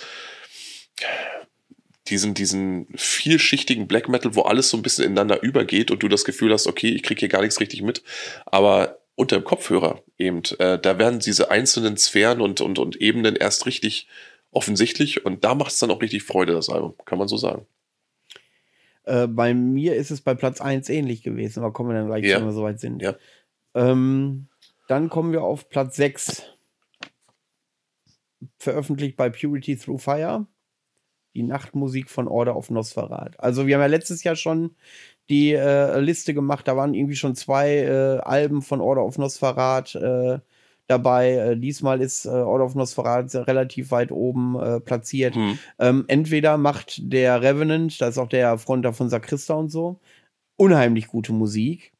diesen, 2.08 2.36
diesen 2.36 2.88
vielschichtigen 2.96 3.88
Black 3.88 4.10
Metal, 4.10 4.36
wo 4.36 4.42
alles 4.42 4.70
so 4.70 4.78
ein 4.78 4.84
bisschen 4.84 5.06
ineinander 5.06 5.42
übergeht 5.42 5.90
und 5.90 6.04
du 6.04 6.08
das 6.08 6.24
Gefühl 6.24 6.54
hast, 6.54 6.68
okay, 6.68 6.90
ich 6.90 7.04
kriege 7.04 7.20
hier 7.20 7.30
gar 7.30 7.42
nichts 7.42 7.60
richtig 7.60 7.82
mit. 7.82 8.04
Aber 8.46 9.00
unter 9.16 9.38
dem 9.38 9.44
Kopfhörer 9.44 10.02
eben, 10.18 10.42
äh, 10.60 10.80
da 10.80 10.98
werden 10.98 11.20
diese 11.20 11.52
einzelnen 11.52 11.98
Sphären 11.98 12.42
und, 12.42 12.62
und, 12.62 12.80
und 12.80 12.98
Ebenen 12.98 13.36
erst 13.36 13.66
richtig 13.66 14.08
offensichtlich 14.52 15.26
und 15.26 15.44
da 15.44 15.56
macht 15.56 15.72
es 15.72 15.80
dann 15.80 15.92
auch 15.92 16.02
richtig 16.02 16.24
Freude, 16.24 16.54
das 16.54 16.70
Album, 16.70 16.94
kann 17.06 17.18
man 17.18 17.28
so 17.28 17.38
sagen. 17.38 17.66
Äh, 19.04 19.28
bei 19.28 19.54
mir 19.54 19.96
ist 19.96 20.12
es 20.12 20.22
bei 20.22 20.34
Platz 20.34 20.62
1 20.62 20.90
ähnlich 20.90 21.24
gewesen, 21.24 21.60
aber 21.60 21.74
kommen 21.74 21.90
wir 21.90 21.96
dann 21.96 22.08
gleich, 22.08 22.26
ja. 22.26 22.38
wenn 22.38 22.46
wir 22.46 22.54
soweit 22.54 22.80
sind. 22.80 23.02
Ja. 23.02 23.16
Ähm, 23.74 24.48
dann 24.88 25.10
kommen 25.10 25.32
wir 25.32 25.44
auf 25.44 25.70
Platz 25.70 25.96
6. 25.96 26.44
Veröffentlicht 28.58 29.16
bei 29.16 29.30
Purity 29.30 29.78
Through 29.78 30.02
Fire 30.02 30.48
die 31.36 31.44
Nachtmusik 31.44 32.10
von 32.10 32.28
Order 32.28 32.56
of 32.56 32.70
Nosferat. 32.70 33.40
Also 33.40 33.68
wir 33.68 33.76
haben 33.76 33.82
ja 33.82 33.88
letztes 33.88 34.24
Jahr 34.24 34.36
schon 34.36 34.76
die 35.30 35.54
äh, 35.54 36.00
Liste 36.00 36.34
gemacht, 36.34 36.68
da 36.68 36.78
waren 36.78 36.94
irgendwie 36.94 37.16
schon 37.16 37.36
zwei 37.36 37.78
äh, 37.78 38.20
Alben 38.20 38.62
von 38.62 38.82
Order 38.82 39.04
of 39.04 39.18
Nosferat 39.18 39.96
äh, 39.96 40.40
dabei. 40.88 41.32
Äh, 41.32 41.58
diesmal 41.58 42.02
ist 42.02 42.26
äh, 42.26 42.30
Order 42.30 42.66
of 42.66 42.76
Nosferat 42.76 43.34
relativ 43.34 43.92
weit 43.92 44.12
oben 44.12 44.60
äh, 44.60 44.80
platziert. 44.80 45.36
Hm. 45.36 45.58
Ähm, 45.80 46.06
entweder 46.08 46.58
macht 46.58 47.12
der 47.12 47.42
Revenant, 47.42 48.00
das 48.00 48.12
ist 48.12 48.18
auch 48.18 48.30
der 48.30 48.58
Fronter 48.58 48.94
von 48.94 49.10
Sakrista 49.10 49.56
und 49.56 49.70
so, 49.70 50.00
unheimlich 50.58 51.08
gute 51.08 51.34
Musik. 51.34 51.94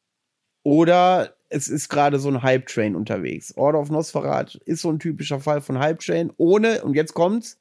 Oder 0.62 1.34
es 1.48 1.68
ist 1.68 1.88
gerade 1.88 2.18
so 2.18 2.28
ein 2.28 2.42
Hype-Train 2.42 2.96
unterwegs. 2.96 3.56
Order 3.56 3.80
of 3.80 3.90
Nosferat 3.90 4.56
ist 4.64 4.82
so 4.82 4.90
ein 4.90 4.98
typischer 4.98 5.40
Fall 5.40 5.60
von 5.60 5.78
Hype-Train, 5.78 6.32
ohne, 6.36 6.82
und 6.82 6.94
jetzt 6.94 7.14
kommt's, 7.14 7.60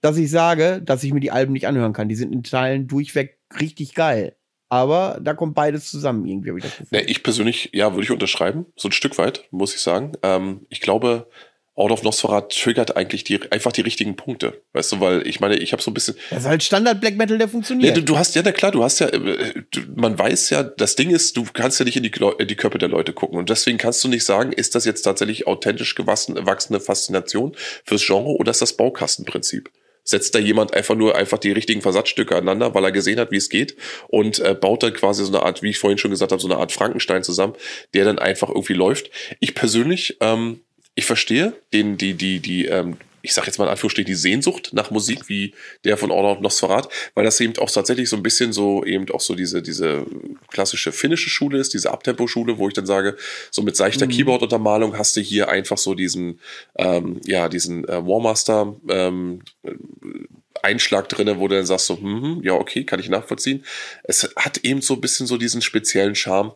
dass 0.00 0.16
ich 0.16 0.30
sage, 0.30 0.80
dass 0.82 1.02
ich 1.04 1.12
mir 1.12 1.20
die 1.20 1.30
Alben 1.30 1.52
nicht 1.52 1.66
anhören 1.66 1.92
kann. 1.92 2.08
Die 2.08 2.14
sind 2.14 2.32
in 2.32 2.42
Teilen 2.42 2.86
durchweg 2.86 3.38
richtig 3.58 3.94
geil. 3.94 4.36
Aber 4.68 5.18
da 5.22 5.34
kommt 5.34 5.54
beides 5.54 5.90
zusammen 5.90 6.26
irgendwie. 6.26 6.50
Hab 6.50 6.58
ich, 6.58 6.64
das 6.64 6.90
ja, 6.90 7.00
ich 7.00 7.22
persönlich, 7.22 7.70
ja, 7.72 7.92
würde 7.92 8.04
ich 8.04 8.10
unterschreiben. 8.10 8.66
So 8.76 8.88
ein 8.88 8.92
Stück 8.92 9.16
weit, 9.18 9.44
muss 9.50 9.74
ich 9.74 9.80
sagen. 9.80 10.12
Ähm, 10.22 10.66
ich 10.68 10.80
glaube, 10.80 11.28
Out 11.78 11.92
of 11.92 12.02
Nosferat 12.02 12.50
triggert 12.50 12.96
eigentlich 12.96 13.22
die, 13.22 13.40
einfach 13.52 13.70
die 13.70 13.82
richtigen 13.82 14.16
Punkte. 14.16 14.62
Weißt 14.72 14.90
du, 14.90 15.00
weil 15.00 15.24
ich 15.28 15.38
meine, 15.38 15.56
ich 15.56 15.70
habe 15.72 15.80
so 15.80 15.92
ein 15.92 15.94
bisschen. 15.94 16.16
Das 16.30 16.40
ist 16.40 16.48
halt 16.48 16.64
Standard 16.64 17.00
Black 17.00 17.16
Metal, 17.16 17.38
der 17.38 17.48
funktioniert. 17.48 17.90
Ja, 17.90 17.94
du, 17.94 18.02
du, 18.02 18.18
hast, 18.18 18.34
ja, 18.34 18.42
na 18.44 18.50
klar, 18.50 18.72
du 18.72 18.82
hast 18.82 18.98
ja, 18.98 19.06
äh, 19.06 19.62
du, 19.70 19.80
man 19.94 20.18
weiß 20.18 20.50
ja, 20.50 20.64
das 20.64 20.96
Ding 20.96 21.10
ist, 21.10 21.36
du 21.36 21.44
kannst 21.52 21.78
ja 21.78 21.84
nicht 21.84 21.96
in 21.96 22.02
die, 22.02 22.12
in 22.38 22.48
die 22.48 22.56
Köpfe 22.56 22.78
der 22.78 22.88
Leute 22.88 23.12
gucken. 23.12 23.38
Und 23.38 23.48
deswegen 23.48 23.78
kannst 23.78 24.02
du 24.02 24.08
nicht 24.08 24.24
sagen, 24.24 24.52
ist 24.52 24.74
das 24.74 24.86
jetzt 24.86 25.02
tatsächlich 25.02 25.46
authentisch 25.46 25.94
gewachsene 25.94 26.80
Faszination 26.80 27.54
fürs 27.84 28.04
Genre 28.04 28.30
oder 28.30 28.50
ist 28.50 28.60
das 28.60 28.76
Baukastenprinzip? 28.76 29.70
Setzt 30.08 30.34
da 30.34 30.38
jemand 30.38 30.72
einfach 30.72 30.94
nur 30.94 31.16
einfach 31.16 31.36
die 31.36 31.52
richtigen 31.52 31.82
Versatzstücke 31.82 32.34
aneinander, 32.34 32.74
weil 32.74 32.84
er 32.84 32.92
gesehen 32.92 33.20
hat, 33.20 33.30
wie 33.30 33.36
es 33.36 33.50
geht 33.50 33.76
und 34.08 34.38
äh, 34.38 34.54
baut 34.54 34.82
dann 34.82 34.94
quasi 34.94 35.22
so 35.22 35.30
eine 35.30 35.44
Art, 35.44 35.62
wie 35.62 35.70
ich 35.70 35.78
vorhin 35.78 35.98
schon 35.98 36.10
gesagt 36.10 36.32
habe, 36.32 36.40
so 36.40 36.48
eine 36.48 36.56
Art 36.56 36.72
Frankenstein 36.72 37.22
zusammen, 37.22 37.54
der 37.92 38.06
dann 38.06 38.18
einfach 38.18 38.48
irgendwie 38.48 38.72
läuft. 38.72 39.10
Ich 39.40 39.54
persönlich, 39.54 40.16
ähm, 40.20 40.60
ich 40.94 41.04
verstehe 41.04 41.52
den, 41.74 41.98
die, 41.98 42.14
die, 42.14 42.40
die, 42.40 42.66
ähm, 42.66 42.96
ich 43.22 43.34
sag 43.34 43.46
jetzt 43.46 43.58
mal 43.58 43.64
in 43.64 43.70
Anführungsstrichen, 43.70 44.06
die 44.06 44.14
Sehnsucht 44.14 44.70
nach 44.72 44.90
Musik 44.90 45.28
wie 45.28 45.54
der 45.84 45.96
von 45.96 46.10
Order 46.10 46.32
of 46.32 46.40
Nosferat, 46.40 46.88
weil 47.14 47.24
das 47.24 47.40
eben 47.40 47.56
auch 47.58 47.70
tatsächlich 47.70 48.08
so 48.08 48.16
ein 48.16 48.22
bisschen 48.22 48.52
so 48.52 48.84
eben 48.84 49.10
auch 49.10 49.20
so 49.20 49.34
diese, 49.34 49.62
diese 49.62 50.06
klassische 50.48 50.92
finnische 50.92 51.30
Schule 51.30 51.58
ist, 51.58 51.74
diese 51.74 51.90
Abtempo-Schule, 51.90 52.58
wo 52.58 52.68
ich 52.68 52.74
dann 52.74 52.86
sage, 52.86 53.16
so 53.50 53.62
mit 53.62 53.76
seichter 53.76 54.06
mhm. 54.06 54.10
Keyboard-Untermalung 54.10 54.96
hast 54.96 55.16
du 55.16 55.20
hier 55.20 55.48
einfach 55.48 55.78
so 55.78 55.94
diesen, 55.94 56.40
ähm, 56.76 57.20
ja, 57.24 57.48
diesen 57.48 57.86
äh, 57.88 58.06
Warmaster, 58.06 58.74
ähm, 58.88 59.42
Einschlag 60.62 61.08
drinne, 61.08 61.38
wo 61.38 61.48
du 61.48 61.56
dann 61.56 61.66
sagst 61.66 61.86
so, 61.86 61.98
hm, 61.98 62.40
ja, 62.42 62.54
okay, 62.54 62.84
kann 62.84 63.00
ich 63.00 63.08
nachvollziehen. 63.08 63.64
Es 64.04 64.28
hat 64.36 64.58
eben 64.58 64.80
so 64.80 64.94
ein 64.94 65.00
bisschen 65.00 65.26
so 65.26 65.36
diesen 65.36 65.62
speziellen 65.62 66.14
Charme. 66.14 66.52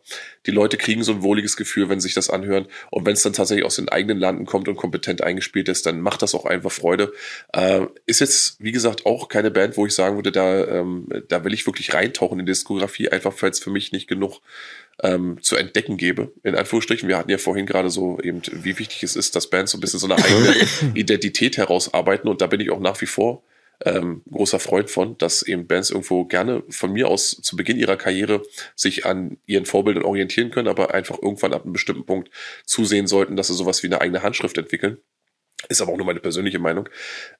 Die 0.47 0.51
Leute 0.51 0.77
kriegen 0.77 1.03
so 1.05 1.12
ein 1.12 1.23
wohliges 1.23 1.57
Gefühl, 1.57 1.89
wenn 1.89 2.01
sie 2.01 2.09
sich 2.09 2.15
das 2.15 2.31
anhören. 2.31 2.66
Und 2.91 3.07
wenn 3.07 3.15
es 3.15 3.23
dann 3.23 3.33
tatsächlich 3.33 3.65
aus 3.65 3.77
den 3.77 3.89
eigenen 3.89 4.19
Landen 4.19 4.47
kommt 4.47 4.69
und 4.69 4.77
kompetent 4.77 5.23
eingespielt 5.23 5.69
ist, 5.69 5.87
dann 5.87 6.01
macht 6.01 6.23
das 6.23 6.35
auch 6.35 6.45
einfach 6.45 6.73
Freude. 6.73 7.12
Äh, 7.53 7.83
ist 8.07 8.20
jetzt, 8.20 8.57
wie 8.61 8.73
gesagt, 8.73 9.07
auch 9.07 9.29
keine 9.29 9.51
Band, 9.51 9.77
wo 9.77 9.87
ich 9.87 9.95
sagen 9.95 10.16
würde, 10.16 10.33
da, 10.33 10.66
ähm, 10.66 11.09
da 11.29 11.45
will 11.45 11.55
ich 11.55 11.66
wirklich 11.66 11.95
reintauchen 11.95 12.41
in 12.41 12.47
die 12.47 12.53
Diskografie, 12.53 13.09
einfach 13.09 13.35
weil 13.41 13.51
es 13.51 13.61
für 13.61 13.70
mich 13.70 13.93
nicht 13.93 14.09
genug 14.09 14.41
ähm, 15.03 15.39
zu 15.43 15.57
entdecken 15.57 15.97
gebe. 15.97 16.33
In 16.43 16.55
Anführungsstrichen, 16.55 17.09
wir 17.09 17.19
hatten 17.19 17.31
ja 17.31 17.39
vorhin 17.39 17.66
gerade 17.66 17.91
so 17.91 18.19
eben, 18.20 18.43
wie 18.53 18.79
wichtig 18.79 19.03
es 19.03 19.16
ist, 19.16 19.37
dass 19.37 19.49
Bands 19.49 19.73
so 19.73 19.79
ein 19.79 19.81
bisschen 19.81 20.01
so 20.01 20.07
eine 20.07 20.16
eigene 20.16 20.55
Identität 20.95 21.57
herausarbeiten 21.57 22.29
und 22.29 22.41
da 22.41 22.47
bin 22.47 22.61
ich 22.61 22.70
auch 22.70 22.81
nach 22.81 23.01
wie 23.01 23.07
vor 23.07 23.43
ähm, 23.85 24.23
großer 24.31 24.59
Freund 24.59 24.91
von, 24.91 25.17
dass 25.19 25.43
eben 25.43 25.67
Bands 25.67 25.91
irgendwo 25.91 26.25
gerne 26.25 26.63
von 26.69 26.93
mir 26.93 27.09
aus 27.09 27.31
zu 27.31 27.57
Beginn 27.57 27.79
ihrer 27.79 27.97
Karriere 27.97 28.43
sich 28.77 29.07
an 29.07 29.39
ihren 29.47 29.67
Vorbildern 29.67 30.05
orientieren 30.05 30.51
können, 30.51 30.69
aber 30.69 30.95
einfach 30.95 31.21
irgendwann 31.21 31.53
ab 31.53 31.65
einem 31.65 31.73
bestimmten 31.73 32.07
Punkt 32.07 32.31
zusehen 32.65 33.07
sollten, 33.07 33.37
dass 33.37 33.49
sie 33.49 33.55
sowas 33.55 33.83
wie 33.83 33.89
eine 33.89 34.01
eigene 34.01 34.23
Handschrift 34.23 34.59
entwickeln. 34.59 34.99
Ist 35.69 35.81
aber 35.81 35.93
auch 35.93 35.97
nur 35.97 36.07
meine 36.07 36.19
persönliche 36.19 36.59
Meinung. 36.59 36.89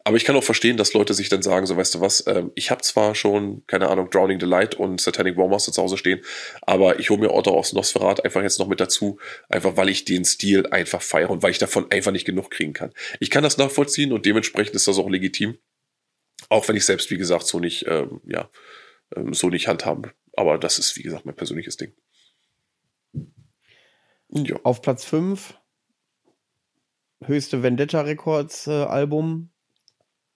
Aber 0.05 0.17
ich 0.17 0.25
kann 0.25 0.37
auch 0.37 0.45
verstehen, 0.45 0.77
dass 0.77 0.93
Leute 0.93 1.13
sich 1.13 1.29
dann 1.29 1.43
sagen, 1.43 1.67
so 1.67 1.77
weißt 1.77 1.97
du 1.97 2.01
was, 2.01 2.25
ähm, 2.29 2.53
ich 2.55 2.71
habe 2.71 2.81
zwar 2.83 3.17
schon, 3.17 3.65
keine 3.67 3.89
Ahnung, 3.89 4.11
Drowning 4.11 4.39
the 4.39 4.47
Light 4.47 4.77
und 4.77 5.01
Satanic 5.01 5.37
Warmaster 5.37 5.73
zu 5.73 5.83
Hause 5.83 5.97
stehen, 5.97 6.21
aber 6.61 7.01
ich 7.01 7.11
hole 7.11 7.21
mir 7.21 7.33
Otto 7.33 7.51
aus 7.51 7.73
Nosferat 7.73 8.25
einfach 8.25 8.43
jetzt 8.43 8.61
noch 8.61 8.69
mit 8.69 8.79
dazu, 8.79 9.19
einfach 9.49 9.77
weil 9.77 9.89
ich 9.89 10.05
den 10.05 10.25
Stil 10.25 10.67
einfach 10.69 11.03
feiere 11.03 11.31
und 11.31 11.43
weil 11.43 11.51
ich 11.51 11.59
davon 11.59 11.91
einfach 11.91 12.13
nicht 12.13 12.25
genug 12.25 12.51
kriegen 12.51 12.73
kann. 12.73 12.93
Ich 13.19 13.31
kann 13.31 13.43
das 13.43 13.59
nachvollziehen 13.59 14.13
und 14.13 14.25
dementsprechend 14.25 14.77
ist 14.77 14.87
das 14.87 14.99
auch 14.99 15.11
legitim. 15.11 15.59
Auch 16.53 16.69
wenn 16.69 16.77
ich 16.77 16.85
selbst, 16.85 17.11
wie 17.11 17.17
gesagt, 17.17 17.47
so 17.47 17.61
nicht, 17.61 17.87
ähm, 17.89 18.21
ja, 18.27 18.51
ähm, 19.17 19.33
so 19.33 19.49
nicht 19.49 19.69
handhaben. 19.69 20.11
Aber 20.37 20.59
das 20.59 20.79
ist, 20.79 20.99
wie 20.99 21.03
gesagt, 21.03 21.25
mein 21.25 21.35
persönliches 21.35 21.79
Ding. 21.79 21.95
Ja. 24.29 24.57
Auf 24.63 24.83
Platz 24.83 25.07
5, 25.07 25.59
höchste 27.25 27.63
Vendetta 27.63 28.03
Records 28.03 28.67
äh, 28.67 28.85
Album, 28.85 29.49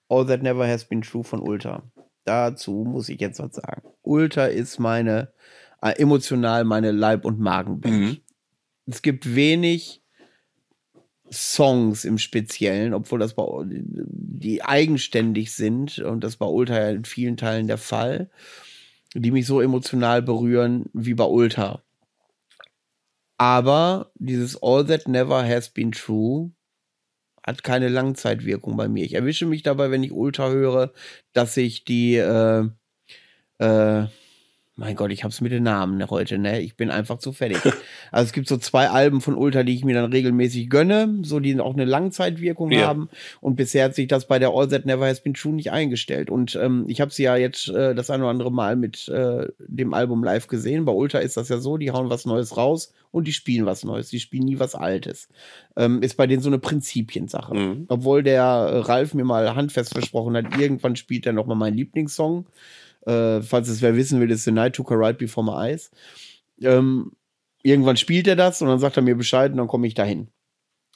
All 0.09 0.27
That 0.27 0.43
Never 0.43 0.67
Has 0.67 0.87
Been 0.87 1.03
True 1.03 1.23
von 1.23 1.43
Ultra. 1.43 1.83
Dazu 2.25 2.73
muss 2.89 3.11
ich 3.11 3.21
jetzt 3.21 3.39
was 3.39 3.55
sagen. 3.55 3.83
Ultra 4.01 4.47
ist 4.47 4.79
meine, 4.79 5.35
äh, 5.83 6.01
emotional 6.01 6.65
meine 6.65 6.93
Leib- 6.93 7.27
und 7.27 7.41
Magenband. 7.41 7.95
Mhm. 7.95 8.17
Es 8.87 9.03
gibt 9.03 9.35
wenig 9.35 10.03
Songs 11.33 12.05
im 12.05 12.19
Speziellen, 12.19 12.95
obwohl 12.95 13.19
das 13.19 13.35
bei 13.35 13.45
die 13.67 14.63
eigenständig 14.63 15.53
sind 15.53 15.99
und 15.99 16.23
das 16.23 16.37
bei 16.37 16.47
Ultra 16.47 16.81
ja 16.81 16.91
in 16.91 17.05
vielen 17.05 17.37
Teilen 17.37 17.67
der 17.67 17.79
Fall, 17.79 18.31
die 19.15 19.31
mich 19.31 19.47
so 19.47 19.61
emotional 19.61 20.23
berühren 20.23 20.87
wie 20.93 21.15
bei 21.15 21.25
Ultra. 21.25 21.83
Aber 23.39 24.13
dieses 24.15 24.63
All 24.63 24.87
That 24.87 25.09
Never 25.09 25.47
Has 25.47 25.71
Been 25.71 25.93
True 25.93 26.53
hat 27.43 27.63
keine 27.63 27.89
Langzeitwirkung 27.89 28.77
bei 28.77 28.89
mir. 28.89 29.05
Ich 29.05 29.15
erwische 29.15 29.47
mich 29.47 29.63
dabei, 29.63 29.91
wenn 29.91 30.03
ich 30.03 30.13
Ultra 30.13 30.51
höre, 30.51 30.93
dass 31.33 31.57
ich 31.57 31.85
die 31.85 32.17
äh, 32.17 32.69
äh, 33.59 34.07
mein 34.79 34.95
Gott, 34.95 35.11
ich 35.11 35.25
hab's 35.25 35.41
mit 35.41 35.53
den 35.53 35.63
Namen 35.63 36.07
heute, 36.11 36.37
ne? 36.37 36.61
Ich 36.61 36.77
bin 36.77 36.91
einfach 36.91 37.17
zu 37.17 37.33
fertig. 37.33 37.59
also 38.13 38.27
es 38.27 38.33
gibt 38.33 38.47
so 38.47 38.59
zwei 38.59 38.91
Alben 38.91 39.23
von 39.23 39.35
Ultra, 39.35 39.63
die 39.63 39.75
ich 39.75 39.87
mir 39.87 39.95
dann 39.95 40.13
regelmäßig 40.13 40.69
gönne, 40.69 41.21
so 41.23 41.41
die 41.41 41.59
auch 41.59 41.73
eine 41.73 41.87
Langzeitwirkung 41.87 42.71
ja. 42.71 42.87
haben. 42.87 43.09
Und 43.41 43.57
bisher 43.57 43.87
hat 43.87 43.95
sich 43.95 44.07
das 44.07 44.27
bei 44.29 44.39
der 44.39 44.51
All 44.51 44.69
That 44.69 44.85
Never 44.85 45.07
Has 45.07 45.23
Been 45.23 45.33
True 45.33 45.55
nicht 45.55 45.73
eingestellt. 45.73 46.29
Und 46.29 46.57
ähm, 46.57 46.85
ich 46.89 47.01
habe 47.01 47.11
sie 47.11 47.23
ja 47.23 47.37
jetzt 47.37 47.71
äh, 47.71 47.95
das 47.95 48.11
ein 48.11 48.21
oder 48.21 48.29
andere 48.29 48.53
Mal 48.53 48.77
mit 48.77 49.09
äh, 49.09 49.47
dem 49.59 49.95
Album 49.95 50.23
live 50.23 50.47
gesehen. 50.47 50.85
Bei 50.85 50.93
Ultra 50.93 51.21
ist 51.21 51.39
das 51.39 51.49
ja 51.49 51.57
so, 51.57 51.79
die 51.79 51.91
hauen 51.91 52.11
was 52.11 52.27
Neues 52.27 52.59
raus 52.59 52.93
und 53.13 53.27
die 53.27 53.33
spielen 53.33 53.65
was 53.65 53.83
Neues. 53.83 54.11
Die 54.11 54.21
spielen 54.21 54.45
nie 54.45 54.59
was 54.59 54.75
Altes. 54.75 55.31
Ähm, 55.77 56.03
ist 56.03 56.19
bei 56.19 56.27
denen 56.27 56.43
so 56.43 56.51
eine 56.51 56.59
Prinzipiensache. 56.59 57.55
Mhm. 57.55 57.87
Obwohl 57.89 58.23
der 58.23 58.43
äh, 58.43 58.79
Ralf 58.81 59.15
mir 59.15 59.25
mal 59.25 59.55
handfest 59.55 59.93
versprochen 59.95 60.37
hat, 60.37 60.59
irgendwann 60.59 60.97
spielt 60.97 61.25
er 61.25 61.33
noch 61.33 61.47
mal 61.47 61.55
meinen 61.55 61.79
Lieblingssong. 61.79 62.45
Äh, 63.07 63.41
falls 63.43 63.69
es 63.69 63.83
wer 63.83 63.97
wissen 63.97 64.21
will, 64.21 64.31
ist 64.31 64.45
The 64.45 64.53
Night 64.53 64.75
Took 64.75 64.93
a 64.93 64.95
Ride 64.95 65.15
Before 65.15 65.45
My 65.47 65.71
Eyes. 65.71 65.91
Ähm, 66.61 67.13
irgendwann 67.63 67.97
spielt 67.97 68.27
er 68.27 68.37
das 68.37 68.61
und 68.63 68.69
dann 68.69 68.79
sagt 68.79 68.97
er 68.97 69.03
mir 69.03 69.17
Bescheid 69.17 69.53
und 69.53 69.59
dann 69.59 69.69
komme 69.69 69.87
ich 69.87 69.95
dahin. 69.95 70.29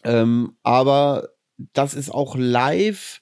Ähm, 0.05 0.57
aber 0.63 1.31
das 1.73 1.95
ist 1.95 2.11
auch 2.11 2.37
live. 2.37 3.21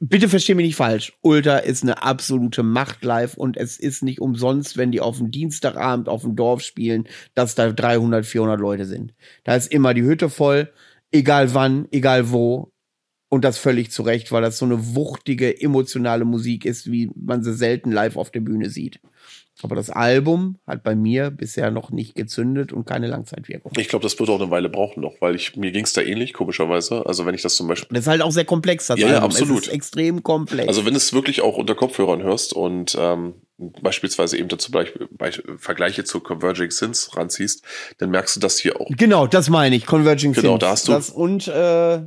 Bitte 0.00 0.28
versteh 0.28 0.54
mich 0.54 0.66
nicht 0.66 0.76
falsch. 0.76 1.16
Ultra 1.22 1.58
ist 1.58 1.82
eine 1.82 2.02
absolute 2.02 2.62
Macht 2.62 3.04
live 3.04 3.36
und 3.36 3.56
es 3.56 3.78
ist 3.78 4.02
nicht 4.02 4.20
umsonst, 4.20 4.76
wenn 4.76 4.92
die 4.92 5.00
auf 5.00 5.18
dem 5.18 5.30
Dienstagabend 5.30 6.08
auf 6.08 6.22
dem 6.22 6.36
Dorf 6.36 6.60
spielen, 6.60 7.08
dass 7.34 7.54
da 7.54 7.72
300, 7.72 8.26
400 8.26 8.60
Leute 8.60 8.84
sind. 8.84 9.14
Da 9.44 9.54
ist 9.54 9.72
immer 9.72 9.94
die 9.94 10.02
Hütte 10.02 10.28
voll, 10.28 10.70
egal 11.12 11.54
wann, 11.54 11.88
egal 11.90 12.30
wo. 12.30 12.73
Und 13.28 13.44
das 13.44 13.58
völlig 13.58 13.90
zu 13.90 14.02
Recht, 14.02 14.30
weil 14.32 14.42
das 14.42 14.58
so 14.58 14.64
eine 14.64 14.94
wuchtige, 14.94 15.60
emotionale 15.60 16.24
Musik 16.24 16.64
ist, 16.64 16.90
wie 16.90 17.10
man 17.16 17.42
sie 17.42 17.54
selten 17.54 17.90
live 17.90 18.16
auf 18.16 18.30
der 18.30 18.40
Bühne 18.40 18.70
sieht. 18.70 19.00
Aber 19.62 19.76
das 19.76 19.88
Album 19.88 20.58
hat 20.66 20.82
bei 20.82 20.96
mir 20.96 21.30
bisher 21.30 21.70
noch 21.70 21.90
nicht 21.90 22.16
gezündet 22.16 22.72
und 22.72 22.86
keine 22.86 23.06
Langzeitwirkung. 23.06 23.72
Ich 23.78 23.88
glaube, 23.88 24.02
das 24.02 24.18
wird 24.18 24.28
auch 24.28 24.40
eine 24.40 24.50
Weile 24.50 24.68
brauchen 24.68 25.00
noch, 25.00 25.20
weil 25.20 25.36
ich, 25.36 25.56
mir 25.56 25.70
ging 25.70 25.84
es 25.84 25.92
da 25.92 26.02
ähnlich, 26.02 26.32
komischerweise. 26.32 27.06
Also 27.06 27.24
wenn 27.24 27.34
ich 27.34 27.42
das 27.42 27.54
zum 27.54 27.68
Beispiel. 27.68 27.94
Das 27.94 28.04
ist 28.04 28.08
halt 28.08 28.22
auch 28.22 28.32
sehr 28.32 28.44
komplex, 28.44 28.88
das 28.88 28.98
ja, 28.98 29.06
Album. 29.06 29.20
Ja, 29.20 29.24
absolut. 29.24 29.62
Es 29.62 29.66
ist 29.68 29.72
extrem 29.72 30.22
komplex. 30.22 30.68
Also 30.68 30.84
wenn 30.84 30.92
du 30.92 30.98
es 30.98 31.12
wirklich 31.12 31.40
auch 31.40 31.56
unter 31.56 31.76
Kopfhörern 31.76 32.22
hörst 32.22 32.52
und 32.52 32.96
ähm, 32.98 33.34
beispielsweise 33.56 34.36
eben 34.36 34.48
dazu 34.48 34.72
bei, 34.72 34.90
bei 35.10 35.30
Vergleiche 35.58 36.04
zu 36.04 36.20
Converging 36.20 36.70
Sins 36.70 37.16
ranziehst, 37.16 37.64
dann 37.98 38.10
merkst 38.10 38.36
du 38.36 38.40
das 38.40 38.58
hier 38.58 38.80
auch. 38.80 38.88
Genau, 38.90 39.26
das 39.26 39.48
meine 39.48 39.76
ich, 39.76 39.86
Converging 39.86 40.34
Sins. 40.34 40.42
Genau, 40.42 40.58
da 40.58 40.70
hast 40.70 40.88
du. 40.88 40.92
Das 40.92 41.10
und 41.10 41.46
äh, 41.48 42.00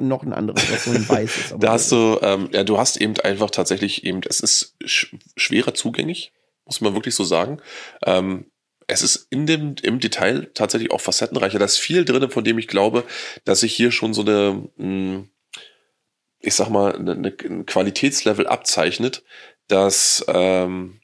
noch 0.00 0.22
ein 0.22 0.32
anderes, 0.32 0.70
was 0.70 0.84
so 0.84 0.90
ein 0.92 1.08
weiß 1.08 1.36
ist. 1.38 1.54
da 1.58 1.72
hast 1.72 1.90
du, 1.90 2.18
ähm, 2.22 2.48
ja, 2.52 2.62
du 2.62 2.78
hast 2.78 2.98
eben 2.98 3.18
einfach 3.20 3.50
tatsächlich 3.50 4.04
eben, 4.04 4.20
es 4.28 4.40
ist 4.40 4.76
sch 4.84 5.14
schwerer 5.36 5.74
zugänglich, 5.74 6.32
muss 6.66 6.80
man 6.80 6.94
wirklich 6.94 7.14
so 7.14 7.24
sagen. 7.24 7.58
Ähm, 8.04 8.46
es 8.86 9.02
ist 9.02 9.26
in 9.30 9.46
dem, 9.46 9.74
im 9.82 10.00
Detail 10.00 10.50
tatsächlich 10.54 10.90
auch 10.90 11.00
facettenreicher. 11.00 11.58
Da 11.58 11.64
ist 11.64 11.78
viel 11.78 12.04
drin, 12.04 12.30
von 12.30 12.44
dem 12.44 12.58
ich 12.58 12.68
glaube, 12.68 13.04
dass 13.44 13.60
sich 13.60 13.74
hier 13.74 13.90
schon 13.90 14.14
so 14.14 14.22
eine, 14.22 14.68
hm, 14.76 15.28
ich 16.38 16.54
sag 16.54 16.68
mal, 16.68 16.94
eine, 16.94 17.12
eine, 17.12 17.34
ein 17.44 17.66
Qualitätslevel 17.66 18.46
abzeichnet, 18.46 19.24
dass 19.68 20.24
ähm, 20.28 21.00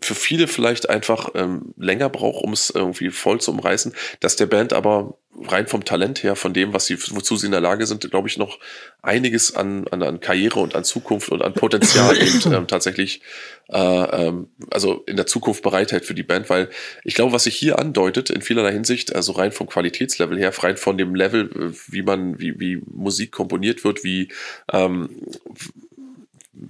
für 0.00 0.14
viele 0.14 0.46
vielleicht 0.46 0.88
einfach 0.88 1.30
ähm, 1.34 1.74
länger 1.76 2.08
braucht, 2.08 2.44
um 2.44 2.52
es 2.52 2.70
irgendwie 2.70 3.10
voll 3.10 3.40
zu 3.40 3.50
umreißen, 3.50 3.94
dass 4.20 4.36
der 4.36 4.46
Band 4.46 4.72
aber 4.72 5.18
rein 5.46 5.66
vom 5.66 5.84
Talent 5.84 6.22
her, 6.22 6.36
von 6.36 6.52
dem, 6.52 6.72
was 6.72 6.86
sie, 6.86 6.96
wozu 7.10 7.36
sie 7.36 7.46
in 7.46 7.52
der 7.52 7.60
Lage 7.60 7.86
sind, 7.86 8.08
glaube 8.08 8.28
ich, 8.28 8.38
noch 8.38 8.58
einiges 9.02 9.54
an, 9.54 9.86
an, 9.88 10.02
an 10.02 10.20
Karriere 10.20 10.60
und 10.60 10.74
an 10.74 10.84
Zukunft 10.84 11.30
und 11.30 11.42
an 11.42 11.52
Potenzial 11.52 12.16
eben, 12.22 12.52
ähm, 12.52 12.66
tatsächlich, 12.68 13.22
äh, 13.68 13.78
ähm, 13.78 14.48
also 14.70 15.02
in 15.06 15.16
der 15.16 15.26
Zukunft 15.26 15.62
bereithält 15.62 16.04
für 16.04 16.14
die 16.14 16.22
Band, 16.22 16.48
weil 16.48 16.70
ich 17.04 17.14
glaube, 17.14 17.32
was 17.32 17.44
sich 17.44 17.56
hier 17.56 17.78
andeutet, 17.78 18.30
in 18.30 18.42
vielerlei 18.42 18.72
Hinsicht, 18.72 19.14
also 19.14 19.32
rein 19.32 19.52
vom 19.52 19.68
Qualitätslevel 19.68 20.38
her, 20.38 20.52
rein 20.58 20.76
von 20.76 20.96
dem 20.96 21.14
Level, 21.14 21.50
äh, 21.50 21.76
wie 21.88 22.02
man, 22.02 22.38
wie, 22.38 22.58
wie 22.60 22.80
Musik 22.86 23.32
komponiert 23.32 23.84
wird, 23.84 24.04
wie 24.04 24.28
ähm, 24.72 25.10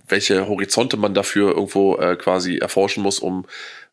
welche 0.09 0.48
Horizonte 0.48 0.97
man 0.97 1.15
dafür 1.15 1.52
irgendwo 1.52 1.97
äh, 1.97 2.16
quasi 2.16 2.59
erforschen 2.59 3.02
muss, 3.02 3.19
um 3.19 3.47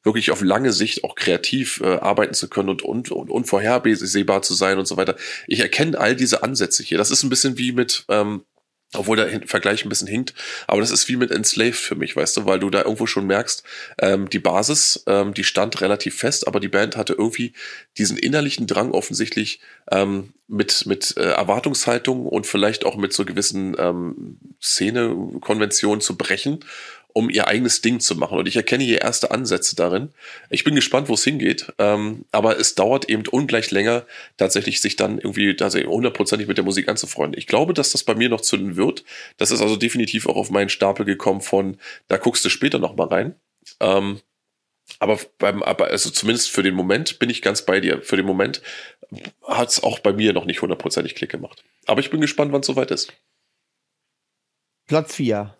wirklich 0.04 0.32
auf 0.32 0.42
lange 0.42 0.72
Sicht 0.72 1.04
auch 1.04 1.16
kreativ 1.16 1.82
äh, 1.84 1.98
arbeiten 1.98 2.36
zu 2.36 2.48
können 2.48 2.70
und, 2.70 2.84
und, 2.84 3.12
und 3.12 3.30
unvorhersehbar 3.30 4.42
zu 4.44 4.54
sein 4.54 4.78
und 4.78 4.88
so 4.88 4.98
weiter. 4.98 5.16
Ich 5.48 5.60
erkenne 5.60 6.00
all 6.00 6.16
diese 6.16 6.44
Ansätze 6.44 6.84
hier. 6.84 6.98
Das 6.98 7.12
ist 7.12 7.24
ein 7.24 7.30
bisschen 7.30 7.58
wie 7.58 7.72
mit 7.72 8.06
ähm, 8.10 8.44
obwohl 8.94 9.18
der 9.18 9.48
Vergleich 9.48 9.84
ein 9.84 9.90
bisschen 9.90 10.08
hinkt, 10.08 10.34
aber 10.68 10.82
das 10.82 10.92
ist 10.92 11.08
wie 11.08 11.16
mit 11.16 11.32
Enslaved 11.32 11.76
für 11.76 11.96
mich, 11.96 12.16
weißt 12.16 12.38
du, 12.38 12.46
weil 12.46 12.60
du 12.60 12.70
da 12.70 12.84
irgendwo 12.84 13.08
schon 13.08 13.28
merkst, 13.28 13.64
ähm, 14.00 14.30
die 14.30 14.40
Basis, 14.40 15.04
ähm, 15.08 15.34
die 15.34 15.44
stand 15.44 15.82
relativ 15.82 16.18
fest, 16.18 16.48
aber 16.48 16.60
die 16.60 16.68
Band 16.68 16.96
hatte 16.96 17.14
irgendwie 17.14 17.54
diesen 17.98 18.18
innerlichen 18.18 18.68
Drang 18.68 18.92
offensichtlich 18.92 19.60
ähm, 19.92 20.34
mit, 20.48 20.86
mit 20.86 21.18
äh, 21.18 21.32
Erwartungshaltung 21.32 22.26
und 22.26 22.46
vielleicht 22.46 22.86
auch 22.86 22.98
mit 22.98 23.14
so 23.14 23.26
gewissen 23.26 23.76
ähm, 23.80 24.38
Szene-Konventionen 24.62 26.02
zu 26.02 26.18
brechen 26.18 26.60
um 27.16 27.30
ihr 27.30 27.48
eigenes 27.48 27.80
Ding 27.80 28.02
zu 28.02 28.16
machen. 28.16 28.38
Und 28.38 28.46
ich 28.46 28.58
erkenne 28.58 28.84
hier 28.84 29.02
erste 29.02 29.32
Ansätze 29.32 29.78
darin. 29.78 30.10
Ich 30.50 30.66
bin 30.66 30.76
gespannt, 30.76 31.08
wo 31.08 31.14
es 31.14 31.24
hingeht. 31.24 31.72
Ähm, 31.78 32.26
aber 32.34 32.60
es 32.60 32.76
dauert 32.76 33.08
eben 33.08 33.26
ungleich 33.32 33.72
länger, 33.72 34.06
tatsächlich 34.36 34.82
sich 34.82 34.98
dann 34.98 35.18
irgendwie 35.18 35.56
tatsächlich 35.56 35.90
hundertprozentig 35.90 36.50
mit 36.50 36.58
der 36.58 36.66
Musik 36.66 36.90
anzufreunden. 36.90 37.40
Ich 37.40 37.48
glaube, 37.48 37.74
dass 37.74 37.94
das 37.94 38.04
bei 38.04 38.16
mir 38.16 38.28
noch 38.28 38.42
zünden 38.42 38.76
wird. 38.76 39.06
Das 39.38 39.52
ist 39.52 39.62
also 39.62 39.78
definitiv 39.78 40.28
auch 40.28 40.36
auf 40.36 40.50
meinen 40.50 40.68
Stapel 40.68 41.06
gekommen 41.06 41.40
von, 41.40 41.78
da 42.10 42.18
guckst 42.18 42.44
du 42.44 42.50
später 42.50 42.80
noch 42.80 42.98
mal 42.98 43.08
rein. 43.08 43.36
Ähm, 43.80 44.20
aber 45.00 45.18
beim, 45.40 45.64
also 45.64 46.10
zumindest 46.10 46.52
für 46.52 46.64
den 46.64 46.76
Moment 46.76 47.18
bin 47.18 47.30
ich 47.30 47.42
ganz 47.42 47.62
bei 47.62 47.80
dir. 47.80 48.02
Für 48.02 48.18
den 48.18 48.26
Moment 48.26 48.62
hat 49.48 49.70
es 49.70 49.82
auch 49.82 50.00
bei 50.00 50.12
mir 50.12 50.34
noch 50.34 50.44
nicht 50.44 50.62
hundertprozentig 50.62 51.16
Klick 51.16 51.32
gemacht. 51.32 51.64
Aber 51.86 52.02
ich 52.02 52.10
bin 52.10 52.20
gespannt, 52.20 52.52
wann 52.52 52.60
es 52.60 52.68
soweit 52.68 52.92
ist. 52.92 53.14
Platz 54.86 55.16
4. 55.16 55.56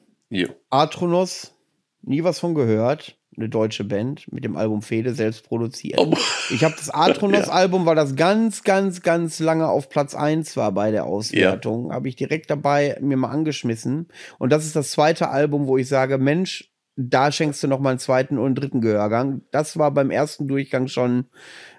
Atronos, 0.70 1.54
nie 2.02 2.24
was 2.24 2.40
von 2.40 2.56
gehört. 2.56 3.18
Eine 3.38 3.50
deutsche 3.50 3.84
Band 3.84 4.32
mit 4.32 4.46
dem 4.46 4.56
Album 4.56 4.82
Fede 4.82 5.14
selbst 5.14 5.46
produziert. 5.46 6.00
Oh. 6.00 6.14
Ich 6.52 6.64
habe 6.64 6.74
das 6.78 6.90
Atronos-Album, 6.90 7.82
ja. 7.84 7.86
weil 7.88 7.96
das 7.96 8.16
ganz, 8.16 8.64
ganz, 8.64 9.02
ganz 9.02 9.40
lange 9.40 9.68
auf 9.68 9.90
Platz 9.90 10.16
1 10.16 10.56
war 10.56 10.72
bei 10.72 10.92
der 10.92 11.04
Auswertung. 11.04 11.90
Ja. 11.90 11.96
Habe 11.96 12.08
ich 12.08 12.16
direkt 12.16 12.50
dabei 12.50 12.98
mir 13.02 13.18
mal 13.18 13.32
angeschmissen. 13.32 14.08
Und 14.40 14.54
das 14.54 14.66
ist 14.66 14.78
das 14.78 14.92
zweite 14.92 15.30
Album, 15.30 15.68
wo 15.68 15.78
ich 15.78 15.90
sage, 15.90 16.18
Mensch, 16.18 16.72
da 16.98 17.32
schenkst 17.32 17.62
du 17.62 17.68
noch 17.68 17.80
mal 17.80 17.90
einen 17.90 18.00
zweiten 18.00 18.38
und 18.38 18.46
einen 18.46 18.56
dritten 18.56 18.82
Gehörgang. 18.82 19.42
Das 19.52 19.78
war 19.78 19.92
beim 19.92 20.12
ersten 20.12 20.48
Durchgang 20.48 20.88
schon 20.88 21.26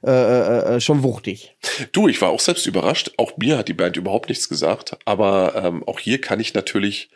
äh, 0.03 0.11
äh, 0.11 0.77
äh, 0.77 0.81
schon 0.81 1.03
wuchtig. 1.03 1.57
Du, 1.93 2.07
ich 2.09 2.21
war 2.21 2.29
auch 2.31 2.41
selbst 2.41 2.67
überrascht. 2.67 3.13
Auch 3.17 3.37
mir 3.39 3.57
hat 3.57 3.69
die 3.69 3.75
Band 3.75 3.97
überhaupt 3.97 4.29
nichts 4.29 4.49
gesagt. 4.49 4.99
Aber 5.07 5.55
ähm, 5.57 5.85
auch 5.85 6.01
hier 6.01 6.21
kann 6.21 6.39
ich 6.39 6.53
natürlich 6.53 7.11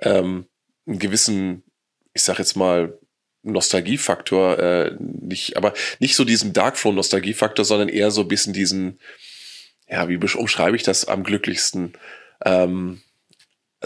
ähm, 0.00 0.46
einen 0.86 0.98
gewissen, 0.98 1.62
ich 2.14 2.22
sag 2.22 2.38
jetzt 2.38 2.56
mal, 2.56 2.98
Nostalgiefaktor 3.42 4.58
äh, 4.58 4.96
nicht, 4.98 5.56
aber 5.56 5.72
nicht 6.00 6.16
so 6.16 6.24
diesen 6.24 6.52
Darkthrone 6.52 6.96
Nostalgiefaktor, 6.96 7.64
sondern 7.64 7.88
eher 7.88 8.10
so 8.10 8.22
ein 8.22 8.28
bisschen 8.28 8.52
diesen, 8.52 8.98
ja, 9.88 10.08
wie 10.08 10.16
umschreibe 10.16 10.76
ich 10.76 10.82
das 10.82 11.04
am 11.04 11.22
glücklichsten? 11.22 11.92
Ähm, 12.44 13.00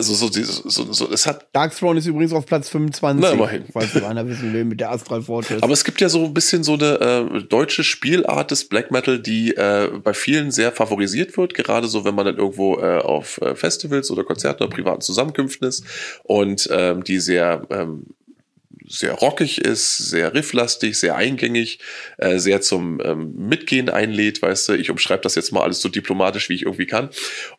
also 0.01 0.15
so, 0.15 0.43
so, 0.69 0.93
so, 0.93 1.13
es 1.13 1.27
hat. 1.27 1.49
Dark 1.53 1.77
Throne 1.77 1.99
ist 1.99 2.07
übrigens 2.07 2.33
auf 2.33 2.47
Platz 2.47 2.69
25. 2.71 3.23
Na, 3.23 3.33
immerhin. 3.33 3.65
Falls 3.73 3.93
du 3.93 4.07
einer 4.07 4.27
wissen 4.27 4.53
will, 4.53 4.65
mit 4.65 4.81
der 4.81 4.91
Astral 4.91 5.23
Fortress. 5.23 5.63
Aber 5.63 5.73
es 5.73 5.85
gibt 5.85 6.01
ja 6.01 6.09
so 6.09 6.25
ein 6.25 6.35
bisschen 6.35 6.65
so 6.65 6.75
eine 6.75 7.01
äh, 7.35 7.43
deutsche 7.43 7.85
Spielart 7.85 8.51
des 8.51 8.69
Black 8.69 8.91
Metal, 8.91 9.19
die 9.19 9.55
äh, 9.57 9.91
bei 10.03 10.15
vielen 10.15 10.51
sehr 10.51 10.73
favorisiert 10.73 11.37
wird, 11.37 11.55
gerade 11.55 11.87
so, 11.87 12.05
wenn 12.05 12.15
man 12.15 12.27
dann 12.27 12.39
irgendwo 12.39 12.79
äh, 12.79 12.99
auf 12.99 13.41
äh, 13.43 13.55
Festivals 13.55 14.11
oder 14.11 14.25
Konzerten 14.25 14.63
oder 14.63 14.73
privaten 14.73 15.03
Zusammenkünften 15.03 15.69
ist 15.69 15.85
und 16.25 16.69
ähm, 16.73 17.05
die 17.05 17.19
sehr 17.19 17.67
ähm, 17.71 18.07
sehr 18.91 19.13
rockig 19.13 19.59
ist, 19.61 19.97
sehr 19.99 20.35
rifflastig, 20.35 20.99
sehr 20.99 21.15
eingängig, 21.15 21.79
äh, 22.19 22.39
sehr 22.39 22.61
zum 22.61 23.01
ähm, 23.03 23.35
Mitgehen 23.37 23.89
einlädt, 23.89 24.43
weißt 24.43 24.69
du, 24.69 24.73
ich 24.75 24.91
umschreibe 24.91 25.23
das 25.23 25.37
jetzt 25.37 25.53
mal 25.53 25.63
alles 25.63 25.81
so 25.81 25.89
diplomatisch, 25.89 26.49
wie 26.49 26.55
ich 26.55 26.63
irgendwie 26.63 26.87
kann 26.87 27.11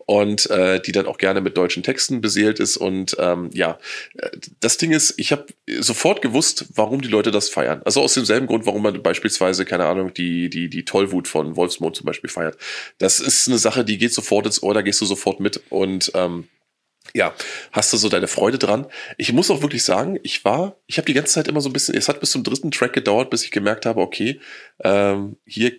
und 0.05 0.49
äh, 0.49 0.81
die 0.81 0.91
dann 0.91 1.05
auch 1.05 1.17
gerne 1.17 1.39
mit 1.39 1.55
deutschen 1.55 1.83
Texten 1.83 2.19
beseelt 2.19 2.59
ist 2.59 2.75
und 2.75 3.15
ähm, 3.17 3.49
ja, 3.53 3.79
äh, 4.17 4.29
das 4.59 4.77
Ding 4.77 4.91
ist, 4.91 5.13
ich 5.17 5.31
habe 5.31 5.45
sofort 5.79 6.21
gewusst, 6.21 6.65
warum 6.75 7.01
die 7.01 7.07
Leute 7.07 7.31
das 7.31 7.47
feiern. 7.47 7.81
Also 7.85 8.01
aus 8.01 8.13
demselben 8.13 8.47
Grund, 8.47 8.65
warum 8.65 8.83
man 8.83 9.01
beispielsweise, 9.01 9.63
keine 9.63 9.85
Ahnung, 9.85 10.13
die, 10.13 10.49
die, 10.49 10.69
die 10.69 10.83
Tollwut 10.83 11.29
von 11.29 11.55
Wolfsmond 11.55 11.95
zum 11.95 12.05
Beispiel 12.05 12.29
feiert. 12.29 12.57
Das 12.97 13.21
ist 13.21 13.47
eine 13.47 13.57
Sache, 13.57 13.85
die 13.85 13.97
geht 13.97 14.13
sofort 14.13 14.45
ins 14.45 14.61
Ohr, 14.61 14.73
da 14.73 14.81
gehst 14.81 14.99
du 14.99 15.05
sofort 15.05 15.39
mit 15.39 15.61
und 15.69 16.11
ähm, 16.13 16.49
ja, 17.13 17.33
hast 17.71 17.91
du 17.91 17.97
so 17.97 18.09
deine 18.09 18.27
Freude 18.27 18.57
dran. 18.57 18.87
Ich 19.17 19.33
muss 19.33 19.51
auch 19.51 19.61
wirklich 19.61 19.83
sagen, 19.83 20.19
ich 20.23 20.45
war, 20.45 20.77
ich 20.87 20.97
habe 20.97 21.05
die 21.05 21.13
ganze 21.13 21.33
Zeit 21.33 21.47
immer 21.47 21.61
so 21.61 21.69
ein 21.69 21.73
bisschen, 21.73 21.95
es 21.95 22.07
hat 22.07 22.19
bis 22.19 22.31
zum 22.31 22.43
dritten 22.43 22.71
Track 22.71 22.93
gedauert, 22.93 23.29
bis 23.29 23.43
ich 23.43 23.51
gemerkt 23.51 23.85
habe, 23.85 24.01
okay, 24.01 24.39
ähm, 24.83 25.37
hier 25.45 25.73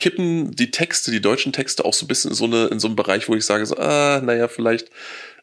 kippen 0.00 0.50
die 0.50 0.72
Texte, 0.72 1.12
die 1.12 1.20
deutschen 1.20 1.52
Texte 1.52 1.84
auch 1.84 1.94
so 1.94 2.06
ein 2.06 2.08
bisschen 2.08 2.32
in 2.32 2.34
so, 2.34 2.44
eine, 2.46 2.66
in 2.66 2.80
so 2.80 2.88
einen 2.88 2.96
Bereich, 2.96 3.28
wo 3.28 3.36
ich 3.36 3.44
sage, 3.44 3.64
so, 3.66 3.76
ah, 3.76 4.20
naja, 4.20 4.48
vielleicht 4.48 4.90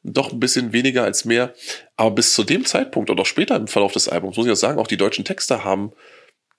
doch 0.03 0.33
ein 0.33 0.39
bisschen 0.39 0.73
weniger 0.73 1.03
als 1.03 1.23
mehr. 1.23 1.53
Aber 1.95 2.11
bis 2.11 2.33
zu 2.33 2.43
dem 2.43 2.65
Zeitpunkt 2.65 3.09
und 3.09 3.19
auch 3.19 3.25
später 3.25 3.55
im 3.55 3.67
Verlauf 3.67 3.93
des 3.93 4.09
Albums, 4.09 4.35
muss 4.35 4.45
ich 4.45 4.51
auch 4.51 4.57
sagen, 4.57 4.79
auch 4.79 4.87
die 4.87 4.97
deutschen 4.97 5.23
Texte 5.23 5.63
haben 5.63 5.93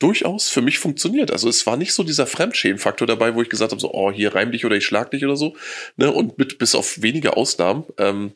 durchaus 0.00 0.48
für 0.48 0.62
mich 0.62 0.78
funktioniert. 0.78 1.30
Also 1.30 1.48
es 1.48 1.66
war 1.66 1.76
nicht 1.76 1.92
so 1.92 2.02
dieser 2.02 2.26
Fremdschämenfaktor 2.26 3.06
dabei, 3.06 3.34
wo 3.34 3.42
ich 3.42 3.48
gesagt 3.48 3.70
habe, 3.70 3.80
so, 3.80 3.92
oh, 3.92 4.10
hier 4.10 4.34
reim 4.34 4.50
dich 4.50 4.64
oder 4.64 4.76
ich 4.76 4.84
schlag 4.84 5.10
dich 5.12 5.24
oder 5.24 5.36
so. 5.36 5.54
Ne? 5.96 6.10
Und 6.10 6.38
mit 6.38 6.58
bis 6.58 6.74
auf 6.74 7.02
wenige 7.02 7.36
Ausnahmen, 7.36 7.84
ähm, 7.98 8.32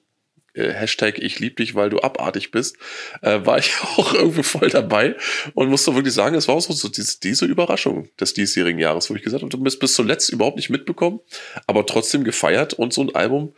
äh, 0.55 0.73
Hashtag 0.73 1.19
ich 1.19 1.41
lieb 1.41 1.57
dich, 1.57 1.75
weil 1.75 1.91
du 1.91 2.01
abartig 2.01 2.51
bist, 2.51 2.77
äh, 3.23 3.45
war 3.45 3.59
ich 3.59 3.73
auch 3.97 4.15
irgendwie 4.15 4.43
voll 4.43 4.69
dabei 4.71 5.17
und 5.55 5.69
musste 5.69 5.95
wirklich 5.95 6.15
sagen, 6.15 6.37
es 6.37 6.49
war 6.49 6.55
auch 6.55 6.61
so 6.61 6.89
diese, 6.89 7.19
diese 7.21 7.47
Überraschung 7.47 8.09
des 8.21 8.35
diesjährigen 8.35 8.79
Jahres, 8.79 9.11
wo 9.11 9.15
ich 9.15 9.23
gesagt 9.23 9.43
habe, 9.43 9.51
du 9.51 9.59
bist 9.59 9.81
bis 9.81 9.95
zuletzt 9.95 10.31
überhaupt 10.31 10.57
nicht 10.57 10.71
mitbekommen, 10.71 11.21
aber 11.67 11.87
trotzdem 11.87 12.25
gefeiert 12.25 12.75
und 12.75 12.93
so 12.93 13.03
ein 13.03 13.15
Album, 13.15 13.55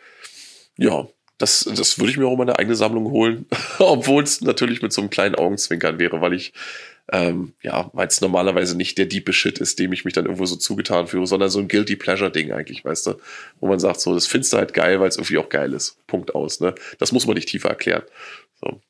ja, 0.78 1.09
das, 1.39 1.69
das 1.74 1.99
würde 1.99 2.11
ich 2.11 2.16
mir 2.16 2.27
auch 2.27 2.33
in 2.33 2.39
meine 2.39 2.59
eigene 2.59 2.77
Sammlung 2.77 3.11
holen, 3.11 3.47
obwohl 3.78 4.23
es 4.23 4.41
natürlich 4.41 4.81
mit 4.81 4.93
so 4.93 5.03
einem 5.03 5.11
kleinen 5.11 5.35
Augenzwinkern 5.35 5.99
wäre, 5.99 6.20
weil 6.20 6.33
ich 6.33 6.55
ähm, 7.12 7.55
ja, 7.62 7.91
weil 7.93 8.09
es 8.09 8.20
normalerweise 8.20 8.77
nicht 8.77 8.99
der 8.99 9.07
diepe 9.07 9.33
Shit 9.33 9.59
ist, 9.59 9.78
dem 9.78 9.93
ich 9.93 10.05
mich 10.05 10.15
dann 10.15 10.24
irgendwo 10.24 10.47
so 10.47 10.57
zugetan 10.57 11.07
führe, 11.07 11.27
sondern 11.27 11.51
so 11.51 11.61
ein 11.61 11.69
Guilty 11.69 11.97
Pleasure-Ding 11.97 12.53
eigentlich, 12.53 12.85
weißt 12.85 13.07
du, 13.07 13.15
wo 13.61 13.69
man 13.69 13.78
sagt, 13.78 14.01
so, 14.01 14.15
das 14.15 14.27
findest 14.27 14.53
du 14.53 14.57
halt 14.57 14.74
geil, 14.74 14.99
weil 15.01 15.09
es 15.09 15.16
irgendwie 15.16 15.39
auch 15.39 15.49
geil 15.49 15.73
ist. 15.73 16.05
Punkt 16.07 16.35
aus, 16.35 16.61
ne? 16.61 16.74
Das 16.99 17.12
muss 17.12 17.27
man 17.27 17.35
nicht 17.35 17.49
tiefer 17.49 17.69
erklären. 17.69 18.03
So. 18.61 18.81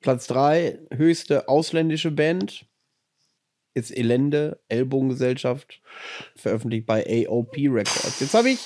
Platz 0.00 0.26
3, 0.28 0.78
höchste 0.92 1.48
ausländische 1.48 2.10
Band 2.10 2.66
ist 3.74 3.96
Elende, 3.96 4.60
Ellbogengesellschaft, 4.68 5.80
veröffentlicht 6.36 6.86
bei 6.86 7.26
AOP 7.26 7.56
Records. 7.56 8.20
Jetzt 8.20 8.34
habe 8.34 8.50
ich 8.50 8.60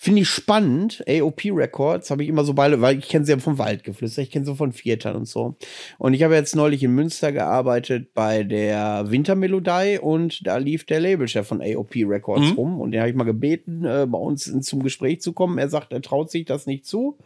Finde 0.00 0.22
ich 0.22 0.28
spannend. 0.28 1.02
AOP 1.08 1.46
Records 1.46 2.12
habe 2.12 2.22
ich 2.22 2.28
immer 2.28 2.44
so 2.44 2.54
beide, 2.54 2.80
weil 2.80 3.00
ich 3.00 3.08
kenne 3.08 3.24
sie 3.24 3.32
ja 3.32 3.38
vom 3.38 3.58
Waldgeflüster, 3.58 4.22
ich 4.22 4.30
kenne 4.30 4.46
sie 4.46 4.54
von 4.54 4.72
Viertern 4.72 5.16
und 5.16 5.26
so. 5.26 5.56
Und 5.98 6.14
ich 6.14 6.22
habe 6.22 6.36
jetzt 6.36 6.54
neulich 6.54 6.84
in 6.84 6.94
Münster 6.94 7.32
gearbeitet 7.32 8.14
bei 8.14 8.44
der 8.44 9.10
Wintermelodie 9.10 9.98
und 10.00 10.46
da 10.46 10.58
lief 10.58 10.86
der 10.86 11.00
Labelchef 11.00 11.48
von 11.48 11.60
AOP 11.60 11.96
Records 11.96 12.50
mhm. 12.50 12.52
rum 12.52 12.80
und 12.80 12.92
den 12.92 13.00
habe 13.00 13.10
ich 13.10 13.16
mal 13.16 13.24
gebeten, 13.24 13.84
äh, 13.84 14.06
bei 14.08 14.18
uns 14.18 14.44
zum 14.60 14.84
Gespräch 14.84 15.20
zu 15.20 15.32
kommen. 15.32 15.58
Er 15.58 15.68
sagt, 15.68 15.92
er 15.92 16.00
traut 16.00 16.30
sich 16.30 16.44
das 16.44 16.66
nicht 16.66 16.86
zu. 16.86 17.18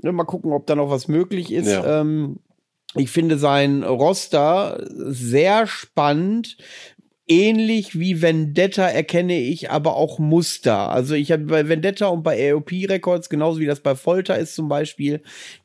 Mal 0.00 0.22
gucken, 0.22 0.52
ob 0.52 0.66
da 0.68 0.76
noch 0.76 0.90
was 0.90 1.08
möglich 1.08 1.52
ist. 1.52 1.66
Ja. 1.66 2.00
Ähm, 2.00 2.36
ich 2.96 3.10
finde 3.10 3.38
sein 3.38 3.82
Roster 3.82 4.86
sehr 4.88 5.66
spannend, 5.66 6.56
ähnlich 7.26 7.98
wie 7.98 8.20
Vendetta 8.20 8.86
erkenne 8.86 9.38
ich 9.38 9.70
aber 9.70 9.96
auch 9.96 10.18
Muster. 10.18 10.90
Also 10.90 11.14
ich 11.14 11.32
habe 11.32 11.44
bei 11.44 11.68
Vendetta 11.68 12.08
und 12.08 12.22
bei 12.22 12.52
AOP 12.52 12.70
Records, 12.88 13.28
genauso 13.28 13.60
wie 13.60 13.66
das 13.66 13.80
bei 13.80 13.94
Folter 13.94 14.38
ist 14.38 14.54
zum 14.54 14.68
Beispiel, 14.68 15.22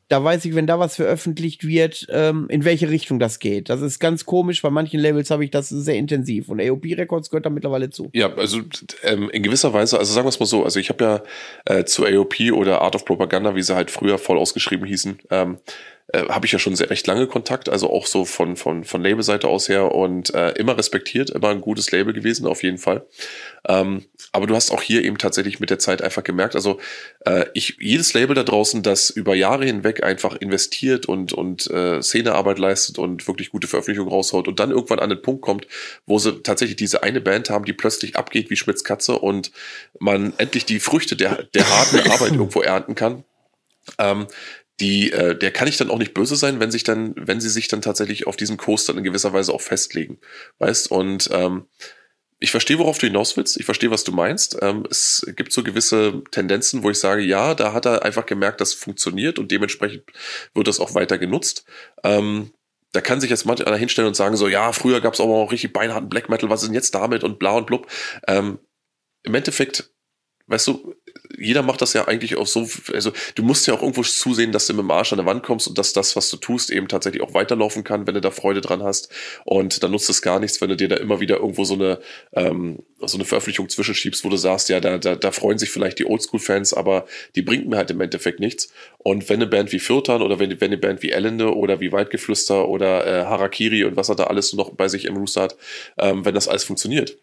da 0.08 0.24
weiß 0.24 0.44
ich, 0.44 0.54
wenn 0.54 0.66
da 0.66 0.78
was 0.78 0.96
veröffentlicht 0.96 1.64
wird, 1.64 2.06
ähm, 2.10 2.46
in 2.48 2.64
welche 2.64 2.90
Richtung 2.90 3.18
das 3.18 3.38
geht. 3.38 3.68
Das 3.68 3.80
ist 3.80 4.00
ganz 4.00 4.24
komisch, 4.24 4.62
bei 4.62 4.70
manchen 4.70 4.98
Labels 4.98 5.30
habe 5.30 5.44
ich 5.44 5.50
das 5.50 5.68
sehr 5.68 5.96
intensiv 5.96 6.48
und 6.48 6.60
AOP 6.60 6.84
Records 6.96 7.30
gehört 7.30 7.46
da 7.46 7.50
mittlerweile 7.50 7.90
zu. 7.90 8.10
Ja, 8.12 8.32
also 8.34 8.60
ähm, 9.04 9.30
in 9.30 9.42
gewisser 9.42 9.72
Weise, 9.72 9.98
also 9.98 10.12
sagen 10.12 10.24
wir 10.24 10.30
es 10.30 10.40
mal 10.40 10.46
so, 10.46 10.64
also 10.64 10.80
ich 10.80 10.88
habe 10.88 11.04
ja 11.04 11.76
äh, 11.76 11.84
zu 11.84 12.06
AOP 12.06 12.52
oder 12.52 12.80
Art 12.80 12.96
of 12.96 13.04
Propaganda, 13.04 13.54
wie 13.54 13.62
sie 13.62 13.76
halt 13.76 13.90
früher 13.90 14.18
voll 14.18 14.38
ausgeschrieben 14.38 14.86
hießen, 14.86 15.18
ähm, 15.30 15.58
äh, 16.12 16.28
habe 16.28 16.46
ich 16.46 16.52
ja 16.52 16.58
schon 16.58 16.76
sehr 16.76 16.90
recht 16.90 17.06
lange 17.06 17.26
Kontakt, 17.26 17.68
also 17.68 17.90
auch 17.90 18.06
so 18.06 18.24
von, 18.24 18.56
von, 18.56 18.84
von 18.84 19.02
Labelseite 19.02 19.48
aus 19.48 19.68
her 19.68 19.94
und 19.94 20.34
äh, 20.34 20.50
immer 20.52 20.76
respektiert, 20.76 21.30
immer 21.30 21.48
ein 21.48 21.60
gutes 21.60 21.90
Label 21.92 22.12
gewesen, 22.12 22.46
auf 22.46 22.62
jeden 22.62 22.78
Fall. 22.78 23.06
Ähm, 23.68 24.04
aber 24.32 24.46
du 24.46 24.54
hast 24.54 24.70
auch 24.70 24.82
hier 24.82 25.04
eben 25.04 25.18
tatsächlich 25.18 25.60
mit 25.60 25.70
der 25.70 25.78
Zeit 25.78 26.02
einfach 26.02 26.24
gemerkt, 26.24 26.54
also 26.54 26.80
äh, 27.26 27.46
ich, 27.54 27.76
jedes 27.80 28.12
Label 28.14 28.34
da 28.34 28.42
draußen, 28.42 28.82
das 28.82 29.10
über 29.10 29.34
Jahre 29.34 29.64
hinweg 29.64 30.02
einfach 30.02 30.36
investiert 30.36 31.06
und, 31.06 31.32
und 31.32 31.70
äh, 31.70 32.02
Szenearbeit 32.02 32.58
leistet 32.58 32.98
und 32.98 33.26
wirklich 33.28 33.50
gute 33.50 33.68
Veröffentlichungen 33.68 34.12
raushaut 34.12 34.48
und 34.48 34.58
dann 34.58 34.70
irgendwann 34.70 34.98
an 34.98 35.10
den 35.10 35.22
Punkt 35.22 35.42
kommt, 35.42 35.66
wo 36.06 36.18
sie 36.18 36.42
tatsächlich 36.42 36.76
diese 36.76 37.02
eine 37.02 37.20
Band 37.20 37.50
haben, 37.50 37.64
die 37.64 37.72
plötzlich 37.72 38.16
abgeht 38.16 38.50
wie 38.50 38.56
Schmitz 38.56 38.84
Katze 38.84 39.18
und 39.18 39.52
man 39.98 40.32
endlich 40.38 40.64
die 40.64 40.80
Früchte 40.80 41.16
der, 41.16 41.44
der 41.54 41.68
harten 41.68 42.00
Arbeit 42.10 42.32
irgendwo 42.32 42.62
ernten 42.62 42.94
kann. 42.94 43.24
Ähm, 43.98 44.26
die, 44.80 45.12
äh, 45.12 45.36
der 45.36 45.52
kann 45.52 45.68
ich 45.68 45.76
dann 45.76 45.90
auch 45.90 45.98
nicht 45.98 46.14
böse 46.14 46.36
sein, 46.36 46.58
wenn 46.58 46.70
sich 46.70 46.82
dann, 46.82 47.14
wenn 47.16 47.40
sie 47.40 47.50
sich 47.50 47.68
dann 47.68 47.82
tatsächlich 47.82 48.26
auf 48.26 48.36
diesen 48.36 48.56
Kurs 48.56 48.86
dann 48.86 48.98
in 48.98 49.04
gewisser 49.04 49.32
Weise 49.32 49.52
auch 49.52 49.60
festlegen. 49.60 50.18
Weißt? 50.58 50.90
Und 50.90 51.28
ähm, 51.32 51.66
ich 52.38 52.50
verstehe, 52.50 52.78
worauf 52.78 52.98
du 52.98 53.06
hinaus 53.06 53.36
willst. 53.36 53.58
Ich 53.58 53.66
verstehe, 53.66 53.90
was 53.90 54.02
du 54.02 54.12
meinst. 54.12 54.56
Ähm, 54.62 54.84
es 54.90 55.26
gibt 55.36 55.52
so 55.52 55.62
gewisse 55.62 56.22
Tendenzen, 56.30 56.82
wo 56.82 56.90
ich 56.90 56.98
sage, 56.98 57.22
ja, 57.22 57.54
da 57.54 57.74
hat 57.74 57.84
er 57.84 58.02
einfach 58.02 58.24
gemerkt, 58.24 58.62
das 58.62 58.72
funktioniert 58.72 59.38
und 59.38 59.50
dementsprechend 59.50 60.04
wird 60.54 60.66
das 60.66 60.80
auch 60.80 60.94
weiter 60.94 61.18
genutzt. 61.18 61.66
Ähm, 62.02 62.52
da 62.92 63.02
kann 63.02 63.20
sich 63.20 63.30
jetzt 63.30 63.44
manch 63.44 63.64
einer 63.64 63.76
hinstellen 63.76 64.08
und 64.08 64.14
sagen, 64.14 64.36
so, 64.36 64.48
ja, 64.48 64.72
früher 64.72 65.00
gab 65.00 65.14
es 65.14 65.20
auch 65.20 65.26
noch 65.26 65.52
richtig 65.52 65.72
beinharten 65.72 66.08
Black 66.08 66.28
Metal, 66.30 66.48
was 66.48 66.62
ist 66.62 66.68
denn 66.68 66.74
jetzt 66.74 66.94
damit 66.94 67.22
und 67.22 67.38
bla 67.38 67.52
und 67.52 67.66
blub. 67.66 67.86
Ähm, 68.26 68.58
Im 69.22 69.34
Endeffekt 69.34 69.90
weißt 70.50 70.66
du, 70.66 70.94
jeder 71.38 71.62
macht 71.62 71.80
das 71.80 71.92
ja 71.92 72.06
eigentlich 72.06 72.36
auch 72.36 72.46
so, 72.46 72.68
also 72.92 73.12
du 73.34 73.42
musst 73.42 73.66
ja 73.66 73.74
auch 73.74 73.82
irgendwo 73.82 74.02
zusehen, 74.02 74.52
dass 74.52 74.66
du 74.66 74.74
mit 74.74 74.82
dem 74.82 74.90
Arsch 74.90 75.12
an 75.12 75.18
der 75.18 75.26
Wand 75.26 75.42
kommst 75.42 75.68
und 75.68 75.78
dass 75.78 75.92
das, 75.92 76.16
was 76.16 76.28
du 76.28 76.36
tust, 76.36 76.70
eben 76.70 76.88
tatsächlich 76.88 77.22
auch 77.22 77.34
weiterlaufen 77.34 77.84
kann, 77.84 78.06
wenn 78.06 78.14
du 78.14 78.20
da 78.20 78.30
Freude 78.30 78.60
dran 78.60 78.82
hast. 78.82 79.10
Und 79.44 79.82
dann 79.82 79.92
nutzt 79.92 80.10
es 80.10 80.22
gar 80.22 80.40
nichts, 80.40 80.60
wenn 80.60 80.68
du 80.68 80.76
dir 80.76 80.88
da 80.88 80.96
immer 80.96 81.20
wieder 81.20 81.36
irgendwo 81.36 81.64
so 81.64 81.74
eine, 81.74 82.00
ähm, 82.32 82.80
so 83.00 83.16
eine 83.16 83.24
Veröffentlichung 83.24 83.68
zwischenschiebst, 83.68 84.24
wo 84.24 84.28
du 84.28 84.36
sagst, 84.36 84.68
ja, 84.68 84.80
da, 84.80 84.98
da, 84.98 85.14
da 85.14 85.30
freuen 85.30 85.58
sich 85.58 85.70
vielleicht 85.70 85.98
die 85.98 86.06
Oldschool-Fans, 86.06 86.74
aber 86.74 87.06
die 87.36 87.42
bringt 87.42 87.68
mir 87.68 87.76
halt 87.76 87.90
im 87.90 88.00
Endeffekt 88.00 88.40
nichts. 88.40 88.72
Und 88.98 89.28
wenn 89.28 89.36
eine 89.36 89.46
Band 89.46 89.72
wie 89.72 89.78
Fürtern 89.78 90.22
oder 90.22 90.38
wenn, 90.38 90.60
wenn 90.60 90.68
eine 90.68 90.78
Band 90.78 91.02
wie 91.02 91.12
Elende 91.12 91.54
oder 91.54 91.80
wie 91.80 91.92
Waldgeflüster 91.92 92.68
oder 92.68 93.06
äh, 93.06 93.24
Harakiri 93.24 93.84
und 93.84 93.96
was 93.96 94.08
er 94.08 94.16
da 94.16 94.24
alles 94.24 94.52
noch 94.52 94.70
bei 94.70 94.88
sich 94.88 95.04
im 95.06 95.16
Rooster 95.16 95.42
hat, 95.42 95.56
ähm, 95.98 96.24
wenn 96.24 96.34
das 96.34 96.48
alles 96.48 96.64
funktioniert, 96.64 97.16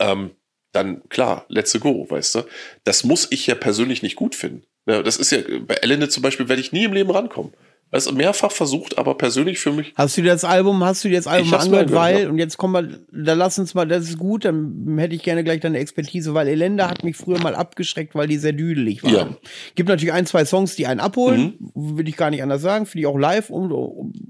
ähm, 0.00 0.32
dann 0.76 1.02
klar, 1.08 1.44
let's 1.48 1.78
go, 1.80 2.06
weißt 2.08 2.36
du. 2.36 2.42
Das 2.84 3.02
muss 3.02 3.26
ich 3.30 3.46
ja 3.46 3.54
persönlich 3.54 4.02
nicht 4.02 4.16
gut 4.16 4.34
finden. 4.34 4.62
Ja, 4.86 5.02
das 5.02 5.16
ist 5.16 5.32
ja, 5.32 5.38
bei 5.66 5.74
Elende 5.82 6.08
zum 6.08 6.22
Beispiel 6.22 6.48
werde 6.48 6.60
ich 6.60 6.72
nie 6.72 6.84
im 6.84 6.92
Leben 6.92 7.10
rankommen. 7.10 7.52
Also 7.92 8.12
mehrfach 8.12 8.50
versucht, 8.50 8.98
aber 8.98 9.16
persönlich 9.16 9.60
für 9.60 9.72
mich. 9.72 9.92
Hast 9.94 10.16
du 10.16 10.22
dir 10.22 10.32
das 10.32 10.44
Album, 10.44 10.82
hast 10.84 11.04
du 11.04 11.08
dir 11.08 11.16
das 11.16 11.28
Album 11.28 11.54
angehört, 11.54 11.92
weil, 11.92 12.22
ja. 12.22 12.28
und 12.28 12.38
jetzt 12.38 12.56
kommen 12.56 12.74
wir, 12.74 12.98
da 13.24 13.34
lass 13.34 13.60
uns 13.60 13.74
mal, 13.74 13.86
das 13.86 14.08
ist 14.08 14.18
gut, 14.18 14.44
dann 14.44 14.98
hätte 14.98 15.14
ich 15.14 15.22
gerne 15.22 15.44
gleich 15.44 15.60
deine 15.60 15.78
Expertise, 15.78 16.34
weil 16.34 16.48
Elende 16.48 16.88
hat 16.88 17.04
mich 17.04 17.16
früher 17.16 17.40
mal 17.40 17.54
abgeschreckt, 17.54 18.16
weil 18.16 18.26
die 18.26 18.38
sehr 18.38 18.52
düdelig 18.52 19.04
waren. 19.04 19.14
Ja. 19.14 19.36
Gibt 19.76 19.88
natürlich 19.88 20.12
ein, 20.12 20.26
zwei 20.26 20.44
Songs, 20.44 20.74
die 20.74 20.88
einen 20.88 20.98
abholen, 20.98 21.54
mhm. 21.74 21.96
will 21.96 22.08
ich 22.08 22.16
gar 22.16 22.30
nicht 22.30 22.42
anders 22.42 22.60
sagen, 22.60 22.86
finde 22.86 23.02
ich 23.02 23.06
auch 23.06 23.18
live 23.18 23.50
und 23.50 23.70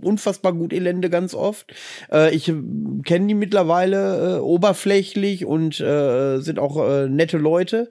unfassbar 0.02 0.52
gut 0.52 0.74
Elende 0.74 1.08
ganz 1.08 1.34
oft. 1.34 1.72
Äh, 2.12 2.34
ich 2.34 2.52
kenne 3.04 3.26
die 3.26 3.34
mittlerweile 3.34 4.36
äh, 4.36 4.40
oberflächlich 4.40 5.46
und 5.46 5.80
äh, 5.80 6.40
sind 6.40 6.58
auch 6.58 6.86
äh, 6.86 7.08
nette 7.08 7.38
Leute. 7.38 7.90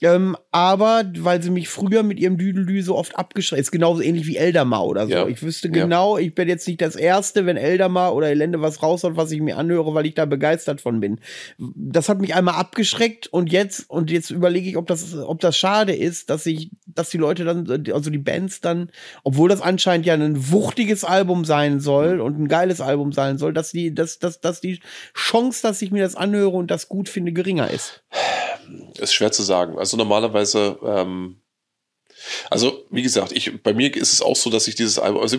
Ähm, 0.00 0.36
aber 0.52 1.04
weil 1.18 1.42
sie 1.42 1.50
mich 1.50 1.68
früher 1.68 2.02
mit 2.02 2.20
ihrem 2.20 2.38
Düdelü 2.38 2.82
so 2.82 2.96
oft 2.96 3.18
abgeschreckt, 3.18 3.60
ist 3.60 3.72
genauso 3.72 4.00
ähnlich 4.00 4.26
wie 4.26 4.36
Eldamar 4.36 4.86
oder 4.86 5.06
so. 5.06 5.12
Ja. 5.12 5.26
Ich 5.26 5.42
wüsste 5.42 5.70
genau, 5.70 6.16
ja. 6.16 6.24
ich 6.24 6.34
bin 6.34 6.48
jetzt 6.48 6.68
nicht 6.68 6.80
das 6.80 6.94
Erste, 6.94 7.46
wenn 7.46 7.56
Eldamar 7.56 8.14
oder 8.14 8.28
Elende 8.28 8.60
was 8.60 8.82
raushaut, 8.82 9.16
was 9.16 9.32
ich 9.32 9.40
mir 9.40 9.56
anhöre, 9.56 9.94
weil 9.94 10.06
ich 10.06 10.14
da 10.14 10.24
begeistert 10.24 10.80
von 10.80 11.00
bin. 11.00 11.20
Das 11.58 12.08
hat 12.08 12.20
mich 12.20 12.34
einmal 12.34 12.54
abgeschreckt 12.54 13.26
und 13.26 13.50
jetzt, 13.50 13.90
und 13.90 14.10
jetzt 14.10 14.30
überlege 14.30 14.68
ich, 14.68 14.76
ob 14.76 14.86
das, 14.86 15.16
ob 15.16 15.40
das 15.40 15.56
schade 15.56 15.94
ist, 15.94 16.30
dass 16.30 16.46
ich, 16.46 16.70
dass 16.86 17.10
die 17.10 17.18
Leute 17.18 17.44
dann, 17.44 17.66
also 17.92 18.10
die 18.10 18.18
Bands 18.18 18.60
dann, 18.60 18.90
obwohl 19.24 19.48
das 19.48 19.60
anscheinend 19.60 20.06
ja 20.06 20.14
ein 20.14 20.52
wuchtiges 20.52 21.02
Album 21.02 21.44
sein 21.44 21.80
soll 21.80 22.20
und 22.20 22.38
ein 22.38 22.48
geiles 22.48 22.80
Album 22.80 23.12
sein 23.12 23.36
soll, 23.38 23.52
dass 23.52 23.72
die, 23.72 23.92
dass, 23.94 24.20
dass, 24.20 24.40
dass 24.40 24.60
die 24.60 24.80
Chance, 25.14 25.62
dass 25.62 25.82
ich 25.82 25.90
mir 25.90 26.04
das 26.04 26.14
anhöre 26.14 26.56
und 26.56 26.70
das 26.70 26.88
gut 26.88 27.08
finde, 27.08 27.32
geringer 27.32 27.68
ist 27.70 28.04
ist 28.98 29.14
schwer 29.14 29.32
zu 29.32 29.42
sagen. 29.42 29.78
Also 29.78 29.96
normalerweise, 29.96 30.78
ähm, 30.82 31.40
also 32.50 32.84
wie 32.90 33.02
gesagt, 33.02 33.32
ich, 33.32 33.62
bei 33.62 33.72
mir 33.72 33.94
ist 33.94 34.12
es 34.12 34.22
auch 34.22 34.36
so, 34.36 34.50
dass 34.50 34.68
ich 34.68 34.74
dieses 34.74 34.98
Album, 34.98 35.22
also 35.22 35.38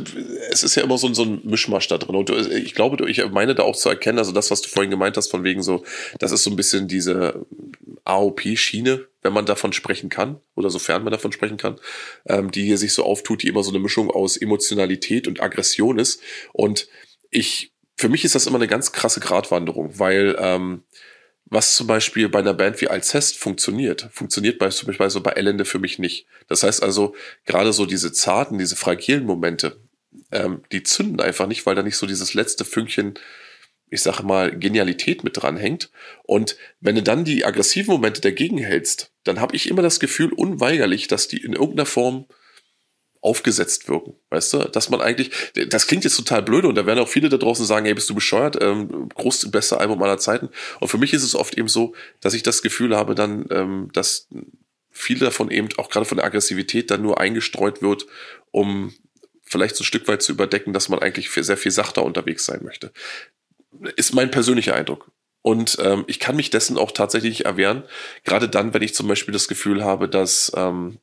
es 0.50 0.64
ist 0.64 0.76
ja 0.76 0.84
immer 0.84 0.98
so, 0.98 1.08
ein, 1.08 1.14
so 1.14 1.24
ein 1.24 1.42
Mischmasch 1.44 1.88
da 1.88 1.98
drin. 1.98 2.16
Und 2.16 2.30
ich 2.30 2.74
glaube, 2.74 3.10
ich 3.10 3.26
meine 3.32 3.56
da 3.56 3.64
auch 3.64 3.76
zu 3.76 3.90
erkennen, 3.90 4.18
also 4.18 4.32
das, 4.32 4.52
was 4.52 4.62
du 4.62 4.70
vorhin 4.70 4.92
gemeint 4.92 5.18
hast, 5.18 5.30
von 5.30 5.44
wegen 5.44 5.62
so, 5.62 5.84
das 6.20 6.32
ist 6.32 6.44
so 6.44 6.50
ein 6.50 6.56
bisschen 6.56 6.88
diese 6.88 7.46
AOP-Schiene, 8.06 9.08
wenn 9.22 9.34
man 9.34 9.46
davon 9.46 9.74
sprechen 9.74 10.10
kann, 10.10 10.40
oder 10.56 10.70
sofern 10.70 11.04
man 11.04 11.12
davon 11.12 11.32
sprechen 11.32 11.58
kann, 11.58 11.80
ähm, 12.26 12.52
die 12.52 12.64
hier 12.64 12.78
sich 12.78 12.94
so 12.94 13.04
auftut, 13.04 13.44
die 13.44 13.48
immer 13.48 13.64
so 13.64 13.72
eine 13.72 13.80
Mischung 13.80 14.10
aus 14.10 14.38
Emotionalität 14.38 15.28
und 15.28 15.42
Aggression 15.42 16.00
ist. 16.00 16.22
Und 16.54 16.88
ich, 17.30 17.74
für 17.98 18.10
mich 18.10 18.24
ist 18.24 18.36
das 18.36 18.48
immer 18.48 18.58
eine 18.58 18.68
ganz 18.68 18.92
krasse 18.92 19.20
Gratwanderung, 19.20 20.00
weil 20.00 20.36
ähm, 20.40 20.84
was 21.50 21.76
zum 21.76 21.88
Beispiel 21.88 22.30
bei 22.30 22.40
einer 22.40 22.54
Band 22.54 22.80
wie 22.82 22.88
Alcest 22.88 23.38
funktioniert, 23.38 24.10
funktioniert 24.12 24.60
bei, 24.60 24.70
zum 24.70 24.88
Beispiel 24.88 25.10
so 25.10 25.22
bei 25.22 25.32
Elende 25.32 25.66
für 25.66 25.80
mich 25.80 26.00
nicht. 26.00 26.28
Das 26.48 26.64
heißt 26.64 26.84
also, 26.84 27.16
gerade 27.46 27.74
so 27.74 27.86
diese 27.86 28.12
zarten, 28.12 28.60
diese 28.60 28.76
fragilen 28.76 29.26
Momente, 29.26 29.80
ähm, 30.32 30.64
die 30.72 30.84
zünden 30.84 31.20
einfach 31.22 31.48
nicht, 31.48 31.66
weil 31.66 31.76
da 31.76 31.84
nicht 31.84 31.98
so 31.98 32.06
dieses 32.06 32.34
letzte 32.34 32.66
Fünkchen, 32.66 33.16
ich 33.90 34.02
sage 34.02 34.24
mal, 34.24 34.56
Genialität 34.58 35.24
mit 35.24 35.42
dran 35.42 35.58
hängt. 35.58 35.90
Und 36.24 36.58
wenn 36.80 36.96
du 36.96 37.02
dann 37.02 37.26
die 37.26 37.46
aggressiven 37.46 37.94
Momente 37.94 38.22
dagegen 38.22 38.60
hältst, 38.60 39.12
dann 39.24 39.40
habe 39.40 39.56
ich 39.56 39.70
immer 39.70 39.82
das 39.82 40.00
Gefühl, 40.00 40.32
unweigerlich, 40.32 41.08
dass 41.08 41.28
die 41.28 41.38
in 41.38 41.54
irgendeiner 41.54 41.88
Form 41.88 42.26
aufgesetzt 43.22 43.90
wirken, 43.90 44.16
weißt 44.30 44.54
du, 44.54 44.58
dass 44.60 44.90
man 44.90 45.02
eigentlich, 45.02 45.32
das 45.68 45.88
klingt 45.88 46.06
jetzt 46.06 46.16
total 46.16 46.42
blöd 46.42 46.66
und 46.66 46.76
da 46.76 46.86
werden 46.86 47.00
auch 47.00 47.10
viele 47.10 47.30
da 47.30 47.38
draußen 47.38 47.66
sagen, 47.66 47.86
hey, 47.86 47.94
bist 47.94 48.10
du 48.10 48.16
bescheuert, 48.16 48.58
ähm, 48.62 49.10
groß 49.10 49.52
beste 49.52 49.80
Album 49.80 50.02
aller 50.02 50.18
Zeiten 50.18 50.50
und 50.80 50.88
für 50.88 50.98
mich 50.98 51.14
ist 51.14 51.24
es 51.24 51.36
oft 51.36 51.58
eben 51.58 51.68
so, 51.68 51.94
dass 52.22 52.34
ich 52.34 52.44
das 52.44 52.62
Gefühl 52.62 52.96
habe 52.96 53.16
dann, 53.16 53.46
ähm, 53.52 53.90
dass 53.94 54.30
viel 54.90 55.20
davon 55.20 55.52
eben 55.52 55.70
auch 55.78 55.90
gerade 55.90 56.06
von 56.06 56.18
der 56.18 56.26
Aggressivität 56.26 56.92
dann 56.92 57.02
nur 57.02 57.20
eingestreut 57.20 57.82
wird, 57.82 58.06
um 58.52 58.94
vielleicht 59.44 59.76
so 59.76 59.84
ein 59.84 59.86
Stück 59.86 60.08
weit 60.08 60.22
zu 60.22 60.32
überdecken, 60.32 60.74
dass 60.74 60.90
man 60.90 61.00
eigentlich 61.00 61.32
sehr 61.32 61.58
viel 61.58 61.72
sachter 61.72 62.04
unterwegs 62.04 62.46
sein 62.46 62.62
möchte. 62.64 62.92
Ist 63.96 64.14
mein 64.14 64.32
persönlicher 64.32 64.76
Eindruck. 64.76 65.12
Und 65.42 65.78
ähm, 65.82 66.04
ich 66.08 66.20
kann 66.20 66.36
mich 66.36 66.50
dessen 66.50 66.78
auch 66.78 66.92
tatsächlich 66.92 67.46
erwehren, 67.46 67.84
gerade 68.24 68.50
dann, 68.50 68.74
wenn 68.74 68.82
ich 68.82 68.94
zum 68.94 69.08
Beispiel 69.08 69.32
das 69.32 69.48
Gefühl 69.48 69.84
habe, 69.84 70.10
dass 70.10 70.52
ähm, 70.56 71.00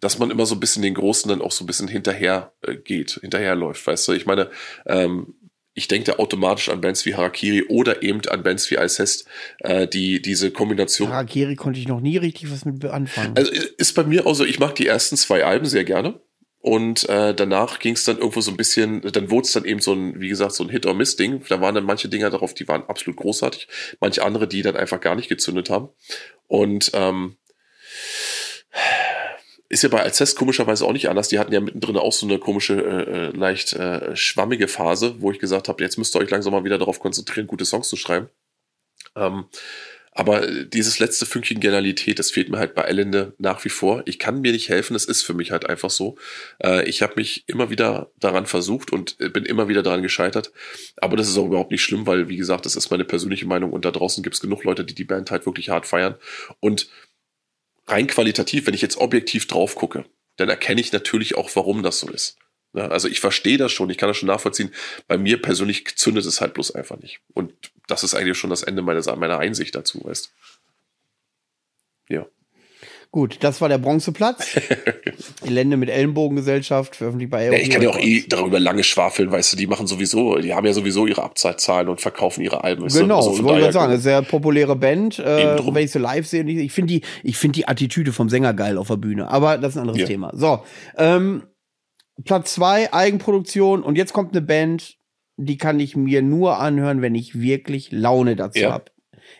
dass 0.00 0.18
man 0.18 0.30
immer 0.30 0.46
so 0.46 0.54
ein 0.54 0.60
bisschen 0.60 0.82
den 0.82 0.94
Großen 0.94 1.28
dann 1.28 1.42
auch 1.42 1.52
so 1.52 1.64
ein 1.64 1.66
bisschen 1.66 1.88
hinterher 1.88 2.52
äh, 2.62 2.76
geht, 2.76 3.18
hinterherläuft, 3.20 3.86
weißt 3.86 4.08
du? 4.08 4.12
Ich 4.12 4.26
meine, 4.26 4.50
ähm, 4.86 5.34
ich 5.74 5.88
denke 5.88 6.18
automatisch 6.18 6.68
an 6.68 6.80
Bands 6.80 7.06
wie 7.06 7.14
Harakiri 7.14 7.64
oder 7.68 8.02
eben 8.02 8.20
an 8.28 8.42
Bands 8.42 8.70
wie 8.70 8.78
Alcest, 8.78 9.26
äh, 9.60 9.86
die 9.86 10.20
diese 10.20 10.50
Kombination. 10.50 11.10
Harakiri 11.10 11.56
konnte 11.56 11.78
ich 11.78 11.88
noch 11.88 12.00
nie 12.00 12.16
richtig 12.16 12.52
was 12.52 12.64
mit 12.64 12.84
anfangen. 12.84 13.36
Also 13.36 13.52
ist 13.76 13.94
bei 13.94 14.04
mir 14.04 14.26
auch 14.26 14.34
so, 14.34 14.44
ich 14.44 14.58
mag 14.58 14.74
die 14.74 14.86
ersten 14.86 15.16
zwei 15.16 15.44
Alben 15.44 15.66
sehr 15.66 15.84
gerne. 15.84 16.20
Und 16.62 17.08
äh, 17.08 17.34
danach 17.34 17.78
ging 17.78 17.94
es 17.94 18.04
dann 18.04 18.18
irgendwo 18.18 18.42
so 18.42 18.50
ein 18.50 18.56
bisschen, 18.58 19.00
dann 19.00 19.30
wurde 19.30 19.46
es 19.46 19.52
dann 19.52 19.64
eben 19.64 19.80
so 19.80 19.94
ein, 19.94 20.20
wie 20.20 20.28
gesagt, 20.28 20.52
so 20.52 20.62
ein 20.62 20.68
Hit-or-Miss-Ding. 20.68 21.44
Da 21.48 21.62
waren 21.62 21.74
dann 21.74 21.84
manche 21.84 22.10
Dinger 22.10 22.28
darauf, 22.28 22.52
die 22.52 22.68
waren 22.68 22.82
absolut 22.82 23.16
großartig. 23.16 23.66
Manche 23.98 24.22
andere, 24.22 24.46
die 24.46 24.60
dann 24.60 24.76
einfach 24.76 25.00
gar 25.00 25.14
nicht 25.14 25.30
gezündet 25.30 25.70
haben. 25.70 25.88
Und 26.48 26.90
ähm, 26.92 27.36
ist 29.70 29.82
ja 29.82 29.88
bei 29.88 30.02
Alcest 30.02 30.36
komischerweise 30.36 30.84
auch 30.84 30.92
nicht 30.92 31.08
anders. 31.08 31.28
Die 31.28 31.38
hatten 31.38 31.52
ja 31.52 31.60
mittendrin 31.60 31.96
auch 31.96 32.12
so 32.12 32.26
eine 32.26 32.38
komische, 32.38 32.74
äh, 32.74 33.28
äh, 33.28 33.30
leicht 33.30 33.72
äh, 33.72 34.14
schwammige 34.16 34.66
Phase, 34.66 35.14
wo 35.20 35.30
ich 35.30 35.38
gesagt 35.38 35.68
habe, 35.68 35.82
jetzt 35.82 35.96
müsst 35.96 36.14
ihr 36.14 36.18
euch 36.18 36.28
langsam 36.28 36.52
mal 36.52 36.64
wieder 36.64 36.76
darauf 36.76 36.98
konzentrieren, 36.98 37.46
gute 37.46 37.64
Songs 37.64 37.88
zu 37.88 37.96
schreiben. 37.96 38.28
Ähm, 39.14 39.44
aber 40.12 40.44
dieses 40.64 40.98
letzte 40.98 41.24
Fünkchen 41.24 41.60
Genialität, 41.60 42.18
das 42.18 42.32
fehlt 42.32 42.48
mir 42.48 42.58
halt 42.58 42.74
bei 42.74 42.82
Elende 42.82 43.32
nach 43.38 43.64
wie 43.64 43.68
vor. 43.68 44.02
Ich 44.06 44.18
kann 44.18 44.40
mir 44.40 44.50
nicht 44.50 44.68
helfen, 44.68 44.96
es 44.96 45.04
ist 45.04 45.22
für 45.22 45.34
mich 45.34 45.52
halt 45.52 45.66
einfach 45.66 45.90
so. 45.90 46.18
Äh, 46.58 46.88
ich 46.88 47.00
habe 47.00 47.12
mich 47.14 47.44
immer 47.46 47.70
wieder 47.70 48.10
daran 48.18 48.46
versucht 48.46 48.92
und 48.92 49.18
bin 49.18 49.44
immer 49.44 49.68
wieder 49.68 49.84
daran 49.84 50.02
gescheitert. 50.02 50.50
Aber 50.96 51.16
das 51.16 51.28
ist 51.28 51.38
auch 51.38 51.46
überhaupt 51.46 51.70
nicht 51.70 51.82
schlimm, 51.82 52.08
weil, 52.08 52.28
wie 52.28 52.36
gesagt, 52.36 52.66
das 52.66 52.74
ist 52.74 52.90
meine 52.90 53.04
persönliche 53.04 53.46
Meinung 53.46 53.72
und 53.72 53.84
da 53.84 53.92
draußen 53.92 54.24
gibt 54.24 54.34
es 54.34 54.40
genug 54.40 54.64
Leute, 54.64 54.84
die 54.84 54.96
die 54.96 55.04
Band 55.04 55.30
halt 55.30 55.46
wirklich 55.46 55.68
hart 55.68 55.86
feiern. 55.86 56.16
Und 56.58 56.88
rein 57.90 58.06
qualitativ, 58.06 58.66
wenn 58.66 58.74
ich 58.74 58.82
jetzt 58.82 58.96
objektiv 58.96 59.46
drauf 59.46 59.74
gucke, 59.74 60.04
dann 60.36 60.48
erkenne 60.48 60.80
ich 60.80 60.92
natürlich 60.92 61.36
auch, 61.36 61.50
warum 61.54 61.82
das 61.82 62.00
so 62.00 62.08
ist. 62.08 62.36
Ja, 62.72 62.88
also 62.88 63.08
ich 63.08 63.20
verstehe 63.20 63.58
das 63.58 63.72
schon, 63.72 63.90
ich 63.90 63.98
kann 63.98 64.08
das 64.08 64.16
schon 64.16 64.28
nachvollziehen. 64.28 64.72
Bei 65.08 65.18
mir 65.18 65.42
persönlich 65.42 65.96
zündet 65.96 66.24
es 66.24 66.40
halt 66.40 66.54
bloß 66.54 66.74
einfach 66.74 66.98
nicht. 66.98 67.20
Und 67.34 67.52
das 67.88 68.04
ist 68.04 68.14
eigentlich 68.14 68.38
schon 68.38 68.50
das 68.50 68.62
Ende 68.62 68.82
meiner, 68.82 69.16
meiner 69.16 69.38
Einsicht 69.38 69.74
dazu, 69.74 70.04
weißt 70.04 70.26
Ja. 70.26 70.59
Gut, 73.12 73.38
das 73.40 73.60
war 73.60 73.68
der 73.68 73.78
Bronzeplatz. 73.78 74.56
Elende 75.44 75.76
mit 75.76 75.90
Ellenbogengesellschaft, 75.90 76.94
veröffentlicht 76.94 77.32
bei 77.32 77.46
ja, 77.46 77.52
Ich 77.54 77.68
kann 77.68 77.82
ja 77.82 77.90
auch 77.90 77.98
eh 77.98 78.24
darüber 78.28 78.60
lange 78.60 78.84
schwafeln, 78.84 79.32
weißt 79.32 79.52
du, 79.52 79.56
die 79.56 79.66
machen 79.66 79.88
sowieso, 79.88 80.36
die 80.36 80.54
haben 80.54 80.64
ja 80.64 80.72
sowieso 80.72 81.08
ihre 81.08 81.24
Abzeitzahlen 81.24 81.88
und 81.88 82.00
verkaufen 82.00 82.44
ihre 82.44 82.62
Alben. 82.62 82.86
Genau, 82.86 83.34
ich 83.34 83.42
wollte 83.42 83.72
sagen, 83.72 83.92
eine 83.92 84.00
sehr 84.00 84.22
populäre 84.22 84.76
Band. 84.76 85.18
Äh, 85.18 85.58
wenn 85.58 85.84
ich 85.84 85.90
sie 85.90 85.98
live 85.98 86.24
sehe, 86.24 86.44
ich 86.44 86.72
finde 86.72 86.94
die, 86.94 87.02
ich 87.24 87.36
finde 87.36 87.56
die 87.56 87.66
Attitüde 87.66 88.12
vom 88.12 88.28
Sänger 88.28 88.54
geil 88.54 88.78
auf 88.78 88.86
der 88.86 88.96
Bühne. 88.96 89.28
Aber 89.28 89.58
das 89.58 89.70
ist 89.70 89.76
ein 89.78 89.82
anderes 89.82 90.02
ja. 90.02 90.06
Thema. 90.06 90.30
So, 90.32 90.62
ähm, 90.96 91.42
Platz 92.24 92.54
zwei 92.54 92.92
Eigenproduktion 92.92 93.82
und 93.82 93.96
jetzt 93.96 94.12
kommt 94.12 94.32
eine 94.32 94.42
Band, 94.42 94.98
die 95.36 95.58
kann 95.58 95.80
ich 95.80 95.96
mir 95.96 96.22
nur 96.22 96.58
anhören, 96.58 97.02
wenn 97.02 97.16
ich 97.16 97.40
wirklich 97.40 97.90
Laune 97.90 98.36
dazu 98.36 98.60
ja. 98.60 98.72
habe. 98.72 98.84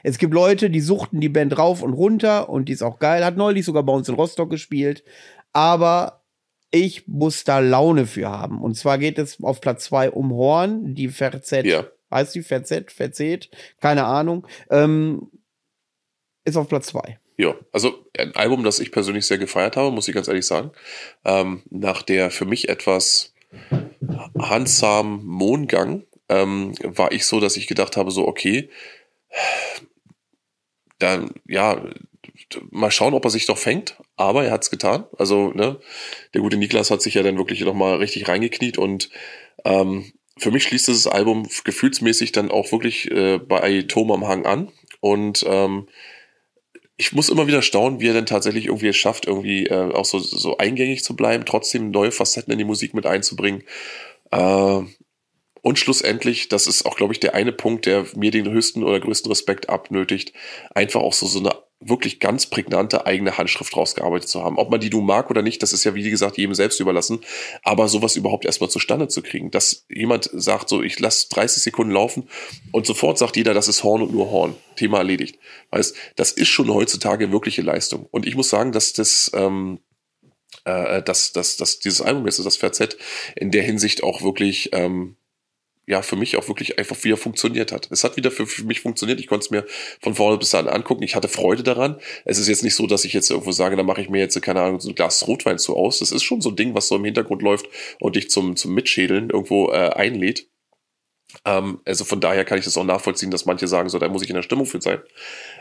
Es 0.02 0.18
gibt 0.18 0.34
Leute, 0.34 0.70
die 0.70 0.80
suchten 0.80 1.20
die 1.20 1.28
Band 1.28 1.56
rauf 1.58 1.82
und 1.82 1.92
runter 1.92 2.48
und 2.48 2.68
die 2.68 2.72
ist 2.72 2.82
auch 2.82 2.98
geil. 2.98 3.24
Hat 3.24 3.36
neulich 3.36 3.64
sogar 3.64 3.82
bei 3.82 3.92
uns 3.92 4.08
in 4.08 4.14
Rostock 4.14 4.50
gespielt. 4.50 5.04
Aber 5.52 6.22
ich 6.70 7.08
muss 7.08 7.44
da 7.44 7.58
Laune 7.58 8.06
für 8.06 8.28
haben. 8.28 8.62
Und 8.62 8.76
zwar 8.76 8.98
geht 8.98 9.18
es 9.18 9.42
auf 9.42 9.60
Platz 9.60 9.84
zwei 9.84 10.10
um 10.10 10.32
Horn, 10.32 10.94
die 10.94 11.08
Verzet. 11.08 11.66
Ja. 11.66 11.86
Heißt 12.10 12.34
die 12.34 12.42
Verzet? 12.42 12.92
Verzet? 12.92 13.50
Keine 13.80 14.04
Ahnung. 14.04 14.46
Ähm, 14.70 15.30
ist 16.44 16.56
auf 16.56 16.68
Platz 16.68 16.86
zwei. 16.86 17.18
Ja, 17.36 17.54
also 17.72 18.06
ein 18.18 18.34
Album, 18.36 18.64
das 18.64 18.80
ich 18.80 18.92
persönlich 18.92 19.26
sehr 19.26 19.38
gefeiert 19.38 19.76
habe, 19.76 19.90
muss 19.90 20.08
ich 20.08 20.14
ganz 20.14 20.28
ehrlich 20.28 20.46
sagen. 20.46 20.72
Ähm, 21.24 21.62
nach 21.70 22.02
der 22.02 22.30
für 22.30 22.44
mich 22.44 22.68
etwas 22.68 23.32
handsamen 24.38 25.24
Mondgang 25.24 26.04
ähm, 26.28 26.74
war 26.82 27.12
ich 27.12 27.26
so, 27.26 27.40
dass 27.40 27.56
ich 27.56 27.66
gedacht 27.66 27.96
habe, 27.96 28.10
so 28.10 28.26
okay, 28.26 28.68
da, 30.98 31.26
ja, 31.46 31.84
mal 32.70 32.90
schauen, 32.90 33.14
ob 33.14 33.24
er 33.24 33.30
sich 33.30 33.46
doch 33.46 33.58
fängt, 33.58 33.96
aber 34.16 34.44
er 34.44 34.50
hat 34.50 34.62
es 34.62 34.70
getan. 34.70 35.04
Also, 35.18 35.52
ne, 35.52 35.78
der 36.34 36.40
gute 36.40 36.56
Niklas 36.56 36.90
hat 36.90 37.02
sich 37.02 37.14
ja 37.14 37.22
dann 37.22 37.38
wirklich 37.38 37.60
nochmal 37.60 37.96
richtig 37.96 38.28
reingekniet 38.28 38.78
und 38.78 39.10
ähm, 39.64 40.12
für 40.40 40.50
mich 40.50 40.64
schließt 40.64 40.88
dieses 40.88 41.06
Album 41.06 41.48
gefühlsmäßig 41.64 42.32
dann 42.32 42.50
auch 42.50 42.72
wirklich 42.72 43.10
äh, 43.10 43.38
bei 43.38 43.82
Tom 43.82 44.10
am 44.10 44.26
Hang 44.26 44.46
an. 44.46 44.72
Und 45.00 45.44
ähm, 45.46 45.86
ich 46.96 47.12
muss 47.12 47.28
immer 47.28 47.46
wieder 47.46 47.62
staunen, 47.62 48.00
wie 48.00 48.08
er 48.08 48.14
denn 48.14 48.26
tatsächlich 48.26 48.66
irgendwie 48.66 48.88
es 48.88 48.96
schafft, 48.96 49.26
irgendwie 49.26 49.66
äh, 49.66 49.92
auch 49.92 50.04
so, 50.04 50.18
so 50.18 50.56
eingängig 50.58 51.04
zu 51.04 51.14
bleiben, 51.14 51.44
trotzdem 51.44 51.90
neue 51.90 52.10
Facetten 52.10 52.52
in 52.52 52.58
die 52.58 52.64
Musik 52.64 52.94
mit 52.94 53.06
einzubringen. 53.06 53.62
Äh, 54.30 54.82
und 55.62 55.78
schlussendlich, 55.78 56.48
das 56.48 56.66
ist 56.66 56.86
auch, 56.86 56.96
glaube 56.96 57.12
ich, 57.12 57.20
der 57.20 57.34
eine 57.34 57.52
Punkt, 57.52 57.86
der 57.86 58.06
mir 58.14 58.30
den 58.30 58.50
höchsten 58.50 58.82
oder 58.82 59.00
größten 59.00 59.30
Respekt 59.30 59.68
abnötigt, 59.68 60.32
einfach 60.74 61.00
auch 61.00 61.12
so, 61.12 61.26
so 61.26 61.40
eine 61.40 61.54
wirklich 61.80 62.20
ganz 62.20 62.46
prägnante 62.46 63.06
eigene 63.06 63.38
Handschrift 63.38 63.74
rausgearbeitet 63.74 64.28
zu 64.28 64.44
haben. 64.44 64.58
Ob 64.58 64.70
man 64.70 64.80
die 64.80 64.90
nun 64.90 65.06
mag 65.06 65.30
oder 65.30 65.40
nicht, 65.40 65.62
das 65.62 65.72
ist 65.72 65.84
ja, 65.84 65.94
wie 65.94 66.08
gesagt, 66.08 66.36
jedem 66.36 66.54
selbst 66.54 66.78
überlassen. 66.78 67.20
Aber 67.62 67.88
sowas 67.88 68.16
überhaupt 68.16 68.44
erstmal 68.44 68.68
zustande 68.68 69.08
zu 69.08 69.22
kriegen, 69.22 69.50
dass 69.50 69.86
jemand 69.88 70.28
sagt, 70.32 70.68
so, 70.68 70.82
ich 70.82 70.98
lasse 71.00 71.28
30 71.30 71.62
Sekunden 71.62 71.92
laufen 71.92 72.28
und 72.72 72.84
sofort 72.84 73.16
sagt 73.16 73.36
jeder, 73.36 73.54
das 73.54 73.68
ist 73.68 73.82
Horn 73.82 74.02
und 74.02 74.12
nur 74.12 74.30
Horn. 74.30 74.56
Thema 74.76 74.98
erledigt. 74.98 75.38
Weißt, 75.70 75.96
das 76.16 76.32
ist 76.32 76.48
schon 76.48 76.72
heutzutage 76.72 77.32
wirkliche 77.32 77.62
Leistung. 77.62 78.06
Und 78.10 78.26
ich 78.26 78.34
muss 78.34 78.50
sagen, 78.50 78.72
dass 78.72 78.92
das, 78.92 79.30
ähm, 79.34 79.80
äh, 80.64 81.02
dass, 81.02 81.32
dass, 81.32 81.56
dass 81.56 81.78
dieses 81.78 82.02
Album 82.02 82.26
jetzt, 82.26 82.44
das 82.44 82.58
VZ, 82.58 82.98
in 83.36 83.50
der 83.50 83.62
Hinsicht 83.62 84.02
auch 84.02 84.22
wirklich, 84.22 84.70
ähm, 84.72 85.16
ja, 85.90 86.02
für 86.02 86.14
mich 86.14 86.36
auch 86.36 86.46
wirklich 86.46 86.78
einfach 86.78 87.02
wieder 87.02 87.16
funktioniert 87.16 87.72
hat. 87.72 87.88
Es 87.90 88.04
hat 88.04 88.16
wieder 88.16 88.30
für, 88.30 88.46
für 88.46 88.62
mich 88.62 88.80
funktioniert. 88.80 89.18
Ich 89.18 89.26
konnte 89.26 89.44
es 89.44 89.50
mir 89.50 89.66
von 90.00 90.14
vorne 90.14 90.38
bis 90.38 90.54
an 90.54 90.68
angucken. 90.68 91.02
Ich 91.02 91.16
hatte 91.16 91.26
Freude 91.26 91.64
daran. 91.64 91.98
Es 92.24 92.38
ist 92.38 92.46
jetzt 92.46 92.62
nicht 92.62 92.76
so, 92.76 92.86
dass 92.86 93.04
ich 93.04 93.12
jetzt 93.12 93.28
irgendwo 93.28 93.50
sage, 93.50 93.74
da 93.74 93.82
mache 93.82 94.00
ich 94.00 94.08
mir 94.08 94.20
jetzt, 94.20 94.40
keine 94.40 94.62
Ahnung, 94.62 94.78
so 94.78 94.88
ein 94.88 94.94
Glas 94.94 95.26
Rotwein 95.26 95.58
zu 95.58 95.76
aus. 95.76 95.98
Das 95.98 96.12
ist 96.12 96.22
schon 96.22 96.40
so 96.40 96.50
ein 96.50 96.56
Ding, 96.56 96.74
was 96.76 96.86
so 96.86 96.94
im 96.94 97.04
Hintergrund 97.04 97.42
läuft 97.42 97.66
und 97.98 98.14
dich 98.14 98.30
zum, 98.30 98.54
zum 98.54 98.72
Mitschädeln 98.72 99.30
irgendwo 99.30 99.70
äh, 99.72 99.90
einlädt. 99.90 100.46
Ähm, 101.44 101.80
also 101.84 102.04
von 102.04 102.20
daher 102.20 102.44
kann 102.44 102.58
ich 102.58 102.64
das 102.64 102.76
auch 102.76 102.84
nachvollziehen, 102.84 103.32
dass 103.32 103.44
manche 103.44 103.66
sagen, 103.66 103.88
so, 103.88 103.98
da 103.98 104.08
muss 104.08 104.22
ich 104.22 104.30
in 104.30 104.36
der 104.36 104.42
Stimmung 104.42 104.66
für 104.66 104.80
sein. 104.80 105.00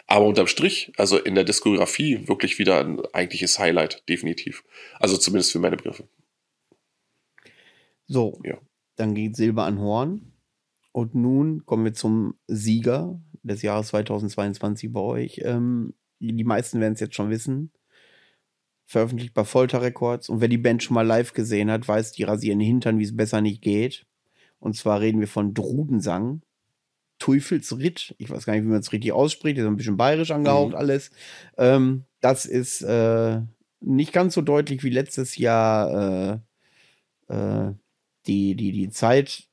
Aber 0.06 0.26
unterm 0.26 0.48
Strich, 0.48 0.92
also 0.98 1.18
in 1.18 1.34
der 1.34 1.44
Diskografie 1.44 2.28
wirklich 2.28 2.60
wieder 2.60 2.80
ein 2.82 3.02
eigentliches 3.14 3.58
Highlight, 3.58 4.08
definitiv. 4.08 4.64
Also 5.00 5.18
zumindest 5.18 5.52
für 5.52 5.60
meine 5.60 5.78
Begriffe. 5.78 6.08
So. 8.06 8.40
Ja. 8.44 8.60
Dann 9.00 9.16
geht 9.16 9.38
Silber 9.38 9.64
an 9.64 9.80
Horn. 9.80 10.34
Und 10.92 11.16
nun 11.16 11.66
kommen 11.66 11.86
wir 11.86 11.94
zum 11.94 12.36
Sieger 12.48 13.22
des 13.44 13.62
Jahres 13.62 13.88
2022 13.88 14.92
bei 14.92 15.00
euch. 15.00 15.42
Ähm, 15.46 15.94
die 16.20 16.44
meisten 16.44 16.82
werden 16.82 16.96
es 16.96 17.00
jetzt 17.00 17.16
schon 17.16 17.30
wissen. 17.30 17.72
Veröffentlicht 18.86 19.34
bei 19.34 19.46
Folter 19.46 19.82
Records. 19.82 20.28
Und 20.28 20.42
wer 20.42 20.50
die 20.50 20.58
Band 20.58 20.84
schon 20.84 20.96
mal 20.96 21.08
live 21.08 21.32
gesehen 21.32 21.72
hat, 21.72 21.88
weiß, 21.88 22.12
die 22.12 22.24
rasieren 22.24 22.60
Hintern, 22.60 23.00
wie 23.00 23.06
es 23.06 23.16
besser 23.16 23.40
nicht 23.40 23.62
geht. 23.62 24.06
Und 24.60 24.76
zwar 24.76 25.00
reden 25.00 25.22
wir 25.22 25.30
von 25.30 25.54
Drudensang. 25.54 26.42
Teufelsritt. 27.20 28.16
Ich 28.18 28.30
weiß 28.30 28.46
gar 28.46 28.54
nicht, 28.54 28.64
wie 28.64 28.70
man 28.70 28.80
es 28.80 28.92
richtig 28.92 29.14
ausspricht. 29.14 29.58
Ist 29.58 29.66
ein 29.66 29.78
bisschen 29.78 29.96
bayerisch 29.96 30.32
angehaucht 30.32 30.72
mhm. 30.72 30.78
alles. 30.78 31.12
Ähm, 31.58 32.04
das 32.20 32.46
ist 32.46 32.82
äh, 32.82 33.40
nicht 33.80 34.12
ganz 34.12 34.34
so 34.34 34.42
deutlich 34.42 34.84
wie 34.84 34.90
letztes 34.90 35.38
Jahr 35.38 36.42
äh, 37.30 37.34
äh, 37.34 37.74
die, 38.30 38.56
die, 38.56 38.72
die 38.72 38.90
Zeit 38.90 39.44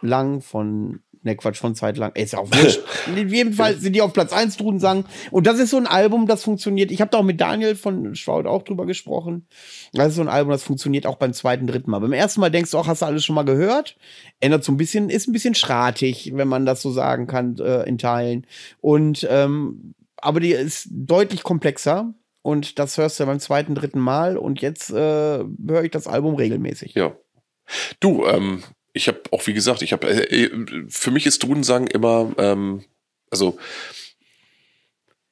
lang 0.00 0.42
von, 0.42 1.00
ne 1.22 1.36
Quatsch, 1.36 1.58
von 1.58 1.74
Zeit 1.74 1.96
lang, 1.96 2.12
ist 2.14 2.32
ja 2.32 2.40
auch 2.40 2.50
wurscht. 2.50 2.80
In 3.06 3.28
jedem 3.28 3.52
Fall 3.52 3.76
sind 3.76 3.94
die 3.94 4.02
auf 4.02 4.12
Platz 4.12 4.32
1 4.32 4.56
Drudensang. 4.56 5.04
Und 5.30 5.46
das 5.46 5.58
ist 5.58 5.70
so 5.70 5.76
ein 5.76 5.86
Album, 5.86 6.26
das 6.26 6.42
funktioniert. 6.42 6.90
Ich 6.90 7.00
habe 7.00 7.10
da 7.10 7.18
auch 7.18 7.24
mit 7.24 7.40
Daniel 7.40 7.76
von 7.76 8.14
Schwaud 8.14 8.46
auch 8.46 8.62
drüber 8.62 8.86
gesprochen. 8.86 9.46
Das 9.92 10.08
ist 10.08 10.16
so 10.16 10.20
ein 10.20 10.28
Album, 10.28 10.50
das 10.50 10.64
funktioniert 10.64 11.06
auch 11.06 11.16
beim 11.16 11.32
zweiten, 11.32 11.66
dritten 11.66 11.90
Mal. 11.90 12.00
Beim 12.00 12.12
ersten 12.12 12.40
Mal 12.40 12.50
denkst 12.50 12.72
du 12.72 12.78
auch, 12.78 12.88
hast 12.88 13.02
du 13.02 13.06
alles 13.06 13.24
schon 13.24 13.36
mal 13.36 13.44
gehört? 13.44 13.96
Ändert 14.40 14.64
so 14.64 14.72
ein 14.72 14.76
bisschen, 14.76 15.08
ist 15.10 15.28
ein 15.28 15.32
bisschen 15.32 15.54
schratig, 15.54 16.32
wenn 16.34 16.48
man 16.48 16.66
das 16.66 16.82
so 16.82 16.90
sagen 16.90 17.26
kann, 17.26 17.56
äh, 17.58 17.84
in 17.84 17.98
Teilen. 17.98 18.46
Und, 18.80 19.26
ähm, 19.30 19.94
aber 20.16 20.40
die 20.40 20.52
ist 20.52 20.88
deutlich 20.90 21.42
komplexer. 21.42 22.12
Und 22.42 22.78
das 22.78 22.98
hörst 22.98 23.18
du 23.20 23.24
beim 23.24 23.40
zweiten, 23.40 23.74
dritten 23.74 24.00
Mal. 24.00 24.36
Und 24.36 24.60
jetzt 24.60 24.90
äh, 24.90 24.94
höre 24.94 25.84
ich 25.84 25.90
das 25.90 26.06
Album 26.06 26.34
regelmäßig. 26.34 26.92
Ja, 26.94 27.16
Du, 28.00 28.26
ähm, 28.26 28.62
ich 28.92 29.08
habe 29.08 29.20
auch, 29.30 29.46
wie 29.46 29.54
gesagt, 29.54 29.82
ich 29.82 29.92
habe, 29.92 30.08
äh, 30.08 30.50
für 30.88 31.10
mich 31.10 31.26
ist 31.26 31.42
Drudensang 31.42 31.86
immer, 31.86 32.32
ähm, 32.38 32.84
also 33.30 33.58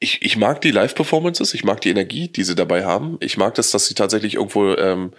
ich, 0.02 0.20
ich 0.20 0.36
mag 0.36 0.60
die 0.60 0.72
Live-Performances, 0.72 1.54
ich 1.54 1.62
mag 1.62 1.80
die 1.80 1.90
Energie, 1.90 2.26
die 2.26 2.42
sie 2.42 2.56
dabei 2.56 2.84
haben. 2.84 3.18
Ich 3.20 3.36
mag 3.36 3.54
das, 3.54 3.70
dass 3.70 3.86
sie 3.86 3.94
tatsächlich 3.94 4.34
irgendwo 4.34 4.74
ähm, 4.74 5.12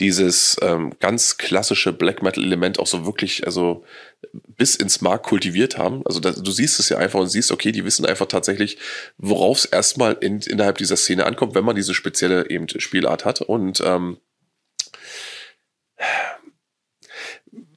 dieses 0.00 0.56
ähm, 0.62 0.94
ganz 0.98 1.36
klassische 1.36 1.92
Black 1.92 2.22
Metal-Element 2.22 2.78
auch 2.78 2.86
so 2.86 3.04
wirklich, 3.04 3.44
also 3.44 3.84
bis 4.32 4.76
ins 4.76 5.02
Mark 5.02 5.24
kultiviert 5.24 5.76
haben. 5.76 6.02
Also 6.06 6.20
das, 6.20 6.42
du 6.42 6.50
siehst 6.50 6.80
es 6.80 6.88
ja 6.88 6.96
einfach 6.96 7.20
und 7.20 7.28
siehst, 7.28 7.52
okay, 7.52 7.70
die 7.70 7.84
wissen 7.84 8.06
einfach 8.06 8.26
tatsächlich, 8.26 8.78
worauf 9.18 9.58
es 9.58 9.64
erstmal 9.66 10.14
in, 10.14 10.40
innerhalb 10.40 10.78
dieser 10.78 10.96
Szene 10.96 11.26
ankommt, 11.26 11.54
wenn 11.54 11.64
man 11.64 11.76
diese 11.76 11.92
spezielle 11.92 12.48
eben 12.48 12.66
Spielart 12.66 13.26
hat. 13.26 13.42
Und 13.42 13.82
ähm, 13.84 14.16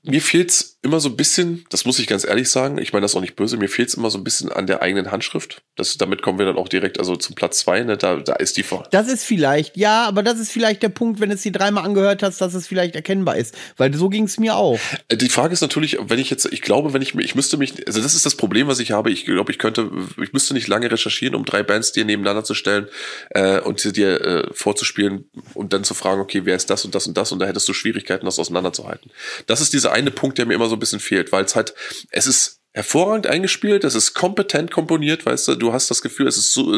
mir 0.03 0.21
fehlt's 0.21 0.72
immer 0.83 0.99
so 0.99 1.07
ein 1.09 1.15
bisschen, 1.15 1.65
das 1.69 1.85
muss 1.85 1.97
ich 1.97 2.07
ganz 2.07 2.25
ehrlich 2.25 2.49
sagen, 2.49 2.77
ich 2.77 2.91
meine 2.91 3.03
das 3.03 3.15
auch 3.15 3.21
nicht 3.21 3.37
böse, 3.37 3.55
mir 3.55 3.69
fehlt's 3.69 3.93
immer 3.93 4.09
so 4.09 4.17
ein 4.17 4.23
bisschen 4.23 4.51
an 4.51 4.67
der 4.67 4.81
eigenen 4.81 5.11
Handschrift. 5.11 5.61
Das, 5.77 5.97
damit 5.97 6.21
kommen 6.21 6.37
wir 6.37 6.45
dann 6.45 6.57
auch 6.57 6.67
direkt 6.67 6.99
also 6.99 7.15
zum 7.15 7.35
Platz 7.35 7.59
zwei, 7.59 7.81
ne? 7.81 7.95
da, 7.95 8.17
da 8.17 8.33
ist 8.33 8.57
die 8.57 8.63
vor. 8.63 8.85
Das 8.91 9.07
ist 9.07 9.23
vielleicht, 9.23 9.77
ja, 9.77 10.05
aber 10.05 10.23
das 10.23 10.39
ist 10.39 10.51
vielleicht 10.51 10.83
der 10.83 10.89
Punkt, 10.89 11.21
wenn 11.21 11.29
du 11.29 11.35
es 11.35 11.41
dir 11.41 11.53
dreimal 11.53 11.85
angehört 11.85 12.21
hast, 12.21 12.41
dass 12.41 12.53
es 12.53 12.67
vielleicht 12.67 12.95
erkennbar 12.95 13.37
ist. 13.37 13.55
Weil 13.77 13.93
so 13.93 14.09
ging's 14.09 14.37
mir 14.37 14.57
auch. 14.57 14.77
Äh, 15.07 15.15
die 15.15 15.29
Frage 15.29 15.53
ist 15.53 15.61
natürlich, 15.61 15.97
wenn 16.01 16.19
ich 16.19 16.29
jetzt, 16.29 16.45
ich 16.51 16.61
glaube, 16.61 16.93
wenn 16.93 17.01
ich 17.01 17.15
mir, 17.15 17.23
ich 17.23 17.33
müsste 17.33 17.55
mich, 17.55 17.87
also 17.87 18.01
das 18.01 18.13
ist 18.13 18.25
das 18.25 18.35
Problem, 18.35 18.67
was 18.67 18.79
ich 18.79 18.91
habe. 18.91 19.09
Ich 19.09 19.25
glaube, 19.25 19.53
ich 19.53 19.59
könnte, 19.59 19.89
ich 20.21 20.33
müsste 20.33 20.53
nicht 20.53 20.67
lange 20.67 20.91
recherchieren, 20.91 21.33
um 21.33 21.45
drei 21.45 21.63
Bands 21.63 21.93
dir 21.93 22.03
nebeneinander 22.03 22.43
zu 22.43 22.55
stellen 22.55 22.87
äh, 23.29 23.61
und 23.61 23.79
sie 23.79 23.93
dir 23.93 24.19
äh, 24.21 24.53
vorzuspielen 24.53 25.29
und 25.53 25.71
dann 25.71 25.85
zu 25.85 25.93
fragen, 25.93 26.19
okay, 26.19 26.41
wer 26.43 26.57
ist 26.57 26.69
das 26.69 26.83
und 26.83 26.93
das 26.93 27.07
und 27.07 27.15
das 27.15 27.31
und 27.31 27.39
da 27.39 27.45
hättest 27.45 27.69
du 27.69 27.73
Schwierigkeiten, 27.73 28.25
das 28.25 28.37
auseinanderzuhalten. 28.37 29.11
Das 29.47 29.61
ist 29.61 29.71
dieser 29.71 29.93
eine 29.93 30.11
Punkt, 30.11 30.37
der 30.37 30.45
mir 30.45 30.55
immer 30.55 30.67
so 30.67 30.72
ein 30.75 30.79
bisschen 30.79 30.99
fehlt, 30.99 31.31
weil 31.31 31.45
es 31.45 31.55
halt, 31.55 31.73
es 32.11 32.27
ist 32.27 32.59
hervorragend 32.73 33.27
eingespielt, 33.27 33.83
es 33.83 33.93
ist 33.93 34.15
kompetent 34.15 34.71
komponiert, 34.71 35.25
weißt 35.25 35.47
du, 35.47 35.55
du 35.55 35.73
hast 35.73 35.91
das 35.91 36.01
Gefühl, 36.01 36.27
es 36.27 36.37
ist 36.37 36.53
so 36.53 36.75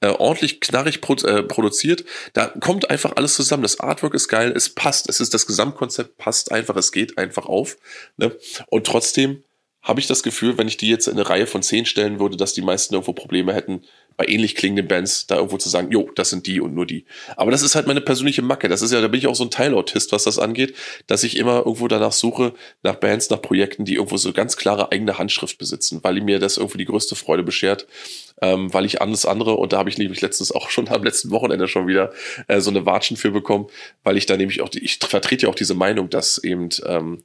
äh, 0.00 0.08
ordentlich 0.08 0.60
knarrig 0.60 1.02
pro, 1.02 1.14
äh, 1.14 1.42
produziert. 1.42 2.04
Da 2.32 2.46
kommt 2.46 2.90
einfach 2.90 3.12
alles 3.16 3.34
zusammen. 3.34 3.62
Das 3.62 3.78
Artwork 3.78 4.14
ist 4.14 4.28
geil, 4.28 4.52
es 4.56 4.70
passt, 4.70 5.08
es 5.10 5.20
ist 5.20 5.34
das 5.34 5.46
Gesamtkonzept 5.46 6.16
passt 6.16 6.52
einfach, 6.52 6.76
es 6.76 6.90
geht 6.90 7.18
einfach 7.18 7.46
auf. 7.46 7.76
Ne? 8.16 8.34
Und 8.68 8.86
trotzdem 8.86 9.42
habe 9.82 10.00
ich 10.00 10.06
das 10.06 10.22
Gefühl, 10.22 10.58
wenn 10.58 10.68
ich 10.68 10.78
die 10.78 10.88
jetzt 10.88 11.06
in 11.06 11.14
eine 11.14 11.28
Reihe 11.28 11.46
von 11.46 11.62
zehn 11.62 11.86
stellen 11.86 12.18
würde, 12.18 12.36
dass 12.36 12.54
die 12.54 12.62
meisten 12.62 12.94
irgendwo 12.94 13.12
Probleme 13.12 13.54
hätten, 13.54 13.82
bei 14.16 14.26
ähnlich 14.26 14.54
klingenden 14.54 14.88
Bands 14.88 15.26
da 15.26 15.36
irgendwo 15.36 15.58
zu 15.58 15.68
sagen, 15.68 15.90
jo, 15.90 16.10
das 16.14 16.30
sind 16.30 16.46
die 16.46 16.60
und 16.60 16.74
nur 16.74 16.86
die. 16.86 17.04
Aber 17.36 17.50
das 17.50 17.62
ist 17.62 17.74
halt 17.74 17.86
meine 17.86 18.00
persönliche 18.00 18.42
Macke. 18.42 18.68
Das 18.68 18.82
ist 18.82 18.92
ja, 18.92 19.00
da 19.00 19.08
bin 19.08 19.18
ich 19.18 19.26
auch 19.26 19.34
so 19.34 19.44
ein 19.44 19.50
Teilautist, 19.50 20.12
was 20.12 20.24
das 20.24 20.38
angeht, 20.38 20.74
dass 21.06 21.22
ich 21.22 21.36
immer 21.36 21.58
irgendwo 21.58 21.88
danach 21.88 22.12
suche, 22.12 22.54
nach 22.82 22.96
Bands, 22.96 23.30
nach 23.30 23.42
Projekten, 23.42 23.84
die 23.84 23.94
irgendwo 23.94 24.16
so 24.16 24.32
ganz 24.32 24.56
klare 24.56 24.92
eigene 24.92 25.18
Handschrift 25.18 25.58
besitzen, 25.58 26.00
weil 26.02 26.20
mir 26.20 26.38
das 26.38 26.56
irgendwie 26.56 26.78
die 26.78 26.86
größte 26.86 27.14
Freude 27.14 27.42
beschert, 27.42 27.86
ähm, 28.40 28.72
weil 28.72 28.84
ich 28.84 29.00
alles 29.00 29.26
andere, 29.26 29.56
und 29.56 29.72
da 29.72 29.78
habe 29.78 29.90
ich 29.90 29.98
nämlich 29.98 30.20
letztens 30.20 30.52
auch 30.52 30.70
schon 30.70 30.88
am 30.88 31.04
letzten 31.04 31.30
Wochenende 31.30 31.68
schon 31.68 31.86
wieder 31.86 32.12
äh, 32.48 32.60
so 32.60 32.70
eine 32.70 32.86
Watschen 32.86 33.16
für 33.16 33.30
bekommen, 33.30 33.66
weil 34.02 34.16
ich 34.16 34.26
da 34.26 34.36
nämlich 34.36 34.62
auch, 34.62 34.68
die, 34.68 34.82
ich 34.84 34.98
vertrete 34.98 35.46
ja 35.46 35.50
auch 35.50 35.54
diese 35.54 35.74
Meinung, 35.74 36.08
dass 36.10 36.38
eben 36.38 36.68
ähm, 36.86 37.22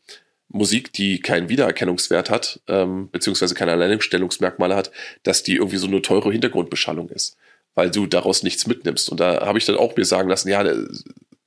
Musik, 0.52 0.92
die 0.94 1.20
keinen 1.20 1.50
Wiedererkennungswert 1.50 2.30
hat, 2.30 2.60
ähm, 2.68 3.10
beziehungsweise 3.12 3.56
keine 3.56 3.72
Alleinstellungsmerkmale 3.72 4.76
hat, 4.76 4.92
dass 5.24 5.44
die 5.44 5.56
irgendwie 5.56 5.78
so 5.78 5.88
eine 5.88 6.02
teure 6.02 6.32
Hintergrundbeschallung 6.32 7.10
ist, 7.10 7.38
weil 7.74 7.90
du 7.90 8.06
daraus 8.06 8.44
nichts 8.44 8.68
mitnimmst. 8.68 9.10
Und 9.10 9.20
da 9.20 9.46
habe 9.46 9.58
ich 9.58 9.66
dann 9.66 9.78
auch 9.78 9.96
mir 9.96 10.06
sagen 10.06 10.30
lassen, 10.30 10.50
ja, 10.50 10.64
äh, 10.64 10.88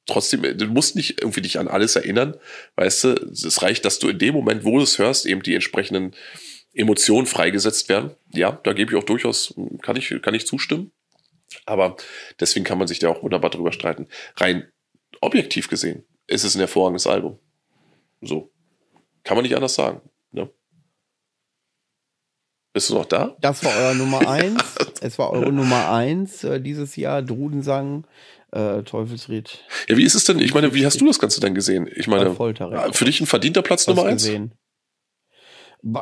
trotzdem, 0.07 0.43
du 0.43 0.67
musst 0.67 0.97
nicht 0.97 1.21
irgendwie 1.21 1.43
dich 1.43 1.59
an 1.59 1.69
alles 1.69 1.97
erinnern, 1.97 2.37
weißt 2.77 3.05
du, 3.05 3.09
es 3.31 3.63
reicht, 3.63 3.85
dass 3.85 3.99
du 3.99 4.09
in 4.09 4.19
dem 4.19 4.35
Moment, 4.35 4.65
wo 4.65 4.79
du 4.79 4.85
es 4.85 4.99
hörst, 4.99 5.27
eben 5.27 5.43
die 5.43 5.55
entsprechenden 5.55 6.15
Emotionen 6.73 7.27
freigesetzt 7.27 7.89
werden. 7.89 8.11
Ja, 8.33 8.59
da 8.65 8.73
gebe 8.73 8.93
ich 8.93 8.99
auch 8.99 9.05
durchaus, 9.05 9.55
kann 9.83 9.97
ich, 9.97 10.15
kann 10.23 10.35
ich 10.35 10.47
zustimmen. 10.47 10.93
Aber 11.67 11.97
deswegen 12.41 12.65
kann 12.65 12.79
man 12.79 12.89
sich 12.89 12.99
da 12.99 13.09
auch 13.09 13.23
wunderbar 13.23 13.51
drüber 13.51 13.73
streiten. 13.73 14.09
Rein 14.37 14.67
objektiv 15.21 15.69
gesehen 15.69 16.05
ist 16.27 16.45
es 16.45 16.55
ein 16.55 16.61
hervorragendes 16.61 17.07
Album. 17.07 17.39
So. 18.21 18.51
Kann 19.25 19.37
man 19.37 19.43
nicht 19.43 19.57
anders 19.57 19.75
sagen. 19.75 20.01
Ne? 20.33 20.49
Bist 22.73 22.91
du 22.91 22.95
noch 22.95 23.07
da? 23.07 23.37
Das 23.41 23.65
war 23.65 23.73
euer 23.77 23.95
Nummer 23.95 24.29
eins. 24.29 24.63
es 25.01 25.19
war 25.19 25.31
eure 25.31 25.53
Nummer 25.53 25.91
eins 25.91 26.45
äh, 26.45 26.61
dieses 26.61 26.97
Jahr. 26.97 27.23
Drudensang, 27.23 28.07
äh, 28.53 28.83
Teufelsried. 28.83 29.65
Ja, 29.89 29.97
wie 29.97 30.05
ist 30.05 30.15
es 30.15 30.25
denn? 30.25 30.39
Ich 30.41 30.55
meine, 30.55 30.75
wie 30.75 30.85
hast 30.85 31.01
du 31.01 31.07
das 31.07 31.19
Ganze 31.19 31.41
denn 31.41 31.55
gesehen? 31.55 31.89
Ich 31.95 32.07
meine, 32.07 32.35
für 32.35 33.05
dich 33.05 33.21
ein 33.21 33.27
verdienter 33.27 33.63
Platz 33.63 33.87
Nummer 33.87 34.05
eins? 34.05 34.23
Gesehen. 34.25 34.53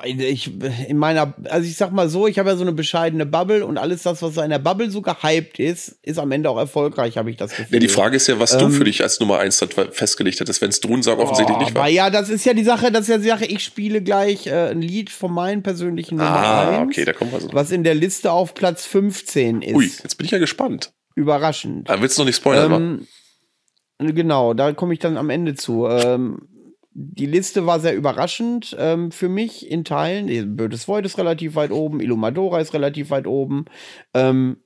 Ich, 0.05 0.49
in 0.89 0.97
meiner, 0.97 1.35
also 1.51 1.67
ich 1.67 1.77
sag 1.77 1.91
mal 1.91 2.09
so, 2.09 2.29
ich 2.29 2.39
habe 2.39 2.51
ja 2.51 2.57
so 2.57 2.63
eine 2.63 2.73
bescheidene 2.73 3.27
Bubble 3.27 3.67
und 3.67 3.79
alles 3.79 4.05
das, 4.05 4.23
was 4.23 4.37
in 4.37 4.51
der 4.51 4.61
Bubble 4.61 4.91
so 4.91 5.03
gehypt 5.03 5.59
ist, 5.59 5.97
ist 6.03 6.21
am 6.21 6.31
Ende 6.31 6.51
auch 6.51 6.57
erfolgreich, 6.57 7.17
habe 7.17 7.31
ich 7.31 7.37
das 7.37 7.51
Gefühl. 7.51 7.75
Ja, 7.75 7.81
die 7.81 7.89
Frage 7.89 8.17
ist 8.17 8.29
ja, 8.29 8.39
was 8.39 8.53
ähm, 8.53 8.61
du 8.61 8.71
für 8.71 8.85
dich 8.85 9.03
als 9.03 9.19
Nummer 9.19 9.41
eins 9.41 9.65
festgelegt 9.91 10.39
hättest, 10.39 10.61
wenn 10.63 10.71
es 10.71 10.81
Drohnen 10.81 11.03
sagen 11.03 11.21
offensichtlich 11.21 11.57
oh, 11.57 11.61
nicht 11.61 11.75
war. 11.75 11.89
Ja, 11.89 12.11
das 12.11 12.29
ist 12.29 12.45
ja 12.45 12.55
die 12.55 12.63
Sache, 12.63 12.93
das 12.93 13.03
ist 13.03 13.09
ja 13.09 13.19
die 13.19 13.29
Sache, 13.29 13.45
ich 13.47 13.65
spiele 13.65 14.03
gleich 14.03 14.47
äh, 14.47 14.71
ein 14.71 14.83
Lied 14.83 15.11
von 15.11 15.33
meinen 15.33 15.65
persönlichen 15.65 16.17
Nummer 16.19 16.31
ah, 16.31 16.79
1, 16.83 16.89
okay, 16.89 17.05
da 17.05 17.13
kommen 17.13 17.33
wir 17.33 17.41
so. 17.41 17.49
was 17.53 17.73
in 17.73 17.83
der 17.83 17.97
Liste 17.97 18.31
auf 18.31 18.55
Platz 18.55 18.87
15 18.87 19.63
ist. 19.63 19.75
Ui, 19.75 19.85
jetzt 19.85 20.17
bin 20.17 20.27
ich 20.27 20.31
ja 20.31 20.39
gespannt. 20.39 20.93
Überraschend. 21.17 21.91
Aber 21.91 22.03
willst 22.03 22.17
du 22.19 22.23
noch 22.23 22.27
nicht 22.27 22.37
spoilern, 22.37 22.73
ähm, 22.73 23.07
Genau, 24.15 24.55
da 24.55 24.73
komme 24.73 24.95
ich 24.95 24.99
dann 24.99 25.17
am 25.17 25.31
Ende 25.31 25.55
zu. 25.55 25.87
Ähm, 25.87 26.49
die 26.95 27.27
Liste 27.27 27.67
war 27.67 27.81
sehr 27.81 27.95
überraschend 27.95 28.77
ähm, 28.79 29.11
für 29.11 29.29
mich 29.29 29.71
in 29.71 29.85
Teilen. 29.85 30.57
Bödes 30.57 30.89
Void 30.89 31.07
ist 31.07 31.19
relativ 31.19 31.55
weit 31.55 31.71
oben, 31.71 32.01
Illumadora 32.01 32.61
ist 32.61 32.75
relativ 32.75 33.11
weit 33.11 33.27
oben. 33.27 33.65
Ähm, 34.15 34.59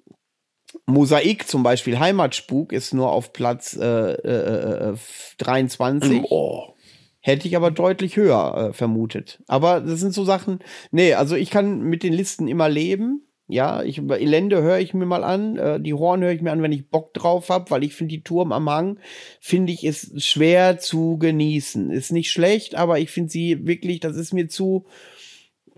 Mosaik 0.86 1.46
zum 1.46 1.62
Beispiel, 1.62 1.98
Heimatspuk, 1.98 2.72
ist 2.72 2.92
nur 2.92 3.12
auf 3.12 3.32
Platz 3.32 3.76
äh, 3.76 4.12
äh, 4.12 4.96
23. 5.38 6.12
Äh, 6.12 6.26
oh. 6.28 6.74
Hätte 7.20 7.48
ich 7.48 7.56
aber 7.56 7.70
deutlich 7.70 8.16
höher 8.16 8.56
äh, 8.56 8.72
vermutet. 8.72 9.42
Aber 9.46 9.80
das 9.80 10.00
sind 10.00 10.12
so 10.12 10.24
Sachen, 10.24 10.60
nee, 10.90 11.14
also 11.14 11.34
ich 11.34 11.50
kann 11.50 11.82
mit 11.82 12.02
den 12.02 12.12
Listen 12.12 12.48
immer 12.48 12.68
leben. 12.68 13.22
Ja, 13.48 13.82
ich 13.82 13.98
Elende 13.98 14.60
höre 14.60 14.78
ich 14.78 14.92
mir 14.92 15.06
mal 15.06 15.22
an, 15.22 15.56
äh, 15.56 15.80
die 15.80 15.94
Horn 15.94 16.22
höre 16.22 16.32
ich 16.32 16.42
mir 16.42 16.50
an, 16.50 16.62
wenn 16.62 16.72
ich 16.72 16.90
Bock 16.90 17.14
drauf 17.14 17.48
habe, 17.48 17.70
weil 17.70 17.84
ich 17.84 17.94
finde 17.94 18.14
die 18.14 18.24
Turm 18.24 18.50
am 18.50 18.68
Hang 18.68 18.98
finde 19.40 19.72
ich 19.72 19.84
ist 19.84 20.20
schwer 20.22 20.78
zu 20.78 21.16
genießen. 21.18 21.90
Ist 21.90 22.10
nicht 22.10 22.32
schlecht, 22.32 22.74
aber 22.74 22.98
ich 22.98 23.10
finde 23.10 23.30
sie 23.30 23.66
wirklich, 23.66 24.00
das 24.00 24.16
ist 24.16 24.32
mir 24.32 24.48
zu 24.48 24.86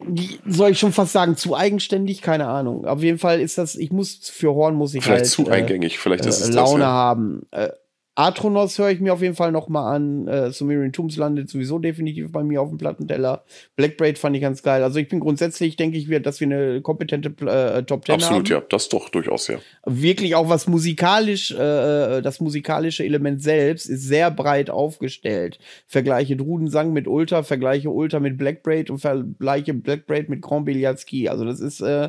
die, 0.07 0.39
soll 0.47 0.71
ich 0.71 0.79
schon 0.79 0.93
fast 0.93 1.13
sagen, 1.13 1.37
zu 1.37 1.57
eigenständig, 1.57 2.23
keine 2.23 2.47
Ahnung. 2.47 2.87
Auf 2.87 3.03
jeden 3.03 3.19
Fall 3.19 3.41
ist 3.41 3.59
das, 3.59 3.75
ich 3.75 3.91
muss 3.91 4.29
für 4.29 4.55
Horn 4.55 4.75
muss 4.75 4.95
ich 4.95 5.03
vielleicht 5.03 5.25
halt, 5.25 5.31
zu 5.31 5.49
eingängig, 5.49 5.99
vielleicht 5.99 6.25
ist 6.25 6.41
äh, 6.41 6.45
es 6.45 6.53
Laune 6.53 6.81
das, 6.81 6.89
ja. 6.89 6.93
haben. 6.93 7.47
Äh, 7.51 7.71
Atronos 8.19 8.77
höre 8.79 8.91
ich 8.91 8.99
mir 8.99 9.13
auf 9.13 9.23
jeden 9.23 9.37
Fall 9.37 9.53
noch 9.53 9.69
mal 9.69 9.95
an. 9.95 10.27
Äh, 10.27 10.51
Sumerian 10.51 10.93
Tombs 10.93 11.17
landet 11.17 11.49
sowieso 11.49 11.79
definitiv 11.79 12.33
bei 12.33 12.43
mir 12.43 12.61
auf 12.61 12.69
dem 12.69 12.77
Plattenteller. 12.77 13.45
Blackbraid 13.77 14.19
fand 14.19 14.35
ich 14.35 14.43
ganz 14.43 14.65
geil. 14.65 14.83
Also 14.83 14.99
ich 14.99 15.09
bin 15.09 15.21
grundsätzlich, 15.21 15.77
denke 15.77 15.99
ich, 15.99 16.09
dass 16.23 16.41
wir 16.41 16.47
eine 16.49 16.81
kompetente 16.83 17.29
äh, 17.47 17.85
Top 17.85 18.05
Ten 18.05 18.17
Absolut, 18.17 18.51
haben. 18.51 18.61
ja. 18.61 18.67
Das 18.69 18.89
doch 18.89 19.09
durchaus, 19.09 19.47
ja. 19.47 19.59
Wirklich 19.87 20.35
auch 20.35 20.49
was 20.49 20.67
musikalisch, 20.67 21.53
äh, 21.53 22.21
das 22.21 22.41
musikalische 22.41 23.05
Element 23.05 23.41
selbst 23.41 23.87
ist 23.87 24.03
sehr 24.03 24.33
breit 24.33 24.69
aufgestellt. 24.69 25.61
Vergleiche 25.87 26.35
Drudensang 26.35 26.93
mit 26.93 27.07
Ultra, 27.07 27.45
vergleiche 27.45 27.91
Ultra 27.91 28.19
mit 28.19 28.37
Blackbraid 28.37 28.91
und 28.91 28.99
vergleiche 28.99 29.75
Blackbraid 29.75 30.29
mit 30.29 30.43
Grand 30.43 30.67
Biljatski. 30.67 31.29
Also 31.29 31.45
das 31.45 31.61
ist 31.61 31.81
äh, 31.83 32.09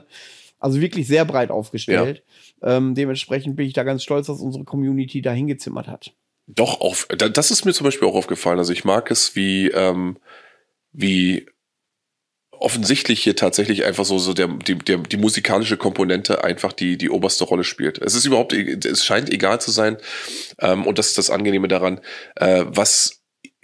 also 0.59 0.81
wirklich 0.81 1.07
sehr 1.07 1.25
breit 1.25 1.51
aufgestellt. 1.51 2.23
Ja. 2.61 2.77
Ähm, 2.77 2.95
dementsprechend 2.95 3.55
bin 3.55 3.65
ich 3.65 3.73
da 3.73 3.83
ganz 3.83 4.03
stolz, 4.03 4.27
dass 4.27 4.41
unsere 4.41 4.65
Community 4.65 5.21
da 5.21 5.31
hingezimmert 5.31 5.87
hat. 5.87 6.13
Doch, 6.47 6.81
auf, 6.81 7.07
das 7.07 7.51
ist 7.51 7.65
mir 7.65 7.73
zum 7.73 7.85
Beispiel 7.85 8.07
auch 8.07 8.15
aufgefallen. 8.15 8.57
Also 8.57 8.73
ich 8.73 8.83
mag 8.83 9.11
es, 9.11 9.35
wie, 9.35 9.67
ähm, 9.69 10.17
wie 10.91 11.45
offensichtlich 12.51 13.23
hier 13.23 13.35
tatsächlich 13.35 13.85
einfach 13.85 14.05
so, 14.05 14.19
so 14.19 14.33
der, 14.33 14.47
die, 14.47 14.75
der, 14.75 14.97
die 14.97 15.17
musikalische 15.17 15.77
Komponente 15.77 16.43
einfach 16.43 16.73
die, 16.73 16.97
die 16.97 17.09
oberste 17.09 17.45
Rolle 17.45 17.63
spielt. 17.63 17.99
Es 17.99 18.15
ist 18.15 18.25
überhaupt, 18.25 18.53
es 18.53 19.05
scheint 19.05 19.31
egal 19.31 19.61
zu 19.61 19.71
sein, 19.71 19.97
ähm, 20.59 20.85
und 20.85 20.97
das 20.97 21.07
ist 21.07 21.17
das 21.17 21.29
Angenehme 21.29 21.67
daran, 21.67 22.01
äh, 22.35 22.65
was 22.67 23.18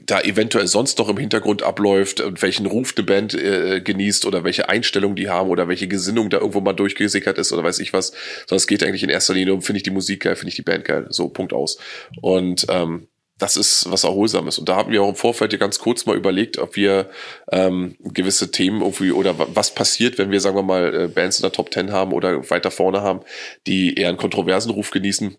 da 0.06 0.22
eventuell 0.22 0.68
sonst 0.68 1.00
noch 1.00 1.10
im 1.10 1.18
Hintergrund 1.18 1.64
abläuft 1.64 2.22
und 2.22 2.42
welchen 2.42 2.66
Ruf 2.66 2.94
eine 2.96 3.06
Band 3.06 3.34
äh, 3.34 3.82
genießt 3.82 4.26
oder 4.26 4.44
welche 4.44 4.70
Einstellung 4.70 5.16
die 5.16 5.30
haben 5.30 5.50
oder 5.50 5.68
welche 5.68 5.88
Gesinnung 5.88 6.30
da 6.30 6.38
irgendwo 6.38 6.62
mal 6.62 6.74
durchgesickert 6.74 7.38
ist 7.38 7.52
oder 7.52 7.64
weiß 7.64 7.80
ich 7.80 7.94
was. 7.94 8.14
Sondern 8.48 8.58
es 8.58 8.68
geht 8.68 8.84
eigentlich 8.84 9.04
in 9.04 9.10
erster 9.10 9.34
Linie 9.34 9.54
um, 9.54 9.62
finde 9.62 9.78
ich 9.78 9.84
die 9.84 9.92
Musik 9.92 10.24
geil, 10.24 10.36
finde 10.36 10.50
ich 10.50 10.56
die 10.56 10.62
Band 10.62 10.86
geil. 10.86 11.08
So, 11.10 11.30
Punkt 11.30 11.54
aus. 11.54 11.78
Und 12.22 12.66
ähm, 12.70 13.08
das 13.38 13.58
ist 13.58 13.92
was 13.92 14.06
Erholsames. 14.06 14.60
Und 14.60 14.70
da 14.70 14.76
haben 14.76 14.92
wir 14.92 15.02
auch 15.02 15.10
im 15.10 15.16
Vorfeld 15.16 15.52
ja 15.52 15.60
ganz 15.60 15.80
kurz 15.80 16.06
mal 16.06 16.16
überlegt, 16.16 16.58
ob 16.58 16.76
wir 16.76 17.10
ähm, 17.52 17.96
gewisse 18.00 18.52
Themen 18.52 18.82
irgendwie 18.82 19.12
oder 19.12 19.36
was 19.38 19.76
passiert, 19.76 20.18
wenn 20.18 20.32
wir, 20.32 20.40
sagen 20.40 20.56
wir 20.56 20.64
mal, 20.64 20.94
äh, 20.94 21.08
Bands 21.08 21.40
in 21.40 21.44
der 21.44 21.52
Top 21.52 21.72
Ten 21.72 21.92
haben 21.92 22.14
oder 22.14 22.50
weiter 22.50 22.72
vorne 22.72 23.02
haben, 23.02 23.22
die 23.68 23.96
eher 23.96 24.10
einen 24.10 24.18
kontroversen 24.18 24.72
Ruf 24.72 24.92
genießen 24.92 25.38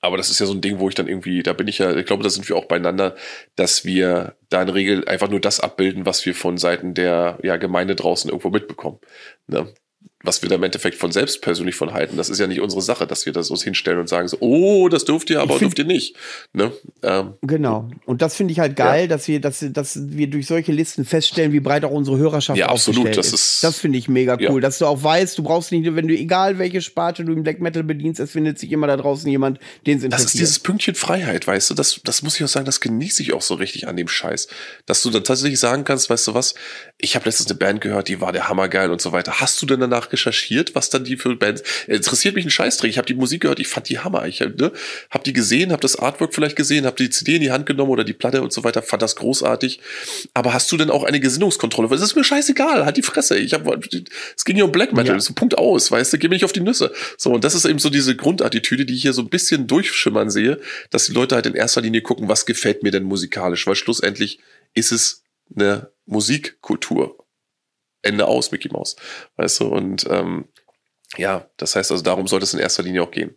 aber 0.00 0.16
das 0.16 0.30
ist 0.30 0.38
ja 0.38 0.46
so 0.46 0.52
ein 0.52 0.60
Ding, 0.60 0.78
wo 0.78 0.88
ich 0.88 0.94
dann 0.94 1.08
irgendwie, 1.08 1.42
da 1.42 1.52
bin 1.52 1.68
ich 1.68 1.78
ja, 1.78 1.94
ich 1.96 2.06
glaube, 2.06 2.22
da 2.22 2.30
sind 2.30 2.48
wir 2.48 2.56
auch 2.56 2.66
beieinander, 2.66 3.16
dass 3.56 3.84
wir 3.84 4.36
da 4.48 4.62
in 4.62 4.68
Regel 4.68 5.08
einfach 5.08 5.28
nur 5.28 5.40
das 5.40 5.60
abbilden, 5.60 6.06
was 6.06 6.24
wir 6.24 6.34
von 6.34 6.56
Seiten 6.56 6.94
der 6.94 7.38
ja, 7.42 7.56
Gemeinde 7.56 7.96
draußen 7.96 8.30
irgendwo 8.30 8.50
mitbekommen. 8.50 8.98
Ne? 9.48 9.72
Was 10.24 10.42
wir 10.42 10.48
da 10.48 10.56
im 10.56 10.62
Endeffekt 10.64 10.96
von 10.96 11.12
selbst 11.12 11.42
persönlich 11.42 11.76
von 11.76 11.92
halten. 11.92 12.16
Das 12.16 12.28
ist 12.28 12.40
ja 12.40 12.48
nicht 12.48 12.60
unsere 12.60 12.82
Sache, 12.82 13.06
dass 13.06 13.24
wir 13.24 13.32
das 13.32 13.50
uns 13.50 13.62
hinstellen 13.62 14.00
und 14.00 14.08
sagen 14.08 14.26
so, 14.26 14.36
oh, 14.40 14.88
das 14.88 15.04
dürft 15.04 15.30
ihr, 15.30 15.40
aber 15.40 15.58
find, 15.58 15.60
dürft 15.60 15.78
ihr 15.78 15.84
nicht. 15.84 16.16
Ne? 16.52 16.72
Ähm, 17.04 17.34
genau. 17.42 17.88
Und 18.04 18.20
das 18.20 18.34
finde 18.34 18.52
ich 18.52 18.58
halt 18.58 18.74
geil, 18.74 19.02
ja. 19.02 19.06
dass 19.06 19.28
wir, 19.28 19.40
dass, 19.40 19.64
dass 19.70 19.98
wir 20.10 20.28
durch 20.28 20.48
solche 20.48 20.72
Listen 20.72 21.04
feststellen, 21.04 21.52
wie 21.52 21.60
breit 21.60 21.84
auch 21.84 21.92
unsere 21.92 22.18
Hörerschaft 22.18 22.58
ja, 22.58 22.68
absolut. 22.68 23.16
Das 23.16 23.28
ist. 23.28 23.34
ist 23.34 23.64
das 23.64 23.78
finde 23.78 23.98
ich 23.98 24.08
mega 24.08 24.34
cool, 24.34 24.54
ja. 24.54 24.60
dass 24.60 24.78
du 24.78 24.86
auch 24.86 25.00
weißt, 25.00 25.38
du 25.38 25.44
brauchst 25.44 25.70
nicht, 25.70 25.94
wenn 25.94 26.08
du 26.08 26.14
egal 26.14 26.58
welche 26.58 26.80
Sparte 26.80 27.24
du 27.24 27.32
im 27.32 27.44
Black 27.44 27.60
Metal 27.60 27.84
bedienst, 27.84 28.18
es 28.18 28.32
findet 28.32 28.58
sich 28.58 28.72
immer 28.72 28.88
da 28.88 28.96
draußen 28.96 29.30
jemand, 29.30 29.60
den 29.86 29.98
es 29.98 30.04
interessiert. 30.04 30.12
Das 30.12 30.34
ist 30.34 30.40
dieses 30.40 30.58
Pünktchen 30.58 30.96
Freiheit, 30.96 31.46
weißt 31.46 31.70
du, 31.70 31.74
das, 31.74 32.00
das 32.02 32.22
muss 32.22 32.34
ich 32.36 32.44
auch 32.44 32.48
sagen, 32.48 32.66
das 32.66 32.80
genieße 32.80 33.22
ich 33.22 33.34
auch 33.34 33.42
so 33.42 33.54
richtig 33.54 33.86
an 33.86 33.96
dem 33.96 34.08
Scheiß. 34.08 34.48
Dass 34.86 35.02
du 35.02 35.10
dann 35.10 35.22
tatsächlich 35.22 35.60
sagen 35.60 35.84
kannst, 35.84 36.10
weißt 36.10 36.26
du 36.26 36.34
was, 36.34 36.54
ich 36.98 37.14
habe 37.14 37.26
letztens 37.26 37.48
eine 37.50 37.58
Band 37.58 37.80
gehört, 37.80 38.08
die 38.08 38.20
war 38.20 38.32
der 38.32 38.48
Hammer 38.48 38.68
geil 38.68 38.90
und 38.90 39.00
so 39.00 39.12
weiter. 39.12 39.40
Hast 39.40 39.62
du 39.62 39.66
denn 39.66 39.78
danach 39.78 40.07
recherchiert, 40.12 40.74
was 40.74 40.90
dann 40.90 41.04
die 41.04 41.16
für 41.16 41.34
Bands. 41.36 41.62
Interessiert 41.86 42.34
mich 42.34 42.44
ein 42.44 42.50
Scheißdreck. 42.50 42.90
Ich 42.90 42.98
habe 42.98 43.06
die 43.06 43.14
Musik 43.14 43.42
gehört, 43.42 43.60
ich 43.60 43.68
fand 43.68 43.88
die 43.88 43.98
Hammer. 43.98 44.26
Ich 44.26 44.40
ne, 44.40 44.72
habe 45.10 45.24
die 45.24 45.32
gesehen, 45.32 45.72
habe 45.72 45.80
das 45.80 45.96
Artwork 45.96 46.34
vielleicht 46.34 46.56
gesehen, 46.56 46.86
habe 46.86 46.96
die 46.96 47.10
CD 47.10 47.36
in 47.36 47.42
die 47.42 47.50
Hand 47.50 47.66
genommen 47.66 47.90
oder 47.90 48.04
die 48.04 48.12
Platte 48.12 48.42
und 48.42 48.52
so 48.52 48.64
weiter, 48.64 48.82
fand 48.82 49.02
das 49.02 49.16
großartig. 49.16 49.80
Aber 50.34 50.52
hast 50.52 50.70
du 50.72 50.76
denn 50.76 50.90
auch 50.90 51.04
eine 51.04 51.20
Gesinnungskontrolle? 51.20 51.88
Das 51.88 52.02
ist 52.02 52.16
mir 52.16 52.24
scheißegal, 52.24 52.84
halt 52.84 52.96
die 52.96 53.02
Fresse. 53.02 53.38
Ich 53.38 53.54
habe, 53.54 53.78
es 54.36 54.44
ging 54.44 54.56
ja 54.56 54.64
um 54.64 54.72
Black 54.72 54.92
Metal, 54.92 55.14
ja. 55.14 55.20
so 55.20 55.34
Punkt 55.34 55.56
aus, 55.56 55.90
weißt 55.90 56.12
du, 56.12 56.18
geh 56.18 56.28
mir 56.28 56.34
nicht 56.34 56.44
auf 56.44 56.52
die 56.52 56.60
Nüsse. 56.60 56.92
So 57.16 57.32
und 57.32 57.44
das 57.44 57.54
ist 57.54 57.64
eben 57.64 57.78
so 57.78 57.90
diese 57.90 58.16
Grundattitüde, 58.16 58.84
die 58.84 58.94
ich 58.94 59.02
hier 59.02 59.12
so 59.12 59.22
ein 59.22 59.28
bisschen 59.28 59.66
durchschimmern 59.66 60.30
sehe, 60.30 60.60
dass 60.90 61.06
die 61.06 61.12
Leute 61.12 61.34
halt 61.34 61.46
in 61.46 61.54
erster 61.54 61.80
Linie 61.80 62.02
gucken, 62.02 62.28
was 62.28 62.46
gefällt 62.46 62.82
mir 62.82 62.90
denn 62.90 63.04
musikalisch, 63.04 63.66
weil 63.66 63.74
schlussendlich 63.74 64.40
ist 64.74 64.92
es 64.92 65.22
eine 65.54 65.90
Musikkultur. 66.06 67.16
Ende 68.08 68.26
aus, 68.26 68.50
Mickey 68.50 68.68
Mouse. 68.70 68.96
Weißt 69.36 69.60
du, 69.60 69.68
und 69.68 70.06
ähm, 70.10 70.46
ja, 71.16 71.46
das 71.56 71.76
heißt 71.76 71.90
also, 71.90 72.02
darum 72.02 72.26
sollte 72.26 72.44
es 72.44 72.54
in 72.54 72.60
erster 72.60 72.82
Linie 72.82 73.02
auch 73.02 73.10
gehen. 73.10 73.36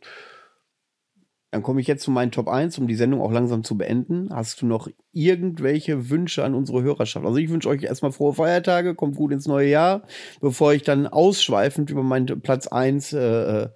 Dann 1.52 1.64
komme 1.64 1.82
ich 1.82 1.88
jetzt 1.88 2.04
zu 2.04 2.12
meinen 2.12 2.32
Top 2.32 2.48
1, 2.48 2.78
um 2.78 2.88
die 2.88 2.96
Sendung 2.96 3.22
auch 3.22 3.32
langsam 3.32 3.66
zu 3.66 3.78
beenden. 3.78 4.34
Hast 4.34 4.62
du 4.62 4.66
noch 4.66 4.88
irgendwelche 5.12 6.10
Wünsche 6.10 6.46
an 6.46 6.56
unsere 6.56 6.82
Hörerschaft? 6.82 7.26
Also 7.26 7.38
ich 7.38 7.50
wünsche 7.50 7.68
euch 7.68 7.84
erstmal 7.84 8.14
frohe 8.14 8.34
Feiertage, 8.34 8.96
kommt 8.96 9.18
gut 9.18 9.34
ins 9.34 9.48
neue 9.48 9.68
Jahr, 9.68 10.08
bevor 10.40 10.74
ich 10.74 10.84
dann 10.84 11.08
ausschweifend 11.08 11.90
über 11.90 12.04
meinen 12.04 12.42
Platz 12.42 12.68
1 12.68 13.12
äh, 13.12 13.68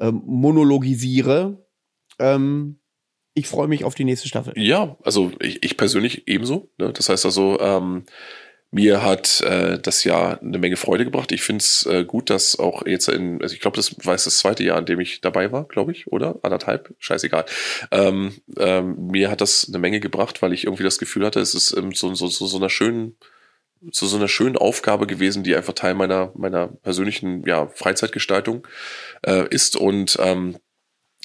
äh, 0.00 0.10
monologisiere. 0.10 1.66
Ähm, 2.18 2.80
ich 3.34 3.46
freue 3.46 3.68
mich 3.68 3.84
auf 3.84 3.94
die 3.94 4.04
nächste 4.04 4.26
Staffel. 4.26 4.54
Ja, 4.56 4.96
also 5.04 5.30
ich, 5.40 5.62
ich 5.62 5.76
persönlich 5.76 6.26
ebenso. 6.28 6.70
Ne? 6.78 6.94
Das 6.94 7.10
heißt 7.10 7.26
also, 7.26 7.60
ähm, 7.60 8.04
mir 8.70 9.02
hat 9.02 9.40
äh, 9.40 9.78
das 9.78 10.04
Jahr 10.04 10.40
eine 10.42 10.58
Menge 10.58 10.76
Freude 10.76 11.04
gebracht. 11.04 11.32
Ich 11.32 11.42
finde 11.42 11.62
es 11.62 11.86
äh, 11.86 12.04
gut, 12.04 12.28
dass 12.28 12.58
auch 12.58 12.86
jetzt 12.86 13.08
in, 13.08 13.40
also 13.40 13.54
ich 13.54 13.60
glaube, 13.60 13.76
das 13.76 13.96
war 14.04 14.12
das 14.12 14.24
zweite 14.24 14.62
Jahr, 14.62 14.78
in 14.78 14.84
dem 14.84 15.00
ich 15.00 15.22
dabei 15.22 15.52
war, 15.52 15.64
glaube 15.64 15.92
ich, 15.92 16.06
oder? 16.08 16.38
Anderthalb, 16.42 16.94
scheißegal. 16.98 17.46
Ähm, 17.90 18.34
ähm, 18.58 19.06
mir 19.06 19.30
hat 19.30 19.40
das 19.40 19.66
eine 19.68 19.78
Menge 19.78 20.00
gebracht, 20.00 20.42
weil 20.42 20.52
ich 20.52 20.64
irgendwie 20.64 20.82
das 20.82 20.98
Gefühl 20.98 21.24
hatte, 21.24 21.40
es 21.40 21.54
ist 21.54 21.74
ähm, 21.76 21.92
so, 21.94 22.14
so, 22.14 22.26
so, 22.26 22.46
so 22.46 22.58
einer 22.58 22.68
schönen, 22.68 23.16
zu 23.90 24.06
so 24.06 24.16
einer 24.16 24.28
schönen 24.28 24.56
Aufgabe 24.56 25.06
gewesen, 25.06 25.44
die 25.44 25.56
einfach 25.56 25.72
Teil 25.72 25.94
meiner, 25.94 26.32
meiner 26.34 26.68
persönlichen 26.68 27.46
ja, 27.46 27.68
Freizeitgestaltung 27.68 28.66
äh, 29.24 29.48
ist. 29.48 29.76
Und 29.76 30.18
ähm, 30.20 30.56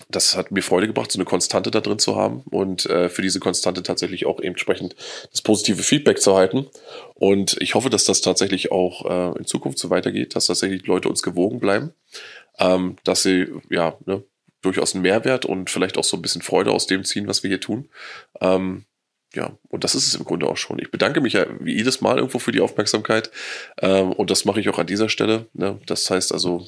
das 0.09 0.35
hat 0.35 0.51
mir 0.51 0.63
Freude 0.63 0.87
gebracht, 0.87 1.11
so 1.11 1.17
eine 1.17 1.25
Konstante 1.25 1.69
da 1.69 1.79
drin 1.79 1.99
zu 1.99 2.15
haben 2.15 2.41
und 2.49 2.85
äh, 2.87 3.09
für 3.09 3.21
diese 3.21 3.39
Konstante 3.39 3.83
tatsächlich 3.83 4.25
auch 4.25 4.39
entsprechend 4.39 4.95
das 5.31 5.41
positive 5.41 5.83
Feedback 5.83 6.19
zu 6.19 6.35
halten. 6.35 6.67
Und 7.13 7.57
ich 7.61 7.75
hoffe, 7.75 7.89
dass 7.89 8.03
das 8.05 8.21
tatsächlich 8.21 8.71
auch 8.71 9.05
äh, 9.05 9.37
in 9.37 9.45
Zukunft 9.45 9.77
so 9.77 9.89
weitergeht, 9.89 10.35
dass 10.35 10.47
tatsächlich 10.47 10.87
Leute 10.87 11.09
uns 11.09 11.21
gewogen 11.21 11.59
bleiben, 11.59 11.93
ähm, 12.59 12.97
dass 13.03 13.23
sie 13.23 13.47
ja 13.69 13.97
ne, 14.05 14.23
durchaus 14.61 14.95
einen 14.95 15.03
Mehrwert 15.03 15.45
und 15.45 15.69
vielleicht 15.69 15.97
auch 15.97 16.03
so 16.03 16.17
ein 16.17 16.21
bisschen 16.21 16.41
Freude 16.41 16.71
aus 16.71 16.87
dem 16.87 17.03
ziehen, 17.03 17.27
was 17.27 17.43
wir 17.43 17.49
hier 17.49 17.61
tun. 17.61 17.89
Ähm, 18.41 18.85
ja, 19.35 19.57
und 19.69 19.83
das 19.83 19.95
ist 19.95 20.07
es 20.07 20.15
im 20.15 20.25
Grunde 20.25 20.47
auch 20.47 20.57
schon. 20.57 20.79
Ich 20.79 20.91
bedanke 20.91 21.19
mich 21.19 21.33
ja 21.33 21.45
wie 21.59 21.75
jedes 21.75 22.01
Mal 22.01 22.17
irgendwo 22.17 22.39
für 22.39 22.51
die 22.51 22.61
Aufmerksamkeit. 22.61 23.31
Ähm, 23.81 24.11
und 24.11 24.29
das 24.29 24.45
mache 24.45 24.59
ich 24.59 24.69
auch 24.69 24.77
an 24.77 24.87
dieser 24.87 25.09
Stelle. 25.09 25.47
Ne? 25.53 25.79
Das 25.87 26.09
heißt 26.09 26.31
also, 26.31 26.65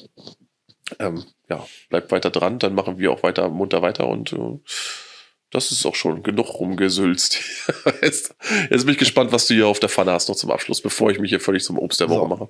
ähm, 0.99 1.23
ja, 1.49 1.65
bleibt 1.89 2.11
weiter 2.11 2.29
dran, 2.29 2.59
dann 2.59 2.75
machen 2.75 2.99
wir 2.99 3.11
auch 3.11 3.23
weiter 3.23 3.49
munter 3.49 3.81
weiter 3.81 4.07
und 4.07 4.33
äh, 4.33 4.59
das 5.51 5.71
ist 5.71 5.85
auch 5.85 5.95
schon 5.95 6.23
genug 6.23 6.59
rumgesülzt. 6.59 7.39
jetzt, 8.01 8.35
jetzt 8.69 8.85
bin 8.85 8.93
ich 8.93 8.97
gespannt, 8.97 9.31
was 9.31 9.47
du 9.47 9.53
hier 9.53 9.67
auf 9.67 9.79
der 9.79 9.89
Pfanne 9.89 10.11
hast 10.11 10.27
noch 10.27 10.35
zum 10.35 10.51
Abschluss, 10.51 10.81
bevor 10.81 11.11
ich 11.11 11.19
mich 11.19 11.29
hier 11.29 11.39
völlig 11.39 11.63
zum 11.63 11.79
Obst 11.79 12.01
der 12.01 12.09
Woche 12.09 12.21
so. 12.21 12.27
mache. 12.27 12.49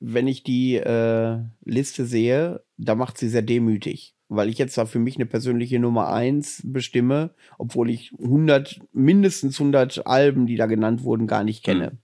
Wenn 0.00 0.26
ich 0.26 0.42
die 0.42 0.76
äh, 0.76 1.38
Liste 1.64 2.06
sehe, 2.06 2.64
da 2.76 2.94
macht 2.94 3.18
sie 3.18 3.28
sehr 3.28 3.42
demütig, 3.42 4.16
weil 4.28 4.48
ich 4.48 4.58
jetzt 4.58 4.76
da 4.78 4.86
für 4.86 4.98
mich 4.98 5.16
eine 5.16 5.26
persönliche 5.26 5.78
Nummer 5.78 6.10
eins 6.12 6.62
bestimme, 6.64 7.34
obwohl 7.58 7.90
ich 7.90 8.12
100, 8.18 8.80
mindestens 8.92 9.60
100 9.60 10.06
Alben, 10.06 10.46
die 10.46 10.56
da 10.56 10.66
genannt 10.66 11.02
wurden, 11.02 11.26
gar 11.26 11.44
nicht 11.44 11.62
kenne. 11.62 11.88
Hm. 11.88 11.98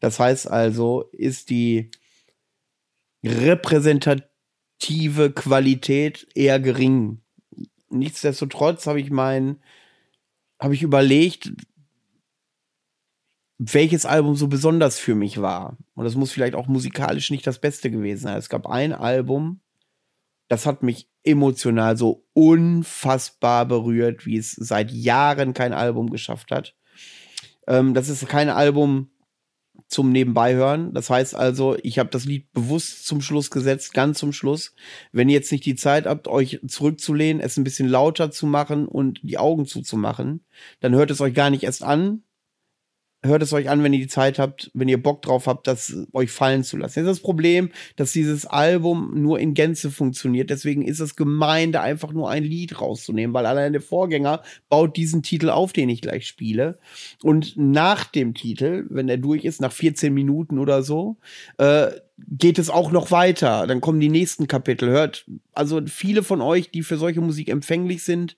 Das 0.00 0.18
heißt 0.18 0.50
also, 0.50 1.08
ist 1.12 1.50
die 1.50 1.90
repräsentative 4.82 5.32
Qualität 5.32 6.26
eher 6.34 6.60
gering 6.60 7.20
nichtsdestotrotz 7.90 8.86
habe 8.86 9.00
ich 9.00 9.10
mein, 9.10 9.58
habe 10.60 10.74
ich 10.74 10.82
überlegt, 10.82 11.52
welches 13.58 14.04
Album 14.04 14.36
so 14.36 14.48
besonders 14.48 14.98
für 14.98 15.14
mich 15.14 15.40
war. 15.40 15.78
Und 15.94 16.04
das 16.04 16.14
muss 16.14 16.32
vielleicht 16.32 16.54
auch 16.54 16.66
musikalisch 16.66 17.30
nicht 17.30 17.46
das 17.46 17.58
Beste 17.58 17.90
gewesen 17.90 18.22
sein. 18.22 18.36
Es 18.36 18.48
gab 18.48 18.66
ein 18.66 18.92
Album, 18.92 19.60
das 20.48 20.66
hat 20.66 20.82
mich 20.82 21.08
emotional 21.22 21.96
so 21.96 22.26
unfassbar 22.34 23.66
berührt, 23.66 24.26
wie 24.26 24.36
es 24.36 24.52
seit 24.52 24.90
Jahren 24.90 25.54
kein 25.54 25.72
Album 25.72 26.10
geschafft 26.10 26.50
hat. 26.50 26.74
Ähm, 27.66 27.94
das 27.94 28.08
ist 28.08 28.28
kein 28.28 28.50
Album, 28.50 29.10
zum 29.88 30.10
Nebenbeihören. 30.10 30.92
Das 30.92 31.10
heißt 31.10 31.34
also, 31.34 31.76
ich 31.82 31.98
habe 31.98 32.10
das 32.10 32.24
Lied 32.24 32.52
bewusst 32.52 33.06
zum 33.06 33.20
Schluss 33.20 33.50
gesetzt, 33.50 33.94
ganz 33.94 34.18
zum 34.18 34.32
Schluss. 34.32 34.74
Wenn 35.12 35.28
ihr 35.28 35.36
jetzt 35.36 35.52
nicht 35.52 35.64
die 35.64 35.76
Zeit 35.76 36.06
habt, 36.06 36.28
euch 36.28 36.60
zurückzulehnen, 36.66 37.40
es 37.40 37.56
ein 37.56 37.64
bisschen 37.64 37.88
lauter 37.88 38.30
zu 38.30 38.46
machen 38.46 38.86
und 38.86 39.20
die 39.22 39.38
Augen 39.38 39.66
zuzumachen, 39.66 40.44
dann 40.80 40.94
hört 40.94 41.10
es 41.10 41.20
euch 41.20 41.34
gar 41.34 41.50
nicht 41.50 41.62
erst 41.62 41.82
an, 41.82 42.22
hört 43.26 43.42
es 43.42 43.52
euch 43.52 43.68
an, 43.68 43.82
wenn 43.82 43.92
ihr 43.92 44.00
die 44.00 44.06
Zeit 44.06 44.38
habt, 44.38 44.70
wenn 44.74 44.88
ihr 44.88 45.02
Bock 45.02 45.22
drauf 45.22 45.46
habt, 45.46 45.66
das 45.66 45.96
euch 46.12 46.30
fallen 46.30 46.64
zu 46.64 46.76
lassen. 46.76 47.00
Jetzt 47.00 47.08
ist 47.08 47.18
das 47.18 47.22
Problem, 47.22 47.70
dass 47.96 48.12
dieses 48.12 48.46
Album 48.46 49.12
nur 49.14 49.38
in 49.38 49.54
Gänze 49.54 49.90
funktioniert. 49.90 50.50
Deswegen 50.50 50.82
ist 50.82 51.00
es 51.00 51.16
gemein, 51.16 51.72
da 51.72 51.82
einfach 51.82 52.12
nur 52.12 52.30
ein 52.30 52.44
Lied 52.44 52.80
rauszunehmen, 52.80 53.34
weil 53.34 53.46
allein 53.46 53.72
der 53.72 53.82
Vorgänger 53.82 54.42
baut 54.68 54.96
diesen 54.96 55.22
Titel 55.22 55.50
auf, 55.50 55.72
den 55.72 55.88
ich 55.88 56.00
gleich 56.00 56.26
spiele. 56.26 56.78
Und 57.22 57.56
nach 57.56 58.04
dem 58.04 58.34
Titel, 58.34 58.86
wenn 58.90 59.08
er 59.08 59.18
durch 59.18 59.44
ist, 59.44 59.60
nach 59.60 59.72
14 59.72 60.12
Minuten 60.12 60.58
oder 60.58 60.82
so, 60.82 61.16
äh, 61.58 61.88
geht 62.28 62.58
es 62.58 62.70
auch 62.70 62.90
noch 62.90 63.10
weiter. 63.10 63.66
Dann 63.66 63.80
kommen 63.80 64.00
die 64.00 64.08
nächsten 64.08 64.46
Kapitel. 64.46 64.88
Hört, 64.88 65.26
also 65.52 65.80
viele 65.86 66.22
von 66.22 66.40
euch, 66.40 66.70
die 66.70 66.82
für 66.82 66.96
solche 66.96 67.20
Musik 67.20 67.48
empfänglich 67.48 68.02
sind, 68.04 68.36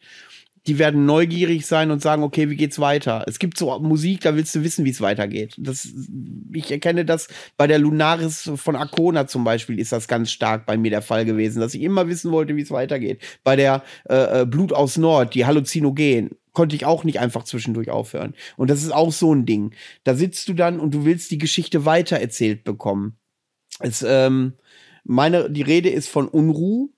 die 0.68 0.78
werden 0.78 1.06
neugierig 1.06 1.64
sein 1.66 1.90
und 1.90 2.02
sagen, 2.02 2.22
okay, 2.22 2.50
wie 2.50 2.56
geht's 2.56 2.78
weiter? 2.78 3.24
Es 3.26 3.38
gibt 3.38 3.56
so 3.56 3.78
Musik, 3.78 4.20
da 4.20 4.36
willst 4.36 4.54
du 4.54 4.62
wissen, 4.62 4.84
wie 4.84 4.90
es 4.90 5.00
weitergeht. 5.00 5.54
Das, 5.56 5.88
ich 6.52 6.70
erkenne 6.70 7.06
das 7.06 7.28
bei 7.56 7.66
der 7.66 7.78
Lunaris 7.78 8.50
von 8.54 8.76
Arcona 8.76 9.26
zum 9.26 9.44
Beispiel 9.44 9.78
ist 9.78 9.92
das 9.92 10.08
ganz 10.08 10.30
stark 10.30 10.66
bei 10.66 10.76
mir 10.76 10.90
der 10.90 11.00
Fall 11.00 11.24
gewesen, 11.24 11.60
dass 11.60 11.72
ich 11.72 11.80
immer 11.80 12.06
wissen 12.06 12.32
wollte, 12.32 12.54
wie 12.54 12.60
es 12.60 12.70
weitergeht. 12.70 13.22
Bei 13.44 13.56
der 13.56 13.82
äh, 14.10 14.42
äh, 14.42 14.46
Blut 14.46 14.74
aus 14.74 14.98
Nord, 14.98 15.34
die 15.34 15.46
Halluzinogen, 15.46 16.32
konnte 16.52 16.76
ich 16.76 16.84
auch 16.84 17.02
nicht 17.02 17.18
einfach 17.18 17.44
zwischendurch 17.44 17.88
aufhören. 17.88 18.34
Und 18.58 18.68
das 18.68 18.82
ist 18.82 18.92
auch 18.92 19.12
so 19.12 19.34
ein 19.34 19.46
Ding. 19.46 19.72
Da 20.04 20.14
sitzt 20.14 20.48
du 20.50 20.52
dann 20.52 20.80
und 20.80 20.92
du 20.92 21.06
willst 21.06 21.30
die 21.30 21.38
Geschichte 21.38 21.86
weitererzählt 21.86 22.64
bekommen. 22.64 23.16
Es, 23.80 24.04
ähm, 24.06 24.52
meine, 25.04 25.50
die 25.50 25.62
Rede 25.62 25.88
ist 25.88 26.08
von 26.08 26.28
Unruh. 26.28 26.90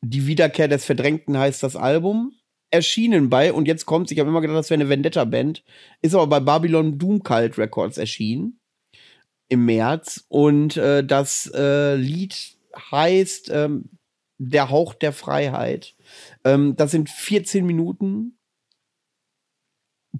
Die 0.00 0.26
Wiederkehr 0.26 0.66
des 0.66 0.84
Verdrängten 0.84 1.38
heißt 1.38 1.62
das 1.62 1.76
Album 1.76 2.32
erschienen 2.72 3.30
bei, 3.30 3.52
und 3.52 3.68
jetzt 3.68 3.86
kommt's, 3.86 4.10
ich 4.10 4.18
habe 4.18 4.30
immer 4.30 4.40
gedacht, 4.40 4.58
das 4.58 4.70
wäre 4.70 4.80
eine 4.80 4.88
Vendetta-Band, 4.88 5.62
ist 6.00 6.14
aber 6.14 6.26
bei 6.26 6.40
Babylon 6.40 6.98
Doom 6.98 7.22
Cult 7.22 7.58
Records 7.58 7.98
erschienen 7.98 8.58
im 9.48 9.66
März. 9.66 10.24
Und 10.28 10.76
äh, 10.76 11.04
das 11.04 11.50
äh, 11.54 11.94
Lied 11.94 12.56
heißt 12.90 13.50
ähm, 13.52 13.90
Der 14.38 14.70
Hauch 14.70 14.94
der 14.94 15.12
Freiheit. 15.12 15.94
Ähm, 16.44 16.74
das 16.76 16.90
sind 16.90 17.10
14 17.10 17.66
Minuten 17.66 18.38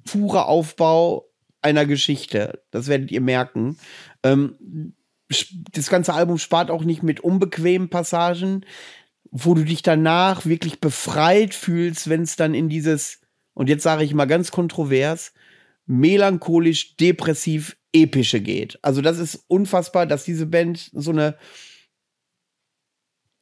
purer 0.05 0.49
Aufbau 0.49 1.29
einer 1.63 1.87
Geschichte. 1.87 2.63
Das 2.71 2.89
werdet 2.89 3.11
ihr 3.11 3.21
merken. 3.21 3.79
Ähm, 4.23 4.95
das 5.73 5.89
ganze 5.89 6.13
Album 6.13 6.37
spart 6.37 6.71
auch 6.71 6.85
nicht 6.85 7.03
mit 7.03 7.21
unbequemen 7.21 7.89
Passagen 7.89 8.67
wo 9.33 9.55
du 9.55 9.65
dich 9.65 9.83
danach 9.83 10.45
wirklich 10.45 10.79
befreit 10.79 11.55
fühlst, 11.55 12.09
wenn 12.11 12.23
es 12.23 12.37
dann 12.37 12.53
in 12.53 12.69
dieses, 12.69 13.21
und 13.55 13.69
jetzt 13.71 13.83
sage 13.83 14.05
ich 14.05 14.13
mal 14.13 14.27
ganz 14.27 14.51
kontrovers, 14.51 15.33
melancholisch, 15.87 16.97
depressiv, 16.97 17.77
epische 17.95 18.41
geht. 18.41 18.79
Also 18.83 19.01
das 19.01 19.19
ist 19.19 19.45
unfassbar, 19.49 20.07
dass 20.07 20.25
diese 20.25 20.47
Band 20.47 20.91
so 20.93 21.11
eine 21.11 21.37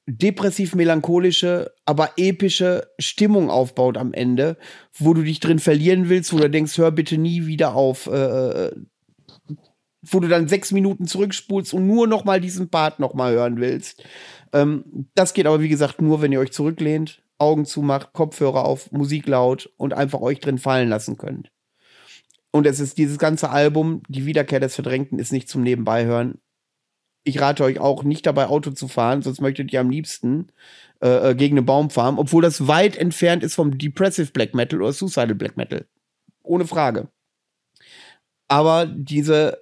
depressiv 0.07 0.75
melancholische, 0.77 1.73
aber 1.85 2.12
epische 2.17 2.89
Stimmung 2.99 3.51
aufbaut 3.51 3.97
am 3.97 4.12
Ende, 4.12 4.57
wo 4.97 5.12
du 5.12 5.23
dich 5.23 5.41
drin 5.41 5.59
verlieren 5.59 6.09
willst, 6.09 6.33
wo 6.33 6.39
du 6.39 6.49
denkst, 6.49 6.79
hör 6.79 6.93
bitte 6.93 7.19
nie 7.19 7.47
wieder 7.47 7.75
auf, 7.75 8.07
äh, 8.07 8.67
äh 8.67 8.73
wo 10.03 10.19
du 10.19 10.29
dann 10.29 10.49
sechs 10.49 10.73
Minuten 10.73 11.07
zurückspulst 11.07 11.75
und 11.75 11.87
nur 11.87 12.07
noch 12.07 12.25
mal 12.25 12.41
diesen 12.41 12.71
Part 12.71 13.01
noch 13.01 13.12
mal 13.12 13.33
hören 13.33 13.61
willst. 13.61 14.03
Ähm, 14.52 15.09
das 15.14 15.35
geht 15.35 15.47
aber, 15.47 15.60
wie 15.60 15.68
gesagt, 15.68 16.01
nur, 16.01 16.22
wenn 16.22 16.32
ihr 16.32 16.40
euch 16.40 16.52
zurücklehnt, 16.52 17.22
Augen 17.39 17.64
zumacht, 17.64 18.12
Kopfhörer 18.12 18.64
auf, 18.64 18.93
Musik 18.93 19.27
laut 19.27 19.72
und 19.77 19.94
einfach 19.94 20.20
euch 20.20 20.40
drin 20.40 20.59
fallen 20.59 20.89
lassen 20.89 21.16
könnt. 21.16 21.51
Und 22.52 22.66
es 22.66 22.81
ist 22.81 22.98
dieses 22.98 23.18
ganze 23.18 23.51
Album, 23.51 24.02
die 24.09 24.27
Wiederkehr 24.27 24.60
des 24.60 24.74
Verdrängten, 24.74 25.18
ist 25.18 25.32
nicht 25.32 25.48
zum 25.48 25.62
Nebenbeihören. 25.62 26.40
Ich 27.22 27.40
rate 27.40 27.64
euch 27.64 27.78
auch 27.78 28.02
nicht 28.02 28.27
dabei 28.27 28.47
Auto 28.47 28.70
zu 28.70 28.89
fahren, 28.89 29.22
sonst 29.22 29.40
möchtet 29.40 29.72
ihr 29.72 29.81
am 29.81 29.90
liebsten 29.90 30.51
äh, 31.01 31.31
äh 31.31 31.35
gegen 31.35 31.56
eine 31.56 31.62
Baumfarm, 31.62 32.18
obwohl 32.18 32.43
das 32.43 32.66
weit 32.66 32.97
entfernt 32.97 33.43
ist 33.44 33.55
vom 33.55 33.78
Depressive 33.78 34.32
Black 34.32 34.55
Metal 34.55 34.81
oder 34.81 34.93
Suicidal 34.93 35.35
Black 35.35 35.56
Metal. 35.56 35.86
Ohne 36.43 36.66
Frage. 36.66 37.09
Aber 38.48 38.86
diese 38.86 39.59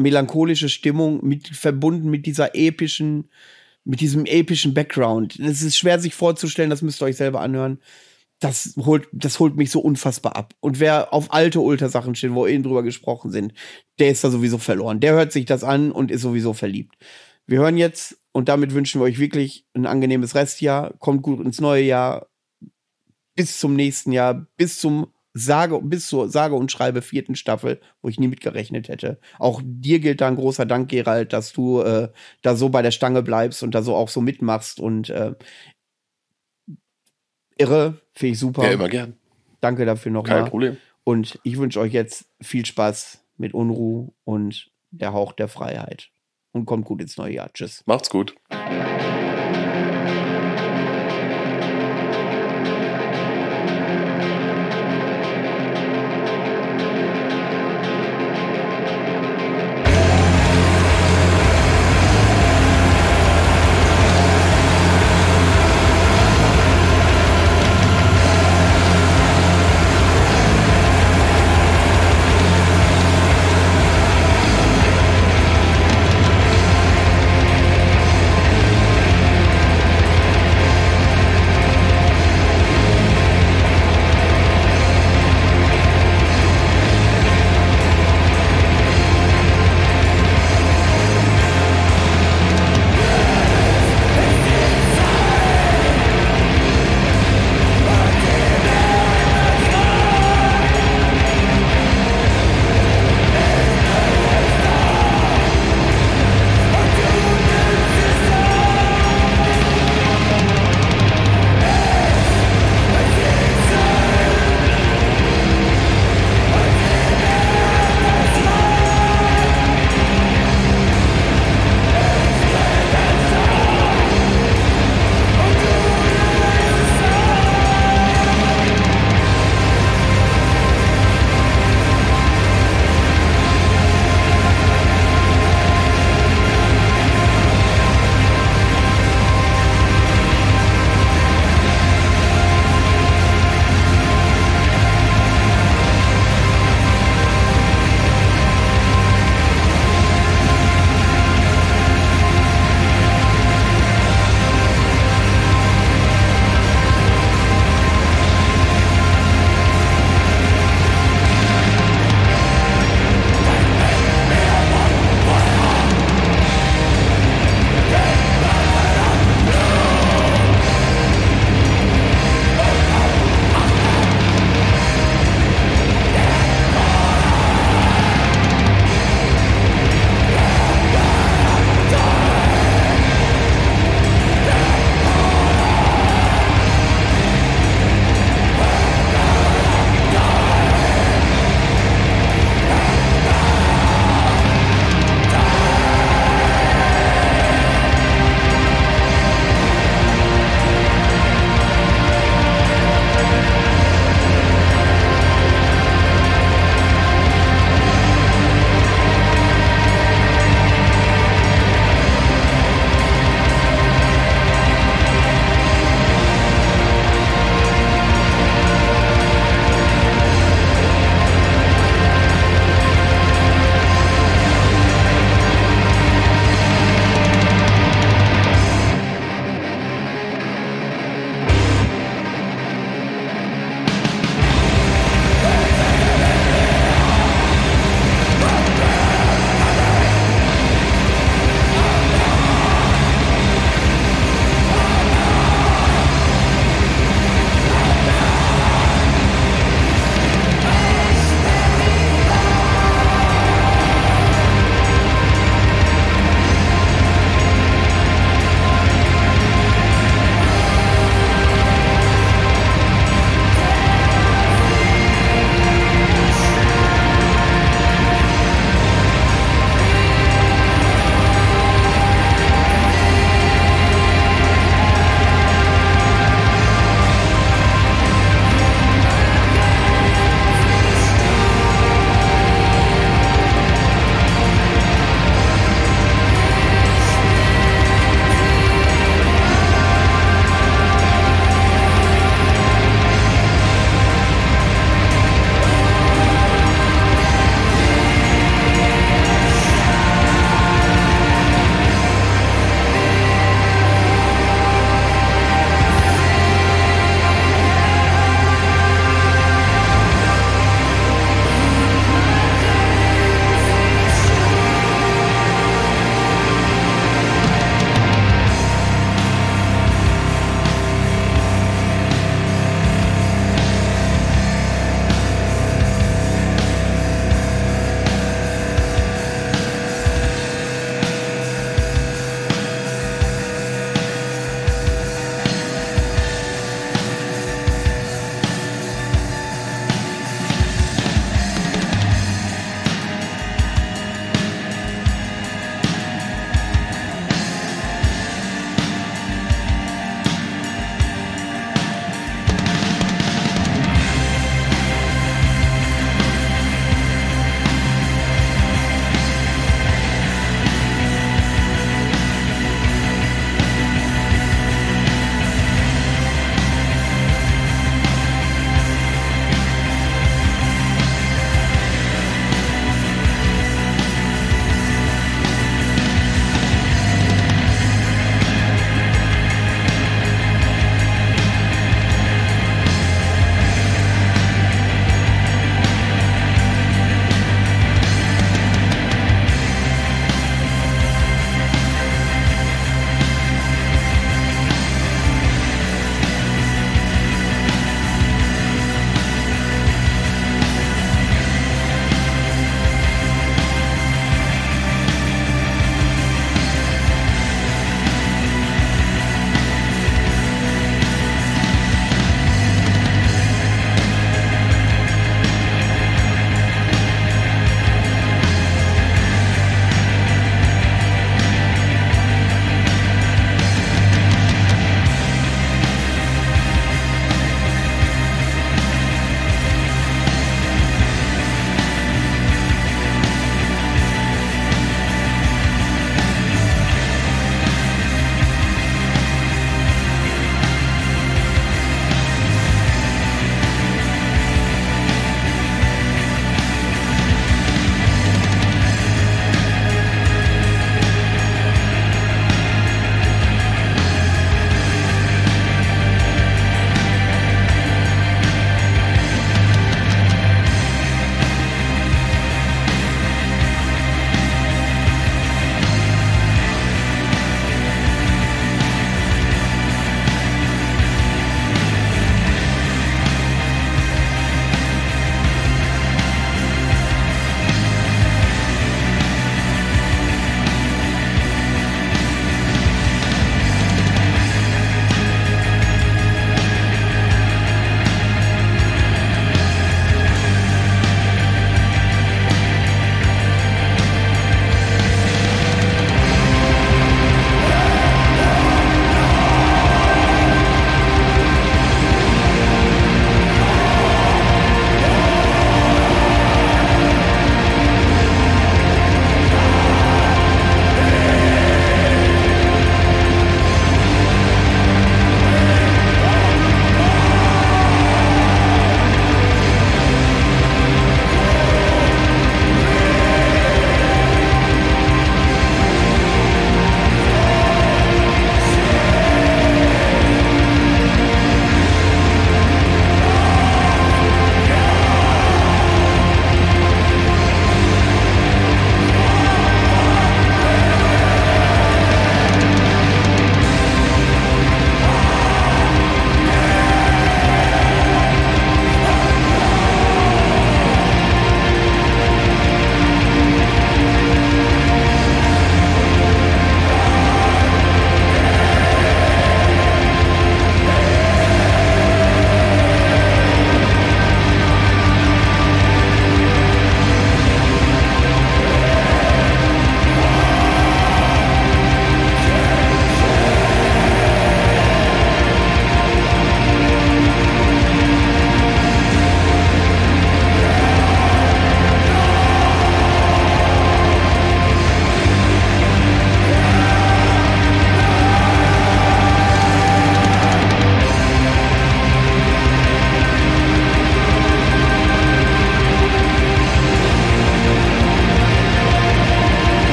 melancholische 0.00 0.68
Stimmung 0.68 1.26
mit, 1.26 1.48
verbunden 1.48 2.10
mit 2.10 2.26
dieser 2.26 2.54
epischen, 2.54 3.28
mit 3.84 4.00
diesem 4.00 4.26
epischen 4.26 4.74
Background. 4.74 5.38
Es 5.38 5.62
ist 5.62 5.76
schwer 5.76 6.00
sich 6.00 6.14
vorzustellen, 6.14 6.70
das 6.70 6.82
müsst 6.82 7.02
ihr 7.02 7.06
euch 7.06 7.16
selber 7.16 7.40
anhören. 7.40 7.78
Das 8.40 8.74
holt, 8.78 9.06
das 9.12 9.38
holt 9.38 9.56
mich 9.56 9.70
so 9.70 9.80
unfassbar 9.80 10.34
ab. 10.34 10.54
Und 10.60 10.80
wer 10.80 11.12
auf 11.12 11.32
alte 11.32 11.60
Ultrasachen 11.60 12.14
steht, 12.14 12.32
wo 12.32 12.46
eben 12.46 12.62
drüber 12.62 12.82
gesprochen 12.82 13.30
sind, 13.30 13.52
der 13.98 14.10
ist 14.10 14.24
da 14.24 14.30
sowieso 14.30 14.56
verloren. 14.56 15.00
Der 15.00 15.12
hört 15.12 15.32
sich 15.32 15.44
das 15.44 15.62
an 15.62 15.92
und 15.92 16.10
ist 16.10 16.22
sowieso 16.22 16.54
verliebt. 16.54 16.96
Wir 17.46 17.58
hören 17.58 17.76
jetzt 17.76 18.18
und 18.32 18.48
damit 18.48 18.72
wünschen 18.72 19.00
wir 19.00 19.04
euch 19.04 19.18
wirklich 19.18 19.66
ein 19.74 19.86
angenehmes 19.86 20.34
Restjahr. 20.34 20.94
Kommt 20.98 21.22
gut 21.22 21.44
ins 21.44 21.60
neue 21.60 21.82
Jahr. 21.82 22.28
Bis 23.34 23.58
zum 23.58 23.74
nächsten 23.74 24.12
Jahr. 24.12 24.46
Bis 24.56 24.78
zum 24.78 25.08
sage, 25.32 25.80
bis 25.82 26.08
zur 26.08 26.28
sage 26.28 26.54
und 26.54 26.72
schreibe 26.72 27.02
vierten 27.02 27.34
Staffel, 27.36 27.80
wo 28.02 28.08
ich 28.08 28.18
nie 28.18 28.28
mitgerechnet 28.28 28.88
hätte. 28.88 29.20
Auch 29.38 29.62
dir 29.64 30.00
gilt 30.00 30.20
da 30.20 30.28
ein 30.28 30.36
großer 30.36 30.66
Dank, 30.66 30.90
Gerald, 30.90 31.32
dass 31.32 31.52
du 31.52 31.80
äh, 31.80 32.08
da 32.42 32.56
so 32.56 32.68
bei 32.68 32.82
der 32.82 32.90
Stange 32.90 33.22
bleibst 33.22 33.62
und 33.62 33.74
da 33.74 33.82
so 33.82 33.94
auch 33.94 34.08
so 34.08 34.20
mitmachst 34.20 34.80
und 34.80 35.08
äh, 35.10 35.34
irre, 37.58 38.00
finde 38.12 38.32
ich 38.32 38.38
super. 38.38 38.64
Ja, 38.64 38.72
immer 38.72 38.88
gern. 38.88 39.16
Danke 39.60 39.84
dafür 39.84 40.10
nochmal. 40.10 40.42
Kein. 40.42 40.50
Problem. 40.50 40.76
Und 41.04 41.38
ich 41.44 41.58
wünsche 41.58 41.80
euch 41.80 41.92
jetzt 41.92 42.26
viel 42.40 42.66
Spaß 42.66 43.24
mit 43.36 43.54
Unruh 43.54 44.12
und 44.24 44.70
der 44.90 45.12
Hauch 45.12 45.32
der 45.32 45.48
Freiheit. 45.48 46.10
Und 46.52 46.66
kommt 46.66 46.84
gut 46.84 47.00
ins 47.00 47.16
neue 47.16 47.34
Jahr. 47.34 47.52
Tschüss. 47.52 47.84
Macht's 47.86 48.10
gut. 48.10 48.34